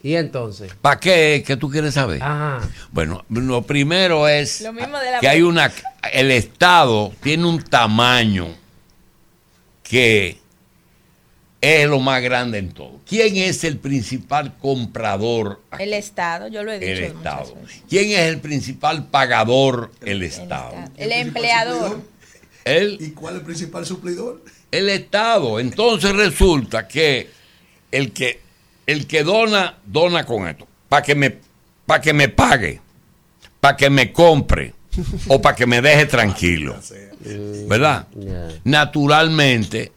¿Y 0.04 0.16
entonces? 0.16 0.74
¿Para 0.82 1.00
qué? 1.00 1.44
¿Qué 1.48 1.56
tú 1.56 1.70
quieres 1.70 1.94
saber? 1.94 2.22
Ajá. 2.22 2.60
Bueno, 2.92 3.24
lo 3.30 3.62
primero 3.62 4.28
es 4.28 4.62
Lo 4.62 4.74
mismo 4.74 5.00
de 5.00 5.12
la 5.12 5.20
que 5.22 5.30
hay 5.30 5.42
una... 5.42 5.72
El 6.12 6.30
Estado 6.30 7.14
tiene 7.24 7.46
un 7.46 7.64
tamaño 7.64 8.50
que 9.82 10.38
es 11.62 11.88
lo 11.88 12.02
más 12.02 12.22
grande 12.22 12.58
en 12.58 12.74
todo. 12.74 13.00
¿Quién 13.08 13.38
es 13.38 13.64
el 13.64 13.78
principal 13.78 14.58
comprador? 14.58 15.62
El 15.80 15.94
Estado, 15.94 16.50
yo 16.50 16.64
lo 16.64 16.74
he 16.74 16.80
dicho. 16.80 16.92
El 16.92 17.04
Estado. 17.06 17.56
veces. 17.56 17.84
¿Quién 17.88 18.12
es 18.12 18.20
el 18.20 18.42
principal 18.42 19.08
pagador? 19.08 19.92
El 20.02 20.22
Estado. 20.24 20.76
El 20.98 21.14
empleador. 21.14 22.02
El, 22.66 22.98
¿Y 23.00 23.12
cuál 23.12 23.36
es 23.36 23.40
el 23.40 23.46
principal 23.46 23.86
suplidor? 23.86 24.44
el 24.74 24.90
Estado. 24.90 25.60
Entonces 25.60 26.14
resulta 26.14 26.88
que 26.88 27.30
el 27.92 28.12
que 28.12 28.42
el 28.86 29.08
que 29.08 29.24
dona 29.24 29.78
dona 29.86 30.26
con 30.26 30.48
esto. 30.48 30.68
Para 30.90 31.02
que 31.02 31.16
me 31.16 31.38
para 31.86 32.02
que 32.02 32.14
me 32.14 32.30
pague, 32.30 32.80
para 33.60 33.76
que 33.76 33.90
me 33.90 34.12
compre 34.12 34.74
o 35.28 35.42
para 35.42 35.56
que 35.56 35.66
me 35.66 35.82
deje 35.82 36.06
tranquilo, 36.06 36.76
¿verdad? 37.68 38.08
Naturalmente 38.64 39.92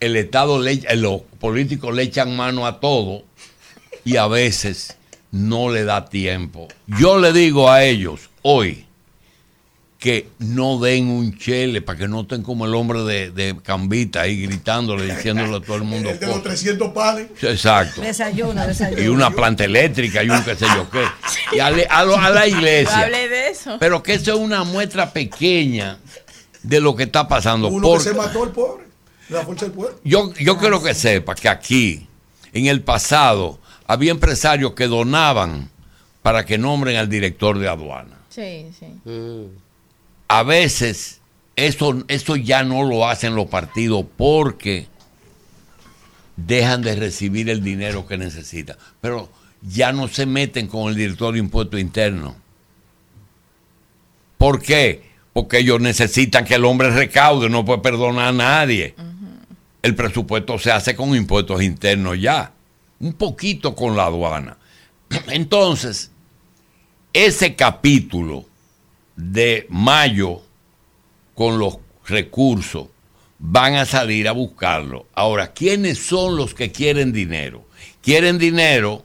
el 0.00 0.16
Estado 0.16 0.60
le, 0.60 0.72
eh, 0.72 0.96
los 0.96 1.22
políticos 1.40 1.94
le 1.94 2.02
echan 2.02 2.36
mano 2.36 2.66
a 2.66 2.80
todo 2.80 3.24
y 4.04 4.16
a 4.16 4.26
veces 4.26 4.96
no 5.30 5.70
le 5.70 5.84
da 5.84 6.06
tiempo. 6.06 6.68
Yo 6.86 7.18
le 7.18 7.32
digo 7.32 7.70
a 7.70 7.84
ellos 7.84 8.30
hoy 8.42 8.85
que 10.06 10.28
no 10.38 10.78
den 10.78 11.08
un 11.08 11.36
chele 11.36 11.82
para 11.82 11.98
que 11.98 12.06
no 12.06 12.20
estén 12.20 12.42
como 12.44 12.64
el 12.64 12.74
hombre 12.76 13.02
de, 13.02 13.30
de 13.32 13.56
Cambita 13.62 14.20
ahí 14.20 14.40
gritándole, 14.46 15.04
diciéndole 15.16 15.56
a 15.56 15.60
todo 15.60 15.76
el 15.76 15.82
mundo. 15.82 16.10
El 16.10 16.18
de 16.20 16.26
los 16.26 16.36
cosas. 16.38 16.60
300 16.60 16.92
panes. 16.92 17.26
Exacto. 17.42 18.00
Desayuno, 18.02 18.64
desayuno. 18.66 19.02
Y 19.02 19.08
una 19.08 19.30
planta 19.30 19.64
eléctrica 19.64 20.22
y 20.22 20.30
un 20.30 20.42
qué 20.44 20.54
sé 20.54 20.66
yo 20.74 20.88
qué. 20.90 21.02
Y 21.56 21.58
a, 21.58 21.70
le- 21.72 21.86
a 21.90 22.04
lo- 22.04 22.16
a 22.16 22.30
la 22.30 22.46
Yo 22.46 22.56
iglesia. 22.56 23.00
hablé 23.00 23.28
de 23.28 23.48
eso. 23.50 23.76
Pero 23.80 24.02
que 24.02 24.14
eso 24.14 24.34
es 24.34 24.38
una 24.38 24.62
muestra 24.62 25.12
pequeña 25.12 25.98
de 26.62 26.80
lo 26.80 26.94
que 26.94 27.02
está 27.02 27.26
pasando. 27.26 27.66
Uno 27.68 27.88
Porque 27.88 28.04
que 28.04 28.10
se 28.10 28.16
mató 28.16 28.44
el 28.44 28.50
pobre. 28.50 28.84
La 29.28 29.42
fuerza 29.42 29.64
del 29.66 29.74
pueblo. 29.74 29.98
yo, 30.04 30.32
yo 30.34 30.56
quiero 30.56 30.80
que 30.82 30.94
sepa 30.94 31.34
que 31.34 31.48
aquí, 31.48 32.06
en 32.52 32.66
el 32.66 32.80
pasado, 32.82 33.58
había 33.88 34.12
empresarios 34.12 34.74
que 34.74 34.86
donaban 34.86 35.68
para 36.22 36.44
que 36.46 36.58
nombren 36.58 36.96
al 36.96 37.08
director 37.08 37.58
de 37.58 37.68
aduana. 37.68 38.16
Sí, 38.28 38.66
sí. 38.78 38.86
A 40.28 40.42
veces 40.42 41.20
eso, 41.56 42.04
eso 42.08 42.36
ya 42.36 42.64
no 42.64 42.84
lo 42.84 43.08
hacen 43.08 43.34
los 43.34 43.46
partidos 43.46 44.04
porque 44.16 44.88
dejan 46.36 46.82
de 46.82 46.96
recibir 46.96 47.48
el 47.48 47.62
dinero 47.62 48.06
que 48.06 48.18
necesitan. 48.18 48.76
Pero 49.00 49.30
ya 49.62 49.92
no 49.92 50.08
se 50.08 50.26
meten 50.26 50.66
con 50.66 50.88
el 50.90 50.94
director 50.94 51.32
de 51.32 51.40
impuestos 51.40 51.80
internos. 51.80 52.34
¿Por 54.38 54.62
qué? 54.62 55.10
Porque 55.32 55.58
ellos 55.58 55.80
necesitan 55.80 56.44
que 56.44 56.54
el 56.54 56.64
hombre 56.64 56.90
recaude, 56.90 57.48
no 57.48 57.64
puede 57.64 57.80
perdonar 57.80 58.28
a 58.28 58.32
nadie. 58.32 58.94
El 59.82 59.94
presupuesto 59.94 60.58
se 60.58 60.72
hace 60.72 60.94
con 60.94 61.14
impuestos 61.14 61.62
internos 61.62 62.20
ya, 62.20 62.52
un 63.00 63.14
poquito 63.14 63.74
con 63.74 63.96
la 63.96 64.06
aduana. 64.06 64.58
Entonces, 65.28 66.10
ese 67.12 67.54
capítulo 67.54 68.44
de 69.16 69.66
mayo 69.70 70.42
con 71.34 71.58
los 71.58 71.78
recursos 72.06 72.88
van 73.38 73.74
a 73.74 73.84
salir 73.84 74.28
a 74.28 74.32
buscarlo. 74.32 75.06
Ahora, 75.14 75.52
¿quiénes 75.52 75.98
son 75.98 76.36
los 76.36 76.54
que 76.54 76.72
quieren 76.72 77.12
dinero? 77.12 77.66
Quieren 78.02 78.38
dinero 78.38 79.04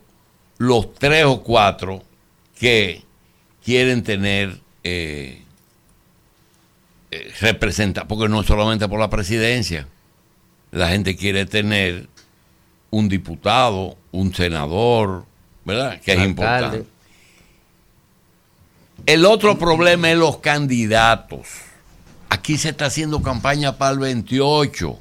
los 0.58 0.94
tres 0.94 1.26
o 1.26 1.42
cuatro 1.42 2.04
que 2.58 3.04
quieren 3.64 4.04
tener 4.04 4.60
eh, 4.84 5.42
eh, 7.10 7.34
representa, 7.42 8.08
porque 8.08 8.30
no 8.30 8.44
solamente 8.44 8.88
por 8.88 9.00
la 9.00 9.10
presidencia, 9.10 9.88
la 10.72 10.90
gente 10.90 11.16
quiere 11.16 11.46
tener 11.46 12.08
un 12.90 13.10
diputado, 13.10 13.98
un 14.12 14.34
senador, 14.34 15.26
¿verdad? 15.66 16.00
Que 16.02 16.14
es 16.14 16.20
importante. 16.20 16.86
El 19.06 19.26
otro 19.26 19.58
problema 19.58 20.12
es 20.12 20.18
los 20.18 20.38
candidatos. 20.38 21.48
Aquí 22.30 22.58
se 22.58 22.70
está 22.70 22.86
haciendo 22.86 23.22
campaña 23.22 23.78
para 23.78 23.92
el 23.94 24.00
28 24.00 25.00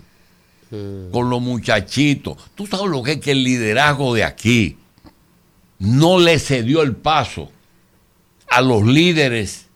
con 1.13 1.31
los 1.31 1.41
muchachitos. 1.41 2.37
Tú 2.55 2.67
sabes 2.67 2.87
lo 2.87 3.03
que 3.03 3.13
es 3.13 3.21
que 3.21 3.33
el 3.33 3.43
liderazgo 3.43 4.15
de 4.15 4.25
aquí 4.25 4.77
no 5.79 6.19
le 6.19 6.39
cedió 6.39 6.83
el 6.83 6.95
paso 6.97 7.51
a 8.49 8.61
los 8.61 8.85
líderes 8.85 9.67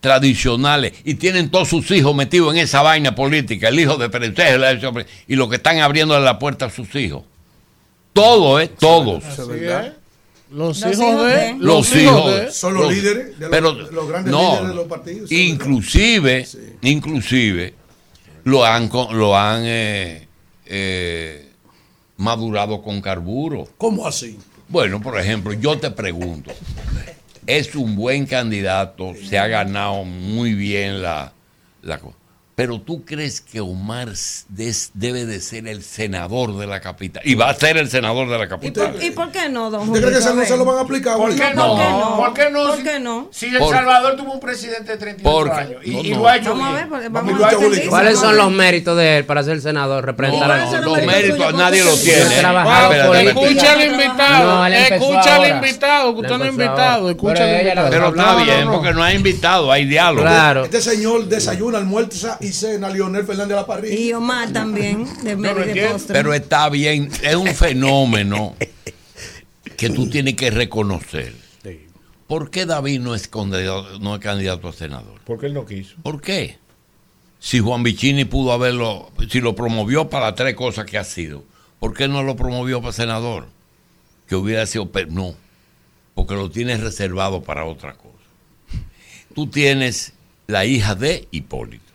tradicionales 0.00 0.94
y 1.04 1.14
tienen 1.14 1.50
todos 1.50 1.68
sus 1.68 1.90
hijos 1.90 2.14
metidos 2.14 2.52
en 2.54 2.60
esa 2.60 2.80
vaina 2.82 3.14
política, 3.14 3.68
el 3.68 3.78
hijo 3.80 3.96
de 3.96 4.08
Perencejo 4.08 4.64
el 4.64 4.78
hijo 4.78 4.92
de- 4.92 5.06
y 5.28 5.36
lo 5.36 5.48
que 5.48 5.56
están 5.56 5.78
abriendo 5.80 6.18
la 6.18 6.38
puerta 6.38 6.66
a 6.66 6.70
sus 6.70 6.94
hijos. 6.94 7.22
Todo, 8.12 8.58
¿eh? 8.60 8.68
Todos. 8.68 9.22
Así 9.24 9.64
es. 9.86 9.92
Los, 10.50 10.80
Los 10.80 10.92
hijos 10.98 11.24
de. 11.24 11.32
de- 11.32 11.54
Los 11.58 11.94
hijos 11.96 12.34
de. 12.40 12.50
Son 12.50 12.74
los 12.74 12.92
líderes 12.92 13.38
de 13.38 13.48
los- 13.48 13.50
pero, 13.50 13.72
de 13.74 13.92
los 13.92 14.08
grandes 14.08 14.32
no, 14.32 14.50
líderes 14.52 14.68
de 14.68 14.74
los 14.74 14.86
partidos, 14.86 15.32
Inclusive, 15.32 16.46
inclusive, 16.82 17.74
lo 18.44 18.64
han, 18.64 18.90
lo 19.12 19.36
han 19.36 19.62
eh, 19.64 20.26
eh, 20.66 21.48
madurado 22.16 22.82
con 22.82 23.00
carburo. 23.00 23.68
¿Cómo 23.78 24.06
así? 24.06 24.38
Bueno, 24.68 25.00
por 25.00 25.18
ejemplo, 25.18 25.52
yo 25.52 25.78
te 25.78 25.90
pregunto, 25.90 26.50
es 27.46 27.74
un 27.74 27.96
buen 27.96 28.26
candidato, 28.26 29.12
se 29.28 29.38
ha 29.38 29.46
ganado 29.46 30.04
muy 30.04 30.54
bien 30.54 31.00
la, 31.02 31.32
la 31.82 31.98
cosa. 31.98 32.16
Pero 32.60 32.78
tú 32.78 33.06
crees 33.06 33.40
que 33.40 33.58
Omar 33.62 34.10
des- 34.50 34.90
debe 34.92 35.24
de 35.24 35.40
ser 35.40 35.66
el 35.66 35.82
senador 35.82 36.58
de 36.58 36.66
la 36.66 36.80
capital. 36.80 37.22
Y 37.24 37.34
va 37.34 37.48
a 37.48 37.54
ser 37.54 37.78
el 37.78 37.88
senador 37.88 38.28
de 38.28 38.36
la 38.36 38.44
¿Y 38.44 38.48
capital. 38.48 38.92
por, 38.92 39.02
y 39.02 39.10
por 39.12 39.32
qué 39.32 39.48
no, 39.48 39.70
don 39.70 39.88
¿Usted 39.88 39.92
cree 40.02 40.12
que 40.12 40.16
Julio? 40.18 40.18
eso 40.18 40.34
no 40.34 40.44
se 40.44 40.56
lo 40.58 40.64
van 40.66 40.76
a 40.76 40.80
aplicar? 40.82 41.16
¿Por 41.16 41.34
qué 41.34 41.54
No, 41.54 41.78
no? 41.78 42.16
¿por 42.18 42.34
qué 42.34 42.50
no? 42.50 42.66
¿Por 42.66 42.82
qué 42.82 43.00
no? 43.00 43.24
¿Por 43.24 43.34
Si- 43.34 43.46
El 43.46 43.58
Salvador 43.66 44.16
tuvo 44.16 44.34
un 44.34 44.40
presidente 44.40 44.92
de 44.92 44.98
38 44.98 45.22
Porque- 45.22 45.58
años 45.58 45.80
y, 45.86 45.90
no, 45.90 46.00
y 46.04 46.10
no. 46.10 46.18
lo 46.18 46.28
ha 46.28 46.36
hecho 46.36 46.50
Vamos 46.50 46.66
a 46.68 46.72
ver, 46.74 46.86
vamos 47.08 47.42
a 47.42 47.46
ha 47.48 47.58
ver. 47.58 47.88
¿Cuáles 47.88 48.18
son 48.18 48.36
los 48.36 48.50
méritos 48.52 48.94
de 48.98 49.16
él 49.16 49.24
para 49.24 49.42
ser 49.42 49.58
senador? 49.62 50.04
Representar 50.04 50.50
a 50.50 50.70
No, 50.70 50.80
los 50.80 51.02
méritos 51.06 51.54
nadie 51.54 51.82
los 51.82 52.02
tiene. 52.02 52.20
Escucha 53.30 53.72
al 53.72 53.82
invitado. 53.90 54.66
Escucha 54.66 55.34
al 55.36 55.48
invitado, 55.56 56.14
que 56.14 56.20
usted 56.20 56.36
no 56.36 56.44
empezó 56.44 56.62
invitado. 56.62 57.08
Escucha 57.10 57.32
Pero 57.34 57.44
al 57.46 57.60
invitado. 57.62 57.90
Pero 57.90 58.08
está 58.08 58.36
bien, 58.44 58.68
porque 58.70 58.92
no 58.92 59.02
hay 59.02 59.16
invitado, 59.16 59.72
hay 59.72 59.86
diálogo. 59.86 60.64
Este 60.64 60.82
señor 60.82 61.24
desayuna, 61.26 61.78
almuerza 61.78 62.36
y 62.40 62.49
cena 62.52 62.88
Lionel 62.90 63.24
Fernández 63.24 63.56
a 63.56 63.60
la 63.60 63.66
parrilla. 63.66 63.94
Y 63.94 64.12
Omar 64.12 64.52
también, 64.52 65.04
de 65.22 65.32
y 65.32 65.74
de 65.74 65.88
postre. 65.88 66.14
Pero 66.14 66.34
está 66.34 66.68
bien, 66.68 67.10
es 67.22 67.34
un 67.34 67.48
fenómeno 67.54 68.54
que 69.76 69.90
tú 69.90 70.08
tienes 70.08 70.34
que 70.34 70.50
reconocer. 70.50 71.34
¿Por 72.26 72.50
qué 72.52 72.64
David 72.64 73.00
no 73.00 73.16
es, 73.16 73.26
candidato, 73.26 73.98
no 73.98 74.14
es 74.14 74.20
candidato 74.20 74.68
a 74.68 74.72
senador? 74.72 75.20
Porque 75.24 75.46
él 75.46 75.54
no 75.54 75.66
quiso. 75.66 75.96
¿Por 76.02 76.20
qué? 76.20 76.58
Si 77.40 77.58
Juan 77.58 77.82
Vicini 77.82 78.24
pudo 78.24 78.52
haberlo, 78.52 79.10
si 79.28 79.40
lo 79.40 79.56
promovió 79.56 80.08
para 80.08 80.26
las 80.26 80.34
tres 80.36 80.54
cosas 80.54 80.84
que 80.86 80.96
ha 80.96 81.02
sido, 81.02 81.42
¿por 81.80 81.92
qué 81.92 82.06
no 82.06 82.22
lo 82.22 82.36
promovió 82.36 82.80
para 82.80 82.92
senador? 82.92 83.48
Que 84.28 84.36
hubiera 84.36 84.64
sido, 84.66 84.92
pe- 84.92 85.06
no, 85.06 85.34
porque 86.14 86.34
lo 86.34 86.50
tienes 86.50 86.78
reservado 86.80 87.42
para 87.42 87.64
otra 87.64 87.94
cosa. 87.94 88.10
Tú 89.34 89.48
tienes 89.48 90.12
la 90.46 90.64
hija 90.66 90.94
de 90.94 91.26
Hipólito, 91.32 91.89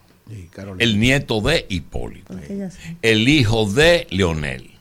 el 0.80 1.00
nieto 1.00 1.42
de 1.42 1.66
Hipólito, 1.70 2.34
el 3.02 3.30
hijo 3.30 3.66
de 3.70 4.08
Leonel, 4.10 4.72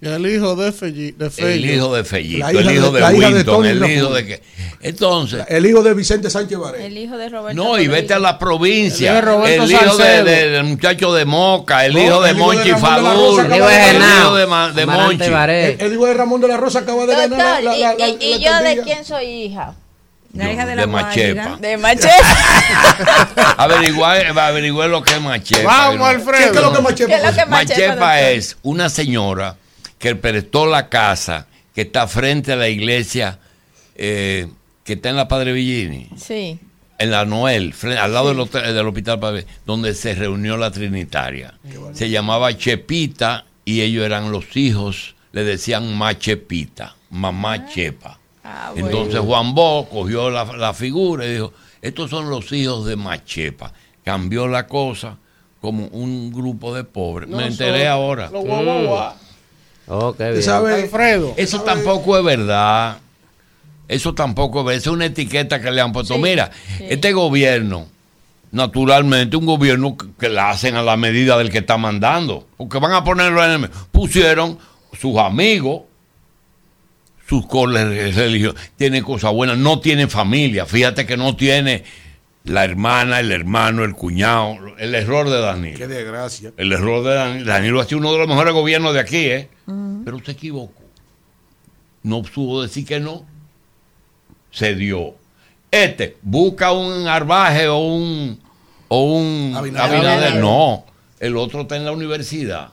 El 0.00 0.26
hijo 0.26 0.56
de 0.56 0.72
Felli- 0.72 1.14
de 1.14 1.26
el 1.54 1.64
hijo 1.70 1.94
de 1.94 2.04
Fellito, 2.04 2.48
el 2.48 2.70
hijo 2.74 2.90
de- 2.90 3.00
de, 3.00 3.14
Winton, 3.14 3.66
el 3.66 3.84
hijo 3.90 4.14
de 4.14 4.26
que. 4.26 4.42
Entonces, 4.82 5.44
El 5.48 5.66
hijo 5.66 5.82
de 5.82 5.92
Vicente 5.92 6.30
Sánchez 6.30 6.56
Varela. 6.58 6.86
El 6.86 6.96
hijo 6.96 7.18
de 7.18 7.28
Roberto. 7.28 7.62
no, 7.62 7.78
y 7.78 7.86
vete 7.86 8.14
a 8.14 8.18
la 8.18 8.38
provincia. 8.38 9.10
El 9.12 9.18
hijo 9.18 9.26
de 9.26 9.32
Roberto 9.36 9.62
El 9.64 9.70
hijo 9.70 9.80
de- 9.82 9.88
Salcedo. 10.04 10.24
de- 10.24 10.50
del 10.50 10.64
muchacho 10.64 11.12
de 11.12 11.24
Moca, 11.26 11.84
el 11.84 11.92
No, 11.92 11.98
hijo 12.02 12.22
de 12.22 12.30
el 12.30 12.36
hijo 12.38 12.50
de 12.50 12.56
Monchi 12.56 12.70
Rosa 12.70 12.78
el 12.96 13.56
hijo 13.56 13.66
de, 14.72 14.86
Monchi. 14.86 15.24
El, 15.24 15.80
el 15.82 15.92
hijo 15.92 16.06
de 16.06 16.14
Ramón 16.14 16.40
de 16.40 16.48
la 16.48 16.56
Rosa 16.56 16.78
acaba 16.78 17.04
de 17.04 17.12
ganar 17.14 17.28
Doctor, 17.28 17.46
la, 17.46 17.60
la, 17.60 17.76
la, 17.78 17.94
la- 17.94 18.08
¿y, 18.08 18.16
y- 18.20 18.24
y 18.24 18.38
la 18.38 18.58
yo 18.58 18.64
de 18.64 18.82
quién 18.82 19.04
soy 19.04 19.24
hija? 19.26 19.74
La 20.32 20.52
hija 20.52 20.64
de 20.64 20.70
de 20.70 20.76
la 20.76 20.86
Machepa. 20.86 21.42
Guayiga. 21.42 21.56
De 21.68 21.76
Machete. 21.76 22.08
Averiguar, 23.56 24.38
averiguar 24.38 24.88
lo 24.90 25.02
que 25.02 25.14
es 25.14 25.20
Machepa. 25.20 25.62
Vamos. 25.64 26.06
Alfredo. 26.08 26.38
¿Qué 26.52 26.58
es 26.58 26.62
lo 26.64 26.72
que 26.72 26.80
Machepa 26.82 27.08
¿Qué 27.08 27.14
es 27.16 27.20
lo 27.22 27.32
que 27.34 27.40
hace? 27.40 27.46
Machepa, 27.46 27.80
Machepa 27.88 28.20
es 28.30 28.56
una 28.62 28.88
señora 28.88 29.56
que 29.98 30.14
prestó 30.16 30.66
la 30.66 30.88
casa 30.88 31.46
que 31.74 31.82
está 31.82 32.06
frente 32.06 32.52
a 32.52 32.56
la 32.56 32.68
iglesia 32.68 33.38
eh, 33.96 34.48
que 34.84 34.94
está 34.94 35.10
en 35.10 35.16
la 35.16 35.28
Padre 35.28 35.52
Villini. 35.52 36.08
Sí. 36.16 36.58
en 36.98 37.10
la 37.10 37.24
Noel, 37.24 37.74
al 37.98 38.12
lado 38.12 38.28
del, 38.28 38.40
hotel- 38.40 38.72
del 38.74 38.86
hospital 38.86 39.18
Padre, 39.20 39.46
donde 39.66 39.94
se 39.94 40.14
reunió 40.14 40.56
la 40.56 40.70
Trinitaria. 40.70 41.54
Se 41.92 42.08
llamaba 42.10 42.56
Chepita 42.56 43.44
y 43.64 43.80
ellos 43.82 44.04
eran 44.04 44.30
los 44.32 44.56
hijos, 44.56 45.14
le 45.32 45.44
decían 45.44 45.94
Machepita, 45.96 46.94
mamá 47.10 47.66
Chepa. 47.68 48.18
Ah, 48.44 48.70
bueno. 48.72 48.88
Entonces 48.88 49.20
Juan 49.20 49.54
Bo 49.54 49.88
cogió 49.88 50.30
la, 50.30 50.44
la 50.44 50.72
figura 50.74 51.26
y 51.26 51.34
dijo, 51.34 51.52
estos 51.82 52.10
son 52.10 52.30
los 52.30 52.50
hijos 52.52 52.86
de 52.86 52.96
Machepa. 52.96 53.72
Cambió 54.04 54.48
la 54.48 54.66
cosa 54.66 55.16
como 55.60 55.86
un 55.88 56.32
grupo 56.32 56.74
de 56.74 56.84
pobres. 56.84 57.28
No, 57.28 57.36
Me 57.36 57.46
enteré 57.46 57.80
son 57.80 57.88
ahora. 57.88 58.30
Los 58.30 58.44
guau, 58.44 58.64
guau, 58.64 58.86
guau. 58.86 59.12
Oh. 59.88 60.14
Alfredo. 60.18 61.34
Eso 61.36 61.60
tampoco 61.62 62.16
es 62.16 62.24
verdad. 62.24 62.98
Eso 63.88 64.14
tampoco 64.14 64.60
es 64.60 64.66
verdad. 64.66 64.78
Es 64.78 64.86
una 64.86 65.06
etiqueta 65.06 65.60
que 65.60 65.70
le 65.70 65.80
han 65.80 65.92
puesto. 65.92 66.14
Sí, 66.14 66.20
Mira, 66.20 66.50
sí. 66.78 66.84
este 66.88 67.12
gobierno, 67.12 67.88
naturalmente, 68.52 69.36
un 69.36 69.46
gobierno 69.46 69.96
que, 69.96 70.06
que 70.18 70.28
la 70.28 70.50
hacen 70.50 70.76
a 70.76 70.82
la 70.82 70.96
medida 70.96 71.36
del 71.36 71.50
que 71.50 71.58
está 71.58 71.76
mandando. 71.76 72.46
Porque 72.56 72.78
van 72.78 72.92
a 72.92 73.02
ponerlo 73.04 73.44
en 73.44 73.64
el. 73.64 73.70
Pusieron 73.90 74.58
sus 74.98 75.16
amigos, 75.18 75.82
sus 77.30 77.46
religiosos. 78.16 78.60
Tienen 78.76 79.04
cosas 79.04 79.32
buenas. 79.32 79.56
No 79.56 79.78
tienen 79.78 80.10
familia. 80.10 80.66
Fíjate 80.66 81.06
que 81.06 81.16
no 81.16 81.36
tiene 81.36 81.84
la 82.42 82.64
hermana, 82.64 83.20
el 83.20 83.30
hermano, 83.30 83.84
el 83.84 83.94
cuñado. 83.94 84.56
El 84.78 84.96
error 84.96 85.30
de 85.30 85.36
Qué 85.36 85.40
Danilo. 85.40 85.88
desgracia. 85.88 86.52
El 86.56 86.72
error 86.72 87.04
de 87.04 87.14
Danilo. 87.14 87.46
Danilo 87.46 87.80
ha 87.80 87.84
sido 87.84 87.98
uno 87.98 88.12
de 88.12 88.18
los 88.18 88.28
mejores 88.28 88.52
gobiernos 88.52 88.92
de 88.94 89.00
aquí, 89.00 89.26
¿eh? 89.26 89.48
Pero 90.04 90.18
se 90.24 90.32
equivocó. 90.32 90.82
No 92.02 92.22
pudo 92.22 92.62
decir 92.62 92.84
que 92.84 92.98
no. 92.98 93.24
Se 94.50 94.74
dio. 94.74 95.14
Este, 95.70 96.16
busca 96.22 96.72
un 96.72 97.06
arbaje 97.06 97.68
o 97.68 97.78
un. 97.78 98.40
O 98.88 99.04
un 99.04 99.54
Abinader. 99.56 99.96
Abinader. 99.96 100.34
No. 100.40 100.84
El 101.20 101.36
otro 101.36 101.60
está 101.60 101.76
en 101.76 101.84
la 101.84 101.92
universidad. 101.92 102.70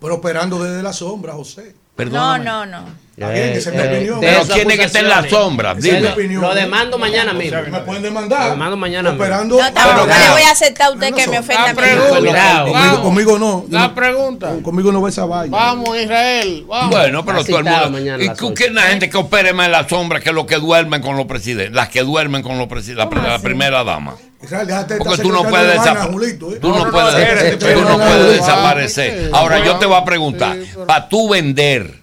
Pero 0.00 0.14
operando 0.14 0.62
desde 0.62 0.82
la 0.82 0.92
sombra, 0.92 1.32
José. 1.32 1.74
No, 2.06 2.36
no, 2.44 2.64
no. 2.64 2.84
Que 3.28 3.58
es 3.58 3.66
Eh, 3.66 3.70
de 3.70 4.16
Pero 4.20 4.46
tiene 4.46 4.76
que 4.76 4.84
estar 4.84 5.02
en 5.02 5.08
la 5.08 5.28
sombra. 5.28 5.72
Es 5.72 5.82
Dime. 5.82 6.08
opinión. 6.08 6.42
Lo 6.42 6.54
demando 6.54 6.98
mañana 6.98 7.32
mismo. 7.32 7.58
Me 7.70 7.80
pueden 7.80 8.02
demandar. 8.02 8.44
Lo 8.44 8.50
demando 8.50 8.76
mañana 8.76 9.10
mismo. 9.10 9.24
Operando. 9.24 9.58
No, 9.58 9.72
tampoco 9.72 10.06
Pero- 10.06 10.18
le 10.24 10.30
voy 10.30 10.42
a 10.42 10.50
aceptar 10.50 10.86
a 10.88 10.90
usted 10.92 11.14
que 11.14 11.26
me 11.28 11.38
ofenda. 11.38 11.74
Conmigo, 11.74 13.02
conmigo 13.02 13.38
no. 13.38 13.64
La 13.70 13.94
pregunta. 13.94 14.52
Conmigo 14.62 14.92
no 14.92 15.02
va 15.02 15.08
esa 15.08 15.26
vaina. 15.26 15.56
Vamos, 15.56 15.96
Israel. 15.98 16.64
Vamos. 16.66 16.90
Bueno, 16.90 17.24
pero 17.24 17.44
todo 17.44 17.58
el 17.58 17.64
mundo. 17.64 17.90
mañana 17.90 18.24
¿Y 18.24 18.28
ocho. 18.28 18.54
quién 18.54 18.74
la 18.74 18.82
gente 18.82 19.10
que 19.10 19.16
opere 19.16 19.52
más 19.52 19.66
en 19.66 19.72
la 19.72 19.88
sombra 19.88 20.20
que 20.20 20.32
los 20.32 20.46
que 20.46 20.56
duermen 20.56 21.02
con 21.02 21.16
los 21.16 21.26
presidentes? 21.26 21.74
Las 21.74 21.88
que 21.88 22.02
duermen 22.02 22.42
con 22.42 22.58
los 22.58 22.68
presidentes. 22.68 23.06
La, 23.22 23.38
primera 23.38 23.84
dama. 23.84 24.16
Israel, 24.42 24.66
déjate 24.66 24.94
de 24.94 25.00
Porque 25.00 25.22
tú 25.22 25.30
no 25.30 25.44
puedes 25.44 25.78
Julito, 26.10 26.54
¿eh? 26.54 26.58
Tú 26.60 26.68
no, 26.70 26.90
puedes, 26.90 27.58
tú 27.58 27.66
no 27.66 27.98
desaparecer. 28.24 29.30
Ahora 29.32 29.64
yo 29.64 29.76
te 29.76 29.86
voy 29.86 29.96
a 29.96 30.04
preguntar, 30.04 30.56
para 30.86 31.08
tú 31.08 31.28
vender 31.28 32.00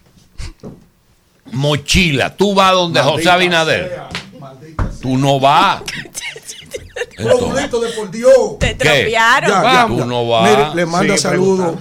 mochila, 1.51 2.35
tú 2.35 2.53
vas 2.53 2.73
donde 2.73 3.01
José 3.01 3.29
Abinader. 3.29 4.01
Tú 5.01 5.17
no 5.17 5.39
vas. 5.39 5.83
De 7.17 7.67
por 7.95 8.11
Dios. 8.11 8.59
Te 8.59 8.73
tropearon. 8.75 9.49
Ya, 9.49 9.61
Vamos. 9.61 9.97
ya, 9.97 10.03
Tú 10.03 10.09
no 10.09 10.27
vas. 10.27 10.49
Mire, 10.49 10.75
le 10.75 10.85
manda 10.85 11.17
saludos 11.17 11.75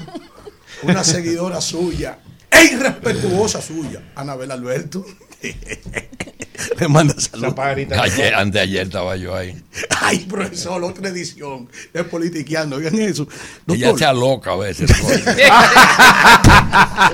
una 0.82 1.04
seguidora 1.04 1.60
suya, 1.60 2.18
e 2.50 2.64
irrespetuosa 2.64 3.60
suya, 3.60 4.02
Anabel 4.14 4.50
Alberto. 4.50 5.04
le 6.80 6.88
manda 6.88 7.14
saludos. 7.18 7.54
Ayer, 7.58 8.34
antes 8.34 8.62
ayer 8.62 8.86
estaba 8.86 9.16
yo 9.16 9.34
ahí. 9.34 9.60
Ay, 10.00 10.20
profesor, 10.20 10.82
otra 10.82 11.08
edición 11.08 11.68
de 11.92 12.04
politiqueando. 12.04 12.76
Oigan 12.76 12.98
eso. 12.98 13.26
Ella 13.68 13.96
se 13.96 14.04
aloca 14.04 14.52
a 14.52 14.56
veces. 14.56 14.90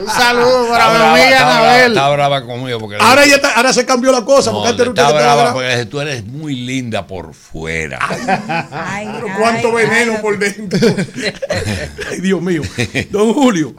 Un 0.01 0.09
saludo 0.09 0.69
para 0.69 0.93
Está 0.93 1.13
mi 1.15 1.21
amiga 1.21 1.41
Anabel. 1.61 1.93
está 1.93 2.09
brava 2.09 2.45
conmigo 2.47 2.79
porque 2.79 2.97
ahora, 3.01 3.27
ya 3.27 3.37
está- 3.37 3.53
ahora 3.57 3.73
se 3.73 3.85
cambió 3.87 4.11
la 4.13 4.25
cosa. 4.25 4.51
No, 4.51 4.59
porque 4.59 4.71
antes 4.71 4.87
está 4.89 5.13
brava 5.13 5.53
porque 5.53 5.87
tú 5.87 6.01
eres 6.01 6.25
muy 6.25 6.55
linda 6.57 7.07
por 7.07 7.35
fuera. 7.35 7.99
Ay, 8.71 9.09
Pero 9.13 9.27
ay, 9.29 9.33
cuánto 9.39 9.77
ay, 9.77 9.87
veneno 9.87 10.13
ay, 10.17 10.19
por 10.23 10.39
dentro. 10.39 10.79
Ay, 12.11 12.21
Dios 12.21 12.41
mío. 12.43 12.63
Don 13.11 13.33
Julio, 13.35 13.75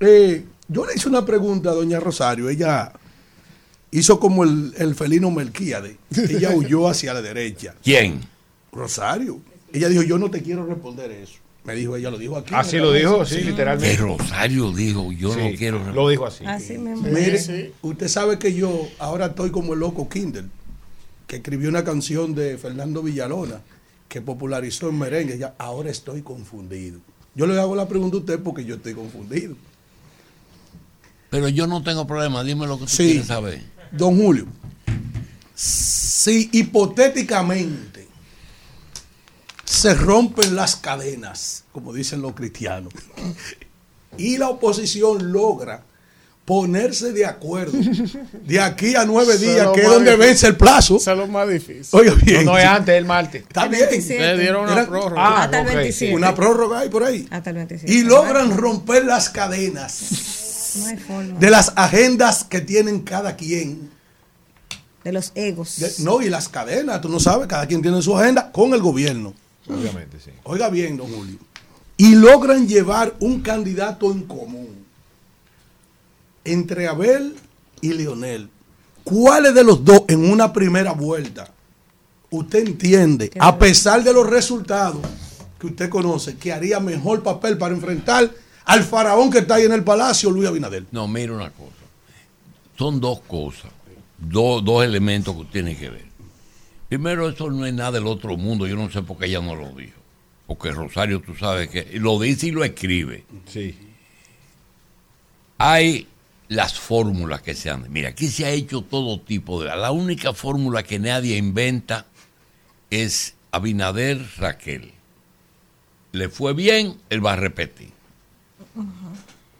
eh, 0.00 0.44
yo 0.68 0.86
le 0.86 0.94
hice 0.94 1.08
una 1.08 1.24
pregunta 1.24 1.70
a 1.70 1.74
doña 1.74 2.00
Rosario. 2.00 2.48
Ella 2.48 2.92
hizo 3.90 4.18
como 4.20 4.44
el, 4.44 4.74
el 4.78 4.94
felino 4.94 5.30
Melquíade. 5.30 5.96
Ella 6.16 6.50
huyó 6.50 6.88
hacia 6.88 7.14
la 7.14 7.22
derecha. 7.22 7.74
¿Quién? 7.82 8.20
Rosario. 8.72 9.40
Ella 9.72 9.88
dijo, 9.88 10.02
yo 10.02 10.18
no 10.18 10.30
te 10.30 10.42
quiero 10.42 10.64
responder 10.66 11.10
eso. 11.10 11.38
Me 11.66 11.74
dijo, 11.74 11.96
ella 11.96 12.10
lo 12.10 12.18
dijo 12.18 12.36
aquí. 12.36 12.54
Así 12.54 12.76
en 12.76 12.82
lo 12.82 12.92
dijo, 12.92 13.24
sí, 13.26 13.36
Que 13.36 13.44
literalmente. 13.46 13.96
Rosario 13.96 14.70
dijo, 14.72 15.10
yo 15.12 15.34
Sí, 15.34 15.40
no 15.40 15.56
quiero. 15.58 15.92
Lo 15.92 16.08
dijo 16.08 16.24
así. 16.26 16.44
Así 16.46 16.78
mismo. 16.78 17.02
Mire, 17.08 17.72
usted 17.82 18.08
sabe 18.08 18.38
que 18.38 18.54
yo 18.54 18.88
ahora 18.98 19.26
estoy 19.26 19.50
como 19.50 19.74
el 19.74 19.80
loco 19.80 20.08
Kindle. 20.08 20.44
que 21.26 21.36
escribió 21.36 21.68
una 21.68 21.82
canción 21.82 22.36
de 22.36 22.56
Fernando 22.56 23.02
Villalona, 23.02 23.60
que 24.08 24.20
popularizó 24.20 24.88
en 24.90 24.98
merengue. 25.00 25.36
Ya, 25.38 25.54
ahora 25.58 25.90
estoy 25.90 26.22
confundido. 26.22 27.00
Yo 27.34 27.48
le 27.48 27.58
hago 27.58 27.74
la 27.74 27.88
pregunta 27.88 28.16
a 28.16 28.20
usted 28.20 28.38
porque 28.38 28.64
yo 28.64 28.76
estoy 28.76 28.94
confundido. 28.94 29.56
Pero 31.28 31.48
yo 31.48 31.66
no 31.66 31.82
tengo 31.82 32.06
problema, 32.06 32.44
dime 32.44 32.68
lo 32.68 32.78
que 32.78 32.84
tú 32.84 32.90
Sí. 32.90 33.04
quieres 33.06 33.26
saber. 33.26 33.60
Don 33.90 34.16
Julio, 34.16 34.46
si 35.54 36.48
hipotéticamente 36.52 38.05
se 39.66 39.92
rompen 39.94 40.56
las 40.56 40.76
cadenas, 40.76 41.64
como 41.72 41.92
dicen 41.92 42.22
los 42.22 42.32
cristianos, 42.34 42.92
y 44.16 44.38
la 44.38 44.48
oposición 44.48 45.32
logra 45.32 45.82
ponerse 46.44 47.12
de 47.12 47.26
acuerdo 47.26 47.76
de 48.44 48.60
aquí 48.60 48.94
a 48.94 49.04
nueve 49.04 49.36
días, 49.36 49.66
que 49.74 49.80
es 49.82 49.88
donde 49.88 50.12
difícil. 50.12 50.18
vence 50.28 50.46
el 50.46 50.56
plazo. 50.56 50.96
Eso 50.96 51.10
es 51.12 51.18
lo 51.18 51.26
más 51.26 51.48
difícil. 51.48 51.86
Oiga 51.90 52.14
bien. 52.14 52.44
No, 52.44 52.52
no 52.52 52.58
es 52.58 52.64
antes 52.64 52.94
del 52.94 53.04
martes. 53.04 53.42
Está 53.42 53.66
bien. 53.66 53.88
Le 53.90 54.38
dieron 54.38 54.62
una 54.62 54.72
Era- 54.74 54.86
prórroga. 54.86 55.20
Ah, 55.26 55.42
Hasta 55.42 55.60
el 55.62 55.66
ok. 55.66 55.74
27. 55.74 56.14
Una 56.14 56.34
prórroga 56.36 56.78
hay 56.80 56.88
por 56.88 57.02
ahí. 57.02 57.26
Hasta 57.32 57.50
el 57.50 57.56
27. 57.56 57.92
Y 57.92 58.02
logran 58.04 58.56
romper 58.56 59.04
las 59.04 59.28
cadenas 59.28 60.74
No 60.78 60.86
hay 60.86 60.96
forma. 60.98 61.38
de 61.40 61.50
las 61.50 61.72
agendas 61.74 62.44
que 62.44 62.60
tienen 62.60 63.00
cada 63.00 63.34
quien. 63.34 63.90
De 65.02 65.10
los 65.12 65.32
egos. 65.34 65.78
De- 65.80 65.92
no, 66.04 66.22
y 66.22 66.30
las 66.30 66.48
cadenas, 66.48 67.00
tú 67.00 67.08
no 67.08 67.18
sabes, 67.18 67.48
cada 67.48 67.66
quien 67.66 67.82
tiene 67.82 68.00
su 68.02 68.16
agenda 68.16 68.52
con 68.52 68.72
el 68.72 68.80
gobierno. 68.80 69.34
Obviamente, 69.68 70.18
sí. 70.20 70.30
Oiga 70.44 70.68
bien, 70.70 70.96
don 70.96 71.08
Julio. 71.12 71.38
Y 71.96 72.14
logran 72.14 72.68
llevar 72.68 73.14
un 73.20 73.40
candidato 73.40 74.10
en 74.12 74.22
común 74.22 74.84
entre 76.44 76.86
Abel 76.88 77.34
y 77.80 77.92
Leonel. 77.92 78.48
¿Cuáles 79.04 79.54
de 79.54 79.64
los 79.64 79.84
dos 79.84 80.02
en 80.08 80.30
una 80.30 80.52
primera 80.52 80.92
vuelta 80.92 81.52
usted 82.30 82.66
entiende, 82.66 83.30
a 83.38 83.56
pesar 83.58 84.02
de 84.02 84.12
los 84.12 84.28
resultados 84.28 84.98
que 85.58 85.68
usted 85.68 85.88
conoce, 85.88 86.36
que 86.36 86.52
haría 86.52 86.80
mejor 86.80 87.22
papel 87.22 87.56
para 87.56 87.74
enfrentar 87.74 88.30
al 88.64 88.82
faraón 88.82 89.30
que 89.30 89.38
está 89.38 89.54
ahí 89.54 89.64
en 89.64 89.72
el 89.72 89.84
palacio, 89.84 90.30
Luis 90.30 90.48
Abinader? 90.48 90.84
No, 90.90 91.06
mira 91.08 91.32
una 91.32 91.50
cosa. 91.50 91.70
Son 92.76 93.00
dos 93.00 93.20
cosas, 93.20 93.70
do- 94.18 94.60
dos 94.60 94.84
elementos 94.84 95.34
que 95.36 95.44
tienen 95.44 95.76
que 95.78 95.88
ver. 95.88 96.05
Primero, 96.88 97.28
eso 97.28 97.50
no 97.50 97.66
es 97.66 97.74
nada 97.74 97.92
del 97.92 98.06
otro 98.06 98.36
mundo. 98.36 98.66
Yo 98.66 98.76
no 98.76 98.90
sé 98.90 99.02
por 99.02 99.18
qué 99.18 99.26
ella 99.26 99.40
no 99.40 99.54
lo 99.56 99.70
dijo. 99.70 99.98
Porque 100.46 100.70
Rosario, 100.70 101.20
tú 101.20 101.34
sabes 101.34 101.68
que 101.68 101.98
lo 101.98 102.20
dice 102.20 102.48
y 102.48 102.50
lo 102.52 102.62
escribe. 102.62 103.24
Sí. 103.46 103.76
Hay 105.58 106.06
las 106.48 106.78
fórmulas 106.78 107.42
que 107.42 107.54
se 107.54 107.70
han. 107.70 107.90
Mira, 107.92 108.10
aquí 108.10 108.28
se 108.28 108.44
ha 108.44 108.50
hecho 108.50 108.82
todo 108.82 109.20
tipo 109.20 109.62
de. 109.62 109.74
La 109.74 109.90
única 109.90 110.32
fórmula 110.32 110.84
que 110.84 110.98
nadie 110.98 111.36
inventa 111.36 112.06
es 112.90 113.34
Abinader 113.50 114.24
Raquel. 114.38 114.92
Le 116.12 116.28
fue 116.28 116.54
bien, 116.54 116.96
él 117.10 117.24
va 117.24 117.32
a 117.32 117.36
repetir. 117.36 117.90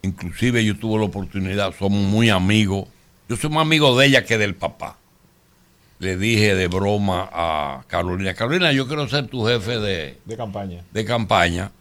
Inclusive 0.03 0.65
yo 0.65 0.79
tuve 0.79 1.01
la 1.01 1.07
oportunidad, 1.07 1.75
somos 1.77 2.01
muy 2.01 2.31
amigos. 2.31 2.89
Yo 3.29 3.37
soy 3.37 3.51
más 3.51 3.63
amigo 3.63 3.99
de 3.99 4.07
ella 4.07 4.25
que 4.25 4.39
del 4.39 4.55
papá. 4.55 4.99
Le 5.99 6.16
dije 6.16 6.55
de 6.55 6.68
broma 6.68 7.28
a 7.33 7.84
Carolina, 7.89 8.34
Carolina, 8.34 8.70
yo 8.73 8.86
quiero 8.86 9.08
ser 9.08 9.28
tu 9.28 9.47
jefe 9.47 9.78
de, 9.78 10.18
De 10.25 10.36
campaña. 10.36 10.84
de 10.92 11.05
campaña. 11.05 11.73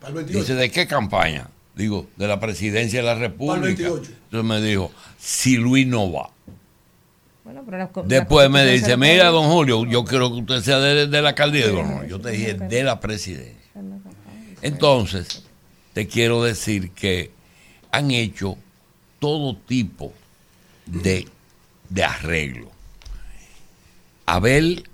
Para 0.00 0.08
el 0.10 0.14
28. 0.16 0.40
Dice, 0.40 0.54
¿de 0.54 0.70
qué 0.70 0.86
campaña? 0.86 1.48
Digo, 1.76 2.08
de 2.16 2.26
la 2.26 2.40
presidencia 2.40 3.00
de 3.00 3.06
la 3.06 3.14
República. 3.14 3.66
28. 3.66 4.10
Entonces 4.24 4.44
me 4.44 4.60
dijo, 4.60 4.90
si 5.18 5.56
Luis 5.56 5.86
no 5.86 6.10
va. 6.10 6.30
Bueno, 7.44 7.62
pero 7.64 7.78
la 7.78 7.90
Después 8.04 8.44
la 8.46 8.48
me 8.50 8.66
dice, 8.66 8.96
mira, 8.96 9.28
don 9.28 9.48
Julio, 9.50 9.86
yo 9.86 10.04
quiero 10.04 10.30
que 10.30 10.40
usted 10.40 10.60
sea 10.62 10.80
de, 10.80 11.06
de 11.06 11.22
la 11.22 11.30
alcaldía. 11.30 11.68
Digo, 11.68 11.82
no, 11.84 12.04
yo 12.04 12.20
te 12.20 12.30
dije 12.32 12.54
de 12.54 12.82
la 12.82 12.98
presidencia. 13.00 13.54
Entonces, 14.60 15.44
te 15.92 16.08
quiero 16.08 16.42
decir 16.42 16.90
que 16.90 17.30
han 17.92 18.10
hecho 18.10 18.56
todo 19.20 19.56
tipo 19.56 20.12
de, 20.86 21.28
de 21.88 22.04
arreglo. 22.04 22.70
Abel, 24.28 24.84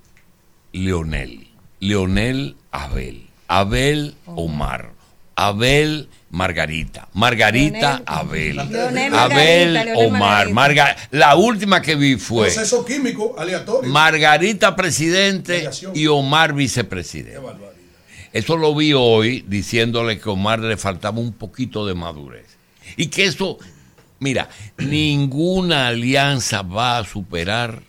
Leonel. 0.73 1.49
Leonel, 1.81 2.55
Abel. 2.71 3.27
Abel, 3.49 4.15
Omar. 4.27 4.93
Abel, 5.35 6.09
Margarita. 6.31 7.09
Margarita, 7.15 7.99
Leonel- 7.99 8.03
Abel. 8.07 8.57
Leonel, 8.71 9.15
Abel, 9.15 9.89
Omar. 9.97 10.49
Marga- 10.51 10.97
la 11.11 11.35
última 11.35 11.83
que 11.83 11.97
vi 11.97 12.15
fue 12.17 12.47
Proceso 12.53 12.85
químico 12.85 13.35
aleatorio. 13.37 13.91
Margarita 13.91 14.77
presidente 14.77 15.69
y 15.95 16.07
Omar 16.07 16.55
vicepresidente. 16.55 17.41
Eso 18.33 18.57
lo 18.57 18.73
vi 18.75 18.93
hoy 18.93 19.45
diciéndole 19.49 20.21
que 20.21 20.29
a 20.29 20.33
Omar 20.33 20.61
le 20.61 20.77
faltaba 20.77 21.19
un 21.19 21.33
poquito 21.33 21.85
de 21.87 21.95
madurez. 21.95 22.47
Y 22.97 23.09
que 23.09 23.25
eso, 23.25 23.59
mira, 24.21 24.49
ninguna 24.79 25.89
alianza 25.89 26.63
va 26.63 26.99
a 26.99 27.05
superar. 27.05 27.83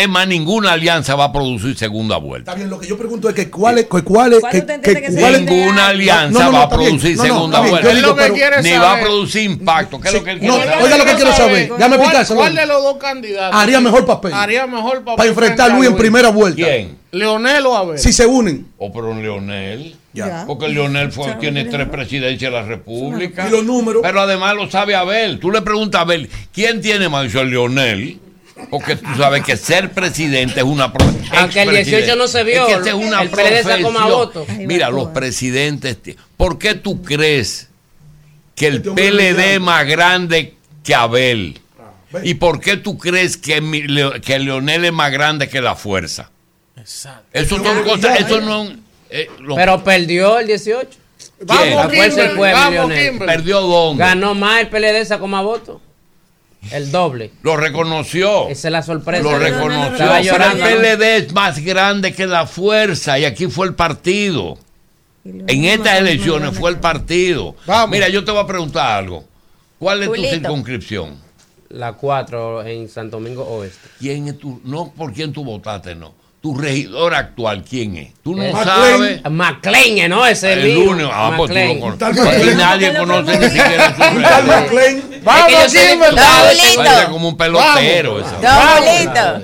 Es 0.00 0.08
más, 0.08 0.26
ninguna 0.26 0.72
alianza 0.72 1.14
va 1.14 1.24
a 1.24 1.32
producir 1.32 1.76
segunda 1.76 2.16
vuelta. 2.16 2.52
Está 2.52 2.54
bien, 2.56 2.70
lo 2.70 2.78
que 2.80 2.86
yo 2.86 2.96
pregunto 2.96 3.28
es 3.28 3.34
que 3.34 3.50
cuáles, 3.50 3.84
que 3.84 4.02
cuáles, 4.02 4.40
¿Cuál 4.40 4.52
que, 4.52 4.58
usted 4.60 4.80
que- 4.80 4.90
entiende 4.90 5.02
que 5.02 5.12
se 5.12 5.20
cuáles- 5.20 5.42
Ninguna 5.42 5.88
alianza 5.88 6.38
No, 6.38 6.44
no, 6.46 6.52
no, 6.52 6.58
va 6.58 6.64
a 6.64 6.68
producir 6.70 7.18
segunda 7.18 7.60
bien, 7.60 7.70
vuelta. 7.72 7.94
digo, 7.94 8.14
pero- 8.16 8.62
Ni 8.62 8.72
va 8.72 8.92
a 8.94 9.00
producir 9.00 9.42
impacto. 9.42 10.00
¿Qué 10.00 10.08
es 10.08 10.14
lo 10.14 10.24
que 10.24 10.30
él 10.30 10.38
No, 10.42 10.54
quiere 10.54 10.70
saber? 10.70 10.84
oiga 10.84 10.96
lo 10.98 11.04
que 11.04 11.14
quiero 11.14 11.32
saber. 11.32 11.68
¿Cuál, 11.68 12.26
cuál 12.34 12.54
de 12.54 12.66
los 12.66 12.82
dos 12.82 12.96
candidatos 12.96 13.60
Haría 13.60 13.80
mejor 13.80 14.06
papel. 14.06 14.32
Haría 14.32 14.66
mejor 14.66 14.98
papel. 15.04 15.16
Para 15.16 15.28
enfrentar 15.28 15.70
a 15.70 15.74
Luis 15.74 15.90
en 15.90 15.96
primera 15.96 16.30
vuelta. 16.30 16.56
¿Quién? 16.64 16.96
Leonel 17.12 17.66
o 17.66 17.76
Abel. 17.76 17.98
Si 17.98 18.12
se 18.12 18.24
unen. 18.24 18.68
O 18.78 18.90
pero 18.92 19.14
Leonel. 19.14 19.96
Ya. 20.14 20.44
Porque 20.46 20.68
Leonel 20.68 21.12
fue, 21.12 21.26
Ya, 21.26 21.38
tiene 21.38 21.64
tres 21.66 21.88
presidencias 21.88 22.50
de 22.50 22.56
la 22.58 22.64
República. 22.64 23.46
Y 23.46 23.50
los 23.50 23.64
números. 23.64 24.00
Pero 24.02 24.20
además 24.22 24.54
lo 24.56 24.70
sabe 24.70 24.94
Abel. 24.94 25.38
Tú 25.40 25.50
le 25.50 25.60
preguntas 25.60 25.98
a 25.98 26.02
Abel, 26.02 26.30
¿quién 26.54 26.80
tiene 26.80 27.08
más? 27.08 27.24
Dice 27.24 27.44
Leonel. 27.44 28.18
Porque 28.68 28.96
tú 28.96 29.08
sabes 29.16 29.42
que 29.44 29.56
ser 29.56 29.90
presidente 29.92 30.60
es 30.60 30.64
una 30.64 30.92
pro- 30.92 31.06
Aunque 31.38 31.62
el 31.62 31.70
18 31.70 32.16
no 32.16 32.28
se 32.28 32.44
vio, 32.44 32.68
Es 32.68 32.78
que 32.82 32.88
es 32.90 32.94
una 32.94 33.22
el 33.22 33.30
PLD 33.30 33.62
sacó 33.62 33.90
más 33.90 34.06
profesión. 34.06 34.08
votos. 34.10 34.48
Mira, 34.58 34.90
los 34.90 35.08
presidentes. 35.08 35.96
¿Por 36.36 36.58
qué 36.58 36.74
tú 36.74 37.02
crees 37.02 37.68
que 38.54 38.66
el 38.68 38.76
Este 38.76 38.88
es 38.90 38.94
PLD 38.94 39.20
es 39.28 39.34
brillante. 39.34 39.60
más 39.60 39.86
grande 39.86 40.54
que 40.84 40.94
Abel? 40.94 41.60
¿Y 42.24 42.34
por 42.34 42.60
qué 42.60 42.76
tú 42.76 42.98
crees 42.98 43.36
que, 43.36 43.54
que 44.24 44.38
Leonel 44.40 44.84
es 44.84 44.92
más 44.92 45.12
grande 45.12 45.48
que 45.48 45.60
la 45.60 45.74
fuerza? 45.76 46.30
Exacto. 46.76 47.24
Eso 47.32 47.56
son 47.62 47.82
cosas, 47.84 48.20
eso 48.20 48.40
no 48.40 48.66
eh, 49.10 49.28
lo- 49.40 49.54
Pero 49.56 49.82
perdió 49.84 50.38
el 50.38 50.46
18. 50.46 50.88
¿Quién? 51.46 51.76
La 51.76 51.88
fuerza 51.88 52.22
del 52.22 52.36
pueblo, 52.36 52.70
Leonel. 52.70 53.18
¿Perdió 53.18 53.60
dónde? 53.60 54.02
Ganó 54.04 54.34
más 54.34 54.60
el 54.60 54.68
PLD, 54.68 55.04
sacó 55.06 55.26
más 55.26 55.42
votos. 55.44 55.80
El 56.70 56.92
doble. 56.92 57.32
Lo 57.42 57.56
reconoció. 57.56 58.48
Esa 58.48 58.68
es 58.68 58.72
la 58.72 58.82
sorpresa. 58.82 59.22
Lo 59.22 59.38
reconoció. 59.38 59.92
Estaba 59.92 60.20
Pero 60.20 60.66
el 60.66 60.98
PLD 60.98 61.02
es 61.16 61.32
más 61.32 61.58
grande 61.58 62.12
que 62.12 62.26
la 62.26 62.46
fuerza 62.46 63.18
y 63.18 63.24
aquí 63.24 63.46
fue 63.46 63.66
el 63.66 63.74
partido. 63.74 64.58
En 65.24 65.64
estas 65.64 65.98
elecciones 65.98 66.56
fue 66.56 66.70
el 66.70 66.78
partido. 66.78 67.56
Mira, 67.88 68.08
yo 68.08 68.24
te 68.24 68.30
voy 68.30 68.40
a 68.40 68.46
preguntar 68.46 68.98
algo. 68.98 69.24
¿Cuál 69.78 70.02
es 70.02 70.08
tu 70.08 70.14
Julito. 70.14 70.34
circunscripción? 70.34 71.16
La 71.70 71.92
4 71.94 72.64
en 72.66 72.88
Santo 72.88 73.18
Domingo 73.18 73.44
Oeste. 73.44 73.88
¿Quién 73.98 74.28
es 74.28 74.38
tu, 74.38 74.60
no 74.64 74.92
por 74.92 75.12
quién 75.12 75.32
tú 75.32 75.44
votaste, 75.44 75.94
no. 75.94 76.14
Tu 76.42 76.56
regidor 76.56 77.14
actual, 77.14 77.62
¿quién 77.68 77.96
es? 77.98 78.14
Tú 78.24 78.34
no 78.34 78.42
Eh, 78.42 78.52
sabes. 78.64 79.20
McLean, 79.30 80.08
¿no? 80.08 80.26
Ese 80.26 80.52
es 80.52 80.58
El 80.58 80.70
el 80.70 80.78
único. 80.78 81.10
Ah, 81.12 81.34
pues 81.36 81.50
tú 81.50 81.54
lo 81.58 81.60
McLean. 81.74 81.80
conoces. 81.98 82.26
Aquí 82.26 82.56
nadie 82.56 82.96
conoce 82.96 83.38
ni 83.38 83.44
siquiera 83.46 83.94
su 83.94 84.00
tal 84.00 84.14
regidor. 84.46 84.46
McLean. 84.46 84.96
Es 85.12 85.44
que 85.44 85.52
yo 85.52 85.68
Julito. 85.68 86.82
Parece 86.82 87.10
como 87.10 87.28
un 87.28 87.36
pelotero. 87.36 88.20
esa. 88.20 89.42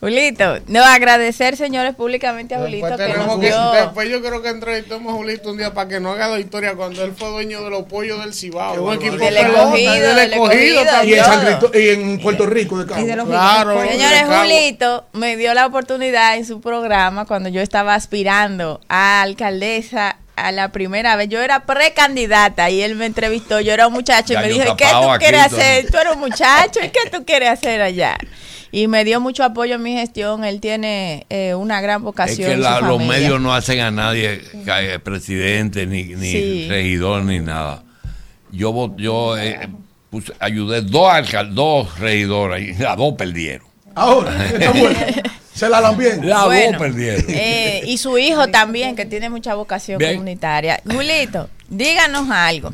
Julito. 0.00 0.58
No 0.66 0.82
agradecer, 0.82 1.58
señores, 1.58 1.94
públicamente 1.94 2.54
a 2.54 2.58
Julito 2.60 2.86
Después, 2.86 3.12
que 3.12 3.18
nos 3.18 3.38
que- 3.38 3.46
dio. 3.48 3.70
después 3.72 4.08
yo 4.08 4.22
creo 4.22 4.40
que 4.40 4.48
entrevistemos 4.48 5.12
a 5.12 5.16
Julito 5.16 5.50
un 5.50 5.58
día 5.58 5.74
para 5.74 5.88
que 5.90 6.00
no 6.00 6.12
haga 6.12 6.28
la 6.28 6.38
historia 6.40 6.74
cuando 6.74 7.04
él 7.04 7.12
fue 7.14 7.28
dueño 7.28 7.62
de 7.62 7.68
los 7.70 7.82
pollos 7.84 8.18
del 8.20 8.32
Cibao. 8.32 8.82
Un 8.82 8.94
equipo 8.94 9.16
Del 9.16 9.36
escogido, 9.36 10.14
del 10.14 10.32
escogido. 10.32 10.82
Y 11.04 11.12
en, 11.14 11.24
San 11.24 11.58
y 11.74 11.88
en 11.88 12.18
Puerto 12.20 12.46
Rico 12.46 12.78
de 12.78 12.86
Cabo. 12.86 13.02
Y 13.02 13.04
de 13.04 13.14
los 13.16 13.26
Claro. 13.28 13.78
Señores, 13.82 14.20
de 14.22 14.26
Cabo. 14.26 14.42
Julito 14.42 15.04
me 15.12 15.36
dio 15.36 15.52
la 15.52 15.66
oportunidad 15.66 16.36
en 16.36 16.46
su 16.46 16.62
programa 16.62 17.26
cuando 17.26 17.50
yo 17.50 17.60
estaba 17.60 17.94
aspirando 17.94 18.80
a 18.88 19.20
alcaldesa 19.20 20.16
a 20.46 20.52
la 20.52 20.72
primera 20.72 21.16
vez. 21.16 21.28
Yo 21.28 21.40
era 21.40 21.64
precandidata 21.64 22.70
y 22.70 22.82
él 22.82 22.94
me 22.96 23.06
entrevistó. 23.06 23.60
Yo 23.60 23.72
era 23.72 23.86
un 23.86 23.92
muchacho 23.92 24.32
y 24.34 24.36
me 24.36 24.48
dijo, 24.48 24.72
¿y 24.72 24.76
¿qué 24.76 24.86
tú 24.92 25.08
quieres 25.18 25.40
hacer? 25.40 25.90
Tú 25.90 25.96
eres 25.98 26.14
un 26.14 26.20
muchacho, 26.20 26.80
¿y 26.84 26.88
qué 26.88 27.10
tú 27.10 27.24
quieres 27.24 27.50
hacer 27.50 27.82
allá? 27.82 28.16
Y 28.72 28.86
me 28.86 29.04
dio 29.04 29.20
mucho 29.20 29.42
apoyo 29.42 29.74
en 29.74 29.82
mi 29.82 29.94
gestión. 29.94 30.44
Él 30.44 30.60
tiene 30.60 31.26
eh, 31.28 31.54
una 31.54 31.80
gran 31.80 31.96
Es 31.98 32.02
vocación. 32.04 32.46
que 32.48 32.52
en 32.52 32.58
su 32.58 32.64
la- 32.64 32.80
los 32.80 33.02
medios 33.02 33.40
no 33.40 33.52
hacen 33.52 33.80
a 33.80 33.90
nadie 33.90 34.40
eh, 34.54 34.98
presidente, 35.02 35.86
ni, 35.86 36.04
ni 36.04 36.30
Sí. 36.30 36.66
regidor, 36.68 37.24
ni 37.24 37.40
nada. 37.40 37.82
Yo, 38.52 38.94
yo 38.96 39.36
eh, 39.38 39.68
puse- 40.10 40.34
ayudé 40.38 40.82
dos 40.82 41.10
dos 41.52 41.98
regidoras 41.98 42.60
y 42.60 42.74
las 42.74 42.96
dos 42.96 43.14
perdieron. 43.14 43.66
Ahora, 43.96 44.46
está 44.46 44.70
bueno. 44.72 44.98
Se 45.54 45.68
la 45.68 45.80
dan 45.80 45.96
bien. 45.96 46.28
La 46.28 46.44
Bueno, 46.46 46.78
voz 46.78 46.88
perdieron. 46.88 47.24
Eh, 47.28 47.82
y 47.86 47.98
su 47.98 48.16
hijo 48.18 48.48
también, 48.48 48.96
que 48.96 49.04
tiene 49.04 49.28
mucha 49.30 49.54
vocación 49.54 49.98
Bien. 49.98 50.12
comunitaria. 50.14 50.80
Julito, 50.90 51.48
díganos 51.68 52.28
algo. 52.30 52.72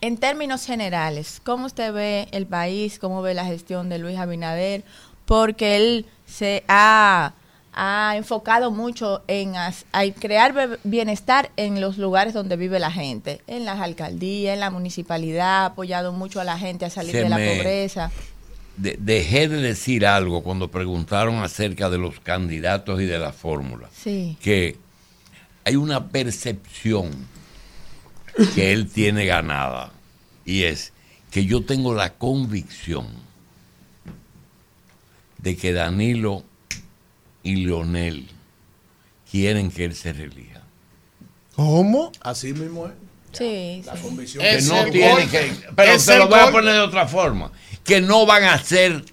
En 0.00 0.16
términos 0.16 0.66
generales, 0.66 1.40
¿cómo 1.44 1.66
usted 1.66 1.92
ve 1.92 2.28
el 2.32 2.46
país? 2.46 2.98
¿Cómo 2.98 3.22
ve 3.22 3.34
la 3.34 3.44
gestión 3.44 3.88
de 3.88 3.98
Luis 3.98 4.18
Abinader? 4.18 4.82
Porque 5.26 5.76
él 5.76 6.06
se 6.26 6.64
ha, 6.66 7.34
ha 7.72 8.14
enfocado 8.16 8.72
mucho 8.72 9.22
en 9.28 9.54
as- 9.54 9.84
a 9.92 10.02
crear 10.10 10.80
bienestar 10.82 11.50
en 11.56 11.80
los 11.80 11.98
lugares 11.98 12.34
donde 12.34 12.56
vive 12.56 12.80
la 12.80 12.90
gente, 12.90 13.40
en 13.46 13.64
las 13.64 13.78
alcaldías, 13.80 14.54
en 14.54 14.60
la 14.60 14.70
municipalidad, 14.70 15.62
ha 15.62 15.64
apoyado 15.66 16.12
mucho 16.12 16.40
a 16.40 16.44
la 16.44 16.58
gente 16.58 16.84
a 16.84 16.90
salir 16.90 17.12
Se 17.12 17.22
de 17.22 17.28
la 17.28 17.36
me- 17.38 17.54
pobreza. 17.56 18.10
De- 18.76 18.96
dejé 18.98 19.48
de 19.48 19.60
decir 19.60 20.06
algo 20.06 20.42
cuando 20.42 20.70
preguntaron 20.70 21.42
acerca 21.42 21.90
de 21.90 21.98
los 21.98 22.18
candidatos 22.20 23.00
y 23.00 23.04
de 23.04 23.18
la 23.18 23.32
fórmula. 23.32 23.88
Sí. 23.94 24.36
Que 24.40 24.76
hay 25.64 25.76
una 25.76 26.08
percepción 26.08 27.10
que 28.54 28.72
él 28.72 28.88
tiene 28.88 29.26
ganada 29.26 29.92
y 30.44 30.62
es 30.64 30.92
que 31.30 31.44
yo 31.44 31.64
tengo 31.64 31.94
la 31.94 32.14
convicción 32.14 33.06
de 35.38 35.56
que 35.56 35.72
Danilo 35.72 36.44
y 37.42 37.56
Leonel 37.56 38.28
quieren 39.30 39.70
que 39.70 39.84
él 39.84 39.94
se 39.94 40.12
reelija. 40.12 40.62
¿Cómo? 41.56 42.12
Así 42.20 42.52
mismo 42.52 42.86
es. 42.86 42.92
Sí, 43.32 43.82
La 43.86 43.94
convicción 43.94 44.42
que 44.42 44.54
Es 44.56 44.68
no 44.68 44.76
golpe. 44.76 44.92
que 45.30 45.52
pero 45.74 45.98
se 45.98 46.18
lo 46.18 46.28
voy 46.28 46.38
a 46.38 46.50
poner 46.50 46.74
de 46.74 46.80
otra 46.80 47.06
forma 47.08 47.50
que 47.84 48.00
no 48.00 48.26
van 48.26 48.44
a 48.44 48.54
hacer 48.54 49.04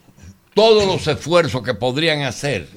todos 0.53 0.85
los 0.85 1.07
esfuerzos 1.07 1.63
que 1.63 1.73
podrían 1.73 2.21
hacer 2.23 2.67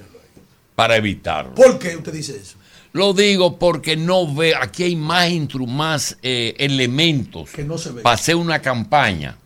para 0.75 0.97
evitarlo 0.97 1.55
¿Por 1.55 1.79
qué 1.79 1.97
usted 1.97 2.13
dice 2.13 2.37
eso? 2.37 2.57
lo 2.93 3.15
digo 3.15 3.59
porque 3.59 3.97
no 3.97 4.33
ve 4.35 4.55
aquí 4.55 4.85
hay 4.85 4.97
más 4.97 5.31
más 5.67 6.17
eh, 6.23 6.55
elementos 6.59 7.51
Que 7.51 7.65
no 7.65 7.79
se 7.79 7.91
ve. 7.91 8.03
para 8.03 8.15
hacer 8.15 8.37
una 8.37 8.61
campaña 8.61 9.37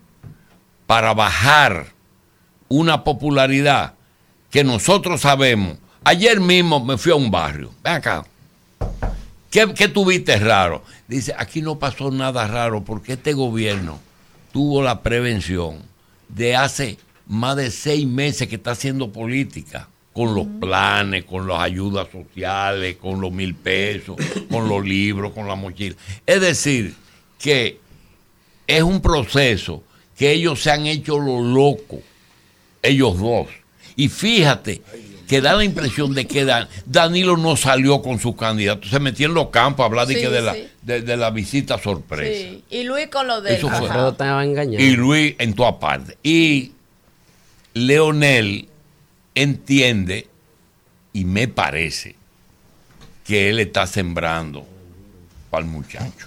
para 0.87 1.15
bajar 1.15 1.93
una 2.69 3.05
popularidad 3.05 3.95
que 4.51 4.65
nosotros 4.65 5.21
sabemos 5.21 5.79
ayer 6.05 6.41
mismo 6.41 6.85
me 6.85 6.99
fui 6.99 7.13
a 7.13 7.17
un 7.17 7.31
barrio 7.31 7.73
ven 7.83 7.95
acá 7.95 8.25
¿Qué, 9.51 9.73
qué 9.75 9.89
tuviste 9.89 10.37
raro? 10.39 10.83
Dice, 11.09 11.35
aquí 11.39 11.63
no 11.63 11.79
pasó 11.79 12.11
nada 12.11 12.47
raro 12.47 12.85
porque 12.85 13.15
este 13.15 13.33
gobierno 13.33 13.99
tuvo 14.53 14.83
la 14.83 15.03
prevención 15.03 15.79
de 16.29 16.57
hace 16.57 16.99
más 17.27 17.57
de 17.57 17.71
seis 17.71 18.07
meses 18.07 18.49
que 18.49 18.57
está 18.57 18.73
haciendo 18.73 19.13
política, 19.13 19.89
con 20.13 20.35
los 20.35 20.47
planes, 20.61 21.25
con 21.25 21.47
las 21.47 21.61
ayudas 21.61 22.09
sociales, 22.11 22.97
con 22.97 23.21
los 23.21 23.31
mil 23.33 23.55
pesos, 23.55 24.17
con 24.51 24.69
los 24.69 24.85
libros, 24.85 25.33
con 25.33 25.47
la 25.47 25.57
mochila. 25.57 25.95
Es 26.25 26.41
decir, 26.41 26.95
que 27.39 27.79
es 28.67 28.83
un 28.83 29.03
proceso 29.03 29.83
que 30.17 30.33
ellos 30.33 30.63
se 30.63 30.71
han 30.71 30.87
hecho 30.87 31.19
lo 31.19 31.43
loco, 31.43 32.01
ellos 32.83 33.19
dos. 33.19 33.49
Y 33.95 34.09
fíjate 34.09 34.83
que 35.29 35.41
da 35.41 35.55
la 35.55 35.65
impresión 35.65 36.15
de 36.15 36.27
que 36.27 36.45
Dan- 36.45 36.69
Danilo 36.85 37.37
no 37.37 37.57
salió 37.57 38.01
con 38.03 38.19
su 38.21 38.37
candidato, 38.37 38.89
se 38.89 39.01
metió 39.01 39.27
en 39.27 39.35
los 39.35 39.49
campos 39.49 39.83
a 39.83 39.87
hablar 39.87 40.07
de, 40.07 40.15
Sí, 40.15 40.21
que 40.21 40.29
de, 40.31 40.41
la, 40.43 40.55
sí. 40.55 40.69
de, 40.83 41.03
de 41.03 41.17
la 41.17 41.31
visita 41.31 41.79
sorpresa. 41.79 42.33
Sí. 42.51 42.65
Y 42.71 42.85
Luis 42.85 43.09
con 43.09 43.27
lo 43.27 43.41
de 43.41 43.57
Eso 43.57 43.69
fue. 43.69 43.79
Alfredo 43.89 44.11
estaba 44.11 44.45
engañado. 44.45 44.85
Y 44.85 44.91
Luis 44.97 45.35
en 45.39 45.55
toda 45.55 45.79
parte. 45.81 46.17
Y 46.23 46.73
Leonel 47.75 48.69
entiende, 49.35 50.29
y 51.13 51.25
me 51.25 51.49
parece, 51.49 52.15
que 53.27 53.51
él 53.51 53.59
está 53.59 53.87
sembrando 53.87 54.67
para 55.51 55.65
el 55.65 55.71
muchacho. 55.71 56.27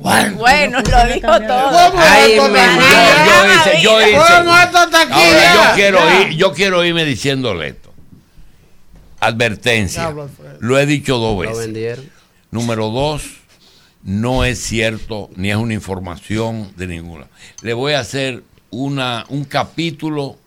Bueno, 0.00 0.80
lo 0.80 1.14
dijo 1.14 1.40
todo. 1.40 1.90
¿Cómo 1.90 2.02
Ay, 2.02 2.32
esto 2.32 2.48
mi- 2.48 2.58
está 2.58 2.76
yo, 2.76 2.82
aquí? 2.82 3.28
yo 3.28 3.54
hice, 3.72 3.82
yo 3.82 4.00
hice. 4.02 4.34
¿Cómo 4.38 4.58
esto 4.58 4.82
está 4.84 5.00
aquí 5.02 5.12
Ahora, 5.12 5.42
ya? 5.42 5.54
yo 5.54 5.74
quiero 5.74 5.98
Ya. 5.98 6.20
ir, 6.22 6.28
yo 6.36 6.52
quiero 6.52 6.84
irme 6.84 7.04
diciéndole 7.04 7.68
esto. 7.68 7.87
Advertencia. 9.20 10.14
Lo 10.60 10.78
he 10.78 10.86
dicho 10.86 11.18
dos 11.18 11.34
Lo 11.34 11.40
veces. 11.40 11.58
vendieron. 11.58 12.10
Número 12.50 12.88
dos, 12.90 13.24
no 14.02 14.44
es 14.44 14.58
cierto 14.60 15.28
ni 15.36 15.50
es 15.50 15.56
una 15.56 15.74
información 15.74 16.72
de 16.76 16.86
ninguna. 16.86 17.26
Le 17.62 17.74
voy 17.74 17.92
a 17.92 18.00
hacer 18.00 18.42
una, 18.70 19.26
un 19.28 19.44
capítulo 19.44 20.38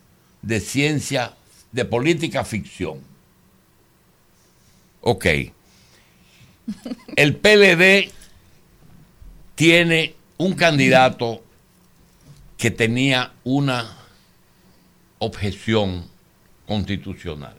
de 0.42 0.60
ciencia, 0.60 1.34
de 1.72 1.86
política 1.86 2.44
ficción. 2.44 3.00
Ok. 5.02 5.26
El 7.16 7.36
PLD 7.36 8.12
tiene 9.56 10.16
un 10.38 10.54
candidato 10.54 11.44
que 12.58 12.72
tenía 12.72 13.34
una 13.44 13.98
objeción 15.20 16.08
constitucional. 16.68 17.56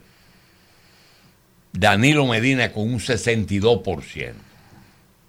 Danilo 1.73 2.27
Medina 2.27 2.73
con 2.73 2.85
un 2.93 3.01
62%. 3.01 4.33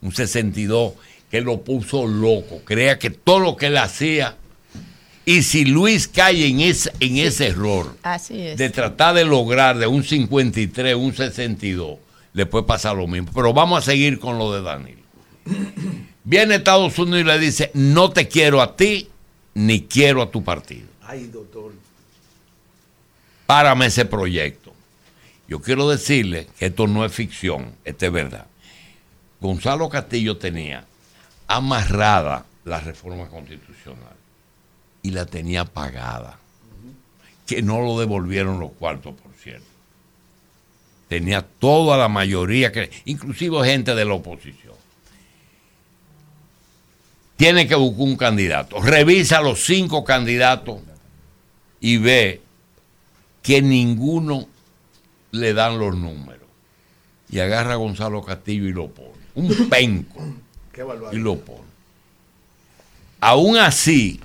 Un 0.02 0.12
62% 0.12 0.94
que 1.32 1.42
lo 1.42 1.64
puso 1.64 2.06
loco. 2.06 2.62
Crea 2.64 3.00
que 3.00 3.10
todo 3.10 3.40
lo 3.40 3.56
que 3.56 3.68
él 3.68 3.78
hacía. 3.78 4.36
Y 5.26 5.42
si 5.44 5.66
Luis 5.66 6.08
cae 6.08 6.46
en 6.48 6.60
ese, 6.60 6.92
en 7.00 7.18
ese 7.18 7.48
error 7.48 7.98
Así 8.04 8.40
es. 8.40 8.58
de 8.58 8.70
tratar 8.70 9.16
de 9.16 9.26
lograr 9.26 9.78
de 9.78 9.88
un 9.88 10.04
53, 10.04 10.96
un 10.96 11.16
62, 11.16 11.98
le 12.34 12.46
puede 12.46 12.66
pasar 12.66 12.98
lo 12.98 13.08
mismo. 13.08 13.32
Pero 13.34 13.52
vamos 13.54 13.80
a 13.80 13.82
seguir 13.92 14.20
con 14.20 14.38
lo 14.38 14.54
de 14.54 14.62
Danilo. 14.62 15.02
Viene 16.24 16.56
Estados 16.56 17.00
Unidos 17.00 17.22
y 17.22 17.24
le 17.24 17.40
dice, 17.40 17.72
no 17.74 18.12
te 18.12 18.28
quiero 18.28 18.62
a 18.62 18.76
ti, 18.76 19.10
ni 19.56 19.82
quiero 19.82 20.22
a 20.22 20.30
tu 20.30 20.44
partido. 20.44 20.88
Ay, 21.02 21.28
doctor. 21.28 21.74
Párame 23.48 23.88
ese 23.88 24.06
proyecto. 24.06 24.63
Yo 25.54 25.62
quiero 25.62 25.88
decirle 25.88 26.48
que 26.58 26.66
esto 26.66 26.88
no 26.88 27.06
es 27.06 27.14
ficción, 27.14 27.76
esto 27.86 28.08
es 28.08 28.12
verdad. 28.12 28.48
Gonzalo 29.40 29.88
Castillo 29.88 30.36
tenía 30.36 30.84
amarrada 31.46 32.48
la 32.66 32.80
reforma 32.80 33.28
constitucional 33.28 34.16
y 35.04 35.12
la 35.12 35.28
tenía 35.28 35.64
pagada. 35.64 36.40
Que 37.46 37.62
no 37.62 37.82
lo 37.82 38.00
devolvieron 38.00 38.60
los 38.60 38.72
cuartos, 38.72 39.14
por 39.14 39.32
cierto. 39.34 39.68
Tenía 41.08 41.44
toda 41.44 42.00
la 42.00 42.08
mayoría, 42.08 42.72
que, 42.72 42.90
inclusive 43.06 43.64
gente 43.64 43.94
de 43.94 44.06
la 44.06 44.16
oposición. 44.16 44.74
Tiene 47.38 47.68
que 47.68 47.76
buscar 47.76 48.02
un 48.02 48.16
candidato. 48.16 48.82
Revisa 48.82 49.40
los 49.40 49.64
cinco 49.64 50.04
candidatos 50.04 50.80
y 51.80 51.98
ve 51.98 52.42
que 53.44 53.62
ninguno 53.62 54.48
le 55.34 55.54
dan 55.54 55.80
los 55.80 55.98
números. 55.98 56.48
Y 57.30 57.40
agarra 57.40 57.74
a 57.74 57.78
Gonzalo 57.78 58.24
Castillo 58.24 58.68
y 58.68 58.72
lo 58.72 58.90
pone. 58.90 59.10
Un 59.36 59.70
penco. 59.70 60.22
Qué 60.72 60.86
y 61.12 61.18
lo 61.18 61.40
pone. 61.40 61.74
Aún 63.20 63.58
así, 63.58 64.20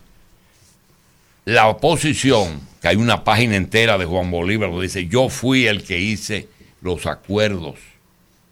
la 1.45 1.69
oposición, 1.69 2.61
que 2.81 2.89
hay 2.89 2.97
una 2.97 3.25
página 3.25 3.57
entera 3.57 3.97
de 3.97 4.05
Juan 4.05 4.31
Bolívar 4.31 4.71
que 4.71 4.81
dice, 4.83 5.07
yo 5.07 5.29
fui 5.29 5.67
el 5.67 5.83
que 5.83 5.99
hice 5.99 6.49
los 6.83 7.07
acuerdos 7.07 7.77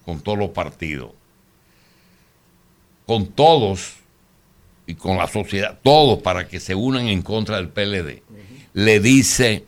con 0.03 0.21
todos 0.21 0.37
los 0.37 0.49
partidos, 0.49 1.11
con 3.05 3.27
todos 3.27 3.93
y 4.87 4.95
con 4.95 5.17
la 5.17 5.27
sociedad, 5.27 5.77
todos 5.83 6.21
para 6.21 6.47
que 6.47 6.59
se 6.59 6.73
unan 6.73 7.07
en 7.07 7.21
contra 7.21 7.57
del 7.57 7.69
PLD, 7.69 8.23
le 8.73 8.99
dice 8.99 9.65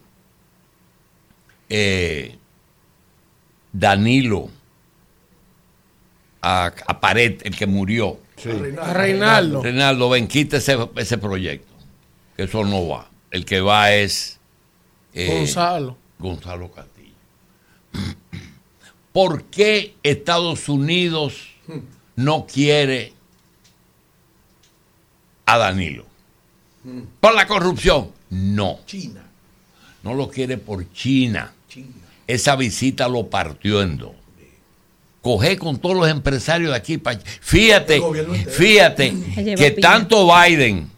eh, 1.67 2.38
Danilo 3.71 4.49
a, 6.41 6.73
a 6.87 6.99
Pared, 6.99 7.41
el 7.43 7.55
que 7.55 7.67
murió. 7.67 8.19
A 8.81 8.93
Reinaldo. 8.93 9.61
Reinaldo, 9.61 10.09
ven, 10.09 10.27
quita 10.27 10.57
ese, 10.57 10.77
ese 10.95 11.17
proyecto, 11.17 11.73
que 12.35 12.43
eso 12.43 12.63
no 12.63 12.87
va. 12.87 13.09
El 13.31 13.45
que 13.45 13.59
va 13.61 13.93
es 13.93 14.39
eh, 15.13 15.27
Gonzalo. 15.27 15.97
Gonzalo 16.17 16.71
Castillo. 16.71 17.13
¿Por 19.11 19.45
qué 19.45 19.95
Estados 20.03 20.69
Unidos 20.69 21.49
no 22.15 22.45
quiere 22.45 23.13
a 25.45 25.57
Danilo? 25.57 26.05
¿Por 27.19 27.35
la 27.35 27.47
corrupción? 27.47 28.11
No. 28.29 28.79
China. 28.85 29.23
No 30.03 30.13
lo 30.13 30.29
quiere 30.29 30.57
por 30.57 30.91
China. 30.93 31.53
Esa 32.29 32.55
visita 32.55 33.07
lo 33.07 33.27
partió 33.27 33.81
en 33.81 33.97
dos. 33.97 34.11
Coge 35.23 35.57
con 35.57 35.79
todos 35.79 35.95
los 35.95 36.07
empresarios 36.07 36.69
de 36.69 36.77
aquí 36.77 36.99
para 36.99 37.19
Fíjate, 37.19 37.99
fíjate 38.47 39.13
que 39.57 39.71
tanto 39.71 40.31
Biden 40.31 40.91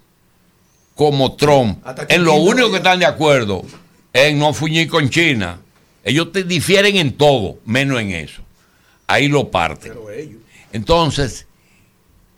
como 0.94 1.38
Trump, 1.38 1.82
en 2.10 2.26
lo 2.26 2.34
único 2.34 2.70
que 2.70 2.78
están 2.78 3.00
de 3.00 3.06
acuerdo 3.06 3.64
en 4.12 4.40
no 4.40 4.54
fuñir 4.54 4.90
con 4.90 5.10
China. 5.10 5.62
Ellos 6.04 6.34
te 6.34 6.44
difieren 6.44 6.98
en 6.98 7.14
todo, 7.14 7.60
menos 7.64 8.02
en 8.02 8.12
eso. 8.12 8.42
Ahí 9.08 9.30
lo 9.30 9.50
parten. 9.50 9.94
Entonces, 10.74 11.48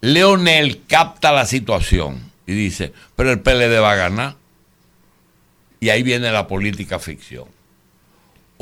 Leonel 0.02 0.84
capta 0.86 1.32
la 1.32 1.48
situación 1.48 2.22
y 2.46 2.54
dice, 2.54 2.94
pero 3.16 3.32
el 3.32 3.40
PLD 3.40 3.82
va 3.82 3.94
a 3.94 3.96
ganar. 3.96 4.36
Y 5.80 5.90
ahí 5.90 6.04
viene 6.04 6.32
la 6.32 6.48
política 6.48 7.00
ficción. 7.00 7.46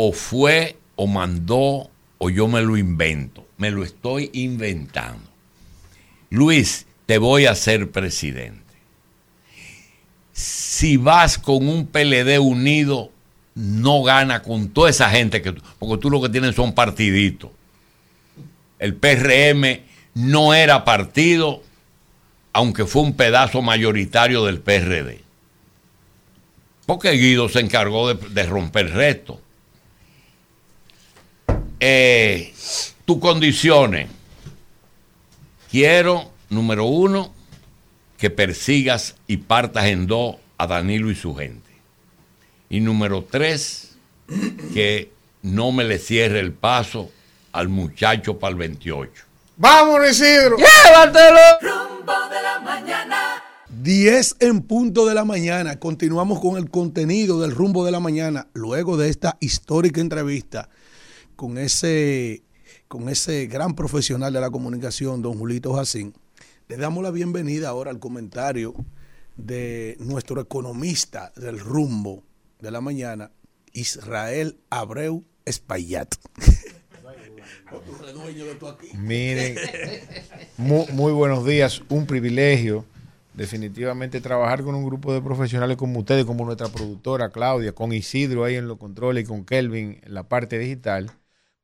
O 0.03 0.13
fue, 0.13 0.77
o 0.95 1.05
mandó, 1.05 1.91
o 2.17 2.29
yo 2.31 2.47
me 2.47 2.63
lo 2.63 2.75
invento. 2.75 3.45
Me 3.57 3.69
lo 3.69 3.83
estoy 3.83 4.31
inventando. 4.33 5.29
Luis, 6.31 6.87
te 7.05 7.19
voy 7.19 7.45
a 7.45 7.53
ser 7.53 7.91
presidente. 7.91 8.73
Si 10.33 10.97
vas 10.97 11.37
con 11.37 11.69
un 11.69 11.85
PLD 11.85 12.39
unido, 12.39 13.11
no 13.53 14.01
gana 14.01 14.41
con 14.41 14.69
toda 14.69 14.89
esa 14.89 15.07
gente 15.11 15.43
que 15.43 15.53
porque 15.77 16.01
tú 16.01 16.09
lo 16.09 16.19
que 16.19 16.29
tienes 16.29 16.55
son 16.55 16.73
partiditos. 16.73 17.51
El 18.79 18.95
PRM 18.95 19.81
no 20.15 20.55
era 20.55 20.83
partido, 20.83 21.61
aunque 22.53 22.85
fue 22.85 23.03
un 23.03 23.13
pedazo 23.13 23.61
mayoritario 23.61 24.45
del 24.45 24.61
PRD. 24.61 25.21
Porque 26.87 27.11
Guido 27.11 27.49
se 27.49 27.59
encargó 27.59 28.11
de, 28.11 28.29
de 28.29 28.43
romper 28.47 28.87
el 28.87 28.93
resto. 28.93 29.39
Eh, 31.83 32.53
tus 33.05 33.17
condiciones. 33.17 34.07
Quiero, 35.71 36.31
número 36.49 36.85
uno, 36.85 37.33
que 38.19 38.29
persigas 38.29 39.15
y 39.25 39.37
partas 39.37 39.85
en 39.85 40.05
dos 40.05 40.35
a 40.59 40.67
Danilo 40.67 41.09
y 41.09 41.15
su 41.15 41.33
gente. 41.33 41.71
Y 42.69 42.81
número 42.81 43.23
tres, 43.23 43.95
que 44.75 45.11
no 45.41 45.71
me 45.71 45.83
le 45.83 45.97
cierre 45.97 46.39
el 46.39 46.53
paso 46.53 47.09
al 47.51 47.67
muchacho 47.67 48.37
para 48.37 48.51
el 48.51 48.57
28. 48.57 49.11
¡Vamos, 49.57 50.07
Isidro! 50.07 50.57
¡Llévatelo! 50.57 51.39
Rumbo 51.61 52.13
de 52.29 52.41
la 52.43 52.59
mañana. 52.59 53.43
10 53.69 54.35
en 54.39 54.61
punto 54.61 55.07
de 55.07 55.15
la 55.15 55.25
mañana. 55.25 55.79
Continuamos 55.79 56.39
con 56.41 56.57
el 56.57 56.69
contenido 56.69 57.41
del 57.41 57.55
rumbo 57.55 57.83
de 57.83 57.91
la 57.91 57.99
mañana 57.99 58.47
luego 58.53 58.97
de 58.97 59.09
esta 59.09 59.37
histórica 59.39 59.99
entrevista 59.99 60.69
con 61.41 61.57
ese, 61.57 62.43
con 62.87 63.09
ese 63.09 63.47
gran 63.47 63.73
profesional 63.73 64.31
de 64.31 64.39
la 64.39 64.51
comunicación, 64.51 65.23
don 65.23 65.39
Julito 65.39 65.73
Jacín. 65.73 66.13
Le 66.67 66.77
damos 66.77 67.01
la 67.01 67.09
bienvenida 67.09 67.69
ahora 67.69 67.89
al 67.89 67.97
comentario 67.97 68.75
de 69.37 69.97
nuestro 69.99 70.39
economista 70.39 71.33
del 71.35 71.59
rumbo 71.59 72.21
de 72.59 72.69
la 72.69 72.79
mañana, 72.79 73.31
Israel 73.73 74.59
Abreu 74.69 75.23
Espaillat. 75.43 76.13
Miren, 78.99 79.57
muy, 80.57 80.85
muy 80.91 81.11
buenos 81.11 81.43
días, 81.43 81.81
un 81.89 82.05
privilegio 82.05 82.85
definitivamente 83.33 84.21
trabajar 84.21 84.61
con 84.61 84.75
un 84.75 84.85
grupo 84.85 85.11
de 85.11 85.21
profesionales 85.21 85.75
como 85.75 86.01
ustedes, 86.01 86.25
como 86.25 86.45
nuestra 86.45 86.67
productora 86.67 87.31
Claudia, 87.31 87.71
con 87.71 87.93
Isidro 87.93 88.43
ahí 88.43 88.57
en 88.57 88.67
los 88.67 88.77
controles 88.77 89.23
y 89.23 89.27
con 89.27 89.43
Kelvin 89.43 89.99
en 90.03 90.13
la 90.13 90.21
parte 90.21 90.59
digital, 90.59 91.11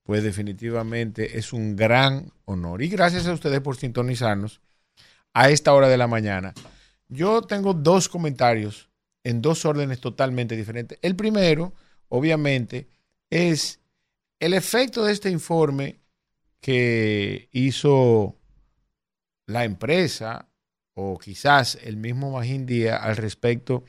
pues 0.08 0.24
definitivamente 0.24 1.38
es 1.38 1.52
un 1.52 1.76
gran 1.76 2.32
honor. 2.45 2.82
Y 2.82 2.88
gracias 2.88 3.27
a 3.27 3.34
ustedes 3.34 3.60
por 3.60 3.76
sintonizarnos 3.76 4.61
a 5.34 5.50
esta 5.50 5.74
hora 5.74 5.90
de 5.90 5.98
la 5.98 6.08
mañana. 6.08 6.53
Yo 7.10 7.42
tengo 7.42 7.74
dos 7.74 8.08
comentarios 8.08 8.90
en 9.26 9.42
dos 9.42 9.66
órdenes 9.66 10.00
totalmente 10.00 10.56
diferentes. 10.56 10.98
El 11.02 11.18
primero, 11.18 11.74
obviamente, 12.08 12.88
es 13.30 13.82
el 14.40 14.53
efecto 14.53 15.03
de 15.03 15.11
este 15.11 15.30
informe 15.30 16.00
que 16.61 17.50
hizo 17.52 18.38
la 19.45 19.66
empresa 19.66 20.48
o 20.94 21.19
quizás 21.19 21.77
el 21.84 21.98
mismo 21.98 22.32
Magín 22.32 22.66
Díaz 22.66 23.02
al 23.03 23.18
respecto 23.18 23.84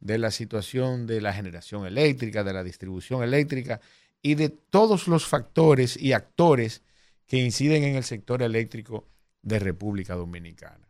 de 0.00 0.16
la 0.16 0.30
situación 0.30 1.06
de 1.06 1.20
la 1.20 1.34
generación 1.34 1.84
eléctrica, 1.84 2.42
de 2.42 2.54
la 2.54 2.64
distribución 2.64 3.22
eléctrica 3.22 3.82
y 4.22 4.34
de 4.34 4.48
todos 4.48 5.08
los 5.08 5.26
factores 5.26 5.96
y 5.96 6.12
actores 6.12 6.82
que 7.26 7.36
inciden 7.36 7.84
en 7.84 7.96
el 7.96 8.04
sector 8.04 8.42
eléctrico 8.42 9.06
de 9.42 9.58
República 9.58 10.14
Dominicana. 10.14 10.88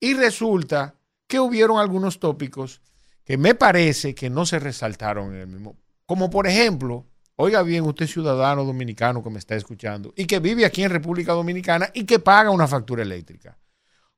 Y 0.00 0.14
resulta 0.14 0.94
que 1.26 1.40
hubieron 1.40 1.78
algunos 1.78 2.20
tópicos 2.20 2.80
que 3.24 3.36
me 3.36 3.54
parece 3.54 4.14
que 4.14 4.30
no 4.30 4.46
se 4.46 4.58
resaltaron 4.58 5.34
en 5.34 5.40
el 5.40 5.46
mismo. 5.48 5.76
Como 6.06 6.30
por 6.30 6.46
ejemplo, 6.46 7.06
oiga 7.36 7.62
bien, 7.62 7.84
usted 7.84 8.06
ciudadano 8.06 8.64
dominicano 8.64 9.22
que 9.22 9.30
me 9.30 9.38
está 9.38 9.54
escuchando 9.54 10.12
y 10.16 10.26
que 10.26 10.38
vive 10.38 10.64
aquí 10.64 10.82
en 10.82 10.90
República 10.90 11.32
Dominicana 11.32 11.90
y 11.92 12.04
que 12.04 12.18
paga 12.18 12.50
una 12.50 12.66
factura 12.66 13.02
eléctrica. 13.02 13.58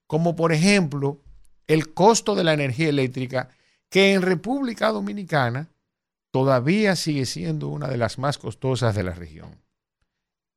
Como 0.06 0.36
por 0.36 0.52
ejemplo, 0.52 1.20
el 1.66 1.92
costo 1.92 2.34
de 2.34 2.44
la 2.44 2.52
energía 2.52 2.88
eléctrica, 2.88 3.48
que 3.88 4.12
en 4.12 4.22
República 4.22 4.90
Dominicana 4.90 5.68
todavía 6.30 6.96
sigue 6.96 7.26
siendo 7.26 7.68
una 7.68 7.88
de 7.88 7.96
las 7.96 8.18
más 8.18 8.38
costosas 8.38 8.94
de 8.94 9.02
la 9.02 9.14
región. 9.14 9.62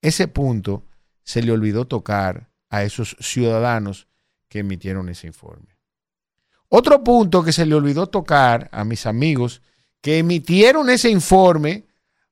Ese 0.02 0.28
punto 0.28 0.84
se 1.24 1.42
le 1.42 1.52
olvidó 1.52 1.86
tocar 1.86 2.50
a 2.70 2.84
esos 2.84 3.16
ciudadanos 3.20 4.08
que 4.50 4.60
emitieron 4.60 5.10
ese 5.10 5.28
informe. 5.28 5.78
Otro 6.70 7.04
punto 7.04 7.44
que 7.44 7.54
se 7.54 7.66
le 7.66 7.76
olvidó 7.76 8.08
tocar 8.08 8.70
a 8.72 8.84
mis 8.84 9.06
amigos 9.06 9.62
que 10.02 10.18
emitieron 10.18 10.90
ese 10.90 11.10
informe 11.10 11.86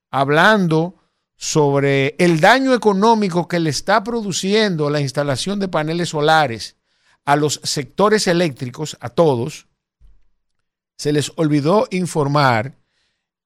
hablando 0.09 0.95
sobre 1.37 2.15
el 2.19 2.39
daño 2.39 2.73
económico 2.73 3.47
que 3.47 3.59
le 3.59 3.69
está 3.69 4.03
produciendo 4.03 4.89
la 4.89 4.99
instalación 4.99 5.59
de 5.59 5.67
paneles 5.67 6.09
solares 6.09 6.75
a 7.25 7.35
los 7.35 7.61
sectores 7.63 8.27
eléctricos, 8.27 8.97
a 8.99 9.09
todos, 9.09 9.67
se 10.97 11.13
les 11.13 11.31
olvidó 11.35 11.87
informar, 11.91 12.77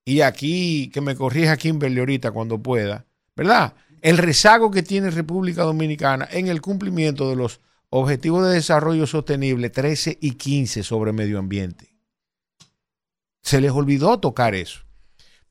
y 0.06 0.22
aquí 0.22 0.90
que 0.94 1.02
me 1.02 1.16
corrija 1.16 1.58
Kimberly 1.58 2.00
ahorita 2.00 2.32
cuando 2.32 2.62
pueda, 2.62 3.06
¿verdad? 3.36 3.74
El 4.02 4.20
rezago 4.20 4.70
que 4.70 4.84
tiene 4.84 5.10
República 5.10 5.64
Dominicana 5.64 6.28
en 6.32 6.48
el 6.48 6.62
cumplimiento 6.62 7.28
de 7.28 7.36
los 7.36 7.60
Objetivos 7.90 8.46
de 8.46 8.54
Desarrollo 8.54 9.08
Sostenible 9.08 9.70
13 9.70 10.18
y 10.22 10.32
15 10.32 10.84
sobre 10.84 11.12
medio 11.12 11.40
ambiente. 11.40 11.96
Se 13.42 13.62
les 13.62 13.72
olvidó 13.72 14.20
tocar 14.20 14.54
eso. 14.54 14.82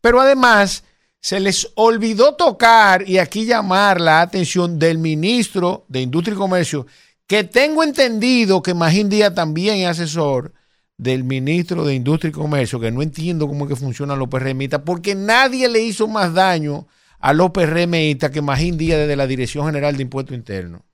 Pero 0.00 0.20
además, 0.20 0.84
se 1.20 1.40
les 1.40 1.70
olvidó 1.74 2.34
tocar 2.34 3.08
y 3.08 3.18
aquí 3.18 3.46
llamar 3.46 4.00
la 4.00 4.20
atención 4.20 4.78
del 4.78 4.98
ministro 4.98 5.86
de 5.88 6.02
Industria 6.02 6.34
y 6.34 6.38
Comercio, 6.38 6.86
que 7.26 7.44
tengo 7.44 7.82
entendido 7.82 8.62
que 8.62 8.74
Magín 8.74 9.08
Díaz 9.08 9.34
también 9.34 9.78
es 9.78 9.88
asesor 9.88 10.52
del 10.96 11.24
ministro 11.24 11.84
de 11.84 11.94
Industria 11.94 12.30
y 12.30 12.32
Comercio, 12.32 12.80
que 12.80 12.90
no 12.90 13.02
entiendo 13.02 13.48
cómo 13.48 13.64
es 13.64 13.70
que 13.70 13.76
funcionan 13.76 14.18
los 14.18 14.28
PRMistas, 14.28 14.82
porque 14.84 15.14
nadie 15.14 15.68
le 15.68 15.80
hizo 15.80 16.06
más 16.06 16.32
daño 16.32 16.86
a 17.18 17.32
los 17.32 17.50
PRMistas 17.50 18.30
que 18.30 18.42
Magín 18.42 18.76
Díaz 18.76 18.98
desde 19.00 19.16
la 19.16 19.26
Dirección 19.26 19.66
General 19.66 19.96
de 19.96 20.02
Impuesto 20.02 20.34
Interno. 20.34 20.84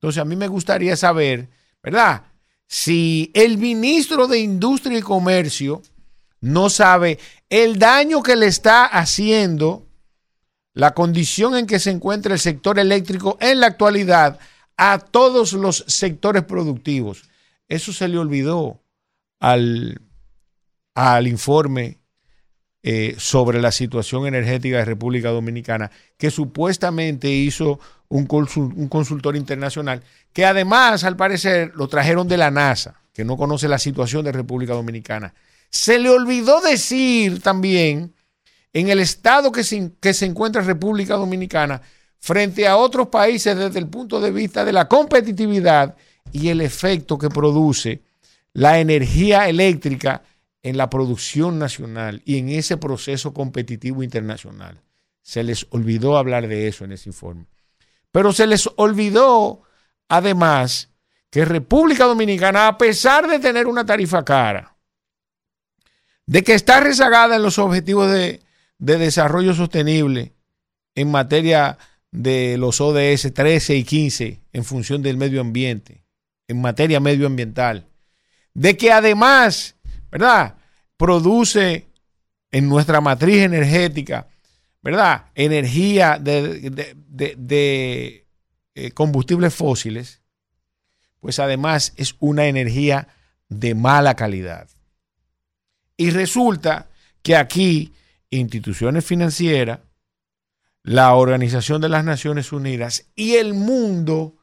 Entonces, 0.00 0.20
a 0.20 0.24
mí 0.24 0.36
me 0.36 0.48
gustaría 0.48 0.96
saber, 0.96 1.48
¿verdad? 1.82 2.24
Si 2.66 3.30
el 3.34 3.58
ministro 3.58 4.26
de 4.26 4.40
Industria 4.40 4.98
y 4.98 5.02
Comercio 5.02 5.82
no 6.40 6.68
sabe 6.68 7.18
el 7.48 7.78
daño 7.78 8.22
que 8.22 8.36
le 8.36 8.46
está 8.46 8.84
haciendo 8.84 9.86
la 10.74 10.92
condición 10.92 11.56
en 11.56 11.66
que 11.66 11.78
se 11.78 11.90
encuentra 11.90 12.34
el 12.34 12.40
sector 12.40 12.78
eléctrico 12.78 13.38
en 13.40 13.60
la 13.60 13.68
actualidad 13.68 14.38
a 14.76 14.98
todos 14.98 15.52
los 15.52 15.84
sectores 15.86 16.42
productivos. 16.42 17.22
Eso 17.68 17.92
se 17.92 18.08
le 18.08 18.18
olvidó 18.18 18.83
al, 19.44 20.00
al 20.94 21.26
informe 21.26 21.98
eh, 22.82 23.14
sobre 23.18 23.60
la 23.60 23.72
situación 23.72 24.26
energética 24.26 24.78
de 24.78 24.84
República 24.86 25.28
Dominicana, 25.30 25.90
que 26.16 26.30
supuestamente 26.30 27.28
hizo 27.28 27.78
un, 28.08 28.26
consultor 28.26 29.36
internacional, 29.36 30.02
que 30.32 30.46
además, 30.46 31.04
al 31.04 31.16
parecer, 31.16 31.72
lo 31.74 31.88
trajeron 31.88 32.26
de 32.26 32.38
la 32.38 32.50
NASA, 32.50 33.00
que 33.12 33.24
no 33.24 33.36
conoce 33.36 33.68
la 33.68 33.78
situación 33.78 34.24
de 34.24 34.32
República 34.32 34.72
Dominicana. 34.72 35.34
Se 35.68 35.98
le 35.98 36.08
olvidó 36.08 36.62
decir 36.62 37.42
también 37.42 38.14
en 38.72 38.88
el 38.88 39.00
estado 39.00 39.52
que 39.52 39.64
se, 39.64 39.92
que 40.00 40.14
se 40.14 40.24
encuentra 40.24 40.62
República 40.62 41.16
Dominicana 41.16 41.82
frente 42.18 42.66
a 42.66 42.78
otros 42.78 43.08
países 43.08 43.56
desde 43.56 43.78
el 43.78 43.88
punto 43.88 44.20
de 44.20 44.30
vista 44.30 44.64
de 44.64 44.72
la 44.72 44.88
competitividad 44.88 45.96
y 46.32 46.48
el 46.48 46.62
efecto 46.62 47.18
que 47.18 47.28
produce 47.28 48.02
la 48.54 48.78
energía 48.78 49.48
eléctrica 49.48 50.22
en 50.62 50.78
la 50.78 50.88
producción 50.88 51.58
nacional 51.58 52.22
y 52.24 52.38
en 52.38 52.48
ese 52.48 52.78
proceso 52.78 53.34
competitivo 53.34 54.02
internacional. 54.02 54.80
Se 55.22 55.42
les 55.42 55.66
olvidó 55.70 56.16
hablar 56.16 56.48
de 56.48 56.68
eso 56.68 56.84
en 56.84 56.92
ese 56.92 57.10
informe. 57.10 57.46
Pero 58.10 58.32
se 58.32 58.46
les 58.46 58.68
olvidó, 58.76 59.62
además, 60.08 60.90
que 61.30 61.44
República 61.44 62.04
Dominicana, 62.04 62.68
a 62.68 62.78
pesar 62.78 63.28
de 63.28 63.40
tener 63.40 63.66
una 63.66 63.84
tarifa 63.84 64.24
cara, 64.24 64.76
de 66.26 66.42
que 66.42 66.54
está 66.54 66.80
rezagada 66.80 67.36
en 67.36 67.42
los 67.42 67.58
objetivos 67.58 68.10
de, 68.10 68.40
de 68.78 68.98
desarrollo 68.98 69.52
sostenible 69.52 70.32
en 70.94 71.10
materia 71.10 71.76
de 72.12 72.56
los 72.56 72.80
ODS 72.80 73.34
13 73.34 73.74
y 73.76 73.84
15 73.84 74.40
en 74.52 74.64
función 74.64 75.02
del 75.02 75.16
medio 75.16 75.40
ambiente, 75.40 76.04
en 76.46 76.60
materia 76.60 77.00
medioambiental, 77.00 77.88
de 78.54 78.76
que 78.76 78.92
además, 78.92 79.76
¿verdad? 80.10 80.56
Produce 80.96 81.88
en 82.50 82.68
nuestra 82.68 83.00
matriz 83.00 83.42
energética, 83.42 84.28
¿verdad? 84.80 85.26
Energía 85.34 86.18
de, 86.18 86.66
eh, 88.74 88.90
combustibles 88.92 89.54
fósiles, 89.54 90.22
pues 91.20 91.38
además 91.38 91.92
es 91.96 92.14
una 92.20 92.46
energía 92.46 93.08
de 93.48 93.74
mala 93.74 94.14
calidad. 94.14 94.68
Y 95.96 96.10
resulta 96.10 96.90
que 97.22 97.36
aquí 97.36 97.92
instituciones 98.30 99.04
financieras, 99.04 99.80
la 100.82 101.14
Organización 101.14 101.80
de 101.80 101.88
las 101.88 102.04
Naciones 102.04 102.52
Unidas 102.52 103.06
y 103.14 103.34
el 103.34 103.54
mundo 103.54 104.36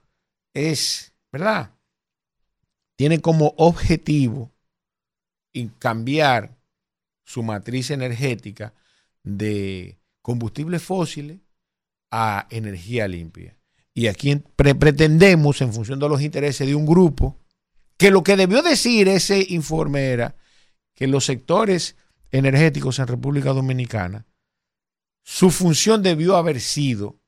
es, 0.53 1.13
¿verdad? 1.31 1.71
Tiene 3.01 3.19
como 3.19 3.55
objetivo 3.57 4.51
cambiar 5.79 6.55
su 7.25 7.41
matriz 7.41 7.89
energética 7.89 8.75
de 9.23 9.97
combustibles 10.21 10.83
fósiles 10.83 11.39
a 12.11 12.45
energía 12.51 13.07
limpia. 13.07 13.57
Y 13.95 14.05
aquí 14.05 14.29
en- 14.29 14.41
pre- 14.55 14.75
pretendemos, 14.75 15.61
en 15.61 15.73
función 15.73 15.97
de 15.97 16.09
los 16.09 16.21
intereses 16.21 16.67
de 16.67 16.75
un 16.75 16.85
grupo, 16.85 17.39
que 17.97 18.11
lo 18.11 18.21
que 18.21 18.35
debió 18.37 18.61
decir 18.61 19.07
ese 19.07 19.47
informe 19.49 20.11
era 20.11 20.35
que 20.93 21.07
los 21.07 21.25
sectores 21.25 21.95
energéticos 22.29 22.99
en 22.99 23.07
República 23.07 23.51
Dominicana, 23.51 24.27
su 25.23 25.49
función 25.49 26.03
debió 26.03 26.35
haber 26.37 26.61
sido 26.61 27.19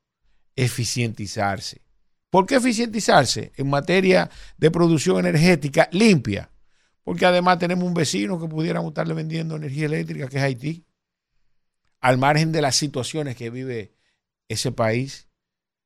eficientizarse. 0.55 1.82
¿Por 2.33 2.47
qué 2.47 2.55
eficientizarse? 2.55 3.51
En 3.57 3.69
materia 3.69 4.27
de 4.57 4.71
producción 4.71 5.19
energética 5.19 5.87
limpia. 5.91 6.49
Porque 7.03 7.27
además 7.27 7.59
tenemos 7.59 7.83
un 7.83 7.93
vecino 7.93 8.41
que 8.41 8.47
pudiéramos 8.47 8.89
estarle 8.89 9.13
vendiendo 9.13 9.55
energía 9.55 9.85
eléctrica, 9.85 10.27
que 10.27 10.37
es 10.37 10.43
Haití. 10.43 10.83
Al 12.01 12.17
margen 12.17 12.51
de 12.51 12.63
las 12.63 12.75
situaciones 12.75 13.35
que 13.35 13.51
vive 13.51 13.93
ese 14.47 14.71
país. 14.71 15.27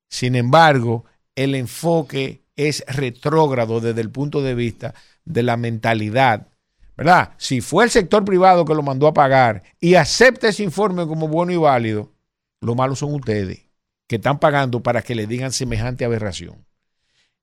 Sin 0.07 0.37
embargo, 0.37 1.03
el 1.35 1.53
enfoque 1.53 2.45
es 2.55 2.81
retrógrado 2.87 3.81
desde 3.81 3.99
el 3.99 4.09
punto 4.09 4.41
de 4.41 4.55
vista 4.55 4.95
de 5.25 5.43
la 5.43 5.57
mentalidad. 5.57 6.47
¿Verdad? 6.95 7.33
Si 7.35 7.59
fue 7.59 7.83
el 7.83 7.89
sector 7.89 8.23
privado 8.23 8.63
que 8.63 8.73
lo 8.73 8.83
mandó 8.83 9.07
a 9.07 9.13
pagar 9.13 9.63
y 9.81 9.95
acepta 9.95 10.47
ese 10.47 10.63
informe 10.63 11.07
como 11.07 11.27
bueno 11.27 11.51
y 11.51 11.57
válido, 11.57 12.13
lo 12.61 12.73
malo 12.73 12.95
son 12.95 13.15
ustedes 13.15 13.66
que 14.07 14.15
están 14.15 14.39
pagando 14.39 14.81
para 14.81 15.01
que 15.01 15.15
le 15.15 15.27
digan 15.27 15.51
semejante 15.51 16.05
aberración. 16.05 16.65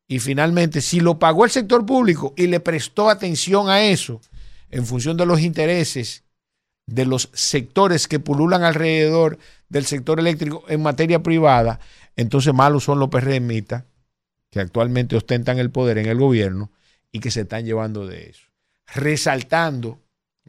Y 0.07 0.19
finalmente, 0.19 0.81
si 0.81 1.01
lo 1.01 1.19
pagó 1.19 1.45
el 1.45 1.51
sector 1.51 1.87
público 1.87 2.35
y 2.37 2.47
le 2.47 2.61
prestó 2.61 3.09
atención 3.09 3.69
a 3.69 3.83
eso, 3.83 4.21
en 4.71 4.87
función 4.87 5.17
de 5.17 5.27
los 5.27 5.41
intereses 5.41 6.25
de 6.87 7.07
los 7.07 7.31
sectores 7.33 8.09
que 8.09 8.19
pululan 8.19 8.63
alrededor 8.63 9.39
del 9.69 9.87
sector 9.87 10.21
eléctrico 10.21 10.65
en 10.69 10.83
materia 10.83 11.23
privada, 11.23 11.81
entonces 12.17 12.53
malos 12.53 12.85
son 12.85 12.99
los 12.99 13.09
PRMistas 13.09 13.85
que 14.51 14.61
actualmente 14.61 15.17
ostentan 15.17 15.59
el 15.59 15.71
poder 15.71 15.99
en 15.99 16.07
el 16.07 16.19
gobierno 16.19 16.71
y 17.11 17.21
que 17.21 17.31
se 17.31 17.43
están 17.43 17.65
llevando 17.65 18.07
de 18.07 18.31
eso. 18.31 18.47
Resaltando, 18.95 20.01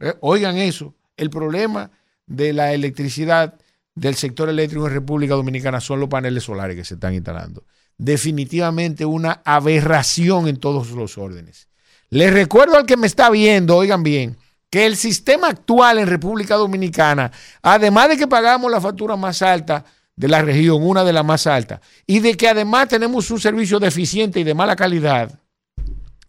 eh, 0.02 0.14
oigan 0.20 0.58
eso, 0.58 0.94
el 1.18 1.30
problema 1.30 1.92
de 2.28 2.54
la 2.54 2.74
electricidad 2.74 3.56
del 3.96 4.16
sector 4.16 4.50
eléctrico 4.50 4.88
en 4.88 4.94
República 4.94 5.34
Dominicana 5.34 5.80
son 5.80 6.00
los 6.00 6.10
paneles 6.10 6.44
solares 6.44 6.76
que 6.76 6.84
se 6.84 6.96
están 6.96 7.14
instalando. 7.14 7.64
Definitivamente 7.98 9.06
una 9.06 9.42
aberración 9.46 10.48
en 10.48 10.58
todos 10.58 10.92
los 10.92 11.18
órdenes. 11.18 11.70
Les 12.10 12.32
recuerdo 12.32 12.76
al 12.76 12.86
que 12.86 12.98
me 12.98 13.08
está 13.08 13.30
viendo, 13.30 13.78
oigan 13.78 14.04
bien, 14.04 14.38
que 14.70 14.86
el 14.86 14.98
sistema 14.98 15.48
actual 15.48 16.00
en 16.00 16.08
República 16.08 16.56
Dominicana, 16.56 17.32
además 17.62 18.10
de 18.10 18.18
que 18.18 18.28
pagamos 18.28 18.70
la 18.70 18.82
factura 18.82 19.16
más 19.16 19.42
alta 19.42 19.86
de 20.16 20.28
la 20.28 20.42
región, 20.42 20.84
una 20.84 21.04
de 21.04 21.14
las 21.14 21.26
más 21.26 21.48
altas, 21.48 21.80
y 22.06 22.20
de 22.20 22.36
que 22.36 22.50
además 22.50 22.90
tenemos 22.90 23.32
un 23.32 23.40
servicio 23.40 23.80
deficiente 23.80 24.40
y 24.42 24.44
de 24.44 24.54
mala 24.54 24.76
calidad, 24.76 25.40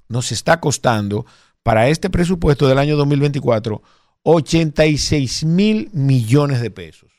nos 0.08 0.30
está 0.30 0.60
costando 0.60 1.26
para 1.62 1.88
este 1.88 2.10
presupuesto 2.10 2.68
del 2.68 2.78
año 2.78 2.96
2024 2.96 3.82
86 4.22 5.44
mil 5.44 5.90
millones 5.92 6.60
de 6.60 6.70
pesos. 6.70 7.15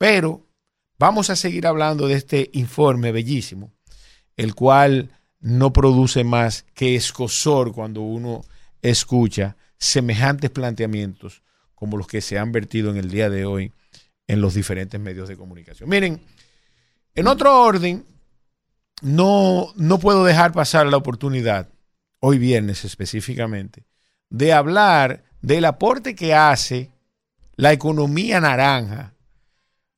Pero 0.00 0.46
vamos 0.98 1.28
a 1.28 1.36
seguir 1.36 1.66
hablando 1.66 2.08
de 2.08 2.14
este 2.14 2.48
informe 2.54 3.12
bellísimo, 3.12 3.70
el 4.34 4.54
cual 4.54 5.10
no 5.40 5.74
produce 5.74 6.24
más 6.24 6.64
que 6.72 6.96
escosor 6.96 7.74
cuando 7.74 8.00
uno 8.00 8.40
escucha 8.80 9.58
semejantes 9.76 10.48
planteamientos 10.48 11.42
como 11.74 11.98
los 11.98 12.06
que 12.06 12.22
se 12.22 12.38
han 12.38 12.50
vertido 12.50 12.90
en 12.90 12.96
el 12.96 13.10
día 13.10 13.28
de 13.28 13.44
hoy 13.44 13.74
en 14.26 14.40
los 14.40 14.54
diferentes 14.54 14.98
medios 14.98 15.28
de 15.28 15.36
comunicación. 15.36 15.86
Miren, 15.90 16.18
en 17.14 17.26
otro 17.26 17.62
orden, 17.62 18.06
no, 19.02 19.70
no 19.76 19.98
puedo 19.98 20.24
dejar 20.24 20.52
pasar 20.52 20.86
la 20.86 20.96
oportunidad, 20.96 21.68
hoy 22.20 22.38
viernes 22.38 22.86
específicamente, 22.86 23.84
de 24.30 24.54
hablar 24.54 25.24
del 25.42 25.66
aporte 25.66 26.14
que 26.14 26.32
hace 26.32 26.90
la 27.56 27.74
economía 27.74 28.40
naranja 28.40 29.12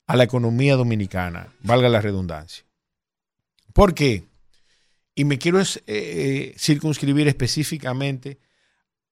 a 0.07 0.15
la 0.15 0.23
economía 0.23 0.75
dominicana, 0.75 1.47
valga 1.61 1.89
la 1.89 2.01
redundancia. 2.01 2.65
¿Por 3.73 3.93
qué? 3.93 4.23
Y 5.15 5.25
me 5.25 5.37
quiero 5.37 5.61
eh, 5.87 6.53
circunscribir 6.57 7.27
específicamente 7.27 8.39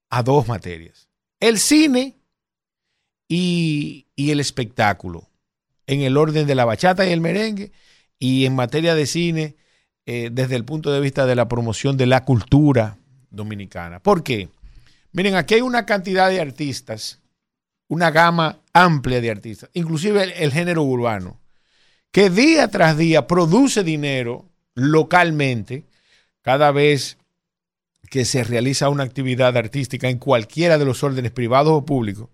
a 0.09 0.23
dos 0.23 0.47
materias. 0.47 1.07
El 1.39 1.59
cine 1.59 2.15
y, 3.27 4.07
y, 4.15 4.31
el 4.31 4.39
espectáculo, 4.39 5.29
en 5.87 6.01
el 6.01 6.17
orden 6.17 6.45
de 6.47 6.55
la 6.55 6.65
bachata 6.65 7.07
y 7.07 7.11
el 7.11 7.21
merengue, 7.21 7.71
y 8.19 8.45
en 8.45 8.55
materia 8.55 8.93
de 8.93 9.07
cine, 9.07 9.55
eh, 10.05 10.29
desde 10.31 10.55
el 10.55 10.65
punto 10.65 10.91
de 10.91 10.99
vista 10.99 11.25
de 11.25 11.35
la 11.35 11.47
promoción 11.47 11.95
de 11.95 12.05
la 12.05 12.25
cultura 12.25 12.97
dominicana. 13.29 13.99
¿Por 13.99 14.23
qué? 14.23 14.49
Miren, 15.13 15.35
aquí 15.35 15.53
hay 15.53 15.61
una 15.61 15.85
cantidad 15.85 16.29
de 16.29 16.41
artistas, 16.41 17.20
una 17.91 18.09
gama 18.09 18.61
amplia 18.71 19.19
de 19.19 19.29
artistas, 19.29 19.69
inclusive 19.73 20.41
el, 20.41 20.53
género 20.53 20.81
urbano, 20.81 21.41
que 22.13 22.29
día 22.29 22.69
tras 22.69 22.97
día 22.97 23.27
produce 23.27 23.83
dinero 23.83 24.49
localmente 24.75 25.83
cada 26.41 26.71
vez 26.71 27.17
que 28.09 28.23
se 28.23 28.45
realiza 28.45 28.87
una 28.87 29.03
actividad 29.03 29.57
artística 29.57 30.07
en 30.07 30.19
cualquiera 30.19 30.77
de 30.77 30.85
los 30.85 31.03
órdenes 31.03 31.33
privados 31.33 31.73
o 31.73 31.85
públicos, 31.85 32.29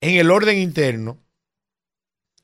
en 0.00 0.14
el 0.14 0.30
orden 0.30 0.58
interno 0.58 1.18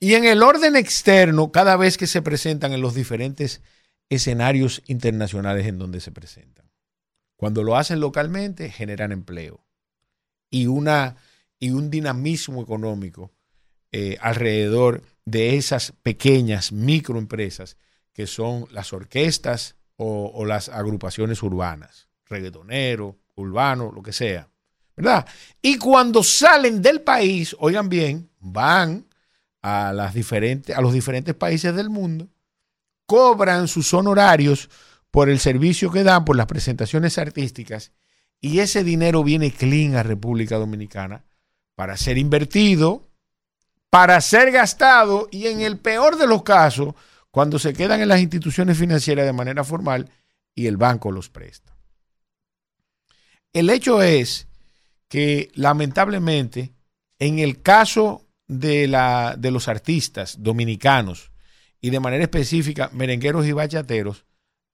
y 0.01 0.15
en 0.15 0.25
el 0.25 0.43
orden 0.43 0.75
externo 0.75 1.53
cada 1.53 1.77
vez 1.77 1.99
que 1.99 2.09
se 2.09 2.21
presentan 2.21 2.73
en 2.73 2.81
los 2.81 2.97
diferentes 2.97 3.63
escenarios 4.09 4.83
internacionales 4.87 5.69
en 5.69 5.79
donde 5.79 6.01
se 6.01 6.11
presentan. 6.11 6.69
Cuando 7.37 7.63
lo 7.63 7.77
hacen 7.77 8.01
localmente, 8.01 8.71
generan 8.71 9.13
empleo 9.13 9.65
y, 10.51 10.67
una, 10.67 11.17
y 11.63 11.71
un 11.71 11.91
dinamismo 11.91 12.61
económico 12.61 13.31
eh, 13.93 14.19
alrededor 14.21 15.01
de 15.25 15.57
esas 15.57 15.93
pequeñas 16.03 16.73
microempresas 16.73 17.77
que 18.13 18.27
son 18.27 18.67
las 18.73 18.93
orquestas 18.93 19.77
o, 19.95 20.45
las 20.45 20.69
agrupaciones 20.69 21.41
urbanas, 21.41 22.09
reggaetonero, 22.27 23.17
urbano, 23.37 23.93
lo 23.95 24.03
que 24.03 24.13
sea. 24.13 24.49
¿Verdad? 24.97 25.25
Y 25.63 25.79
cuando 25.79 26.25
salen 26.25 26.83
del 26.83 27.03
país, 27.03 27.55
oigan 27.61 27.89
bien, 27.89 28.29
van 28.41 29.07
a, 29.63 29.93
las 29.93 30.15
diferentes, 30.15 30.77
a 30.77 30.81
los 30.81 30.93
diferentes 30.93 31.37
países 31.37 31.77
del 31.77 31.91
mundo, 31.91 32.29
cobran 33.07 33.69
sus 33.69 33.95
honorarios 33.95 34.69
por 35.13 35.31
el 35.31 35.39
servicio 35.39 35.93
que 35.93 36.03
dan, 36.03 36.25
por 36.25 36.35
las 36.35 36.47
presentaciones 36.47 37.19
artísticas, 37.19 37.93
y 38.41 38.59
ese 38.59 38.83
dinero 38.83 39.23
viene 39.23 39.53
clean 39.53 39.95
a 39.95 40.03
República 40.03 40.57
Dominicana 40.57 41.25
para 41.83 41.97
ser 41.97 42.17
invertido, 42.17 43.11
para 43.91 44.21
ser 44.21 44.53
gastado 44.53 45.27
y 45.33 45.49
en 45.49 45.63
el 45.63 45.79
peor 45.79 46.17
de 46.17 46.29
los 46.29 46.45
casos, 46.45 46.95
cuando 47.33 47.59
se 47.59 47.73
quedan 47.73 48.01
en 48.01 48.07
las 48.07 48.21
instituciones 48.21 48.79
financieras 48.79 49.27
de 49.27 49.33
manera 49.33 49.65
formal 49.65 50.09
y 50.55 50.69
el 50.69 50.77
banco 50.77 51.11
los 51.11 51.29
presta. 51.29 51.77
El 53.53 53.69
hecho 53.69 54.01
es 54.01 54.47
que 55.09 55.51
lamentablemente 55.55 56.73
en 57.19 57.41
el 57.41 57.63
caso 57.63 58.29
de, 58.47 58.87
la, 58.87 59.35
de 59.37 59.51
los 59.51 59.67
artistas 59.67 60.37
dominicanos 60.39 61.33
y 61.81 61.91
de 61.91 61.99
manera 61.99 62.23
específica 62.23 62.91
merengueros 62.93 63.45
y 63.45 63.51
bachateros, 63.51 64.25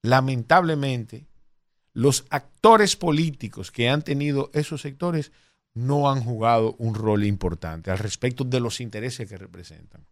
lamentablemente 0.03 1.27
los 1.95 2.27
actores 2.29 2.97
políticos 2.97 3.71
que 3.71 3.89
han 3.89 4.03
tenido 4.03 4.51
esos 4.53 4.83
sectores 4.83 5.33
no 5.79 6.11
han 6.11 6.23
jugado 6.23 6.75
un 6.79 6.95
rol 6.95 7.25
importante 7.25 7.91
al 7.91 7.99
respecto 7.99 8.45
de 8.45 8.61
los 8.61 8.81
intereses 8.81 9.29
que 9.29 9.37
representan. 9.37 10.05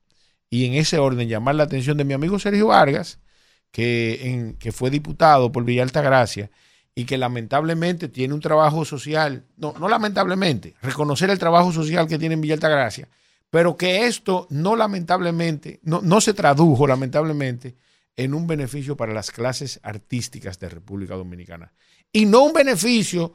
Y 0.49 0.65
en 0.67 0.75
ese 0.75 0.99
orden, 0.99 1.29
llamar 1.29 1.57
la 1.57 1.65
atención 1.65 1.97
de 1.97 2.05
mi 2.05 2.15
amigo 2.15 2.39
Sergio 2.39 2.69
Vargas, 2.69 3.19
que, 3.73 4.31
en, 4.31 4.55
que 4.55 4.71
fue 4.71 4.91
diputado 4.91 5.51
por 5.51 5.65
Villa 5.65 5.83
Altagracia 5.83 6.51
y 6.95 7.05
que 7.05 7.19
lamentablemente 7.19 8.09
tiene 8.09 8.33
un 8.33 8.41
trabajo 8.41 8.85
social, 8.85 9.45
no, 9.57 9.75
no 9.79 9.89
lamentablemente, 9.89 10.75
reconocer 10.83 11.31
el 11.31 11.39
trabajo 11.39 11.73
social 11.73 12.07
que 12.07 12.19
tiene 12.19 12.35
en 12.35 12.41
Villa 12.41 12.55
Altagracia, 12.55 13.09
pero 13.51 13.77
que 13.77 14.07
esto 14.07 14.47
no 14.51 14.77
lamentablemente, 14.77 15.81
no, 15.83 16.01
no 16.01 16.21
se 16.21 16.33
tradujo 16.33 16.87
lamentablemente 16.87 17.75
en 18.17 18.35
un 18.35 18.47
beneficio 18.47 18.97
para 18.97 19.13
las 19.13 19.31
clases 19.31 19.81
artísticas 19.83 20.59
de 20.59 20.69
República 20.69 21.17
Dominicana. 21.17 21.73
Y 22.13 22.25
no 22.25 22.45
un 22.45 22.53
beneficio 22.53 23.35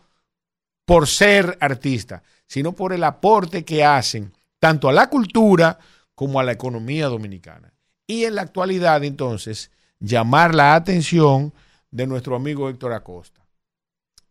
por 0.92 1.08
ser 1.08 1.58
artista, 1.62 2.22
sino 2.46 2.74
por 2.74 2.92
el 2.92 3.06
aporte 3.06 3.64
que 3.64 3.86
hacen 3.86 4.34
tanto 4.60 4.90
a 4.90 4.92
la 4.92 5.10
cultura 5.10 5.80
como 6.14 6.38
a 6.38 6.44
la 6.44 6.52
economía 6.52 7.08
dominicana. 7.08 7.74
Y 8.06 8.26
en 8.26 8.36
la 8.36 8.42
actualidad, 8.42 9.02
entonces, 9.06 9.72
llamar 10.02 10.54
la 10.54 10.76
atención 10.76 11.54
de 11.92 12.08
nuestro 12.08 12.36
amigo 12.36 12.70
Héctor 12.70 12.92
Acosta. 12.92 13.42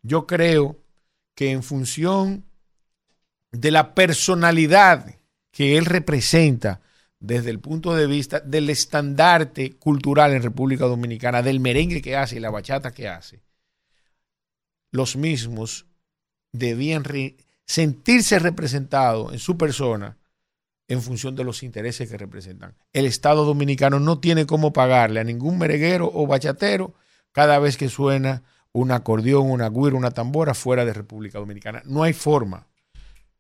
Yo 0.02 0.26
creo 0.26 0.76
que 1.34 1.50
en 1.50 1.62
función 1.62 2.44
de 3.52 3.70
la 3.70 3.94
personalidad 3.94 5.14
que 5.52 5.78
él 5.78 5.86
representa 5.86 6.82
desde 7.20 7.48
el 7.48 7.60
punto 7.60 7.94
de 7.94 8.06
vista 8.06 8.40
del 8.40 8.68
estandarte 8.68 9.78
cultural 9.78 10.34
en 10.34 10.42
República 10.42 10.84
Dominicana, 10.84 11.40
del 11.40 11.58
merengue 11.58 12.02
que 12.02 12.16
hace 12.16 12.36
y 12.36 12.40
la 12.40 12.50
bachata 12.50 12.92
que 12.92 13.08
hace, 13.08 13.40
los 14.90 15.16
mismos 15.16 15.86
debían 16.52 17.04
sentirse 17.66 18.38
representados 18.38 19.32
en 19.32 19.38
su 19.38 19.56
persona 19.56 20.16
en 20.88 21.02
función 21.02 21.36
de 21.36 21.44
los 21.44 21.62
intereses 21.62 22.10
que 22.10 22.18
representan. 22.18 22.74
El 22.92 23.06
Estado 23.06 23.44
dominicano 23.44 24.00
no 24.00 24.18
tiene 24.18 24.44
cómo 24.44 24.72
pagarle 24.72 25.20
a 25.20 25.24
ningún 25.24 25.56
merenguero 25.56 26.10
o 26.12 26.26
bachatero 26.26 26.94
cada 27.30 27.60
vez 27.60 27.76
que 27.76 27.88
suena 27.88 28.42
un 28.72 28.90
acordeón, 28.90 29.50
una 29.50 29.68
guira, 29.68 29.96
una 29.96 30.10
tambora 30.10 30.52
fuera 30.52 30.84
de 30.84 30.92
República 30.92 31.38
Dominicana. 31.38 31.82
No 31.84 32.02
hay 32.02 32.12
forma, 32.12 32.66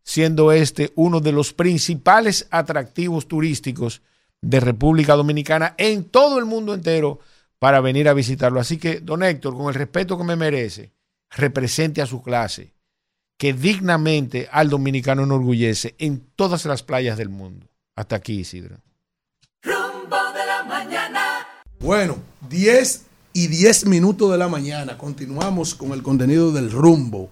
siendo 0.04 0.52
este 0.52 0.92
uno 0.94 1.20
de 1.20 1.32
los 1.32 1.52
principales 1.52 2.46
atractivos 2.50 3.26
turísticos 3.26 4.02
de 4.40 4.60
República 4.60 5.14
Dominicana 5.16 5.74
en 5.76 6.04
todo 6.04 6.38
el 6.38 6.46
mundo 6.46 6.72
entero 6.72 7.18
para 7.58 7.80
venir 7.80 8.08
a 8.08 8.14
visitarlo. 8.14 8.60
Así 8.60 8.78
que, 8.78 9.00
don 9.00 9.22
Héctor, 9.22 9.56
con 9.56 9.66
el 9.66 9.74
respeto 9.74 10.16
que 10.16 10.24
me 10.24 10.36
merece, 10.36 10.92
represente 11.30 12.00
a 12.00 12.06
su 12.06 12.22
clase, 12.22 12.72
que 13.40 13.54
dignamente 13.54 14.50
al 14.52 14.68
dominicano 14.68 15.22
enorgullece 15.22 15.94
en 15.96 16.22
todas 16.36 16.66
las 16.66 16.82
playas 16.82 17.16
del 17.16 17.30
mundo. 17.30 17.66
Hasta 17.96 18.16
aquí, 18.16 18.40
Isidro. 18.40 18.76
Rumbo 19.62 20.16
de 20.34 20.44
la 20.46 20.62
mañana. 20.64 21.46
Bueno, 21.78 22.18
10 22.50 23.06
y 23.32 23.46
10 23.46 23.86
minutos 23.86 24.30
de 24.30 24.36
la 24.36 24.48
mañana. 24.48 24.98
Continuamos 24.98 25.74
con 25.74 25.92
el 25.92 26.02
contenido 26.02 26.52
del 26.52 26.70
rumbo. 26.70 27.30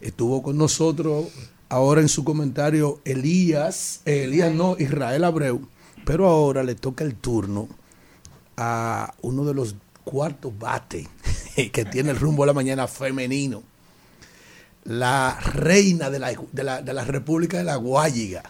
Estuvo 0.00 0.42
con 0.42 0.58
nosotros 0.58 1.26
ahora 1.68 2.00
en 2.00 2.08
su 2.08 2.24
comentario 2.24 3.00
Elías, 3.04 4.00
eh, 4.04 4.24
Elías 4.24 4.52
no, 4.52 4.74
Israel 4.80 5.22
Abreu, 5.22 5.68
pero 6.04 6.26
ahora 6.26 6.64
le 6.64 6.74
toca 6.74 7.04
el 7.04 7.14
turno 7.14 7.68
a 8.56 9.14
uno 9.22 9.44
de 9.44 9.54
los 9.54 9.76
cuartos 10.02 10.58
bate 10.58 11.06
que 11.72 11.84
tiene 11.84 12.10
el 12.10 12.18
rumbo 12.18 12.42
de 12.42 12.48
la 12.48 12.52
mañana 12.52 12.88
femenino, 12.88 13.62
la 14.86 15.38
reina 15.40 16.10
de 16.10 16.18
la, 16.18 16.32
de 16.52 16.64
la, 16.64 16.82
de 16.82 16.92
la 16.92 17.04
República 17.04 17.58
de 17.58 17.64
la 17.64 17.76
Guayiga. 17.76 18.42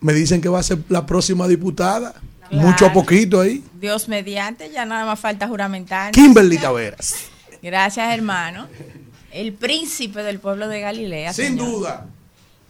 Me 0.00 0.12
dicen 0.12 0.40
que 0.40 0.48
va 0.48 0.60
a 0.60 0.62
ser 0.62 0.78
la 0.88 1.06
próxima 1.06 1.48
diputada. 1.48 2.14
Mucho 2.50 2.86
a 2.86 2.92
poquito 2.92 3.40
ahí. 3.40 3.64
Dios 3.74 4.08
mediante, 4.08 4.70
ya 4.70 4.84
nada 4.84 5.04
más 5.04 5.18
falta 5.18 5.48
juramentar. 5.48 6.12
Kimberly 6.12 6.58
Taveras. 6.58 7.26
Gracias, 7.60 8.14
hermano. 8.14 8.68
El 9.32 9.52
príncipe 9.52 10.22
del 10.22 10.38
pueblo 10.38 10.68
de 10.68 10.80
Galilea. 10.80 11.32
Sin 11.32 11.46
señor. 11.46 11.66
duda. 11.66 12.06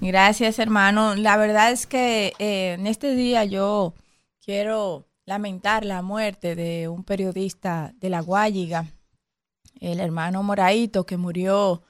Gracias, 0.01 0.59
hermano. 0.59 1.15
La 1.15 1.37
verdad 1.37 1.73
es 1.73 1.87
que 1.87 2.33
eh, 2.39 2.77
en 2.79 2.87
este 2.87 3.15
día 3.15 3.45
yo 3.45 3.95
quiero 4.45 5.07
lamentar 5.27 5.85
la 5.85 6.01
muerte 6.03 6.55
de 6.55 6.89
un 6.89 7.05
periodista 7.05 7.93
de 7.99 8.09
La 8.09 8.21
Guayiga, 8.21 8.87
el 9.81 10.01
hermano 10.01 10.43
Moraito, 10.43 11.05
que 11.05 11.17
murió 11.17 11.83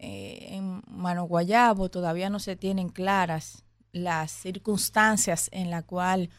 eh, 0.00 0.48
en 0.56 0.82
Mano 0.86 1.24
Guayabo. 1.24 1.90
Todavía 1.90 2.30
no 2.30 2.40
se 2.40 2.56
tienen 2.56 2.88
claras 2.88 3.64
las 3.92 4.32
circunstancias 4.32 5.48
en 5.52 5.70
la 5.70 5.82
cual 5.82 6.30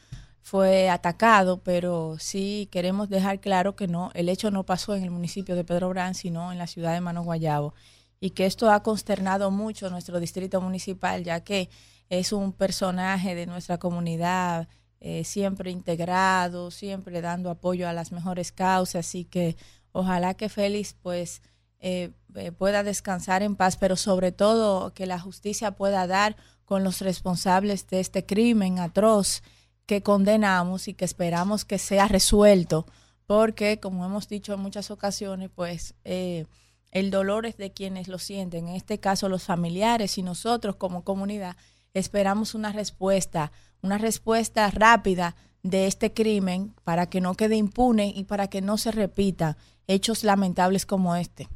fue 0.41 0.89
atacado, 0.89 1.61
pero 1.61 2.17
sí 2.19 2.67
queremos 2.71 3.07
dejar 3.07 3.39
claro 3.39 3.75
que 3.75 3.87
no, 3.87 4.09
el 4.15 4.27
hecho 4.27 4.49
no 4.49 4.65
pasó 4.65 4.95
en 4.95 5.03
el 5.03 5.11
municipio 5.11 5.55
de 5.55 5.63
Pedro 5.63 5.89
Brán, 5.89 6.15
sino 6.15 6.51
en 6.51 6.57
la 6.57 6.67
ciudad 6.67 6.93
de 6.93 7.01
Mano 7.01 7.23
Guayabo 7.23 7.73
y 8.19 8.31
que 8.31 8.45
esto 8.45 8.71
ha 8.71 8.83
consternado 8.83 9.51
mucho 9.51 9.89
nuestro 9.89 10.19
distrito 10.19 10.61
municipal, 10.61 11.23
ya 11.23 11.43
que 11.43 11.69
es 12.09 12.31
un 12.31 12.53
personaje 12.53 13.35
de 13.35 13.45
nuestra 13.47 13.77
comunidad, 13.77 14.67
eh, 14.99 15.23
siempre 15.23 15.71
integrado, 15.71 16.71
siempre 16.71 17.21
dando 17.21 17.49
apoyo 17.49 17.89
a 17.89 17.93
las 17.93 18.11
mejores 18.11 18.51
causas, 18.51 19.07
así 19.07 19.25
que 19.25 19.57
ojalá 19.91 20.35
que 20.35 20.49
Félix 20.49 20.93
pues 20.93 21.41
eh, 21.79 22.11
eh, 22.35 22.51
pueda 22.51 22.83
descansar 22.83 23.43
en 23.43 23.55
paz, 23.55 23.77
pero 23.77 23.95
sobre 23.95 24.31
todo 24.31 24.93
que 24.93 25.05
la 25.05 25.19
justicia 25.19 25.71
pueda 25.71 26.07
dar 26.07 26.35
con 26.65 26.83
los 26.83 27.01
responsables 27.01 27.87
de 27.87 27.99
este 27.99 28.25
crimen 28.25 28.79
atroz 28.79 29.43
que 29.85 30.01
condenamos 30.01 30.87
y 30.87 30.93
que 30.93 31.05
esperamos 31.05 31.65
que 31.65 31.77
sea 31.77 32.07
resuelto, 32.07 32.85
porque 33.25 33.79
como 33.79 34.05
hemos 34.05 34.27
dicho 34.29 34.53
en 34.53 34.61
muchas 34.61 34.91
ocasiones, 34.91 35.49
pues 35.53 35.95
eh, 36.05 36.45
el 36.91 37.11
dolor 37.11 37.45
es 37.45 37.57
de 37.57 37.71
quienes 37.71 38.07
lo 38.07 38.19
sienten, 38.19 38.69
en 38.69 38.75
este 38.75 38.99
caso 38.99 39.29
los 39.29 39.43
familiares 39.43 40.17
y 40.17 40.23
nosotros 40.23 40.75
como 40.75 41.03
comunidad 41.03 41.55
esperamos 41.93 42.55
una 42.55 42.71
respuesta, 42.71 43.51
una 43.81 43.97
respuesta 43.97 44.69
rápida 44.71 45.35
de 45.63 45.87
este 45.87 46.13
crimen 46.13 46.73
para 46.83 47.07
que 47.07 47.21
no 47.21 47.35
quede 47.35 47.55
impune 47.55 48.13
y 48.15 48.23
para 48.23 48.47
que 48.47 48.61
no 48.61 48.77
se 48.77 48.91
repita 48.91 49.57
hechos 49.87 50.23
lamentables 50.23 50.85
como 50.85 51.15
este. 51.15 51.49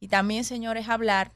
Y 0.00 0.08
también, 0.08 0.44
señores, 0.44 0.88
hablar 0.88 1.32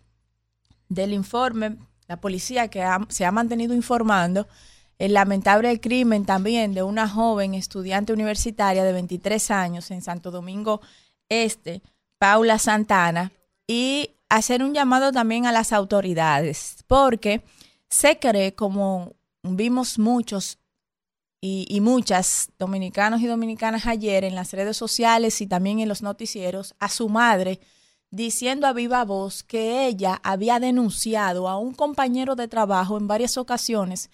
del 0.89 1.13
informe, 1.13 1.77
la 2.09 2.21
policía 2.21 2.69
que 2.69 2.85
se 3.11 3.25
ha 3.25 3.31
mantenido 3.31 3.75
informando 3.75 4.49
el 4.99 5.13
lamentable 5.13 5.81
crimen 5.81 6.25
también 6.25 6.73
de 6.73 6.83
una 6.83 7.09
joven 7.09 7.55
estudiante 7.55 8.13
universitaria 8.13 8.85
de 8.85 8.93
23 8.93 9.51
años 9.51 9.91
en 9.91 10.03
Santo 10.03 10.31
Domingo 10.31 10.81
Este, 11.29 11.83
Paula 12.19 12.59
Santana, 12.59 13.33
y 13.67 14.11
hacer 14.29 14.63
un 14.63 14.73
llamado 14.73 15.13
también 15.13 15.47
a 15.47 15.53
las 15.53 15.73
autoridades, 15.73 16.85
porque 16.87 17.43
se 17.89 18.19
cree, 18.19 18.55
como 18.55 19.15
vimos 19.43 19.99
muchos 19.99 20.59
y 21.47 21.79
muchas 21.83 22.49
dominicanos 22.59 23.21
y 23.21 23.27
dominicanas 23.27 23.87
ayer 23.87 24.25
en 24.25 24.35
las 24.35 24.55
redes 24.55 24.79
sociales 24.79 25.43
y 25.43 25.47
también 25.47 25.79
en 25.79 25.91
los 25.91 26.01
noticieros, 26.01 26.75
a 26.79 26.89
su 26.89 27.11
madre 27.11 27.61
diciendo 28.15 28.67
a 28.69 28.73
viva 28.73 29.05
voz 29.05 29.43
que 29.43 29.87
ella 29.87 30.21
había 30.23 30.61
denunciado 30.61 31.49
a 31.49 31.59
un 31.59 31.75
compañero 31.75 32.37
de 32.37 32.47
trabajo 32.47 32.97
en 32.97 33.09
varias 33.09 33.37
ocasiones 33.37 34.09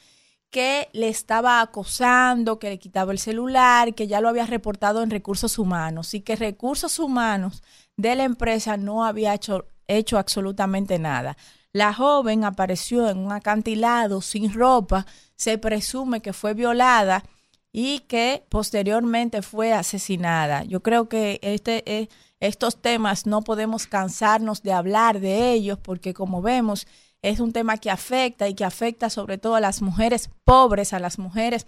que 0.48 0.88
le 0.92 1.08
estaba 1.08 1.60
acosando, 1.60 2.58
que 2.58 2.70
le 2.70 2.78
quitaba 2.78 3.12
el 3.12 3.18
celular, 3.18 3.94
que 3.94 4.08
ya 4.08 4.20
lo 4.20 4.28
había 4.28 4.46
reportado 4.46 5.02
en 5.02 5.10
recursos 5.10 5.58
humanos 5.58 6.14
y 6.14 6.22
que 6.22 6.34
recursos 6.34 6.98
humanos 6.98 7.62
de 7.96 8.16
la 8.16 8.24
empresa 8.24 8.76
no 8.76 9.04
había 9.04 9.34
hecho, 9.34 9.66
hecho 9.86 10.18
absolutamente 10.18 10.98
nada. 10.98 11.36
La 11.72 11.92
joven 11.92 12.44
apareció 12.44 13.08
en 13.08 13.18
un 13.18 13.32
acantilado 13.32 14.22
sin 14.22 14.52
ropa, 14.52 15.06
se 15.36 15.58
presume 15.58 16.22
que 16.22 16.32
fue 16.32 16.54
violada 16.54 17.22
y 17.70 18.00
que 18.00 18.44
posteriormente 18.48 19.42
fue 19.42 19.72
asesinada. 19.72 20.64
Yo 20.64 20.82
creo 20.82 21.08
que 21.08 21.38
este, 21.42 21.84
eh, 21.86 22.08
estos 22.40 22.80
temas 22.80 23.26
no 23.26 23.42
podemos 23.42 23.86
cansarnos 23.86 24.62
de 24.62 24.72
hablar 24.72 25.20
de 25.20 25.52
ellos 25.52 25.78
porque 25.78 26.14
como 26.14 26.42
vemos 26.42 26.86
es 27.22 27.38
un 27.38 27.52
tema 27.52 27.76
que 27.76 27.90
afecta 27.90 28.48
y 28.48 28.54
que 28.54 28.64
afecta 28.64 29.10
sobre 29.10 29.36
todo 29.38 29.54
a 29.54 29.60
las 29.60 29.82
mujeres 29.82 30.30
pobres, 30.44 30.92
a 30.94 30.98
las 30.98 31.18
mujeres 31.18 31.66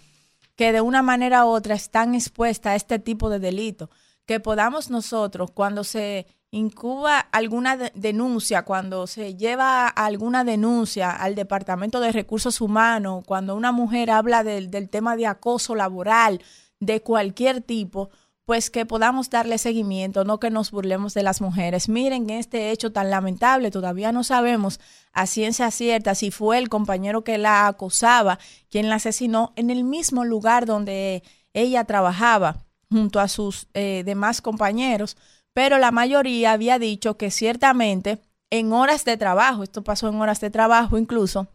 que 0.57 0.73
de 0.73 0.81
una 0.81 1.02
manera 1.02 1.44
u 1.44 1.49
otra 1.49 1.75
están 1.75 2.15
expuestas 2.15 2.73
a 2.73 2.76
este 2.76 2.99
tipo 2.99 3.31
de 3.31 3.39
delito. 3.39 3.91
Que 4.26 4.39
podamos 4.41 4.89
nosotros, 4.91 5.51
cuando 5.51 5.83
se 5.84 6.26
incuba 6.51 7.18
alguna 7.18 7.76
de- 7.76 7.92
denuncia, 7.94 8.62
cuando 8.65 9.07
se 9.07 9.34
lleva 9.34 9.89
alguna 9.89 10.44
denuncia 10.44 11.10
al 11.10 11.34
Departamento 11.34 12.01
de 12.01 12.12
Recursos 12.12 12.60
Humanos, 12.60 13.25
cuando 13.26 13.57
una 13.57 13.73
mujer 13.73 14.10
habla 14.10 14.44
del 14.44 14.89
tema 14.91 15.17
de 15.17 15.26
acoso 15.26 15.75
laboral, 15.75 16.41
de 16.81 17.01
cualquier 17.01 17.62
tipo, 17.62 18.10
pues 18.45 18.71
que 18.71 18.87
podamos 18.87 19.31
darle 19.31 19.57
seguimiento, 19.59 20.25
no 20.25 20.41
que 20.41 20.51
nos 20.51 20.71
burlemos 20.71 21.15
de 21.15 21.23
las 21.23 21.41
mujeres. 21.41 21.89
Miren 21.89 22.29
este 22.31 22.71
hecho 22.71 22.93
tan 22.93 23.11
lamentable, 23.11 23.71
todavía 23.71 24.11
no 24.12 24.25
sabemos 24.25 24.81
a 25.12 25.27
ciencia 25.27 25.71
cierta 25.71 26.15
si 26.15 26.31
fue 26.31 26.59
el 26.59 26.69
compañero 26.69 27.23
que 27.23 27.39
la 27.39 27.67
acosaba 27.67 28.39
quien 28.71 28.89
la 28.89 28.97
asesinó 28.97 29.53
en 29.57 29.71
el 29.71 29.85
mismo 29.85 30.25
lugar 30.25 30.67
donde 30.67 31.23
ella 31.53 31.85
trabajaba 31.85 32.65
junto 32.91 33.21
a 33.21 33.29
sus 33.29 33.69
eh, 33.75 34.03
demás 34.05 34.43
compañeros, 34.43 35.17
pero 35.55 35.79
la 35.79 35.91
mayoría 35.91 36.53
había 36.53 36.79
dicho 36.79 37.17
que 37.17 37.31
ciertamente 37.31 38.21
en 38.51 38.73
horas 38.73 39.05
de 39.05 39.17
trabajo, 39.17 39.62
esto 39.62 39.83
pasó 39.83 40.09
en 40.09 40.21
horas 40.21 40.41
de 40.41 40.51
trabajo 40.51 40.99
incluso, 40.99 41.49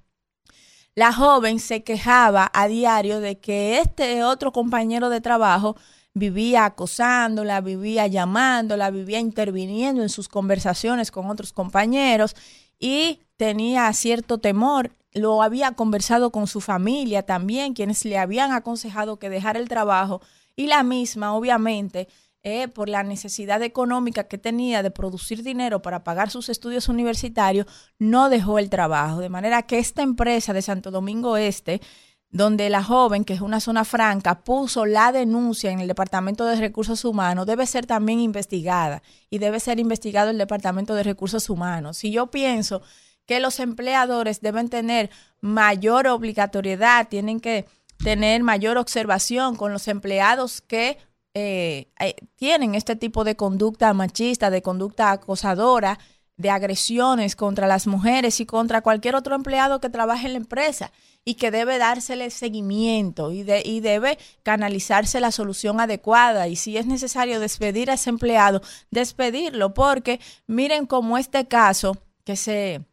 la 0.95 1.13
joven 1.13 1.59
se 1.59 1.83
quejaba 1.83 2.49
a 2.55 2.67
diario 2.67 3.19
de 3.19 3.39
que 3.39 3.77
este 3.77 4.23
otro 4.23 4.51
compañero 4.51 5.09
de 5.09 5.21
trabajo 5.21 5.75
vivía 6.17 6.65
acosándola, 6.65 7.61
vivía 7.61 8.07
llamándola, 8.07 8.89
vivía 8.91 9.19
interviniendo 9.19 10.01
en 10.01 10.09
sus 10.09 10.27
conversaciones 10.27 11.11
con 11.11 11.29
otros 11.29 11.53
compañeros 11.53 12.35
y 12.79 13.21
tenía 13.37 13.91
cierto 13.93 14.37
temor. 14.37 14.91
Lo 15.13 15.41
había 15.41 15.71
conversado 15.71 16.31
con 16.31 16.47
su 16.47 16.61
familia 16.61 17.23
también, 17.23 17.73
quienes 17.73 18.05
le 18.05 18.17
habían 18.17 18.51
aconsejado 18.51 19.17
que 19.17 19.29
dejara 19.29 19.59
el 19.59 19.69
trabajo 19.69 20.21
y 20.55 20.67
la 20.67 20.83
misma, 20.83 21.33
obviamente, 21.33 22.07
eh, 22.43 22.67
por 22.67 22.87
la 22.87 23.03
necesidad 23.03 23.61
económica 23.61 24.25
que 24.25 24.37
tenía 24.37 24.81
de 24.81 24.91
producir 24.91 25.43
dinero 25.43 25.81
para 25.81 26.03
pagar 26.03 26.29
sus 26.29 26.49
estudios 26.49 26.87
universitarios, 26.87 27.67
no 27.99 28.29
dejó 28.29 28.57
el 28.57 28.69
trabajo. 28.69 29.19
De 29.19 29.29
manera 29.29 29.63
que 29.63 29.79
esta 29.79 30.01
empresa 30.01 30.53
de 30.53 30.61
Santo 30.61 30.89
Domingo 30.91 31.35
Este 31.35 31.81
donde 32.29 32.69
la 32.69 32.83
joven, 32.83 33.23
que 33.23 33.33
es 33.33 33.41
una 33.41 33.59
zona 33.59 33.85
franca, 33.85 34.43
puso 34.43 34.85
la 34.85 35.11
denuncia 35.11 35.71
en 35.71 35.79
el 35.79 35.87
Departamento 35.87 36.45
de 36.45 36.57
Recursos 36.57 37.05
Humanos, 37.05 37.45
debe 37.45 37.65
ser 37.65 37.85
también 37.85 38.19
investigada 38.19 39.01
y 39.29 39.37
debe 39.37 39.59
ser 39.59 39.79
investigado 39.79 40.29
el 40.29 40.37
Departamento 40.37 40.93
de 40.93 41.03
Recursos 41.03 41.49
Humanos. 41.49 41.97
Si 41.97 42.11
yo 42.11 42.27
pienso 42.27 42.81
que 43.25 43.39
los 43.39 43.59
empleadores 43.59 44.41
deben 44.41 44.69
tener 44.69 45.09
mayor 45.41 46.07
obligatoriedad, 46.07 47.07
tienen 47.07 47.39
que 47.39 47.65
tener 48.03 48.43
mayor 48.43 48.77
observación 48.77 49.55
con 49.55 49.71
los 49.71 49.87
empleados 49.87 50.61
que 50.61 50.97
eh, 51.33 51.91
eh, 51.99 52.15
tienen 52.35 52.75
este 52.75 52.95
tipo 52.95 53.23
de 53.23 53.35
conducta 53.35 53.93
machista, 53.93 54.49
de 54.49 54.61
conducta 54.61 55.11
acosadora, 55.11 55.99
de 56.35 56.49
agresiones 56.49 57.35
contra 57.35 57.67
las 57.67 57.87
mujeres 57.87 58.39
y 58.39 58.45
contra 58.45 58.81
cualquier 58.81 59.15
otro 59.15 59.35
empleado 59.35 59.79
que 59.79 59.89
trabaje 59.89 60.27
en 60.27 60.33
la 60.33 60.39
empresa 60.39 60.91
y 61.27 61.35
que 61.35 61.51
debe 61.51 61.77
dársele 61.77 62.29
seguimiento 62.29 63.33
y, 63.33 63.43
de, 63.43 63.61
y 63.65 63.81
debe 63.81 64.17
canalizarse 64.43 65.19
la 65.19 65.33
solución 65.33 65.81
adecuada. 65.81 66.47
Y 66.47 66.55
si 66.55 66.77
es 66.77 66.85
necesario 66.85 67.41
despedir 67.41 67.91
a 67.91 67.95
ese 67.95 68.11
empleado, 68.11 68.61
despedirlo, 68.91 69.73
porque 69.73 70.21
miren 70.47 70.85
cómo 70.85 71.17
este 71.17 71.45
caso 71.45 71.97
que 72.23 72.37
se 72.37 72.85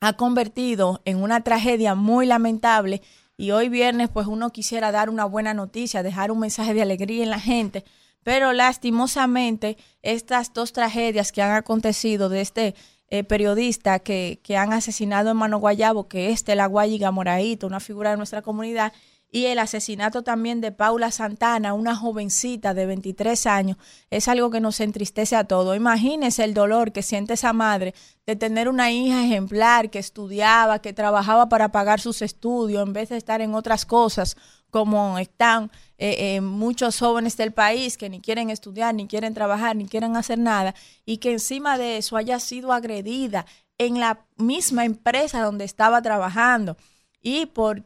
ha 0.00 0.12
convertido 0.12 1.02
en 1.04 1.20
una 1.24 1.42
tragedia 1.42 1.96
muy 1.96 2.24
lamentable 2.24 3.02
y 3.36 3.50
hoy 3.50 3.68
viernes 3.68 4.10
pues 4.10 4.28
uno 4.28 4.50
quisiera 4.50 4.92
dar 4.92 5.10
una 5.10 5.24
buena 5.24 5.52
noticia, 5.52 6.04
dejar 6.04 6.30
un 6.30 6.38
mensaje 6.38 6.74
de 6.74 6.82
alegría 6.82 7.24
en 7.24 7.30
la 7.30 7.40
gente, 7.40 7.84
pero 8.22 8.52
lastimosamente 8.52 9.76
estas 10.02 10.52
dos 10.52 10.72
tragedias 10.72 11.32
que 11.32 11.42
han 11.42 11.56
acontecido 11.56 12.28
de 12.28 12.42
este 12.42 12.76
eh, 13.12 13.24
periodista 13.24 13.98
que, 13.98 14.40
que, 14.42 14.56
han 14.56 14.72
asesinado 14.72 15.30
en 15.30 15.36
Mano 15.36 15.58
Guayabo, 15.58 16.08
que 16.08 16.30
es 16.30 16.46
de 16.46 16.56
la 16.56 16.64
Guayiga 16.64 17.10
Moraíto, 17.10 17.66
una 17.66 17.78
figura 17.78 18.10
de 18.10 18.16
nuestra 18.16 18.40
comunidad, 18.40 18.94
y 19.30 19.46
el 19.46 19.58
asesinato 19.58 20.22
también 20.22 20.62
de 20.62 20.72
Paula 20.72 21.10
Santana, 21.10 21.74
una 21.74 21.94
jovencita 21.94 22.72
de 22.72 22.86
23 22.86 23.44
años, 23.46 23.76
es 24.08 24.28
algo 24.28 24.48
que 24.48 24.60
nos 24.60 24.80
entristece 24.80 25.36
a 25.36 25.44
todos. 25.44 25.76
Imagínese 25.76 26.42
el 26.42 26.54
dolor 26.54 26.92
que 26.92 27.02
siente 27.02 27.34
esa 27.34 27.52
madre 27.52 27.92
de 28.24 28.34
tener 28.34 28.70
una 28.70 28.90
hija 28.90 29.22
ejemplar 29.22 29.90
que 29.90 29.98
estudiaba, 29.98 30.78
que 30.78 30.94
trabajaba 30.94 31.50
para 31.50 31.70
pagar 31.70 32.00
sus 32.00 32.22
estudios, 32.22 32.82
en 32.82 32.94
vez 32.94 33.10
de 33.10 33.18
estar 33.18 33.42
en 33.42 33.54
otras 33.54 33.84
cosas 33.84 34.38
como 34.72 35.18
están 35.18 35.70
eh, 35.98 36.36
eh, 36.36 36.40
muchos 36.40 36.98
jóvenes 36.98 37.36
del 37.36 37.52
país 37.52 37.98
que 37.98 38.08
ni 38.08 38.22
quieren 38.22 38.48
estudiar, 38.48 38.94
ni 38.94 39.06
quieren 39.06 39.34
trabajar, 39.34 39.76
ni 39.76 39.86
quieren 39.86 40.16
hacer 40.16 40.38
nada, 40.38 40.74
y 41.04 41.18
que 41.18 41.32
encima 41.32 41.76
de 41.76 41.98
eso 41.98 42.16
haya 42.16 42.40
sido 42.40 42.72
agredida 42.72 43.44
en 43.76 44.00
la 44.00 44.24
misma 44.38 44.86
empresa 44.86 45.42
donde 45.42 45.66
estaba 45.66 46.00
trabajando 46.00 46.78
y 47.20 47.44
por 47.46 47.84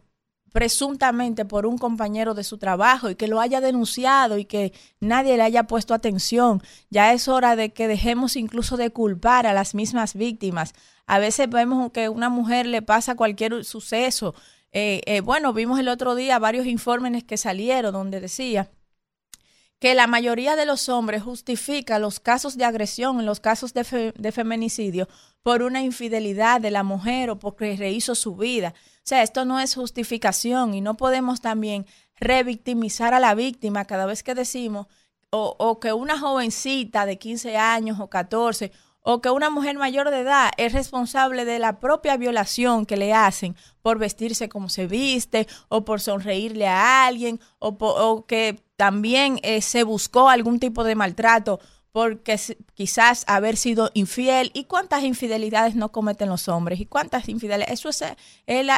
presuntamente 0.52 1.44
por 1.44 1.66
un 1.66 1.76
compañero 1.76 2.34
de 2.34 2.44
su 2.44 2.56
trabajo 2.56 3.10
y 3.10 3.16
que 3.16 3.26
lo 3.26 3.40
haya 3.40 3.60
denunciado 3.60 4.38
y 4.38 4.44
que 4.44 4.72
nadie 5.00 5.36
le 5.36 5.42
haya 5.42 5.64
puesto 5.64 5.92
atención. 5.92 6.62
Ya 6.88 7.12
es 7.12 7.26
hora 7.26 7.56
de 7.56 7.74
que 7.74 7.88
dejemos 7.88 8.36
incluso 8.36 8.76
de 8.76 8.90
culpar 8.90 9.46
a 9.46 9.52
las 9.52 9.74
mismas 9.74 10.14
víctimas. 10.14 10.72
A 11.06 11.18
veces 11.18 11.50
vemos 11.50 11.90
que 11.92 12.04
a 12.04 12.10
una 12.10 12.30
mujer 12.30 12.66
le 12.66 12.80
pasa 12.80 13.16
cualquier 13.16 13.64
suceso, 13.64 14.34
eh, 14.78 15.00
eh, 15.06 15.22
bueno, 15.22 15.54
vimos 15.54 15.80
el 15.80 15.88
otro 15.88 16.14
día 16.14 16.38
varios 16.38 16.66
informes 16.66 17.24
que 17.24 17.38
salieron 17.38 17.94
donde 17.94 18.20
decía 18.20 18.70
que 19.78 19.94
la 19.94 20.06
mayoría 20.06 20.54
de 20.54 20.66
los 20.66 20.90
hombres 20.90 21.22
justifica 21.22 21.98
los 21.98 22.20
casos 22.20 22.58
de 22.58 22.66
agresión, 22.66 23.24
los 23.24 23.40
casos 23.40 23.72
de, 23.72 24.12
de 24.14 24.32
feminicidio, 24.32 25.08
por 25.42 25.62
una 25.62 25.82
infidelidad 25.82 26.60
de 26.60 26.70
la 26.70 26.82
mujer 26.82 27.30
o 27.30 27.38
porque 27.38 27.74
rehizo 27.74 28.14
su 28.14 28.36
vida. 28.36 28.74
O 28.98 29.00
sea, 29.04 29.22
esto 29.22 29.46
no 29.46 29.60
es 29.60 29.74
justificación 29.76 30.74
y 30.74 30.82
no 30.82 30.98
podemos 30.98 31.40
también 31.40 31.86
revictimizar 32.16 33.14
a 33.14 33.18
la 33.18 33.34
víctima 33.34 33.86
cada 33.86 34.04
vez 34.04 34.22
que 34.22 34.34
decimos 34.34 34.88
o, 35.30 35.56
o, 35.58 35.80
que 35.80 35.94
una 35.94 36.18
jovencita 36.18 37.06
de 37.06 37.16
15 37.16 37.56
años 37.56 37.98
o 37.98 38.10
14 38.10 38.72
o 39.08 39.20
que 39.20 39.30
una 39.30 39.50
mujer 39.50 39.78
mayor 39.78 40.10
de 40.10 40.18
edad 40.18 40.50
es 40.56 40.72
responsable 40.72 41.44
de 41.44 41.60
la 41.60 41.78
propia 41.78 42.16
violación 42.16 42.86
que 42.86 42.96
le 42.96 43.14
hacen 43.14 43.54
por 43.80 44.00
vestirse 44.00 44.48
como 44.48 44.68
se 44.68 44.88
viste 44.88 45.46
o 45.68 45.84
por 45.84 46.00
sonreírle 46.00 46.66
a 46.66 47.06
alguien 47.06 47.38
o, 47.60 48.26
que 48.26 48.60
también 48.76 49.38
eh, 49.44 49.62
se 49.62 49.84
buscó 49.84 50.28
algún 50.28 50.58
tipo 50.58 50.82
de 50.82 50.96
maltrato 50.96 51.60
porque 51.92 52.36
quizás 52.74 53.22
haber 53.28 53.56
sido 53.56 53.92
infiel. 53.94 54.50
Y 54.54 54.64
cuántas 54.64 55.04
infidelidades 55.04 55.76
no 55.76 55.92
cometen 55.92 56.28
los 56.28 56.48
hombres 56.48 56.80
y 56.80 56.86
cuántas 56.86 57.28
infidelidades, 57.28 57.78
eso 57.78 57.88
es, 57.88 58.02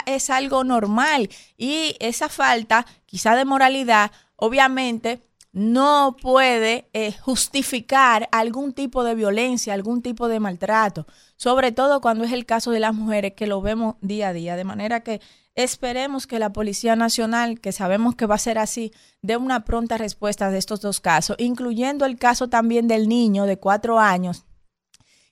es 0.05 0.31
algo 0.31 0.63
normal. 0.63 1.31
Y 1.57 1.97
esa 2.01 2.29
falta 2.29 2.85
quizá 3.07 3.35
de 3.35 3.47
moralidad 3.47 4.13
obviamente 4.37 5.21
no 5.53 6.17
puede 6.21 6.89
eh, 6.93 7.13
justificar 7.13 8.29
algún 8.33 8.73
tipo 8.73 9.05
de 9.05 9.15
violencia, 9.15 9.75
algún 9.75 10.03
tipo 10.03 10.29
de 10.29 10.41
maltrato, 10.41 11.07
sobre 11.37 11.73
todo 11.73 12.01
cuando 12.01 12.25
es 12.25 12.33
el 12.33 12.47
caso 12.47 12.71
de 12.71 12.81
las 12.81 12.95
mujeres 12.95 13.33
que 13.35 13.47
lo 13.47 13.61
vemos 13.61 13.97
día 14.01 14.29
a 14.29 14.33
día. 14.33 14.57
De 14.57 14.65
manera 14.65 15.01
que 15.01 15.21
esperemos 15.55 16.27
que 16.27 16.39
la 16.39 16.53
Policía 16.53 16.97
Nacional, 16.97 17.61
que 17.61 17.73
sabemos 17.73 18.15
que 18.15 18.27
va 18.27 18.37
a 18.37 18.39
ser 18.39 18.59
así, 18.59 18.93
dé 19.23 19.37
una 19.37 19.65
pronta 19.65 19.99
respuesta 19.99 20.51
de 20.51 20.59
estos 20.59 20.81
dos 20.81 21.01
casos, 21.01 21.37
incluyendo 21.39 22.05
el 22.05 22.19
caso 22.19 22.49
también 22.49 22.87
del 22.87 23.09
niño 23.09 23.47
de 23.47 23.59
cuatro 23.59 23.99
años 23.99 24.45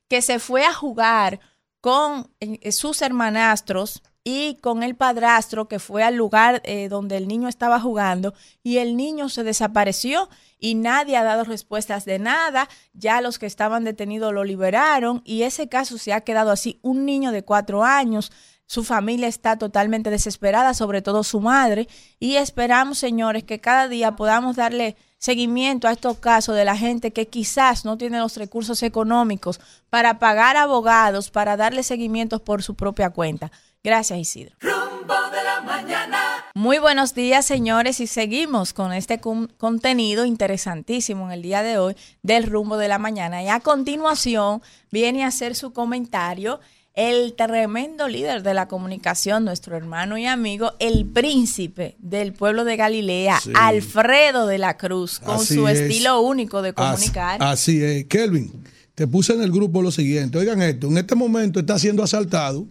que 0.08 0.22
se 0.22 0.38
fue 0.38 0.64
a 0.64 0.72
jugar 0.72 1.40
con 1.80 2.30
eh, 2.40 2.72
sus 2.72 3.02
hermanastros 3.02 4.02
y 4.28 4.56
con 4.56 4.82
el 4.82 4.96
padrastro 4.96 5.68
que 5.68 5.78
fue 5.78 6.02
al 6.02 6.16
lugar 6.16 6.60
eh, 6.64 6.88
donde 6.88 7.16
el 7.16 7.28
niño 7.28 7.46
estaba 7.46 7.78
jugando 7.78 8.34
y 8.64 8.78
el 8.78 8.96
niño 8.96 9.28
se 9.28 9.44
desapareció 9.44 10.28
y 10.58 10.74
nadie 10.74 11.16
ha 11.16 11.22
dado 11.22 11.44
respuestas 11.44 12.04
de 12.04 12.18
nada. 12.18 12.68
Ya 12.92 13.20
los 13.20 13.38
que 13.38 13.46
estaban 13.46 13.84
detenidos 13.84 14.34
lo 14.34 14.42
liberaron 14.42 15.22
y 15.24 15.42
ese 15.42 15.68
caso 15.68 15.96
se 15.96 16.12
ha 16.12 16.22
quedado 16.22 16.50
así. 16.50 16.80
Un 16.82 17.04
niño 17.04 17.30
de 17.30 17.44
cuatro 17.44 17.84
años. 17.84 18.32
Su 18.66 18.82
familia 18.82 19.28
está 19.28 19.58
totalmente 19.58 20.10
desesperada, 20.10 20.74
sobre 20.74 21.02
todo 21.02 21.22
su 21.22 21.38
madre, 21.38 21.86
y 22.18 22.34
esperamos, 22.34 22.98
señores, 22.98 23.44
que 23.44 23.60
cada 23.60 23.86
día 23.86 24.16
podamos 24.16 24.56
darle 24.56 24.96
seguimiento 25.18 25.86
a 25.86 25.92
estos 25.92 26.18
casos 26.18 26.56
de 26.56 26.64
la 26.64 26.76
gente 26.76 27.12
que 27.12 27.28
quizás 27.28 27.84
no 27.84 27.96
tiene 27.96 28.18
los 28.18 28.36
recursos 28.36 28.82
económicos 28.82 29.60
para 29.88 30.18
pagar 30.18 30.56
abogados, 30.56 31.30
para 31.30 31.56
darle 31.56 31.84
seguimiento 31.84 32.40
por 32.40 32.64
su 32.64 32.74
propia 32.74 33.10
cuenta. 33.10 33.52
Gracias, 33.86 34.18
Isidro. 34.18 34.56
Rumbo 34.58 35.14
de 35.30 35.44
la 35.44 35.60
mañana. 35.60 36.18
Muy 36.54 36.80
buenos 36.80 37.14
días, 37.14 37.46
señores, 37.46 38.00
y 38.00 38.08
seguimos 38.08 38.72
con 38.72 38.92
este 38.92 39.20
contenido 39.20 40.24
interesantísimo 40.24 41.26
en 41.26 41.30
el 41.30 41.42
día 41.42 41.62
de 41.62 41.78
hoy 41.78 41.94
del 42.20 42.48
rumbo 42.48 42.78
de 42.78 42.88
la 42.88 42.98
mañana. 42.98 43.44
Y 43.44 43.48
a 43.48 43.60
continuación 43.60 44.60
viene 44.90 45.22
a 45.22 45.28
hacer 45.28 45.54
su 45.54 45.72
comentario 45.72 46.58
el 46.94 47.34
tremendo 47.34 48.08
líder 48.08 48.42
de 48.42 48.54
la 48.54 48.66
comunicación, 48.66 49.44
nuestro 49.44 49.76
hermano 49.76 50.18
y 50.18 50.26
amigo, 50.26 50.72
el 50.80 51.06
príncipe 51.06 51.94
del 52.00 52.32
pueblo 52.32 52.64
de 52.64 52.76
Galilea, 52.76 53.38
Alfredo 53.54 54.48
de 54.48 54.58
la 54.58 54.76
Cruz, 54.76 55.20
con 55.20 55.46
su 55.46 55.68
estilo 55.68 56.22
único 56.22 56.60
de 56.60 56.72
comunicar. 56.72 57.40
Así, 57.40 57.80
así 57.80 57.84
es. 57.84 58.04
Kelvin, 58.06 58.64
te 58.96 59.06
puse 59.06 59.34
en 59.34 59.42
el 59.42 59.52
grupo 59.52 59.80
lo 59.80 59.92
siguiente. 59.92 60.38
Oigan 60.38 60.60
esto, 60.60 60.88
en 60.88 60.98
este 60.98 61.14
momento 61.14 61.60
está 61.60 61.78
siendo 61.78 62.02
asaltado 62.02 62.66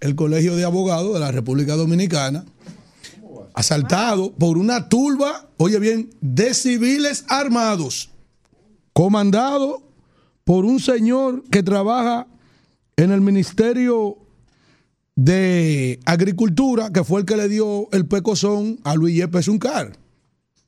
el 0.00 0.14
Colegio 0.14 0.56
de 0.56 0.64
Abogados 0.64 1.14
de 1.14 1.20
la 1.20 1.32
República 1.32 1.76
Dominicana. 1.76 2.44
asaltado 3.54 4.32
por 4.32 4.56
una 4.56 4.88
turba, 4.88 5.48
oye 5.56 5.80
bien, 5.80 6.10
de 6.20 6.54
civiles 6.54 7.24
armados, 7.28 8.10
comandado 8.92 9.82
por 10.44 10.64
un 10.64 10.78
señor 10.78 11.42
que 11.50 11.64
trabaja 11.64 12.28
en 12.96 13.10
el 13.10 13.20
Ministerio 13.20 14.16
de 15.16 15.98
Agricultura, 16.04 16.92
que 16.92 17.02
fue 17.02 17.20
el 17.20 17.26
que 17.26 17.36
le 17.36 17.48
dio 17.48 17.88
el 17.90 18.06
pecozón 18.06 18.78
a 18.84 18.94
Luis 18.94 19.16
Yepes 19.16 19.48
Uncar, 19.48 19.98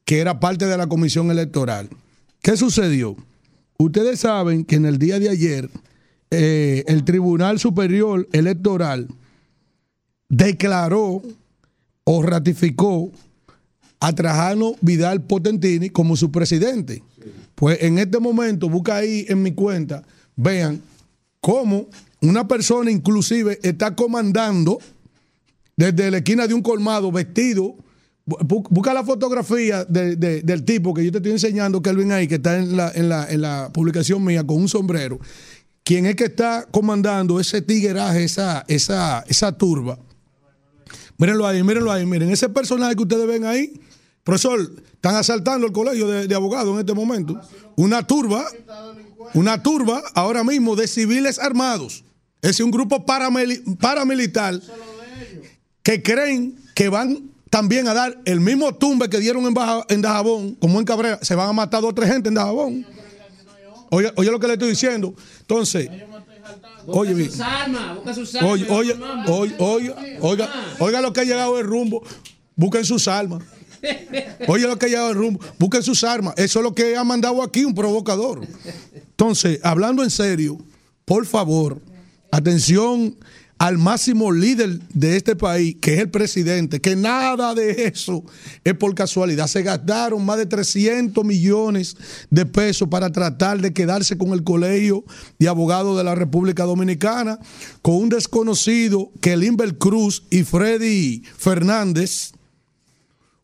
que 0.04 0.18
era 0.18 0.40
parte 0.40 0.66
de 0.66 0.76
la 0.76 0.88
comisión 0.88 1.30
electoral. 1.30 1.88
¿Qué 2.42 2.56
sucedió? 2.56 3.16
Ustedes 3.78 4.20
saben 4.20 4.64
que 4.64 4.74
en 4.74 4.86
el 4.86 4.98
día 4.98 5.20
de 5.20 5.28
ayer 5.28 5.70
eh, 6.30 6.84
el 6.86 7.04
Tribunal 7.04 7.58
Superior 7.58 8.28
Electoral 8.32 9.08
declaró 10.28 11.22
o 12.04 12.22
ratificó 12.22 13.10
a 14.00 14.14
Trajano 14.14 14.74
Vidal 14.80 15.22
Potentini 15.22 15.90
como 15.90 16.16
su 16.16 16.30
presidente. 16.30 17.02
Pues 17.54 17.78
en 17.82 17.98
este 17.98 18.18
momento, 18.18 18.68
busca 18.68 18.96
ahí 18.96 19.26
en 19.28 19.42
mi 19.42 19.52
cuenta, 19.52 20.02
vean 20.36 20.80
cómo 21.40 21.86
una 22.22 22.46
persona 22.48 22.90
inclusive 22.90 23.58
está 23.62 23.94
comandando 23.94 24.78
desde 25.76 26.10
la 26.10 26.18
esquina 26.18 26.46
de 26.46 26.54
un 26.54 26.62
colmado 26.62 27.12
vestido. 27.12 27.74
Bu- 28.26 28.66
Busca 28.70 28.94
la 28.94 29.04
fotografía 29.04 29.84
de- 29.84 30.16
de- 30.16 30.42
del 30.42 30.64
tipo 30.64 30.94
que 30.94 31.04
yo 31.04 31.10
te 31.12 31.18
estoy 31.18 31.32
enseñando, 31.32 31.82
Kelvin, 31.82 32.12
ahí, 32.12 32.28
que 32.28 32.36
está 32.36 32.56
en 32.58 32.76
la, 32.76 32.90
en, 32.94 33.08
la, 33.08 33.30
en 33.30 33.40
la 33.42 33.70
publicación 33.72 34.24
mía 34.24 34.44
con 34.46 34.56
un 34.58 34.68
sombrero. 34.68 35.18
¿Quién 35.84 36.06
es 36.06 36.14
que 36.16 36.24
está 36.24 36.66
comandando 36.70 37.40
ese 37.40 37.62
tigueraje, 37.62 38.24
esa, 38.24 38.64
esa, 38.68 39.24
esa 39.28 39.52
turba? 39.56 39.98
Mírenlo 41.18 41.46
ahí, 41.46 41.62
mírenlo 41.62 41.90
ahí, 41.92 42.06
miren. 42.06 42.30
Ese 42.30 42.48
personaje 42.48 42.94
que 42.96 43.02
ustedes 43.02 43.26
ven 43.26 43.44
ahí, 43.44 43.80
profesor, 44.24 44.60
están 44.92 45.16
asaltando 45.16 45.66
el 45.66 45.72
colegio 45.72 46.06
de, 46.08 46.26
de 46.26 46.34
abogados 46.34 46.72
en 46.74 46.80
este 46.80 46.94
momento. 46.94 47.38
Una 47.76 48.06
turba, 48.06 48.44
una 49.34 49.62
turba 49.62 50.02
ahora 50.14 50.44
mismo 50.44 50.76
de 50.76 50.86
civiles 50.86 51.38
armados. 51.38 52.04
Es 52.42 52.60
un 52.60 52.70
grupo 52.70 53.04
paramili- 53.04 53.76
paramilitar 53.78 54.60
que 55.82 56.02
creen 56.02 56.56
que 56.74 56.88
van 56.88 57.30
también 57.50 57.88
a 57.88 57.94
dar 57.94 58.18
el 58.24 58.40
mismo 58.40 58.74
tumbe 58.74 59.08
que 59.10 59.18
dieron 59.18 59.44
en, 59.46 59.54
Baja- 59.54 59.84
en 59.88 60.00
Dajabón, 60.02 60.54
como 60.54 60.78
en 60.78 60.84
Cabrera. 60.86 61.18
Se 61.22 61.34
van 61.34 61.48
a 61.48 61.52
matar 61.52 61.80
dos 61.82 61.90
o 61.90 61.94
tres 61.94 62.10
gente 62.10 62.28
en 62.28 62.34
Dajabón. 62.36 62.86
Oye, 63.90 64.12
oye 64.16 64.30
lo 64.30 64.40
que 64.40 64.46
le 64.46 64.52
estoy 64.54 64.70
diciendo. 64.70 65.14
Entonces, 65.40 65.88
oye. 66.86 67.28
Oye, 68.42 68.66
oye, 68.70 68.94
oye, 69.28 69.54
oye, 69.58 69.94
oiga, 70.20 70.48
oiga 70.78 71.00
lo 71.00 71.12
que 71.12 71.20
ha 71.20 71.24
llegado 71.24 71.58
el 71.58 71.66
rumbo. 71.66 72.02
Busquen 72.56 72.84
sus 72.84 73.08
armas. 73.08 73.42
Oye 74.48 74.66
lo 74.66 74.78
que 74.78 74.86
ha 74.86 74.88
llegado 74.88 75.10
el 75.10 75.16
rumbo. 75.16 75.40
Busquen 75.58 75.82
sus 75.82 76.04
armas. 76.04 76.34
Eso 76.36 76.58
es 76.60 76.62
lo 76.62 76.74
que 76.74 76.96
ha 76.96 77.04
mandado 77.04 77.42
aquí 77.42 77.64
un 77.64 77.74
provocador. 77.74 78.46
Entonces, 78.94 79.60
hablando 79.62 80.02
en 80.02 80.10
serio, 80.10 80.58
por 81.04 81.26
favor, 81.26 81.80
atención 82.30 83.16
al 83.60 83.76
máximo 83.76 84.32
líder 84.32 84.78
de 84.94 85.18
este 85.18 85.36
país, 85.36 85.76
que 85.82 85.92
es 85.92 86.00
el 86.00 86.10
presidente, 86.10 86.80
que 86.80 86.96
nada 86.96 87.54
de 87.54 87.88
eso 87.94 88.24
es 88.64 88.72
por 88.72 88.94
casualidad. 88.94 89.48
Se 89.48 89.62
gastaron 89.62 90.24
más 90.24 90.38
de 90.38 90.46
300 90.46 91.22
millones 91.26 91.94
de 92.30 92.46
pesos 92.46 92.88
para 92.88 93.12
tratar 93.12 93.60
de 93.60 93.74
quedarse 93.74 94.16
con 94.16 94.30
el 94.30 94.44
colegio 94.44 95.04
de 95.38 95.46
abogados 95.46 95.98
de 95.98 96.04
la 96.04 96.14
República 96.14 96.64
Dominicana, 96.64 97.38
con 97.82 97.96
un 97.96 98.08
desconocido 98.08 99.10
que 99.20 99.36
Limber 99.36 99.76
Cruz 99.76 100.22
y 100.30 100.42
Freddy 100.42 101.22
Fernández, 101.36 102.32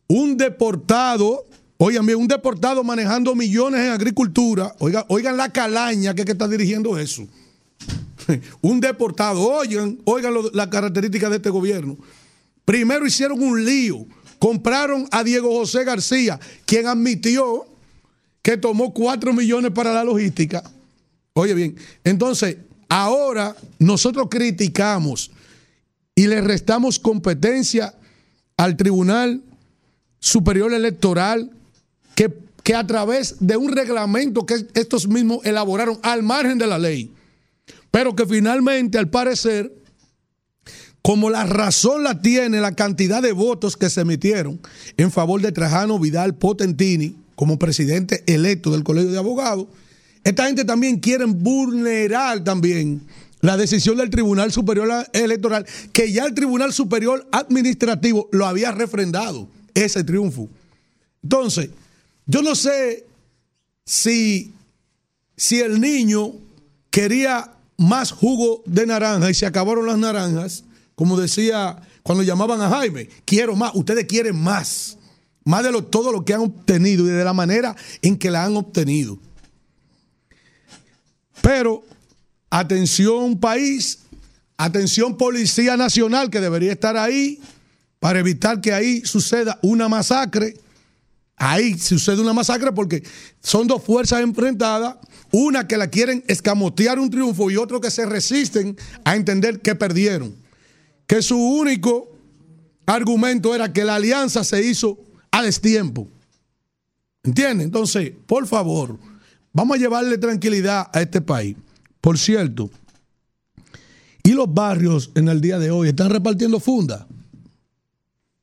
un 0.07 0.35
deportado, 0.35 1.45
oigan 1.77 2.07
bien, 2.07 2.17
un 2.17 2.27
deportado 2.27 2.83
manejando 2.83 3.35
millones 3.35 3.81
en 3.81 3.91
agricultura, 3.91 4.73
oigan, 4.79 5.05
oigan 5.09 5.37
la 5.37 5.49
calaña 5.49 6.15
que, 6.15 6.25
que 6.25 6.31
está 6.31 6.47
dirigiendo 6.47 6.97
eso. 6.97 7.27
un 8.61 8.79
deportado, 8.79 9.41
oigan, 9.41 9.99
oigan 10.05 10.33
lo- 10.33 10.51
la 10.51 10.69
característica 10.69 11.29
de 11.29 11.37
este 11.37 11.49
gobierno. 11.49 11.97
Primero 12.65 13.05
hicieron 13.05 13.41
un 13.41 13.63
lío, 13.63 14.05
compraron 14.39 15.07
a 15.11 15.23
Diego 15.23 15.51
José 15.57 15.83
García, 15.83 16.39
quien 16.65 16.87
admitió 16.87 17.65
que 18.41 18.57
tomó 18.57 18.93
4 18.93 19.33
millones 19.33 19.71
para 19.71 19.93
la 19.93 20.03
logística. 20.03 20.63
Oye 21.33 21.53
bien, 21.53 21.75
entonces 22.03 22.57
ahora 22.89 23.55
nosotros 23.79 24.27
criticamos 24.29 25.31
y 26.15 26.27
le 26.27 26.41
restamos 26.41 26.97
competencia 26.99 27.93
al 28.57 28.75
Tribunal 28.75 29.43
Superior 30.19 30.73
Electoral 30.73 31.51
que, 32.15 32.33
que 32.63 32.73
a 32.73 32.87
través 32.87 33.35
de 33.39 33.55
un 33.55 33.71
reglamento 33.71 34.45
que 34.45 34.65
estos 34.73 35.07
mismos 35.07 35.45
elaboraron 35.45 35.99
al 36.01 36.23
margen 36.23 36.57
de 36.57 36.65
la 36.67 36.79
ley, 36.79 37.11
pero 37.91 38.15
que 38.15 38.25
finalmente 38.25 38.97
al 38.97 39.09
parecer, 39.09 39.73
como 41.01 41.29
la 41.29 41.45
razón 41.45 42.03
la 42.03 42.21
tiene 42.21 42.59
la 42.59 42.73
cantidad 42.73 43.21
de 43.21 43.31
votos 43.31 43.77
que 43.77 43.89
se 43.89 44.01
emitieron 44.01 44.59
en 44.97 45.11
favor 45.11 45.41
de 45.41 45.51
Trajano 45.51 45.99
Vidal 45.99 46.35
Potentini 46.35 47.15
como 47.35 47.59
presidente 47.59 48.23
electo 48.27 48.71
del 48.71 48.83
Colegio 48.83 49.11
de 49.11 49.17
Abogados, 49.17 49.67
esta 50.23 50.47
gente 50.47 50.65
también 50.65 50.99
quiere 50.99 51.25
vulnerar 51.25 52.43
también 52.43 53.01
la 53.41 53.55
decisión 53.55 53.97
del 53.97 54.09
Tribunal 54.09 54.51
Superior 54.51 54.89
Electoral, 55.13 55.65
que 55.93 56.11
ya 56.11 56.25
el 56.25 56.33
Tribunal 56.33 56.73
Superior 56.73 57.27
Administrativo 57.31 58.27
lo 58.31 58.45
había 58.45 58.71
refrendado, 58.71 59.47
ese 59.73 60.03
triunfo. 60.03 60.49
Entonces, 61.23 61.69
yo 62.25 62.41
no 62.41 62.55
sé 62.55 63.05
si, 63.85 64.53
si 65.35 65.59
el 65.59 65.79
niño 65.79 66.33
quería 66.89 67.53
más 67.77 68.11
jugo 68.11 68.63
de 68.65 68.85
naranja 68.85 69.29
y 69.29 69.33
se 69.33 69.45
acabaron 69.45 69.85
las 69.85 69.97
naranjas, 69.97 70.63
como 70.95 71.19
decía 71.19 71.77
cuando 72.03 72.23
llamaban 72.23 72.61
a 72.61 72.69
Jaime, 72.69 73.09
quiero 73.25 73.55
más, 73.55 73.71
ustedes 73.75 74.05
quieren 74.05 74.41
más, 74.41 74.97
más 75.43 75.63
de 75.63 75.71
lo, 75.71 75.83
todo 75.83 76.11
lo 76.11 76.25
que 76.25 76.33
han 76.33 76.41
obtenido 76.41 77.05
y 77.05 77.09
de 77.09 77.23
la 77.23 77.33
manera 77.33 77.75
en 78.01 78.17
que 78.17 78.31
la 78.31 78.45
han 78.45 78.55
obtenido. 78.55 79.19
Pero, 81.41 81.83
atención 82.49 83.39
país, 83.39 83.99
atención 84.57 85.17
Policía 85.17 85.77
Nacional 85.77 86.29
que 86.29 86.41
debería 86.41 86.71
estar 86.71 86.97
ahí 86.97 87.39
para 87.99 88.19
evitar 88.19 88.61
que 88.61 88.73
ahí 88.73 89.01
suceda 89.05 89.59
una 89.61 89.89
masacre. 89.89 90.55
Ahí 91.39 91.77
sucede 91.77 92.19
una 92.19 92.33
masacre 92.33 92.71
porque 92.71 93.03
son 93.41 93.67
dos 93.67 93.83
fuerzas 93.83 94.21
enfrentadas, 94.21 94.95
una 95.31 95.67
que 95.67 95.77
la 95.77 95.87
quieren 95.87 96.23
escamotear 96.27 96.97
un 96.97 97.11
triunfo 97.11 97.51
y 97.51 97.57
otro 97.57 97.79
que 97.79 97.91
se 97.91 98.07
resisten 98.07 98.75
a 99.05 99.15
entender 99.15 99.61
que 99.61 99.75
perdieron. 99.75 100.35
Que 101.05 101.21
su 101.21 101.37
único 101.37 102.11
argumento 102.87 103.53
era 103.53 103.71
que 103.71 103.85
la 103.85 103.95
alianza 103.95 104.43
se 104.43 104.65
hizo 104.65 104.97
a 105.29 105.43
destiempo. 105.43 106.07
¿Entienden? 107.23 107.67
Entonces, 107.67 108.13
por 108.25 108.47
favor, 108.47 108.97
vamos 109.53 109.77
a 109.77 109.79
llevarle 109.79 110.17
tranquilidad 110.17 110.89
a 110.91 111.01
este 111.01 111.21
país. 111.21 111.55
Por 112.01 112.17
cierto, 112.17 112.71
y 114.23 114.31
los 114.31 114.51
barrios 114.51 115.11
en 115.13 115.27
el 115.27 115.39
día 115.39 115.59
de 115.59 115.69
hoy 115.69 115.89
están 115.89 116.09
repartiendo 116.09 116.59
fundas. 116.59 117.05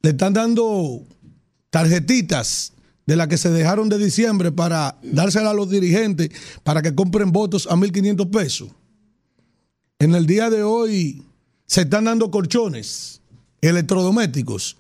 Le 0.01 0.11
están 0.11 0.33
dando 0.33 1.03
tarjetitas 1.71 2.74
de 3.07 3.17
las 3.17 3.29
que 3.29 3.39
se 3.39 3.51
dejaron 3.51 3.89
de 3.89 3.99
diciembre 3.99 4.53
para 4.53 4.99
dárselas 5.03 5.51
a 5.51 5.55
los 5.55 5.71
dirigentes 5.71 6.31
para 6.63 6.83
que 6.83 6.95
compren 6.95 7.33
votos 7.33 7.67
a 7.71 7.77
1.500 7.77 8.31
pesos. 8.31 8.69
En 9.99 10.15
el 10.15 10.27
día 10.27 10.51
de 10.51 10.63
hoy 10.63 11.23
se 11.67 11.83
están 11.83 12.05
dando 12.05 12.31
colchones 12.31 13.21
electrodomésticos 13.61 14.77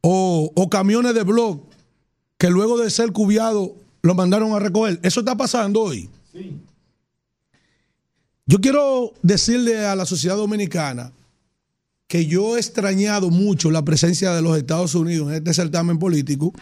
o, 0.00 0.50
o 0.54 0.70
camiones 0.70 1.14
de 1.14 1.22
blog 1.22 1.62
que 2.38 2.50
luego 2.50 2.78
de 2.78 2.90
ser 2.90 3.12
cubiados 3.12 3.70
lo 4.02 4.14
mandaron 4.14 4.52
a 4.52 4.58
recoger. 4.58 4.98
Eso 5.02 5.20
está 5.20 5.36
pasando 5.36 5.82
hoy. 5.82 6.08
Yo 8.46 8.60
quiero 8.60 9.12
decirle 9.22 9.86
a 9.86 9.94
la 9.94 10.06
sociedad 10.06 10.36
dominicana 10.36 11.12
que 12.08 12.26
yo 12.26 12.56
he 12.56 12.60
extrañado 12.60 13.30
mucho 13.30 13.70
la 13.70 13.84
presencia 13.84 14.32
de 14.32 14.42
los 14.42 14.56
Estados 14.56 14.94
Unidos 14.94 15.28
en 15.28 15.36
este 15.36 15.54
certamen 15.54 15.98
político, 15.98 16.52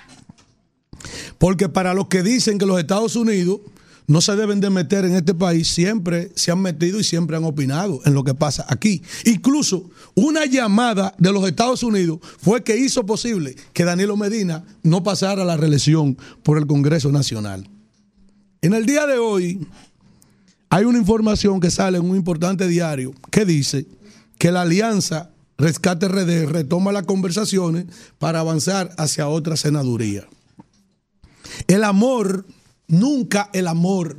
porque 1.39 1.69
para 1.69 1.95
los 1.95 2.09
que 2.09 2.23
dicen 2.23 2.59
que 2.59 2.67
los 2.67 2.79
Estados 2.79 3.17
Unidos 3.17 3.61
no 4.07 4.23
se 4.23 4.35
deben 4.37 4.61
de 4.61 4.71
meter 4.71 5.05
en 5.05 5.15
este 5.15 5.35
país, 5.35 5.69
siempre 5.69 6.33
se 6.35 6.51
han 6.51 6.61
metido 6.61 6.99
y 6.99 7.05
siempre 7.05 7.37
han 7.37 7.45
opinado 7.45 8.01
en 8.07 8.15
lo 8.15 8.25
que 8.25 8.35
pasa 8.35 8.65
aquí. 8.69 9.03
Incluso 9.27 9.91
una 10.15 10.47
llamada 10.47 11.15
de 11.19 11.31
los 11.31 11.47
Estados 11.47 11.83
Unidos 11.83 12.19
fue 12.39 12.65
que 12.65 12.79
hizo 12.79 13.05
posible 13.05 13.55
que 13.75 13.85
Danilo 13.85 14.17
Medina 14.17 14.65
no 14.83 15.03
pasara 15.03 15.45
la 15.45 15.59
reelección 15.59 16.17
por 16.43 16.57
el 16.57 16.67
Congreso 16.67 17.13
Nacional. 17.13 17.69
En 18.63 18.73
el 18.73 18.87
día 18.87 19.07
de 19.07 19.19
hoy 19.19 19.67
hay 20.71 20.85
una 20.85 20.99
información 20.99 21.61
que 21.61 21.71
sale 21.71 21.99
en 21.99 22.09
un 22.09 22.17
importante 22.17 22.67
diario 22.67 23.13
que 23.31 23.45
dice 23.45 23.87
que 24.39 24.51
la 24.51 24.63
alianza 24.63 25.31
Rescate 25.59 26.07
RD 26.07 26.47
retoma 26.47 26.93
las 26.93 27.03
conversaciones 27.03 27.87
para 28.21 28.39
avanzar 28.39 28.95
hacia 28.97 29.27
otra 29.27 29.57
senaduría. 29.57 30.25
El 31.67 31.85
amor, 31.85 32.47
nunca 32.87 33.51
el 33.53 33.67
amor 33.67 34.17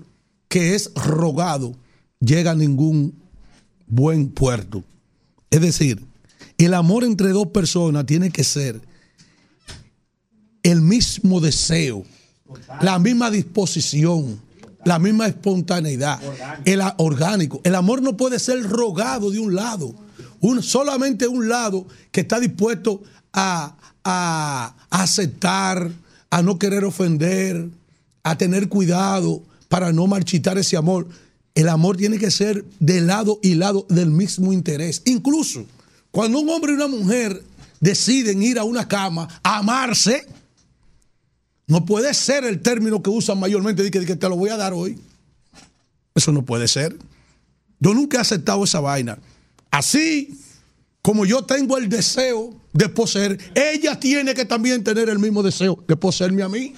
que 0.47 0.75
es 0.75 0.91
rogado 0.95 1.75
llega 2.19 2.51
a 2.51 2.55
ningún 2.55 3.13
buen 3.87 4.29
puerto. 4.29 4.83
Es 5.49 5.61
decir, 5.61 6.03
el 6.57 6.73
amor 6.73 7.03
entre 7.03 7.29
dos 7.29 7.47
personas 7.47 8.05
tiene 8.05 8.29
que 8.31 8.43
ser 8.43 8.81
el 10.63 10.81
mismo 10.81 11.39
deseo, 11.39 12.03
la 12.81 12.99
misma 12.99 13.31
disposición, 13.31 14.39
la 14.85 14.99
misma 14.99 15.27
espontaneidad, 15.27 16.19
el 16.65 16.81
orgánico. 16.97 17.61
El 17.63 17.75
amor 17.75 18.01
no 18.01 18.17
puede 18.17 18.39
ser 18.39 18.61
rogado 18.63 19.31
de 19.31 19.39
un 19.39 19.55
lado, 19.55 19.95
un, 20.41 20.61
solamente 20.63 21.27
un 21.27 21.47
lado 21.49 21.85
que 22.11 22.21
está 22.21 22.39
dispuesto 22.39 23.01
a- 23.33 23.75
a 24.03 24.75
aceptar, 24.89 25.91
a 26.29 26.41
no 26.41 26.59
querer 26.59 26.85
ofender, 26.85 27.69
a 28.23 28.37
tener 28.37 28.69
cuidado 28.69 29.43
para 29.67 29.91
no 29.91 30.07
marchitar 30.07 30.57
ese 30.57 30.77
amor. 30.77 31.07
El 31.55 31.69
amor 31.69 31.97
tiene 31.97 32.17
que 32.17 32.31
ser 32.31 32.65
de 32.79 33.01
lado 33.01 33.39
y 33.41 33.55
lado 33.55 33.85
del 33.89 34.11
mismo 34.11 34.53
interés. 34.53 35.01
Incluso 35.05 35.65
cuando 36.11 36.39
un 36.39 36.49
hombre 36.49 36.73
y 36.73 36.75
una 36.75 36.87
mujer 36.87 37.43
deciden 37.79 38.41
ir 38.43 38.59
a 38.59 38.63
una 38.63 38.87
cama 38.87 39.27
a 39.43 39.57
amarse, 39.57 40.25
no 41.67 41.85
puede 41.85 42.13
ser 42.13 42.45
el 42.45 42.61
término 42.61 43.01
que 43.03 43.09
usan 43.09 43.39
mayormente 43.39 43.83
de 43.83 43.89
de 43.89 44.05
que 44.05 44.15
te 44.15 44.29
lo 44.29 44.35
voy 44.35 44.49
a 44.49 44.57
dar 44.57 44.73
hoy. 44.73 44.99
Eso 46.15 46.31
no 46.31 46.43
puede 46.43 46.67
ser. 46.67 46.97
Yo 47.79 47.93
nunca 47.93 48.17
he 48.17 48.21
aceptado 48.21 48.63
esa 48.63 48.79
vaina. 48.79 49.19
Así 49.71 50.39
como 51.01 51.25
yo 51.25 51.43
tengo 51.45 51.77
el 51.77 51.87
deseo 51.87 52.58
de 52.73 52.89
poseer, 52.89 53.37
ella 53.55 53.99
tiene 53.99 54.33
que 54.33 54.45
también 54.45 54.83
tener 54.83 55.09
el 55.09 55.19
mismo 55.19 55.43
deseo 55.43 55.83
de 55.87 55.95
poseerme 55.95 56.43
a 56.43 56.49
mí. 56.49 56.73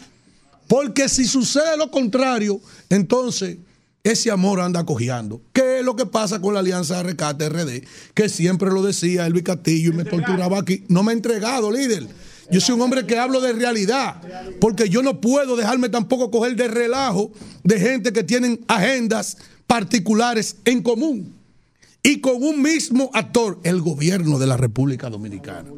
Porque 0.68 1.10
si 1.10 1.26
sucede 1.26 1.76
lo 1.78 1.92
contrario, 1.92 2.61
entonces 2.90 3.58
ese 4.03 4.32
amor 4.32 4.61
anda 4.61 4.86
cojeando. 4.86 5.42
¿Qué 5.53 5.80
es 5.80 5.86
lo 5.86 5.95
que 5.95 6.06
pasa 6.06 6.40
con 6.40 6.53
la 6.53 6.61
Alianza 6.61 6.98
de 6.98 7.03
Rescate 7.03 7.50
RD? 7.50 7.84
Que 8.14 8.30
siempre 8.30 8.72
lo 8.72 8.82
decía 8.82 9.28
Elvis 9.28 9.44
Castillo 9.44 9.92
y 9.92 9.95
me 9.95 10.06
torturaba 10.06 10.60
aquí. 10.60 10.86
No 10.88 11.03
me 11.03 11.11
ha 11.11 11.14
entregado, 11.14 11.72
líder. 11.72 12.08
Yo 12.50 12.60
soy 12.60 12.76
un 12.76 12.82
hombre 12.82 13.06
que 13.06 13.18
hablo 13.18 13.40
de 13.40 13.53
realidad, 13.53 14.22
porque 14.60 14.90
yo 14.90 15.02
no 15.02 15.22
puedo 15.22 15.56
dejarme 15.56 15.88
tampoco 15.88 16.32
coger 16.32 16.56
de 16.56 16.68
relajo 16.68 17.32
de 17.64 17.80
gente 17.80 18.11
que 18.11 18.24
tienen 18.24 18.64
agendas 18.68 19.38
particulares 19.68 20.58
en 20.66 20.82
común 20.82 21.41
y 22.04 22.20
con 22.20 22.42
un 22.44 22.62
mismo 22.62 23.10
actor, 23.14 23.60
el 23.64 23.82
gobierno 23.82 24.40
de 24.40 24.48
la 24.48 24.58
República 24.58 25.10
Dominicana. 25.10 25.70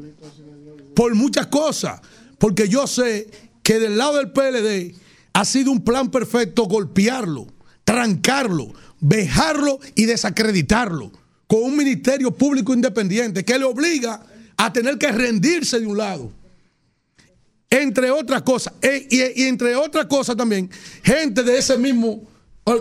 Por 0.95 1.15
muchas 1.15 1.47
cosas, 1.47 2.01
porque 2.37 2.67
yo 2.69 2.87
sé 2.87 3.29
que 3.61 3.79
del 3.79 3.97
lado 3.97 4.17
del 4.17 4.31
PLD 4.31 4.95
ha 5.33 5.45
sido 5.45 5.71
un 5.71 5.83
plan 5.83 6.11
perfecto 6.11 6.65
golpearlo, 6.65 7.47
trancarlo, 7.83 8.73
vejarlo 8.99 9.79
y 9.95 10.05
desacreditarlo 10.05 11.11
con 11.47 11.63
un 11.63 11.75
ministerio 11.75 12.31
público 12.31 12.73
independiente 12.73 13.43
que 13.43 13.57
le 13.59 13.65
obliga 13.65 14.25
a 14.55 14.71
tener 14.71 14.97
que 14.97 15.11
rendirse 15.11 15.79
de 15.79 15.87
un 15.87 15.97
lado 15.97 16.31
entre 17.69 18.11
otras 18.11 18.43
cosas, 18.43 18.73
e- 18.83 19.07
y, 19.09 19.41
y 19.41 19.47
entre 19.47 19.75
otras 19.75 20.05
cosas 20.05 20.37
también, 20.37 20.69
gente 21.01 21.41
de 21.41 21.57
ese 21.57 21.75
mismo, 21.75 22.21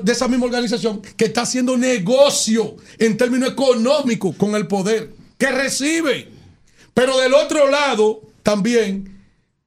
de 0.03 0.13
esa 0.13 0.29
misma 0.29 0.47
organización 0.47 1.03
que 1.17 1.25
está 1.25 1.43
haciendo 1.43 1.77
negocio 1.77 2.77
en 2.99 3.17
términos 3.17 3.51
económicos 3.51 4.37
con 4.37 4.55
el 4.55 4.67
poder, 4.67 5.13
que 5.39 5.51
recibe. 5.51 6.29
Pero 6.95 7.19
del 7.19 7.35
otro 7.35 7.69
lado, 7.69 8.23
también, 8.43 9.21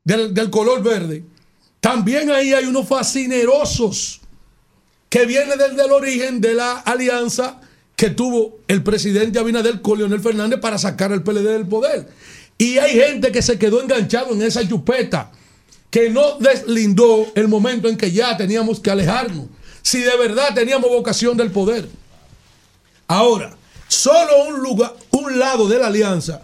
del, 0.04 0.34
del 0.34 0.50
color 0.50 0.82
verde, 0.82 1.24
también 1.82 2.32
ahí 2.32 2.54
hay 2.54 2.66
unos 2.66 2.88
fascinerosos 2.88 4.22
que 5.10 5.26
vienen 5.26 5.58
desde 5.58 5.86
el 5.86 5.92
origen 5.92 6.42
de 6.42 6.54
la 6.54 6.80
alianza 6.80 7.62
que 7.96 8.10
tuvo 8.10 8.60
el 8.68 8.84
presidente 8.84 9.40
Abinader 9.40 9.82
con 9.82 9.98
Leonel 9.98 10.20
Fernández 10.20 10.60
para 10.60 10.78
sacar 10.78 11.12
al 11.12 11.24
PLD 11.24 11.44
del 11.44 11.68
poder. 11.68 12.08
Y 12.58 12.78
hay 12.78 12.94
gente 12.94 13.32
que 13.32 13.42
se 13.42 13.58
quedó 13.58 13.82
enganchado 13.82 14.34
en 14.34 14.42
esa 14.42 14.68
chupeta, 14.68 15.32
que 15.90 16.10
no 16.10 16.38
deslindó 16.40 17.28
el 17.36 17.48
momento 17.48 17.88
en 17.88 17.98
que 17.98 18.12
ya 18.12 18.36
teníamos 18.36 18.80
que 18.80 18.92
alejarnos, 18.92 19.46
si 19.86 20.00
de 20.00 20.18
verdad 20.18 20.56
teníamos 20.56 20.90
vocación 20.90 21.38
del 21.38 21.52
poder. 21.52 21.88
Ahora, 23.08 23.56
solo 23.88 24.46
un 24.48 24.64
lugar, 24.64 24.96
un 25.12 25.38
lado 25.38 25.68
de 25.68 25.78
la 25.78 25.88
alianza 25.88 26.42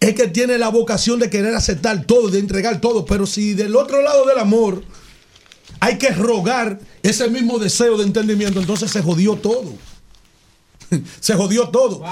es 0.00 0.16
que 0.16 0.26
tiene 0.26 0.58
la 0.58 0.68
vocación 0.68 1.20
de 1.20 1.30
querer 1.30 1.54
aceptar 1.54 2.04
todo, 2.06 2.26
de 2.26 2.40
entregar 2.40 2.80
todo, 2.80 3.06
pero 3.06 3.24
si 3.24 3.54
del 3.54 3.76
otro 3.76 4.02
lado 4.02 4.26
del 4.26 4.36
amor 4.40 4.82
hay 5.78 5.96
que 5.96 6.10
rogar 6.10 6.80
ese 7.04 7.30
mismo 7.30 7.60
deseo 7.60 7.96
de 7.96 8.02
entendimiento, 8.02 8.58
entonces 8.58 8.90
se 8.90 9.00
jodió 9.00 9.36
todo. 9.36 9.72
Se 11.20 11.34
jodió 11.34 11.68
todo. 11.68 12.02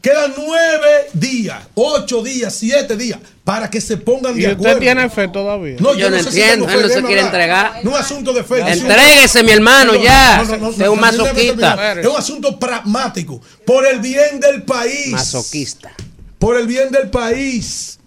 Quedan 0.00 0.34
nueve 0.36 1.08
días, 1.14 1.62
ocho 1.74 2.22
días, 2.22 2.54
siete 2.54 2.96
días 2.96 3.18
para 3.42 3.70
que 3.70 3.80
se 3.80 3.96
pongan 3.96 4.36
¿Y 4.38 4.42
de 4.42 4.48
usted 4.48 4.58
acuerdo. 4.58 4.80
tiene 4.80 5.08
fe 5.10 5.28
todavía? 5.28 5.76
No, 5.80 5.94
Yo 5.94 6.10
no 6.10 6.16
entiendo, 6.16 6.68
él 6.68 6.82
no 6.82 6.88
se 6.88 7.02
quiere 7.02 7.20
hablar. 7.20 7.24
entregar. 7.26 7.80
No 7.84 7.90
es 7.92 7.96
asunto 8.04 8.32
de 8.32 8.44
fe. 8.44 8.60
Entréguese, 8.60 9.42
mi 9.42 9.52
hermano, 9.52 9.94
ya. 9.94 10.40
Usted 10.42 10.82
es 10.84 10.88
un 10.88 11.00
masoquista. 11.00 11.92
Es 12.00 12.06
un 12.06 12.16
asunto 12.16 12.58
pragmático. 12.58 13.40
Por 13.64 13.86
el 13.86 14.00
bien 14.00 14.40
del 14.40 14.62
país. 14.62 15.12
Masoquista. 15.12 15.92
Por 16.38 16.56
el 16.58 16.66
bien 16.66 16.90
del 16.90 17.08
país. 17.10 17.98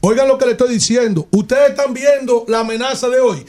Oigan 0.00 0.26
lo 0.28 0.38
que 0.38 0.46
le 0.46 0.52
estoy 0.52 0.74
diciendo. 0.74 1.28
Ustedes 1.30 1.70
están 1.70 1.94
viendo 1.94 2.44
la 2.48 2.60
amenaza 2.60 3.08
de 3.08 3.20
hoy. 3.20 3.44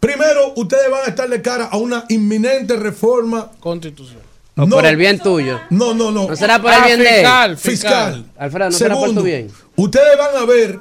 Primero, 0.00 0.52
ustedes 0.56 0.88
van 0.90 1.02
a 1.04 1.08
estar 1.08 1.28
de 1.28 1.42
cara 1.42 1.64
a 1.66 1.76
una 1.76 2.04
inminente 2.08 2.76
reforma 2.76 3.50
Constitución. 3.58 4.17
O 4.58 4.68
por 4.68 4.84
el 4.86 4.96
bien 4.96 5.18
tuyo. 5.20 5.58
No, 5.70 5.94
no, 5.94 6.10
no. 6.10 6.28
¿No 6.28 6.36
será 6.36 6.60
por 6.60 6.72
el 6.72 6.82
bien 6.84 6.98
de 6.98 7.04
él? 7.08 7.14
fiscal, 7.16 7.56
fiscal. 7.56 8.24
Alfredo, 8.36 8.70
¿no 8.70 8.76
será 8.76 8.94
por 8.96 9.14
tu 9.14 9.22
bien? 9.22 9.48
Ustedes 9.76 10.18
van 10.18 10.36
a 10.42 10.44
ver, 10.44 10.78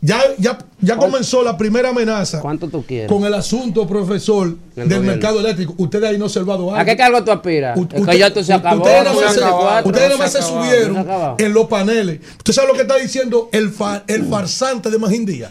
ya, 0.00 0.20
ya, 0.38 0.58
ya 0.80 0.96
comenzó 0.96 1.42
la 1.44 1.56
primera 1.56 1.90
amenaza 1.90 2.40
¿Cuánto 2.40 2.68
tú 2.68 2.84
quieres? 2.84 3.08
con 3.08 3.24
el 3.24 3.34
asunto, 3.34 3.86
profesor, 3.86 4.46
El 4.48 4.56
del 4.74 4.84
gobierno. 4.86 5.02
mercado 5.12 5.40
eléctrico. 5.40 5.74
Ustedes 5.76 6.04
ahí 6.10 6.12
no 6.18 6.24
han 6.24 6.28
observado 6.28 6.70
algo. 6.70 6.76
¿A 6.76 6.84
qué 6.84 6.96
cargo 6.96 7.22
tú 7.22 7.30
aspiras? 7.30 7.78
U- 7.78 7.82
usted- 7.82 8.12
ya 8.18 8.26
esto 8.28 8.42
se 8.42 8.52
acabó. 8.52 8.78
Ustedes 8.82 9.04
nada 9.04 9.14
no 9.14 9.20
más 9.20 9.32
se 9.34 9.38
se, 9.40 9.44
ustedes 9.88 10.18
no 10.18 10.24
se 10.24 10.30
se 10.30 10.40
no 10.40 10.46
subieron 10.46 11.34
en 11.38 11.52
los 11.54 11.66
paneles. 11.68 12.20
¿Usted 12.38 12.52
sabe 12.52 12.68
lo 12.68 12.74
que 12.74 12.82
está 12.82 12.96
diciendo 12.96 13.48
el, 13.52 13.70
fa- 13.70 14.02
el 14.06 14.24
farsante 14.24 14.90
de 14.90 14.98
Magindía? 14.98 15.50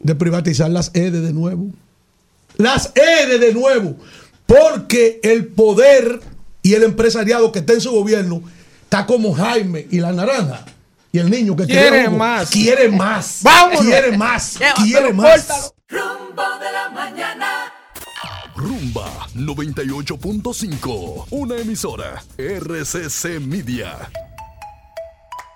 De 0.00 0.14
privatizar 0.14 0.70
las 0.70 0.90
EDE 0.94 1.20
de 1.20 1.32
nuevo. 1.32 1.66
Las 2.56 2.92
EDE 2.94 3.38
de 3.38 3.52
nuevo. 3.54 3.94
Porque 4.46 5.20
el 5.22 5.46
poder 5.46 6.20
y 6.62 6.74
el 6.74 6.82
empresariado 6.82 7.50
que 7.52 7.60
está 7.60 7.72
en 7.72 7.80
su 7.80 7.90
gobierno 7.90 8.42
está 8.82 9.06
como 9.06 9.32
Jaime 9.34 9.86
y 9.90 9.98
la 10.00 10.12
naranja. 10.12 10.64
Y 11.12 11.18
el 11.18 11.30
niño 11.30 11.56
que 11.56 11.64
Quiere 11.66 12.04
jugo. 12.06 12.18
más. 12.18 12.50
Quiere 12.50 12.88
más. 12.90 13.40
Vámonos. 13.42 13.80
Quiere 13.82 14.16
más. 14.16 14.58
Quiere 14.82 15.12
más. 15.12 15.72
Rumbo 15.88 16.42
de 16.60 16.72
la 16.72 16.90
mañana. 16.90 17.72
Rumba 18.54 19.08
98.5, 19.34 21.26
una 21.30 21.56
emisora 21.56 22.22
RCC 22.36 23.40
Media. 23.40 24.10